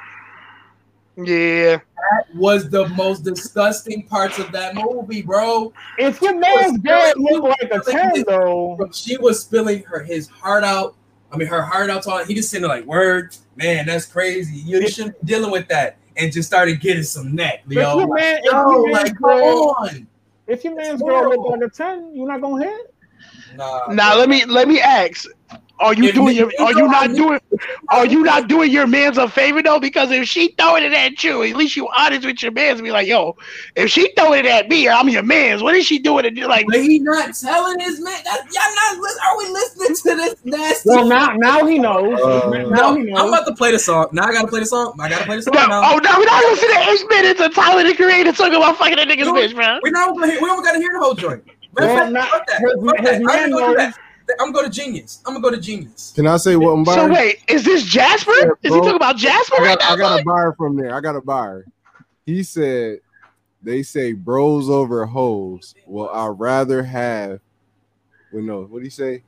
Yeah. 1.17 1.77
That 1.77 2.35
was 2.35 2.71
the 2.71 2.89
most 2.91 3.25
disgusting 3.25 4.07
parts 4.07 4.39
of 4.39 4.53
that 4.53 4.75
movie, 4.75 5.23
bro. 5.23 5.73
If 5.99 6.21
your 6.23 6.39
man's 6.39 6.79
girl 6.79 7.13
looked 7.17 7.63
like 7.63 7.73
a 7.73 7.81
10, 7.81 8.25
though. 8.27 8.89
She 8.93 9.17
was 9.19 9.41
spilling 9.41 9.83
her 9.85 10.03
his 10.03 10.29
heart 10.29 10.63
out 10.63 10.95
I 11.31 11.37
mean, 11.37 11.49
her 11.49 11.63
heart 11.63 11.91
out 11.91 12.03
to 12.05 12.25
He 12.27 12.35
just 12.35 12.51
sitting 12.51 12.67
there 12.67 12.77
like, 12.77 12.87
word, 12.87 13.37
man, 13.57 13.87
that's 13.87 14.07
crazy. 14.07 14.57
You, 14.57 14.81
you 14.81 14.89
shouldn't 14.89 15.21
be 15.21 15.27
dealing 15.27 15.51
with 15.51 15.69
that. 15.69 15.99
And 16.17 16.33
just 16.33 16.49
started 16.49 16.81
getting 16.81 17.05
some 17.05 17.35
neck. 17.35 17.63
Yo, 17.69 17.81
if 17.81 17.97
your 17.97 18.15
man, 18.15 18.39
if 18.43 18.53
your 18.53 18.91
like, 18.91 19.17
come 19.17 19.31
on. 19.31 20.09
If 20.49 20.65
your 20.65 20.75
man's 20.75 21.03
girl 21.03 21.29
look 21.29 21.49
like 21.51 21.61
a 21.61 21.69
10, 21.69 22.15
you're 22.15 22.27
not 22.27 22.41
gonna 22.41 22.65
hit? 22.65 22.95
Nah, 23.55 23.87
now 23.93 24.17
let 24.17 24.29
me 24.29 24.45
let 24.45 24.67
me 24.67 24.81
ask. 24.81 25.29
Are 25.81 25.95
you 25.95 26.05
if 26.05 26.15
doing 26.15 26.37
your? 26.37 26.51
Are 26.61 26.73
you 26.73 26.89
not 26.89 27.15
doing? 27.15 27.41
Are 27.91 28.07
you 28.07 28.25
not 28.25 28.49
doing 28.49 28.71
your 28.71 28.87
man's 28.87 29.17
a 29.17 29.29
favor 29.29 29.63
though? 29.63 29.79
Because 29.79 30.11
if 30.11 30.29
she 30.29 30.49
throwing 30.59 30.83
it 30.83 30.93
at 30.93 31.23
you, 31.23 31.43
at 31.45 31.55
least 31.55 31.77
you 31.77 31.89
honest 31.97 32.27
with 32.27 32.43
your 32.43 32.53
man's. 32.53 32.81
Be 32.81 32.91
like, 32.91 33.07
yo, 33.07 33.37
if 33.77 33.91
she 33.91 34.13
throwing 34.17 34.41
it 34.41 34.47
at 34.47 34.69
me, 34.69 34.89
I'm 34.89 35.09
your 35.09 35.23
man's. 35.23 35.63
What 35.63 35.75
is 35.77 35.87
she 35.87 35.99
doing? 35.99 36.25
It 36.25 36.37
like, 36.47 36.67
but 36.67 36.81
he 36.81 36.99
not 36.99 37.35
telling 37.35 37.79
his 37.81 38.01
man. 38.01 38.21
That, 38.25 38.45
y'all 38.53 38.99
not. 38.99 39.09
Are 39.29 39.39
we 39.39 39.49
listening 39.51 39.95
to 39.95 40.17
this 40.17 40.45
nasty? 40.45 40.91
Well, 40.91 41.07
now 41.07 41.35
now 41.37 41.65
he 41.67 41.79
knows. 41.79 42.21
Uh, 42.21 42.51
now 42.71 42.95
he 42.95 43.05
knows. 43.05 43.21
I'm 43.21 43.29
about 43.29 43.47
to 43.47 43.55
play 43.55 43.71
the 43.71 43.79
song. 43.79 44.09
Now 44.13 44.25
I 44.25 44.33
gotta 44.33 44.49
play 44.49 44.61
the 44.61 44.67
song. 44.67 44.95
I 45.01 45.09
gotta 45.09 45.25
play 45.25 45.37
the 45.37 45.43
song. 45.43 45.55
No, 45.55 45.67
now. 45.67 45.93
Oh 45.93 45.99
no, 45.99 46.19
we're 46.19 46.25
not 46.25 46.43
listening 46.45 46.75
to 46.75 46.91
eight 46.91 47.09
minutes 47.09 47.41
of 47.41 47.55
Tyler 47.55 47.85
the 47.85 47.95
Creator 47.95 48.33
talking 48.33 48.57
about 48.57 48.77
fucking 48.79 48.99
a 48.99 49.03
nigga's 49.03 49.29
bitch, 49.29 49.57
man. 49.57 49.81
We're 49.83 49.91
not 49.91 50.15
gonna 50.15 50.33
hear. 50.33 50.41
We 50.41 50.49
don't 50.49 50.65
gotta 50.65 50.79
hear 50.79 50.93
the 50.93 50.99
whole 50.99 51.15
joint. 51.15 51.45
Well, 51.75 52.11
not, 52.11 52.47
that. 52.47 52.61
His, 52.61 52.85
fuck 52.85 52.99
his 52.99 53.21
that. 53.77 53.95
I'm 54.41 54.53
gonna 54.53 54.53
go 54.53 54.63
to 54.63 54.71
Genius. 54.71 55.23
I'm 55.27 55.35
gonna 55.35 55.43
go 55.43 55.51
to 55.51 55.61
Genius. 55.61 56.13
Can 56.15 56.27
I 56.27 56.37
say 56.37 56.57
what 56.57 56.71
I'm 56.71 56.85
buying? 56.85 57.09
So 57.09 57.13
wait, 57.13 57.43
is 57.49 57.65
this 57.65 57.85
Jasper? 57.85 58.33
Yeah, 58.41 58.49
is 58.63 58.75
he 58.75 58.81
talking 58.81 58.97
about 58.97 59.17
Jasper? 59.17 59.57
I 59.57 59.59
got, 59.59 59.81
right 59.81 59.93
I 59.93 59.97
got 59.97 60.21
a 60.21 60.25
buyer 60.25 60.55
from 60.57 60.77
there. 60.77 60.95
I 60.95 61.01
got 61.01 61.17
a 61.17 61.21
buyer. 61.21 61.65
He 62.27 62.43
said 62.43 63.01
they 63.63 63.83
say 63.83 64.13
bros 64.13 64.69
over 64.69 65.05
hoes. 65.07 65.75
Well, 65.87 66.11
I'd 66.11 66.39
rather 66.39 66.83
have. 66.83 67.41
Well, 68.33 68.43
no, 68.43 68.63
what 68.63 68.81
did 68.81 68.85
he 68.85 68.91
say? 68.91 69.23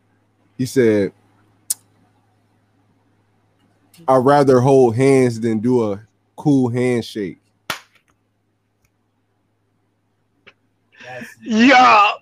He 0.59 0.67
said, 0.67 1.13
I'd 4.07 4.25
rather 4.25 4.61
hold 4.61 4.95
hands 4.95 5.41
than 5.41 5.59
do 5.59 5.93
a 5.93 6.07
cool 6.37 6.69
handshake. 6.69 7.39
Yeah. 11.41 12.13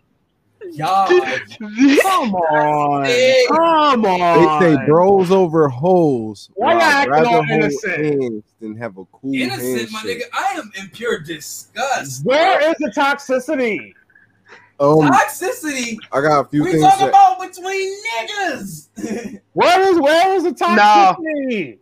Y'all, 0.72 1.08
come 1.58 2.34
on, 2.34 3.06
come 3.48 4.04
on. 4.06 4.60
They 4.60 4.76
say 4.76 4.86
bros 4.86 5.30
over 5.30 5.68
hoes. 5.68 6.50
Why 6.54 6.74
you 6.74 6.80
acting 6.80 7.26
all 7.26 7.50
innocent? 7.50 8.44
Than 8.60 8.76
have 8.76 8.98
a 8.98 9.04
cool 9.06 9.34
innocent, 9.34 9.90
my 9.92 10.00
nigga. 10.00 10.22
I 10.32 10.58
am 10.58 10.70
in 10.78 10.88
pure 10.90 11.20
disgust. 11.20 12.24
Where 12.24 12.70
is 12.70 12.76
the 12.78 12.92
toxicity? 12.96 13.94
Um, 14.80 15.10
toxicity. 15.10 15.96
I 16.12 16.20
got 16.20 16.46
a 16.46 16.48
few 16.48 16.64
we 16.64 16.72
things. 16.72 16.84
We 16.84 16.88
talk 16.88 16.98
that... 16.98 17.08
about 17.08 17.40
between 17.40 17.96
niggas. 18.06 19.40
where 19.52 19.92
is 19.92 20.00
where 20.00 20.34
is 20.34 20.44
the 20.44 20.52
toxicity? 20.52 21.70
No. 21.70 21.78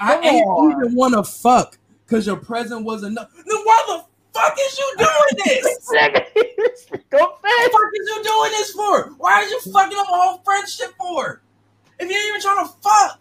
I 0.00 0.18
ain't 0.20 0.76
even 0.76 0.94
want 0.94 1.14
to 1.14 1.24
fuck 1.24 1.78
because 2.06 2.26
your 2.26 2.36
present 2.36 2.84
was 2.84 3.02
enough. 3.02 3.30
Then 3.34 3.58
why 3.64 3.84
the 3.88 4.04
fuck 4.32 4.56
is 4.58 4.78
you 4.78 4.94
doing 4.98 5.44
this? 5.44 5.88
Go 7.10 7.18
What 7.18 7.42
the 7.42 7.70
fuck 7.72 7.90
is 7.94 8.08
you 8.08 8.22
doing 8.22 8.50
this 8.52 8.72
for? 8.72 9.10
Why 9.18 9.34
are 9.34 9.44
you 9.44 9.60
fucking 9.60 9.98
up 9.98 10.06
a 10.06 10.12
whole 10.12 10.38
friendship 10.44 10.94
for? 10.98 11.42
If 11.98 12.10
you 12.10 12.16
ain't 12.16 12.28
even 12.28 12.40
trying 12.40 12.66
to 12.66 12.72
fuck. 12.82 13.20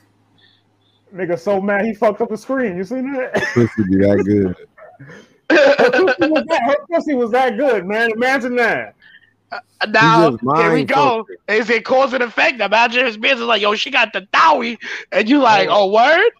Nigga 1.13 1.39
so 1.39 1.61
mad 1.61 1.85
he 1.85 1.93
fucked 1.93 2.21
up 2.21 2.29
the 2.29 2.37
screen. 2.37 2.77
You 2.77 2.83
seen 2.83 3.13
that? 3.13 3.33
Pussy 3.53 3.83
be 3.89 3.97
that 3.97 4.23
good. 4.25 4.55
her, 5.49 5.91
pussy 5.91 6.31
was 6.31 6.43
that, 6.47 6.61
her 6.63 6.85
pussy 6.91 7.13
was 7.13 7.31
that 7.31 7.57
good, 7.57 7.85
man. 7.85 8.11
Imagine 8.11 8.55
that. 8.57 8.95
Uh, 9.51 9.59
now 9.87 10.37
here 10.55 10.73
we 10.73 10.83
go. 10.83 11.25
Is 11.47 11.69
it 11.69 11.85
cause 11.85 12.13
and 12.13 12.21
effect? 12.21 12.59
Imagine 12.59 13.05
his 13.05 13.15
business 13.15 13.47
like, 13.47 13.61
yo, 13.61 13.75
she 13.75 13.89
got 13.89 14.11
the 14.11 14.21
dowie, 14.33 14.77
and 15.11 15.29
you 15.29 15.39
like, 15.39 15.69
oh, 15.71 15.89
word. 15.89 16.31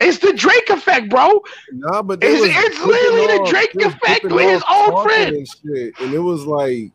It's 0.00 0.18
the 0.18 0.32
Drake 0.32 0.70
effect, 0.70 1.10
bro. 1.10 1.42
Nah, 1.72 2.02
but 2.02 2.20
it's, 2.22 2.42
it's 2.42 2.80
literally 2.84 3.38
the 3.38 3.46
Drake 3.50 3.74
effect 3.74 4.24
with 4.24 4.48
his 4.48 4.62
own 4.68 5.02
friend. 5.02 5.36
And, 5.36 5.48
shit. 5.48 5.94
and 6.00 6.14
it 6.14 6.18
was 6.18 6.46
like, 6.46 6.90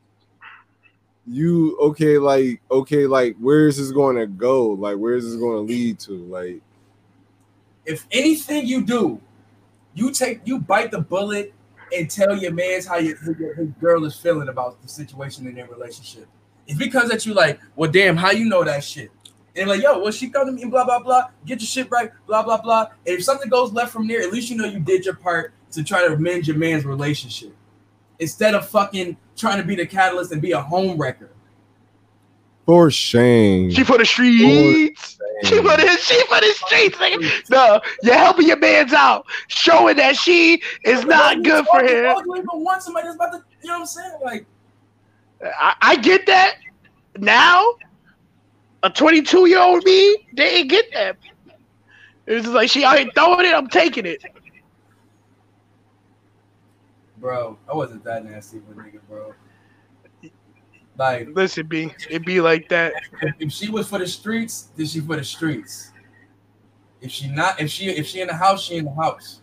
you 1.27 1.77
okay? 1.79 2.17
Like 2.17 2.61
okay, 2.69 3.05
like 3.07 3.35
where 3.37 3.67
is 3.67 3.77
this 3.77 3.91
going 3.91 4.15
to 4.15 4.27
go? 4.27 4.69
Like 4.69 4.97
where 4.97 5.15
is 5.15 5.25
this 5.25 5.35
going 5.35 5.55
to 5.55 5.73
lead 5.73 5.99
to? 6.01 6.13
Like, 6.13 6.61
if 7.85 8.05
anything 8.11 8.65
you 8.65 8.83
do, 8.83 9.21
you 9.93 10.11
take 10.11 10.41
you 10.45 10.59
bite 10.59 10.91
the 10.91 11.01
bullet 11.01 11.53
and 11.95 12.09
tell 12.09 12.35
your 12.35 12.53
man's 12.53 12.87
how 12.87 12.97
your, 12.97 13.17
your, 13.39 13.53
his 13.55 13.69
girl 13.79 14.05
is 14.05 14.15
feeling 14.15 14.49
about 14.49 14.81
the 14.81 14.87
situation 14.87 15.47
in 15.47 15.55
their 15.55 15.67
relationship. 15.67 16.27
If 16.67 16.81
it 16.81 16.89
comes 16.89 17.11
at 17.11 17.25
you 17.25 17.33
like, 17.33 17.59
well, 17.75 17.91
damn, 17.91 18.17
how 18.17 18.31
you 18.31 18.45
know 18.45 18.63
that 18.63 18.83
shit? 18.83 19.11
And 19.55 19.69
like, 19.69 19.81
yo, 19.81 19.99
well, 19.99 20.11
she 20.11 20.29
come 20.29 20.47
to 20.47 20.51
me 20.51 20.63
and 20.63 20.71
blah 20.71 20.83
blah 20.83 20.99
blah, 20.99 21.29
get 21.45 21.61
your 21.61 21.67
shit 21.67 21.89
right, 21.89 22.11
blah 22.27 22.43
blah 22.43 22.61
blah. 22.61 22.87
And 23.05 23.17
if 23.17 23.23
something 23.23 23.49
goes 23.49 23.71
left 23.71 23.91
from 23.91 24.07
there, 24.07 24.21
at 24.21 24.31
least 24.31 24.49
you 24.49 24.57
know 24.57 24.65
you 24.65 24.79
did 24.79 25.05
your 25.05 25.15
part 25.15 25.53
to 25.71 25.83
try 25.83 26.07
to 26.07 26.17
mend 26.17 26.47
your 26.47 26.57
man's 26.57 26.85
relationship. 26.85 27.55
Instead 28.19 28.55
of 28.55 28.67
fucking 28.67 29.17
trying 29.35 29.57
to 29.57 29.67
be 29.67 29.75
the 29.75 29.85
catalyst 29.85 30.31
and 30.31 30.41
be 30.41 30.51
a 30.51 30.61
home 30.61 30.97
wrecker. 30.97 31.31
For 32.65 32.89
shame. 32.89 33.69
She 33.71 33.83
for 33.83 33.97
the 33.97 34.05
streets. 34.05 35.19
She 35.43 35.57
for 35.57 35.77
the 35.77 35.97
she 36.01 36.19
for 36.25 36.39
the 36.39 36.53
streets, 36.55 36.97
nigga. 36.97 37.49
No, 37.49 37.79
you're 38.01 38.15
helping 38.15 38.47
your 38.47 38.57
man's 38.57 38.93
out, 38.93 39.25
showing 39.47 39.97
that 39.97 40.15
she 40.15 40.61
is 40.83 41.05
not 41.05 41.43
good 41.43 41.65
for 41.67 41.81
him. 41.81 42.15
You 42.25 42.35
even 42.37 42.47
want 42.53 42.81
somebody 42.81 43.07
that's 43.07 43.15
about 43.15 43.33
to, 43.33 43.43
you 43.61 43.67
know 43.67 43.75
what 43.75 43.79
I'm 43.81 43.85
saying? 43.85 44.19
Like, 44.23 44.45
I, 45.43 45.75
I 45.81 45.95
get 45.97 46.25
that. 46.25 46.55
Now, 47.17 47.75
a 48.85 48.89
22 48.91 49.47
year 49.47 49.59
old 49.59 49.83
me, 49.83 50.27
they 50.33 50.57
ain't 50.57 50.69
get 50.69 50.85
that. 50.93 51.17
It 52.27 52.35
was 52.35 52.47
like 52.47 52.69
she 52.69 52.83
out 52.83 52.99
here 52.99 53.09
throwing 53.15 53.45
it, 53.45 53.53
I'm 53.53 53.67
taking 53.67 54.05
it. 54.05 54.23
Bro, 57.17 57.57
I 57.67 57.75
wasn't 57.75 58.03
that 58.03 58.23
nasty 58.23 58.59
with 58.59 58.77
nigga, 58.77 58.99
bro. 59.09 59.33
Like, 60.97 61.29
listen, 61.33 61.65
B, 61.65 61.91
it 62.09 62.25
be 62.25 62.39
like 62.41 62.69
that. 62.69 62.93
If 63.39 63.51
she 63.51 63.69
was 63.69 63.89
for 63.89 63.97
the 63.97 64.07
streets, 64.07 64.69
then 64.75 64.85
she 64.85 64.99
for 65.01 65.15
the 65.15 65.23
streets. 65.23 65.91
If 67.01 67.11
she 67.11 67.27
not, 67.27 67.59
if 67.59 67.71
she 67.71 67.89
if 67.89 68.05
she 68.05 68.21
in 68.21 68.27
the 68.27 68.35
house, 68.35 68.63
she 68.63 68.77
in 68.77 68.85
the 68.85 68.93
house. 68.93 69.41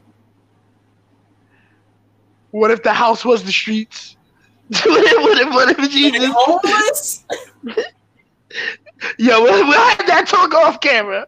What 2.52 2.70
if 2.70 2.82
the 2.82 2.92
house 2.92 3.24
was 3.24 3.42
the 3.42 3.52
streets? 3.52 4.16
what 4.68 4.82
if 4.84 5.22
what 5.22 5.38
if, 5.38 5.48
what 5.48 5.78
if 5.78 5.92
she 5.92 6.12
homeless? 6.32 7.24
Yo, 9.18 9.42
we'll, 9.42 9.66
we'll 9.66 9.80
have 9.80 10.06
that 10.06 10.26
talk 10.26 10.54
off 10.54 10.80
camera. 10.80 11.26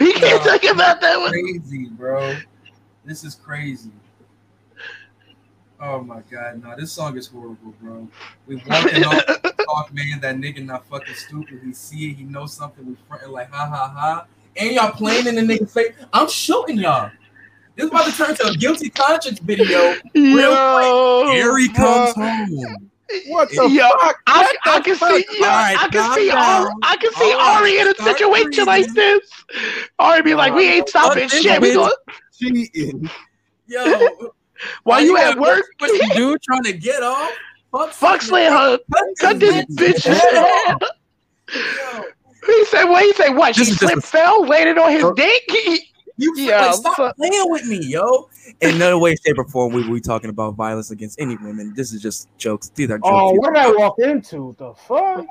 We 0.00 0.12
can't 0.12 0.44
no, 0.44 0.52
talk 0.52 0.64
about 0.64 1.00
that 1.00 1.18
one. 1.18 1.30
Crazy, 1.30 1.86
bro. 1.90 2.36
This 3.04 3.24
is 3.24 3.34
crazy. 3.34 3.90
Oh 5.78 6.02
my 6.02 6.22
god, 6.30 6.62
no, 6.62 6.74
this 6.76 6.92
song 6.92 7.16
is 7.18 7.26
horrible, 7.26 7.74
bro. 7.80 8.08
We 8.46 8.56
walking 8.66 9.04
off 9.04 9.24
talk, 9.66 9.92
man. 9.92 10.20
That 10.20 10.36
nigga 10.36 10.64
not 10.64 10.86
fucking 10.88 11.14
stupid. 11.14 11.60
He 11.64 11.72
see 11.74 12.10
it, 12.10 12.16
he 12.16 12.24
knows 12.24 12.54
something. 12.54 12.86
We 12.86 12.96
fronting 13.06 13.30
like 13.30 13.50
ha 13.50 13.66
ha 13.66 13.88
ha. 13.94 14.26
And 14.56 14.74
y'all 14.74 14.92
playing 14.92 15.26
in 15.26 15.34
the 15.34 15.42
nigga 15.42 15.70
face. 15.70 15.92
I'm 16.12 16.28
shooting 16.28 16.78
y'all. 16.78 17.10
This 17.74 17.84
is 17.84 17.90
about 17.90 18.06
to 18.06 18.12
turn 18.12 18.34
to 18.36 18.46
a 18.46 18.54
guilty 18.54 18.88
conscience 18.88 19.38
video. 19.38 19.96
Yo, 20.14 21.24
quick. 21.24 21.36
Gary 21.36 21.68
comes 21.68 22.14
home. 22.14 22.90
What 23.28 23.48
the 23.50 23.68
yo, 23.70 23.88
fuck? 24.00 24.20
I, 24.26 24.56
I, 24.64 24.80
can 24.80 24.96
fuck? 24.96 25.10
see, 25.10 25.24
yo, 25.38 25.46
right, 25.46 25.76
I 25.78 25.88
can 25.88 26.12
see, 26.14 26.30
Ari, 26.30 26.72
I 26.82 26.96
can 26.96 27.12
see 27.12 27.34
Ari 27.38 27.78
in 27.78 27.88
a 27.88 27.94
situation 27.94 28.64
like 28.64 28.92
this. 28.94 29.30
Ari 30.00 30.22
be 30.22 30.34
like, 30.34 30.54
"We 30.54 30.68
ain't 30.68 30.88
stopping 30.88 31.28
shit. 31.28 31.60
We 31.60 31.74
going 31.74 31.92
cheating." 32.36 33.08
Yo, 33.66 34.32
while 34.82 35.02
you 35.02 35.16
at 35.18 35.38
work, 35.38 35.64
what 35.78 35.90
you 35.90 36.14
do 36.14 36.38
trying 36.38 36.64
to 36.64 36.72
get 36.72 37.02
off? 37.02 37.32
Fuck, 37.70 37.92
fuck 37.92 38.22
slaying 38.22 38.52
her. 38.52 38.78
Cut 39.20 39.38
this 39.38 39.64
bitch. 39.66 40.02
He 42.46 42.64
said, 42.66 42.84
"What?" 42.84 43.04
He 43.04 43.12
said, 43.12 43.30
"What?" 43.30 43.54
She 43.54 43.64
slipped, 43.64 44.04
fell, 44.04 44.44
landed 44.46 44.78
on 44.78 44.90
his 44.90 45.04
dick. 45.14 45.42
You 46.16 46.34
yeah, 46.36 46.70
stop 46.72 46.96
fuck. 46.96 47.16
playing 47.16 47.50
with 47.50 47.66
me, 47.66 47.78
yo. 47.84 48.28
In 48.60 48.78
no 48.78 48.98
way, 48.98 49.16
shape, 49.16 49.38
or 49.38 49.44
form 49.44 49.72
we 49.72 49.88
we 49.88 50.00
talking 50.00 50.30
about 50.30 50.54
violence 50.54 50.90
against 50.90 51.20
any 51.20 51.36
women. 51.36 51.72
This 51.74 51.92
is 51.92 52.00
just 52.00 52.28
jokes. 52.38 52.70
These 52.70 52.90
are 52.90 52.98
jokes. 52.98 53.08
Oh, 53.10 53.32
what 53.34 53.54
did 53.54 53.62
I 53.62 53.70
walk 53.72 53.98
into? 53.98 54.54
The 54.58 54.74
fuck? 54.74 55.26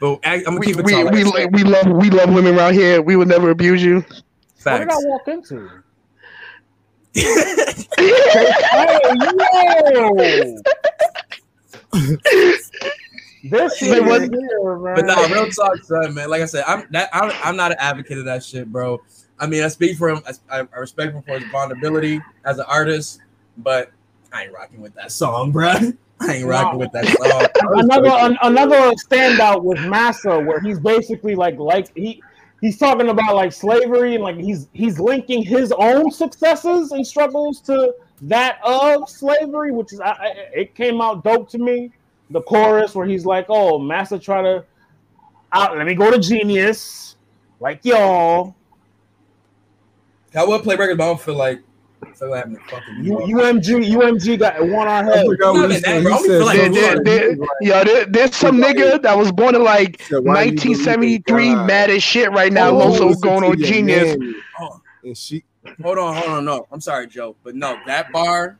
But 0.00 0.20
I, 0.24 0.36
am 0.36 0.44
gonna 0.44 0.58
we, 0.58 0.66
keep 0.66 0.78
it. 0.78 0.84
We, 0.84 1.04
we, 1.04 1.24
we, 1.24 1.46
we 1.46 1.64
love 1.64 1.86
we 1.88 2.10
love 2.10 2.32
women 2.32 2.56
around 2.56 2.74
here. 2.74 3.02
We 3.02 3.16
would 3.16 3.28
never 3.28 3.50
abuse 3.50 3.82
you. 3.82 4.02
Facts. 4.56 4.64
What 4.64 4.78
did 4.78 4.90
I 4.90 4.96
walk 5.08 5.28
into? 5.28 5.70
this 13.44 13.78
shit 13.78 14.04
was 14.04 14.22
here, 14.22 14.78
man. 14.78 14.94
But 14.96 15.04
no, 15.04 15.28
real 15.28 15.48
talk, 15.50 15.76
son, 15.84 16.14
man. 16.14 16.28
Like 16.28 16.42
I 16.42 16.46
said, 16.46 16.64
I'm 16.66 16.86
that 16.90 17.08
I'm, 17.12 17.30
I'm 17.42 17.56
not 17.56 17.70
an 17.70 17.76
advocate 17.78 18.18
of 18.18 18.24
that 18.24 18.42
shit, 18.42 18.70
bro. 18.72 19.00
I 19.38 19.46
mean, 19.46 19.62
I 19.62 19.68
speak 19.68 19.96
for 19.96 20.08
him. 20.08 20.22
I, 20.50 20.60
I 20.60 20.78
respect 20.78 21.14
him 21.14 21.22
for 21.22 21.38
his 21.38 21.50
vulnerability 21.50 22.20
as 22.44 22.58
an 22.58 22.66
artist, 22.68 23.20
but 23.58 23.90
I 24.32 24.44
ain't 24.44 24.52
rocking 24.52 24.80
with 24.80 24.94
that 24.94 25.12
song, 25.12 25.52
bro. 25.52 25.72
I 26.20 26.34
ain't 26.34 26.46
rocking 26.46 26.78
with 26.78 26.92
that 26.92 27.06
song. 27.06 27.78
another 27.78 28.08
an, 28.08 28.38
another 28.42 28.92
standout 28.92 29.62
with 29.62 29.80
Massa, 29.86 30.38
where 30.38 30.60
he's 30.60 30.78
basically 30.78 31.34
like 31.34 31.58
like 31.58 31.94
he 31.96 32.22
he's 32.60 32.78
talking 32.78 33.08
about 33.08 33.34
like 33.34 33.52
slavery 33.52 34.14
and 34.14 34.24
like 34.24 34.36
he's 34.36 34.68
he's 34.72 34.98
linking 34.98 35.42
his 35.42 35.72
own 35.72 36.10
successes 36.10 36.92
and 36.92 37.06
struggles 37.06 37.60
to 37.62 37.94
that 38.22 38.58
of 38.64 39.08
slavery, 39.08 39.70
which 39.70 39.92
is 39.92 40.00
I, 40.00 40.34
it 40.52 40.74
came 40.74 41.00
out 41.00 41.24
dope 41.24 41.50
to 41.50 41.58
me. 41.58 41.92
The 42.30 42.40
chorus 42.42 42.94
where 42.94 43.06
he's 43.06 43.26
like, 43.26 43.46
"Oh, 43.48 43.78
Massa 43.78 44.18
try 44.18 44.42
to 44.42 44.64
out, 45.52 45.76
let 45.76 45.86
me 45.86 45.94
go 45.94 46.10
to 46.10 46.18
Genius, 46.18 47.16
like 47.60 47.84
y'all." 47.84 48.54
I 50.36 50.44
would 50.44 50.62
play 50.62 50.76
records, 50.76 50.98
but 50.98 51.04
I 51.04 51.06
don't 51.08 51.20
feel 51.20 51.36
like 51.36 51.60
so 52.14 52.32
having 52.32 52.56
fucking 52.56 53.04
UMG 53.04 53.90
UMG 53.90 54.38
got 54.38 54.60
one 54.60 54.86
on 54.86 55.04
head. 55.04 55.26
Yeah, 57.60 57.84
there, 57.84 58.04
there's 58.04 58.36
some 58.36 58.58
nigga 58.58 59.00
that 59.02 59.16
was 59.16 59.32
born 59.32 59.54
in 59.54 59.64
like 59.64 60.00
1973, 60.10 61.54
mad 61.54 61.90
as 61.90 62.02
shit 62.02 62.30
right 62.32 62.52
now. 62.52 62.70
Oh, 62.70 62.80
also 62.80 63.14
going 63.14 63.44
on 63.44 63.58
Genius. 63.58 64.16
Oh, 64.60 64.80
and 65.02 65.16
she. 65.16 65.44
Hold 65.82 65.98
on, 65.98 66.14
hold 66.14 66.28
on, 66.28 66.44
no. 66.44 66.66
I'm 66.70 66.80
sorry, 66.80 67.06
Joe, 67.06 67.36
but 67.42 67.54
no, 67.54 67.78
that 67.86 68.12
bar. 68.12 68.58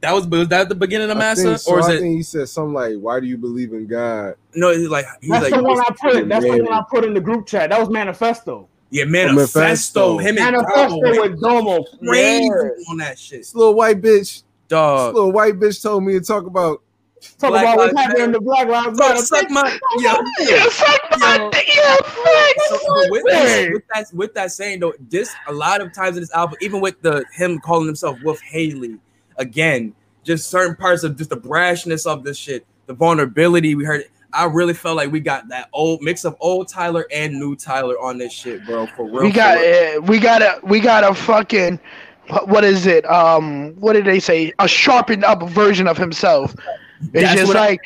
That 0.00 0.12
was 0.12 0.26
was 0.26 0.48
that 0.48 0.68
the 0.68 0.74
beginning 0.74 1.10
of 1.10 1.16
Massa, 1.16 1.58
so. 1.58 1.72
or 1.72 1.80
is 1.80 1.86
I 1.86 1.94
it? 1.94 2.04
he 2.04 2.22
said 2.22 2.48
something 2.48 2.74
like, 2.74 2.96
"Why 2.96 3.18
do 3.20 3.26
you 3.26 3.38
believe 3.38 3.72
in 3.72 3.86
God?" 3.86 4.34
No, 4.54 4.70
he's 4.70 4.88
like, 4.88 5.06
he's 5.20 5.30
that's 5.30 5.50
like, 5.50 5.54
the 5.54 5.62
one 5.62 5.80
I 5.80 5.94
put. 5.98 6.28
That's 6.28 6.44
the 6.44 6.62
one 6.62 6.72
I 6.72 6.82
put 6.88 7.04
in 7.04 7.14
the 7.14 7.20
group 7.20 7.46
chat. 7.46 7.70
That 7.70 7.80
was 7.80 7.88
Manifesto. 7.88 8.68
Yeah, 8.90 9.04
manifesto. 9.04 9.60
manifesto. 9.60 10.18
Him 10.18 10.38
and 10.38 10.56
manifesto 10.56 11.00
Domo. 11.00 11.20
with 11.20 11.40
Domo. 11.40 11.84
Crazy 12.06 12.48
on 12.90 12.96
that 12.98 13.18
shit. 13.18 13.40
This 13.40 13.54
little 13.54 13.74
white 13.74 14.00
bitch. 14.00 14.42
Dog. 14.68 15.08
This 15.10 15.14
little 15.14 15.32
white 15.32 15.54
bitch 15.58 15.82
told 15.82 16.04
me 16.04 16.14
to 16.14 16.20
talk 16.20 16.46
about 16.46 16.82
Talk 17.38 17.50
Black 17.50 17.62
about 17.62 17.76
what's 17.78 17.98
happening 17.98 18.24
in 18.24 18.32
the 18.32 18.40
Black 18.40 18.68
Lives 18.68 18.98
Matter. 18.98 19.20
Suck 19.22 19.50
my, 19.50 19.78
yeah, 19.98 20.16
yeah, 20.40 20.68
suck 20.68 21.00
my, 21.18 21.50
yeah, 21.66 21.96
so, 22.68 23.10
with, 23.10 23.24
that, 23.24 23.70
with 23.72 23.82
that, 23.92 24.06
with 24.12 24.34
that 24.34 24.52
saying 24.52 24.80
though, 24.80 24.94
this 25.08 25.34
a 25.48 25.52
lot 25.52 25.80
of 25.80 25.92
times 25.92 26.16
in 26.16 26.22
this 26.22 26.32
album, 26.32 26.56
even 26.60 26.80
with 26.80 27.00
the 27.02 27.24
him 27.32 27.58
calling 27.58 27.86
himself 27.86 28.18
Wolf 28.22 28.40
Haley, 28.40 28.98
again, 29.36 29.94
just 30.22 30.48
certain 30.48 30.76
parts 30.76 31.02
of 31.02 31.16
just 31.16 31.30
the 31.30 31.36
brashness 31.36 32.06
of 32.06 32.22
this 32.22 32.36
shit, 32.36 32.64
the 32.86 32.94
vulnerability 32.94 33.74
we 33.74 33.84
heard. 33.84 34.04
I 34.32 34.44
really 34.44 34.74
felt 34.74 34.96
like 34.96 35.10
we 35.10 35.20
got 35.20 35.48
that 35.48 35.68
old 35.72 36.02
mix 36.02 36.24
of 36.24 36.36
old 36.40 36.68
Tyler 36.68 37.06
and 37.12 37.38
new 37.38 37.56
Tyler 37.56 37.98
on 38.00 38.18
this 38.18 38.32
shit, 38.32 38.64
bro. 38.66 38.86
For 38.86 39.04
real. 39.04 39.22
We 39.22 39.32
got 39.32 39.58
uh, 39.58 40.00
we 40.02 40.18
got 40.18 40.42
a 40.42 40.60
we 40.62 40.80
got 40.80 41.04
a 41.04 41.14
fucking 41.14 41.80
what 42.44 42.64
is 42.64 42.86
it? 42.86 43.08
Um, 43.10 43.74
what 43.76 43.94
did 43.94 44.04
they 44.04 44.20
say? 44.20 44.52
A 44.58 44.68
sharpened 44.68 45.24
up 45.24 45.42
version 45.48 45.88
of 45.88 45.96
himself. 45.96 46.54
It's 47.14 47.40
just 47.40 47.54
like 47.54 47.80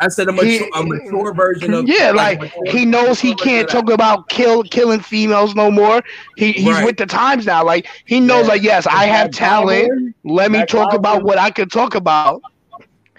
I 0.00 0.08
said, 0.08 0.28
a 0.28 0.32
mature, 0.32 0.46
he, 0.46 0.70
a 0.74 0.82
mature 0.82 1.32
version 1.32 1.72
of 1.72 1.88
yeah, 1.88 2.10
like, 2.10 2.40
like 2.40 2.52
he 2.68 2.84
knows 2.84 3.18
he 3.18 3.34
can't 3.36 3.68
talk 3.68 3.90
about 3.90 4.28
kill 4.28 4.62
killing 4.62 5.00
females 5.00 5.54
no 5.54 5.70
more. 5.70 6.02
He 6.36 6.52
he's 6.52 6.74
right. 6.74 6.84
with 6.84 6.98
the 6.98 7.06
times 7.06 7.46
now. 7.46 7.64
Like 7.64 7.88
he 8.04 8.20
knows, 8.20 8.44
yeah. 8.44 8.52
like 8.52 8.62
yes, 8.62 8.86
I 8.86 9.06
have 9.06 9.30
talent. 9.30 10.14
Let 10.24 10.50
me 10.50 10.66
talk 10.66 10.92
about 10.92 11.24
what 11.24 11.38
I 11.38 11.50
can 11.50 11.68
talk 11.68 11.94
about. 11.94 12.42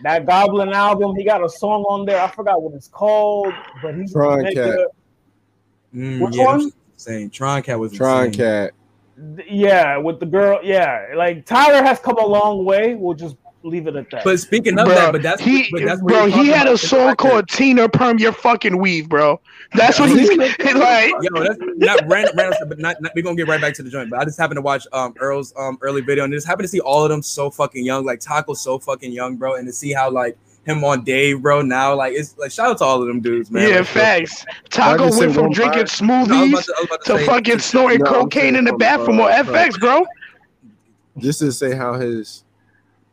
That 0.04 0.26
Goblin 0.26 0.74
album, 0.74 1.16
he 1.16 1.24
got 1.24 1.44
a 1.44 1.50
song 1.50 1.84
on 1.84 2.06
there. 2.06 2.22
I 2.22 2.30
forgot 2.30 2.62
what 2.62 2.74
it's 2.74 2.88
called, 2.88 3.54
but 3.82 3.96
he's 3.96 4.14
Tron 4.14 4.44
Cat. 4.54 4.80
Mm, 5.94 6.20
Which 6.26 6.36
yeah, 6.36 6.46
one? 6.46 6.72
Saying 6.96 7.32
Tron 7.32 7.62
Cat 7.64 7.80
was 7.80 7.94
Tron 7.94 8.28
insane. 8.28 8.40
Cat. 8.40 8.74
Yeah, 9.48 9.98
with 9.98 10.20
the 10.20 10.26
girl. 10.26 10.60
Yeah, 10.64 11.08
like 11.16 11.46
Tyler 11.46 11.84
has 11.84 12.00
come 12.00 12.18
a 12.18 12.26
long 12.26 12.64
way. 12.64 12.96
We'll 12.96 13.16
just 13.16 13.36
leave 13.64 13.88
it 13.88 13.96
at 13.96 14.10
that. 14.12 14.24
But 14.24 14.40
speaking 14.40 14.78
of 14.80 14.86
bro, 14.86 14.96
that, 14.96 15.12
but 15.12 15.22
that's 15.22 15.42
he, 15.42 15.70
but 15.72 15.84
that's 15.84 16.02
bro. 16.02 16.28
He 16.28 16.48
had 16.48 16.68
a 16.68 16.78
song 16.78 17.16
called 17.16 17.50
"Tina 17.50 17.90
Perm 17.90 18.18
Your 18.20 18.32
Fucking 18.32 18.78
Weave," 18.78 19.10
bro. 19.10 19.40
That's 19.74 20.00
what 20.00 20.10
he's 20.18 20.30
like. 20.38 21.14
Yo, 21.22 21.44
that's 21.44 21.60
not 21.60 22.08
random, 22.08 22.36
random 22.38 22.70
but 22.70 22.80
not, 22.80 23.02
not, 23.02 23.12
we're 23.16 23.24
gonna 23.24 23.36
get 23.36 23.48
right 23.48 23.62
back 23.62 23.74
to 23.76 23.84
the 23.84 23.90
joint. 23.90 24.10
But 24.10 24.20
I 24.20 24.26
just 24.26 24.40
happened 24.40 24.58
to 24.58 24.62
watch 24.62 24.88
um 24.94 25.14
Earl's 25.20 25.54
um 25.58 25.78
early 25.82 26.02
video 26.02 26.24
and 26.24 26.34
just 26.34 26.48
happened 26.48 26.66
to 26.66 26.70
see 26.70 26.80
all 26.80 27.04
of 27.04 27.10
them 27.10 27.22
so 27.22 27.50
fucking 27.50 27.86
young, 27.86 28.06
like 28.06 28.20
Taco 28.20 28.54
so 28.54 28.80
fucking 28.80 29.12
young, 29.12 29.36
bro, 29.36 29.56
and 29.56 29.68
to 29.68 29.74
see 29.74 29.94
how 29.94 30.10
like 30.10 30.38
him 30.66 30.84
on 30.84 31.04
Dave, 31.04 31.42
bro. 31.42 31.62
Now, 31.62 31.96
like 31.96 32.14
it's 32.14 32.38
like 32.38 32.52
shout 32.52 32.72
out 32.72 32.78
to 32.80 32.86
all 32.86 33.02
of 33.02 33.08
them 33.08 33.22
dudes, 33.22 33.52
man. 33.52 33.70
Yeah, 33.70 33.78
like, 33.78 33.88
facts. 33.88 34.46
Taco 34.70 35.10
went 35.18 35.34
from 35.34 35.52
drinking 35.52 35.84
smoothies 35.84 36.52
no, 36.52 36.62
to, 36.62 36.88
to, 36.88 37.18
to 37.18 37.26
fucking 37.26 37.60
snorting 37.60 38.00
no, 38.00 38.12
cocaine 38.12 38.56
in 38.56 38.66
the 38.66 38.74
bathroom 38.74 39.20
or 39.20 39.30
FX, 39.30 39.80
bro. 39.80 40.06
Just 41.18 41.40
to 41.40 41.52
say 41.52 41.76
how 41.76 41.94
his 41.96 42.44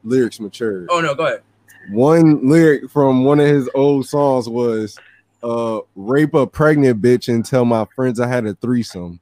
lyrics 0.06 0.40
matured. 0.40 0.88
Oh 0.90 1.00
no, 1.00 1.14
go 1.14 1.26
ahead. 1.26 1.42
One 1.90 2.48
lyric 2.48 2.90
from 2.90 3.24
one 3.24 3.40
of 3.40 3.46
his 3.46 3.68
old 3.74 4.06
songs 4.08 4.48
was 4.48 4.98
uh 5.42 5.80
rape 5.94 6.34
a 6.34 6.46
pregnant 6.46 7.02
bitch 7.02 7.32
and 7.32 7.44
tell 7.44 7.64
my 7.64 7.86
friends 7.94 8.20
I 8.20 8.28
had 8.28 8.46
a 8.46 8.54
threesome. 8.54 9.20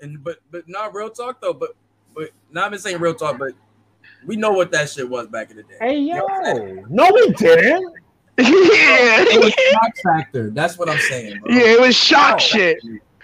And 0.00 0.22
but 0.22 0.38
but 0.50 0.68
not 0.68 0.94
real 0.94 1.10
talk 1.10 1.40
though, 1.40 1.54
but 1.54 1.70
but 2.14 2.30
not 2.50 2.68
even 2.68 2.78
saying 2.78 3.00
real 3.00 3.14
talk, 3.14 3.38
but 3.38 3.52
we 4.26 4.36
know 4.36 4.52
what 4.52 4.70
that 4.72 4.90
shit 4.90 5.08
was 5.08 5.26
back 5.28 5.50
in 5.50 5.56
the 5.56 5.62
day. 5.62 5.76
Hey 5.80 5.98
yo, 5.98 6.16
you 6.16 6.86
know 6.88 7.08
no, 7.08 7.10
we 7.12 7.32
didn't. 7.32 7.94
yeah, 8.38 9.24
it 9.26 9.42
was 9.42 9.52
shock 9.72 9.92
factor. 10.02 10.50
That's 10.50 10.76
what 10.76 10.88
I'm 10.88 10.98
saying. 10.98 11.40
Bro. 11.40 11.54
Yeah, 11.54 11.72
it 11.72 11.80
was 11.80 11.96
shock 11.96 12.34
oh, 12.36 12.38
shit. 12.38 12.78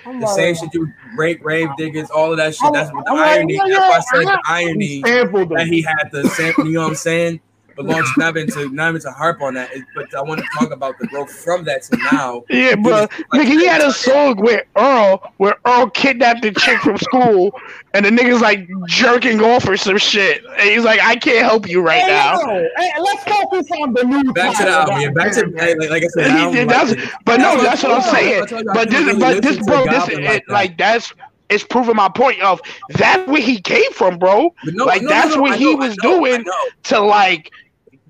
The 0.05 0.27
same 0.27 0.55
shit 0.55 0.75
you 0.75 0.93
rape, 1.15 1.45
rave 1.45 1.69
diggers, 1.77 2.11
all 2.11 2.31
of 2.31 2.39
that 2.39 2.55
shit. 2.55 2.73
That's 2.73 2.93
what 2.93 3.05
the 3.05 3.13
I'm 3.13 3.19
irony. 3.19 3.59
Like, 3.59 3.73
that's 3.73 3.89
why 3.89 3.97
I 3.97 4.25
said 4.25 4.27
the 4.27 4.43
irony 4.47 5.03
that 5.03 5.67
he 5.67 5.83
had 5.83 6.11
the 6.13 6.29
sample. 6.31 6.67
You 6.67 6.73
know 6.73 6.83
what 6.83 6.89
I'm 6.89 6.95
saying? 6.95 7.41
But 7.81 7.94
launch 7.94 8.09
not 8.16 8.36
even 8.36 8.51
to 8.51 8.69
not 8.70 8.90
even 8.90 9.01
to 9.02 9.11
harp 9.11 9.40
on 9.40 9.55
that. 9.55 9.70
But 9.94 10.15
I 10.15 10.23
want 10.23 10.40
to 10.40 10.47
talk 10.59 10.70
about 10.70 10.98
the 10.98 11.07
growth 11.07 11.31
from 11.31 11.65
that 11.65 11.82
to 11.85 11.97
now. 12.12 12.44
Yeah, 12.51 12.74
bro. 12.77 13.07
Like, 13.32 13.48
he 13.48 13.66
had 13.66 13.81
a 13.81 13.93
song 13.93 14.36
with 14.36 14.66
Earl 14.77 15.32
where 15.39 15.57
Earl 15.66 15.90
kidnapped 15.90 16.43
the 16.43 16.52
chick 16.52 16.78
from 16.81 16.98
school, 16.98 17.59
and 17.94 18.05
the 18.05 18.11
nigga's 18.11 18.40
like 18.40 18.69
jerking 18.86 19.43
off 19.43 19.69
or 19.69 19.77
some 19.77 19.98
shit, 19.98 20.44
and 20.44 20.70
he's 20.70 20.85
like, 20.85 21.01
"I 21.01 21.16
can't 21.16 21.44
help 21.44 21.69
you 21.69 21.81
right 21.81 22.02
hey, 22.02 22.09
now." 22.09 22.39
Hey, 22.77 22.93
let's 23.01 23.24
focus 23.24 23.66
on 23.70 23.94
the 23.94 24.05
new. 24.05 24.32
Back 24.32 24.57
to 24.59 24.65
the 24.65 24.70
album. 24.70 25.01
Yeah, 25.01 25.11
back 25.11 25.32
to 25.32 25.47
like, 25.47 25.90
like 25.90 26.02
I 26.02 26.07
said. 26.09 26.31
Album, 26.31 26.69
that's, 26.69 26.90
like, 26.90 27.12
but 27.24 27.39
no, 27.39 27.62
that's 27.62 27.82
what 27.82 27.93
I'm 27.93 28.02
saying. 28.02 28.47
But 28.74 28.90
this, 28.90 29.19
but 29.19 29.43
this, 29.43 29.57
bro, 29.66 29.85
this, 29.86 30.09
it, 30.09 30.48
like 30.48 30.77
that's 30.77 31.12
it's 31.51 31.65
proving 31.65 31.97
my 31.97 32.09
point 32.09 32.40
of 32.40 32.61
that's 32.90 33.27
where 33.28 33.43
he 33.43 33.61
came 33.61 33.93
from, 33.93 34.19
bro. 34.19 34.55
No, 34.65 34.85
like 34.85 35.02
no, 35.02 35.09
that's 35.09 35.35
no, 35.35 35.43
what 35.43 35.59
he 35.59 35.74
was 35.74 35.97
doing 35.97 36.44
to 36.85 37.01
like 37.01 37.51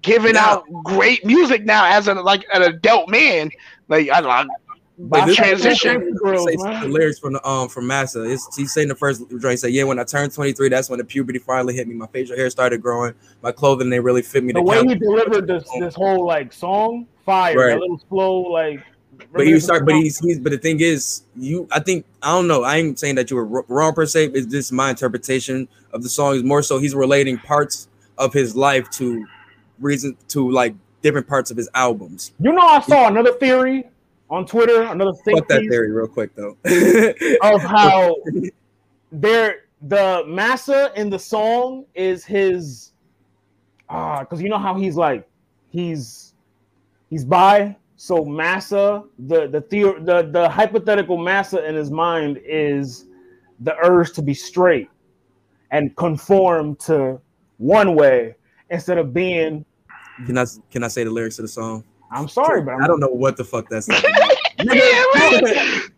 giving 0.02 0.34
now, 0.34 0.50
out 0.50 0.64
great 0.84 1.24
music 1.24 1.64
now 1.64 1.84
as 1.84 2.08
a 2.08 2.14
like 2.14 2.46
an 2.52 2.62
adult 2.62 3.08
man. 3.08 3.50
Like 3.88 4.10
I 4.10 4.20
don't 4.20 4.46
know. 4.46 4.54
By 5.02 5.32
transition, 5.32 6.12
the 6.12 6.86
lyrics 6.86 7.18
from 7.18 7.32
the 7.32 7.48
um 7.48 7.70
from 7.70 7.86
Massa. 7.86 8.22
It's, 8.22 8.54
he's 8.54 8.74
saying 8.74 8.88
the 8.88 8.94
first 8.94 9.22
joint. 9.40 9.58
Say, 9.58 9.70
yeah, 9.70 9.84
when 9.84 9.98
I 9.98 10.04
turned 10.04 10.34
23, 10.34 10.68
that's 10.68 10.90
when 10.90 10.98
the 10.98 11.04
puberty 11.04 11.38
finally 11.38 11.74
hit 11.74 11.88
me. 11.88 11.94
My 11.94 12.06
facial 12.08 12.36
hair 12.36 12.50
started 12.50 12.82
growing. 12.82 13.14
My 13.40 13.50
clothing 13.50 13.88
they 13.88 13.98
really 13.98 14.20
fit 14.20 14.44
me. 14.44 14.52
The 14.52 14.60
way 14.60 14.84
he 14.86 14.94
delivered 14.94 15.46
this 15.46 15.64
this 15.78 15.94
whole 15.94 16.26
like 16.26 16.52
song, 16.52 17.06
fire, 17.24 17.56
right. 17.56 17.68
that 17.70 17.80
little 17.80 18.00
slow 18.10 18.40
like. 18.40 18.84
But 19.32 19.46
he 19.46 19.58
start, 19.58 19.86
but 19.86 19.94
he's 19.94 20.18
he's. 20.18 20.38
But 20.38 20.52
the 20.52 20.58
thing 20.58 20.80
is, 20.80 21.22
you. 21.34 21.66
I 21.72 21.80
think 21.80 22.04
I 22.22 22.34
don't 22.34 22.46
know. 22.46 22.62
I 22.64 22.76
ain't 22.76 22.98
saying 22.98 23.14
that 23.14 23.30
you 23.30 23.36
were 23.36 23.64
wrong 23.68 23.94
per 23.94 24.04
se. 24.04 24.32
It's 24.34 24.46
just 24.46 24.70
my 24.70 24.90
interpretation 24.90 25.66
of 25.92 26.02
the 26.02 26.10
song 26.10 26.34
is 26.36 26.42
more 26.42 26.62
so 26.62 26.78
he's 26.78 26.94
relating 26.94 27.38
parts 27.38 27.88
of 28.18 28.34
his 28.34 28.54
life 28.54 28.90
to 28.90 29.26
reason 29.80 30.16
to 30.28 30.50
like 30.50 30.74
different 31.02 31.26
parts 31.26 31.50
of 31.50 31.56
his 31.56 31.68
albums. 31.74 32.32
You 32.40 32.52
know, 32.52 32.62
I 32.62 32.80
saw 32.80 33.08
another 33.08 33.32
theory 33.34 33.84
on 34.28 34.46
Twitter, 34.46 34.82
another 34.82 35.14
thing. 35.24 35.36
Fuck 35.36 35.48
that 35.48 35.60
theory 35.62 35.90
real 35.90 36.06
quick 36.06 36.34
though. 36.34 36.56
of 37.42 37.62
how 37.62 38.16
there 39.12 39.64
the 39.82 40.24
massa 40.26 40.92
in 40.96 41.10
the 41.10 41.18
song 41.18 41.84
is 41.94 42.24
his 42.24 42.92
ah, 43.88 44.20
because 44.20 44.42
you 44.42 44.48
know 44.48 44.58
how 44.58 44.74
he's 44.74 44.96
like 44.96 45.28
he's 45.70 46.34
he's 47.08 47.24
by 47.24 47.74
so 47.96 48.24
massa 48.24 49.02
the 49.26 49.48
the 49.48 49.60
the 49.70 50.28
the 50.30 50.48
hypothetical 50.48 51.16
massa 51.16 51.66
in 51.66 51.74
his 51.74 51.90
mind 51.90 52.40
is 52.44 53.06
the 53.60 53.74
urge 53.82 54.12
to 54.12 54.22
be 54.22 54.34
straight 54.34 54.88
and 55.70 55.94
conform 55.96 56.76
to 56.76 57.20
one 57.58 57.94
way 57.94 58.34
instead 58.70 58.98
of 58.98 59.12
being 59.12 59.64
can 60.26 60.38
I 60.38 60.46
can 60.70 60.84
I 60.84 60.88
say 60.88 61.04
the 61.04 61.10
lyrics 61.10 61.38
of 61.38 61.44
the 61.44 61.48
song? 61.48 61.84
I'm 62.12 62.28
sorry, 62.28 62.62
but 62.62 62.74
I 62.82 62.86
don't 62.86 63.00
know 63.00 63.08
what 63.08 63.36
the 63.36 63.44
fuck 63.44 63.68
that's. 63.68 63.88
Like. 64.02 64.36
Yeah, 64.58 65.04
right. 65.14 65.42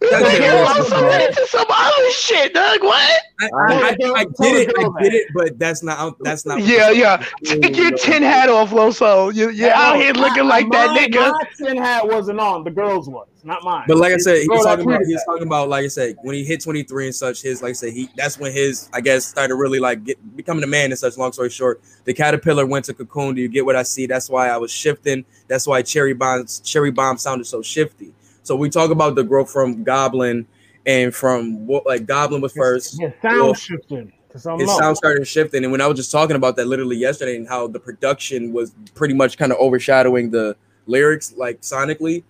That's 0.01 1.51
some 1.51 1.67
other 1.69 2.11
shit, 2.11 2.55
Doug. 2.55 2.83
What? 2.83 3.21
I, 3.41 3.49
I, 3.53 3.73
I, 3.73 3.89
I 3.89 4.25
get 4.25 4.31
it, 4.41 4.75
I 4.79 5.03
get 5.03 5.15
it, 5.15 5.29
but 5.35 5.59
that's 5.59 5.83
not 5.83 6.17
that's 6.21 6.47
not. 6.47 6.61
Yeah, 6.63 6.91
yeah. 6.91 7.25
Take 7.45 7.77
your 7.77 7.91
tin 7.93 8.23
hat 8.23 8.49
off, 8.49 8.71
Loso. 8.71 9.35
You, 9.35 9.51
you're 9.51 9.73
out 9.73 9.97
here 9.97 10.13
looking 10.13 10.47
like 10.47 10.71
that 10.71 10.97
nigga. 10.97 11.33
My 11.33 11.45
tin 11.57 11.77
hat 11.77 12.07
wasn't 12.07 12.41
on. 12.41 12.65
The 12.65 12.71
girls 12.71 13.09
was 13.09 13.27
not 13.45 13.63
mine. 13.65 13.85
But 13.89 13.97
like 13.99 14.13
I 14.13 14.19
said, 14.19 14.39
he's 14.39 14.65
talking 14.65 14.87
about 14.87 15.03
he's 15.05 15.25
talking 15.25 15.47
about 15.47 15.69
like 15.69 15.85
I 15.85 15.89
said 15.89 16.17
when 16.23 16.35
he 16.35 16.45
hit 16.45 16.63
23 16.63 17.07
and 17.07 17.15
such. 17.15 17.43
His 17.43 17.63
like 17.63 17.71
I 17.71 17.73
said, 17.73 17.93
he 17.93 18.09
that's 18.17 18.39
when 18.39 18.53
his 18.53 18.89
I 18.93 19.01
guess 19.01 19.25
started 19.25 19.57
really 19.57 19.81
like 19.81 20.05
get, 20.05 20.37
becoming 20.37 20.65
a 20.65 20.69
man 20.69 20.91
and 20.91 20.99
such. 20.99 21.17
Long 21.17 21.33
story 21.33 21.51
short, 21.51 21.81
the 22.05 22.15
caterpillar 22.15 22.67
went 22.67 22.85
to 22.87 22.95
cocoon. 22.95 23.35
Do 23.35 23.43
you 23.43 23.49
get 23.49 23.65
what 23.65 23.77
I 23.77 23.83
see? 23.83 24.07
That's 24.07 24.31
why 24.31 24.49
I 24.49 24.57
was 24.57 24.71
shifting. 24.71 25.25
That's 25.49 25.67
why 25.67 25.83
cherry 25.83 26.15
bombs 26.15 26.61
cherry 26.61 26.91
bomb 26.91 27.19
sounded 27.19 27.47
so 27.47 27.63
shifty. 27.63 28.15
So 28.43 28.57
we 28.57 28.71
talk 28.71 28.91
about 28.91 29.15
the 29.15 29.23
growth 29.23 29.51
from 29.51 29.85
Goblin 29.85 30.47
and 30.87 31.15
from 31.15 31.67
what 31.67 31.87
like 31.87 32.07
Goblin 32.07 32.41
was 32.41 32.53
first. 32.53 33.01
Yeah, 33.01 33.13
sound 33.23 33.41
well, 33.41 33.55
shifting. 33.55 34.13
His 34.33 34.77
sound 34.77 34.97
started 34.97 35.27
shifting, 35.27 35.63
and 35.63 35.71
when 35.71 35.83
I 35.83 35.87
was 35.87 35.97
just 35.97 36.11
talking 36.11 36.37
about 36.37 36.57
that 36.57 36.67
literally 36.67 36.97
yesterday, 36.97 37.37
and 37.37 37.47
how 37.47 37.67
the 37.67 37.79
production 37.79 38.53
was 38.53 38.73
pretty 38.95 39.13
much 39.13 39.37
kind 39.37 39.53
of 39.53 39.59
overshadowing 39.59 40.31
the 40.31 40.57
lyrics, 40.87 41.35
like 41.37 41.61
sonically, 41.61 42.25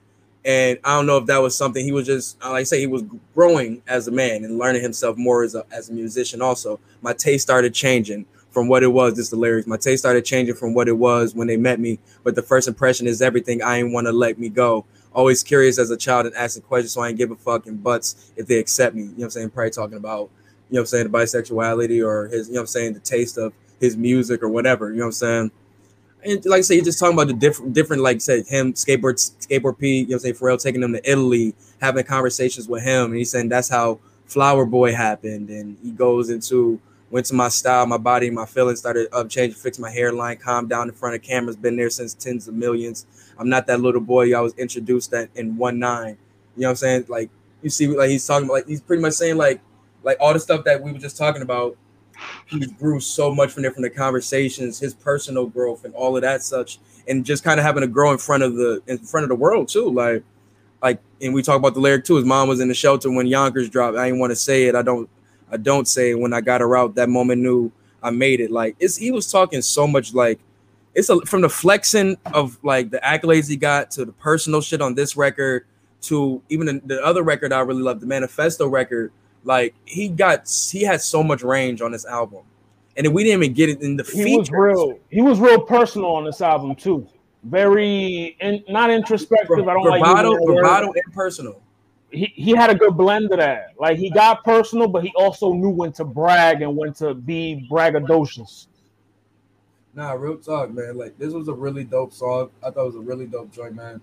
and 0.44 0.78
I 0.82 0.96
don't 0.96 1.06
know 1.06 1.18
if 1.18 1.26
that 1.26 1.38
was 1.38 1.56
something 1.56 1.84
he 1.84 1.92
was 1.92 2.06
just 2.06 2.42
like 2.42 2.52
I 2.52 2.62
say 2.64 2.80
he 2.80 2.88
was 2.88 3.04
growing 3.34 3.82
as 3.86 4.08
a 4.08 4.10
man 4.10 4.44
and 4.44 4.58
learning 4.58 4.82
himself 4.82 5.16
more 5.16 5.44
as 5.44 5.54
a 5.54 5.64
as 5.70 5.90
a 5.90 5.92
musician. 5.92 6.42
Also, 6.42 6.80
my 7.02 7.12
taste 7.12 7.44
started 7.44 7.72
changing 7.72 8.26
from 8.50 8.66
what 8.66 8.82
it 8.82 8.88
was. 8.88 9.14
Just 9.14 9.30
the 9.30 9.36
lyrics. 9.36 9.68
My 9.68 9.76
taste 9.76 10.02
started 10.02 10.24
changing 10.24 10.56
from 10.56 10.74
what 10.74 10.88
it 10.88 10.98
was 10.98 11.34
when 11.36 11.46
they 11.46 11.56
met 11.56 11.78
me. 11.78 12.00
But 12.24 12.34
the 12.34 12.42
first 12.42 12.66
impression 12.66 13.06
is 13.06 13.22
everything. 13.22 13.62
I 13.62 13.78
ain't 13.78 13.92
want 13.92 14.08
to 14.08 14.12
let 14.12 14.38
me 14.38 14.48
go 14.48 14.84
always 15.14 15.42
curious 15.42 15.78
as 15.78 15.90
a 15.90 15.96
child 15.96 16.26
and 16.26 16.34
asking 16.34 16.62
questions, 16.62 16.92
so 16.92 17.02
I 17.02 17.08
ain't 17.08 17.18
give 17.18 17.30
a 17.30 17.36
fucking 17.36 17.78
butts 17.78 18.32
if 18.36 18.46
they 18.46 18.58
accept 18.58 18.94
me. 18.94 19.02
You 19.02 19.08
know 19.08 19.14
what 19.14 19.24
I'm 19.24 19.30
saying? 19.30 19.50
Probably 19.50 19.70
talking 19.70 19.96
about, 19.96 20.30
you 20.70 20.76
know 20.76 20.80
what 20.80 20.80
I'm 20.80 20.86
saying, 20.86 21.10
the 21.10 21.18
bisexuality 21.18 22.06
or 22.06 22.28
his, 22.28 22.48
you 22.48 22.54
know 22.54 22.60
what 22.60 22.62
I'm 22.62 22.66
saying, 22.68 22.94
the 22.94 23.00
taste 23.00 23.38
of 23.38 23.52
his 23.80 23.96
music 23.96 24.42
or 24.42 24.48
whatever. 24.48 24.90
You 24.90 24.98
know 24.98 25.04
what 25.04 25.08
I'm 25.08 25.12
saying? 25.12 25.50
And 26.24 26.44
like 26.46 26.58
I 26.58 26.62
say, 26.62 26.76
you're 26.76 26.84
just 26.84 26.98
talking 26.98 27.14
about 27.14 27.26
the 27.26 27.34
different, 27.34 27.72
different, 27.72 28.02
like 28.02 28.20
say 28.20 28.42
him 28.44 28.74
skateboard, 28.74 29.16
skateboard 29.16 29.78
P. 29.78 29.98
You 29.98 30.02
know, 30.02 30.08
what 30.08 30.14
I'm 30.14 30.20
saying 30.20 30.34
Pharrell 30.34 30.62
taking 30.62 30.82
him 30.82 30.92
to 30.92 31.10
Italy, 31.10 31.54
having 31.80 32.04
conversations 32.04 32.68
with 32.68 32.84
him, 32.84 33.06
and 33.06 33.16
he's 33.16 33.30
saying 33.30 33.48
that's 33.48 33.68
how 33.68 33.98
Flower 34.26 34.64
Boy 34.64 34.94
happened, 34.94 35.50
and 35.50 35.76
he 35.82 35.90
goes 35.90 36.30
into 36.30 36.80
went 37.12 37.26
to 37.26 37.34
my 37.34 37.48
style, 37.48 37.84
my 37.86 37.98
body, 37.98 38.30
my 38.30 38.46
feelings 38.46 38.78
started 38.78 39.06
up 39.12 39.28
changing, 39.28 39.58
fixed 39.58 39.78
my 39.78 39.90
hairline, 39.90 40.38
calmed 40.38 40.70
down 40.70 40.88
in 40.88 40.94
front 40.94 41.14
of 41.14 41.20
cameras, 41.20 41.56
been 41.56 41.76
there 41.76 41.90
since 41.90 42.14
tens 42.14 42.48
of 42.48 42.54
millions. 42.54 43.04
I'm 43.42 43.48
not 43.48 43.66
that 43.66 43.80
little 43.80 44.00
boy 44.00 44.36
I 44.36 44.40
was 44.40 44.54
introduced 44.54 45.12
at 45.12 45.28
in 45.34 45.56
one 45.56 45.80
nine. 45.80 46.16
You 46.56 46.62
know 46.62 46.68
what 46.68 46.70
I'm 46.70 46.76
saying? 46.76 47.06
Like 47.08 47.28
you 47.60 47.70
see, 47.70 47.88
like 47.88 48.08
he's 48.08 48.24
talking 48.24 48.44
about, 48.44 48.54
like 48.54 48.68
he's 48.68 48.80
pretty 48.80 49.02
much 49.02 49.14
saying 49.14 49.36
like 49.36 49.60
like 50.04 50.16
all 50.20 50.32
the 50.32 50.38
stuff 50.38 50.64
that 50.64 50.80
we 50.80 50.92
were 50.92 50.98
just 50.98 51.16
talking 51.16 51.42
about. 51.42 51.76
He 52.46 52.64
grew 52.66 53.00
so 53.00 53.34
much 53.34 53.50
from 53.50 53.62
there 53.62 53.72
from 53.72 53.82
the 53.82 53.90
conversations, 53.90 54.78
his 54.78 54.94
personal 54.94 55.46
growth, 55.46 55.84
and 55.84 55.92
all 55.94 56.14
of 56.14 56.22
that 56.22 56.42
such, 56.42 56.78
and 57.08 57.24
just 57.24 57.42
kind 57.42 57.58
of 57.58 57.66
having 57.66 57.80
to 57.80 57.88
grow 57.88 58.12
in 58.12 58.18
front 58.18 58.44
of 58.44 58.54
the 58.54 58.80
in 58.86 58.98
front 58.98 59.24
of 59.24 59.28
the 59.28 59.34
world 59.34 59.68
too. 59.68 59.90
Like, 59.90 60.22
like, 60.82 61.00
and 61.20 61.34
we 61.34 61.42
talk 61.42 61.56
about 61.56 61.74
the 61.74 61.80
lyric 61.80 62.04
too. 62.04 62.16
His 62.16 62.24
mom 62.24 62.46
was 62.46 62.60
in 62.60 62.68
the 62.68 62.74
shelter 62.74 63.10
when 63.10 63.26
Yonkers 63.26 63.68
dropped. 63.68 63.96
I 63.96 64.04
didn't 64.04 64.20
want 64.20 64.30
to 64.30 64.36
say 64.36 64.66
it. 64.66 64.76
I 64.76 64.82
don't. 64.82 65.08
I 65.50 65.56
don't 65.56 65.88
say 65.88 66.10
it. 66.10 66.18
when 66.18 66.32
I 66.32 66.40
got 66.40 66.60
her 66.60 66.76
out. 66.76 66.94
That 66.94 67.08
moment 67.08 67.42
knew 67.42 67.72
I 68.02 68.10
made 68.10 68.40
it. 68.40 68.52
Like, 68.52 68.76
it's 68.78 68.96
he 68.96 69.10
was 69.10 69.30
talking 69.30 69.62
so 69.62 69.86
much 69.86 70.14
like 70.14 70.38
it's 70.94 71.08
a, 71.08 71.20
from 71.22 71.40
the 71.40 71.48
flexing 71.48 72.16
of 72.32 72.58
like 72.62 72.90
the 72.90 72.98
accolades 72.98 73.48
he 73.48 73.56
got 73.56 73.90
to 73.92 74.04
the 74.04 74.12
personal 74.12 74.60
shit 74.60 74.82
on 74.82 74.94
this 74.94 75.16
record 75.16 75.66
to 76.02 76.42
even 76.48 76.66
the, 76.66 76.82
the 76.84 77.04
other 77.04 77.22
record 77.22 77.52
I 77.52 77.60
really 77.60 77.82
love, 77.82 78.00
the 78.00 78.06
Manifesto 78.06 78.68
record. 78.68 79.12
Like 79.44 79.74
he 79.84 80.08
got 80.08 80.48
he 80.70 80.82
had 80.82 81.00
so 81.00 81.22
much 81.22 81.42
range 81.42 81.80
on 81.80 81.90
this 81.90 82.04
album, 82.04 82.42
and 82.96 83.12
we 83.12 83.24
didn't 83.24 83.42
even 83.42 83.54
get 83.54 83.70
it 83.70 83.82
in 83.82 83.96
the 83.96 84.04
he 84.04 84.36
was 84.36 84.50
real. 84.50 84.98
He 85.10 85.20
was 85.20 85.40
real 85.40 85.60
personal 85.60 86.10
on 86.10 86.24
this 86.24 86.40
album 86.40 86.76
too. 86.76 87.08
Very 87.44 88.36
in, 88.40 88.62
not 88.68 88.90
introspective. 88.90 89.66
I 89.66 89.74
don't 89.74 89.82
bravado, 89.82 90.30
like 90.30 90.44
bravado 90.44 90.92
and 90.92 91.14
personal. 91.14 91.60
He, 92.12 92.26
he 92.36 92.50
had 92.52 92.70
a 92.70 92.74
good 92.74 92.96
blend 92.96 93.32
of 93.32 93.38
that. 93.38 93.70
Like 93.80 93.98
he 93.98 94.10
got 94.10 94.44
personal, 94.44 94.86
but 94.86 95.02
he 95.02 95.12
also 95.16 95.52
knew 95.52 95.70
when 95.70 95.92
to 95.94 96.04
brag 96.04 96.62
and 96.62 96.76
when 96.76 96.92
to 96.94 97.14
be 97.14 97.66
braggadocious. 97.68 98.66
Nah, 99.94 100.12
real 100.12 100.38
talk, 100.38 100.70
man. 100.70 100.96
Like 100.96 101.18
this 101.18 101.32
was 101.32 101.48
a 101.48 101.52
really 101.52 101.84
dope 101.84 102.12
song. 102.12 102.50
I 102.62 102.70
thought 102.70 102.82
it 102.82 102.86
was 102.86 102.96
a 102.96 103.00
really 103.00 103.26
dope 103.26 103.52
joint, 103.52 103.74
man. 103.74 104.00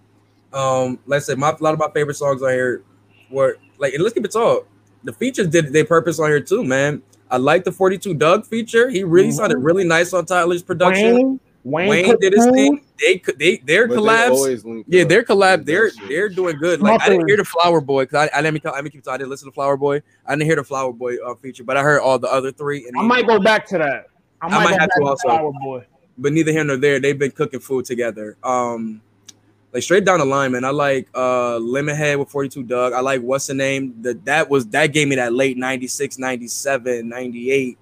Um, 0.54 1.00
let's 1.06 1.26
say 1.26 1.36
my 1.36 1.50
a 1.50 1.64
lot 1.64 1.74
of 1.74 1.80
my 1.80 1.90
favorite 1.94 2.16
songs 2.16 2.42
on 2.42 2.50
here 2.50 2.84
were 3.30 3.58
like, 3.78 3.94
and 3.94 4.04
let's 4.04 4.14
keep 4.14 4.26
it 4.26 4.32
talk. 4.32 4.68
The 5.04 5.14
features 5.14 5.48
did 5.48 5.74
their 5.74 5.86
purpose 5.86 6.20
on 6.20 6.30
here 6.30 6.42
too, 6.42 6.64
man. 6.64 7.02
I 7.32 7.38
like 7.38 7.64
the 7.64 7.72
42 7.72 8.16
Dugg 8.16 8.46
feature. 8.46 8.90
He 8.90 9.04
really 9.04 9.30
mm-hmm. 9.30 9.38
sounded 9.38 9.60
really 9.60 9.84
nice 9.84 10.14
on 10.14 10.26
Tyler's 10.26 10.64
production. 10.64 11.16
Wayne, 11.16 11.40
Wayne, 11.64 11.90
Wayne 11.90 12.20
did 12.20 12.34
his 12.34 12.46
thing. 12.48 12.86
They 13.00 13.22
they 13.38 13.58
their 13.58 13.88
but 13.88 13.98
collabs. 13.98 14.86
They 14.88 14.98
yeah, 14.98 15.04
their 15.04 15.24
collab. 15.24 15.66
They're 15.66 15.92
they're 16.08 16.30
doing 16.30 16.58
good. 16.58 16.82
Like 16.82 17.02
I 17.02 17.10
didn't 17.10 17.28
hear 17.28 17.38
the 17.38 17.46
Flower 17.46 17.82
Boy 17.82 18.04
because 18.04 18.30
I, 18.34 18.38
I 18.38 18.42
let 18.42 18.54
me 18.54 18.62
let 18.64 18.84
me 18.84 18.90
keep. 18.90 19.08
I 19.08 19.18
didn't 19.18 19.30
listen 19.30 19.48
to 19.48 19.54
Flower 19.54 19.78
Boy. 19.78 20.02
I 20.26 20.34
didn't 20.34 20.46
hear 20.46 20.56
the 20.56 20.64
Flower 20.64 20.94
Boy 20.94 21.16
uh, 21.18 21.36
feature, 21.36 21.64
but 21.64 21.78
I 21.78 21.84
heard 21.84 22.02
all 22.02 22.20
the 22.20 22.32
other 22.32 22.52
three. 22.52 22.88
And 22.88 22.98
I 22.98 23.02
might 23.04 23.28
go 23.28 23.40
back 23.40 23.66
to 23.68 23.78
that. 23.78 24.09
I 24.42 24.48
might, 24.48 24.58
I 24.58 24.64
might 24.64 24.82
have 24.82 24.90
to 24.98 25.04
also. 25.04 25.54
Boy. 25.62 25.86
But 26.18 26.34
neither 26.34 26.52
here 26.52 26.64
nor 26.64 26.78
there. 26.78 27.00
They've 27.00 27.18
been 27.18 27.32
cooking 27.32 27.60
food 27.60 27.86
together. 27.86 28.38
Um, 28.44 29.02
like 29.74 29.84
straight 29.84 30.06
down 30.06 30.20
the 30.20 30.26
line, 30.26 30.52
man. 30.52 30.66
I 30.66 30.70
like 30.70 31.08
uh 31.14 31.60
Lemonhead 31.60 32.20
with 32.20 32.30
42 32.30 32.64
Dugg. 32.64 32.94
I 32.94 33.02
like 33.02 33.22
what's 33.22 33.48
the 33.48 33.54
name? 33.54 34.02
That 34.02 34.26
that 34.26 34.50
was 34.50 34.68
that 34.68 34.88
gave 34.88 35.08
me 35.08 35.16
that 35.16 35.34
late 35.34 35.58
96, 35.58 36.18
97, 36.18 37.08
98 37.08 37.78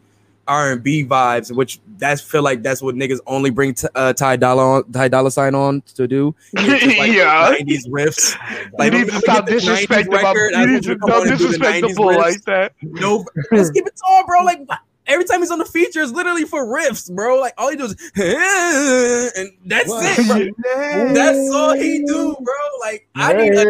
R&B 0.48 1.06
vibes, 1.06 1.53
which 1.53 1.80
that's 1.98 2.22
feel 2.22 2.42
like 2.42 2.64
that's 2.64 2.82
what 2.82 2.95
niggas 2.95 3.19
only 3.27 3.50
bring 3.50 3.74
t- 3.74 3.88
uh, 3.95 4.14
Ty 4.14 4.38
Dolla 4.38 4.77
on, 4.77 4.92
Ty 4.92 5.10
Dolla 5.10 5.30
Sign 5.30 5.56
on 5.56 5.82
to 5.95 6.08
do. 6.08 6.34
Like 6.53 6.82
yeah, 7.11 7.50
nineties 7.52 7.88
riffs. 7.88 8.38
Like, 8.77 8.94
you 8.94 9.00
need 9.00 9.11
to 9.11 9.19
stop 9.19 9.48
disrespecting. 9.48 10.52
You 10.52 10.68
need 10.68 10.84
to 10.84 10.98
stop 11.03 11.24
disrespectful 11.26 12.06
like 12.06 12.42
that. 12.45 12.74
No, 12.82 13.26
let's 13.52 13.72
keep 13.72 13.86
it 13.86 14.00
tall, 14.06 14.26
bro. 14.26 14.44
Like 14.44 14.68
every 15.08 15.26
time 15.26 15.40
he's 15.40 15.52
on 15.52 15.60
the 15.60 15.66
feature, 15.66 16.02
it's 16.02 16.11
literally 16.11 16.44
for 16.44 16.66
riffs, 16.66 17.14
bro. 17.14 17.40
Like 17.40 17.53
all 17.58 17.69
he 17.69 17.76
does, 17.76 17.95
and 18.16 19.52
that's 19.66 19.90
what? 19.90 20.06
it, 20.06 20.56
bro. 20.58 21.14
That's 21.14 21.50
all 21.53 21.74
he 21.74 22.03
do, 22.06 22.36
bro. 22.40 22.56
Like 22.82 23.08
I 23.16 23.34
need 23.34 23.53
a 23.53 23.61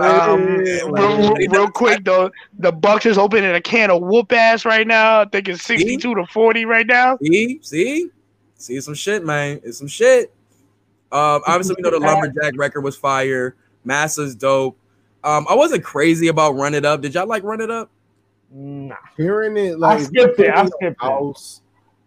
um, 0.00 0.58
real, 0.92 1.34
real 1.50 1.70
quick 1.70 2.04
though, 2.04 2.30
the 2.58 2.72
Bucks 2.72 3.06
is 3.06 3.18
opening 3.18 3.54
a 3.54 3.60
can 3.60 3.90
of 3.90 4.02
whoop 4.02 4.32
ass 4.32 4.64
right 4.64 4.86
now. 4.86 5.22
I 5.22 5.24
think 5.24 5.48
it's 5.48 5.62
sixty-two 5.62 6.10
see? 6.10 6.14
to 6.14 6.26
forty 6.26 6.64
right 6.64 6.86
now. 6.86 7.18
See, 7.18 7.60
see, 7.62 8.10
see 8.56 8.80
some 8.80 8.94
shit, 8.94 9.24
man. 9.24 9.60
It's 9.64 9.78
some 9.78 9.88
shit. 9.88 10.32
Um, 11.12 11.42
obviously 11.46 11.76
we 11.78 11.82
know 11.82 11.90
the 11.90 12.04
lumberjack 12.04 12.54
record 12.56 12.82
was 12.82 12.96
fire. 12.96 13.54
Massa's 13.84 14.34
dope. 14.34 14.76
Um, 15.22 15.46
I 15.48 15.54
wasn't 15.54 15.84
crazy 15.84 16.28
about 16.28 16.56
Run 16.56 16.74
It 16.74 16.84
Up. 16.84 17.00
Did 17.00 17.14
y'all 17.14 17.26
like 17.26 17.42
Run 17.42 17.60
It 17.60 17.70
Up? 17.70 17.90
Nah. 18.50 18.94
Hearing 19.16 19.56
it 19.56 19.78
like 19.78 20.00
I 20.00 20.02
skipped 20.02 20.40
it. 20.40 20.50
I 20.50 20.66
skipped 20.66 21.00
house, 21.00 21.60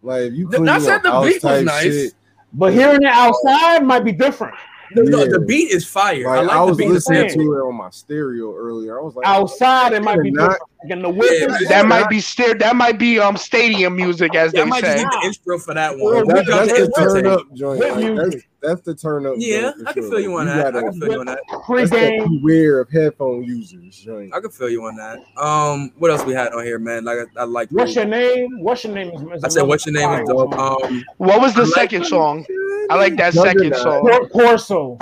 it. 0.04 0.06
Like 0.06 0.32
you 0.32 0.48
clean 0.48 0.68
I 0.70 0.80
said 0.80 1.00
the 1.00 1.22
beat 1.22 1.44
was 1.44 1.64
nice, 1.64 1.84
shit. 1.84 2.14
but 2.54 2.74
hearing 2.74 3.04
it 3.04 3.10
outside 3.10 3.84
might 3.84 4.04
be 4.04 4.12
different. 4.12 4.56
No, 4.96 5.04
yeah. 5.04 5.10
no, 5.10 5.26
the 5.28 5.40
beat 5.42 5.70
is 5.70 5.86
fire. 5.86 6.26
Like, 6.26 6.40
I, 6.40 6.42
like 6.42 6.58
I 6.58 6.64
was 6.64 6.80
listening 6.80 7.30
to 7.30 7.40
it 7.40 7.62
on 7.62 7.76
my 7.76 7.92
stereo 7.92 8.56
earlier. 8.56 9.00
I 9.00 9.04
was 9.04 9.16
like, 9.16 9.28
outside 9.28 9.94
it 9.94 10.02
might 10.02 10.22
be 10.22 10.32
not, 10.32 10.58
different. 10.82 11.04
the 11.04 11.10
whip, 11.10 11.30
yeah, 11.32 11.70
that 11.70 11.86
might 11.86 12.10
be 12.10 12.20
ster- 12.20 12.56
That 12.56 12.76
might 12.76 12.98
be 12.98 13.20
um 13.20 13.38
stadium 13.38 13.96
music, 13.96 14.34
as 14.34 14.52
they 14.52 14.66
might 14.66 14.84
say. 14.84 14.96
Be 14.96 15.04
the 15.04 15.22
intro 15.26 15.60
for 15.60 15.76
that 15.76 15.96
one. 15.96 16.28
That, 16.28 16.46
that's 16.48 16.72
the 16.72 16.92
turn 16.98 17.28
up 17.28 17.42
joint. 17.54 17.80
Like, 17.80 18.32
that's, 18.32 18.44
that's 18.62 18.82
the 18.82 18.94
turn 18.94 19.26
up. 19.26 19.36
Yeah, 19.38 19.72
I 19.86 19.94
can 19.94 20.04
sure. 20.04 20.12
feel 20.12 20.20
you 20.20 20.38
on 20.38 20.48
that. 20.48 20.76
I 20.76 20.82
can 20.82 21.00
feel 21.00 21.12
you 21.12 21.20
on 21.20 21.26
that. 21.28 21.40
Pre-game. 21.66 22.40
Beware 22.40 22.82
of 22.82 22.90
headphone 22.90 23.44
users. 23.44 23.98
Joint. 23.98 24.34
I 24.34 24.40
can 24.40 24.50
feel 24.50 24.70
you 24.70 24.84
on 24.84 24.96
that. 24.98 25.20
Um, 25.38 25.92
what 25.98 26.12
else 26.12 26.26
we 26.26 26.34
had 26.34 26.54
on 26.54 26.64
here, 26.64 26.80
man? 26.80 27.06
Like 27.06 27.20
I, 27.38 27.42
I 27.42 27.44
like. 27.46 27.70
What's 27.70 27.96
your 27.96 28.06
name? 28.06 28.62
What's 28.62 28.84
your 28.84 28.94
name? 28.94 29.12
Mister? 29.30 29.46
I 29.46 29.50
said, 29.50 29.64
what's 29.64 29.86
your 29.86 29.94
name? 29.94 30.10
Is 30.22 30.28
dope. 30.28 30.54
Um, 30.58 31.06
what 31.18 31.40
was 31.40 31.54
the 31.54 31.66
second 31.68 32.06
song? 32.06 32.46
I 32.90 32.96
like 32.96 33.16
that 33.18 33.34
second 33.34 33.76
song. 33.76 34.30
Corso. 34.32 34.98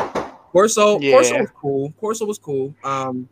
Corso. 0.51 0.99
Yeah. 0.99 1.13
Corso 1.13 1.39
was 1.39 1.49
cool. 1.55 1.93
Corso 1.99 2.25
was 2.25 2.37
cool. 2.37 2.75
Um. 2.83 3.27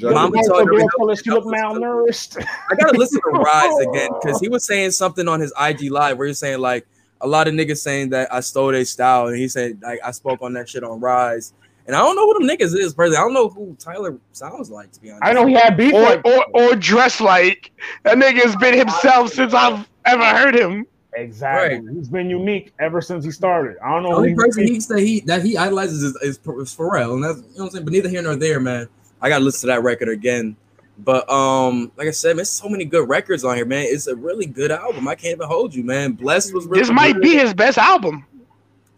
Mama 0.00 0.42
told 0.48 0.66
her 0.66 0.72
you 0.72 0.88
look 1.26 1.44
malnourished. 1.44 2.44
I 2.44 2.74
gotta 2.74 2.98
listen 2.98 3.20
to 3.20 3.30
Rise 3.38 3.86
again 3.86 4.08
because 4.20 4.40
he 4.40 4.48
was 4.48 4.64
saying 4.64 4.90
something 4.90 5.28
on 5.28 5.38
his 5.38 5.52
IG 5.60 5.92
live 5.92 6.18
where 6.18 6.26
he's 6.26 6.40
saying 6.40 6.58
like 6.58 6.88
a 7.20 7.26
lot 7.26 7.48
of 7.48 7.54
niggas 7.54 7.78
saying 7.78 8.10
that 8.10 8.32
I 8.32 8.40
stole 8.40 8.72
their 8.72 8.84
style, 8.84 9.28
and 9.28 9.36
he 9.36 9.48
said 9.48 9.80
like 9.82 10.00
I 10.04 10.10
spoke 10.10 10.40
on 10.42 10.52
that 10.54 10.68
shit 10.68 10.84
on 10.84 11.00
Rise. 11.00 11.52
And 11.86 11.94
I 11.94 12.00
don't 12.00 12.16
know 12.16 12.26
who 12.26 12.40
them 12.40 12.48
niggas 12.48 12.76
is, 12.76 12.94
personally. 12.94 13.18
I 13.18 13.20
don't 13.20 13.32
know 13.32 13.48
who 13.48 13.76
Tyler 13.78 14.18
sounds 14.32 14.70
like, 14.70 14.90
to 14.90 15.00
be 15.00 15.10
honest. 15.10 15.24
I 15.24 15.32
know 15.32 15.46
he 15.46 15.54
had 15.54 15.76
beef 15.76 15.94
or, 15.94 16.02
like 16.02 16.24
or, 16.24 16.44
or 16.52 16.74
dressed 16.74 17.20
like 17.20 17.70
that 18.02 18.16
nigga's 18.18 18.56
been 18.56 18.74
himself 18.76 19.32
since 19.32 19.54
I've 19.54 19.88
ever 20.04 20.24
heard 20.24 20.56
him. 20.56 20.84
Exactly. 21.14 21.78
Right. 21.78 21.96
He's 21.96 22.08
been 22.08 22.28
unique 22.28 22.72
ever 22.80 23.00
since 23.00 23.24
he 23.24 23.30
started. 23.30 23.76
I 23.82 23.90
don't 23.90 24.02
know. 24.02 24.10
The 24.10 24.16
only 24.16 24.34
person 24.34 24.66
he 24.66 24.80
said 24.80 24.98
he 24.98 25.20
that 25.20 25.44
he 25.44 25.56
idolizes 25.56 26.02
is, 26.02 26.16
is, 26.16 26.38
is 26.38 26.74
Pharrell, 26.74 27.14
and 27.14 27.24
that's 27.24 27.38
you 27.38 27.44
know 27.44 27.48
what 27.54 27.64
I'm 27.64 27.70
saying. 27.70 27.84
But 27.84 27.92
neither 27.92 28.08
here 28.08 28.22
nor 28.22 28.36
there, 28.36 28.60
man. 28.60 28.88
I 29.22 29.28
gotta 29.28 29.44
listen 29.44 29.68
to 29.68 29.74
that 29.74 29.82
record 29.82 30.08
again. 30.08 30.56
But 30.98 31.28
um, 31.30 31.92
like 31.96 32.08
I 32.08 32.10
said, 32.10 32.38
there's 32.38 32.50
so 32.50 32.68
many 32.68 32.84
good 32.84 33.08
records 33.08 33.44
on 33.44 33.56
here, 33.56 33.66
man. 33.66 33.84
It's 33.86 34.06
a 34.06 34.16
really 34.16 34.46
good 34.46 34.70
album. 34.70 35.06
I 35.08 35.14
can't 35.14 35.36
even 35.36 35.46
hold 35.46 35.74
you, 35.74 35.84
man. 35.84 36.12
Blessed 36.12 36.54
was 36.54 36.66
really 36.66 36.80
this 36.80 36.90
might 36.90 37.14
good. 37.14 37.22
be 37.22 37.34
his 37.36 37.52
best 37.52 37.78
album. 37.78 38.24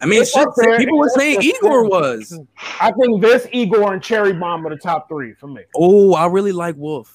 I 0.01 0.07
mean, 0.07 0.25
shit, 0.25 0.49
people 0.79 0.99
were 0.99 1.09
saying 1.09 1.43
Igor 1.43 1.89
was. 1.89 2.39
I 2.81 2.93
think 2.93 3.21
this 3.21 3.49
Igor 3.53 3.95
and 3.95 4.03
Cherry 4.03 4.33
Bomb 4.33 4.65
are 4.67 4.71
the 4.71 4.77
top 4.77 5.09
three 5.09 5.35
for 5.35 5.49
me. 5.49 5.63
Oh, 5.75 6.15
I 6.15 6.27
really 6.27 6.53
like 6.53 6.77
Wolf. 6.77 7.15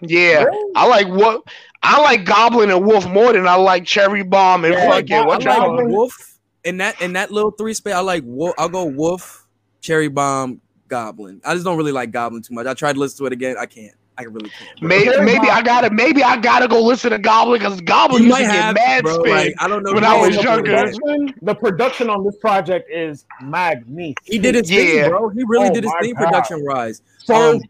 Yeah, 0.00 0.44
really? 0.44 0.72
I 0.74 0.86
like 0.86 1.08
what 1.08 1.42
I 1.82 2.00
like 2.00 2.24
Goblin 2.24 2.70
and 2.70 2.86
Wolf 2.86 3.06
more 3.06 3.34
than 3.34 3.46
I 3.46 3.56
like 3.56 3.84
Cherry 3.84 4.22
Bomb 4.22 4.64
and 4.64 4.72
yeah, 4.72 4.88
fucking 4.88 5.26
what 5.26 5.46
I 5.46 5.66
like 5.66 5.88
Wolf 5.88 6.38
in 6.64 6.78
that 6.78 7.02
in 7.02 7.12
that 7.12 7.30
little 7.30 7.50
three 7.50 7.74
space. 7.74 7.92
I 7.92 8.00
like 8.00 8.22
Wolf. 8.24 8.54
I'll 8.56 8.70
go 8.70 8.86
Wolf, 8.86 9.46
Cherry 9.82 10.08
Bomb, 10.08 10.62
Goblin. 10.86 11.42
I 11.44 11.52
just 11.52 11.66
don't 11.66 11.76
really 11.76 11.92
like 11.92 12.10
Goblin 12.10 12.40
too 12.40 12.54
much. 12.54 12.66
I 12.66 12.72
tried 12.72 12.94
to 12.94 13.00
listen 13.00 13.18
to 13.18 13.26
it 13.26 13.34
again. 13.34 13.56
I 13.58 13.66
can't. 13.66 13.94
I 14.18 14.24
really 14.24 14.50
can't. 14.50 14.80
Bro. 14.80 14.88
Maybe, 14.88 15.20
maybe 15.20 15.48
I 15.48 15.62
gotta 15.62 15.90
maybe 15.90 16.24
I 16.24 16.36
gotta 16.36 16.66
go 16.66 16.82
listen 16.82 17.12
to 17.12 17.18
Goblin 17.18 17.60
because 17.60 17.80
Goblin 17.82 18.24
you 18.24 18.28
used 18.30 18.40
to 18.40 18.46
get 18.46 18.74
mad 18.74 19.04
bro, 19.04 19.20
spin. 19.20 19.30
Like, 19.32 19.54
I 19.60 19.68
don't 19.68 19.84
know 19.84 19.94
when 19.94 20.02
I 20.02 20.16
was 20.16 20.34
younger. 20.42 20.72
Production, 20.72 21.34
the 21.40 21.54
production 21.54 22.10
on 22.10 22.24
this 22.24 22.36
project 22.36 22.90
is 22.90 23.24
magnificent. 23.40 24.18
He 24.24 24.38
did 24.38 24.56
his 24.56 24.68
yeah. 24.68 25.02
thing, 25.02 25.10
bro. 25.10 25.28
He 25.28 25.44
really 25.46 25.68
oh 25.68 25.74
did 25.74 25.84
his 25.84 25.92
thing. 26.00 26.16
Production 26.16 26.64
rise. 26.64 27.00
So 27.18 27.58
um, 27.58 27.60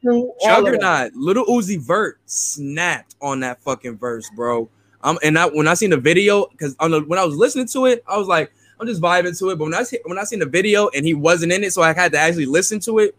Juggernaut, 0.43 1.13
Lil 1.15 1.45
Uzi 1.45 1.79
Vert 1.79 2.19
snapped 2.25 3.15
on 3.21 3.41
that 3.41 3.61
fucking 3.61 3.99
verse, 3.99 4.31
bro. 4.35 4.71
Um, 5.03 5.19
and 5.23 5.39
I 5.39 5.47
when 5.49 5.69
I 5.69 5.75
seen 5.75 5.91
the 5.91 5.99
video, 5.99 6.47
because 6.47 6.75
on 6.81 6.93
the 6.93 7.03
when 7.03 7.19
I 7.19 7.25
was 7.25 7.37
listening 7.37 7.67
to 7.69 7.85
it, 7.87 8.03
I 8.09 8.17
was 8.17 8.27
like, 8.27 8.51
I'm 8.81 8.87
just 8.87 9.03
vibing 9.03 9.39
to 9.39 9.51
it. 9.51 9.59
But 9.59 9.65
when 9.65 9.75
I 9.75 9.85
when 10.07 10.19
I 10.19 10.25
seen 10.25 10.39
the 10.39 10.47
video 10.47 10.89
and 10.95 11.05
he 11.05 11.13
wasn't 11.13 11.53
in 11.53 11.63
it, 11.63 11.75
so 11.75 11.83
I 11.83 11.93
had 11.93 12.13
to 12.13 12.19
actually 12.19 12.47
listen 12.47 12.81
to 12.81 13.01
it 13.01 13.15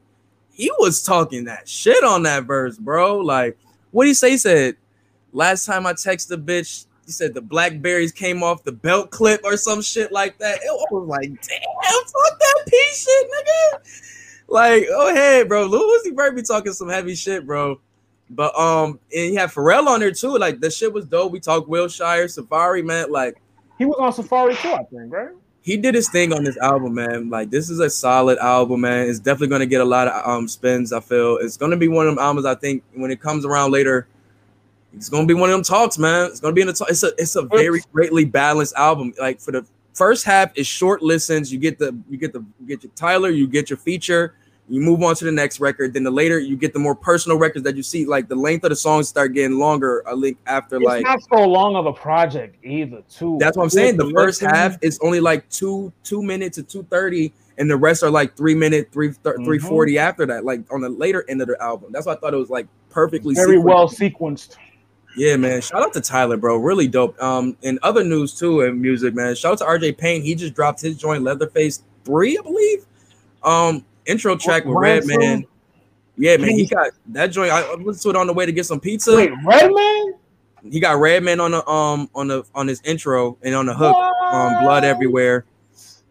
he 0.59 0.69
was 0.77 1.01
talking 1.01 1.45
that 1.45 1.69
shit 1.69 2.03
on 2.03 2.23
that 2.23 2.43
verse, 2.43 2.77
bro. 2.77 3.19
Like, 3.19 3.57
what 3.91 4.03
did 4.03 4.09
he 4.09 4.13
say? 4.13 4.31
He 4.31 4.38
said, 4.38 4.75
last 5.31 5.65
time 5.65 5.85
I 5.85 5.93
texted 5.93 6.33
a 6.33 6.38
bitch, 6.38 6.85
he 7.05 7.13
said 7.13 7.33
the 7.33 7.41
blackberries 7.41 8.11
came 8.11 8.43
off 8.43 8.65
the 8.65 8.73
belt 8.73 9.09
clip 9.09 9.39
or 9.45 9.55
some 9.55 9.81
shit 9.81 10.11
like 10.11 10.38
that. 10.39 10.57
It 10.57 10.91
was 10.91 11.07
like, 11.07 11.29
damn, 11.29 12.03
fuck 12.03 12.39
that 12.39 12.63
piece 12.67 13.05
shit, 13.05 13.27
nigga. 13.31 14.43
Like, 14.49 14.85
oh 14.91 15.15
hey, 15.15 15.45
bro. 15.47 15.69
Uzi 15.69 16.13
Vert 16.13 16.35
be 16.35 16.41
talking 16.41 16.73
some 16.73 16.89
heavy 16.89 17.15
shit, 17.15 17.47
bro. 17.47 17.79
But 18.29 18.53
um, 18.59 18.99
and 19.15 19.29
he 19.29 19.35
had 19.35 19.51
Pharrell 19.51 19.88
on 19.88 20.01
there 20.01 20.11
too. 20.11 20.38
Like 20.38 20.59
the 20.59 20.69
shit 20.69 20.91
was 20.91 21.05
dope. 21.05 21.31
We 21.31 21.39
talked 21.39 21.69
Wilshire, 21.69 22.27
Safari, 22.27 22.81
man. 22.81 23.11
Like 23.11 23.41
he 23.77 23.85
was 23.85 23.95
on 23.97 24.11
Safari 24.11 24.55
too, 24.55 24.73
I 24.73 24.83
think, 24.83 25.13
right? 25.13 25.29
He 25.69 25.77
did 25.77 25.93
his 25.93 26.09
thing 26.09 26.33
on 26.33 26.43
this 26.43 26.57
album, 26.57 26.95
man. 26.95 27.30
Like 27.30 27.51
this 27.51 27.69
is 27.69 27.80
a 27.80 27.91
solid 27.91 28.39
album, 28.39 28.81
man. 28.81 29.07
It's 29.07 29.19
definitely 29.19 29.49
gonna 29.49 29.67
get 29.67 29.81
a 29.81 29.85
lot 29.85 30.07
of 30.07 30.27
um 30.27 30.48
spins. 30.48 30.91
I 30.91 30.99
feel 30.99 31.38
it's 31.38 31.57
gonna 31.57 31.77
be 31.77 31.88
one 31.88 32.07
of 32.07 32.15
them 32.15 32.23
albums. 32.23 32.48
I 32.48 32.56
think 32.56 32.83
when 32.95 33.11
it 33.11 33.22
comes 33.22 33.45
around 33.45 33.69
later, 33.69 34.07
it's 34.95 35.09
gonna 35.09 35.27
be 35.27 35.35
one 35.35 35.51
of 35.51 35.53
them 35.53 35.61
talks, 35.61 35.99
man. 35.99 36.25
It's 36.31 36.39
gonna 36.39 36.56
be 36.56 36.61
in 36.61 36.67
the 36.67 36.73
talk. 36.73 36.89
It's 36.89 37.03
a 37.03 37.11
it's 37.19 37.35
a 37.35 37.43
very 37.43 37.81
greatly 37.93 38.25
balanced 38.25 38.73
album. 38.77 39.14
Like 39.19 39.39
for 39.39 39.51
the 39.51 39.64
first 39.93 40.25
half 40.25 40.51
is 40.57 40.65
short 40.65 41.03
listens. 41.03 41.53
You 41.53 41.59
get 41.59 41.77
the 41.77 41.95
you 42.09 42.17
get 42.17 42.33
the 42.33 42.43
you 42.59 42.65
get 42.65 42.83
your 42.83 42.91
Tyler, 42.95 43.30
you 43.30 43.45
get 43.45 43.69
your 43.69 43.77
feature, 43.77 44.33
You 44.69 44.81
move 44.81 45.01
on 45.01 45.15
to 45.15 45.25
the 45.25 45.31
next 45.31 45.59
record. 45.59 45.93
Then 45.93 46.03
the 46.03 46.11
later 46.11 46.39
you 46.39 46.56
get 46.56 46.73
the 46.73 46.80
more 46.80 46.93
personal 46.93 47.39
records 47.39 47.64
that 47.64 47.75
you 47.75 47.81
see, 47.81 48.06
like 48.06 48.27
the 48.27 48.35
length 48.35 48.64
of 48.64 48.69
the 48.69 48.75
songs 48.75 49.09
start 49.09 49.33
getting 49.33 49.57
longer. 49.57 50.07
I 50.07 50.14
link 50.14 50.38
after 50.45 50.75
it's 50.75 50.85
like 50.85 51.03
not 51.03 51.19
so 51.23 51.43
long 51.48 51.75
of 51.75 51.88
a 51.88 51.93
project 51.93 52.64
either. 52.64 53.01
Too. 53.09 53.38
That's 53.39 53.57
what 53.57 53.64
I'm 53.64 53.69
saying. 53.72 53.98
The 53.98 54.11
first 54.11 54.41
half 54.41 54.77
is 54.81 54.99
only 55.01 55.19
like 55.19 55.49
two 55.49 55.91
two 56.03 56.22
minutes 56.22 56.56
to 56.57 56.64
two 56.64 56.83
thirty, 56.83 57.33
and 57.57 57.67
the 57.69 57.77
rest 57.77 58.03
are 58.03 58.11
like 58.11 58.38
three 58.38 58.53
minute 58.53 58.89
three 58.91 59.09
mm-hmm. 59.09 59.43
three 59.43 59.57
forty 59.57 59.98
after 59.98 60.27
that. 60.27 60.45
Like 60.45 60.61
on 60.72 60.81
the 60.81 60.89
later 60.89 61.25
end 61.27 61.41
of 61.41 61.48
the 61.48 61.59
album. 61.61 61.91
That's 61.91 62.06
why 62.06 62.14
I 62.14 62.17
thought 62.17 62.35
it 62.35 62.38
was 62.38 62.51
like 62.51 62.67
perfectly 62.91 63.33
very 63.33 63.57
sequenced. 63.57 63.64
well 63.64 63.89
sequenced. 63.89 64.56
Yeah, 65.17 65.35
man. 65.35 65.61
Shout 65.61 65.81
out 65.81 65.93
to 65.93 66.01
Tyler, 66.01 66.38
bro. 66.38 66.57
Really 66.57 66.88
dope. 66.88 67.22
Um, 67.22 67.57
in 67.64 67.80
other 67.81 68.03
news 68.03 68.38
too, 68.38 68.61
in 68.61 68.80
music, 68.80 69.15
man. 69.15 69.33
Shout 69.33 69.53
out 69.53 69.57
to 69.57 69.65
RJ 69.65 69.98
Payne. 69.98 70.22
He 70.22 70.35
just 70.35 70.53
dropped 70.53 70.80
his 70.80 70.95
joint 70.95 71.23
Leatherface 71.23 71.81
three, 72.06 72.38
I 72.38 72.41
believe. 72.41 72.85
Um, 73.43 73.85
intro 74.09 74.35
track 74.35 74.65
with 74.65 74.75
Redman. 74.77 75.45
Yeah, 76.17 76.35
man, 76.35 76.49
he 76.49 76.65
got 76.65 76.91
that 77.07 77.27
joint. 77.27 77.51
I 77.51 77.73
listened 77.75 78.01
to 78.01 78.09
it 78.09 78.15
on 78.17 78.27
the 78.27 78.33
way 78.33 78.45
to 78.45 78.51
get 78.51 78.65
some 78.65 78.79
pizza. 78.79 79.15
Wait, 79.15 79.31
Redman? 79.45 80.15
He 80.69 80.81
got 80.81 80.99
Redman 80.99 81.39
on 81.39 81.51
the 81.51 81.67
um 81.69 82.09
on 82.13 82.27
the 82.27 82.43
on 82.53 82.67
his 82.67 82.81
intro 82.83 83.38
and 83.41 83.55
on 83.55 83.65
the 83.65 83.73
hook, 83.73 83.95
what? 83.95 84.33
um, 84.33 84.63
blood 84.63 84.83
everywhere. 84.83 85.45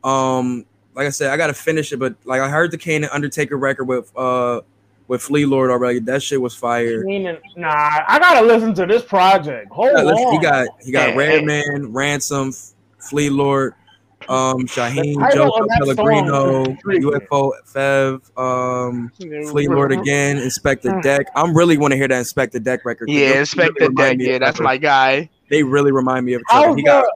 Um, 0.02 0.64
like 0.94 1.06
I 1.06 1.10
said, 1.10 1.30
I 1.30 1.36
gotta 1.36 1.54
finish 1.54 1.92
it, 1.92 1.98
but 1.98 2.14
like 2.24 2.40
I 2.40 2.48
heard 2.48 2.70
the 2.70 2.78
Kane 2.78 3.04
and 3.04 3.12
Undertaker 3.12 3.58
record 3.58 3.84
with 3.84 4.10
uh 4.16 4.62
with 5.08 5.22
Flee 5.22 5.44
Lord 5.44 5.70
already. 5.70 5.98
That 6.00 6.22
shit 6.22 6.40
was 6.40 6.54
fire. 6.54 7.04
Nah, 7.04 8.04
I 8.08 8.18
gotta 8.18 8.46
listen 8.46 8.74
to 8.74 8.86
this 8.86 9.02
project. 9.02 9.70
Hold 9.70 9.90
yeah, 9.92 10.04
on. 10.04 10.32
He 10.32 10.40
got 10.40 10.68
he 10.82 10.90
got 10.90 11.16
Redman, 11.16 11.92
Ransom, 11.92 12.52
Flee 12.98 13.28
Lord, 13.28 13.74
um, 14.28 14.66
Shaheen, 14.66 15.32
Joe 15.32 15.66
Pellegrino, 15.78 16.64
UFO, 16.64 17.52
Fev, 17.66 18.38
um, 18.38 19.10
Flee 19.50 19.68
Lord 19.68 19.92
again, 19.92 20.36
Inspectah 20.36 21.02
Deck. 21.02 21.26
I'm 21.34 21.56
really 21.56 21.78
want 21.78 21.92
to 21.92 21.96
hear 21.96 22.08
that 22.08 22.24
Inspectah 22.24 22.62
Deck 22.62 22.84
record. 22.84 23.08
Yeah, 23.08 23.40
Inspector 23.40 23.74
really 23.78 23.94
Deck. 23.94 24.16
Yeah, 24.18 24.38
that's 24.38 24.60
my 24.60 24.76
guy. 24.76 25.30
They 25.48 25.62
really 25.62 25.92
remind 25.92 26.26
me 26.26 26.34
of. 26.34 26.42
He 26.76 26.82
got 26.82 27.06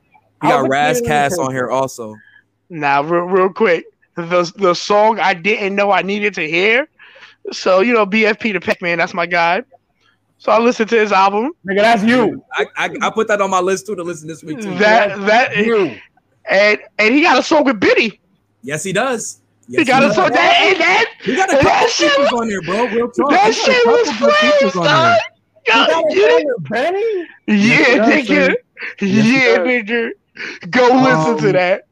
he 0.40 0.48
got 0.48 0.68
Ras 0.68 1.00
Kass 1.00 1.38
on 1.38 1.52
here 1.52 1.70
also. 1.70 2.16
Now, 2.70 3.02
real, 3.02 3.24
real 3.24 3.48
quick, 3.50 3.84
the 4.14 4.50
the 4.56 4.74
song 4.74 5.20
I 5.20 5.34
didn't 5.34 5.74
know 5.74 5.90
I 5.90 6.02
needed 6.02 6.34
to 6.34 6.48
hear. 6.48 6.88
So 7.52 7.80
you 7.80 7.92
know, 7.92 8.06
BFB 8.06 8.54
the 8.54 8.60
Packman, 8.60 8.98
that's 8.98 9.14
my 9.14 9.26
guy. 9.26 9.62
So 10.38 10.50
I 10.50 10.58
listened 10.58 10.90
to 10.90 10.98
his 10.98 11.12
album. 11.12 11.52
Nigga, 11.68 11.82
that's 11.82 12.02
you. 12.02 12.44
I, 12.52 12.66
I, 12.76 12.90
I 13.02 13.10
put 13.10 13.28
that 13.28 13.40
on 13.40 13.50
my 13.50 13.60
list 13.60 13.86
too 13.86 13.94
to 13.94 14.02
listen 14.02 14.26
this 14.26 14.42
week 14.42 14.60
too. 14.60 14.74
That 14.78 15.20
that 15.26 15.56
you 15.56 15.96
and 16.48 16.78
and 16.98 17.14
he 17.14 17.22
got 17.22 17.38
a 17.38 17.42
song 17.42 17.64
with 17.64 17.80
Biddy. 17.80 18.20
Yes, 18.62 18.84
he 18.84 18.92
does. 18.92 19.40
Yes, 19.68 19.80
he 19.80 19.84
got 19.84 20.02
he 20.02 20.08
a 20.08 20.12
song 20.12 20.30
that 20.30 20.56
and 20.62 20.80
that. 20.80 21.14
He 21.22 21.36
got 21.36 21.52
a 21.52 21.58
couple 21.58 21.88
features 21.88 22.32
on 22.32 22.48
there, 22.48 22.62
bro. 22.62 22.86
Real 22.88 23.10
talk. 23.10 23.30
That 23.30 23.54
shit 23.54 23.86
was 23.86 24.10
flames, 24.12 24.72
son. 24.74 25.18
Yo, 25.68 26.08
you, 26.10 26.56
Benny? 26.68 27.26
Yeah, 27.46 28.04
nigga. 28.04 28.54
Yeah, 29.00 29.58
nigga. 29.58 30.10
Go 30.70 30.92
um, 30.92 31.04
listen 31.04 31.46
to 31.46 31.52
that. 31.52 31.84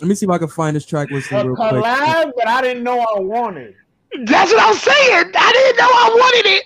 Let 0.00 0.08
me 0.08 0.14
see 0.14 0.26
if 0.26 0.30
I 0.30 0.38
can 0.38 0.48
find 0.48 0.76
this 0.76 0.86
track 0.86 1.10
listing 1.10 1.38
real 1.38 1.56
quick. 1.56 1.70
collab, 1.70 2.32
but 2.36 2.46
I 2.46 2.60
didn't 2.62 2.82
know 2.82 3.00
I 3.00 3.18
wanted. 3.20 3.74
That's 4.24 4.52
what 4.52 4.62
I'm 4.62 4.74
saying. 4.74 5.32
I 5.34 5.52
didn't 5.52 5.76
know 5.78 5.88
I 5.88 6.08
wanted 6.14 6.50
it. 6.50 6.64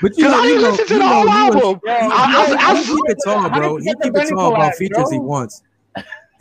But 0.00 0.16
you 0.16 0.24
know, 0.24 0.38
I 0.38 0.42
didn't 0.46 0.62
listen 0.62 0.86
to 0.86 0.94
the 0.94 1.06
whole 1.06 1.28
album. 1.28 1.80
I, 1.86 1.90
I, 1.90 2.56
I, 2.56 2.72
I, 2.72 2.76
he 2.76 2.84
keep 2.86 3.10
it 3.10 3.18
tall, 3.24 3.50
bro. 3.50 3.76
He 3.76 3.94
keep 4.02 4.16
it 4.16 4.28
tall 4.30 4.54
about 4.54 4.74
features 4.76 5.10
he 5.10 5.18
wants. 5.18 5.62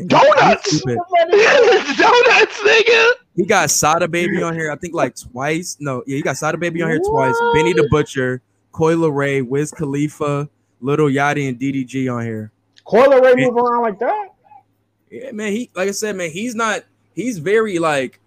Donuts. 0.07 0.81
Donuts, 0.85 2.59
nigga. 2.61 3.07
He 3.35 3.45
got 3.45 3.69
Sada 3.69 4.07
Baby 4.07 4.41
on 4.43 4.53
here, 4.53 4.71
I 4.71 4.75
think 4.75 4.93
like 4.93 5.15
twice. 5.15 5.77
No, 5.79 6.03
yeah, 6.05 6.17
he 6.17 6.21
got 6.21 6.37
Sada 6.37 6.57
Baby 6.57 6.81
on 6.81 6.89
here 6.89 6.99
what? 7.01 7.33
twice. 7.33 7.35
Benny 7.53 7.73
the 7.73 7.87
Butcher, 7.89 8.41
Coi 8.71 8.95
Leray, 8.95 9.45
Wiz 9.45 9.71
Khalifa, 9.71 10.49
Lil 10.81 10.97
Yachty, 10.97 11.47
and 11.47 11.59
DDG 11.59 12.13
on 12.13 12.23
here. 12.23 12.51
Coi 12.85 13.07
Leray 13.07 13.35
move 13.37 13.55
around 13.55 13.83
like 13.83 13.99
that? 13.99 14.29
Yeah, 15.09 15.31
man. 15.31 15.51
He 15.51 15.69
like 15.75 15.87
I 15.87 15.91
said, 15.91 16.15
man, 16.15 16.31
he's 16.31 16.55
not 16.55 16.83
he's 17.13 17.37
very 17.37 17.79
like 17.79 18.19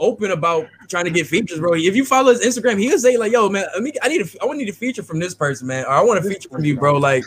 open 0.00 0.30
about 0.30 0.66
trying 0.88 1.04
to 1.04 1.10
get 1.10 1.26
features, 1.26 1.60
bro. 1.60 1.74
If 1.74 1.94
you 1.94 2.04
follow 2.04 2.32
his 2.32 2.44
Instagram, 2.44 2.80
he'll 2.80 2.98
say 2.98 3.16
like, 3.16 3.32
"Yo, 3.32 3.48
man, 3.48 3.66
I 3.76 3.80
mean, 3.80 3.92
I 4.02 4.08
need 4.08 4.22
a, 4.22 4.42
I 4.42 4.46
want 4.46 4.58
need 4.58 4.68
a 4.68 4.72
feature 4.72 5.02
from 5.02 5.20
this 5.20 5.34
person, 5.34 5.68
man, 5.68 5.84
or 5.84 5.90
I 5.90 6.02
want 6.02 6.24
a 6.24 6.28
feature 6.28 6.48
from 6.48 6.64
you, 6.64 6.76
bro." 6.76 6.96
Like, 6.96 7.22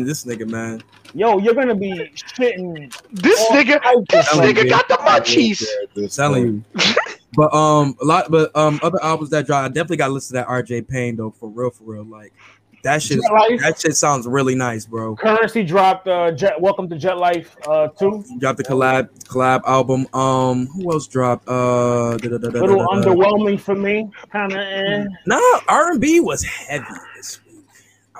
this 0.00 0.24
nigga, 0.24 0.48
man. 0.48 0.82
Yo, 1.14 1.38
you're 1.38 1.54
gonna 1.54 1.74
be 1.74 1.92
shitting. 2.14 2.92
This 3.10 3.40
nigga, 3.50 3.80
this 4.08 4.28
nigga 4.28 4.68
got 4.68 4.88
the 4.88 4.94
munchies. 4.94 6.14
Telling 6.14 6.64
you. 6.74 6.94
but 7.34 7.52
um, 7.52 7.96
a 8.00 8.04
lot, 8.04 8.30
but 8.30 8.54
um, 8.56 8.80
other 8.82 9.02
albums 9.02 9.30
that 9.30 9.46
drop, 9.46 9.64
I 9.64 9.68
definitely 9.68 9.98
got 9.98 10.06
to 10.08 10.12
listen 10.14 10.36
to 10.36 10.40
that 10.40 10.48
RJ 10.48 10.88
Payne 10.88 11.16
though, 11.16 11.30
for 11.30 11.48
real, 11.48 11.70
for 11.70 11.84
real. 11.84 12.04
Like 12.04 12.32
that 12.82 13.02
shit, 13.02 13.20
that 13.20 13.78
shit 13.78 13.94
sounds 13.96 14.26
really 14.26 14.54
nice, 14.54 14.86
bro. 14.86 15.14
Curren$y 15.16 15.62
dropped 15.62 16.08
uh, 16.08 16.32
Jet. 16.32 16.60
Welcome 16.60 16.88
to 16.88 16.96
Jet 16.96 17.18
Life 17.18 17.56
uh 17.68 17.88
two. 17.88 18.24
Dropped 18.38 18.58
the 18.58 18.64
collab 18.64 19.08
collab 19.24 19.62
album. 19.66 20.06
Um, 20.14 20.66
who 20.68 20.92
else 20.92 21.06
dropped? 21.06 21.46
Uh, 21.46 22.16
da, 22.16 22.28
da, 22.30 22.38
da, 22.38 22.48
little 22.48 22.86
underwhelming 22.88 23.60
for 23.60 23.74
me, 23.74 24.10
kind 24.30 24.52
of. 24.52 24.58
Eh. 24.58 25.04
No, 25.26 25.60
R 25.68 25.92
and 25.92 26.00
B 26.00 26.20
was 26.20 26.42
heavy. 26.42 26.84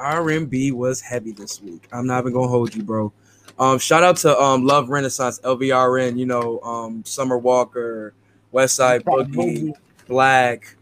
R&B 0.03 0.73
was 0.73 1.01
heavy 1.01 1.33
this 1.33 1.63
week. 1.63 1.87
I'm 1.93 2.07
not 2.07 2.21
even 2.21 2.33
gonna 2.33 2.49
hold 2.49 2.75
you, 2.75 2.83
bro. 2.83 3.13
Um, 3.59 3.79
shout 3.79 4.03
out 4.03 4.17
to 4.19 4.39
um 4.41 4.67
Love 4.67 4.89
Renaissance, 4.89 5.39
LVRN, 5.41 6.19
you 6.19 6.27
know, 6.27 6.61
um 6.61 7.05
Summer 7.05 7.39
Walker, 7.39 8.13
Westside 8.53 9.03
Boogie, 9.03 9.73
6LACK, 10.09 10.75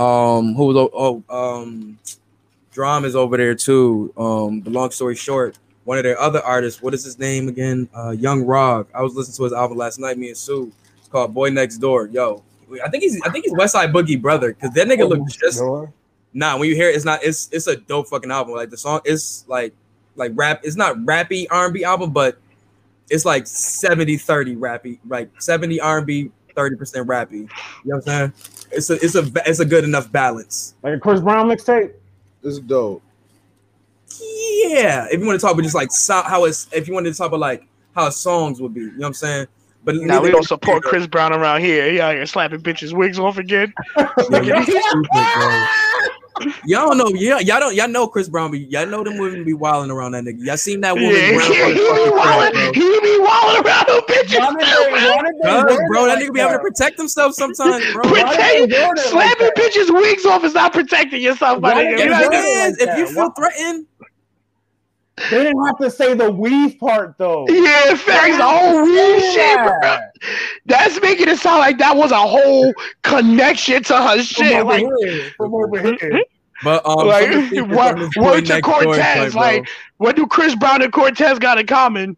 um, 0.00 0.54
who 0.54 0.66
was 0.66 0.90
oh 0.94 1.22
um 1.28 1.98
Drum 2.72 3.04
is 3.04 3.14
over 3.14 3.36
there 3.36 3.54
too. 3.54 4.12
Um, 4.16 4.62
the 4.62 4.70
long 4.70 4.90
story 4.92 5.14
short, 5.14 5.58
one 5.84 5.98
of 5.98 6.04
their 6.04 6.18
other 6.18 6.40
artists, 6.40 6.80
what 6.80 6.94
is 6.94 7.04
his 7.04 7.18
name 7.18 7.48
again? 7.48 7.88
Uh 7.94 8.10
Young 8.10 8.42
Rog. 8.44 8.88
I 8.94 9.02
was 9.02 9.14
listening 9.14 9.36
to 9.36 9.44
his 9.44 9.52
album 9.52 9.76
last 9.76 9.98
night, 9.98 10.16
me 10.16 10.28
and 10.28 10.36
Sue. 10.36 10.72
It's 10.98 11.08
called 11.08 11.34
Boy 11.34 11.50
Next 11.50 11.78
Door. 11.78 12.06
Yo, 12.06 12.42
I 12.82 12.88
think 12.88 13.02
he's 13.02 13.20
I 13.22 13.30
think 13.30 13.44
he's 13.44 13.54
Westside 13.54 13.92
Boogie 13.92 14.20
brother, 14.20 14.54
because 14.54 14.70
that 14.74 14.86
nigga 14.86 15.06
look 15.08 15.28
just 15.28 15.60
nah, 16.32 16.56
when 16.56 16.68
you 16.68 16.74
hear 16.74 16.88
it, 16.88 16.96
it's 16.96 17.04
not. 17.04 17.22
It's 17.22 17.48
it's 17.52 17.66
a 17.66 17.76
dope 17.76 18.08
fucking 18.08 18.30
album. 18.30 18.54
Like 18.54 18.70
the 18.70 18.76
song 18.76 19.00
is 19.04 19.44
like 19.48 19.74
like 20.16 20.32
rap. 20.34 20.60
It's 20.64 20.76
not 20.76 20.96
rappy 20.98 21.46
R 21.50 21.66
and 21.66 21.74
B 21.74 21.84
album, 21.84 22.12
but 22.12 22.38
it's 23.10 23.24
like 23.24 23.46
70 23.46 24.16
30 24.16 24.56
rappy, 24.56 24.98
like 25.06 25.30
70 25.40 25.80
R 25.80 25.98
and 25.98 26.06
B, 26.06 26.30
30 26.54 26.76
percent 26.76 27.06
rappy. 27.06 27.32
You 27.32 27.48
know 27.84 27.96
what 27.96 28.08
I'm 28.08 28.12
saying? 28.32 28.32
It's 28.72 28.90
a 28.90 28.94
it's 28.94 29.14
a 29.14 29.30
it's 29.46 29.60
a 29.60 29.64
good 29.64 29.84
enough 29.84 30.10
balance. 30.10 30.74
Like 30.82 30.94
a 30.94 30.98
Chris 30.98 31.20
Brown 31.20 31.48
mixtape. 31.48 31.92
It's 32.42 32.58
dope. 32.58 33.02
Yeah, 34.20 35.06
if 35.10 35.20
you 35.20 35.26
want 35.26 35.40
to 35.40 35.44
talk 35.44 35.54
about 35.54 35.62
just 35.62 35.74
like 35.74 35.90
how 36.26 36.44
it's, 36.44 36.68
if 36.72 36.86
you 36.86 36.94
want 36.94 37.06
to 37.06 37.14
talk 37.14 37.28
about 37.28 37.40
like 37.40 37.66
how 37.94 38.08
songs 38.10 38.60
would 38.60 38.74
be, 38.74 38.80
you 38.80 38.90
know 38.92 38.98
what 38.98 39.06
I'm 39.08 39.14
saying? 39.14 39.46
But 39.84 39.96
now 39.96 40.22
we 40.22 40.30
don't 40.30 40.44
support 40.44 40.84
Chris 40.84 41.06
Brown 41.06 41.32
around 41.32 41.60
here. 41.60 41.90
He 41.90 42.00
out 42.00 42.14
here 42.14 42.26
slapping 42.26 42.60
bitches' 42.60 42.92
wigs 42.92 43.18
off 43.18 43.38
again. 43.38 43.72
y'all 46.64 46.94
know, 46.94 47.08
yeah, 47.08 47.38
y'all 47.38 47.60
don't, 47.60 47.74
y'all 47.74 47.88
know 47.88 48.06
Chris 48.06 48.28
Brown. 48.28 48.50
Be, 48.50 48.60
y'all 48.60 48.86
know 48.86 49.04
them 49.04 49.18
women 49.18 49.44
be 49.44 49.52
wilding 49.54 49.90
around 49.90 50.12
that 50.12 50.24
nigga. 50.24 50.38
Y'all 50.40 50.56
seen 50.56 50.80
that 50.80 50.94
woman? 50.94 51.10
Yeah, 51.10 51.40
he, 51.50 51.74
be 51.74 52.10
wilding, 52.10 52.74
he 52.74 53.00
be 53.00 53.18
wilding 53.18 53.66
around 53.66 53.86
them 53.86 54.00
bitches. 54.08 55.88
bro, 55.88 56.06
that 56.06 56.18
nigga 56.18 56.32
be 56.32 56.40
able 56.40 56.52
to 56.52 56.58
protect 56.58 56.98
himself 56.98 57.34
sometimes, 57.34 57.84
bro. 57.92 58.02
Protect, 58.02 58.72
slapping 59.00 59.46
like 59.46 59.54
bitches' 59.54 59.92
wigs 59.92 60.24
off 60.26 60.44
is 60.44 60.54
not 60.54 60.72
protecting 60.72 61.22
yourself, 61.22 61.60
my 61.60 61.74
nigga. 61.74 62.10
Like 62.10 62.74
if 62.78 62.98
you 62.98 63.06
feel 63.14 63.30
threatened. 63.30 63.86
They 65.16 65.44
didn't 65.44 65.64
have 65.66 65.78
to 65.78 65.90
say 65.90 66.14
the 66.14 66.30
weave 66.30 66.78
part 66.78 67.16
though. 67.18 67.46
Yeah, 67.48 67.94
facts. 67.94 68.38
The 68.38 68.44
whole 68.44 68.82
weave 68.82 69.22
shit, 69.22 69.58
bro. 69.58 69.98
That's 70.66 71.00
making 71.02 71.28
it 71.28 71.38
sound 71.38 71.58
like 71.58 71.78
that 71.78 71.96
was 71.96 72.12
a 72.12 72.18
whole 72.18 72.72
connection 73.02 73.82
to 73.84 73.96
her 73.96 74.22
shit. 74.22 74.64
Like, 74.64 74.86
from 75.36 75.54
over 75.54 75.80
here. 75.80 76.24
But 76.64 76.86
um, 76.86 77.08
like, 77.08 77.28
what, 77.70 77.98
what 78.16 78.46
to 78.46 78.60
Cortez? 78.62 79.34
like, 79.34 79.68
what 79.96 80.16
do 80.16 80.26
Chris 80.26 80.54
Brown 80.54 80.80
and 80.82 80.92
Cortez 80.92 81.38
got 81.38 81.58
in 81.58 81.66
common? 81.66 82.16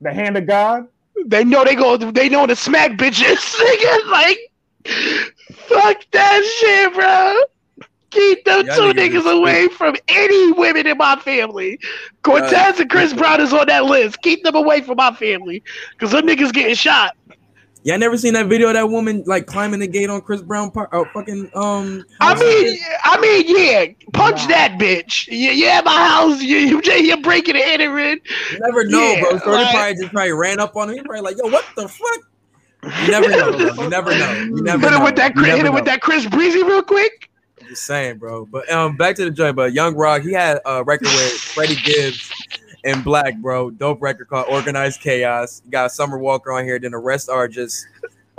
The 0.00 0.12
hand 0.12 0.36
of 0.36 0.46
God. 0.46 0.86
They 1.26 1.44
know 1.44 1.64
they 1.64 1.74
go. 1.74 1.96
They 1.96 2.28
know 2.28 2.46
to 2.46 2.54
smack 2.54 2.92
bitches. 2.92 3.58
like, 4.10 4.38
fuck 5.66 6.04
that 6.12 6.44
shit, 6.60 6.94
bro. 6.94 7.40
Keep 8.10 8.44
them 8.44 8.64
two 8.64 8.70
niggas, 8.70 9.20
niggas 9.22 9.38
away 9.38 9.68
from 9.68 9.94
any 10.08 10.52
women 10.52 10.86
in 10.86 10.96
my 10.96 11.16
family. 11.16 11.78
Cortez 12.22 12.78
uh, 12.78 12.82
and 12.82 12.90
Chris 12.90 13.12
Brown 13.12 13.40
is 13.40 13.52
on 13.52 13.66
that 13.66 13.84
list. 13.84 14.22
Keep 14.22 14.44
them 14.44 14.54
away 14.54 14.80
from 14.80 14.96
my 14.96 15.12
family 15.14 15.62
because 15.92 16.12
them 16.12 16.26
niggas 16.26 16.52
getting 16.52 16.74
shot. 16.74 17.14
Yeah, 17.84 17.94
I 17.94 17.96
never 17.96 18.16
seen 18.16 18.34
that 18.34 18.46
video 18.46 18.68
of 18.68 18.74
that 18.74 18.88
woman 18.88 19.22
like 19.26 19.46
climbing 19.46 19.80
the 19.80 19.86
gate 19.86 20.10
on 20.10 20.20
Chris 20.20 20.42
Brown 20.42 20.70
part. 20.70 20.88
Oh, 20.92 21.04
fucking 21.14 21.50
um. 21.54 22.04
I 22.20 22.34
mean, 22.34 22.78
I 23.04 23.20
mean, 23.20 23.44
yeah, 23.46 23.86
punch 24.12 24.40
wow. 24.42 24.46
that 24.48 24.78
bitch. 24.78 25.28
Yeah, 25.30 25.52
yeah, 25.52 25.80
my 25.84 26.08
house. 26.08 26.42
You, 26.42 26.56
you 26.56 26.82
you're 26.96 27.22
breaking 27.22 27.56
and 27.56 27.64
entering. 27.64 28.20
You 28.52 28.58
never 28.60 28.84
know, 28.84 29.00
yeah, 29.00 29.20
bro. 29.20 29.38
So 29.38 29.50
like, 29.50 29.70
probably 29.70 29.94
just 29.94 30.12
probably 30.12 30.32
ran 30.32 30.60
up 30.60 30.76
on 30.76 30.90
him. 30.90 30.96
He 30.96 31.02
probably 31.02 31.20
like, 31.20 31.36
yo, 31.38 31.48
what 31.48 31.64
the 31.76 31.88
fuck? 31.88 33.00
You 33.02 33.10
never 33.10 33.28
know. 33.30 33.52
Bro. 33.52 33.84
You 33.84 33.90
never 33.90 34.10
know. 34.10 34.32
You 34.32 34.62
never 34.62 34.90
hit 34.90 34.98
it 34.98 35.02
with 35.02 35.16
that. 35.16 35.36
Hit 35.36 35.66
it 35.66 35.72
with 35.72 35.84
that 35.84 36.00
Chris 36.00 36.26
Breezy 36.26 36.62
real 36.62 36.82
quick. 36.82 37.30
Just 37.68 37.84
saying, 37.84 38.18
bro. 38.18 38.46
But 38.46 38.70
um, 38.70 38.96
back 38.96 39.16
to 39.16 39.24
the 39.24 39.30
joint. 39.30 39.56
But 39.56 39.72
Young 39.72 39.94
Rock, 39.94 40.22
he 40.22 40.32
had 40.32 40.60
a 40.64 40.82
record 40.82 41.08
with 41.08 41.32
Freddie 41.54 41.76
Gibbs 41.76 42.30
and 42.84 43.04
6LACK, 43.04 43.40
bro. 43.40 43.70
Dope 43.70 44.00
record 44.00 44.28
called 44.28 44.46
Organized 44.48 45.00
Chaos. 45.00 45.62
You 45.64 45.70
got 45.70 45.92
Summer 45.92 46.18
Walker 46.18 46.52
on 46.52 46.64
here. 46.64 46.78
Then 46.78 46.92
the 46.92 46.98
rest 46.98 47.28
are 47.28 47.48
just 47.48 47.86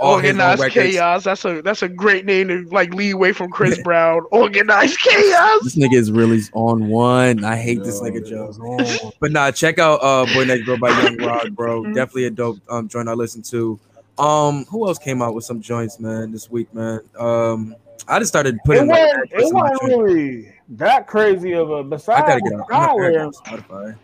Organized 0.00 0.72
Chaos. 0.72 1.24
That's 1.24 1.44
a 1.44 1.60
that's 1.60 1.82
a 1.82 1.88
great 1.88 2.24
name 2.24 2.48
to 2.48 2.66
like 2.70 2.94
lead 2.94 3.12
away 3.12 3.32
from 3.32 3.50
Chris 3.50 3.80
Brown. 3.84 4.22
Organized 4.32 4.98
Chaos. 4.98 5.60
This 5.62 5.76
nigga 5.76 5.94
is 5.94 6.10
really 6.10 6.40
on 6.54 6.88
one. 6.88 7.44
I 7.44 7.56
hate 7.56 7.84
this 7.84 8.00
nigga 8.00 8.26
Joe. 8.26 9.12
but 9.20 9.30
nah, 9.30 9.50
check 9.50 9.78
out 9.78 10.00
uh 10.02 10.24
Boy 10.34 10.44
Next 10.44 10.64
Door 10.64 10.78
by 10.78 10.88
Young 11.02 11.16
Rock, 11.18 11.50
bro. 11.50 11.84
Definitely 11.94 12.24
a 12.24 12.30
dope 12.30 12.58
um 12.70 12.88
joint 12.88 13.08
I 13.08 13.12
listened 13.12 13.44
to. 13.46 13.78
Um, 14.18 14.64
who 14.66 14.86
else 14.86 14.98
came 14.98 15.22
out 15.22 15.34
with 15.34 15.44
some 15.44 15.62
joints, 15.62 15.98
man, 15.98 16.30
this 16.30 16.50
week, 16.50 16.72
man? 16.74 17.00
Um, 17.18 17.74
I 18.08 18.18
just 18.18 18.28
started 18.28 18.58
putting. 18.64 18.84
It 18.84 18.88
wasn't, 18.88 19.32
it 19.32 19.54
wasn't 19.54 19.82
really 19.82 20.54
that 20.70 21.06
crazy 21.06 21.52
of 21.52 21.70
a. 21.70 21.84
Besides, 21.84 22.22
I 22.22 22.26
gotta 22.26 22.40
get 22.40 22.52
on 22.52 23.32
Spotify. 23.32 23.96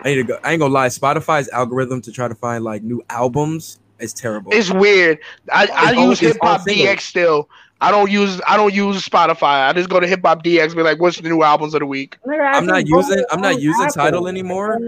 I 0.00 0.08
need 0.10 0.14
to 0.16 0.24
go. 0.24 0.38
I 0.44 0.52
ain't 0.52 0.60
gonna 0.60 0.72
lie. 0.72 0.88
Spotify's 0.88 1.48
algorithm 1.50 2.00
to 2.02 2.12
try 2.12 2.28
to 2.28 2.34
find 2.34 2.64
like 2.64 2.82
new 2.82 3.02
albums 3.10 3.80
is 3.98 4.12
terrible. 4.12 4.52
It's 4.52 4.70
weird. 4.70 5.18
I, 5.52 5.68
I 5.74 5.92
use 5.92 6.20
Hip 6.20 6.36
Hop 6.42 6.62
DX 6.62 7.00
still. 7.00 7.48
I 7.80 7.90
don't 7.90 8.10
use 8.10 8.40
I 8.46 8.56
don't 8.56 8.72
use 8.72 9.06
Spotify. 9.06 9.68
I 9.68 9.72
just 9.72 9.88
go 9.88 10.00
to 10.00 10.06
Hip 10.06 10.20
Hop 10.24 10.42
DX. 10.42 10.74
Be 10.74 10.82
like, 10.82 11.00
what's 11.00 11.20
the 11.20 11.28
new 11.28 11.42
albums 11.42 11.74
of 11.74 11.80
the 11.80 11.86
week? 11.86 12.16
I'm 12.26 12.66
not 12.66 12.86
using 12.86 13.24
I'm 13.30 13.40
not 13.40 13.60
using 13.60 13.88
Tidal 13.88 14.28
anymore. 14.28 14.78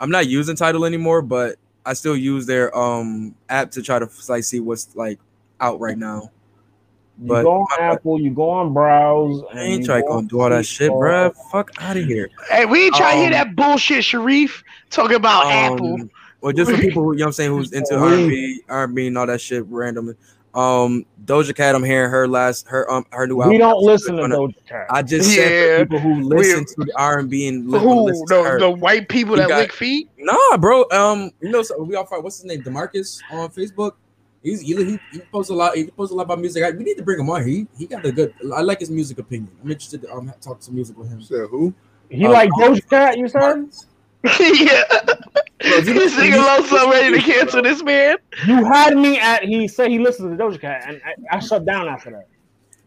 I'm 0.00 0.10
not 0.10 0.26
using 0.26 0.56
Tidal 0.56 0.84
anymore, 0.84 1.22
but 1.22 1.56
I 1.86 1.94
still 1.94 2.16
use 2.16 2.46
their 2.46 2.76
um 2.76 3.34
app 3.48 3.70
to 3.72 3.82
try 3.82 3.98
to 3.98 4.08
like 4.28 4.44
see 4.44 4.60
what's 4.60 4.94
like 4.94 5.18
out 5.60 5.80
right 5.80 5.98
now. 5.98 6.30
You 7.20 7.28
but 7.28 7.42
go 7.44 7.60
on 7.60 7.66
Apple, 7.80 8.20
you 8.20 8.30
go 8.30 8.50
on 8.50 8.72
browse. 8.72 9.42
I 9.52 9.60
ain't 9.60 9.84
trying 9.84 10.02
to 10.02 10.26
do 10.26 10.40
all 10.40 10.50
that 10.50 10.66
shit, 10.66 10.90
bro. 10.90 11.30
Fuck 11.52 11.70
out 11.78 11.96
of 11.96 12.04
here. 12.04 12.28
Hey, 12.50 12.66
we 12.66 12.86
ain't 12.86 12.94
trying 12.94 13.12
um, 13.12 13.16
to 13.18 13.20
hear 13.22 13.30
that 13.30 13.56
bullshit, 13.56 14.04
Sharif. 14.04 14.64
Talking 14.90 15.16
about 15.16 15.46
um, 15.46 15.52
Apple. 15.52 16.08
Well, 16.40 16.52
just 16.52 16.70
for 16.70 16.76
people 16.76 17.04
who 17.04 17.12
you 17.12 17.20
know 17.20 17.24
what 17.24 17.28
I'm 17.28 17.32
saying 17.32 17.50
who's 17.52 17.72
into 17.72 17.96
R&B, 17.96 18.62
R&B 18.68 19.06
and 19.06 19.16
all 19.16 19.26
that 19.26 19.40
shit 19.40 19.64
randomly. 19.66 20.14
Um, 20.54 21.04
Doja 21.24 21.54
Cat, 21.54 21.74
I'm 21.74 21.82
hearing 21.82 22.10
her 22.10 22.28
last 22.28 22.68
her 22.68 22.88
um 22.90 23.04
her 23.10 23.26
new 23.26 23.40
album. 23.40 23.52
We 23.52 23.58
don't 23.58 23.82
listen 23.82 24.16
to 24.16 24.22
Doja 24.22 24.66
Cat. 24.68 24.86
I 24.90 25.02
just 25.02 25.30
yeah. 25.30 25.44
said 25.44 25.90
people 25.90 25.98
who 26.00 26.20
listen 26.22 26.64
to 26.64 26.74
the 26.84 26.92
R&B 26.96 27.48
and 27.48 27.64
who 27.64 28.06
the, 28.06 28.56
the 28.60 28.70
white 28.70 29.08
people 29.08 29.36
you 29.36 29.42
that 29.42 29.48
got, 29.48 29.58
lick 29.58 29.72
feet. 29.72 30.10
Nah, 30.18 30.56
bro. 30.58 30.84
Um, 30.92 31.30
you 31.40 31.50
know, 31.50 31.62
so 31.62 31.82
we 31.82 31.96
all 31.96 32.06
fight. 32.06 32.22
What's 32.22 32.36
his 32.36 32.44
name? 32.44 32.62
Demarcus 32.62 33.20
on 33.30 33.48
Facebook. 33.50 33.92
He's 34.44 34.60
he, 34.60 34.76
he, 34.76 35.00
he 35.10 35.20
posts 35.32 35.50
a 35.50 35.54
lot. 35.54 35.74
He 35.74 35.86
posts 35.86 36.12
a 36.12 36.16
lot 36.16 36.24
about 36.24 36.38
music. 36.38 36.62
I, 36.62 36.70
we 36.70 36.84
need 36.84 36.98
to 36.98 37.02
bring 37.02 37.18
him 37.18 37.30
on. 37.30 37.46
He 37.48 37.66
he 37.78 37.86
got 37.86 38.04
a 38.04 38.12
good. 38.12 38.34
I 38.54 38.60
like 38.60 38.80
his 38.80 38.90
music 38.90 39.18
opinion. 39.18 39.50
I'm 39.62 39.70
interested 39.70 40.02
to 40.02 40.12
um 40.12 40.30
talk 40.42 40.62
some 40.62 40.74
music 40.74 40.98
with 40.98 41.08
him. 41.08 41.22
Said 41.22 41.48
who? 41.48 41.72
He 42.10 42.26
um, 42.26 42.32
like 42.32 42.50
Doja 42.50 42.88
Cat. 42.90 43.16
You 43.16 43.26
said. 43.26 43.66
yeah. 44.24 44.84
Bro, 45.60 45.80
this 45.80 46.14
nigga 46.14 46.36
low 46.36 46.64
so 46.66 46.90
ready 46.90 47.18
to 47.18 47.22
cancel 47.22 47.62
this 47.62 47.82
man. 47.82 48.16
You 48.46 48.64
had 48.66 48.96
me 48.96 49.18
at 49.18 49.44
he 49.44 49.66
said 49.66 49.90
he 49.90 49.98
listened 49.98 50.36
to 50.36 50.44
Doja 50.44 50.60
Cat, 50.60 50.84
and 50.86 51.00
I, 51.06 51.36
I 51.36 51.38
shut 51.40 51.64
down 51.64 51.88
after 51.88 52.10
that. 52.10 52.28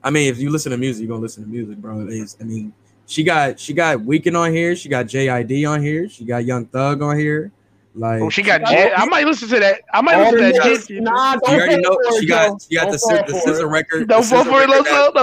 I 0.03 0.11
mean, 0.11 0.29
if 0.31 0.37
you 0.37 0.51
listen 0.51 0.71
to 0.71 0.77
music, 0.77 1.01
you're 1.01 1.09
gonna 1.09 1.23
listen 1.23 1.43
to 1.43 1.49
music, 1.49 1.77
bro. 1.77 2.05
It's, 2.07 2.37
I 2.39 2.43
mean, 2.43 2.71
she 3.07 3.23
got 3.23 3.59
she 3.59 3.73
got 3.73 3.97
Weeknd 3.97 4.39
on 4.39 4.53
here, 4.53 4.75
she 4.75 4.89
got 4.89 5.07
JID 5.07 5.67
on 5.67 5.81
here, 5.81 6.07
she 6.07 6.23
got 6.23 6.45
Young 6.45 6.67
Thug 6.67 7.01
on 7.01 7.17
here. 7.17 7.51
Like 7.97 8.21
oh, 8.21 8.29
she 8.29 8.43
got. 8.43 8.63
J- 8.65 8.91
I 8.95 9.05
might 9.05 9.25
listen 9.25 9.49
to 9.49 9.59
that. 9.59 9.81
I 9.91 10.01
might 10.01 10.17
listen 10.17 10.37
to 10.37 10.59
that. 10.59 10.87
J- 10.87 10.99
nah, 10.99 11.33
you 11.33 11.39
already 11.45 11.81
know 11.81 11.97
she 12.19 12.27
got. 12.27 12.61
She 12.61 12.75
got 12.75 12.91
the, 12.91 13.23
the 13.27 13.39
scissor 13.39 13.67
record. 13.67 14.07
Don't 14.07 14.23
fall 14.23 14.43
for 14.45 14.61
it, 14.61 14.69
Loso. 14.69 15.13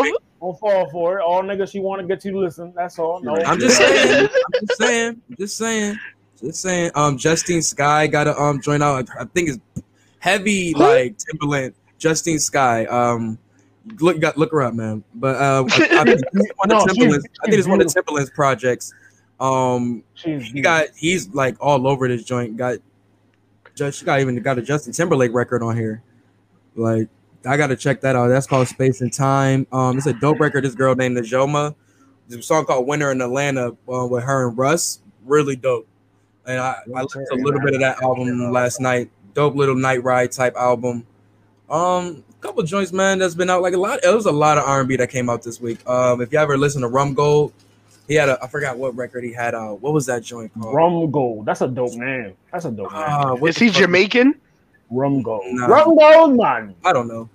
Don't 0.40 0.58
fall 0.58 0.90
for 0.90 1.18
it. 1.18 1.22
All 1.22 1.42
niggas 1.42 1.70
she 1.70 1.80
want 1.80 2.02
to 2.02 2.06
get 2.06 2.24
you 2.24 2.32
to 2.32 2.38
listen. 2.38 2.72
That's 2.76 2.98
all. 2.98 3.20
No, 3.22 3.36
I'm 3.36 3.58
just 3.58 3.78
saying. 3.78 4.28
I'm 4.28 4.66
just 4.66 4.78
saying. 4.78 5.22
I'm 5.30 5.36
just 5.38 5.56
saying. 5.56 5.98
Just 6.40 6.62
saying. 6.62 6.90
Um, 6.94 7.16
Justine 7.16 7.62
Skye 7.62 8.08
got 8.08 8.24
to 8.24 8.36
um 8.38 8.60
join 8.60 8.82
out. 8.82 9.08
I 9.18 9.24
think 9.24 9.50
it's 9.50 9.58
heavy 10.18 10.74
like 10.74 11.16
Timbaland. 11.18 11.74
Justine 11.98 12.38
Skye. 12.40 12.86
Um, 12.86 13.38
look 14.00 14.18
got 14.20 14.36
look 14.36 14.50
her 14.50 14.62
up, 14.62 14.74
man. 14.74 15.04
But 15.14 15.36
uh, 15.36 15.64
I, 15.70 16.00
I 16.00 16.04
think 16.04 16.22
one 16.56 16.72
of 16.72 16.78
Timbaland's. 16.88 17.26
I 17.42 17.46
think 17.46 17.58
it's 17.58 17.68
one 17.68 17.80
of 17.80 17.86
Timbaland's 17.86 18.30
projects. 18.30 18.92
Um, 19.40 20.04
he 20.14 20.60
got 20.60 20.88
he's 20.96 21.28
like 21.34 21.56
all 21.60 21.86
over 21.86 22.08
this 22.08 22.24
joint. 22.24 22.56
Got 22.56 22.78
just 23.74 23.98
she 23.98 24.04
got 24.04 24.20
even 24.20 24.36
got 24.42 24.58
a 24.58 24.62
Justin 24.62 24.92
Timberlake 24.92 25.34
record 25.34 25.62
on 25.62 25.76
here. 25.76 26.02
Like 26.76 27.08
I 27.46 27.56
gotta 27.56 27.76
check 27.76 28.00
that 28.02 28.16
out. 28.16 28.28
That's 28.28 28.46
called 28.46 28.68
Space 28.68 29.00
and 29.00 29.12
Time. 29.12 29.66
Um, 29.72 29.98
it's 29.98 30.06
a 30.06 30.12
dope 30.14 30.40
record. 30.40 30.64
This 30.64 30.74
girl 30.74 30.94
named 30.94 31.16
Najoma. 31.16 31.74
There's 32.28 32.40
a 32.40 32.42
song 32.42 32.64
called 32.64 32.86
Winter 32.86 33.10
in 33.12 33.20
Atlanta 33.20 33.76
uh, 33.92 34.06
with 34.06 34.24
her 34.24 34.48
and 34.48 34.56
Russ. 34.56 35.00
Really 35.24 35.56
dope. 35.56 35.86
And 36.46 36.58
I, 36.58 36.76
I 36.94 37.02
listened 37.02 37.26
to 37.30 37.36
a 37.36 37.42
little 37.42 37.60
bit 37.60 37.74
of 37.74 37.80
that 37.80 38.02
album 38.02 38.50
last 38.50 38.80
night. 38.80 39.10
Dope 39.34 39.56
little 39.56 39.74
night 39.74 40.02
ride 40.02 40.32
type 40.32 40.54
album. 40.56 41.06
Um, 41.68 42.22
a 42.30 42.42
couple 42.42 42.62
joints, 42.62 42.92
man, 42.92 43.18
that's 43.18 43.34
been 43.34 43.50
out. 43.50 43.62
Like 43.62 43.74
a 43.74 43.78
lot, 43.78 44.04
it 44.04 44.14
was 44.14 44.26
a 44.26 44.32
lot 44.32 44.58
of 44.58 44.64
R&B 44.64 44.96
that 44.96 45.10
came 45.10 45.28
out 45.30 45.42
this 45.42 45.60
week. 45.60 45.86
Um, 45.88 46.20
if 46.20 46.32
you 46.32 46.38
ever 46.38 46.56
listen 46.56 46.82
to 46.82 46.88
Rum 46.88 47.14
Gold, 47.14 47.52
he 48.08 48.14
had 48.14 48.28
a 48.28 48.42
I 48.42 48.48
forgot 48.48 48.76
what 48.76 48.96
record 48.96 49.24
he 49.24 49.32
had. 49.32 49.54
Uh, 49.54 49.70
what 49.70 49.92
was 49.92 50.06
that 50.06 50.22
joint 50.22 50.52
called? 50.54 50.74
Rum 50.74 51.10
Gold. 51.10 51.46
That's 51.46 51.60
a 51.60 51.68
dope 51.68 51.94
name. 51.94 52.34
That's 52.52 52.64
a 52.64 52.70
dope 52.70 52.92
name. 52.92 53.02
Uh, 53.02 53.36
Is 53.46 53.58
he 53.58 53.70
Jamaican? 53.70 54.34
Rum 54.90 55.22
Gold. 55.22 55.42
Nah. 55.46 55.66
Rum 55.66 55.96
Gold, 55.96 56.36
man. 56.36 56.74
I 56.84 56.92
don't 56.92 57.08
know, 57.08 57.28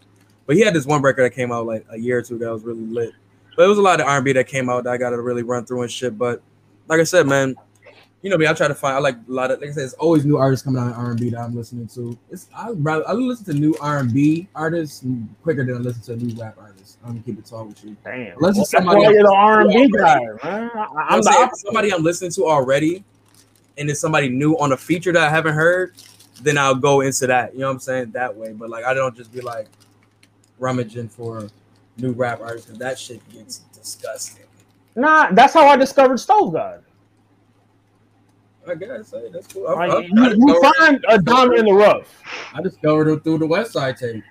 but 0.46 0.56
he 0.56 0.62
had 0.62 0.74
this 0.74 0.86
one 0.86 1.02
record 1.02 1.24
that 1.24 1.36
came 1.36 1.52
out 1.52 1.66
like 1.66 1.86
a 1.90 1.98
year 1.98 2.20
or 2.20 2.22
two 2.22 2.36
ago. 2.36 2.46
That 2.46 2.54
was 2.54 2.64
really 2.64 2.86
lit. 2.86 3.14
But 3.56 3.66
it 3.66 3.68
was 3.68 3.78
a 3.78 3.82
lot 3.82 4.00
of 4.00 4.08
R&B 4.08 4.32
that 4.34 4.48
came 4.48 4.70
out 4.70 4.86
that 4.86 4.92
I 4.92 4.98
got 4.98 5.10
to 5.10 5.22
really 5.22 5.44
run 5.44 5.66
through 5.66 5.82
and 5.82 5.92
shit. 5.92 6.18
But 6.18 6.42
like 6.88 7.02
I 7.02 7.04
said, 7.04 7.28
man, 7.28 7.56
you 8.22 8.30
know 8.30 8.38
me. 8.38 8.48
I 8.48 8.54
try 8.54 8.68
to 8.68 8.76
find. 8.76 8.96
I 8.96 9.00
like 9.00 9.16
a 9.16 9.32
lot 9.32 9.52
of. 9.52 9.62
Like 9.62 9.70
I 9.70 9.74
said, 9.74 9.84
it's 9.86 9.94
always 9.94 10.26
new 10.26 10.38
artists 10.38 10.64
coming 10.64 10.82
out 10.82 10.88
in 10.88 10.94
R 10.94 11.12
and 11.12 11.20
B 11.20 11.30
that 11.30 11.40
I'm 11.40 11.56
listening 11.56 11.88
to. 11.90 12.18
It's 12.30 12.50
I 12.54 12.72
rather 12.72 13.08
I 13.08 13.14
listen 13.14 13.46
to 13.46 13.54
new 13.54 13.76
R 13.80 14.00
and 14.00 14.14
B 14.14 14.50
artists 14.56 15.06
quicker 15.42 15.66
than 15.66 15.76
I 15.76 15.80
listen 15.80 16.02
to 16.04 16.14
a 16.14 16.16
new 16.18 16.36
rap 16.42 16.58
artists. 16.60 16.98
I'm 17.04 17.12
gonna 17.12 17.22
keep 17.22 17.40
it 17.40 17.46
tall 17.46 17.66
with 17.66 17.84
you. 17.84 17.96
Damn, 18.04 18.36
unless 18.38 18.58
well, 18.58 18.66
somebody 18.66 19.02
you're 19.04 19.24
the 19.24 19.34
R 19.34 19.62
and 19.62 19.70
B 19.72 19.90
guy, 19.98 20.20
man. 20.44 20.70
I'm, 20.76 21.22
I'm 21.26 21.50
somebody 21.56 21.94
I'm 21.94 22.04
listening 22.04 22.32
to 22.32 22.46
already, 22.46 23.06
and 23.78 23.90
it's 23.90 24.02
somebody 24.02 24.28
new 24.28 24.58
on 24.58 24.74
a 24.74 24.78
feature 24.78 25.14
that 25.14 25.24
I 25.24 25.30
haven't 25.30 25.56
heard. 25.56 25.94
Then 26.42 26.58
I'll 26.58 26.76
go 26.76 27.02
into 27.02 27.28
that. 27.28 27.54
You 27.54 27.60
know 27.60 27.68
what 27.68 27.74
I'm 27.74 27.80
saying 27.80 28.12
that 28.12 28.36
way. 28.36 28.52
But 28.52 28.70
like 28.70 28.84
I 28.84 28.94
don't 28.94 29.16
just 29.16 29.32
be 29.32 29.40
like 29.40 29.68
rummaging 30.58 31.08
for 31.08 31.48
new 31.98 32.12
rap 32.12 32.42
artists 32.42 32.66
because 32.66 32.80
that 32.80 33.00
shit 33.00 33.28
gets 33.30 33.60
disgusting. 33.60 34.46
Nah, 34.96 35.32
that's 35.32 35.54
how 35.54 35.68
I 35.68 35.78
discovered 35.78 36.20
Stove 36.20 36.52
God. 36.52 36.84
I 38.70 38.76
guess 38.76 39.12
hey, 39.12 39.30
that's 39.32 39.48
cool. 39.48 39.68
I, 39.68 39.88
I, 39.88 40.00
you, 40.02 40.12
you 40.14 40.74
find 40.78 41.04
a 41.08 41.18
diamond 41.18 41.60
in 41.60 41.66
the 41.66 41.74
rough. 41.74 42.22
I 42.54 42.62
discovered 42.62 43.08
it 43.08 43.24
through 43.24 43.40
the 43.40 43.48
Westside 43.48 43.98
tape. 43.98 44.24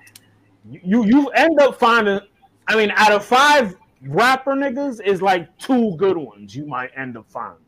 You 0.71 1.05
you 1.05 1.29
end 1.31 1.61
up 1.61 1.79
finding. 1.79 2.21
I 2.67 2.77
mean, 2.77 2.93
out 2.95 3.13
of 3.13 3.25
five 3.25 3.77
rapper 4.03 4.55
niggas, 4.55 5.05
is 5.05 5.23
like 5.23 5.57
two 5.59 5.97
good 5.97 6.17
ones 6.17 6.55
you 6.55 6.67
might 6.67 6.91
end 6.97 7.17
up 7.17 7.27
finding. 7.29 7.65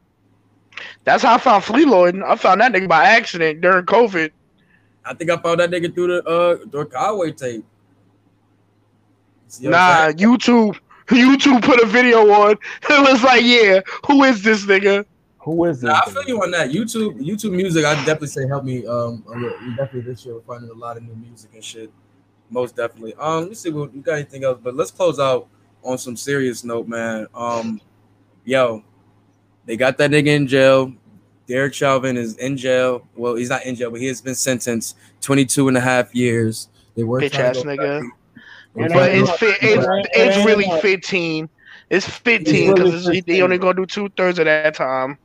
That's 1.05 1.23
how 1.23 1.35
I 1.35 1.39
found 1.39 1.65
Flee 1.65 1.85
Lord. 1.85 2.21
I 2.23 2.37
found 2.37 2.61
that 2.61 2.73
nigga 2.73 2.89
by 2.89 3.05
accident 3.05 3.61
during 3.61 3.85
COVID. 3.87 4.31
I 5.05 5.15
think 5.15 5.31
I 5.31 5.37
found 5.39 5.61
that 5.61 5.71
nigga 5.71 5.95
through 5.95 6.09
the 6.09 6.25
uh 6.25 6.59
the 6.71 6.87
Conway 6.87 7.33
tape. 7.33 7.65
Nah, 9.61 10.11
YouTube 10.13 10.79
YouTube 11.09 11.63
put 11.63 11.83
a 11.83 11.87
video 11.87 12.31
on. 12.31 12.57
It 12.91 13.11
was 13.11 13.23
like, 13.23 13.43
yeah, 13.45 13.81
who 14.07 14.25
is 14.25 14.43
this 14.43 14.65
nigga? 14.65 15.05
Who 15.51 15.65
is 15.65 15.81
this? 15.81 15.89
Nah, 15.89 16.01
I 16.07 16.11
feel 16.11 16.23
you 16.29 16.41
on 16.43 16.53
that. 16.53 16.71
YouTube, 16.71 17.19
YouTube 17.21 17.53
music. 17.53 17.85
I 17.85 17.95
definitely 17.97 18.29
say 18.29 18.47
help 18.47 18.65
me. 18.65 18.87
Um, 18.87 19.25
definitely 19.77 20.03
this 20.03 20.25
year 20.25 20.37
we're 20.37 20.43
finding 20.43 20.71
a 20.71 20.75
lot 20.75 20.97
of 20.97 21.03
new 21.03 21.17
music 21.17 21.51
and 21.55 21.65
shit. 21.65 21.91
Most 22.51 22.77
definitely. 22.77 23.15
Um, 23.15 23.49
let's 23.49 23.59
see 23.59 23.71
what 23.71 23.93
we 23.93 24.01
got 24.01 24.15
anything 24.15 24.45
else, 24.45 24.61
but 24.63 24.77
let's 24.77 24.93
close 24.93 25.19
out 25.19 25.49
on 25.83 25.99
some 25.99 26.17
serious 26.17 26.63
note, 26.63 26.87
man. 26.87 27.27
Um, 27.35 27.81
yo, 28.45 28.85
they 29.67 29.77
got 29.77 29.99
that 29.99 30.13
nigga 30.13 30.29
in 30.29 30.47
jail. 30.47 30.93
Derek 31.49 31.75
Chauvin 31.75 32.17
is 32.17 32.37
in 32.37 32.57
jail. 32.57 33.05
Well, 33.17 33.35
he's 33.35 33.51
not 33.51 33.65
in 33.65 33.75
jail, 33.75 33.91
but 33.91 34.01
he 34.01 34.07
has 34.07 34.21
been 34.21 34.37
sentenced 34.37 34.97
22 35.21 35.67
and 35.67 35.77
a 35.77 35.81
half 35.81 36.15
years. 36.15 36.69
They 36.95 37.03
were 37.03 37.21
bitch 37.21 37.35
ass 37.35 37.59
nigga. 37.59 38.09
But 38.77 39.11
it's, 39.11 39.31
it's, 39.43 40.09
it's 40.15 40.47
really 40.47 40.71
15. 40.81 41.49
It's 41.89 42.09
15 42.09 42.75
because 42.75 43.09
really 43.09 43.21
they 43.23 43.43
only 43.43 43.59
gonna 43.59 43.75
do 43.75 43.87
two 43.87 44.11
thirds 44.11 44.39
of 44.39 44.45
that 44.45 44.77
time. 44.77 45.19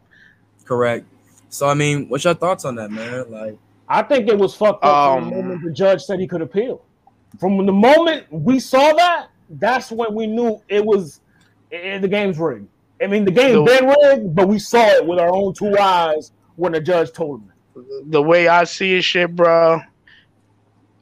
Correct. 0.65 1.05
So 1.49 1.67
I 1.67 1.73
mean, 1.73 2.09
what's 2.09 2.23
your 2.23 2.33
thoughts 2.33 2.65
on 2.65 2.75
that, 2.75 2.91
man? 2.91 3.31
Like, 3.31 3.57
I 3.87 4.01
think 4.01 4.27
it 4.27 4.37
was 4.37 4.53
fucked 4.55 4.83
up 4.83 4.93
um, 4.93 5.23
from 5.23 5.29
the 5.29 5.35
um, 5.37 5.45
moment 5.45 5.63
the 5.63 5.71
judge 5.71 6.03
said 6.03 6.19
he 6.19 6.27
could 6.27 6.41
appeal. 6.41 6.83
From 7.39 7.65
the 7.65 7.71
moment 7.71 8.25
we 8.31 8.59
saw 8.59 8.93
that, 8.93 9.27
that's 9.49 9.91
when 9.91 10.13
we 10.13 10.27
knew 10.27 10.61
it 10.67 10.83
was 10.83 11.21
it, 11.71 12.01
the 12.01 12.07
game's 12.07 12.37
rigged. 12.37 12.67
I 13.01 13.07
mean, 13.07 13.25
the 13.25 13.31
game 13.31 13.65
been 13.65 13.87
rigged, 13.87 14.35
but 14.35 14.47
we 14.47 14.57
saw 14.57 14.87
it 14.87 15.05
with 15.05 15.19
our 15.19 15.33
own 15.33 15.53
two 15.53 15.77
eyes 15.77 16.31
when 16.55 16.71
the 16.71 16.79
judge 16.79 17.11
told 17.11 17.41
him. 17.41 17.51
The 18.09 18.21
way 18.21 18.47
I 18.47 18.63
see 18.63 18.95
it, 18.95 19.03
shit, 19.03 19.35
bro. 19.35 19.81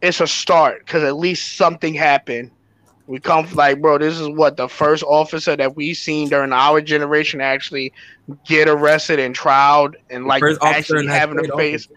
it's 0.02 0.20
a 0.20 0.28
start 0.28 0.80
because 0.80 1.04
at 1.04 1.16
least 1.18 1.56
something 1.56 1.94
happened. 1.94 2.50
We 3.06 3.20
come 3.20 3.48
like, 3.54 3.82
bro, 3.82 3.98
this 3.98 4.18
is 4.18 4.30
what 4.30 4.56
the 4.56 4.70
first 4.70 5.04
officer 5.04 5.56
that 5.58 5.76
we 5.76 5.94
seen 5.94 6.30
during 6.30 6.54
our 6.54 6.80
generation 6.80 7.42
actually 7.42 7.92
get 8.46 8.70
arrested 8.70 9.20
and 9.20 9.38
trialed 9.38 9.96
and 10.10 10.26
like 10.26 10.42
actually 10.62 11.08
having 11.08 11.38
a 11.40 11.58
face. 11.58 11.90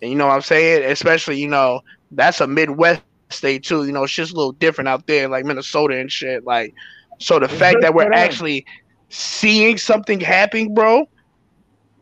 And 0.00 0.10
you 0.10 0.16
know 0.16 0.26
what 0.26 0.34
I'm 0.34 0.42
saying? 0.42 0.90
Especially, 0.90 1.40
you 1.40 1.48
know, 1.48 1.82
that's 2.10 2.40
a 2.40 2.46
Midwest 2.48 3.02
state 3.30 3.62
too. 3.62 3.84
You 3.86 3.92
know, 3.92 4.02
it's 4.02 4.12
just 4.12 4.32
a 4.32 4.36
little 4.36 4.52
different 4.52 4.88
out 4.88 5.06
there, 5.06 5.28
like 5.28 5.44
Minnesota 5.44 5.96
and 5.96 6.10
shit. 6.10 6.44
Like, 6.44 6.74
so 7.18 7.38
the 7.38 7.48
fact 7.48 7.80
that 7.82 7.94
we're 7.94 8.12
actually 8.12 8.66
seeing 9.08 9.78
something 9.78 10.18
happening, 10.18 10.74
bro, 10.74 11.08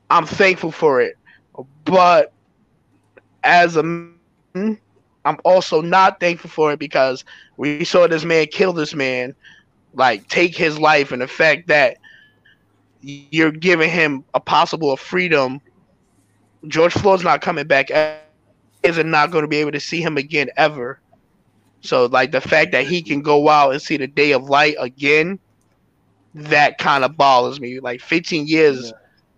I'm 0.09 0.25
thankful 0.25 0.73
for 0.73 1.03
it. 1.03 1.19
But 1.85 2.33
as 3.45 3.77
a 3.77 3.83
I'm 5.25 5.39
also 5.45 5.81
not 5.81 6.21
thankful 6.21 6.51
for 6.51 6.73
it 6.73 6.79
because 6.79 7.25
we 7.57 7.85
saw 7.85 8.07
this 8.07 8.25
man 8.25 8.47
kill 8.47 8.73
this 8.73 8.95
man, 8.95 9.35
like 9.95 10.27
take 10.29 10.57
his 10.57 10.79
life, 10.79 11.13
and 11.13 11.21
the 11.21 11.29
fact 11.29 11.69
that 11.69 11.99
you're 13.03 13.51
giving 13.51 13.91
him 13.91 14.25
a 14.35 14.41
possible 14.41 14.93
of 14.93 15.01
freedom. 15.01 15.61
George 16.69 16.93
Floyd's 16.93 17.25
not 17.25 17.41
coming 17.41 17.67
back. 17.67 17.91
Is 18.83 18.97
not 18.97 19.07
not 19.07 19.31
going 19.31 19.43
to 19.43 19.49
be 19.49 19.57
able 19.57 19.73
to 19.73 19.81
see 19.81 20.01
him 20.01 20.17
again 20.17 20.49
ever. 20.57 21.01
So, 21.83 22.07
like 22.07 22.33
the 22.33 22.41
fact 22.41 22.73
that 22.73 22.87
he 22.87 23.03
can 23.03 23.23
go 23.23 23.49
out 23.49 23.73
and 23.73 23.81
see 23.81 23.97
the 23.97 24.07
day 24.07 24.33
of 24.33 24.45
light 24.45 24.77
again, 24.79 25.39
that 26.35 26.79
kind 26.79 27.05
of 27.05 27.17
bothers 27.17 27.61
me. 27.61 27.81
Like 27.81 28.01
15 28.01 28.47
years, 28.47 28.87
yeah. 28.87 28.93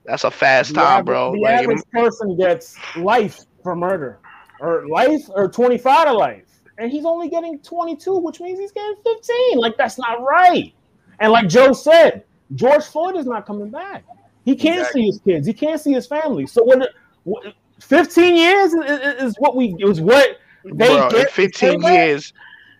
that's 0.04 0.24
a 0.24 0.30
fast 0.30 0.70
the 0.70 0.76
time, 0.76 0.86
average, 0.86 1.06
bro. 1.06 1.32
The 1.32 1.40
like, 1.40 1.60
average 1.60 1.82
person 1.92 2.36
gets 2.36 2.76
life 2.96 3.40
for 3.62 3.74
murder, 3.76 4.18
or 4.62 4.86
life, 4.88 5.22
or 5.34 5.48
25 5.48 6.06
to 6.06 6.12
life 6.12 6.52
and 6.78 6.90
he's 6.90 7.04
only 7.04 7.28
getting 7.28 7.58
22, 7.60 8.16
which 8.18 8.40
means 8.40 8.58
he's 8.58 8.72
getting 8.72 8.96
15. 9.04 9.58
Like 9.58 9.76
that's 9.76 9.98
not 9.98 10.22
right. 10.22 10.72
And 11.20 11.32
like 11.32 11.48
Joe 11.48 11.72
said, 11.72 12.24
George 12.54 12.84
Floyd 12.84 13.16
is 13.16 13.26
not 13.26 13.46
coming 13.46 13.70
back. 13.70 14.04
He 14.44 14.56
can't 14.56 14.80
exactly. 14.80 15.02
see 15.02 15.06
his 15.06 15.20
kids. 15.20 15.46
He 15.46 15.52
can't 15.52 15.80
see 15.80 15.92
his 15.92 16.06
family. 16.06 16.46
So 16.46 16.64
when, 16.64 16.84
what 17.24 17.54
15 17.80 18.36
years 18.36 18.72
is, 18.72 19.22
is, 19.22 19.36
what 19.38 19.54
we 19.54 19.76
is 19.78 20.00
what 20.00 20.38
they 20.64 20.88
Bro, 20.88 21.10
get. 21.10 21.30
15 21.30 21.82
years, 21.82 22.32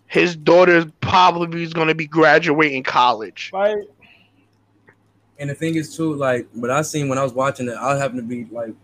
his 0.07 0.35
daughter 0.35 0.87
probably 1.01 1.63
is 1.63 1.73
going 1.73 1.89
to 1.89 1.95
be 1.95 2.07
graduating 2.07 2.83
college. 2.83 3.51
Right. 3.53 3.85
And 5.39 5.51
the 5.51 5.55
thing 5.55 5.77
is 5.77 5.97
too, 5.97 6.15
like 6.15 6.49
what 6.53 6.71
I 6.71 6.83
seen 6.83 7.09
when 7.09 7.19
I 7.19 7.23
was 7.23 7.33
watching 7.33 7.69
it, 7.69 7.77
I 7.77 7.97
happen 7.97 8.17
to 8.17 8.23
be 8.23 8.47
like 8.47 8.75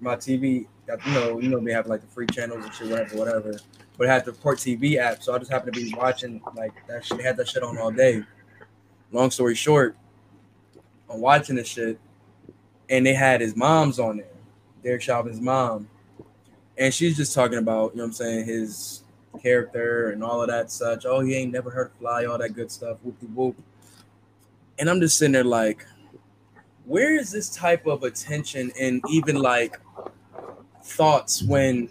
my 0.00 0.16
TV. 0.16 0.66
You 1.06 1.12
know, 1.12 1.40
you 1.40 1.48
know, 1.48 1.60
they 1.60 1.72
have 1.72 1.86
like 1.86 2.00
the 2.00 2.06
free 2.06 2.26
channels 2.26 2.64
and 2.64 2.74
shit, 2.74 2.88
whatever, 2.88 3.16
whatever 3.16 3.58
but 3.98 4.06
it 4.06 4.10
had 4.10 4.24
the 4.24 4.32
Court 4.32 4.58
TV 4.58 4.96
app, 4.96 5.22
so 5.22 5.34
I 5.34 5.38
just 5.38 5.50
happened 5.50 5.74
to 5.74 5.80
be 5.82 5.92
watching 5.92 6.40
like 6.56 6.72
that 6.86 7.04
shit. 7.04 7.20
Had 7.20 7.36
that 7.36 7.48
shit 7.48 7.64
on 7.64 7.76
all 7.78 7.90
day. 7.90 8.22
Long 9.10 9.30
story 9.30 9.56
short, 9.56 9.96
I'm 11.10 11.20
watching 11.20 11.56
this 11.56 11.66
shit, 11.66 11.98
and 12.88 13.04
they 13.04 13.14
had 13.14 13.40
his 13.40 13.56
mom's 13.56 13.98
on 13.98 14.18
there, 14.18 14.26
Derek 14.84 15.02
Chauvin's 15.02 15.40
mom, 15.40 15.88
and 16.76 16.94
she's 16.94 17.16
just 17.16 17.34
talking 17.34 17.58
about 17.58 17.92
you 17.92 17.98
know 17.98 18.04
what 18.04 18.08
I'm 18.08 18.12
saying 18.12 18.46
his 18.46 19.02
character 19.42 20.10
and 20.10 20.22
all 20.22 20.42
of 20.42 20.48
that 20.48 20.70
such. 20.70 21.04
Oh, 21.04 21.20
he 21.20 21.34
ain't 21.34 21.52
never 21.52 21.70
heard 21.70 21.90
fly, 21.98 22.24
all 22.24 22.38
that 22.38 22.50
good 22.50 22.70
stuff. 22.70 22.98
Whoop 23.02 23.20
whoop. 23.34 23.56
And 24.78 24.88
I'm 24.88 25.00
just 25.00 25.18
sitting 25.18 25.32
there 25.32 25.42
like, 25.42 25.84
where 26.84 27.18
is 27.18 27.32
this 27.32 27.50
type 27.50 27.86
of 27.88 28.04
attention 28.04 28.70
and 28.78 29.02
even 29.10 29.36
like 29.36 29.80
thoughts 30.88 31.42
when 31.42 31.88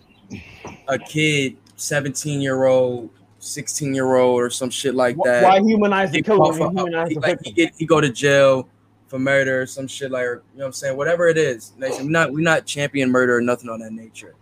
a 0.88 0.98
kid 0.98 1.58
17 1.76 2.42
year 2.42 2.66
old 2.66 3.10
16 3.40 3.94
year 3.94 4.16
old 4.16 4.42
or 4.42 4.50
some 4.50 4.70
shit 4.70 4.96
like 4.96 5.16
that. 5.24 5.44
Why 5.44 5.60
humanize 5.60 6.12
the 6.12 6.22
killer? 6.22 6.54
Humanize 6.54 7.10
he, 7.10 7.16
like, 7.16 7.40
he, 7.44 7.52
get, 7.52 7.74
he 7.78 7.86
go 7.86 8.02
to 8.02 8.10
jail 8.10 8.68
for 9.08 9.20
murder 9.20 9.62
or 9.62 9.66
some 9.66 9.88
shit 9.88 10.12
like, 10.12 10.24
you 10.24 10.28
know 10.28 10.42
what 10.56 10.66
I'm 10.66 10.74
saying? 10.74 10.98
Whatever 10.98 11.28
it 11.28 11.38
is. 11.38 11.74
We're 11.80 12.04
not, 12.04 12.32
we're 12.32 12.42
not 12.42 12.66
champion 12.66 13.12
murder 13.12 13.38
or 13.38 13.42
nothing 13.42 13.70
on 13.70 13.80
that 13.80 13.94
nature. 13.94 14.36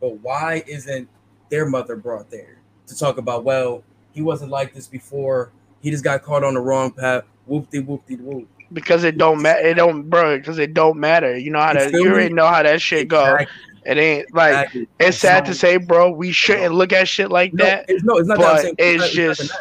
But 0.00 0.18
why 0.20 0.62
isn't 0.66 1.08
their 1.48 1.66
mother 1.66 1.96
brought 1.96 2.30
there 2.30 2.58
to 2.86 2.98
talk 2.98 3.18
about, 3.18 3.44
well, 3.44 3.82
he 4.12 4.22
wasn't 4.22 4.50
like 4.50 4.74
this 4.74 4.88
before. 4.88 5.52
He 5.80 5.90
just 5.90 6.04
got 6.04 6.22
caught 6.22 6.44
on 6.44 6.54
the 6.54 6.60
wrong 6.60 6.90
path. 6.90 7.24
Whoop 7.46 7.70
de 7.70 7.80
whoop 7.80 8.06
de 8.06 8.16
whoop. 8.16 8.48
Because 8.72 9.04
it 9.04 9.18
don't 9.18 9.42
matter. 9.42 9.66
It 9.66 9.74
don't, 9.74 10.08
bro. 10.08 10.38
Because 10.38 10.58
it 10.58 10.74
don't 10.74 10.98
matter. 10.98 11.36
You 11.36 11.50
know 11.50 11.60
how 11.60 11.72
that. 11.72 11.92
You 11.92 12.08
already 12.08 12.32
know 12.32 12.46
how 12.46 12.62
that 12.62 12.80
shit 12.80 13.02
exactly. 13.02 13.46
It 13.84 13.96
ain't 13.98 14.34
like 14.34 14.52
exactly. 14.52 14.88
it's 14.98 15.18
sad 15.18 15.44
to 15.46 15.54
say, 15.54 15.78
bro. 15.78 16.10
We 16.10 16.32
shouldn't 16.32 16.74
look 16.74 16.92
at 16.92 17.08
shit 17.08 17.30
like 17.30 17.54
no, 17.54 17.64
that. 17.64 17.86
It's, 17.88 18.04
no, 18.04 18.18
it's 18.18 18.28
not. 18.28 18.38
That 18.38 18.74
it's, 18.78 19.04
it's 19.04 19.14
just. 19.14 19.52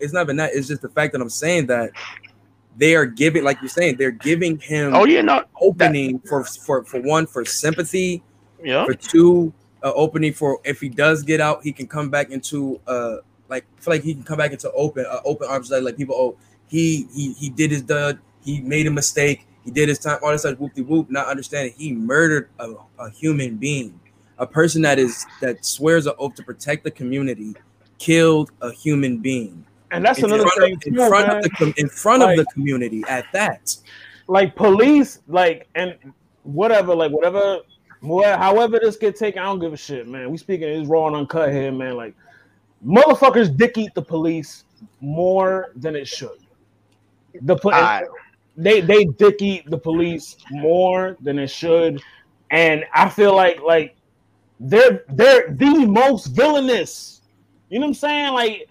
It's 0.00 0.12
not 0.12 0.22
even 0.22 0.36
that. 0.36 0.50
It's 0.52 0.66
just 0.66 0.82
the 0.82 0.88
fact 0.88 1.12
that 1.12 1.20
I'm 1.20 1.30
saying 1.30 1.66
that 1.66 1.92
they 2.76 2.96
are 2.96 3.06
giving, 3.06 3.44
like 3.44 3.60
you're 3.60 3.68
saying, 3.68 3.96
they're 3.96 4.10
giving 4.10 4.58
him. 4.58 4.94
Oh, 4.94 5.04
you're 5.04 5.22
not 5.22 5.48
opening 5.60 6.18
that. 6.18 6.28
for 6.28 6.44
for 6.44 6.84
for 6.84 7.00
one 7.00 7.26
for 7.26 7.44
sympathy. 7.44 8.22
Yeah. 8.62 8.84
For 8.84 8.94
two, 8.94 9.52
uh, 9.82 9.92
opening 9.94 10.32
for 10.32 10.60
if 10.64 10.80
he 10.80 10.88
does 10.88 11.22
get 11.22 11.40
out, 11.40 11.62
he 11.62 11.72
can 11.72 11.86
come 11.86 12.10
back 12.10 12.30
into 12.30 12.80
uh 12.86 13.18
like 13.48 13.64
I 13.78 13.80
feel 13.80 13.94
like 13.94 14.02
he 14.02 14.14
can 14.14 14.24
come 14.24 14.38
back 14.38 14.52
into 14.52 14.70
open 14.72 15.04
uh, 15.08 15.20
open 15.24 15.48
arms 15.48 15.70
like 15.70 15.82
like 15.82 15.96
people. 15.96 16.16
Oh, 16.16 16.36
he 16.66 17.06
he 17.14 17.32
he 17.34 17.50
did 17.50 17.70
his 17.70 17.82
dud. 17.82 18.18
He 18.44 18.60
made 18.60 18.86
a 18.86 18.90
mistake 18.90 19.46
he 19.64 19.70
did 19.70 19.88
his 19.88 19.98
time, 19.98 20.18
all 20.22 20.30
this 20.30 20.44
like 20.44 20.58
whoop 20.58 20.74
de 20.74 20.82
whoop, 20.82 21.10
not 21.10 21.28
understanding 21.28 21.74
he 21.76 21.92
murdered 21.92 22.48
a, 22.58 22.74
a 22.98 23.10
human 23.10 23.56
being, 23.56 23.98
a 24.38 24.46
person 24.46 24.82
that 24.82 24.98
is 24.98 25.24
that 25.40 25.64
swears 25.64 26.06
an 26.06 26.14
oath 26.18 26.34
to 26.34 26.42
protect 26.42 26.84
the 26.84 26.90
community, 26.90 27.54
killed 27.98 28.50
a 28.60 28.72
human 28.72 29.18
being. 29.18 29.64
And 29.90 30.04
that's 30.04 30.18
in 30.18 30.26
another 30.26 30.48
thing 30.58 30.76
of, 30.76 30.82
in 30.86 30.94
front 30.96 31.28
man. 31.28 31.36
of 31.36 31.42
the 31.42 31.74
in 31.76 31.88
front 31.88 32.22
like, 32.22 32.38
of 32.38 32.44
the 32.44 32.52
community 32.52 33.04
at 33.08 33.26
that. 33.32 33.76
Like 34.26 34.56
police, 34.56 35.20
like 35.28 35.68
and 35.74 35.96
whatever, 36.42 36.94
like 36.94 37.12
whatever, 37.12 37.58
however 38.02 38.78
this 38.80 38.96
get 38.96 39.16
taken, 39.16 39.40
I 39.42 39.44
don't 39.44 39.60
give 39.60 39.72
a 39.72 39.76
shit, 39.76 40.08
man. 40.08 40.30
We 40.30 40.38
speaking 40.38 40.68
is 40.68 40.88
raw 40.88 41.06
and 41.06 41.16
uncut 41.16 41.52
here, 41.52 41.70
man. 41.70 41.96
Like 41.96 42.14
motherfuckers 42.84 43.56
dick 43.56 43.78
eat 43.78 43.94
the 43.94 44.02
police 44.02 44.64
more 45.00 45.72
than 45.76 45.94
it 45.94 46.08
should. 46.08 46.38
The 47.42 47.56
police 47.56 48.08
they 48.56 48.80
they 48.80 49.04
dick 49.04 49.40
eat 49.40 49.68
the 49.70 49.78
police 49.78 50.36
more 50.50 51.16
than 51.20 51.38
it 51.38 51.48
should, 51.48 52.02
and 52.50 52.84
I 52.94 53.08
feel 53.08 53.34
like 53.34 53.60
like 53.60 53.96
they're 54.60 55.04
they're 55.08 55.52
the 55.52 55.86
most 55.86 56.26
villainous. 56.26 57.22
You 57.68 57.78
know 57.78 57.86
what 57.86 57.90
I'm 57.90 57.94
saying? 57.94 58.32
Like 58.34 58.68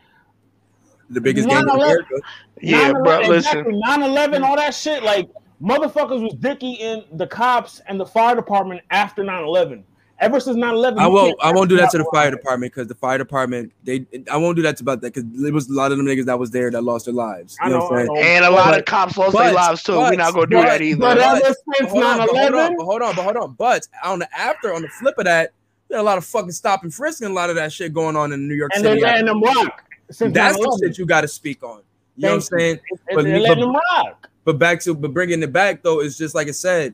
the 1.10 1.22
biggest 1.22 1.48
game 1.48 1.58
in 1.58 1.70
America. 1.70 2.16
Yeah, 2.62 2.92
bro. 2.92 3.22
Listen, 3.22 3.66
9/11, 3.66 4.44
all 4.44 4.56
that 4.56 4.76
shit. 4.76 5.04
Like 5.04 5.30
motherfuckers 5.62 6.22
was 6.22 6.34
dick 6.36 6.62
eating 6.62 7.04
the 7.14 7.28
cops 7.28 7.82
and 7.88 8.00
the 8.00 8.06
fire 8.06 8.36
department 8.36 8.82
after 8.92 9.24
9/11 9.24 9.84
ever 10.22 10.40
since 10.40 10.56
9-11 10.56 11.00
i 11.00 11.08
won't 11.08 11.36
i 11.42 11.52
won't 11.52 11.68
do 11.68 11.76
that 11.76 11.90
to 11.90 11.98
the 11.98 12.06
fire 12.14 12.32
department 12.32 12.72
because 12.72 12.88
the 12.88 12.96
fire 12.96 13.18
department 13.18 13.74
they 13.84 14.06
i 14.32 14.38
won't 14.38 14.56
do 14.56 14.62
that 14.62 14.78
to 14.78 14.84
about 14.84 15.02
that 15.02 15.14
because 15.14 15.30
there 15.34 15.52
was 15.52 15.68
a 15.68 15.74
lot 15.74 15.92
of 15.92 15.98
them 15.98 16.06
niggas 16.06 16.26
that 16.26 16.38
was 16.40 16.52
there 16.52 16.70
that 16.72 16.84
lost 16.84 17.06
their 17.06 17.14
lives. 17.14 17.58
You 17.64 17.72
know, 17.72 17.80
know, 17.80 17.86
what 17.86 18.00
I'm 18.00 18.08
saying? 18.08 18.38
and 18.38 18.46
a 18.46 18.52
lot 18.52 18.72
but, 18.72 18.80
of 18.80 18.86
cops 18.86 19.18
lost 19.18 19.34
but, 19.34 19.44
their 19.44 19.54
lives 19.54 19.84
too. 19.84 19.98
We're 19.98 20.16
not 20.16 20.34
gonna 20.34 20.48
do 20.48 20.58
but, 20.58 20.66
that 20.66 20.82
either. 20.82 21.00
but 21.00 21.18
ever 21.18 21.40
since 21.40 21.92
9-11 21.92 22.28
hold 22.30 22.54
on, 22.54 22.76
but 22.78 22.86
hold 22.86 23.02
on 23.02 23.16
but 23.16 23.24
hold 23.24 23.38
on 23.38 23.54
but 23.54 23.88
on. 24.04 24.20
The 24.20 24.40
after 24.40 24.74
on 24.74 24.84
the 24.84 24.90
flip 24.90 25.16
of 25.18 25.26
that 25.26 25.54
there 25.90 26.00
a 26.00 26.04
lot 26.04 26.18
of 26.18 26.26
fucking 26.26 26.52
stop 26.52 26.84
and 26.84 26.94
frisking 26.94 27.28
a 27.28 27.34
lot 27.34 27.50
of 27.50 27.56
that 27.58 27.74
shit 27.74 27.94
going 27.94 28.16
on 28.16 28.32
in 28.32 28.48
new 28.48 28.56
york 28.56 28.72
and 28.76 28.84
city. 28.84 28.94
And 28.94 29.02
they're 29.02 29.12
letting 29.12 29.26
them 29.26 29.42
rock 29.42 29.84
that's 30.08 30.58
the 30.58 30.80
shit 30.84 30.98
you 30.98 31.06
got 31.06 31.22
to 31.22 31.28
speak 31.28 31.64
on. 31.64 31.82
You 32.18 32.24
know 32.24 32.30
what 32.30 32.36
i'm 32.36 32.42
saying? 32.42 32.80
But, 33.14 33.24
they're 33.24 33.40
letting 33.40 33.64
them 33.64 33.74
rock. 33.74 34.30
but 34.44 34.60
back 34.60 34.82
to 34.82 34.94
but 34.94 35.14
bringing 35.14 35.42
it 35.42 35.52
back 35.52 35.82
though 35.82 36.02
it's 36.02 36.18
just 36.18 36.36
like 36.36 36.48
i 36.48 36.52
said 36.52 36.94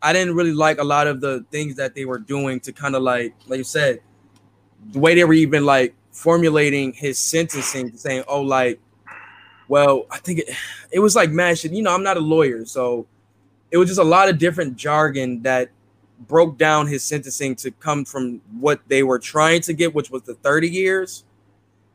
I 0.00 0.12
didn't 0.12 0.34
really 0.34 0.52
like 0.52 0.78
a 0.78 0.84
lot 0.84 1.06
of 1.06 1.20
the 1.20 1.44
things 1.50 1.76
that 1.76 1.94
they 1.94 2.04
were 2.04 2.18
doing 2.18 2.60
to 2.60 2.72
kind 2.72 2.94
of 2.94 3.02
like, 3.02 3.34
like 3.46 3.58
you 3.58 3.64
said, 3.64 4.00
the 4.92 4.98
way 4.98 5.14
they 5.14 5.24
were 5.24 5.32
even 5.32 5.64
like 5.64 5.94
formulating 6.12 6.92
his 6.92 7.18
sentencing, 7.18 7.96
saying, 7.96 8.24
"Oh, 8.28 8.42
like, 8.42 8.80
well, 9.68 10.06
I 10.10 10.18
think 10.18 10.40
it, 10.40 10.50
it 10.92 11.00
was 11.00 11.16
like 11.16 11.30
mashing." 11.30 11.74
You 11.74 11.82
know, 11.82 11.94
I'm 11.94 12.02
not 12.02 12.16
a 12.16 12.20
lawyer, 12.20 12.64
so 12.64 13.06
it 13.70 13.76
was 13.76 13.88
just 13.88 14.00
a 14.00 14.04
lot 14.04 14.28
of 14.28 14.38
different 14.38 14.76
jargon 14.76 15.42
that 15.42 15.70
broke 16.26 16.58
down 16.58 16.86
his 16.86 17.04
sentencing 17.04 17.54
to 17.56 17.70
come 17.70 18.04
from 18.04 18.40
what 18.58 18.80
they 18.88 19.02
were 19.02 19.18
trying 19.18 19.60
to 19.62 19.72
get, 19.72 19.94
which 19.94 20.10
was 20.10 20.22
the 20.22 20.34
30 20.34 20.68
years, 20.68 21.24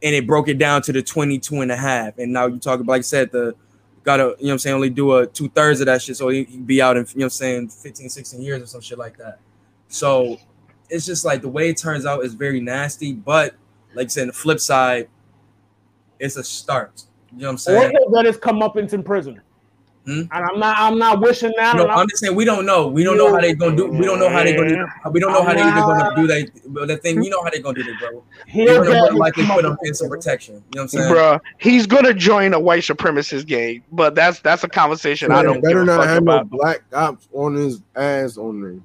and 0.02 0.16
it 0.16 0.28
broke 0.28 0.48
it 0.48 0.58
down 0.58 0.82
to 0.84 0.94
the 0.94 1.02
22 1.02 1.62
and 1.62 1.72
a 1.72 1.76
half. 1.76 2.18
And 2.18 2.32
now 2.32 2.48
you 2.48 2.60
talk 2.60 2.80
about, 2.80 2.94
like 2.94 3.00
I 3.00 3.02
said, 3.02 3.32
the 3.32 3.56
gotta, 4.04 4.24
you 4.24 4.28
know 4.28 4.36
what 4.40 4.52
I'm 4.52 4.60
saying, 4.60 4.76
only 4.76 4.90
do 4.90 5.18
a 5.18 5.28
two 5.28 5.50
thirds 5.50 5.80
of 5.80 5.88
that 5.88 6.02
shit. 6.02 6.18
So 6.18 6.30
he, 6.30 6.44
would 6.44 6.68
be 6.68 6.82
out 6.82 6.98
in, 6.98 7.06
you 7.14 7.20
know 7.20 7.26
I'm 7.26 7.30
saying, 7.30 7.70
15, 7.70 8.10
16 8.10 8.42
years 8.42 8.62
or 8.62 8.66
some 8.66 8.82
shit 8.82 8.98
like 8.98 9.18
that. 9.18 9.40
So 9.88 10.38
it's 10.90 11.06
just 11.06 11.26
like 11.26 11.42
the 11.42 11.50
way 11.50 11.70
it 11.70 11.78
turns 11.78 12.06
out 12.06 12.24
is 12.24 12.34
very 12.34 12.60
nasty. 12.60 13.14
But 13.14 13.56
like 13.94 14.06
I 14.06 14.10
said, 14.10 14.30
the 14.30 14.34
flip 14.34 14.60
side, 14.60 15.08
it's 16.20 16.36
a 16.36 16.44
start. 16.44 17.04
You 17.32 17.40
know 17.40 17.48
what 17.48 17.52
I'm 17.52 17.58
saying? 17.58 17.96
Or 18.06 18.12
that 18.12 18.26
is 18.26 18.38
come 18.38 18.62
up 18.62 18.78
into 18.78 19.02
prison. 19.02 19.42
Hmm? 20.06 20.24
And 20.32 20.32
I'm 20.32 20.60
not. 20.60 20.78
I'm 20.78 20.98
not 21.00 21.22
wishing 21.22 21.54
that. 21.56 21.78
No, 21.78 21.88
I'm 21.88 22.08
just 22.10 22.22
saying 22.22 22.36
we 22.36 22.44
don't 22.44 22.66
know. 22.66 22.88
We 22.88 23.06
don't 23.06 23.18
know 23.18 23.34
how 23.34 23.40
they're 23.40 23.56
gonna 23.56 23.76
do. 23.78 23.88
We 23.88 24.06
don't 24.06 24.20
know 24.20 24.28
how 24.28 24.44
they're 24.44 24.56
gonna. 24.56 24.76
Do, 24.76 25.12
we 25.12 25.20
don't 25.22 25.32
know 25.32 25.44
how 25.44 25.54
they 25.54 25.62
are 25.62 25.82
gonna 25.82 26.16
do 26.16 26.28
that. 26.28 26.50
But 26.66 26.90
the 26.90 26.98
thing, 26.98 27.24
you 27.24 27.30
know 27.30 27.42
how 27.42 27.50
they're 27.50 27.62
gonna 27.62 27.82
do 27.82 27.84
that, 27.84 28.00
bro. 28.00 28.24
He'll 28.48 28.84
gonna 28.84 29.16
likely 29.16 29.46
put 29.46 29.64
him 29.64 29.78
in 29.84 29.94
some 29.94 30.10
protection. 30.10 30.56
You 30.56 30.60
know 30.60 30.64
what 30.72 30.82
I'm 30.82 30.88
saying, 30.90 31.14
bro? 31.14 31.40
He's 31.58 31.88
gonna 31.88 32.14
join 32.14 32.54
a 32.54 32.60
white 32.60 32.84
supremacist 32.84 33.46
gang, 33.46 33.82
but 33.94 34.14
that's 34.14 34.42
that's 34.42 34.66
a 34.66 34.70
conversation 34.70 35.32
I 35.32 35.42
don't. 35.42 35.62
Better 35.62 35.86
not 35.86 36.06
have 36.06 36.24
no 36.24 36.44
black 36.44 36.84
cops 36.92 37.30
on 37.32 37.56
his 37.56 37.82
ass 37.96 38.38
on 38.38 38.62
there. 38.62 38.80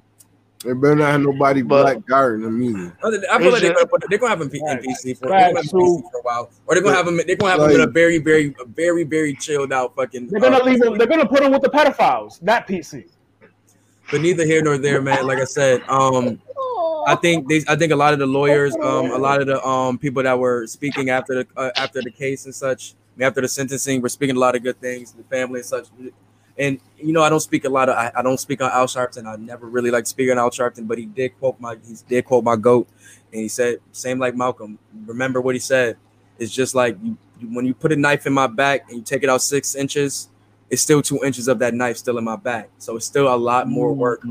They 0.63 0.73
better 0.73 0.95
not 0.95 1.11
have 1.11 1.21
nobody 1.21 1.61
but, 1.61 1.83
black 1.83 2.05
guarding 2.05 2.41
them 2.41 2.61
either. 2.61 2.97
I 3.31 3.39
feel 3.39 3.51
like 3.51 3.61
they're 3.61 3.73
gonna, 3.73 3.87
put, 3.87 4.03
they're 4.09 4.19
gonna 4.19 4.29
have 4.31 4.41
him 4.41 4.49
in 4.51 4.77
PC 4.79 5.17
for, 5.17 5.29
right. 5.29 5.55
for 5.69 5.79
a 5.79 6.21
while, 6.21 6.49
or 6.67 6.75
they're 6.75 6.83
gonna 6.83 6.97
have 6.97 7.07
him. 7.07 7.15
They're 7.15 7.37
gonna 7.37 7.51
have 7.51 7.61
like, 7.61 7.71
him 7.71 7.81
in 7.81 7.87
a 7.87 7.91
very, 7.91 8.17
very, 8.17 8.53
very, 8.67 9.05
very 9.05 9.35
chilled 9.35 9.71
out 9.71 9.95
fucking. 9.95 10.27
They're 10.27 10.41
gonna 10.41 10.57
uh, 10.57 10.65
leave 10.65 10.83
him. 10.83 10.97
They're 10.97 11.07
gonna 11.07 11.27
put 11.27 11.43
him 11.43 11.53
with 11.53 11.61
the 11.61 11.69
pedophiles. 11.69 12.41
That 12.41 12.67
PC. 12.67 13.07
But 14.11 14.19
neither 14.21 14.45
here 14.45 14.61
nor 14.61 14.77
there, 14.77 15.01
man. 15.01 15.25
Like 15.25 15.37
I 15.37 15.45
said, 15.45 15.81
um, 15.87 16.41
I 17.07 17.15
think 17.15 17.47
they, 17.47 17.63
I 17.69 17.77
think 17.77 17.93
a 17.93 17.95
lot 17.95 18.11
of 18.11 18.19
the 18.19 18.27
lawyers, 18.27 18.75
um, 18.75 19.11
a 19.11 19.17
lot 19.17 19.39
of 19.39 19.47
the 19.47 19.65
um 19.65 19.97
people 19.97 20.23
that 20.23 20.37
were 20.37 20.67
speaking 20.67 21.09
after 21.09 21.35
the 21.35 21.47
uh, 21.55 21.71
after 21.77 22.01
the 22.01 22.11
case 22.11 22.43
and 22.43 22.53
such, 22.53 22.95
after 23.21 23.39
the 23.39 23.47
sentencing, 23.47 24.01
were 24.01 24.09
speaking 24.09 24.35
a 24.35 24.39
lot 24.39 24.57
of 24.57 24.63
good 24.63 24.81
things. 24.81 25.13
The 25.13 25.23
family 25.23 25.61
and 25.61 25.65
such 25.65 25.87
and 26.59 26.79
you 26.97 27.13
know, 27.13 27.23
I 27.23 27.29
don't 27.29 27.39
speak 27.39 27.63
a 27.63 27.69
lot 27.69 27.89
of 27.89 27.95
I, 27.95 28.11
I 28.15 28.21
don't 28.21 28.39
speak 28.39 28.61
on 28.61 28.69
Al 28.71 28.85
Sharpton. 28.85 29.25
I 29.25 29.37
never 29.37 29.65
really 29.67 29.89
like 29.89 30.05
speaking 30.05 30.31
on 30.31 30.37
Al 30.37 30.51
Sharpton, 30.51 30.87
but 30.87 30.97
he 30.97 31.05
did 31.05 31.39
quote 31.39 31.59
my 31.59 31.77
he 31.87 31.95
did 32.07 32.25
quote 32.25 32.43
my 32.43 32.57
goat, 32.57 32.87
and 33.31 33.41
he 33.41 33.47
said 33.47 33.77
same 33.93 34.19
like 34.19 34.35
Malcolm. 34.35 34.77
Remember 35.05 35.41
what 35.41 35.55
he 35.55 35.59
said? 35.59 35.97
It's 36.37 36.51
just 36.51 36.75
like 36.75 36.97
you, 37.01 37.17
when 37.51 37.65
you 37.65 37.73
put 37.73 37.91
a 37.91 37.95
knife 37.95 38.27
in 38.27 38.33
my 38.33 38.47
back 38.47 38.89
and 38.89 38.97
you 38.97 39.03
take 39.03 39.23
it 39.23 39.29
out 39.29 39.41
six 39.41 39.75
inches, 39.75 40.29
it's 40.69 40.81
still 40.81 41.01
two 41.01 41.23
inches 41.23 41.47
of 41.47 41.59
that 41.59 41.73
knife 41.73 41.97
still 41.97 42.17
in 42.17 42.23
my 42.23 42.35
back. 42.35 42.69
So 42.77 42.97
it's 42.97 43.05
still 43.05 43.33
a 43.33 43.35
lot 43.35 43.67
more 43.67 43.93
work 43.93 44.21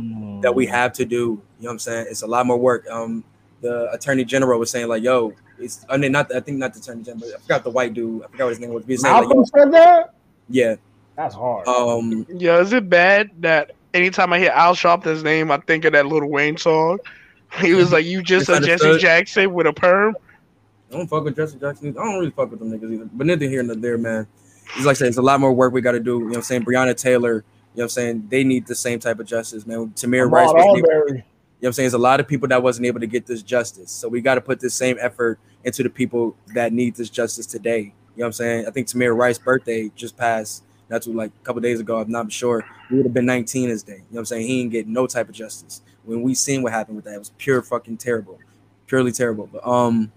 that 0.42 0.54
we 0.54 0.66
have 0.66 0.92
to 0.94 1.04
do. 1.04 1.16
You 1.16 1.38
know 1.60 1.68
what 1.68 1.70
I'm 1.72 1.78
saying? 1.78 2.06
It's 2.10 2.22
a 2.22 2.26
lot 2.26 2.46
more 2.46 2.58
work. 2.58 2.86
Um, 2.90 3.24
the 3.60 3.90
attorney 3.92 4.24
general 4.24 4.58
was 4.60 4.70
saying 4.70 4.88
like, 4.88 5.02
"Yo, 5.02 5.32
it's 5.58 5.84
I 5.88 5.96
mean 5.96 6.12
not 6.12 6.34
I 6.34 6.40
think 6.40 6.58
not 6.58 6.74
the 6.74 6.80
attorney 6.80 7.02
general. 7.02 7.30
I 7.34 7.40
forgot 7.40 7.64
the 7.64 7.70
white 7.70 7.94
dude. 7.94 8.22
I 8.24 8.28
forgot 8.28 8.44
what 8.44 8.50
his 8.50 8.60
name 8.60 8.70
was. 8.70 8.84
He 8.84 8.92
was 8.92 9.02
saying, 9.02 9.14
Malcolm 9.14 9.38
like, 9.38 9.46
said 9.48 9.72
that. 9.72 10.14
Yeah, 10.50 10.76
that's 11.18 11.34
hard. 11.34 11.66
Um, 11.66 12.24
yeah, 12.28 12.60
is 12.60 12.72
it 12.72 12.88
bad 12.88 13.30
that 13.40 13.72
anytime 13.92 14.32
I 14.32 14.38
hear 14.38 14.52
Al 14.52 14.76
Sharpton's 14.76 15.24
name, 15.24 15.50
I 15.50 15.56
think 15.58 15.84
of 15.84 15.92
that 15.92 16.06
Lil 16.06 16.26
Wayne 16.26 16.56
song? 16.56 16.98
He 17.62 17.72
was 17.72 17.90
like, 17.92 18.04
"You 18.04 18.22
just 18.22 18.50
a 18.50 18.60
Jesse 18.60 18.98
Jackson 18.98 19.54
with 19.54 19.66
a 19.66 19.72
perm." 19.72 20.14
I 20.90 20.98
don't 20.98 21.08
fuck 21.08 21.24
with 21.24 21.34
Jesse 21.34 21.58
Jackson. 21.58 21.96
I 21.98 22.04
don't 22.04 22.18
really 22.18 22.30
fuck 22.30 22.50
with 22.50 22.58
them 22.60 22.70
niggas 22.70 22.92
either. 22.92 23.08
But 23.10 23.26
neither 23.26 23.48
here 23.48 23.62
nor 23.62 23.74
there, 23.74 23.96
man. 23.96 24.26
It's 24.76 24.84
like 24.84 24.96
I 24.96 24.98
said, 24.98 25.08
it's 25.08 25.16
a 25.16 25.22
lot 25.22 25.40
more 25.40 25.54
work 25.54 25.72
we 25.72 25.80
got 25.80 25.92
to 25.92 26.00
do. 26.00 26.18
You 26.18 26.18
know 26.18 26.26
what 26.26 26.36
I'm 26.36 26.42
saying? 26.42 26.66
Breonna 26.66 26.94
Taylor, 26.94 27.36
you 27.36 27.38
know 27.38 27.44
what 27.72 27.82
I'm 27.84 27.88
saying? 27.88 28.26
They 28.28 28.44
need 28.44 28.66
the 28.66 28.74
same 28.74 28.98
type 28.98 29.18
of 29.18 29.26
justice, 29.26 29.66
man. 29.66 29.88
Tamir 29.96 30.30
Rice 30.30 30.52
was 30.52 30.62
able, 30.62 30.76
you 30.76 30.82
know 30.84 31.22
what 31.60 31.68
I'm 31.68 31.72
saying? 31.72 31.84
There's 31.84 31.94
a 31.94 31.98
lot 31.98 32.20
of 32.20 32.28
people 32.28 32.48
that 32.48 32.62
wasn't 32.62 32.86
able 32.86 33.00
to 33.00 33.06
get 33.06 33.24
this 33.24 33.42
justice. 33.42 33.90
So 33.90 34.08
we 34.08 34.20
got 34.20 34.34
to 34.34 34.42
put 34.42 34.60
the 34.60 34.68
same 34.68 34.98
effort 35.00 35.38
into 35.64 35.82
the 35.82 35.90
people 35.90 36.36
that 36.52 36.74
need 36.74 36.96
this 36.96 37.08
justice 37.08 37.46
today. 37.46 37.78
You 37.78 37.86
know 37.86 37.94
what 38.16 38.26
I'm 38.26 38.32
saying? 38.34 38.66
I 38.66 38.72
think 38.72 38.88
Tamir 38.88 39.16
Rice's 39.16 39.42
birthday 39.42 39.90
just 39.96 40.18
passed 40.18 40.64
that's 40.88 41.06
what, 41.06 41.16
like 41.16 41.30
a 41.40 41.44
couple 41.44 41.60
days 41.60 41.80
ago. 41.80 41.98
I'm 41.98 42.10
not 42.10 42.30
sure. 42.32 42.64
He 42.88 42.96
would 42.96 43.04
have 43.06 43.14
been 43.14 43.26
19 43.26 43.68
his 43.68 43.82
day. 43.82 43.92
You 43.92 43.98
know 43.98 44.04
what 44.10 44.18
I'm 44.20 44.26
saying? 44.26 44.46
He 44.46 44.58
didn't 44.58 44.72
get 44.72 44.88
no 44.88 45.06
type 45.06 45.28
of 45.28 45.34
justice. 45.34 45.82
When 46.04 46.22
we 46.22 46.34
seen 46.34 46.62
what 46.62 46.72
happened 46.72 46.96
with 46.96 47.04
that, 47.04 47.14
it 47.14 47.18
was 47.18 47.32
pure 47.38 47.62
fucking 47.62 47.98
terrible, 47.98 48.38
purely 48.86 49.12
terrible. 49.12 49.46
But 49.52 49.66
um, 49.66 50.10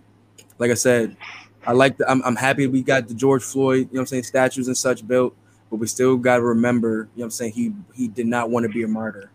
like 0.57 0.71
I 0.71 0.75
said, 0.75 1.17
I 1.65 1.73
like 1.73 1.97
the. 1.97 2.09
I'm, 2.09 2.21
I'm 2.23 2.35
happy 2.35 2.67
we 2.67 2.81
got 2.81 3.07
the 3.07 3.13
George 3.13 3.43
Floyd. 3.43 3.77
You 3.77 3.83
know 3.83 3.89
what 3.91 3.99
I'm 4.01 4.05
saying? 4.07 4.23
Statues 4.23 4.67
and 4.67 4.77
such 4.77 5.05
built, 5.05 5.35
but 5.69 5.77
we 5.77 5.87
still 5.87 6.15
got 6.17 6.37
to 6.37 6.43
remember. 6.43 6.87
You 6.87 6.93
know 6.93 7.07
what 7.15 7.23
I'm 7.25 7.31
saying? 7.31 7.53
He 7.53 7.73
he 7.93 8.07
did 8.07 8.27
not 8.27 8.49
want 8.49 8.63
to 8.63 8.69
be 8.69 8.83
a 8.83 8.87
martyr. 8.87 9.31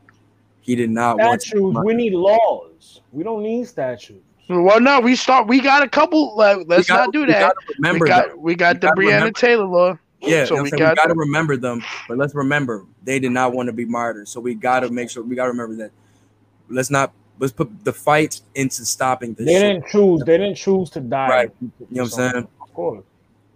He 0.62 0.74
did 0.74 0.90
not 0.90 1.16
statues, 1.16 1.60
want. 1.60 1.74
Statues. 1.74 1.84
We 1.84 1.94
need 1.94 2.14
laws. 2.14 3.02
We 3.12 3.22
don't 3.22 3.42
need 3.42 3.68
statues. 3.68 4.22
Well, 4.48 4.80
no, 4.80 5.00
we 5.00 5.16
start. 5.16 5.48
We 5.48 5.60
got 5.60 5.82
a 5.82 5.88
couple. 5.88 6.36
Like, 6.36 6.58
let's 6.66 6.88
not 6.88 7.12
do 7.12 7.26
that. 7.26 7.54
Remember, 7.78 8.04
we 8.04 8.08
got, 8.08 8.38
we 8.38 8.54
got 8.54 8.80
the 8.80 8.88
Breonna 8.88 8.96
remember. 8.96 9.30
Taylor 9.32 9.64
law. 9.64 9.98
Yeah, 10.20 10.44
so 10.46 10.62
we, 10.62 10.70
got, 10.70 10.90
we 10.90 10.94
got 10.96 11.06
to 11.06 11.14
remember 11.14 11.56
them, 11.56 11.82
but 12.08 12.16
let's 12.16 12.34
remember 12.34 12.84
they 13.04 13.18
did 13.18 13.32
not 13.32 13.52
want 13.52 13.66
to 13.68 13.72
be 13.72 13.84
martyrs. 13.84 14.30
So 14.30 14.40
we 14.40 14.54
got 14.54 14.80
to 14.80 14.90
make 14.90 15.10
sure 15.10 15.22
we 15.22 15.36
got 15.36 15.44
to 15.44 15.50
remember 15.50 15.76
that. 15.76 15.90
Let's 16.68 16.90
not 16.90 17.12
let's 17.38 17.52
put 17.52 17.84
the 17.84 17.92
fight 17.92 18.40
into 18.54 18.84
stopping 18.84 19.34
this. 19.34 19.46
They 19.46 19.54
shit. 19.54 19.62
didn't 19.62 19.86
choose. 19.88 20.22
They 20.24 20.38
didn't 20.38 20.56
choose 20.56 20.90
to 20.90 21.00
die. 21.00 21.28
Right. 21.28 21.50
You 21.60 21.70
know 21.90 22.02
what 22.02 22.18
I'm 22.18 22.32
saying? 22.32 22.48
Of 22.60 22.74
course. 22.74 23.04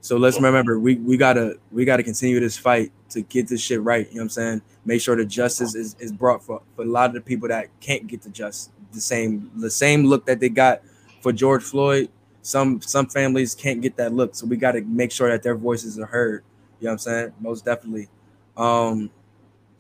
So 0.03 0.17
let's 0.17 0.41
remember 0.41 0.79
we 0.79 0.97
we 0.97 1.17
gotta 1.17 1.59
we 1.71 1.85
gotta 1.85 2.03
continue 2.03 2.41
this 2.41 2.57
fight 2.57 2.91
to 3.11 3.23
get 3.23 3.49
this 3.49 3.61
shit 3.61 3.83
right. 3.83 4.09
You 4.09 4.17
know 4.17 4.21
what 4.21 4.25
I'm 4.25 4.29
saying? 4.31 4.63
Make 4.85 5.01
sure 5.03 5.15
the 5.15 5.27
justice 5.27 5.75
is, 5.75 5.95
is 5.99 6.11
brought 6.11 6.43
for, 6.43 6.63
for 6.75 6.83
a 6.83 6.89
lot 6.89 7.11
of 7.11 7.15
the 7.15 7.21
people 7.21 7.49
that 7.49 7.69
can't 7.81 8.07
get 8.07 8.23
the 8.23 8.31
just 8.31 8.71
the 8.93 9.01
same 9.01 9.51
the 9.57 9.71
same 9.71 10.05
look 10.05 10.25
that 10.27 10.41
they 10.41 10.49
got 10.49 10.83
for 11.21 11.33
George 11.33 11.63
Floyd. 11.63 12.09
Some 12.43 12.81
some 12.81 13.07
families 13.07 13.55
can't 13.55 13.83
get 13.83 13.97
that 13.97 14.15
look, 14.15 14.35
so 14.35 14.47
we 14.47 14.57
got 14.57 14.73
to 14.73 14.81
make 14.83 15.13
sure 15.13 15.29
that 15.31 15.43
their 15.43 15.55
voices 15.55 15.99
are 15.99 16.07
heard. 16.07 16.45
You 16.81 16.87
know 16.87 16.91
what 16.91 16.93
I'm 16.93 16.99
saying? 16.99 17.33
Most 17.41 17.65
definitely. 17.65 18.09
Um, 18.57 19.11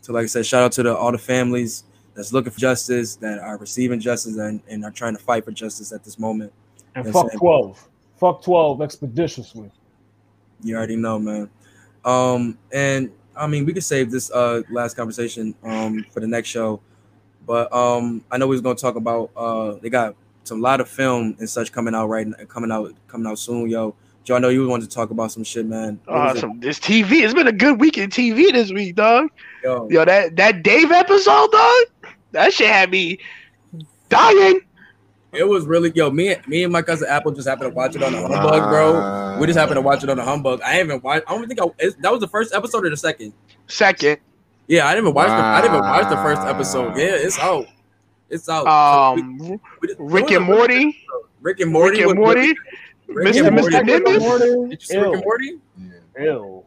so 0.00 0.12
like 0.12 0.24
I 0.24 0.26
said, 0.26 0.46
shout 0.46 0.62
out 0.62 0.72
to 0.72 0.82
the 0.82 0.96
all 0.96 1.12
the 1.12 1.18
families 1.18 1.84
that's 2.14 2.32
looking 2.32 2.52
for 2.52 2.60
justice, 2.60 3.16
that 3.16 3.38
are 3.38 3.56
receiving 3.56 4.00
justice 4.00 4.36
and, 4.36 4.60
and 4.68 4.84
are 4.84 4.90
trying 4.90 5.16
to 5.16 5.22
fight 5.22 5.44
for 5.44 5.52
justice 5.52 5.92
at 5.92 6.04
this 6.04 6.18
moment. 6.18 6.52
And 6.94 7.06
you 7.06 7.12
fuck 7.12 7.32
12. 7.32 7.88
Fuck 8.18 8.42
12 8.42 8.82
expeditiously. 8.82 9.70
You 10.62 10.76
already 10.76 10.96
know, 10.96 11.18
man. 11.18 11.48
Um, 12.04 12.58
and 12.72 13.10
I 13.36 13.46
mean, 13.46 13.64
we 13.64 13.72
could 13.72 13.84
save 13.84 14.10
this 14.10 14.30
uh 14.30 14.62
last 14.70 14.96
conversation 14.96 15.54
um 15.62 16.04
for 16.10 16.20
the 16.20 16.26
next 16.26 16.48
show, 16.48 16.80
but 17.46 17.72
um, 17.72 18.24
I 18.30 18.38
know 18.38 18.46
we 18.46 18.54
was 18.54 18.60
gonna 18.60 18.74
talk 18.74 18.96
about 18.96 19.30
uh 19.36 19.72
they 19.80 19.88
got 19.88 20.14
some 20.44 20.60
lot 20.60 20.80
of 20.80 20.88
film 20.88 21.36
and 21.38 21.48
such 21.48 21.72
coming 21.72 21.94
out 21.94 22.08
right 22.08 22.26
coming 22.48 22.70
out 22.70 22.92
coming 23.08 23.26
out 23.26 23.38
soon, 23.38 23.68
yo. 23.68 23.94
Joe, 24.30 24.36
I 24.36 24.38
know 24.38 24.48
you 24.48 24.64
wanted 24.68 24.88
to 24.88 24.94
talk 24.94 25.10
about 25.10 25.32
some 25.32 25.42
shit, 25.42 25.66
man. 25.66 25.98
Awesome. 26.06 26.52
Uh, 26.52 26.54
this 26.60 26.78
TV. 26.78 27.24
It's 27.24 27.34
been 27.34 27.48
a 27.48 27.52
good 27.52 27.80
week 27.80 27.98
in 27.98 28.10
TV 28.10 28.52
this 28.52 28.72
week, 28.72 28.94
dog. 28.94 29.28
Yo, 29.64 29.88
Yo 29.90 30.04
that 30.04 30.36
that 30.36 30.62
Dave 30.62 30.92
episode, 30.92 31.50
dog. 31.50 32.14
That 32.30 32.52
shit 32.52 32.68
had 32.68 32.92
me 32.92 33.18
dying. 34.08 34.60
It 35.32 35.48
was 35.48 35.66
really 35.66 35.90
yo. 35.96 36.12
Me, 36.12 36.36
me 36.46 36.62
and 36.62 36.72
my 36.72 36.80
cousin 36.80 37.08
Apple 37.10 37.32
just 37.32 37.48
happened 37.48 37.72
to 37.72 37.74
watch 37.74 37.96
it 37.96 38.04
on 38.04 38.12
the 38.12 38.20
humbug, 38.20 38.70
bro. 38.70 39.36
We 39.40 39.48
just 39.48 39.58
happened 39.58 39.78
to 39.78 39.82
watch 39.82 40.04
it 40.04 40.10
on 40.10 40.16
the 40.16 40.22
humbug. 40.22 40.62
I 40.62 40.74
haven't 40.74 41.02
watched. 41.02 41.24
I 41.26 41.34
don't 41.34 41.48
think 41.48 41.60
I. 41.60 41.90
that 41.98 42.12
was 42.12 42.20
the 42.20 42.28
first 42.28 42.54
episode 42.54 42.86
or 42.86 42.90
the 42.90 42.96
second. 42.96 43.32
Second. 43.66 44.18
Yeah, 44.68 44.86
I 44.86 44.94
didn't 44.94 45.06
even 45.06 45.14
watch. 45.14 45.26
Wow. 45.26 45.38
The, 45.38 45.42
I 45.42 45.60
didn't 45.60 45.74
even 45.74 45.88
watch 45.88 46.08
the 46.08 46.16
first 46.18 46.42
episode. 46.42 46.96
Yeah, 46.96 47.16
it's 47.16 47.36
out. 47.40 47.66
It's 48.28 48.48
out. 48.48 48.68
Um, 48.68 49.40
so 49.40 49.60
we, 49.82 49.88
we, 49.88 49.94
Rick 49.98 50.30
and 50.30 50.44
Morty. 50.44 51.04
Rick 51.40 51.58
and 51.58 51.72
Morty. 51.72 51.98
Rick 52.02 52.10
and 52.10 52.18
Morty. 52.20 52.54
Mr. 53.10 53.50
Mr. 53.50 53.84
Nimbus? 53.84 54.68
Did 54.68 54.70
you 54.70 54.86
see 54.86 54.98
Rick 54.98 55.14
and 55.14 55.24
Morty? 55.24 55.58
Yeah. 56.16 56.24
Ew. 56.24 56.64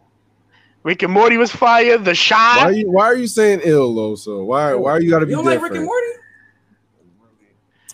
Rick 0.84 1.04
and 1.04 1.14
Morty 1.14 1.38
was 1.38 1.52
fire. 1.52 1.98
The 1.98 2.14
Chi. 2.14 2.36
Why 2.36 2.64
are 2.64 2.72
you, 2.72 2.92
why 2.92 3.06
are 3.06 3.16
you 3.16 3.28
saying 3.28 3.62
ill, 3.64 3.94
Loso? 3.94 4.46
Why 4.46 4.74
why 4.74 4.92
are 4.92 5.02
you 5.02 5.10
gotta 5.10 5.26
be? 5.26 5.32
You 5.32 5.38
don't 5.38 5.46
different? 5.46 5.64
like 5.64 5.72
Rick 5.72 5.80
and 5.80 5.86
Morty? 5.86 6.08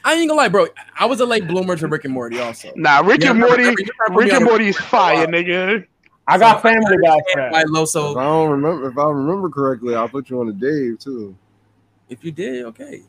I 0.04 0.14
ain't 0.14 0.30
gonna 0.30 0.42
lie, 0.42 0.48
bro. 0.48 0.68
I 0.98 1.06
was 1.06 1.20
a 1.20 1.26
late 1.26 1.48
bloomer 1.48 1.76
to 1.76 1.88
Rick 1.88 2.06
and 2.06 2.14
Morty, 2.14 2.40
also. 2.40 2.72
Nah, 2.76 3.00
Rick 3.02 3.22
yeah, 3.22 3.32
and 3.32 3.40
Morty. 3.40 3.66
Rick 4.12 4.34
and 4.34 4.46
Morty 4.46 4.70
is 4.70 4.78
fire, 4.78 5.28
nigga. 5.28 5.86
I 6.26 6.38
got 6.38 6.62
so, 6.62 6.70
Family 6.70 6.98
Guy. 7.04 7.50
Right, 7.52 7.66
Loso. 7.66 8.12
If 8.12 8.18
I 8.18 8.24
don't 8.24 8.50
remember, 8.50 8.90
if 8.90 8.98
I 8.98 9.10
remember 9.10 9.50
correctly, 9.50 9.96
I'll 9.96 10.10
put 10.10 10.30
you 10.30 10.40
on 10.40 10.50
a 10.50 10.54
Dave 10.54 11.00
too. 11.00 11.36
If 12.08 12.24
you 12.24 12.32
did, 12.32 12.66
okay. 12.66 13.04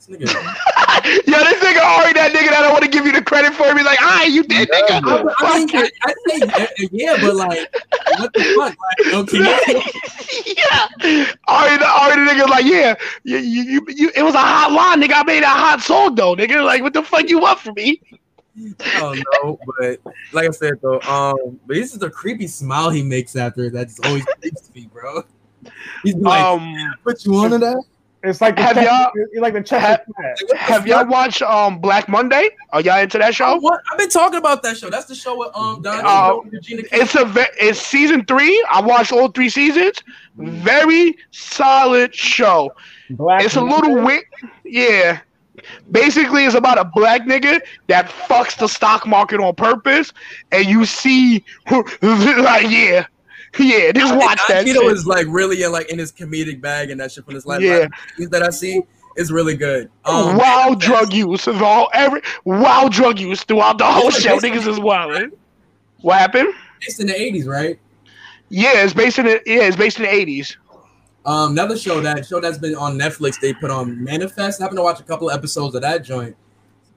Yo, 0.08 0.16
this 0.16 1.60
nigga 1.62 1.82
already 1.84 2.14
that 2.14 2.32
nigga 2.34 2.50
that 2.50 2.64
I 2.64 2.72
want 2.72 2.84
to 2.84 2.88
give 2.90 3.04
you 3.04 3.12
the 3.12 3.22
credit 3.22 3.52
for. 3.52 3.74
Be 3.74 3.82
like, 3.82 3.98
ah, 4.00 4.24
you 4.24 4.42
did, 4.42 4.68
nigga. 4.68 5.02
I, 5.02 5.30
I, 5.40 5.66
I, 5.74 6.12
I 6.54 6.66
say 6.76 6.88
yeah, 6.90 7.16
but 7.20 7.36
like, 7.36 7.70
what 8.18 8.32
the 8.32 8.42
fuck? 8.56 8.76
Like, 8.76 9.14
okay. 9.14 9.38
yeah. 10.56 11.32
Already, 11.48 11.84
already, 11.84 12.22
nigga, 12.22 12.48
like, 12.48 12.64
yeah, 12.64 12.94
you, 13.24 13.38
you, 13.38 13.86
you, 13.88 14.10
it 14.16 14.22
was 14.22 14.34
a 14.34 14.38
hot 14.38 14.72
line, 14.72 15.02
nigga. 15.02 15.20
I 15.20 15.22
made 15.24 15.42
a 15.42 15.48
hot 15.48 15.82
song 15.82 16.14
though, 16.14 16.34
nigga. 16.34 16.64
Like, 16.64 16.82
what 16.82 16.94
the 16.94 17.02
fuck 17.02 17.28
you 17.28 17.38
want 17.38 17.58
from 17.58 17.74
me? 17.74 18.00
I 18.56 19.00
don't 19.00 19.24
know, 19.34 19.58
but 19.78 20.00
like 20.32 20.48
I 20.48 20.50
said 20.50 20.74
though, 20.82 21.00
um, 21.02 21.60
but 21.66 21.74
this 21.74 21.92
is 21.92 21.98
the 21.98 22.10
creepy 22.10 22.46
smile 22.46 22.90
he 22.90 23.02
makes 23.02 23.36
after 23.36 23.70
that 23.70 23.88
just 23.88 24.04
always 24.04 24.24
creeps 24.24 24.74
me, 24.74 24.88
bro. 24.92 25.24
He's 26.02 26.14
like, 26.14 26.42
um, 26.42 26.74
put 27.04 27.24
you 27.24 27.34
on 27.36 27.50
to 27.50 27.58
that. 27.58 27.82
It's 28.22 28.40
like 28.40 28.58
have 28.58 28.76
y'all 28.76 29.10
like 29.40 29.54
the 29.54 29.78
have, 29.78 30.02
have 30.58 30.86
y'all 30.86 31.06
watched 31.06 31.40
um 31.40 31.78
Black 31.78 32.06
Monday? 32.06 32.50
Are 32.70 32.82
y'all 32.82 32.98
into 32.98 33.16
that 33.18 33.34
show? 33.34 33.60
I've 33.90 33.98
been 33.98 34.10
talking 34.10 34.38
about 34.38 34.62
that 34.62 34.76
show. 34.76 34.90
That's 34.90 35.06
the 35.06 35.14
show 35.14 35.38
with 35.38 35.50
um 35.54 35.80
Don 35.80 36.04
uh, 36.04 36.36
Regina. 36.50 36.82
It's 36.92 37.14
a 37.14 37.32
it's 37.58 37.80
season 37.80 38.26
three. 38.26 38.62
I 38.70 38.82
watched 38.82 39.12
all 39.12 39.28
three 39.28 39.48
seasons. 39.48 40.02
Very 40.36 41.16
solid 41.30 42.14
show. 42.14 42.74
Black 43.10 43.42
it's 43.42 43.56
a 43.56 43.62
little 43.62 44.02
weird. 44.02 44.24
Yeah. 44.64 45.20
Basically, 45.90 46.44
it's 46.44 46.54
about 46.54 46.78
a 46.78 46.84
black 46.84 47.22
nigga 47.22 47.60
that 47.86 48.08
fucks 48.08 48.56
the 48.56 48.66
stock 48.66 49.06
market 49.06 49.40
on 49.40 49.54
purpose, 49.54 50.12
and 50.52 50.64
you 50.66 50.86
see, 50.86 51.44
like, 51.70 52.70
yeah, 52.70 53.06
Yeah, 53.58 53.92
just 53.92 54.14
watch 54.14 54.40
that. 54.48 54.64
Keto 54.64 54.90
is 54.92 55.06
like 55.06 55.26
really 55.28 55.62
in 55.62 55.72
like 55.72 55.90
in 55.90 55.98
his 55.98 56.12
comedic 56.12 56.60
bag 56.60 56.90
and 56.90 57.00
that 57.00 57.12
shit 57.12 57.24
from 57.24 57.34
his 57.34 57.46
last 57.46 57.62
yeah. 57.62 57.88
that 58.30 58.42
I 58.42 58.50
see 58.50 58.82
is 59.16 59.32
really 59.32 59.56
good. 59.56 59.90
Um, 60.04 60.36
wow, 60.36 60.74
drug 60.78 61.12
use 61.12 61.46
of 61.46 61.62
all 61.62 61.90
every 61.92 62.22
wow 62.44 62.88
drug 62.88 63.18
use 63.18 63.42
throughout 63.42 63.78
the 63.78 63.86
whole 63.86 64.10
show. 64.10 64.38
Niggas 64.38 64.66
is 64.66 64.78
wild. 64.78 65.32
What 66.00 66.18
happened? 66.18 66.54
It's 66.82 67.00
in 67.00 67.08
the 67.08 67.20
eighties, 67.20 67.46
right? 67.46 67.78
Yeah, 68.48 68.84
it's 68.84 68.94
based 68.94 69.18
in 69.18 69.26
the 69.26 69.42
yeah, 69.46 69.62
it's 69.62 69.76
based 69.76 69.98
in 69.98 70.04
the 70.04 70.12
eighties. 70.12 70.56
Um, 71.26 71.52
another 71.52 71.76
show 71.76 72.00
that 72.00 72.24
show 72.26 72.40
that's 72.40 72.58
been 72.58 72.74
on 72.74 72.98
Netflix. 72.98 73.38
They 73.40 73.52
put 73.52 73.70
on 73.70 74.02
Manifest. 74.02 74.60
I 74.60 74.64
happened 74.64 74.78
to 74.78 74.82
watch 74.82 75.00
a 75.00 75.04
couple 75.04 75.28
of 75.28 75.36
episodes 75.36 75.74
of 75.74 75.82
that 75.82 76.02
joint. 76.02 76.36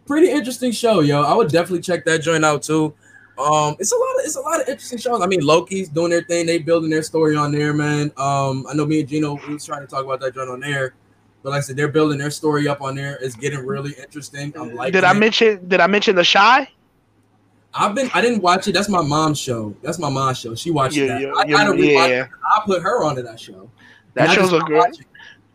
Pretty 0.06 0.30
interesting 0.30 0.72
show, 0.72 1.02
yo. 1.02 1.24
I 1.24 1.34
would 1.34 1.50
definitely 1.50 1.82
check 1.82 2.06
that 2.06 2.20
joint 2.20 2.46
out 2.46 2.64
too. 2.64 2.94
Um, 3.38 3.76
it's 3.80 3.92
a 3.92 3.96
lot 3.96 4.16
of 4.20 4.26
it's 4.26 4.36
a 4.36 4.42
lot 4.42 4.62
of 4.62 4.68
interesting 4.68 5.00
shows. 5.00 5.22
I 5.22 5.28
mean, 5.28 5.42
Loki's 5.42 5.90
doing 5.90 6.12
their 6.12 6.24
thing. 6.24 6.46
They 6.46 6.60
building 6.60 6.90
their 6.90 7.02
story 7.02 7.36
on 7.36 7.52
there, 7.52 7.74
man. 7.74 8.12
Um, 8.18 8.66
I 8.70 8.74
know 8.74 8.86
me 8.86 9.00
and 9.00 9.10
Gino 9.10 9.40
we 9.48 9.56
was 9.56 9.66
trying 9.66 9.82
to 9.82 9.88
talk 9.88 10.06
about 10.06 10.20
that 10.20 10.36
joint 10.36 10.50
on 10.50 10.60
there. 10.60 10.94
But 11.42 11.50
like 11.50 11.58
I 11.58 11.62
said, 11.62 11.76
they're 11.76 11.90
building 11.90 12.20
their 12.20 12.32
story 12.32 12.68
up 12.68 12.82
on 12.82 12.96
there. 12.96 13.18
It's 13.22 13.36
getting 13.36 13.66
really 13.66 13.94
interesting. 14.00 14.54
I'm 14.56 14.76
like. 14.76 14.94
Did 14.94 15.04
I 15.04 15.12
it. 15.12 15.16
mention? 15.16 15.68
Did 15.68 15.80
I 15.82 15.88
mention 15.88 16.16
the 16.16 16.24
Chi? 16.24 16.70
I've 17.74 17.96
been. 17.96 18.10
I 18.14 18.22
didn't 18.22 18.42
watch 18.42 18.68
it. 18.68 18.74
That's 18.74 18.88
my 18.88 19.02
mom's 19.02 19.40
show. 19.40 19.76
That's 19.82 20.00
my 20.00 20.10
mom's 20.10 20.40
show. 20.40 20.54
She 20.56 20.72
watched 20.72 20.96
yeah, 20.96 21.08
that. 21.08 21.22
Yeah, 21.22 21.34
I 21.36 21.74
yeah, 21.74 22.08
yeah. 22.08 22.28
I 22.44 22.62
put 22.66 22.82
her 22.82 23.04
onto 23.04 23.24
that 23.24 23.40
show. 23.40 23.70
That 24.14 24.32
show's 24.32 24.54
a 24.54 24.60
good. 24.60 24.94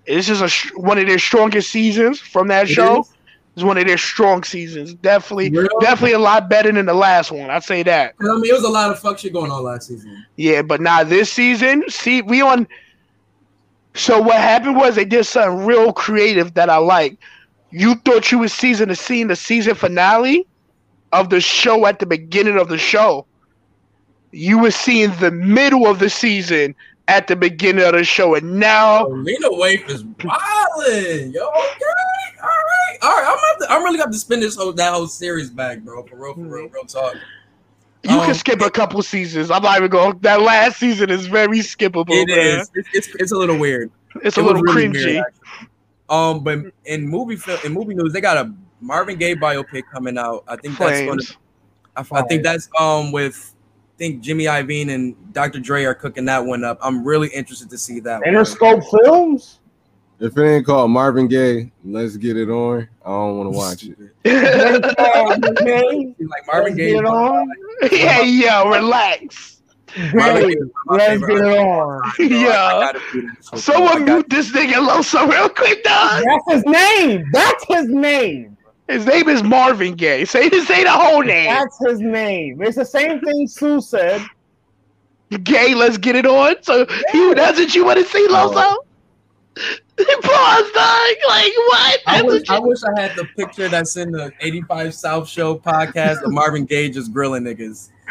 This 0.07 0.29
is 0.29 0.41
a 0.41 0.49
one 0.79 0.99
of 0.99 1.07
their 1.07 1.19
strongest 1.19 1.71
seasons 1.71 2.19
from 2.19 2.49
that 2.49 2.65
it 2.65 2.75
show. 2.75 3.03
Is? 3.03 3.15
It's 3.59 3.65
one 3.65 3.77
of 3.77 3.89
their 3.89 3.99
strong 3.99 4.45
seasons. 4.45 4.95
Definitely, 4.95 5.51
really? 5.51 5.69
definitely 5.81 6.13
a 6.13 6.21
lot 6.21 6.49
better 6.49 6.71
than 6.71 6.87
the 6.87 6.95
last 6.95 7.33
one. 7.33 7.51
I'd 7.51 7.65
say 7.65 7.83
that. 7.83 8.15
I 8.21 8.25
mean, 8.37 8.45
it 8.45 8.53
was 8.53 8.63
a 8.63 8.69
lot 8.69 8.93
of 8.93 9.01
fuck 9.01 9.19
shit 9.19 9.33
going 9.33 9.51
on 9.51 9.65
last 9.65 9.89
season. 9.89 10.25
Yeah, 10.37 10.63
but 10.63 10.81
now 10.81 11.03
this 11.03 11.33
season, 11.33 11.83
see, 11.89 12.23
we 12.23 12.41
on. 12.41 12.69
So 13.95 14.23
what 14.23 14.37
happened 14.37 14.77
was 14.77 14.95
they 14.95 15.05
did 15.05 15.25
something 15.25 15.67
real 15.67 15.93
creative 15.93 16.55
that 16.55 16.71
I 16.71 16.77
like. 16.77 17.19
You 17.73 17.97
thought 17.97 18.31
you 18.31 18.39
was 18.39 18.53
season 18.53 18.91
to 18.91 18.95
seeing 18.95 19.27
the 19.27 19.35
season 19.35 19.75
finale 19.75 20.47
of 21.11 21.31
the 21.31 21.41
show 21.41 21.85
at 21.85 21.99
the 21.99 22.07
beginning 22.07 22.61
of 22.61 22.69
the 22.69 22.79
show. 22.79 23.27
You 24.31 24.61
were 24.61 24.71
seeing 24.71 25.11
the 25.17 25.33
middle 25.33 25.89
of 25.89 25.99
the 25.99 26.11
season 26.11 26.77
at 27.09 27.27
the 27.27 27.35
beginning 27.35 27.85
of 27.85 27.95
the 27.95 28.05
show, 28.05 28.37
and 28.37 28.61
now 28.61 29.09
Lena 29.09 29.49
Waithe 29.49 29.91
is 29.91 30.05
wilding. 30.05 31.33
Yo, 31.33 31.49
okay, 31.49 32.39
all 32.41 32.49
right, 33.03 33.11
all 33.11 33.35
right. 33.35 33.55
I'm 33.55 33.61
to, 33.61 33.73
I'm 33.73 33.85
really 33.85 33.99
got 33.99 34.13
to 34.13 34.19
spin 34.19 34.41
this 34.41 34.57
whole 34.57 34.73
that 34.73 34.93
whole 34.93 35.07
series 35.07 35.51
back, 35.51 35.81
bro. 35.81 36.05
For 36.05 36.17
real, 36.17 36.35
for 36.35 36.41
real, 36.41 36.69
real 36.69 36.85
talk. 36.85 37.15
You 38.05 38.19
um, 38.19 38.27
can 38.27 38.35
skip 38.35 38.61
a 38.61 38.71
couple 38.71 39.03
seasons. 39.03 39.51
I'm 39.51 39.63
not 39.63 39.77
even 39.77 39.91
going. 39.91 40.19
That 40.21 40.41
last 40.41 40.79
season 40.79 41.11
is 41.11 41.27
very 41.27 41.59
skippable. 41.59 42.07
It 42.11 42.31
is. 42.31 42.71
It's, 42.75 42.89
it's, 42.95 43.09
it's 43.17 43.33
a 43.33 43.37
little 43.37 43.59
weird. 43.59 43.91
It's 44.23 44.37
a 44.37 44.41
it 44.41 44.45
little 44.45 44.63
really 44.63 44.89
cringy. 44.89 45.05
Weird, 45.05 45.25
um, 46.09 46.43
but 46.43 46.59
in 46.85 47.07
movie 47.07 47.37
film, 47.37 47.59
in 47.65 47.73
movie 47.73 47.95
news, 47.95 48.13
they 48.13 48.21
got 48.21 48.37
a 48.37 48.53
Marvin 48.81 49.19
Gaye 49.19 49.35
biopic 49.35 49.83
coming 49.93 50.17
out. 50.17 50.45
I 50.49 50.57
think 50.57 50.77
Flames. 50.77 51.17
that's 51.17 51.37
gonna. 51.97 52.21
I, 52.21 52.21
I 52.21 52.23
think 52.29 52.43
that's 52.45 52.69
um 52.79 53.11
with 53.13 53.55
I 53.97 53.99
think 53.99 54.21
Jimmy 54.21 54.45
Iovine 54.45 54.95
and 54.95 55.17
Dr. 55.33 55.59
Dre 55.59 55.85
are 55.85 55.95
cooking 55.95 56.25
that 56.27 56.45
one 56.45 56.63
up. 56.63 56.79
I'm 56.81 57.05
really 57.05 57.29
interested 57.29 57.69
to 57.71 57.79
see 57.79 57.99
that. 58.01 58.23
Interscope 58.23 58.85
one. 58.93 59.03
Films. 59.03 59.58
If 60.21 60.37
it 60.37 60.43
ain't 60.43 60.67
called 60.67 60.91
Marvin 60.91 61.29
Gaye, 61.29 61.71
let's 61.85 62.17
get 62.17 62.37
it 62.37 62.51
on. 62.51 62.89
I 63.05 63.09
don't 63.09 63.39
want 63.39 63.53
to 63.53 63.57
watch 63.57 63.85
it. 63.85 63.99
like 66.21 66.47
Marvin 66.53 66.77
Gaye. 66.77 66.93
Get 66.93 67.05
on. 67.05 67.49
Yeah, 67.93 68.23
yo, 68.23 68.69
relax. 68.69 69.63
Hey, 69.93 70.57
let's 70.87 71.25
get 71.25 71.39
it 71.39 71.59
on. 71.59 72.13
Yeah. 72.19 72.93
Someone 73.55 74.05
mute 74.05 74.29
this 74.29 74.51
nigga 74.51 74.87
Loso 74.87 75.31
real 75.31 75.49
quick, 75.49 75.85
dog. 75.85 76.25
That's 76.25 76.53
his 76.53 76.65
name. 76.67 77.25
That's 77.33 77.65
his 77.69 77.89
name. 77.89 78.57
His 78.89 79.07
name 79.07 79.29
is 79.29 79.43
Marvin 79.43 79.95
Gaye. 79.95 80.25
Say 80.25 80.51
say 80.51 80.83
the 80.83 80.91
whole 80.91 81.23
name. 81.23 81.47
That's 81.47 81.79
his 81.87 82.01
name. 82.01 82.61
It's 82.63 82.77
the 82.77 82.85
same 82.85 83.21
thing 83.21 83.47
Sue 83.47 83.81
said. 83.81 84.27
Gay, 85.45 85.75
let's 85.75 85.99
get 85.99 86.17
it 86.17 86.27
on. 86.27 86.57
So 86.63 86.87
yeah. 87.15 87.35
that's 87.35 87.59
what 87.59 87.75
you 87.75 87.85
want 87.85 87.99
to 87.99 88.05
see, 88.05 88.27
Loso? 88.29 88.77
Pause, 90.23 90.73
dog. 90.73 91.15
Like 91.29 91.53
what? 91.57 92.01
I 92.07 92.23
wish, 92.23 92.49
I 92.49 92.59
wish 92.61 92.79
I 92.85 93.01
had 93.01 93.17
the 93.17 93.25
picture 93.37 93.69
that's 93.69 93.97
in 93.97 94.13
the 94.13 94.33
85 94.41 94.95
South 94.95 95.29
Show 95.29 95.59
podcast 95.59 96.23
of 96.23 96.33
Marvin 96.33 96.65
Gaye 96.65 96.89
just 96.89 97.13
grilling 97.13 97.43
niggas. 97.43 97.91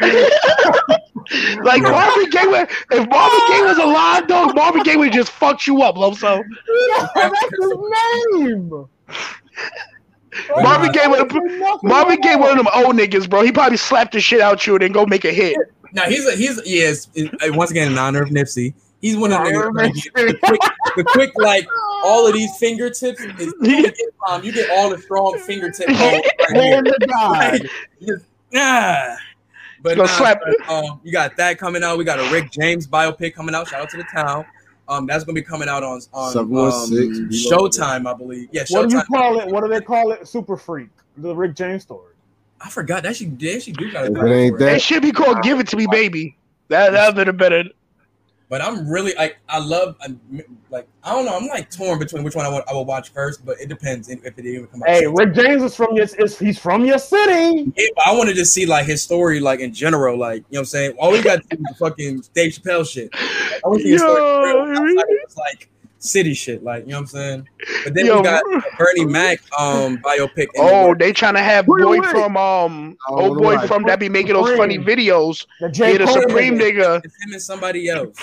like 1.62 1.82
Marvin 1.82 2.30
Gaye, 2.30 2.46
would, 2.46 2.68
if 2.90 3.08
Marvin 3.08 3.40
Gaye 3.48 3.62
was 3.62 3.78
alive, 3.78 4.28
though, 4.28 4.46
Marvin 4.52 4.82
Gaye 4.82 4.96
would 4.96 5.12
just 5.12 5.30
fuck 5.30 5.66
you 5.66 5.82
up, 5.82 5.96
Loso. 5.96 6.42
Yeah, 6.90 7.08
that's 7.14 7.40
his 7.58 7.74
name. 8.34 8.86
Marvin 10.62 10.92
Gaye, 10.92 11.06
one 11.08 11.20
of 11.20 11.82
Marvin 11.82 12.20
Gaye, 12.20 12.36
one 12.36 12.50
of 12.50 12.56
them 12.58 12.68
old 12.74 12.96
niggas, 12.96 13.28
bro. 13.28 13.42
He 13.42 13.50
probably 13.50 13.78
slapped 13.78 14.12
the 14.12 14.20
shit 14.20 14.40
out 14.40 14.66
you 14.66 14.74
and 14.74 14.82
then 14.82 14.92
go 14.92 15.06
make 15.06 15.24
a 15.24 15.32
hit. 15.32 15.56
Now 15.92 16.04
he's 16.04 16.26
a, 16.26 16.36
he's 16.36 16.60
yes. 16.66 17.08
Uh, 17.16 17.48
once 17.52 17.70
again, 17.70 17.92
in 17.92 17.98
honor 17.98 18.22
of 18.22 18.28
Nipsey, 18.28 18.74
he's 19.00 19.16
one 19.16 19.32
of 19.32 19.44
the, 19.44 19.70
like, 19.74 19.92
the, 20.14 20.38
quick, 20.42 20.60
the 20.96 21.04
quick 21.04 21.30
like 21.36 21.66
all 22.04 22.26
of 22.26 22.32
these 22.32 22.56
fingertips. 22.58 23.20
Is, 23.20 23.54
you, 23.60 23.82
get, 23.82 23.96
um, 24.28 24.42
you 24.44 24.52
get 24.52 24.70
all 24.70 24.90
the 24.90 24.98
strong 24.98 25.38
fingertips. 25.38 25.88
Right 26.50 26.82
right? 27.10 27.60
yeah. 28.50 29.16
But 29.82 29.98
nah, 29.98 30.06
slap. 30.06 30.40
um, 30.68 31.00
you 31.04 31.12
got 31.12 31.36
that 31.36 31.58
coming 31.58 31.84
out. 31.84 31.98
We 31.98 32.04
got 32.04 32.18
a 32.18 32.32
Rick 32.32 32.50
James 32.50 32.86
biopic 32.86 33.34
coming 33.34 33.54
out. 33.54 33.68
Shout 33.68 33.82
out 33.82 33.90
to 33.90 33.98
the 33.98 34.04
town. 34.04 34.46
Um, 34.88 35.06
that's 35.06 35.24
gonna 35.24 35.34
be 35.34 35.42
coming 35.42 35.68
out 35.68 35.82
on 35.82 36.00
on 36.14 36.38
um, 36.38 36.50
Showtime, 36.50 38.06
I 38.06 38.14
believe. 38.14 38.48
Yeah, 38.50 38.62
Showtime. 38.62 38.72
What 38.72 38.88
do 38.88 38.96
you 38.96 39.02
call 39.02 39.40
it? 39.40 39.46
What 39.48 39.60
do 39.62 39.68
they 39.68 39.80
call 39.82 40.12
it? 40.12 40.26
Super 40.26 40.56
Freak, 40.56 40.88
the 41.18 41.34
Rick 41.34 41.54
James 41.54 41.82
story. 41.82 42.14
I 42.60 42.70
forgot 42.70 43.02
that 43.02 43.14
she 43.14 43.26
did. 43.26 43.62
She 43.62 43.72
do 43.72 43.92
got 43.92 44.06
it. 44.06 44.16
Ain't 44.16 44.58
that. 44.58 44.76
It 44.76 44.82
should 44.82 45.02
be 45.02 45.12
called 45.12 45.42
"Give 45.42 45.60
It 45.60 45.68
to 45.68 45.76
Me, 45.76 45.86
Baby." 45.90 46.36
That 46.68 46.92
that 46.92 47.14
would 47.14 47.26
have 47.26 47.36
been 47.36 47.70
but 48.48 48.62
I'm 48.62 48.88
really 48.88 49.14
like 49.14 49.38
I 49.48 49.58
love 49.58 49.96
like 50.70 50.88
I 51.02 51.12
don't 51.12 51.26
know 51.26 51.36
I'm 51.36 51.46
like 51.46 51.70
torn 51.70 51.98
between 51.98 52.24
which 52.24 52.34
one 52.34 52.46
I, 52.46 52.48
want, 52.48 52.64
I 52.68 52.72
will 52.72 52.84
watch 52.84 53.10
first, 53.10 53.44
but 53.44 53.60
it 53.60 53.68
depends 53.68 54.08
if 54.08 54.24
it 54.24 54.38
even 54.38 54.66
come 54.68 54.82
out. 54.82 54.88
Hey, 54.88 55.06
Rick 55.06 55.34
James 55.34 55.62
is 55.62 55.74
from 55.74 55.94
your 55.94 56.06
is 56.18 56.38
he's 56.38 56.58
from 56.58 56.84
your 56.84 56.98
city. 56.98 57.70
Yeah, 57.76 57.88
I 58.06 58.16
want 58.16 58.28
to 58.30 58.34
just 58.34 58.54
see 58.54 58.66
like 58.66 58.86
his 58.86 59.02
story 59.02 59.40
like 59.40 59.60
in 59.60 59.72
general, 59.72 60.18
like 60.18 60.44
you 60.48 60.56
know 60.56 60.60
what 60.60 60.60
I'm 60.60 60.64
saying. 60.66 60.96
All 60.98 61.12
we 61.12 61.22
got 61.22 61.42
to 61.42 61.56
do 61.56 61.62
is 61.62 61.68
the 61.68 61.74
fucking 61.78 62.24
Dave 62.34 62.52
Chappelle 62.52 62.90
shit. 62.90 63.12
Like, 63.12 63.64
I 63.64 63.68
want 63.68 63.80
to 63.80 63.84
see 63.84 63.90
his 63.90 64.00
story. 64.00 64.94
like 65.36 65.68
city 65.98 66.34
shit, 66.34 66.62
like 66.62 66.84
you 66.84 66.90
know 66.90 66.98
what 66.98 67.00
I'm 67.00 67.06
saying. 67.06 67.48
But 67.84 67.94
then 67.94 68.06
Yo, 68.06 68.18
we 68.18 68.22
got 68.22 68.42
Bernie 68.78 69.04
Mac 69.04 69.40
um 69.58 69.98
biopic. 69.98 70.48
Oh, 70.56 70.94
they 70.94 71.12
trying 71.12 71.34
to 71.34 71.42
have 71.42 71.66
boy 71.66 72.00
from 72.02 72.36
um 72.36 72.96
oh 73.08 73.34
boy 73.34 73.58
from 73.66 73.82
that 73.84 74.00
be 74.00 74.08
making 74.08 74.34
those 74.34 74.56
funny 74.56 74.78
videos. 74.78 75.46
The 75.60 75.70
yeah, 75.74 75.98
the 75.98 76.06
Supreme 76.06 76.58
nigga. 76.58 77.00
It's 77.04 77.14
him 77.24 77.32
and 77.32 77.42
somebody 77.42 77.88
else. 77.88 78.18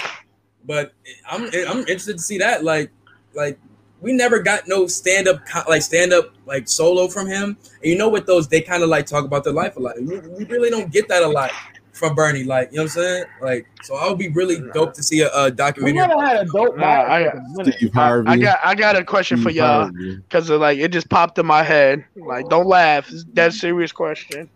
But 0.66 0.94
I'm 1.30 1.44
I'm 1.46 1.80
interested 1.80 2.18
to 2.18 2.24
see 2.24 2.38
that. 2.40 2.64
Like 2.64 2.92
like 3.34 3.60
we 4.02 4.14
never 4.14 4.40
got 4.40 4.68
no 4.68 4.88
stand 4.88 5.28
up 5.28 5.42
like 5.68 5.82
stand 5.82 6.14
up 6.14 6.34
like 6.46 6.68
solo 6.68 7.08
from 7.08 7.28
him. 7.28 7.58
And 7.82 7.92
you 7.92 7.98
know 7.98 8.10
what 8.10 8.26
those 8.26 8.48
they 8.48 8.62
kind 8.62 8.84
of 8.84 8.90
like 8.90 9.06
talk 9.06 9.26
about 9.26 9.44
their 9.44 9.54
life 9.54 9.76
a 9.78 9.80
lot. 9.80 9.96
We, 10.00 10.20
we 10.20 10.46
really 10.46 10.70
don't 10.70 10.92
get 10.92 11.08
that 11.10 11.24
a 11.24 11.28
lot 11.28 11.52
from 11.96 12.14
Bernie. 12.14 12.44
Like, 12.44 12.72
you 12.72 12.78
know 12.78 12.84
what 12.84 12.98
I'm 12.98 13.02
saying? 13.02 13.26
Like, 13.42 13.68
so 13.84 13.96
I 13.96 14.08
would 14.08 14.18
be 14.18 14.28
really 14.30 14.62
dope 14.74 14.94
to 14.94 15.04
see 15.04 15.22
a, 15.22 15.30
a 15.34 15.50
documentary. 15.50 15.94
We 15.94 16.08
never 16.08 16.22
had 16.22 16.38
a 16.38 16.46
dope. 16.46 16.78
Nah, 16.78 16.86
I, 16.86 17.28
I, 17.28 18.24
I, 18.28 18.38
got 18.38 18.60
I 18.64 18.76
got 18.76 18.96
a 18.96 19.04
question 19.04 19.38
Steve 19.38 19.44
for 19.44 19.50
y'all 19.52 19.92
because 19.92 20.52
uh, 20.52 20.58
like 20.58 20.78
it 20.78 20.92
just 20.92 21.10
popped 21.10 21.40
in 21.40 21.46
my 21.46 21.64
head. 21.64 22.06
Like, 22.16 22.50
don't 22.50 22.68
laugh. 22.68 23.12
It's 23.12 23.26
that 23.34 23.54
serious 23.54 23.92
question. 23.92 24.50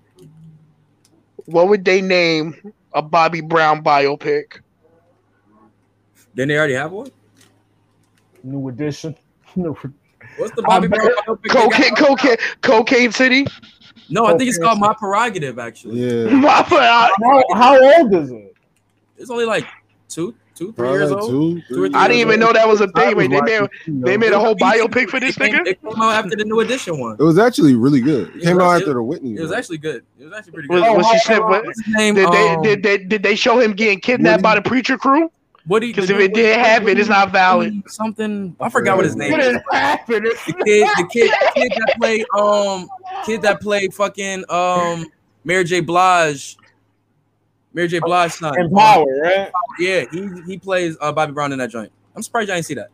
What 1.45 1.69
would 1.69 1.85
they 1.85 2.01
name 2.01 2.73
a 2.93 3.01
Bobby 3.01 3.41
Brown 3.41 3.83
biopic? 3.83 4.59
Didn't 6.35 6.49
they 6.49 6.57
already 6.57 6.73
have 6.73 6.91
one? 6.91 7.09
New 8.43 8.67
edition. 8.69 9.15
What's 9.55 10.55
the 10.55 10.61
Bobby 10.61 10.87
Brown 10.87 11.09
biopic? 11.27 11.49
Cocaine, 11.49 11.95
cocaine, 11.95 12.37
cocaine 12.61 13.11
City. 13.11 13.47
No, 14.09 14.25
I 14.25 14.37
think 14.37 14.49
it's 14.49 14.57
called 14.57 14.79
My 14.79 14.93
Prerogative. 14.93 15.59
Actually, 15.59 16.01
yeah. 16.01 16.33
My 16.35 16.63
How, 16.63 17.43
how 17.53 18.01
old 18.01 18.13
is 18.13 18.31
it? 18.31 18.55
It's 19.17 19.29
only 19.29 19.45
like 19.45 19.65
two, 20.07 20.33
two, 20.55 20.71
three 20.73 20.89
years 20.89 21.11
old. 21.11 21.29
Two, 21.29 21.61
three, 21.67 21.91
I 21.93 22.07
didn't 22.07 22.21
even 22.21 22.39
know 22.39 22.53
that 22.53 22.67
was 22.67 22.81
a 22.81 22.87
thing. 22.87 23.15
Wait, 23.15 23.29
they 23.29 23.41
made 23.41 23.69
they 23.87 24.17
made 24.17 24.31
a 24.31 24.39
whole 24.39 24.55
biopic 24.55 25.09
for 25.09 25.19
this 25.19 25.37
nigga. 25.37 25.65
It 25.67 25.81
came 25.81 26.01
out 26.01 26.13
after 26.13 26.35
the 26.35 26.45
new 26.45 26.59
edition 26.61 26.99
one. 26.99 27.17
It 27.19 27.23
was 27.23 27.37
actually 27.37 27.75
really 27.75 28.01
good. 28.01 28.35
It 28.35 28.43
came 28.43 28.59
out 28.59 28.77
after 28.77 28.93
the 28.93 29.03
Whitney. 29.03 29.35
It 29.35 29.41
was 29.41 29.51
actually 29.51 29.77
good. 29.77 30.03
It 30.19 30.25
was 30.25 30.33
actually 30.33 30.53
pretty 30.53 30.67
good. 30.69 30.81
Was, 30.81 31.05
was 31.05 31.21
he, 31.23 31.33
what, 31.39 31.65
what's 31.65 31.85
his 31.85 31.95
name? 31.95 32.15
Did 32.15 32.31
they, 32.31 32.49
um, 32.49 32.61
did 32.61 32.83
they 32.83 32.97
did 32.97 33.23
they 33.23 33.35
show 33.35 33.59
him 33.59 33.73
getting 33.73 33.99
kidnapped 33.99 34.41
by 34.41 34.55
the 34.55 34.61
preacher 34.61 34.97
crew? 34.97 35.31
What 35.65 35.81
Because 35.81 36.09
if 36.09 36.19
it 36.19 36.33
did 36.33 36.57
happen, 36.57 36.97
it's 36.97 37.09
not 37.09 37.31
valid. 37.31 37.83
Something 37.87 38.55
I 38.59 38.69
forgot 38.69 38.95
what 38.95 39.05
his 39.05 39.15
name 39.15 39.31
what 39.31 39.41
is. 39.41 39.53
The 39.53 40.55
kid, 40.65 40.87
the 40.97 41.07
kid, 41.11 41.31
the 41.31 41.51
kid 41.55 41.71
that 41.71 41.95
played 41.99 42.25
um, 42.37 42.89
kid 43.25 43.41
that 43.43 43.61
played 43.61 43.93
fucking 43.93 44.45
um, 44.49 45.05
Mary 45.43 45.63
J. 45.63 45.81
Blige. 45.81 46.57
Mary 47.73 47.87
J. 47.87 47.99
Blige 47.99 48.31
son. 48.31 48.59
Empower, 48.59 49.05
right? 49.21 49.51
Yeah, 49.79 50.05
he 50.11 50.27
he 50.47 50.57
plays 50.57 50.97
uh, 51.01 51.11
Bobby 51.11 51.33
Brown 51.33 51.51
in 51.51 51.59
that 51.59 51.69
joint. 51.69 51.91
I'm 52.15 52.23
surprised 52.23 52.49
I 52.49 52.55
didn't 52.55 52.65
see 52.65 52.73
that. 52.75 52.89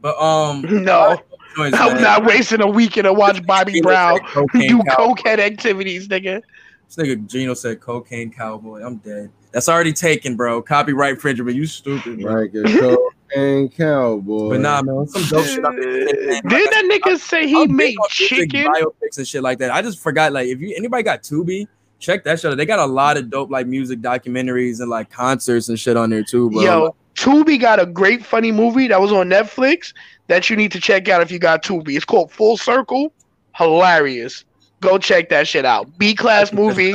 But 0.00 0.18
um, 0.20 0.62
no, 0.84 1.16
joints, 1.56 1.78
I'm 1.78 1.94
man. 1.94 2.02
not 2.02 2.24
wasting 2.26 2.60
a 2.60 2.66
weekend 2.66 3.04
to 3.04 3.12
watch 3.12 3.44
Bobby 3.46 3.80
Brown 3.80 4.18
do 4.34 4.78
cokehead 4.80 5.38
activities, 5.38 6.08
nigga. 6.08 6.42
This 6.86 6.96
nigga 6.96 7.26
Gino 7.26 7.54
said 7.54 7.80
cocaine 7.80 8.30
cowboy. 8.30 8.82
I'm 8.84 8.96
dead. 8.96 9.30
That's 9.52 9.68
already 9.68 9.92
taken, 9.92 10.36
bro. 10.36 10.62
Copyright 10.62 11.14
infringement. 11.14 11.56
You 11.56 11.66
stupid, 11.66 12.20
bro. 12.20 12.34
Right, 12.34 12.52
cocaine 13.32 13.68
cowboy. 13.68 14.50
But 14.50 14.60
nah, 14.60 14.82
man, 14.82 15.06
some 15.06 15.22
dope 15.24 15.46
shit. 15.46 15.62
Did 15.62 16.42
that 16.42 16.88
nigga 16.90 17.18
say 17.18 17.46
he 17.46 17.66
made 17.66 17.96
chicken 18.08 18.66
biopics 18.66 19.18
and 19.18 19.28
shit 19.28 19.42
like 19.42 19.58
that? 19.58 19.70
I 19.70 19.82
just 19.82 20.00
forgot. 20.00 20.32
Like, 20.32 20.48
if 20.48 20.60
you 20.60 20.74
anybody 20.76 21.02
got 21.02 21.22
Tubi, 21.22 21.68
check 21.98 22.24
that 22.24 22.40
shit. 22.40 22.52
Out. 22.52 22.56
They 22.56 22.66
got 22.66 22.78
a 22.78 22.86
lot 22.86 23.16
of 23.16 23.30
dope 23.30 23.50
like 23.50 23.66
music 23.66 24.00
documentaries 24.00 24.80
and 24.80 24.88
like 24.88 25.10
concerts 25.10 25.68
and 25.68 25.78
shit 25.78 25.96
on 25.96 26.10
there 26.10 26.22
too, 26.22 26.50
bro. 26.50 26.62
Yo, 26.62 26.96
Tubi 27.14 27.60
got 27.60 27.80
a 27.80 27.86
great 27.86 28.24
funny 28.24 28.52
movie 28.52 28.88
that 28.88 29.00
was 29.00 29.12
on 29.12 29.28
Netflix 29.28 29.92
that 30.28 30.48
you 30.48 30.56
need 30.56 30.72
to 30.72 30.80
check 30.80 31.08
out 31.08 31.20
if 31.20 31.30
you 31.30 31.38
got 31.38 31.62
Tubi. 31.62 31.94
It's 31.96 32.04
called 32.04 32.32
Full 32.32 32.56
Circle. 32.56 33.12
Hilarious. 33.56 34.44
Go 34.80 34.98
check 34.98 35.28
that 35.28 35.46
shit 35.46 35.64
out. 35.64 35.98
B 35.98 36.14
class 36.14 36.52
movie. 36.52 36.94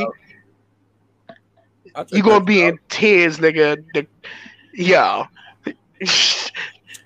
You 2.09 2.23
gonna 2.23 2.43
be 2.43 2.63
in 2.63 2.79
tears, 2.89 3.37
nigga. 3.37 3.83
The, 3.93 4.07
yeah. 4.73 5.27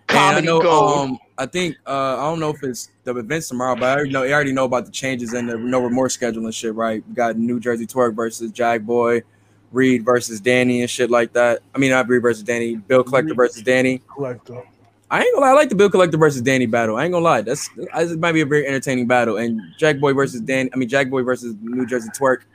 Comedy 0.08 0.48
I 0.48 0.52
know, 0.52 0.62
gold. 0.62 0.98
Um, 0.98 1.20
I 1.38 1.46
think 1.46 1.78
uh, 1.88 2.18
I 2.18 2.24
don't 2.24 2.40
know 2.40 2.50
if 2.50 2.62
it's 2.64 2.90
the 3.04 3.16
events 3.16 3.48
tomorrow, 3.48 3.76
but 3.76 3.86
I 3.86 3.94
already 3.94 4.12
know 4.12 4.24
I 4.24 4.32
already 4.34 4.52
know 4.52 4.66
about 4.66 4.86
the 4.86 4.92
changes 4.92 5.34
in 5.34 5.48
the 5.48 5.58
no 5.58 5.80
remorse 5.80 6.14
schedule 6.14 6.46
and 6.46 6.54
shit. 6.54 6.76
Right? 6.76 7.04
We 7.08 7.14
got 7.16 7.38
New 7.38 7.60
Jersey 7.60 7.88
Twork 7.88 8.14
versus 8.14 8.52
Jack 8.52 8.82
Boy, 8.82 9.24
Reed 9.72 10.04
versus 10.04 10.40
Danny 10.42 10.82
and 10.82 10.90
shit 10.90 11.10
like 11.10 11.34
that. 11.34 11.62
I 11.74 11.78
mean, 11.78 11.92
not 11.92 12.08
Reed 12.10 12.22
versus 12.22 12.44
Danny, 12.44 12.76
Bill 12.76 13.04
Collector 13.04 13.34
versus 13.34 13.64
Danny. 13.64 14.02
Collector. 14.14 14.64
I 15.10 15.24
ain't 15.24 15.36
gonna 15.36 15.46
lie, 15.46 15.52
I 15.52 15.56
like 15.56 15.68
the 15.68 15.76
Bill 15.76 15.90
Collector 15.90 16.18
versus 16.18 16.42
Danny 16.42 16.66
battle. 16.68 16.96
I 16.96 17.04
ain't 17.04 17.12
gonna 17.12 17.26
lie, 17.26 17.42
that's 17.42 17.70
it 17.78 18.20
might 18.20 18.32
be 18.32 18.42
a 18.42 18.46
very 18.46 18.66
entertaining 18.66 19.08
battle. 19.08 19.38
And 19.38 19.60
Jack 19.78 20.00
Boy 20.00 20.14
versus 20.14 20.40
Dan, 20.40 20.70
I 20.74 20.78
mean 20.78 20.88
Jack 20.88 21.10
Boy 21.10 21.22
versus 21.24 21.54
New 21.62 21.86
Jersey 21.86 22.10
Twork. 22.16 22.46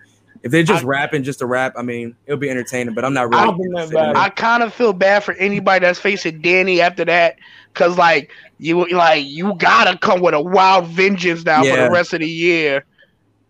If 0.43 0.53
they're 0.53 0.63
just 0.63 0.85
I, 0.85 0.87
rapping 0.87 1.23
just 1.23 1.39
to 1.41 1.47
rap, 1.47 1.75
I 1.77 1.83
mean, 1.83 2.17
it'll 2.27 2.39
be 2.39 2.51
entertaining. 2.51 2.95
But 2.95 3.05
I'm 3.05 3.15
not 3.15 3.31
really. 3.31 3.97
I, 3.97 4.13
I 4.25 4.29
kind 4.31 4.63
of 4.63 4.73
feel 4.73 4.93
bad 4.93 5.25
for 5.25 5.35
anybody 5.35 5.85
that's 5.85 5.99
facing 5.99 6.41
Danny 6.41 6.81
after 6.81 7.05
that, 7.05 7.37
cause 7.75 7.99
like 7.99 8.31
you 8.59 8.89
like 8.89 9.27
you 9.27 9.55
gotta 9.59 9.99
come 9.99 10.21
with 10.21 10.35
a 10.35 10.41
wild 10.41 10.87
vengeance 10.87 11.45
now 11.45 11.63
yeah. 11.63 11.75
for 11.75 11.83
the 11.83 11.91
rest 11.91 12.13
of 12.13 12.21
the 12.21 12.29
year. 12.29 12.85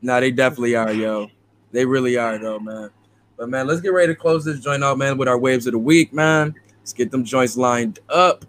No, 0.03 0.21
they 0.21 0.31
definitely 0.31 0.77
are, 0.77 0.93
yo. 0.93 1.31
They 1.73 1.85
really 1.85 2.17
are, 2.17 2.39
though, 2.39 2.59
man. 2.59 2.91
But 3.37 3.49
man, 3.51 3.67
let's 3.67 3.81
get 3.81 3.93
ready 3.93 4.13
to 4.13 4.15
close 4.15 4.45
this 4.45 4.61
joint 4.61 4.83
out, 4.83 4.99
man, 4.99 5.19
with 5.19 5.29
our 5.29 5.39
waves 5.39 5.67
of 5.67 5.73
the 5.73 5.79
week, 5.79 6.13
man. 6.13 6.55
Let's 6.79 6.93
get 6.93 7.11
them 7.11 7.25
joints 7.25 7.57
lined 7.57 7.99
up. 8.09 8.45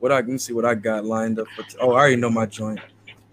What 0.00 0.12
I 0.12 0.16
let 0.16 0.28
me 0.28 0.38
see 0.38 0.52
what 0.52 0.64
I 0.64 0.74
got 0.74 1.04
lined 1.04 1.38
up 1.38 1.48
for. 1.54 1.62
T- 1.62 1.76
oh, 1.80 1.92
I 1.92 1.98
already 1.98 2.16
know 2.16 2.30
my 2.30 2.46
joint. 2.46 2.80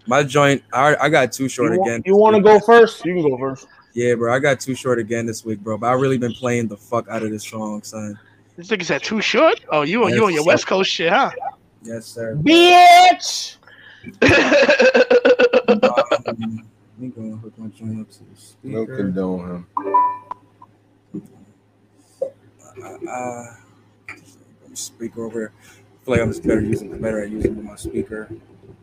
My 0.06 0.22
joint, 0.22 0.62
I 0.72 0.96
I 0.96 1.08
got 1.08 1.32
too 1.32 1.48
short 1.48 1.72
you 1.72 1.82
again. 1.82 2.02
you 2.04 2.16
want 2.16 2.36
to 2.36 2.42
go 2.42 2.60
first? 2.60 3.04
You 3.04 3.14
can 3.14 3.30
go 3.30 3.38
first. 3.38 3.66
Yeah, 3.96 4.14
bro, 4.14 4.34
I 4.34 4.38
got 4.40 4.60
too 4.60 4.74
short 4.74 4.98
again 4.98 5.24
this 5.24 5.42
week, 5.42 5.60
bro. 5.60 5.78
But 5.78 5.86
I 5.86 5.92
really 5.94 6.18
been 6.18 6.34
playing 6.34 6.68
the 6.68 6.76
fuck 6.76 7.08
out 7.08 7.22
of 7.22 7.30
this 7.30 7.48
song, 7.48 7.82
son. 7.82 8.18
This 8.54 8.68
nigga 8.68 8.84
said 8.84 9.02
too 9.02 9.22
short. 9.22 9.64
Oh, 9.70 9.82
you 9.82 10.04
on 10.04 10.10
yes, 10.10 10.18
you 10.18 10.26
on 10.26 10.34
your 10.34 10.42
sir. 10.42 10.48
West 10.48 10.66
Coast 10.66 10.90
shit, 10.90 11.10
huh? 11.10 11.30
Yes, 11.82 12.04
sir. 12.04 12.36
Bitch. 12.36 13.56
um, 15.70 15.80
let 16.28 16.98
me 16.98 17.08
go 17.08 17.22
and 17.22 17.40
hook 17.40 17.54
my 17.56 17.68
joint 17.68 18.02
up 18.02 18.10
to 18.10 18.18
the 18.18 18.36
speaker. 18.36 18.68
No 18.68 18.84
condone 18.84 19.64
him. 21.14 21.22
Uh, 22.82 23.10
uh, 23.10 23.46
speaker 24.74 25.24
over 25.24 25.38
here. 25.38 25.52
I 25.56 26.04
feel 26.04 26.12
like 26.12 26.20
I'm 26.20 26.32
just 26.32 26.42
better 26.46 26.60
using 26.60 27.00
better 27.00 27.22
at 27.22 27.30
using 27.30 27.64
my 27.64 27.76
speaker. 27.76 28.28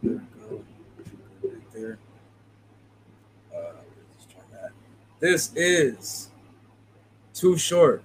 There 0.01 0.13
we 0.13 0.19
go. 0.49 0.63
Right 1.43 1.73
there. 1.73 1.99
Uh, 3.53 3.57
let's 4.17 4.25
try 4.33 4.41
that. 4.53 4.71
This 5.23 5.51
is 5.55 6.29
too 7.33 7.57
short. 7.57 8.03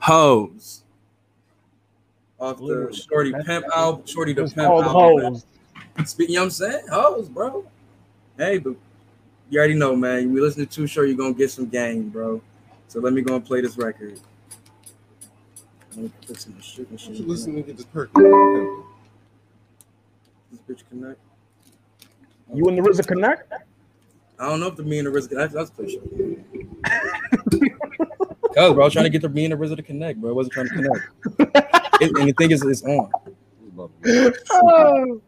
Hose. 0.00 0.82
Off 2.40 2.58
the 2.58 3.06
Shorty 3.08 3.32
Pimp 3.46 3.66
album, 3.72 4.04
Shorty 4.04 4.32
the 4.32 4.48
Pimp 4.48 4.66
album. 4.66 5.40
Speaking, 6.04 6.32
you 6.32 6.40
know 6.40 6.46
what 6.46 6.46
I'm 6.46 6.50
saying? 6.50 6.88
Hose, 6.90 7.28
bro. 7.28 7.64
Hey, 8.36 8.58
but 8.58 8.74
you 9.48 9.60
already 9.60 9.74
know, 9.74 9.94
man. 9.94 10.32
We 10.32 10.40
listen 10.40 10.66
to 10.66 10.74
Too 10.74 10.88
Short, 10.88 11.06
you're 11.06 11.16
gonna 11.16 11.34
get 11.34 11.52
some 11.52 11.68
game, 11.68 12.08
bro. 12.08 12.42
So 12.88 12.98
let 12.98 13.12
me 13.12 13.22
go 13.22 13.36
and 13.36 13.44
play 13.46 13.60
this 13.60 13.78
record. 13.78 14.18
Listen 15.94 16.56
to 16.56 17.62
get 17.62 17.76
this 17.76 17.86
perk. 17.86 18.12
This 18.12 18.24
bitch 20.68 20.82
connect. 20.90 21.20
You 22.52 22.66
and 22.66 22.76
the 22.76 22.82
RZA 22.82 23.06
connect? 23.06 23.52
I 24.40 24.48
don't 24.48 24.58
know 24.58 24.68
if 24.68 24.76
the 24.76 24.82
me 24.82 24.98
and 24.98 25.06
the 25.06 25.10
RZA 25.10 25.28
connect. 25.28 25.52
That's 25.52 25.70
play 25.70 25.90
shit. 25.90 26.02
Cause 28.54 28.72
bro, 28.72 28.82
I 28.82 28.84
was 28.84 28.92
trying 28.94 29.04
to 29.04 29.10
get 29.10 29.20
the 29.20 29.28
me 29.28 29.44
and 29.44 29.52
the 29.52 29.56
RZA 29.56 29.76
to 29.76 29.82
connect, 29.82 30.18
bro. 30.18 30.30
I 30.30 30.32
wasn't 30.32 30.54
trying 30.54 30.68
to 30.68 30.74
connect. 30.74 31.00
it, 32.02 32.10
and 32.18 32.28
the 32.28 32.32
thing 32.32 32.50
is, 32.50 32.62
it's 32.64 32.82
on. 32.82 33.10
Oh. 34.50 35.20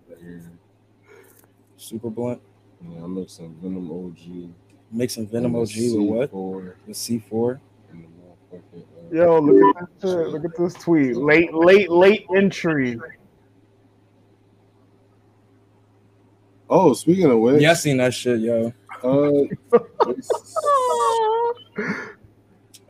Super 1.76 2.08
blunt. 2.08 2.40
Yeah, 2.80 3.04
I'm 3.04 3.14
mixing 3.14 3.54
Venom 3.56 3.90
OG. 3.90 4.50
Mixing 4.90 5.26
Venom 5.28 5.56
OG 5.56 5.68
with 5.76 6.30
what? 6.30 6.32
With 6.32 6.96
C4. 6.96 7.60
Uh, 8.52 8.56
yo, 9.12 9.38
look 9.40 9.76
at 9.76 10.00
this 10.00 10.10
Look 10.32 10.44
at 10.44 10.56
this 10.56 10.74
tweet. 10.74 11.16
Late, 11.16 11.52
late, 11.52 11.90
late 11.90 12.26
entry. 12.34 12.98
Oh, 16.68 16.94
speaking 16.94 17.30
of 17.30 17.38
which, 17.38 17.60
yeah, 17.60 17.72
I 17.72 17.74
seen 17.74 17.98
that 17.98 18.14
shit, 18.14 18.40
yo. 18.40 18.72
Uh, 19.02 19.08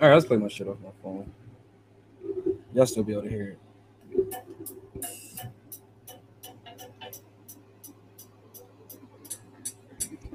All 0.00 0.08
right, 0.08 0.14
let's 0.14 0.26
play 0.26 0.36
my 0.36 0.48
shit 0.48 0.68
off 0.68 0.76
my 0.82 0.90
phone. 1.02 1.32
Y'all 2.74 2.86
still 2.86 3.02
be 3.04 3.12
able 3.12 3.22
to 3.22 3.30
hear 3.30 3.56
it. 3.56 3.58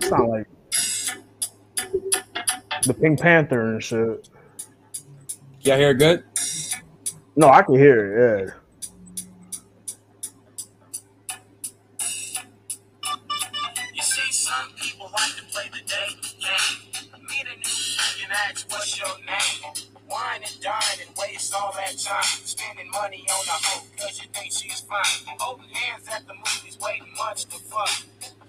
Sound 0.04 0.30
like 0.30 0.48
the 2.84 2.94
Pink 2.94 3.20
Panther 3.20 3.74
and 3.74 3.84
shit. 3.84 4.30
Y'all 5.62 5.78
hear 5.78 5.90
it 5.90 5.96
good? 5.96 6.24
No, 7.36 7.50
I 7.50 7.62
can 7.62 7.76
hear 7.76 8.46
it. 8.46 8.48
Yeah. 8.48 8.54
All 21.58 21.74
that 21.74 21.98
time 21.98 22.24
spending 22.46 22.90
money 22.92 23.26
on 23.30 23.46
a 23.48 23.58
hoe 23.66 23.84
because 23.96 24.22
you 24.22 24.28
think 24.34 24.52
she's 24.52 24.82
fine. 24.82 25.36
Holding 25.40 25.70
hands 25.70 26.08
at 26.14 26.28
the 26.28 26.34
movies, 26.34 26.78
waiting 26.82 27.14
much 27.18 27.46
to 27.46 27.58
fuck. 27.60 27.90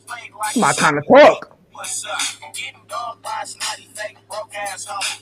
Like 0.08 0.56
My 0.56 0.72
kind 0.74 0.98
of 0.98 1.04
talk. 1.06 1.56
What's 1.72 2.04
up? 2.06 2.20
Getting 2.54 2.80
dogged 2.88 3.22
by 3.22 3.42
snotty 3.44 3.88
fake 3.94 4.16
broke 4.28 4.54
ass 4.54 4.86
hoe 4.88 5.18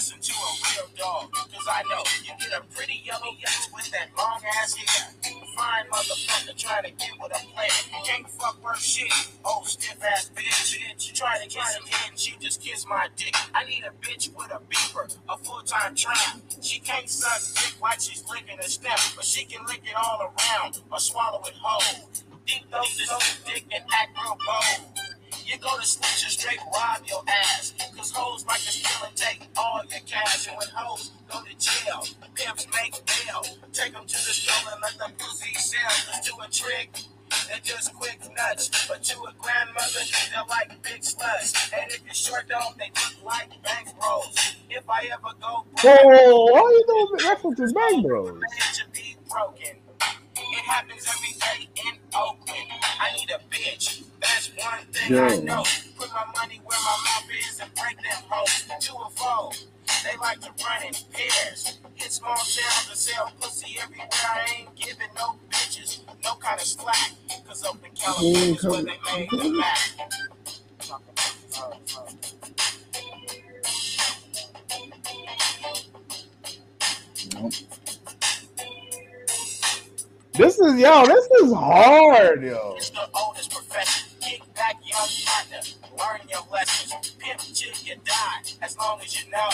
listen 0.00 0.18
to 0.18 0.32
a 0.32 0.50
real 0.64 0.88
dog. 0.96 1.30
Cause 1.30 1.68
I 1.68 1.82
know 1.82 2.00
you 2.24 2.32
get 2.40 2.58
a 2.58 2.64
pretty 2.74 3.02
yellow 3.04 3.36
bitch 3.36 3.68
with 3.74 3.90
that 3.90 4.08
long 4.16 4.40
ass 4.56 4.74
hair. 4.74 5.12
Fine 5.54 5.84
motherfucker 5.92 6.56
trying 6.56 6.84
to 6.84 6.90
get 6.92 7.10
with 7.20 7.36
a 7.36 7.46
player. 7.52 7.68
Can't 8.06 8.26
fuck 8.30 8.56
her 8.64 8.74
shit. 8.76 9.12
Oh, 9.44 9.62
stiff 9.66 10.02
ass 10.02 10.30
bitch. 10.34 10.78
She 10.96 11.12
try 11.12 11.36
to 11.36 11.58
head 11.58 12.08
and 12.08 12.18
she 12.18 12.34
just 12.40 12.62
kiss 12.62 12.86
my 12.88 13.08
dick. 13.14 13.34
I 13.52 13.64
need 13.66 13.84
a 13.84 13.92
bitch 14.00 14.34
with 14.34 14.50
a 14.50 14.60
beeper, 14.72 15.14
a 15.28 15.36
full 15.36 15.60
time 15.64 15.94
trap. 15.94 16.40
She 16.62 16.80
can't 16.80 17.06
suck 17.06 17.62
dick 17.62 17.74
while 17.78 17.92
she's 17.98 18.24
licking 18.30 18.58
a 18.58 18.68
step, 18.70 18.98
but 19.14 19.26
she 19.26 19.44
can 19.44 19.66
lick 19.66 19.82
it 19.84 19.94
all 20.02 20.32
around 20.32 20.80
or 20.90 20.98
swallow 20.98 21.42
it 21.44 21.52
whole. 21.60 22.08
Deep 22.46 22.70
doses 22.70 23.10
of 23.10 23.40
dick 23.44 23.66
and 23.70 23.84
act 23.92 24.16
real 24.16 24.38
bold. 24.46 25.09
You 25.50 25.58
go 25.58 25.76
to 25.76 25.84
snitch 25.84 26.22
and 26.22 26.30
straight 26.30 26.60
rob 26.72 27.02
your 27.08 27.24
ass. 27.26 27.74
Cause 27.96 28.12
hoes 28.12 28.46
like 28.46 28.60
to 28.60 28.70
steal 28.70 29.04
and 29.04 29.16
take 29.16 29.48
all 29.56 29.82
your 29.90 29.98
cash. 30.06 30.46
And 30.46 30.56
when 30.56 30.68
hoes 30.72 31.10
go 31.26 31.42
to 31.42 31.54
jail, 31.58 32.06
pimps 32.36 32.68
make 32.70 32.94
bail. 33.04 33.42
Take 33.72 33.92
them 33.92 34.06
to 34.06 34.14
the 34.14 34.30
store 34.30 34.72
and 34.72 34.80
let 34.80 34.96
them 34.96 35.10
pussy 35.18 35.52
sell. 35.54 36.22
To 36.22 36.46
a 36.46 36.48
trick, 36.52 36.94
they're 37.48 37.58
just 37.64 37.92
quick 37.94 38.20
nuts. 38.36 38.86
But 38.86 39.02
to 39.10 39.18
a 39.24 39.34
grandmother, 39.40 40.06
they're 40.30 40.46
like 40.48 40.70
big 40.84 41.02
sluts. 41.02 41.72
And 41.74 41.90
if 41.90 42.04
you're 42.04 42.14
short, 42.14 42.46
don't 42.48 42.78
they 42.78 42.92
look 42.94 43.24
like 43.24 43.50
bank 43.64 43.88
rolls? 44.00 44.54
If 44.70 44.88
I 44.88 45.10
ever 45.10 45.34
go 45.42 45.66
broke, 45.66 45.82
oh, 45.82 46.54
how 46.54 46.68
you 46.70 46.84
know 46.86 47.26
that's 47.26 47.42
what 47.42 47.58
your 47.58 47.72
bank 47.72 48.06
rolls? 48.08 48.40
broken. 49.28 49.79
It 50.50 50.64
happens 50.66 51.06
every 51.08 51.32
day 51.32 51.68
in 51.86 51.98
Oakland. 52.14 52.66
I 53.00 53.12
need 53.16 53.30
a 53.30 53.38
bitch. 53.54 54.04
That's 54.20 54.50
one 54.56 54.84
thing 54.92 55.12
Yo. 55.16 55.24
I 55.24 55.36
know. 55.38 55.64
Put 55.98 56.10
my 56.12 56.24
money 56.36 56.60
where 56.64 56.78
my 56.78 56.96
mouth 57.04 57.30
is 57.48 57.60
and 57.60 57.70
break 57.74 57.96
them 57.96 58.22
hoes 58.28 58.64
to 58.86 58.94
a 58.94 59.10
foe. 59.10 59.52
They 60.04 60.16
like 60.18 60.40
to 60.40 60.50
run 60.64 60.82
in 60.86 60.94
pairs. 61.12 61.78
Hit 61.94 62.12
small 62.12 62.34
towns 62.36 62.88
and 62.88 62.98
sell 62.98 63.32
pussy 63.40 63.76
everywhere. 63.80 64.08
I 64.12 64.56
ain't 64.60 64.74
giving 64.76 65.08
no 65.16 65.36
bitches 65.50 66.00
no 66.24 66.34
kind 66.36 66.60
of 66.60 66.66
slack. 66.66 67.12
Cause 67.46 67.64
up 67.64 67.76
in 67.84 67.90
California 67.94 68.54
is 68.54 68.64
where 68.64 68.82
they 68.82 68.98
made 69.14 69.30
the 69.30 69.50
Mac. 69.50 69.78
This 80.32 80.58
is 80.58 80.80
yo, 80.80 81.04
this 81.06 81.26
is 81.42 81.52
hard, 81.52 82.42
yo. 82.42 82.74
It's 82.76 82.90
the 82.90 83.08
oldest 83.14 83.52
profession. 83.52 84.08
Kick 84.20 84.42
back, 84.54 84.76
partner. 85.26 85.60
Learn 85.98 86.20
your 86.30 86.42
lessons. 86.52 87.10
Pimp 87.18 87.40
till 87.40 87.72
you 87.84 87.96
die, 88.04 88.42
as 88.62 88.78
long 88.78 89.00
as 89.00 89.22
you 89.24 89.30
know. 89.30 89.48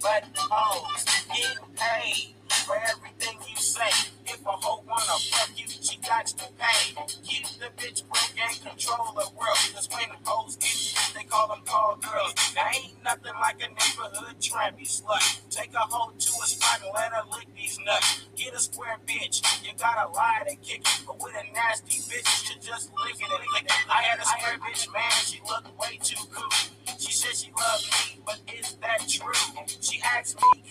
But 0.00 0.24
hoes. 0.36 1.04
Getting 1.28 1.74
paid 1.76 2.34
for 2.64 2.76
everything 2.76 3.36
you 3.48 3.56
say. 3.56 3.92
If 4.26 4.40
a 4.40 4.50
hoe 4.50 4.82
wanna 4.88 5.18
fuck 5.30 5.52
you, 5.56 5.68
she 5.68 5.96
got 6.00 6.26
to 6.26 6.48
pay. 6.56 6.96
Keep 7.22 7.46
the 7.60 7.68
bitch 7.76 8.02
broke 8.08 8.32
and 8.40 8.56
control 8.64 9.12
the 9.12 9.28
world. 9.36 9.60
Cause 9.76 9.88
when 9.92 10.08
the 10.08 10.18
hoes 10.24 10.56
get 10.56 10.72
you, 10.72 10.96
they 11.14 11.24
call 11.28 11.48
them 11.48 11.60
call 11.66 11.96
girls. 12.00 12.32
There 12.54 12.64
ain't 12.74 12.96
nothing 13.04 13.36
like 13.40 13.60
a 13.60 13.68
neighborhood 13.68 14.40
trappy 14.40 14.88
slut. 14.88 15.20
Take 15.50 15.74
a 15.74 15.84
hoe 15.84 16.10
to 16.10 16.32
a 16.40 16.46
spot 16.48 16.80
and 16.80 16.90
let 16.94 17.12
her 17.12 17.24
lick 17.36 17.48
these 17.54 17.78
nuts. 17.84 18.26
Get 18.34 18.54
a 18.54 18.58
square 18.58 18.96
bitch, 19.06 19.44
you 19.62 19.72
gotta 19.78 20.10
lie 20.10 20.44
to 20.48 20.56
kick 20.56 20.80
it. 20.80 21.02
But 21.06 21.22
with 21.22 21.34
a 21.36 21.44
nasty 21.52 22.00
bitch, 22.08 22.48
you 22.48 22.56
just 22.60 22.90
lick 23.04 23.20
it 23.20 23.28
and 23.28 23.44
lick 23.52 23.64
it. 23.64 23.72
I 23.90 24.02
had 24.08 24.18
a 24.18 24.24
square 24.24 24.58
bitch, 24.64 24.92
man, 24.92 25.12
she 25.20 25.40
looked 25.48 25.68
way 25.78 25.98
too 26.02 26.22
cool. 26.32 26.50
She 26.98 27.12
said 27.12 27.36
she 27.36 27.52
loved 27.52 27.84
me, 27.92 28.22
but 28.24 28.40
is 28.56 28.76
that 28.80 29.06
true? 29.08 29.32
She 29.80 30.00
asked 30.02 30.40
me, 30.40 30.62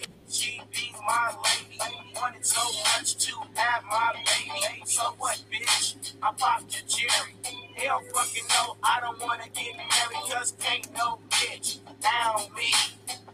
be 0.42 0.92
my 1.06 1.36
lady. 1.44 1.80
Wanted 2.16 2.46
so 2.46 2.62
much 2.64 3.16
to 3.18 3.36
have 3.54 3.84
my 3.86 4.14
baby. 4.26 4.82
So 4.86 5.04
what, 5.20 5.40
bitch? 5.52 6.14
I 6.24 6.32
popped 6.36 6.74
your 6.74 6.88
cherry. 6.88 7.34
Hell 7.76 8.02
fucking 8.14 8.44
no, 8.50 8.78
I 8.84 9.00
don't 9.02 9.20
wanna 9.22 9.46
get 9.54 9.76
married, 9.78 10.32
cause 10.32 10.54
can't 10.60 10.88
no 10.94 11.20
bitch 11.30 11.80
down 12.02 12.54
me. 12.56 12.72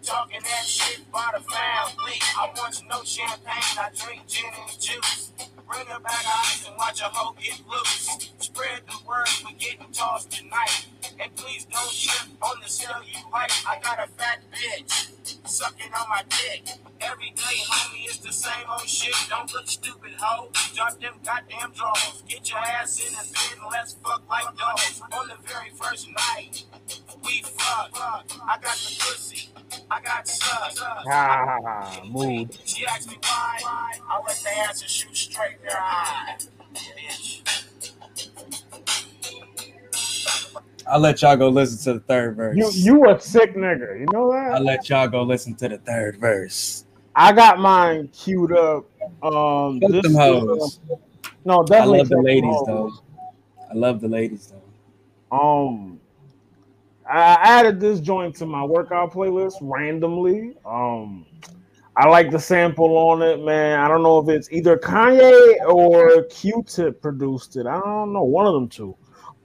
Talking 0.04 0.42
that 0.44 0.66
shit 0.66 1.12
by 1.12 1.30
the 1.34 1.44
family. 1.44 2.20
I 2.38 2.50
want 2.58 2.82
no 2.90 3.04
champagne, 3.04 3.78
I 3.78 3.90
drink 3.96 4.28
gin 4.28 4.46
and 4.46 4.80
juice. 4.80 5.34
Bring 5.68 5.86
her 5.88 6.00
back 6.00 6.26
eyes 6.26 6.66
and 6.68 6.76
watch 6.78 7.02
a 7.02 7.06
hoe 7.06 7.36
get 7.40 7.62
loose. 7.68 8.32
Spread 8.40 8.82
the 8.88 8.98
word, 9.08 9.28
we're 9.46 9.58
getting 9.60 9.92
tossed 9.92 10.32
tonight. 10.32 10.88
And 11.20 11.36
please 11.36 11.66
don't 11.66 11.92
trip 11.92 12.30
on 12.42 12.60
the 12.62 12.68
cellulite. 12.68 13.68
I 13.68 13.80
got 13.84 14.00
a 14.00 14.08
fat 14.18 14.40
bitch 14.52 15.48
sucking 15.48 15.94
on 15.94 16.10
my 16.10 16.24
dick. 16.30 16.76
Every 17.02 17.32
day, 17.32 17.60
homie, 17.70 18.06
it's 18.06 18.20
the 18.20 18.32
same 18.34 18.66
old 18.70 18.88
shit. 18.88 19.16
Don't 19.30 19.54
look 19.54 19.68
stupid, 19.68 20.12
hoe. 20.20 20.50
Drop 20.76 21.00
them 21.00 21.16
goddamn 21.26 21.72
drawers. 21.74 22.24
Get 22.28 22.50
your 22.50 22.60
ass 22.60 23.00
in 23.00 23.14
the 23.14 23.34
bed 23.34 23.60
and 23.62 23.72
let's 23.72 23.94
fuck 24.04 24.28
like 24.30 24.46
dogs. 24.58 25.02
On 25.12 25.28
the 25.28 25.36
very 25.48 25.70
first 25.72 26.08
night, 26.10 26.64
we 27.24 27.42
fuck. 27.42 27.92
I 27.96 28.58
got 28.62 28.76
the 28.76 28.96
pussy. 29.00 29.50
I 29.92 30.02
got 30.02 30.28
sus. 30.28 30.82
Ah, 31.12 32.02
mood. 32.08 32.58
She 32.66 32.86
asked 32.86 33.10
me 33.10 33.18
why. 33.22 33.60
I 34.10 34.22
let 34.28 34.38
the 34.38 34.58
answer 34.68 34.88
shoot 34.88 35.16
straight 35.16 35.58
in 35.64 35.70
her 35.72 35.78
eye. 35.80 36.38
Bitch. 36.74 37.42
I'll 40.88 41.00
let 41.00 41.22
y'all 41.22 41.38
go 41.38 41.50
listen 41.50 41.78
to 41.94 42.00
the 42.00 42.06
third 42.06 42.36
verse. 42.36 42.58
You 42.58 42.72
you 42.74 43.10
a 43.10 43.20
sick 43.20 43.56
nigga, 43.56 44.00
you 44.00 44.08
know 44.12 44.32
that? 44.32 44.54
I'll 44.54 44.64
let 44.64 44.90
y'all 44.90 45.08
go 45.08 45.22
listen 45.24 45.54
to 45.56 45.70
the 45.70 45.78
third 45.78 46.18
verse. 46.18 46.86
I 47.16 47.32
got 47.32 47.60
mine 47.60 48.08
queued 48.12 48.54
up. 48.54 48.86
Um, 49.22 49.80
Fuck 49.82 49.92
this 49.92 50.04
them 50.04 50.16
hoes. 50.16 50.80
uh, 50.92 50.96
no, 51.46 51.62
I 51.62 51.66
definitely 51.66 51.98
love 52.00 52.10
the 52.10 52.22
ladies 52.22 52.56
hoes. 52.56 52.66
though. 52.66 52.92
I 53.70 53.74
love 53.76 54.02
the 54.02 54.08
ladies 54.08 54.52
though. 54.52 55.38
Um, 55.38 56.00
I 57.10 57.38
added 57.42 57.80
this 57.80 58.00
joint 58.00 58.36
to 58.38 58.46
my 58.46 58.64
workout 58.64 59.14
playlist 59.14 59.56
randomly. 59.62 60.56
Um, 60.66 61.26
I 61.96 62.08
like 62.08 62.32
the 62.32 62.40
sample 62.40 62.98
on 62.98 63.22
it, 63.22 63.44
man. 63.44 63.80
I 63.80 63.88
don't 63.88 64.04
know 64.04 64.20
if 64.20 64.30
it's 64.30 64.52
either 64.52 64.78
Kanye 64.78 65.56
or 65.68 66.24
Q-Tip 66.24 67.02
produced 67.02 67.58
it. 67.58 67.68
I 67.68 67.80
don't 67.80 68.14
know, 68.14 68.24
one 68.24 68.46
of 68.46 68.54
them 68.54 68.70
two. 68.70 68.96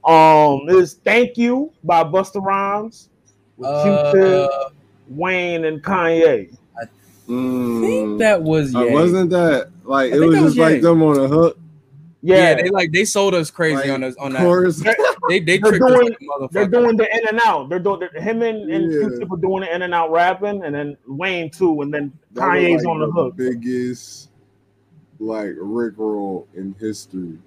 Um, 0.05 0.69
is 0.69 0.95
"Thank 0.95 1.39
You" 1.39 1.73
by 1.83 2.05
Busta 2.05 2.43
Rhymes 2.43 3.09
with 3.57 3.71
Q-Tip, 3.83 4.51
Uh, 4.53 4.69
Wayne, 5.09 5.65
and 5.65 5.83
Kanye. 5.83 6.55
I 6.81 6.85
think 7.27 8.19
that 8.19 8.43
was. 8.43 8.75
Uh, 8.75 8.87
wasn't 8.91 9.31
that 9.31 9.71
like 9.85 10.13
I 10.13 10.17
it 10.17 10.21
was 10.21 10.37
was 10.37 10.55
just 10.55 10.59
like 10.59 10.83
them 10.83 11.03
on 11.03 11.19
a 11.19 11.27
hook? 11.27 11.59
Yeah. 12.27 12.37
Yeah, 12.37 12.55
they 12.63 12.71
like 12.71 12.91
they 12.93 13.05
sold 13.05 13.35
us 13.35 13.51
crazy 13.51 13.77
Like, 13.77 13.91
on 13.91 14.03
us 14.05 14.17
on 14.17 14.33
that. 14.33 14.41
Chorus. 14.43 14.83
They 15.29 15.41
they 15.41 15.59
They're 15.59 15.71
tricked 15.73 15.85
us 15.85 15.91
doing- 15.93 16.17
like 16.41 16.51
they're 16.51 16.67
doing 16.67 16.97
the 16.97 17.09
in 17.15 17.29
and 17.29 17.41
out. 17.45 17.69
They're 17.69 17.79
doing 17.79 18.01
they're, 18.01 18.23
him 18.23 18.43
and, 18.43 18.71
and 18.71 18.93
Yeah. 18.93 19.01
Q-Tip 19.09 19.31
are 19.31 19.37
doing 19.37 19.61
the 19.61 19.75
in 19.75 19.83
and 19.83 19.95
out 19.95 20.11
rapping, 20.11 20.65
and 20.65 20.75
then 20.75 20.97
Wayne 21.07 21.51
too, 21.51 21.83
and 21.83 21.93
then 21.93 22.13
That 22.33 22.45
Kanye's 22.45 22.85
like, 22.85 22.93
on 22.95 23.01
the 23.01 23.11
hook. 23.11 23.37
Biggest 23.37 24.31
like 25.21 25.53
Rick 25.59 25.95
roll 25.99 26.49
in 26.55 26.75
history. 26.81 27.39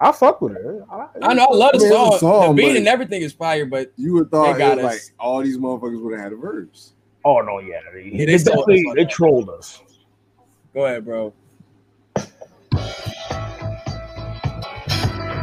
I 0.00 0.10
fuck 0.10 0.40
with 0.40 0.56
it. 0.56 0.82
I, 0.90 1.06
I 1.22 1.32
know 1.34 1.44
I 1.44 1.54
love 1.54 1.72
the 1.74 1.78
I 1.78 1.82
mean, 1.82 1.92
song. 1.92 2.08
it's 2.12 2.20
song, 2.20 2.56
the 2.56 2.62
beat 2.62 2.76
and 2.76 2.88
everything 2.88 3.22
is 3.22 3.32
fire, 3.32 3.64
but 3.66 3.92
You 3.96 4.14
would 4.14 4.30
thought 4.32 4.58
got 4.58 4.78
was 4.78 4.84
like 4.84 5.00
all 5.20 5.40
these 5.42 5.56
motherfuckers 5.58 6.02
would 6.02 6.14
have 6.14 6.22
had 6.24 6.32
a 6.32 6.36
verse. 6.36 6.94
Oh 7.24 7.40
no, 7.40 7.60
yeah, 7.60 7.78
they, 7.94 8.02
Yeah, 8.06 8.18
they 8.18 8.24
they 8.24 8.38
stole 8.38 8.62
us 8.68 8.80
they 8.96 9.04
trolled 9.04 9.48
us. 9.50 9.80
go 10.74 10.86
ahead, 10.86 11.04
bro. 11.04 11.32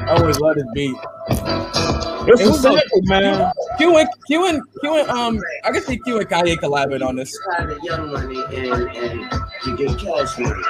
I 0.10 0.14
always 0.18 0.40
love 0.40 0.56
this 0.56 0.66
beat. 0.74 0.96
It's 1.30 2.42
It 2.42 2.48
was 2.48 2.62
so- 2.62 2.76
sick, 2.76 2.84
man. 3.04 3.52
Q 3.78 3.98
and 3.98 4.10
Q 4.28 4.46
and 4.48 4.62
Q 4.82 4.96
and 4.98 5.10
um, 5.10 5.40
I 5.64 5.72
can 5.72 5.82
see 5.84 5.98
Q 6.00 6.20
and 6.20 6.28
Kanye 6.28 6.58
collaborate 6.58 7.02
on 7.02 7.16
this. 7.16 7.38
private 7.46 7.82
young 7.84 8.12
money 8.12 8.44
and, 8.56 8.90
and 8.90 9.32
you 9.66 9.78
get 9.78 9.98
cash 10.00 10.38
money. 10.38 10.64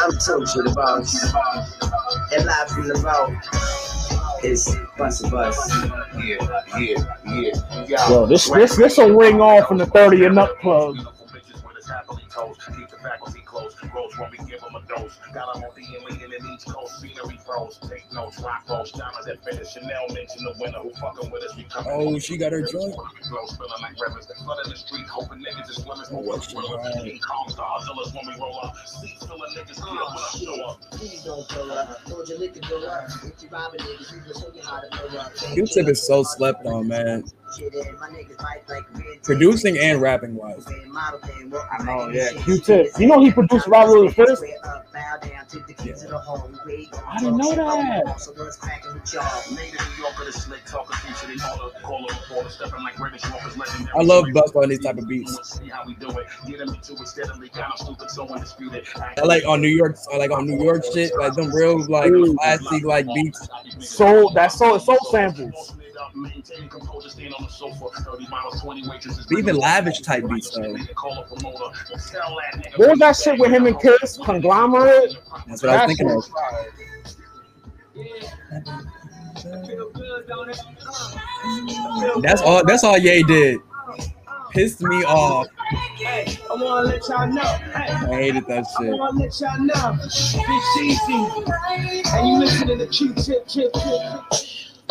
I'm 0.00 0.10
Tocha 0.12 0.62
the 0.64 0.72
boss. 0.74 1.24
And 2.32 2.44
live 2.46 2.68
from 2.68 2.88
the 2.88 2.94
vault 2.98 4.44
is 4.44 4.76
Bus 4.98 5.22
a 5.24 5.30
Bus. 5.30 5.56
Yeah, 6.16 6.62
yeah, 6.78 7.04
yeah. 7.26 7.84
yeah. 7.88 8.10
Yo, 8.10 8.26
this 8.26 8.48
this 8.50 8.76
this 8.76 8.98
will 8.98 9.14
ring 9.16 9.40
off 9.40 9.70
in 9.70 9.78
the 9.78 9.86
thirty 9.86 10.24
and 10.26 10.38
up 10.38 10.58
club. 10.60 10.96
Beautiful 12.34 12.54
bitches 12.54 12.74
with 12.74 12.74
us 12.74 12.74
happily 12.74 12.74
toast. 12.74 12.76
Keep 12.76 12.88
the 12.88 12.96
faculty 12.96 13.40
close. 13.44 13.74
Grows 13.74 14.18
when 14.18 14.30
we 14.30 14.38
give 14.50 14.60
them 14.60 14.74
a 14.74 14.82
dose. 14.88 15.18
Got 15.32 15.54
them 15.54 15.64
on 15.64 15.70
D 15.76 15.86
and 15.96 16.04
leading 16.04 16.32
in 16.32 16.52
each 16.52 16.64
coast. 16.66 17.00
Scenery 17.00 17.38
pros. 17.44 17.78
Take 17.88 18.12
notes. 18.12 18.40
Rock 18.40 18.66
those. 18.66 18.92
Diamonds 18.92 19.26
that 19.26 19.44
finish. 19.44 19.72
Chanel 19.72 20.08
mention 20.08 20.44
the 20.44 20.54
winner 20.58 20.78
who 20.78 20.92
fucking 20.94 21.30
with 21.30 21.42
us. 21.44 21.56
We 21.56 21.64
coming. 21.64 21.92
Oh, 21.92 22.18
she 22.18 22.36
got 22.36 22.52
her 22.52 22.62
joint. 22.62 22.94
Flow 22.94 23.46
spilling 23.46 23.82
like 23.82 24.00
rivers. 24.00 24.26
Flooding 24.44 24.70
the 24.70 24.76
street. 24.76 25.06
Hoping 25.06 25.44
niggas 25.44 25.70
is 25.70 25.76
swimmers. 25.76 26.08
But 26.10 26.24
we're 26.24 26.40
swimmers. 26.40 27.02
King 27.02 27.20
Kong 27.20 27.48
star 27.48 27.80
Zillas 27.80 28.14
when 28.14 28.34
we 28.34 28.40
roll 28.40 28.58
up. 28.62 28.76
Seats 28.86 29.26
full 29.26 29.42
of 29.42 29.50
niggas. 29.50 29.76
Kill 29.76 29.94
when 29.94 30.00
I 30.00 30.30
show 30.38 30.64
up. 30.64 30.80
Please 30.92 31.22
don't 31.24 31.48
pull 31.48 31.72
up. 31.72 32.04
Told 32.04 32.28
you 32.28 32.38
liquor 32.38 32.60
go 32.68 32.86
up. 32.86 33.08
If 33.24 33.42
you 33.42 33.48
robbing 33.50 33.80
niggas, 33.80 34.12
we 34.12 34.18
will 34.26 34.40
show 34.40 34.52
you 34.54 34.62
how 34.62 34.80
to 34.80 34.88
blow 34.90 35.20
up. 35.20 35.34
Q-Tip 35.34 35.88
is 35.88 36.06
so 36.06 36.22
slept 36.22 36.66
on, 36.66 36.88
man. 36.88 37.24
Shit, 37.56 37.72
and 37.74 37.98
my 38.00 38.08
niggas 38.08 38.40
fight 38.42 38.68
like 38.68 38.84
red 38.94 39.22
Producing 39.22 39.78
and 39.78 40.00
rapping 40.00 40.34
wise. 40.34 40.66
I 40.66 41.84
know, 41.84 42.08
yeah. 42.08 42.23
Q-Tip. 42.32 42.86
You 42.98 43.06
know 43.06 43.20
he 43.20 43.32
produced 43.32 43.66
Robert 43.66 44.08
the 44.08 44.14
First? 44.14 44.44
I 45.04 45.18
didn't 47.18 47.36
know 47.36 47.54
that. 47.54 48.04
Made 49.54 49.68
in 49.68 49.74
New 49.74 50.02
York 50.02 50.18
of 50.18 50.26
the 50.26 50.32
slick 50.32 50.64
talker 50.64 50.94
feature. 50.96 51.26
They 51.26 51.36
call 51.36 51.58
her, 51.58 51.80
call 51.80 52.08
her 52.08 52.20
reporter. 52.20 52.50
Stepping 52.50 52.82
like 52.82 52.96
British 52.96 53.24
walkers. 53.30 53.56
Legendary. 53.56 53.98
I 53.98 54.02
love 54.02 54.24
Busta 54.26 54.62
on 54.62 54.68
these 54.68 54.80
type 54.80 54.98
of 54.98 55.08
beats. 55.08 55.58
See 55.58 55.68
how 55.68 55.84
we 55.86 55.94
do 55.94 56.08
it. 56.10 56.26
Get 56.46 56.60
him 56.60 56.68
into 56.68 56.92
it 56.94 57.08
steadily. 57.08 57.48
Kind 57.48 57.72
of 57.72 57.78
stupid, 57.78 58.10
so 58.10 58.28
undisputed. 58.28 58.86
I 58.96 59.22
like 59.22 59.44
on 59.46 59.60
New 59.60 59.68
York, 59.68 59.96
I 60.12 60.16
like 60.16 60.30
on 60.30 60.46
New 60.46 60.62
York 60.62 60.84
shit, 60.92 61.12
like 61.18 61.34
them 61.34 61.54
real 61.54 61.84
like 61.88 62.12
classic 62.38 62.84
like 62.84 63.06
beats. 63.14 63.48
Soul 63.80 64.30
that's 64.30 64.58
soul 64.58 64.78
soul 64.78 64.98
samples. 65.10 65.74
Maintain 66.14 66.68
composure, 66.68 67.08
stand 67.08 67.34
on 67.34 67.44
the 67.44 67.50
sofa. 67.50 67.86
30 68.02 68.28
miles, 68.28 68.60
20 68.60 68.88
waitresses. 68.88 69.26
Even 69.36 69.56
lavish 69.56 70.00
type 70.00 70.24
beats 70.28 70.50
though. 70.50 70.76
Call 72.14 72.38
a 72.38 72.42
promoter. 72.52 72.60
Tell 72.60 72.62
that 72.62 72.72
nigga. 72.72 72.78
What 72.78 72.90
was 72.90 72.98
that 73.00 73.16
shit 73.16 73.38
with 73.38 73.50
him 73.50 73.66
and 73.66 73.80
Kiss? 73.80 74.18
Conglomerate? 74.24 75.16
That's 75.46 75.62
what 75.62 75.72
I 75.72 75.86
was 75.86 75.96
thinking 75.96 76.10
of. 76.10 76.24
That's 82.22 82.42
all. 82.42 82.64
That's 82.64 82.84
all 82.84 82.98
Ye 82.98 83.22
did. 83.24 83.60
Pissed 84.50 84.82
me 84.82 85.04
off. 85.04 85.48
Hey, 85.96 86.38
I 86.48 86.54
wanna 86.54 86.88
let 86.88 87.08
y'all 87.08 87.26
know. 87.26 87.42
Hey, 87.42 87.92
I 87.92 88.06
hated 88.06 88.46
that 88.46 88.64
I 88.78 88.82
shit. 88.82 88.92
wanna 88.92 89.18
let 89.18 89.40
y'all 89.40 89.58
know. 89.58 89.98
Big 90.46 90.84
Easy. 90.84 92.08
And 92.12 92.28
you 92.28 92.38
listening 92.38 92.78
to 92.78 92.86
Q-Tip, 92.86 93.48
Tip, 93.48 93.72
Tip. 93.72 93.72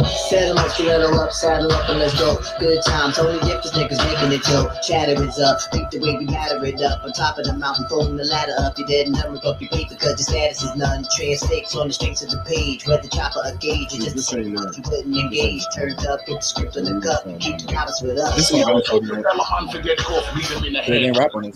Saddle 0.01 0.57
up, 0.57 0.71
stiletto 0.71 1.15
up, 1.21 1.31
saddle 1.31 1.71
up, 1.71 1.87
and 1.89 1.99
let's 1.99 2.17
go. 2.19 2.35
Good 2.59 2.81
times, 2.83 3.19
only 3.19 3.37
if 3.51 3.61
this 3.61 3.71
niggas 3.73 4.01
making 4.03 4.33
it 4.33 4.43
go. 4.43 4.67
Chatter 4.81 5.13
is 5.23 5.39
up, 5.39 5.61
think 5.71 5.91
the 5.91 5.99
way 5.99 6.17
we 6.17 6.25
matter 6.25 6.63
it 6.65 6.81
up. 6.81 7.03
On 7.03 7.13
top 7.13 7.37
of 7.37 7.45
the 7.45 7.53
mountain, 7.53 7.85
folding 7.87 8.17
the 8.17 8.25
ladder 8.25 8.53
up. 8.59 8.77
You 8.77 8.85
dead 8.87 9.09
number 9.09 9.39
up 9.45 9.61
your 9.61 9.69
paper, 9.69 9.93
cause 9.95 10.17
your 10.17 10.25
status 10.25 10.63
is 10.63 10.75
none. 10.75 11.05
Transfix 11.15 11.75
on 11.75 11.87
the 11.87 11.93
strengths 11.93 12.23
of 12.23 12.31
the 12.31 12.41
page. 12.49 12.87
Whether 12.87 13.07
chopper 13.07 13.41
or 13.45 13.55
gauge, 13.57 13.93
it's 13.93 14.03
just 14.05 14.15
the 14.15 14.21
same. 14.23 14.57
You 14.57 14.83
couldn't 14.83 15.13
engage. 15.13 15.63
Turned 15.75 15.99
up, 16.07 16.25
get 16.25 16.41
the 16.41 16.41
script 16.41 16.77
on 16.77 16.85
the 16.85 16.99
cup. 16.99 17.23
Keep 17.39 17.59
the 17.59 17.73
cops 17.73 18.01
with 18.01 18.17
us. 18.17 18.35
This 18.35 18.51
is 18.51 18.65
what 18.65 18.89
I'm 18.89 19.69
Forget 19.69 19.97
cough, 19.99 20.25
beat 20.35 20.49
him 20.49 20.63
in 20.65 20.73
the 20.73 20.79
They 20.81 21.05
head. 21.05 21.13
didn't 21.13 21.17
rap 21.17 21.31
on. 21.35 21.43
Beat 21.43 21.53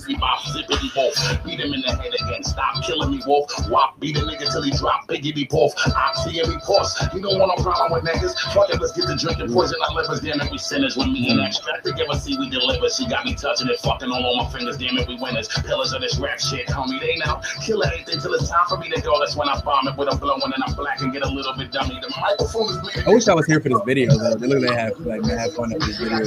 zippity 0.54 0.90
wolf. 0.96 1.44
Beat 1.44 1.60
him 1.60 1.74
in 1.74 1.82
the 1.82 1.96
head 1.96 2.14
again. 2.14 2.44
Stop 2.44 2.84
killing 2.86 3.12
me, 3.12 3.22
wolf. 3.26 3.50
Wop, 3.70 4.00
beat 4.00 4.18
a 4.18 4.22
nigga 4.22 4.52
till 4.52 4.62
he 4.62 4.72
drop. 4.72 5.08
Biggity 5.08 5.50
poof. 5.50 5.74
Oxy 5.96 6.40
and 6.40 6.50
me 6.50 6.58
pause. 6.64 6.94
You 7.14 7.22
don't 7.22 7.40
want 7.40 7.58
no 7.58 7.64
problem 7.64 7.92
with 8.04 8.04
niggas. 8.12 8.27
Fuck 8.54 8.70
it, 8.70 8.82
let's 8.82 8.94
get 8.94 9.08
the 9.08 9.16
drinking 9.16 9.54
poison. 9.54 9.78
I 9.84 9.94
livers, 9.94 10.22
damn 10.22 10.42
it, 10.42 10.52
we 10.52 10.58
sinners. 10.58 10.98
When 10.98 11.14
me 11.14 11.30
and 11.30 11.40
extract 11.42 11.86
together, 11.86 12.18
see 12.20 12.38
we 12.38 12.50
deliver. 12.50 12.90
She 12.90 13.08
got 13.08 13.26
me 13.26 13.36
touching 13.36 13.68
it, 13.68 13.80
fucking 13.80 14.10
all 14.10 14.26
on 14.26 14.46
my 14.46 14.50
fingers. 14.52 14.78
Damn 14.78 14.98
it, 14.98 15.08
we 15.08 15.16
winners. 15.16 15.48
Pillars 15.48 15.94
of 15.94 16.02
this 16.02 16.18
rap 16.18 16.40
shit, 16.40 16.68
homie. 16.68 17.00
They 17.00 17.16
now 17.18 17.42
kill 17.66 17.84
anything 17.84 18.20
till 18.20 18.34
it's 18.34 18.50
time 18.50 18.66
for 18.68 18.78
me 18.78 18.90
to 18.90 19.02
go. 19.02 19.20
That's 19.20 19.36
when 19.36 19.50
I 19.50 19.60
bomb 19.62 19.88
it 19.88 19.98
with 19.98 20.14
a 20.14 20.18
blowing 20.18 20.42
and 20.44 20.64
I'm 20.66 20.74
black 20.76 21.02
and 21.02 21.12
get 21.14 21.24
a 21.24 21.30
little 21.30 21.54
bit 21.56 21.72
dummy. 21.72 22.00
The 22.02 22.14
microphone 22.20 22.70
is 22.70 22.78
bleeding. 22.80 23.04
I 23.06 23.14
wish 23.14 23.28
I 23.28 23.34
was 23.34 23.46
here 23.46 23.60
for 23.62 23.70
this 23.70 23.82
video 23.86 24.18
though. 24.18 24.36
They 24.36 24.48
look 24.48 24.62
like 24.62 24.70
they 24.70 24.76
have 24.76 25.00
like 25.02 25.22
they 25.24 25.38
have 25.38 25.54
fun 25.54 25.74
at 25.74 25.80
this 25.82 25.98
video. 25.98 26.26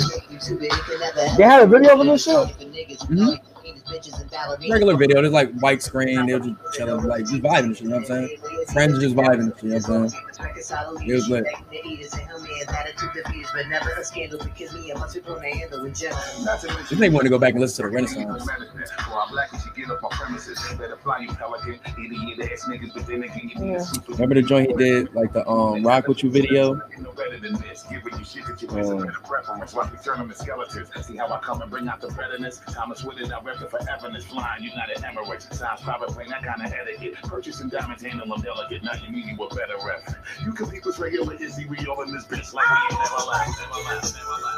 They 1.36 1.44
had 1.44 1.62
a 1.62 1.66
video 1.66 2.00
of 2.00 2.06
this 2.06 2.24
shit. 2.24 2.34
Mm-hmm. 2.34 3.46
Regular 4.70 4.96
video, 4.96 5.20
there's 5.20 5.32
like 5.32 5.52
white 5.58 5.82
screen, 5.82 6.26
they're 6.26 6.38
just 6.38 6.54
chilling, 6.74 7.04
like 7.06 7.26
just 7.26 7.42
vibing, 7.42 7.80
you 7.80 7.88
know 7.88 7.96
what 7.96 8.10
I'm 8.10 8.28
saying? 8.28 8.38
Friends 8.72 8.98
just 9.00 9.16
vibing, 9.16 9.52
you 9.62 9.70
know 9.70 9.74
what 9.76 9.90
I'm 9.90 10.08
saying? 10.08 10.22
It 11.06 11.14
was 11.14 11.28
lit. 11.28 11.44
This 16.88 16.98
nigga 16.98 17.12
want 17.12 17.24
to 17.24 17.30
go 17.30 17.38
back 17.38 17.52
and 17.52 17.60
listen 17.60 17.84
to 17.84 17.90
the 17.90 17.94
Renaissance. 17.94 18.46
Remember 24.08 24.34
the 24.34 24.42
joint 24.42 24.70
he 24.70 24.76
did, 24.76 25.14
like 25.14 25.32
the 25.32 25.46
um 25.48 25.84
Rock 25.84 26.08
With 26.08 26.22
You 26.22 26.30
video? 26.30 26.80
Um, 28.70 29.10
See 31.02 31.16
how 31.16 31.28
I 31.28 31.38
come 31.40 31.62
and 31.62 31.70
bring 31.70 31.88
out 31.88 32.00
the 32.00 32.08
betterness. 32.08 32.60
With 33.04 33.18
it, 33.18 33.32
I 33.32 33.40
rep 33.40 33.60
it 33.60 33.70
for 33.70 33.78
everness. 33.82 34.24
Flying 34.24 34.64
United 34.64 34.98
Emirates. 34.98 35.52
Sounds 35.54 35.80
private 35.82 36.08
plane, 36.10 36.28
that 36.28 36.42
kind 36.42 36.62
of 36.64 36.72
etiquette. 36.72 37.14
Purchasing 37.22 37.68
diamonds, 37.68 38.02
handle 38.02 38.26
them 38.26 38.40
delicate. 38.42 38.82
Now 38.82 38.92
you 38.94 39.12
mean 39.12 39.28
you 39.28 39.42
a 39.42 39.54
better 39.54 39.74
rep. 39.84 40.14
You 40.44 40.52
can 40.52 40.70
be 40.70 40.81
with 40.81 41.41
Izzy, 41.41 41.67
we 41.67 41.86
all 41.86 42.02
in 42.02 42.12
this 42.12 42.25
bitch 42.25 42.52
like 42.55 42.68
we 42.70 42.76
ain't 42.76 43.02
never 43.02 43.23
left. 43.28 43.59
Never 43.60 43.81
left, 43.89 44.15
never 44.15 44.36
left. 44.42 44.50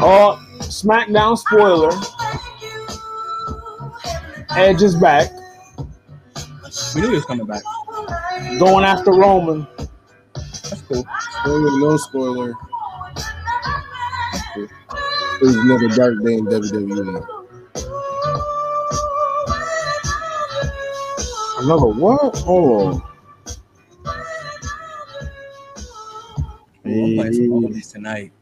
Oh, 0.00 0.38
SmackDown 0.60 1.38
spoiler. 1.38 1.92
Edge 4.56 4.82
is 4.82 4.94
back. 4.96 5.30
We 6.94 7.00
knew 7.00 7.08
he 7.08 7.14
was 7.16 7.24
coming 7.24 7.46
back. 7.46 7.62
Going 8.58 8.84
after 8.84 9.12
Roman. 9.12 9.66
That's 10.34 10.82
cool. 10.82 11.04
Spoiler, 11.40 11.80
no 11.80 11.96
spoiler. 11.96 12.54
It 14.56 15.40
was 15.40 15.56
another 15.56 15.88
dark 15.88 16.22
day 16.22 16.34
in 16.34 16.46
WWE. 16.46 17.33
Another 21.64 21.86
what? 21.86 22.36
Hold 22.40 22.94
on. 22.94 23.02
I'm 26.84 27.16
playing 27.16 27.32
some 27.32 27.48
oldies 27.48 27.90
tonight. 27.90 28.32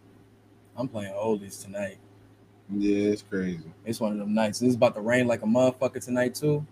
I'm 0.76 0.89
playing 0.89 1.12
oldies 1.12 1.62
tonight. 1.62 1.99
Yeah, 2.68 3.10
it's 3.12 3.23
crazy. 3.23 3.62
It's 3.84 4.01
one 4.01 4.10
of 4.10 4.18
them 4.18 4.34
nights. 4.34 4.59
This 4.59 4.70
is 4.70 4.75
about 4.75 4.97
to 4.97 5.01
rain 5.02 5.28
like 5.28 5.42
a 5.42 5.47
motherfucker 5.47 6.05
tonight 6.05 6.34
too. 6.34 6.67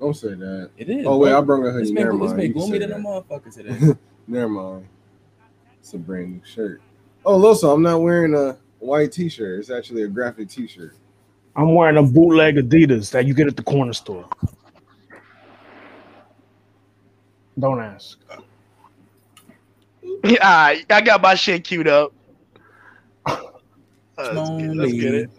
Don't 0.00 0.14
say 0.14 0.32
that. 0.32 0.70
It 0.78 0.88
is. 0.88 1.04
Oh 1.06 1.18
wait, 1.18 1.28
bro. 1.32 1.38
I 1.38 1.40
brought 1.42 1.66
a 1.66 1.72
hoodie. 1.72 1.82
It's 1.82 1.90
been, 1.90 2.04
Never 2.04 2.12
it's 2.12 2.20
mind. 2.20 2.36
been 2.38 2.46
You 2.46 2.52
can 2.54 2.62
gloomy 2.62 2.78
say 2.78 2.86
than 2.86 2.92
a 2.92 3.08
motherfucker 3.08 3.54
today. 3.54 3.98
Never 4.26 4.48
mind. 4.48 4.88
It's 5.78 5.92
a 5.92 5.98
brand 5.98 6.32
new 6.32 6.40
shirt. 6.42 6.80
Oh, 7.26 7.38
Loso, 7.38 7.74
I'm 7.74 7.82
not 7.82 8.00
wearing 8.00 8.34
a 8.34 8.56
white 8.78 9.12
t-shirt. 9.12 9.60
It's 9.60 9.68
actually 9.68 10.04
a 10.04 10.08
graphic 10.08 10.48
t-shirt. 10.48 10.96
I'm 11.54 11.74
wearing 11.74 11.98
a 11.98 12.02
bootleg 12.02 12.56
Adidas 12.56 13.10
that 13.10 13.26
you 13.26 13.34
get 13.34 13.46
at 13.46 13.56
the 13.56 13.62
corner 13.62 13.92
store. 13.92 14.26
Don't 17.58 17.80
ask. 17.80 18.18
Yeah, 20.24 20.38
I 20.40 20.84
I 20.88 21.00
got 21.00 21.20
my 21.20 21.34
shit 21.34 21.64
queued 21.64 21.88
up. 21.88 22.12
Uh, 23.26 23.40
let's, 24.18 24.50
get, 24.50 24.76
let's 24.76 24.92
get 24.92 25.14
it. 25.14 25.30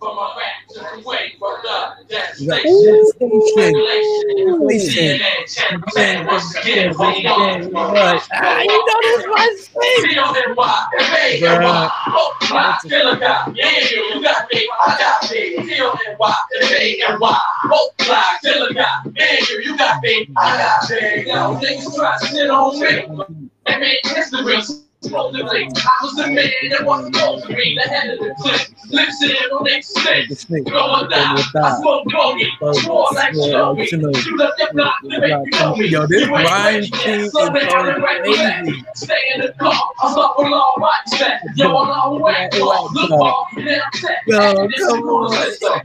From 0.00 0.16
my 0.16 0.34
back 0.36 0.68
to 0.70 1.00
the 1.00 1.08
way, 1.08 1.34
fucked 1.38 1.66
up, 2.14 2.22
that's 2.28 2.40
You 2.40 2.48
got- 2.48 2.60
station. 2.60 3.22
Ooh, 3.22 3.54
Regulation. 3.56 4.48
Inflation. 4.48 5.20
CNN 5.20 5.94
check, 5.94 6.30
once 6.30 6.54
again, 6.56 6.88
we. 6.98 7.26
Ah, 7.26 8.60
you 8.60 8.86
know 8.86 8.98
this 9.02 9.26
was 9.26 9.68
Feel 10.02 10.34
it, 10.34 10.56
why? 10.56 10.86
Hey, 10.98 11.40
why? 11.42 11.90
Oh, 12.08 12.36
my, 12.50 12.76
feel 12.88 13.08
it. 13.08 13.20
Yeah, 13.20 13.88
you 13.90 14.22
got 14.22 14.46
me, 14.52 14.68
I 14.86 14.96
got 14.98 15.30
me. 15.30 15.62
Feel 15.66 15.92
it, 16.06 16.14
why? 16.18 16.34
Hey, 16.60 17.00
and 17.06 17.18
why? 17.20 17.38
Oh, 17.64 17.90
my, 18.08 18.38
feel 18.42 18.64
it, 18.64 18.74
guy. 18.74 19.02
Yeah, 19.14 19.36
you, 19.48 19.60
you 19.62 19.76
got 19.76 20.02
me, 20.02 20.28
I 20.36 20.56
got 20.56 20.90
me. 20.90 21.26
Yo, 21.26 21.56
niggas 21.60 21.94
try 21.94 22.18
to 22.18 22.26
sit 22.26 22.50
on 22.50 22.80
me. 22.80 23.48
They 23.66 23.78
made 23.78 23.98
history. 24.04 24.56
Supposed 25.04 25.36
to 25.36 25.44
be. 25.44 25.66
I 25.66 25.98
was 26.02 26.14
the 26.16 26.26
man 26.28 26.50
that 26.70 26.84
wasn't 26.84 27.14
supposed 27.14 27.46
to 27.46 27.54
be 27.54 27.74
the 27.76 27.88
head 27.88 28.10
of 28.10 28.18
the 28.20 28.34
clique. 28.40 28.70
Lips 28.90 29.22
in 29.22 29.30
on 29.52 29.64
next 29.64 29.88
stick. 29.88 30.64
Going 30.64 31.10
down. 31.10 31.38
I 31.38 31.78
smoke 31.80 32.04
bogey. 32.10 32.50
Swore 32.80 33.08
like 33.14 33.32
Shinobi. 33.34 34.24
You 34.26 34.36
left 34.36 34.58
your 34.58 34.72
block 34.72 34.94
to 35.02 35.08
make 35.20 35.30
you 35.30 35.50
know 35.60 35.76
me. 35.76 35.86
Yo, 35.88 36.06
this 36.06 36.28
Ryan 36.28 36.84
King 36.84 37.20
is 37.20 37.32
they 37.32 37.40
going 37.40 37.66
gotta 37.66 38.00
write 38.00 38.24
the 38.24 38.32
crazy. 38.34 38.72
letter. 38.72 38.90
Stay 38.94 39.14
in 39.34 39.40
the 39.42 39.52
car. 39.54 39.74
I'm 40.02 40.18
up 40.18 40.38
along 40.38 40.74
right 40.78 41.08
set. 41.08 41.40
Yo, 41.56 41.76
I'm 41.76 41.90
on 41.90 42.22
way. 42.22 42.48
Look 42.52 43.10
off. 43.12 43.50
Then 43.56 43.80
I'm 43.84 43.92
set. 44.00 44.18
Yo, 44.26 44.60
And 44.62 44.70
this 44.72 44.80
is 44.80 44.86
come 44.88 45.02
on. 45.04 45.32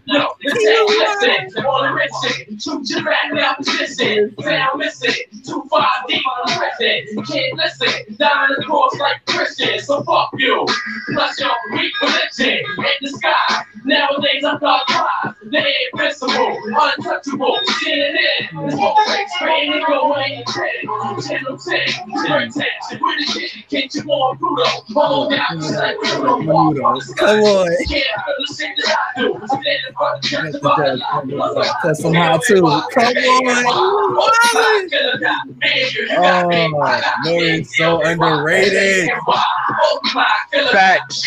Yo, 0.05 0.27
this 0.41 0.65
ain't 0.65 0.89
listen. 0.89 1.65
On 1.65 1.87
the 1.87 1.93
red 1.93 2.09
shit. 2.23 2.61
Shoot 2.61 2.89
your 2.89 3.03
back 3.03 3.33
now 3.33 3.53
position. 3.55 4.35
Sound 4.41 4.79
missing. 4.79 5.13
Too 5.45 5.63
far 5.69 5.87
deep 6.07 6.23
on 6.25 6.37
the 6.45 6.67
prison. 6.77 7.25
Can't 7.25 7.57
listen. 7.57 8.15
Dying 8.17 8.55
the 8.57 8.63
cross 8.65 8.95
like 8.99 9.08
Christians. 9.27 9.85
So 9.85 10.03
fuck 10.03 10.31
you. 10.37 10.65
Plus 11.13 11.39
your 11.39 11.51
weak 11.71 11.93
religion. 12.01 12.63
In 12.77 12.85
the 13.01 13.09
sky. 13.09 13.65
Nowadays 13.85 14.43
I 14.43 14.57
thought 14.57 14.87
prize. 14.87 15.35
They 15.43 15.73
invincible. 15.93 16.57
Untouchable. 16.67 17.59
CNN. 17.83 18.65
This 18.65 18.75
whole 18.79 18.97
thing's 19.07 19.31
spraying 19.35 19.73
and 19.73 19.85
going. 19.85 20.43
Channel 20.45 21.57
10. 21.57 21.57
Spring 21.57 22.51
10. 22.51 22.65
With 22.91 23.17
the 23.19 23.25
shit. 23.31 23.51
Can't 23.69 23.93
you 23.95 24.03
more 24.03 24.35
brutal? 24.35 24.65
Hold 24.93 25.31
down. 25.31 25.59
Just 25.59 25.73
like. 25.73 25.97
Walk 26.19 26.75
on 26.83 26.93
the 26.95 27.01
sky. 27.01 27.25
Come 27.25 27.39
on. 27.39 27.67
Can't 27.87 27.89
feel 27.89 28.37
the 28.37 28.45
shit 28.55 28.71
that 28.77 28.89
I 29.15 29.21
do. 29.21 29.27
For 29.39 30.09
the 30.21 30.27
church 30.27 30.55
of 30.55 30.65
Allah. 30.65 31.65
That's 31.83 31.99
somehow 32.01 32.37
too. 32.37 32.61
Come 32.61 32.67
on. 32.67 33.65
Oh, 36.11 36.41
Nori's 37.25 37.75
so 37.75 38.01
underrated. 38.03 38.98
Facts. 40.71 41.23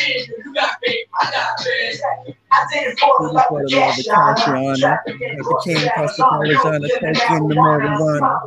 This 1.72 2.86
is 2.86 3.00
for 3.00 3.14
the 3.20 3.32
love 3.32 3.46
of 3.50 3.62
Cassiana. 3.66 4.80
Like 4.82 5.04
the 5.04 5.60
king 5.64 5.88
across 5.88 6.16
the 6.16 6.22
Parmesan, 6.22 6.82
smoking 6.82 7.48
the 7.48 7.54
marijuana. 7.54 8.40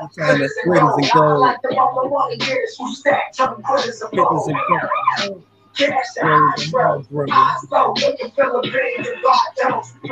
I'm 0.00 0.08
trying 0.14 0.38
to 0.38 0.48
squids 0.48 0.80
and 0.96 1.10
gold. 1.12 1.56
Pickles 4.10 4.48
and 4.48 4.58
gold. 4.68 5.44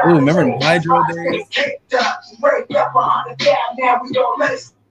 Ooh, 0.07 0.15
remember 0.15 0.45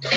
Get 0.00 0.14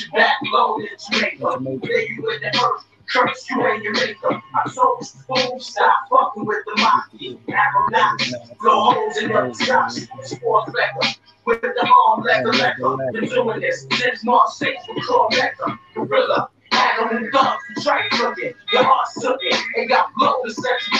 your 0.00 0.10
back 0.12 0.36
loaded, 0.52 0.90
Jamaica. 1.10 1.58
Baby 1.60 2.18
with 2.18 2.40
the 2.40 2.48
earth, 2.48 2.84
curse 3.12 3.50
you 3.50 3.64
and 3.64 3.82
your 3.82 3.92
makeup. 3.92 4.42
Told 4.74 5.00
you, 5.00 5.06
fool, 5.06 5.60
stop 5.60 6.08
fucking 6.10 6.44
with 6.44 6.64
the 6.64 6.72
mafia. 6.80 7.36
Arrow 7.48 7.88
knots, 7.90 8.32
blow 8.60 8.92
holes 8.92 9.16
in 9.18 9.28
the 9.28 9.54
sky, 9.54 9.88
sport 10.22 10.68
flecker. 10.68 11.16
With 11.44 11.60
the 11.60 11.88
arm, 12.08 12.24
lecker, 12.24 12.52
lecker. 12.52 13.12
Been 13.12 13.28
doing 13.28 13.60
this 13.60 13.86
since 13.92 14.24
March 14.24 14.48
6th 14.58 14.88
with 14.88 15.04
Claw 15.04 15.28
Mecca. 15.30 15.78
Gorilla, 15.94 16.48
Adam 16.72 17.16
and 17.16 17.30
guns, 17.30 17.60
try 17.82 18.08
crooked. 18.10 18.54
Your 18.72 18.82
heart's 18.82 19.22
it. 19.22 19.60
Ain't 19.76 19.90
got 19.90 20.12
blow 20.16 20.42
to 20.42 20.50
set 20.52 20.80
you 20.92 20.98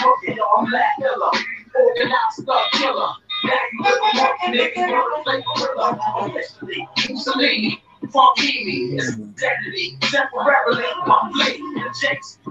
I'm 0.56 0.70
that 0.70 0.90
killer. 0.98 1.32
Organized 1.74 2.44
thug 2.46 2.70
killer. 2.74 3.12
Now 3.44 3.52
you 3.72 3.82
live 3.82 4.00
on 4.02 4.16
monkey 4.16 4.48
niggas, 4.58 4.90
wanna 4.90 5.22
play 5.24 5.38
gorilla. 5.56 5.98
Officially, 6.20 6.88
Mussolini. 7.10 7.82
Funkini, 8.04 8.98
it's 8.98 9.08
identity, 9.14 9.96
temporarily 10.02 10.84
complete. 11.06 11.58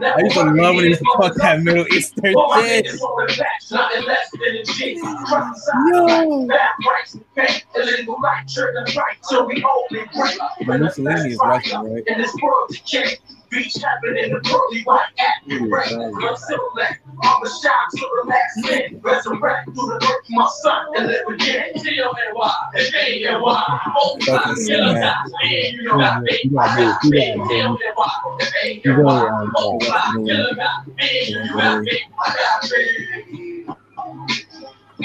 I 0.02 0.20
used 0.22 0.34
to 0.34 0.44
love 0.46 0.76
when 0.76 0.86
he 0.86 0.90
used 0.90 1.02
to 1.02 1.06
fuck 1.16 1.36
that 1.36 1.62
Middle 1.62 1.86
Eastern 1.94 2.34
shit. 2.56 2.88
Yo. 5.92 6.48
Mussolini 10.66 11.30
is 11.34 11.40
Russian, 11.44 11.82
right? 11.94 12.04
Beach 13.54 13.76
happened 13.82 14.18
in 14.18 14.32
the 14.32 14.40
pearly 14.40 14.82
white 14.84 15.06
right. 15.70 15.94
I'm 16.24 16.38
I'm 17.24 17.44
a 17.44 17.50
men. 18.58 19.00
Resurrect 19.02 19.66
through 19.66 19.76
the 19.76 19.96
earth, 19.96 20.26
my 20.30 20.50
son, 20.62 20.88
and 20.96 21.08
live 21.08 21.28
again. 21.28 21.72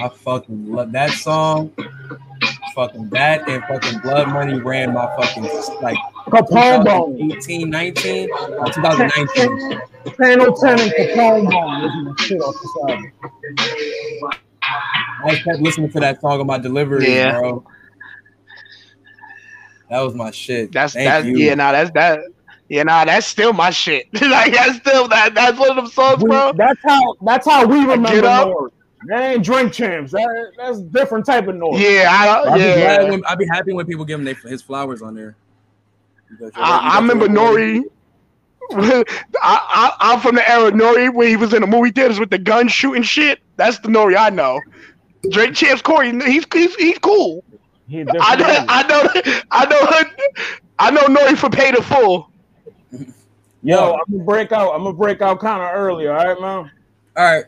I 0.01 0.09
fucking 0.09 0.73
love 0.73 0.93
that 0.93 1.11
song. 1.11 1.73
Fucking 2.79 3.09
that 3.09 3.49
and 3.49 3.61
fucking 3.65 3.99
Blood 4.03 4.29
Money 4.29 4.61
ran 4.61 4.93
my 4.93 5.07
fucking 5.17 5.43
like 5.83 5.99
Capone 6.29 6.85
Bone. 6.85 7.33
18, 7.33 7.75
uh, 7.75 7.79
19, 7.79 8.29
2019. 8.29 9.81
Channel 10.17 10.57
10 10.57 10.79
and 10.79 10.93
Capone 10.93 11.51
Bone 11.51 11.85
is 11.85 11.93
my 12.07 12.15
shit 12.25 12.41
off 12.41 12.55
the 12.55 12.69
side. 12.87 14.33
I 15.25 15.31
just 15.31 15.43
kept 15.43 15.59
listening 15.61 15.91
to 15.91 15.99
that 15.99 16.21
song 16.21 16.39
on 16.39 16.47
my 16.47 16.59
delivery, 16.59 17.13
Yeah. 17.17 17.41
bro. 17.41 17.65
That 19.91 20.01
was 20.03 20.15
my 20.15 20.31
shit. 20.31 20.71
That's 20.71 20.93
Thank 20.93 21.09
that's 21.09 21.27
you. 21.27 21.37
yeah, 21.37 21.55
nah, 21.55 21.73
that's 21.73 21.91
that. 21.95 22.21
Yeah, 22.69 22.85
nah, 22.85 23.05
that's 23.07 23.27
still 23.27 23.53
my 23.55 23.71
shit. 23.71 24.07
like 24.23 24.53
that's 24.53 24.77
still 24.77 25.09
that. 25.09 25.35
That's 25.35 25.59
one 25.59 25.71
of 25.71 25.77
them 25.77 25.87
songs, 25.89 26.23
We- 26.23 26.29
bro. 26.31 26.53
that's 26.55 26.79
how 26.85 27.17
that's 27.23 27.45
how 27.45 27.67
we 27.67 27.81
remember 27.81 28.11
Get 28.11 28.25
up. 28.25 28.49
Nori. 28.51 28.71
That 29.07 29.23
ain't 29.23 29.45
drink 29.45 29.73
champs. 29.73 30.13
That, 30.13 30.53
that's 30.57 30.81
different 30.81 31.25
type 31.25 31.47
of 31.47 31.55
Nori. 31.55 31.81
Yeah, 31.81 32.09
I, 32.11 32.51
I'd 32.51 32.55
be, 32.55 32.61
yeah. 32.61 32.97
glad 32.97 33.11
when, 33.11 33.25
I'd 33.27 33.39
be 33.39 33.47
happy 33.47 33.73
when 33.73 33.87
people 33.87 34.05
give 34.05 34.19
him 34.19 34.25
they, 34.25 34.35
his 34.35 34.61
flowers 34.63 35.03
on 35.03 35.15
there. 35.15 35.37
You 36.31 36.37
got 36.37 36.57
your- 36.57 36.67
you 36.67 36.73
I, 36.73 36.79
I 36.95 36.99
remember 37.01 37.27
your- 37.27 37.35
Nori. 37.35 37.83
I, 38.73 39.05
I, 39.43 39.97
I'm 40.01 40.21
from 40.21 40.35
the 40.35 40.47
era 40.49 40.67
of 40.69 40.75
Nori 40.75 41.15
where 41.15 41.27
he 41.29 41.37
was 41.37 41.55
in 41.55 41.63
the 41.63 41.67
movie 41.67 41.91
theaters 41.91 42.21
with 42.21 42.29
the 42.31 42.39
gun 42.39 42.69
shooting 42.69 43.03
shit. 43.03 43.39
That's 43.57 43.79
the 43.79 43.89
Nori 43.89 44.17
I 44.17 44.29
know. 44.31 44.61
Drink 45.31 45.57
Champs 45.57 45.81
Corey, 45.81 46.13
he's 46.13 46.45
he's, 46.53 46.75
he's 46.77 46.99
cool. 46.99 47.43
He 47.89 48.01
a 48.03 48.07
I 48.21 48.37
different 48.37 48.67
know. 48.67 48.67
I 48.69 48.83
know, 48.87 49.09
I 49.51 49.65
know, 49.65 50.27
I 50.79 50.91
know 50.91 51.01
Nori 51.03 51.37
for 51.37 51.49
pay 51.49 51.71
the 51.71 51.83
full. 51.83 52.31
Yo, 53.63 53.95
I'm 53.95 54.13
gonna 54.13 54.25
break 54.25 54.53
out. 54.53 54.73
I'm 54.75 54.85
gonna 54.85 54.93
break 54.97 55.21
out 55.23 55.41
kind 55.41 55.63
of 55.63 55.75
early. 55.75 56.07
All 56.07 56.15
right, 56.15 56.41
man. 56.41 56.71
All 57.17 57.25
right. 57.25 57.45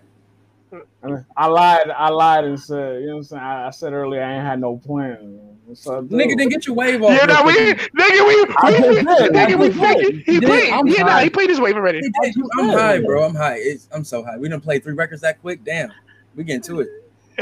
I 1.37 1.47
lied. 1.47 1.91
I 1.91 2.09
lied 2.11 2.45
and 2.45 2.61
said, 2.61 3.01
you 3.01 3.07
know 3.07 3.13
what 3.15 3.19
I'm 3.19 3.25
saying. 3.25 3.43
I, 3.43 3.67
I 3.69 3.71
said 3.71 3.93
earlier 3.93 4.23
I 4.23 4.35
ain't 4.35 4.47
had 4.47 4.61
no 4.61 4.77
plan. 4.77 5.57
So, 5.75 6.03
Nigga, 6.03 6.37
then 6.37 6.49
get 6.49 6.67
your 6.67 6.75
wave 6.75 7.01
off. 7.03 7.13
Yeah, 7.13 7.27
no, 7.27 7.45
we, 7.45 7.55
nigga, 7.55 8.27
we, 8.27 8.43
we, 8.43 8.89
we, 8.89 8.95
did. 8.97 9.33
Nigga, 9.33 9.59
we, 9.59 9.69
just 9.71 10.01
he, 10.27 10.35
he 10.35 10.41
played, 10.41 10.73
I'm 10.73 10.87
yeah, 10.89 11.05
nah, 11.05 11.19
he 11.21 11.31
played 11.31 11.49
his 11.49 11.61
wave 11.61 11.77
already. 11.77 12.01
I'm 12.59 12.69
high, 12.71 13.01
bro. 13.01 13.25
I'm 13.25 13.35
high. 13.37 13.57
It's, 13.59 13.89
I'm 13.93 14.03
so 14.05 14.25
high. 14.25 14.37
We 14.37 14.49
done 14.49 14.61
played 14.61 14.83
three 14.83 14.95
records 14.95 15.23
that 15.23 15.41
quick. 15.41 15.63
Damn. 15.65 15.93
We 16.35 16.45
getting 16.45 16.63
to 16.63 16.81
it. 16.81 16.89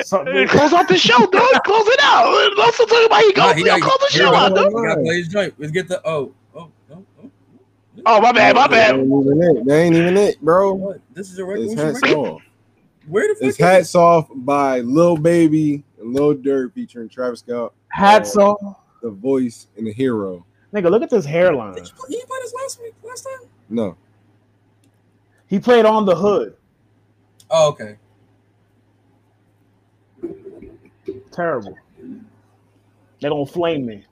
So, 0.04 0.24
Close 0.46 0.72
out 0.72 0.88
the 0.88 0.98
show, 0.98 1.18
dog. 1.26 1.64
Close 1.64 1.86
it 1.86 2.00
out. 2.02 2.30
Let's 2.56 2.76
talk 2.76 2.86
about 3.06 3.20
he 3.22 3.32
Nah, 3.34 3.52
goes. 3.54 3.56
he 3.56 3.80
Close 3.80 3.98
the 3.98 4.08
here 4.12 4.22
show 4.26 4.34
out, 4.34 4.54
go. 4.54 4.70
dog. 4.70 4.72
Gotta 4.84 5.00
play 5.00 5.16
his 5.16 5.28
joint. 5.28 5.54
Let's 5.58 5.72
get 5.72 5.88
the 5.88 6.00
oh, 6.06 6.32
oh, 6.54 6.70
oh, 6.90 6.92
oh. 6.92 7.04
Oh, 7.20 7.30
oh 8.06 8.20
my 8.20 8.30
bad, 8.32 8.54
my 8.54 8.68
That 8.68 8.70
bad. 8.70 8.94
ain't 8.94 9.06
even 9.06 9.42
it. 9.42 9.64
That 9.66 9.74
ain't 9.74 9.94
even 9.96 10.16
it, 10.16 10.40
bro. 10.40 10.74
What? 10.74 11.00
This 11.14 11.32
is 11.32 11.38
a 11.38 11.44
record. 11.44 12.42
Where 13.08 13.28
the 13.28 13.34
fuck? 13.34 13.48
It's 13.48 13.58
is 13.58 13.64
hats 13.64 13.94
off 13.94 14.28
by 14.34 14.80
Lil 14.80 15.16
Baby 15.16 15.82
and 15.98 16.12
Lil 16.14 16.34
Durk 16.34 16.72
featuring 16.74 17.08
Travis 17.08 17.40
Scott. 17.40 17.72
hats 17.88 18.36
uh, 18.36 18.50
off, 18.50 18.76
The 19.02 19.10
voice 19.10 19.66
and 19.76 19.86
the 19.86 19.92
hero. 19.92 20.44
nigga. 20.74 20.90
Look 20.90 21.02
at 21.02 21.10
this 21.10 21.24
hairline. 21.24 21.76
it? 21.78 21.90
He 22.08 22.16
didn't 22.16 22.28
play 22.28 22.38
this 22.42 22.54
last 22.54 22.80
week, 22.82 22.94
last 23.02 23.22
time. 23.22 23.48
No, 23.70 23.96
He 25.46 25.58
played 25.58 25.84
on 25.84 26.04
the 26.06 26.14
hood. 26.16 26.56
Oh, 27.50 27.68
okay. 27.68 27.96
Terrible. 31.32 31.76
They 33.20 33.28
gonna 33.28 33.46
flame 33.46 33.86
me. 33.86 34.04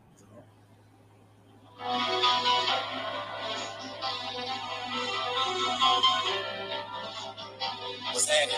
What's 8.12 8.28
happening, 8.28 8.56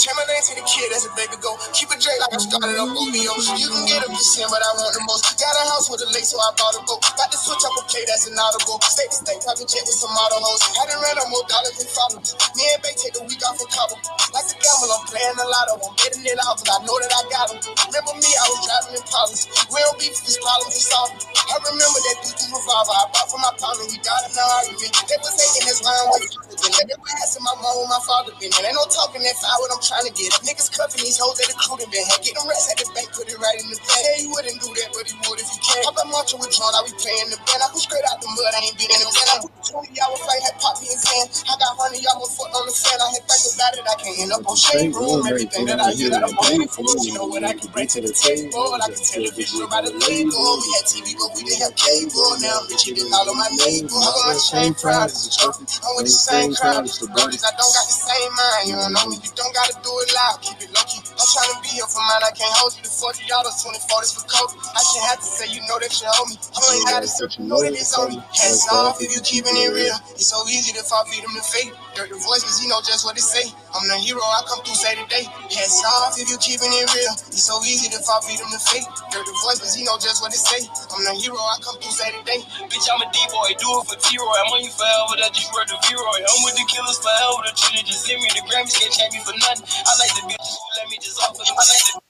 Turn 0.00 0.16
my 0.16 0.24
name 0.32 0.40
to 0.40 0.56
the 0.56 0.64
kid 0.64 0.88
as 0.96 1.04
a 1.04 1.12
baby 1.12 1.36
go. 1.44 1.52
Keep 1.76 1.92
it 1.92 2.00
J 2.00 2.08
like 2.24 2.32
I 2.32 2.40
started 2.40 2.72
on 2.80 2.88
rodeo. 2.96 3.36
Oh. 3.36 3.52
You 3.60 3.68
can 3.68 3.84
get 3.84 4.00
to 4.00 4.08
10, 4.08 4.48
but 4.48 4.64
I 4.64 4.72
want 4.80 4.96
the 4.96 5.04
most. 5.04 5.28
Got 5.36 5.52
a 5.52 5.64
house 5.76 5.92
with 5.92 6.00
a 6.00 6.08
lake, 6.16 6.24
so 6.24 6.40
I 6.40 6.56
bought 6.56 6.72
a 6.72 6.80
boat. 6.88 7.04
Got 7.20 7.28
to 7.28 7.36
switch 7.36 7.60
up 7.68 7.76
a 7.76 7.84
play 7.84 8.00
that's 8.08 8.24
an 8.24 8.32
audible. 8.32 8.80
State 8.80 9.12
to 9.12 9.20
state, 9.20 9.44
private 9.44 9.68
jet 9.68 9.84
with 9.84 10.00
some 10.00 10.08
model 10.16 10.40
hoes. 10.40 10.64
Had 10.72 10.88
to 10.88 10.96
run 11.04 11.20
on 11.20 11.28
more 11.28 11.44
dollars 11.52 11.76
than 11.76 11.84
problems. 11.92 12.32
Me 12.56 12.64
and 12.72 12.80
Bay 12.80 12.96
take 12.96 13.12
a 13.20 13.28
week 13.28 13.44
off 13.44 13.60
in 13.60 13.68
Cabo. 13.68 14.00
Like 14.32 14.48
a 14.48 14.56
gamble, 14.56 14.88
I'm 14.88 15.04
playing 15.04 15.36
a 15.36 15.44
lot 15.44 15.68
I'm 15.68 15.92
betting 16.00 16.24
it 16.24 16.40
out, 16.48 16.56
cause 16.56 16.72
I 16.72 16.80
know 16.80 16.96
that 16.96 17.12
I 17.12 17.22
got 17.28 17.46
them. 17.52 17.60
Remember 17.92 18.16
me, 18.16 18.30
I 18.32 18.44
was 18.48 18.60
driving 18.64 18.96
in 18.96 19.04
problems. 19.04 19.52
We 19.68 19.84
don't 19.84 20.00
beef, 20.00 20.16
these 20.24 20.40
problems 20.40 20.80
we 20.80 20.80
solve. 20.80 21.12
I 21.44 21.60
remember 21.60 22.00
that 22.08 22.16
dude 22.24 22.40
revolver 22.56 22.96
I 22.96 23.04
bought 23.12 23.28
for 23.28 23.40
my 23.44 23.52
partner. 23.60 23.84
We 23.84 24.00
got 24.00 24.24
in 24.24 24.32
an 24.32 24.48
argument. 24.48 24.96
They 24.96 25.18
was 25.20 25.34
taking 25.36 25.68
his 25.68 25.84
line 25.84 26.08
with 26.08 26.40
they 26.60 26.96
were 26.96 27.14
asking 27.20 27.44
my 27.44 27.54
mom 27.60 27.72
where 27.82 27.88
my 27.88 28.02
father 28.04 28.32
been. 28.36 28.52
And 28.52 28.64
ain't 28.68 28.76
no 28.76 28.84
talking 28.88 29.22
that 29.24 29.36
fire 29.40 29.56
what 29.64 29.72
I'm 29.72 29.82
trying 29.90 30.06
to 30.06 30.14
get. 30.14 30.30
Niggas 30.46 30.70
cuffing 30.70 31.02
these 31.02 31.18
hoes 31.18 31.34
that 31.42 31.50
the 31.50 31.58
done 31.58 31.90
been. 31.90 32.06
Had 32.06 32.22
get 32.22 32.38
them 32.38 32.46
rest 32.46 32.70
at 32.70 32.78
the 32.78 32.86
bank, 32.94 33.10
put 33.10 33.26
it 33.26 33.34
right 33.42 33.58
in 33.58 33.66
the 33.66 33.78
bag. 33.82 33.98
Yeah, 34.06 34.22
he 34.22 34.26
wouldn't 34.30 34.58
do 34.62 34.70
that, 34.70 34.88
but 34.94 35.04
he 35.10 35.14
would 35.26 35.38
if 35.42 35.50
he 35.50 35.58
can. 35.58 35.82
I've 35.82 35.98
been 35.98 36.10
marching 36.14 36.38
with 36.38 36.54
John, 36.54 36.70
I 36.78 36.86
be 36.86 36.94
playing 36.94 37.34
the 37.34 37.38
band. 37.42 37.58
I 37.58 37.66
come 37.74 37.82
straight 37.82 38.06
out 38.06 38.22
the 38.22 38.30
mud, 38.30 38.54
I 38.54 38.70
ain't 38.70 38.78
been 38.78 38.90
in 38.94 39.00
the. 39.02 39.10
I 39.10 39.42
put 39.42 39.52
20 39.66 39.90
hour 39.98 40.16
fight, 40.22 40.42
had 40.46 40.56
popped 40.62 40.78
me 40.78 40.94
in 40.94 40.98
hand. 40.98 41.28
I 41.50 41.54
got 41.58 41.74
honey, 41.74 41.98
y'all 42.02 42.22
was 42.22 42.30
foot 42.38 42.50
on 42.54 42.64
the 42.70 42.74
fan. 42.74 42.98
I 43.02 43.08
had 43.18 43.24
think 43.26 43.44
about 43.58 43.72
it, 43.74 43.84
I 43.90 43.94
can't 43.98 44.18
end 44.22 44.32
up 44.32 44.46
on 44.46 44.54
shade 44.54 44.94
room. 44.94 45.26
Everything 45.26 45.66
that 45.66 45.82
I 45.82 45.90
hear 45.98 46.10
that 46.14 46.22
I'm 46.22 46.34
waiting 46.38 46.70
for. 46.70 46.86
You 47.02 47.12
know 47.18 47.26
what 47.26 47.42
I 47.42 47.52
can 47.58 47.70
bring 47.74 47.90
to 47.90 48.00
the 48.00 48.14
table. 48.14 48.78
I 48.78 48.86
can 48.86 49.02
tell 49.02 49.22
the 49.26 49.32
vision 49.34 49.66
about 49.66 49.82
the 49.88 49.92
label. 49.96 50.38
We 50.62 50.68
had 50.78 50.86
TV, 50.86 51.18
but 51.18 51.34
we 51.34 51.42
didn't 51.42 51.66
have 51.66 51.74
cable. 51.74 52.30
Now 52.38 52.62
I'm 52.62 52.70
you 52.70 53.10
all 53.10 53.26
on 53.26 53.36
my 53.36 53.50
neighbor. 53.58 53.96
I'm 53.96 54.34
the 54.34 54.38
same 54.38 54.74
crowd, 54.74 55.10
it's 55.10 55.26
a 55.26 55.30
trophy. 55.34 55.64
I'm 55.82 55.96
with 55.96 56.06
the 56.06 56.14
same 56.14 56.54
crowd, 56.54 56.84
it's 56.84 56.98
the 57.02 57.08
brothers. 57.08 57.42
I 57.42 57.50
don't 57.56 57.72
got 57.74 57.86
the 57.88 57.98
same 57.98 58.30
mind, 58.36 58.64
you 58.68 58.76
don't 58.76 58.92
know 58.92 59.06
me. 59.08 59.16
You 59.18 59.32
don't 59.34 59.54
gotta 59.54 59.79
do 59.82 59.92
it 60.04 60.10
loud, 60.14 60.36
keep 60.44 60.58
it 60.60 60.70
low 60.72 60.84
key. 60.86 61.00
I'm 61.00 61.28
trying 61.28 61.52
to 61.52 61.58
be 61.64 61.70
here 61.76 61.88
for 61.88 62.00
mine, 62.04 62.22
I 62.24 62.32
can't 62.36 62.52
hold 62.60 62.76
you. 62.76 62.84
The 62.84 62.92
40 62.92 63.26
dollars, 63.28 63.56
24 63.64 64.04
is 64.04 64.12
for 64.16 64.24
Kobe. 64.28 64.54
I 64.76 64.80
should 64.84 65.04
have 65.08 65.20
to 65.20 65.28
say, 65.28 65.46
you 65.52 65.60
know 65.68 65.78
that 65.80 65.92
you 65.96 66.08
owe 66.08 66.26
me. 66.28 66.36
You 66.36 66.64
ain't 66.76 66.88
had 66.90 67.02
to 67.04 67.10
search, 67.10 67.38
you 67.40 67.46
know 67.48 67.60
that 67.64 67.72
it's 67.74 67.92
on 67.96 68.12
me. 68.12 68.18
Hands 68.20 68.64
off 68.72 69.00
if 69.00 69.12
you 69.12 69.20
keeping 69.24 69.56
it 69.56 69.70
real. 69.72 69.96
It's 70.16 70.28
so 70.32 70.40
easy 70.48 70.72
to 70.76 70.82
fall 70.86 71.04
feed 71.08 71.24
them 71.24 71.32
to 71.36 71.44
fate. 71.44 71.72
Durk 71.96 72.08
the 72.12 72.18
voice, 72.20 72.44
cause 72.44 72.60
he 72.60 72.68
know 72.70 72.80
just 72.84 73.04
what 73.04 73.16
it 73.18 73.24
say. 73.24 73.48
I'm 73.74 73.84
the 73.88 73.96
hero, 74.00 74.22
I 74.22 74.42
come 74.46 74.62
through 74.64 74.78
say 74.78 74.94
today. 74.96 75.24
Hands 75.26 75.78
off 75.86 76.16
if 76.20 76.28
you 76.30 76.38
keeping 76.38 76.70
it 76.70 76.86
real. 76.94 77.14
It's 77.32 77.44
so 77.46 77.58
easy 77.64 77.88
to 77.92 78.00
fall 78.04 78.22
feed 78.22 78.38
them 78.40 78.50
to 78.52 78.60
fate. 78.70 78.86
Durk 79.12 79.24
the 79.26 79.34
voice, 79.44 79.60
cause 79.60 79.74
he 79.74 79.84
know 79.84 79.96
just 80.00 80.22
what 80.22 80.32
it 80.34 80.40
say. 80.42 80.64
I'm 80.92 81.02
the 81.06 81.14
hero, 81.20 81.38
I 81.38 81.56
come 81.62 81.78
through 81.80 81.94
say 81.94 82.10
today. 82.12 82.42
Bitch, 82.68 82.86
I'm 82.90 83.00
a 83.02 83.08
D-boy, 83.12 83.50
do 83.58 83.68
it 83.80 83.84
for 83.88 83.98
T-Roy. 83.98 84.36
I'm 84.44 84.50
on 84.54 84.60
you 84.66 84.72
forever, 84.74 85.14
that 85.22 85.32
just 85.32 85.50
word 85.54 85.68
to 85.70 85.76
V-Roy. 85.86 86.18
I'm 86.26 86.40
with 86.44 86.56
the 86.58 86.66
killers 86.66 86.98
forever, 86.98 87.38
the 87.46 87.52
trinity 87.54 87.86
just 87.90 88.06
hit 88.06 88.18
me. 88.18 88.28
The 88.34 88.42
Grammys 88.46 88.74
can't 88.74 88.92
change 88.92 89.14
me 89.14 89.20
for 89.22 89.36
nothing. 89.38 89.66
I 89.86 89.92
like 89.98 90.12
the 90.18 90.22
bitches 90.28 90.54
who 90.56 90.66
let 90.78 90.86
me 90.90 90.96
just 91.00 91.18
off 91.22 91.34
of 91.34 91.44
them. 91.44 91.56
I 91.56 91.64
like 91.64 91.84
the 91.86 92.00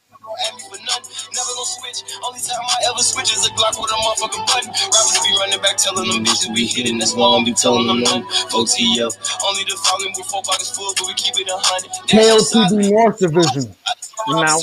ask 0.43 0.55
me 0.57 0.63
for 0.69 0.81
nothing. 0.85 1.11
Never 1.35 1.53
gonna 1.55 1.77
switch. 1.77 1.99
Only 2.23 2.41
time 2.41 2.63
I 2.63 2.79
ever 2.91 3.03
switch 3.03 3.31
is 3.35 3.47
a 3.47 3.51
Glock 3.57 3.77
with 3.81 3.91
a 3.91 3.99
motherfucking 3.99 4.47
button. 4.47 4.71
Rappers 4.71 5.21
be 5.25 5.31
running 5.39 5.61
back 5.61 5.77
telling 5.77 6.09
them 6.09 6.25
bitches 6.25 6.53
we 6.55 6.67
hitting. 6.67 6.99
That's 6.99 7.15
why 7.15 7.27
I 7.27 7.31
don't 7.37 7.45
be 7.45 7.55
telling 7.55 7.87
them 7.87 8.01
none. 8.03 8.23
4PF. 8.53 9.13
Only 9.45 9.65
the 9.65 9.77
following 9.85 10.15
with 10.17 10.27
four 10.27 10.43
pockets 10.43 10.71
full, 10.77 10.93
but 10.97 11.07
we 11.07 11.15
keep 11.15 11.35
it 11.37 11.49
a 11.49 11.59
hundred. 11.59 11.93
KOTB 12.09 12.93
North 12.93 13.19
Division. 13.19 13.75
Now. 14.29 14.59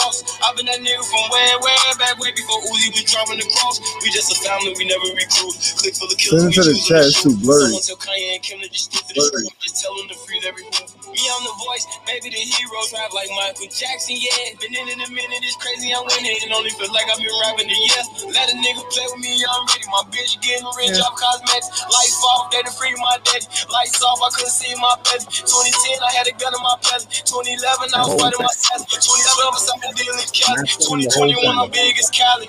I've 0.00 0.56
been 0.56 0.66
that 0.68 0.80
nigga 0.84 1.02
from 1.08 1.24
way, 1.32 1.48
way 1.64 1.76
back, 1.98 2.18
way 2.20 2.32
before 2.36 2.60
Uzi 2.68 2.92
was 2.92 3.04
driving 3.08 3.40
the 3.40 3.48
cross. 3.56 3.80
We 4.04 4.12
just 4.12 4.28
a 4.32 4.36
family, 4.44 4.74
we 4.76 4.84
never 4.84 5.08
recruit. 5.16 5.56
Click 5.80 5.94
full 5.96 6.10
of 6.12 6.18
killers. 6.20 6.42
Send 6.44 6.52
it 6.52 6.56
to 6.60 6.64
the 6.68 6.76
chat, 6.84 7.02
it's 7.08 7.22
too 7.24 7.34
blurry. 7.40 7.72
Someone 7.72 7.84
tell 7.86 8.00
Kanye 8.00 8.36
and 8.36 8.42
Kim 8.44 8.58
to 8.60 8.68
just 8.68 8.92
stick 8.92 9.04
to 9.08 9.12
the 9.16 9.22
street. 9.24 9.50
Just 9.64 9.80
tell 9.82 9.94
them 9.96 10.08
to 10.12 10.16
free 10.28 10.40
every. 10.44 10.64
Me, 10.66 11.22
I'm 11.32 11.42
the 11.48 11.56
voice, 11.64 11.84
baby, 12.04 12.28
the 12.28 12.42
hero. 12.42 12.76
Drive 12.92 13.12
like 13.16 13.30
Michael 13.32 13.70
Jackson, 13.72 14.20
yeah. 14.20 14.52
Been 14.60 14.76
in 14.76 14.86
in 14.92 15.00
a 15.00 15.08
minute, 15.08 15.40
it's 15.42 15.56
crazy, 15.56 15.88
I'm 15.94 16.04
winning. 16.04 16.36
And 16.44 16.52
only 16.52 16.68
feel 16.76 16.92
like 16.92 17.08
I've 17.08 17.16
been 17.22 17.32
rapping 17.46 17.70
a 17.72 17.78
year. 17.78 18.02
Let 18.36 18.52
a 18.52 18.56
nigga 18.60 18.84
play 18.92 19.06
with 19.08 19.22
me, 19.24 19.32
I'm 19.48 19.64
ready. 19.72 19.86
My 19.88 20.04
bitch 20.12 20.36
getting 20.44 20.68
rich 20.76 20.92
Yeah. 20.98 21.06
off 21.08 21.16
cosmetics. 21.16 21.72
Lights 21.88 22.20
off, 22.20 22.52
they 22.52 22.60
done 22.60 22.74
free 22.76 22.92
my 23.00 23.16
daddy. 23.24 23.46
Lights 23.72 24.02
off, 24.04 24.20
I 24.20 24.28
couldn't 24.36 24.52
see 24.52 24.74
my 24.76 24.92
belly. 25.08 25.24
2010, 25.24 26.04
I 26.04 26.10
had 26.20 26.26
a 26.28 26.34
gun 26.36 26.52
in 26.52 26.60
my 26.60 26.76
belly. 26.84 27.06
2011, 27.24 27.94
I 27.96 28.04
was 28.04 28.12
Oh, 28.12 28.18
fighting 28.20 28.42
my 28.44 28.52
ass. 28.76 28.82
2012, 28.84 29.56
I 29.56 29.60
stopped 29.62 29.85
the 29.86 29.94
deal 29.94 30.14
in 30.18 30.28
Cali. 30.34 30.66
2021, 30.66 31.58
I'm 31.58 31.70
big 31.70 31.98
as 31.98 32.10
Cali. 32.10 32.46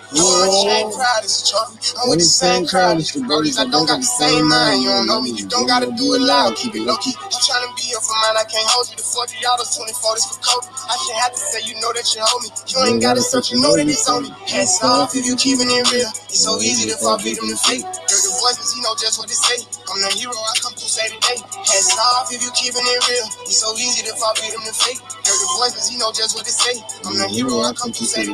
Chain 0.65 0.89
pride 0.93 1.23
a 1.25 1.29
trophy. 1.29 1.77
I'm 2.01 2.09
with 2.09 2.19
the 2.19 2.29
same 2.29 2.65
crowd 2.65 2.97
as 2.97 3.13
the 3.13 3.21
brodies. 3.21 3.59
I 3.59 3.69
don't 3.69 3.85
got 3.85 4.01
the 4.01 4.09
same 4.09 4.47
mind. 4.49 4.81
You 4.83 4.89
don't 4.89 5.07
know 5.07 5.21
me. 5.21 5.31
You 5.37 5.45
don't 5.47 5.67
gotta 5.67 5.91
do 5.93 6.15
it 6.17 6.21
loud. 6.21 6.55
Keep 6.57 6.75
it 6.75 6.83
low 6.83 6.97
key. 6.97 7.13
I'm 7.17 7.29
trying 7.29 7.65
to 7.67 7.71
be 7.77 7.93
up 7.93 8.01
for 8.01 8.17
mine. 8.25 8.37
I 8.41 8.45
can't 8.49 8.65
hold 8.73 8.89
you. 8.89 8.97
The 8.97 9.05
40 9.05 9.37
dollars, 9.41 9.69
24 9.77 10.15
this 10.17 10.25
for 10.25 10.39
Kobe. 10.41 10.67
I 10.67 10.93
shouldn't 10.97 11.21
have 11.21 11.33
to 11.33 11.41
say 11.41 11.59
you 11.65 11.75
know 11.81 11.91
that 11.93 12.05
you 12.15 12.21
hold 12.25 12.41
me. 12.43 12.49
You 12.69 12.77
ain't 12.89 13.01
gotta 13.01 13.21
search. 13.21 13.51
You 13.53 13.61
know 13.61 13.77
that 13.77 13.85
it's 13.87 14.07
on 14.09 14.25
me. 14.25 14.31
Hands 14.49 14.73
off 14.83 15.13
if 15.13 15.25
you 15.25 15.35
keeping 15.37 15.69
it 15.69 15.85
real. 15.93 16.09
It's 16.31 16.43
so 16.43 16.57
easy 16.59 16.89
to 16.89 16.97
fall 16.97 17.17
victim 17.21 17.49
to 17.49 17.57
fate. 17.57 17.85
The 18.07 18.33
voices, 18.41 18.75
you 18.75 18.81
know 18.83 18.95
just 18.97 19.19
what 19.19 19.29
to 19.29 19.37
say. 19.37 19.59
I'm 19.87 19.99
the 20.01 20.09
hero. 20.17 20.33
I 20.33 20.53
come 20.59 20.73
through 20.75 20.89
say 20.89 21.07
today. 21.11 21.39
Hands 21.39 21.91
off 21.99 22.31
if 22.33 22.41
you 22.41 22.51
keeping 22.57 22.83
it 22.83 23.01
real. 23.07 23.27
It's 23.47 23.61
so 23.61 23.71
easy 23.77 24.03
to 24.07 24.13
fall 24.17 24.33
victim 24.35 24.63
to 24.65 24.73
fate. 24.73 24.99
The 25.23 25.31
voices, 25.59 25.91
you 25.91 25.99
know 25.99 26.11
just 26.11 26.35
what 26.35 26.45
to 26.47 26.51
say. 26.51 26.75
I'm 27.05 27.15
the 27.15 27.26
hero. 27.29 27.61
I 27.61 27.73
come 27.73 27.93
through 27.93 28.07
say 28.07 28.25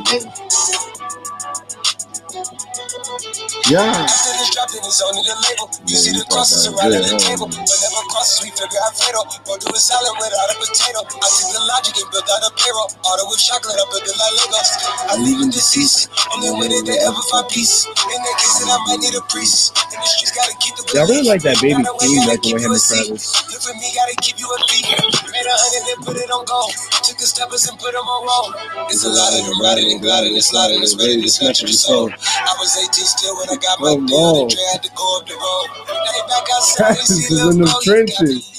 label. 5.42 5.68
You 5.86 5.96
see 5.96 6.12
the 6.14 6.24
crosses 6.30 6.66
around 6.68 6.92
Yeah, 6.92 7.02
the 7.04 7.14
yeah. 7.16 7.26
table. 7.30 7.48
Whenever 7.50 8.02
crosses, 8.10 8.38
we 8.44 8.50
figure 8.54 8.80
out 8.84 8.94
fatal. 8.96 9.24
Go 9.46 9.56
do 9.58 9.68
a 9.72 9.80
salad 9.80 10.14
without 10.18 10.50
a 10.52 10.56
potato. 10.58 11.00
I 11.06 11.26
took 11.30 11.50
the 11.54 11.62
logic 11.64 11.94
and 12.00 12.08
built 12.12 12.28
out 12.30 12.42
a 12.46 12.50
payroll. 12.58 12.90
Auto 13.06 13.24
with 13.30 13.40
chocolate, 13.42 13.76
I 13.78 13.84
built 13.90 14.06
it 14.06 14.16
like 14.16 14.34
Legos. 14.40 14.70
I 15.10 15.14
leave 15.22 15.38
them 15.40 15.50
deceased. 15.50 16.10
Only 16.34 16.50
with 16.58 16.72
it, 16.74 16.84
they 16.86 16.98
ever 17.04 17.22
find 17.30 17.46
peace. 17.50 17.86
In 17.86 18.20
that 18.20 18.36
case, 18.40 18.56
then 18.62 18.70
I 18.72 18.78
might 18.88 19.00
need 19.02 19.14
a 19.16 19.22
priest. 19.30 19.74
In 19.92 19.98
the 20.00 20.08
streets, 20.08 20.32
gotta 20.34 20.54
keep 20.58 20.74
the 20.76 20.84
Yeah, 20.94 21.04
I 21.04 21.10
really 21.10 21.26
like 21.28 21.42
that 21.46 21.58
baby 21.62 21.82
Gotta 21.82 21.98
King 22.02 22.16
gotta 22.24 22.30
record 22.34 22.44
keep 22.44 22.54
with 22.58 22.64
you 22.64 22.70
him 22.70 22.74
and. 22.74 22.82
Travis. 22.84 23.24
You 23.50 23.58
for 23.62 23.74
me, 23.78 23.88
gotta 23.94 24.16
keep 24.22 24.36
you 24.40 24.48
a 24.50 24.58
beat. 24.70 24.86
Made 25.30 25.48
a 25.48 25.54
hundred 25.56 25.84
and 25.94 26.00
put 26.06 26.16
it 26.18 26.30
on 26.30 26.42
gold. 26.46 26.72
Took 27.04 27.18
the 27.18 27.28
steppers 27.28 27.64
and 27.68 27.76
put 27.78 27.92
them 27.94 28.06
on 28.06 28.20
roll. 28.26 28.48
It's 28.90 29.04
a 29.04 29.12
lot 29.12 29.32
of 29.34 29.42
them 29.46 29.58
riding 29.62 29.92
and 29.92 30.00
gliding 30.02 30.34
and 30.34 30.44
sliding. 30.44 30.82
It's 30.82 30.96
ready 30.98 31.20
to 31.22 31.30
smash 31.30 31.62
your 31.62 31.72
soul. 31.74 32.10
I 32.10 32.52
was 32.58 32.72
18 32.78 33.03
still 33.04 33.36
when 33.36 33.48
I 33.50 33.56
got 33.56 33.80
my 33.80 33.94
Come 33.94 34.06
deal. 34.06 34.18
on. 34.18 34.48
The 34.48 34.54
Dre 34.54 34.64
had 34.72 34.82
to 34.82 34.90
go 34.94 35.18
up 35.18 35.26
the 35.26 35.34
road. 35.34 35.68
They 35.86 36.20
back 36.28 36.46
outside, 36.54 36.88
they 36.88 36.94
Travis 36.94 37.30
is 37.30 37.54
in 37.54 37.60
the 37.60 37.68
trenches. 37.84 38.50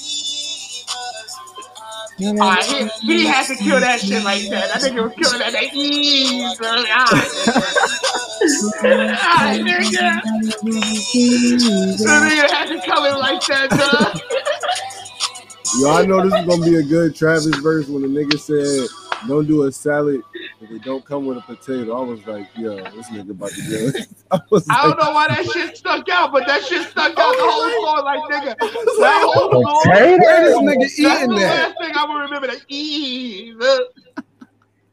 Alright, 2.18 2.40
ah, 2.40 2.88
he, 3.02 3.18
he 3.18 3.26
had 3.26 3.46
to 3.46 3.54
kill 3.56 3.78
that 3.78 4.00
shit 4.00 4.24
like 4.24 4.48
that. 4.48 4.74
I 4.74 4.78
think 4.78 4.96
nigga 4.96 5.04
was 5.04 5.12
killing 5.16 5.38
that. 5.38 5.52
They 5.52 5.70
ease, 5.74 6.56
bro. 6.56 6.68
Alright. 6.70 6.88
Alright, 8.80 9.60
nigga. 9.60 10.22
That 12.00 12.20
nigga 12.24 12.48
had 12.50 12.68
to 12.68 12.80
kill 12.80 13.04
him 13.04 13.18
like 13.18 13.44
that, 13.46 13.68
dog. 13.68 14.20
Yo, 15.78 15.90
I 15.92 16.06
know 16.06 16.22
this 16.26 16.40
is 16.40 16.46
gonna 16.46 16.64
be 16.64 16.76
a 16.76 16.82
good 16.82 17.14
Travis 17.14 17.54
verse 17.58 17.86
when 17.86 18.00
the 18.00 18.08
nigga 18.08 18.38
said, 18.38 18.88
"Don't 19.28 19.46
do 19.46 19.64
a 19.64 19.72
salad 19.72 20.22
if 20.60 20.70
it 20.70 20.82
don't 20.82 21.04
come 21.04 21.26
with 21.26 21.38
a 21.38 21.40
potato." 21.42 21.96
I 21.96 22.04
was 22.04 22.26
like, 22.26 22.48
"Yo, 22.56 22.76
this 22.76 23.08
nigga 23.10 23.30
about 23.30 23.50
to 23.50 23.62
get." 23.62 23.94
it." 23.94 24.08
I 24.30 24.40
was 24.50 24.66
I 24.68 24.82
don't 24.82 24.98
know 24.98 25.12
why 25.12 25.28
that 25.28 25.44
shit 25.52 25.76
stuck 25.76 26.08
out, 26.08 26.32
but 26.32 26.46
that 26.46 26.64
shit 26.64 26.88
stuck 26.88 27.10
out 27.10 27.14
the 27.16 27.42
whole 27.42 27.70
floor. 27.80 28.02
Like, 28.02 28.20
nigga, 28.30 28.58
that 28.58 29.22
whole 29.24 29.62
song. 29.62 29.82
Potato? 29.84 30.18
Where 30.18 30.44
this 30.44 30.58
nigga 30.58 30.80
That's 30.80 30.98
eating 30.98 31.28
the 31.30 31.40
that? 31.40 31.68
last 31.68 31.78
thing 31.80 31.96
I 31.96 32.04
will 32.04 32.20
remember. 32.20 32.46
The 32.48 32.60
ease. 32.68 33.56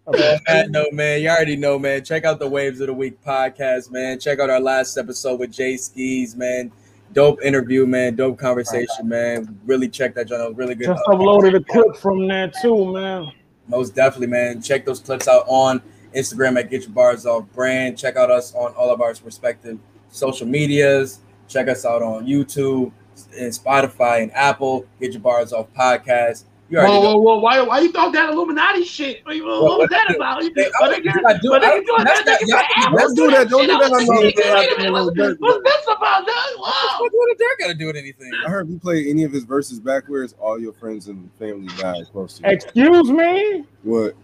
On 0.06 0.14
that 0.48 0.70
note, 0.70 0.92
man, 0.92 1.22
you 1.22 1.30
already 1.30 1.56
know, 1.56 1.80
man. 1.80 2.04
Check 2.04 2.26
out 2.26 2.38
the 2.38 2.48
Waves 2.48 2.82
of 2.82 2.88
the 2.88 2.94
Week 2.94 3.24
podcast, 3.24 3.90
man. 3.90 4.20
Check 4.20 4.40
out 4.40 4.50
our 4.50 4.60
last 4.60 4.98
episode 4.98 5.40
with 5.40 5.52
Jay 5.52 5.78
Skis, 5.78 6.36
man. 6.36 6.74
Dope 7.14 7.42
interview, 7.42 7.86
man. 7.86 8.16
Dope 8.16 8.38
conversation, 8.38 9.08
man. 9.08 9.58
Really 9.66 9.88
check 9.88 10.14
that 10.16 10.28
channel. 10.28 10.52
Really 10.54 10.76
good. 10.76 10.88
Just 10.88 11.04
uploaded 11.06 11.56
a 11.56 11.64
clip 11.64 11.96
from 11.96 12.28
there 12.28 12.52
too, 12.62 12.92
man. 12.92 13.32
Most 13.68 13.96
definitely, 13.96 14.28
man. 14.28 14.62
Check 14.62 14.86
those 14.86 15.00
clips 15.00 15.28
out 15.28 15.46
on 15.48 15.82
Instagram 16.16 16.60
at 16.60 16.70
Get 16.70 16.84
Your 16.84 16.92
Bars 16.92 17.26
Off 17.26 17.46
Brand. 17.54 17.98
Check 17.98 18.16
out 18.16 18.30
us 18.30 18.54
on 18.54 18.74
all 18.74 18.92
of 18.92 19.02
our 19.02 19.14
respective 19.24 19.80
social 20.10 20.48
medias. 20.48 21.20
Check 21.48 21.68
us 21.68 21.86
out 21.86 22.02
on 22.02 22.26
YouTube 22.26 22.92
and 23.38 23.52
Spotify 23.52 24.24
and 24.24 24.32
Apple. 24.34 24.86
Get 25.00 25.14
Your 25.14 25.22
Bars 25.22 25.54
Off 25.54 25.68
Podcast. 25.74 26.44
You 26.74 26.80
Whoa, 26.80 27.00
whoa, 27.02 27.18
whoa! 27.18 27.38
Why, 27.38 27.62
why 27.62 27.80
you 27.82 27.92
thought 27.92 28.14
that 28.14 28.32
Illuminati 28.32 28.84
shit? 28.84 29.24
What, 29.26 29.36
what, 29.44 29.64
what 29.64 29.80
was 29.82 29.90
that 29.92 30.16
about? 30.16 30.42
You 30.44 30.52
think, 30.56 30.74
I- 30.76 30.80
but 30.80 30.94
I 30.94 31.00
do- 31.00 31.10
I- 31.10 31.38
doing 31.38 31.62
that's 31.62 32.24
that, 32.24 32.26
not- 32.26 32.40
nigga, 32.42 32.48
y'all- 32.48 32.86
man, 32.90 32.94
let's 32.96 33.14
do 33.14 33.30
that. 33.30 33.50
Don't 33.50 33.62
do 33.62 33.68
that 33.68 33.84
on 33.84 33.92
What's 33.92 35.16
the- 35.16 35.38
What's 35.40 35.64
this 35.64 35.86
about, 35.86 36.26
dog? 36.26 36.36
Wow. 36.58 36.98
What 37.12 37.28
did 37.30 37.38
Derek 37.38 37.60
got 37.60 37.68
to 37.68 37.74
do 37.76 37.86
with 37.86 37.96
anything? 37.96 38.32
I 38.44 38.50
heard 38.50 38.70
you 38.70 38.80
play 38.80 39.08
any 39.08 39.24
of 39.24 39.32
his 39.32 39.44
verses 39.44 39.80
backwards, 39.80 40.34
all 40.40 40.60
your 40.60 40.74
friends 40.74 41.08
and 41.10 41.30
family 41.38 41.68
die 41.78 42.02
close 42.12 42.40
to 42.40 42.44
you. 42.44 42.50
Excuse 42.56 43.12
me. 43.12 43.66
What? 43.84 44.16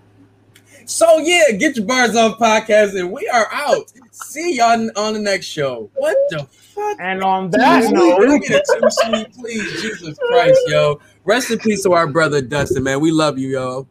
So 0.86 1.20
yeah, 1.20 1.52
get 1.52 1.76
your 1.76 1.86
bars 1.86 2.16
off 2.16 2.40
podcast, 2.40 3.00
and 3.00 3.12
we 3.12 3.28
are 3.30 3.48
out. 3.54 3.92
See 4.12 4.56
y'all 4.56 4.90
on 4.96 5.14
the 5.14 5.20
next 5.20 5.46
show. 5.46 5.92
What 5.94 6.18
the 6.30 6.48
fuck? 6.50 6.98
And 7.00 7.22
on 7.24 7.52
that 7.52 7.92
note, 7.92 8.18
don't 8.22 8.40
get 8.40 8.52
it 8.52 8.66
too 8.68 8.90
sweet, 8.90 9.34
please, 9.34 9.82
Jesus 9.84 10.18
Christ, 10.18 10.60
yo. 10.68 11.00
Rest 11.30 11.52
in 11.52 11.60
peace 11.60 11.84
to 11.84 11.94
our 11.94 12.08
brother 12.08 12.42
Dustin, 12.42 12.82
man. 12.82 13.02
We 13.02 13.12
love 13.12 13.38
you, 13.38 13.50
yo. 13.50 13.88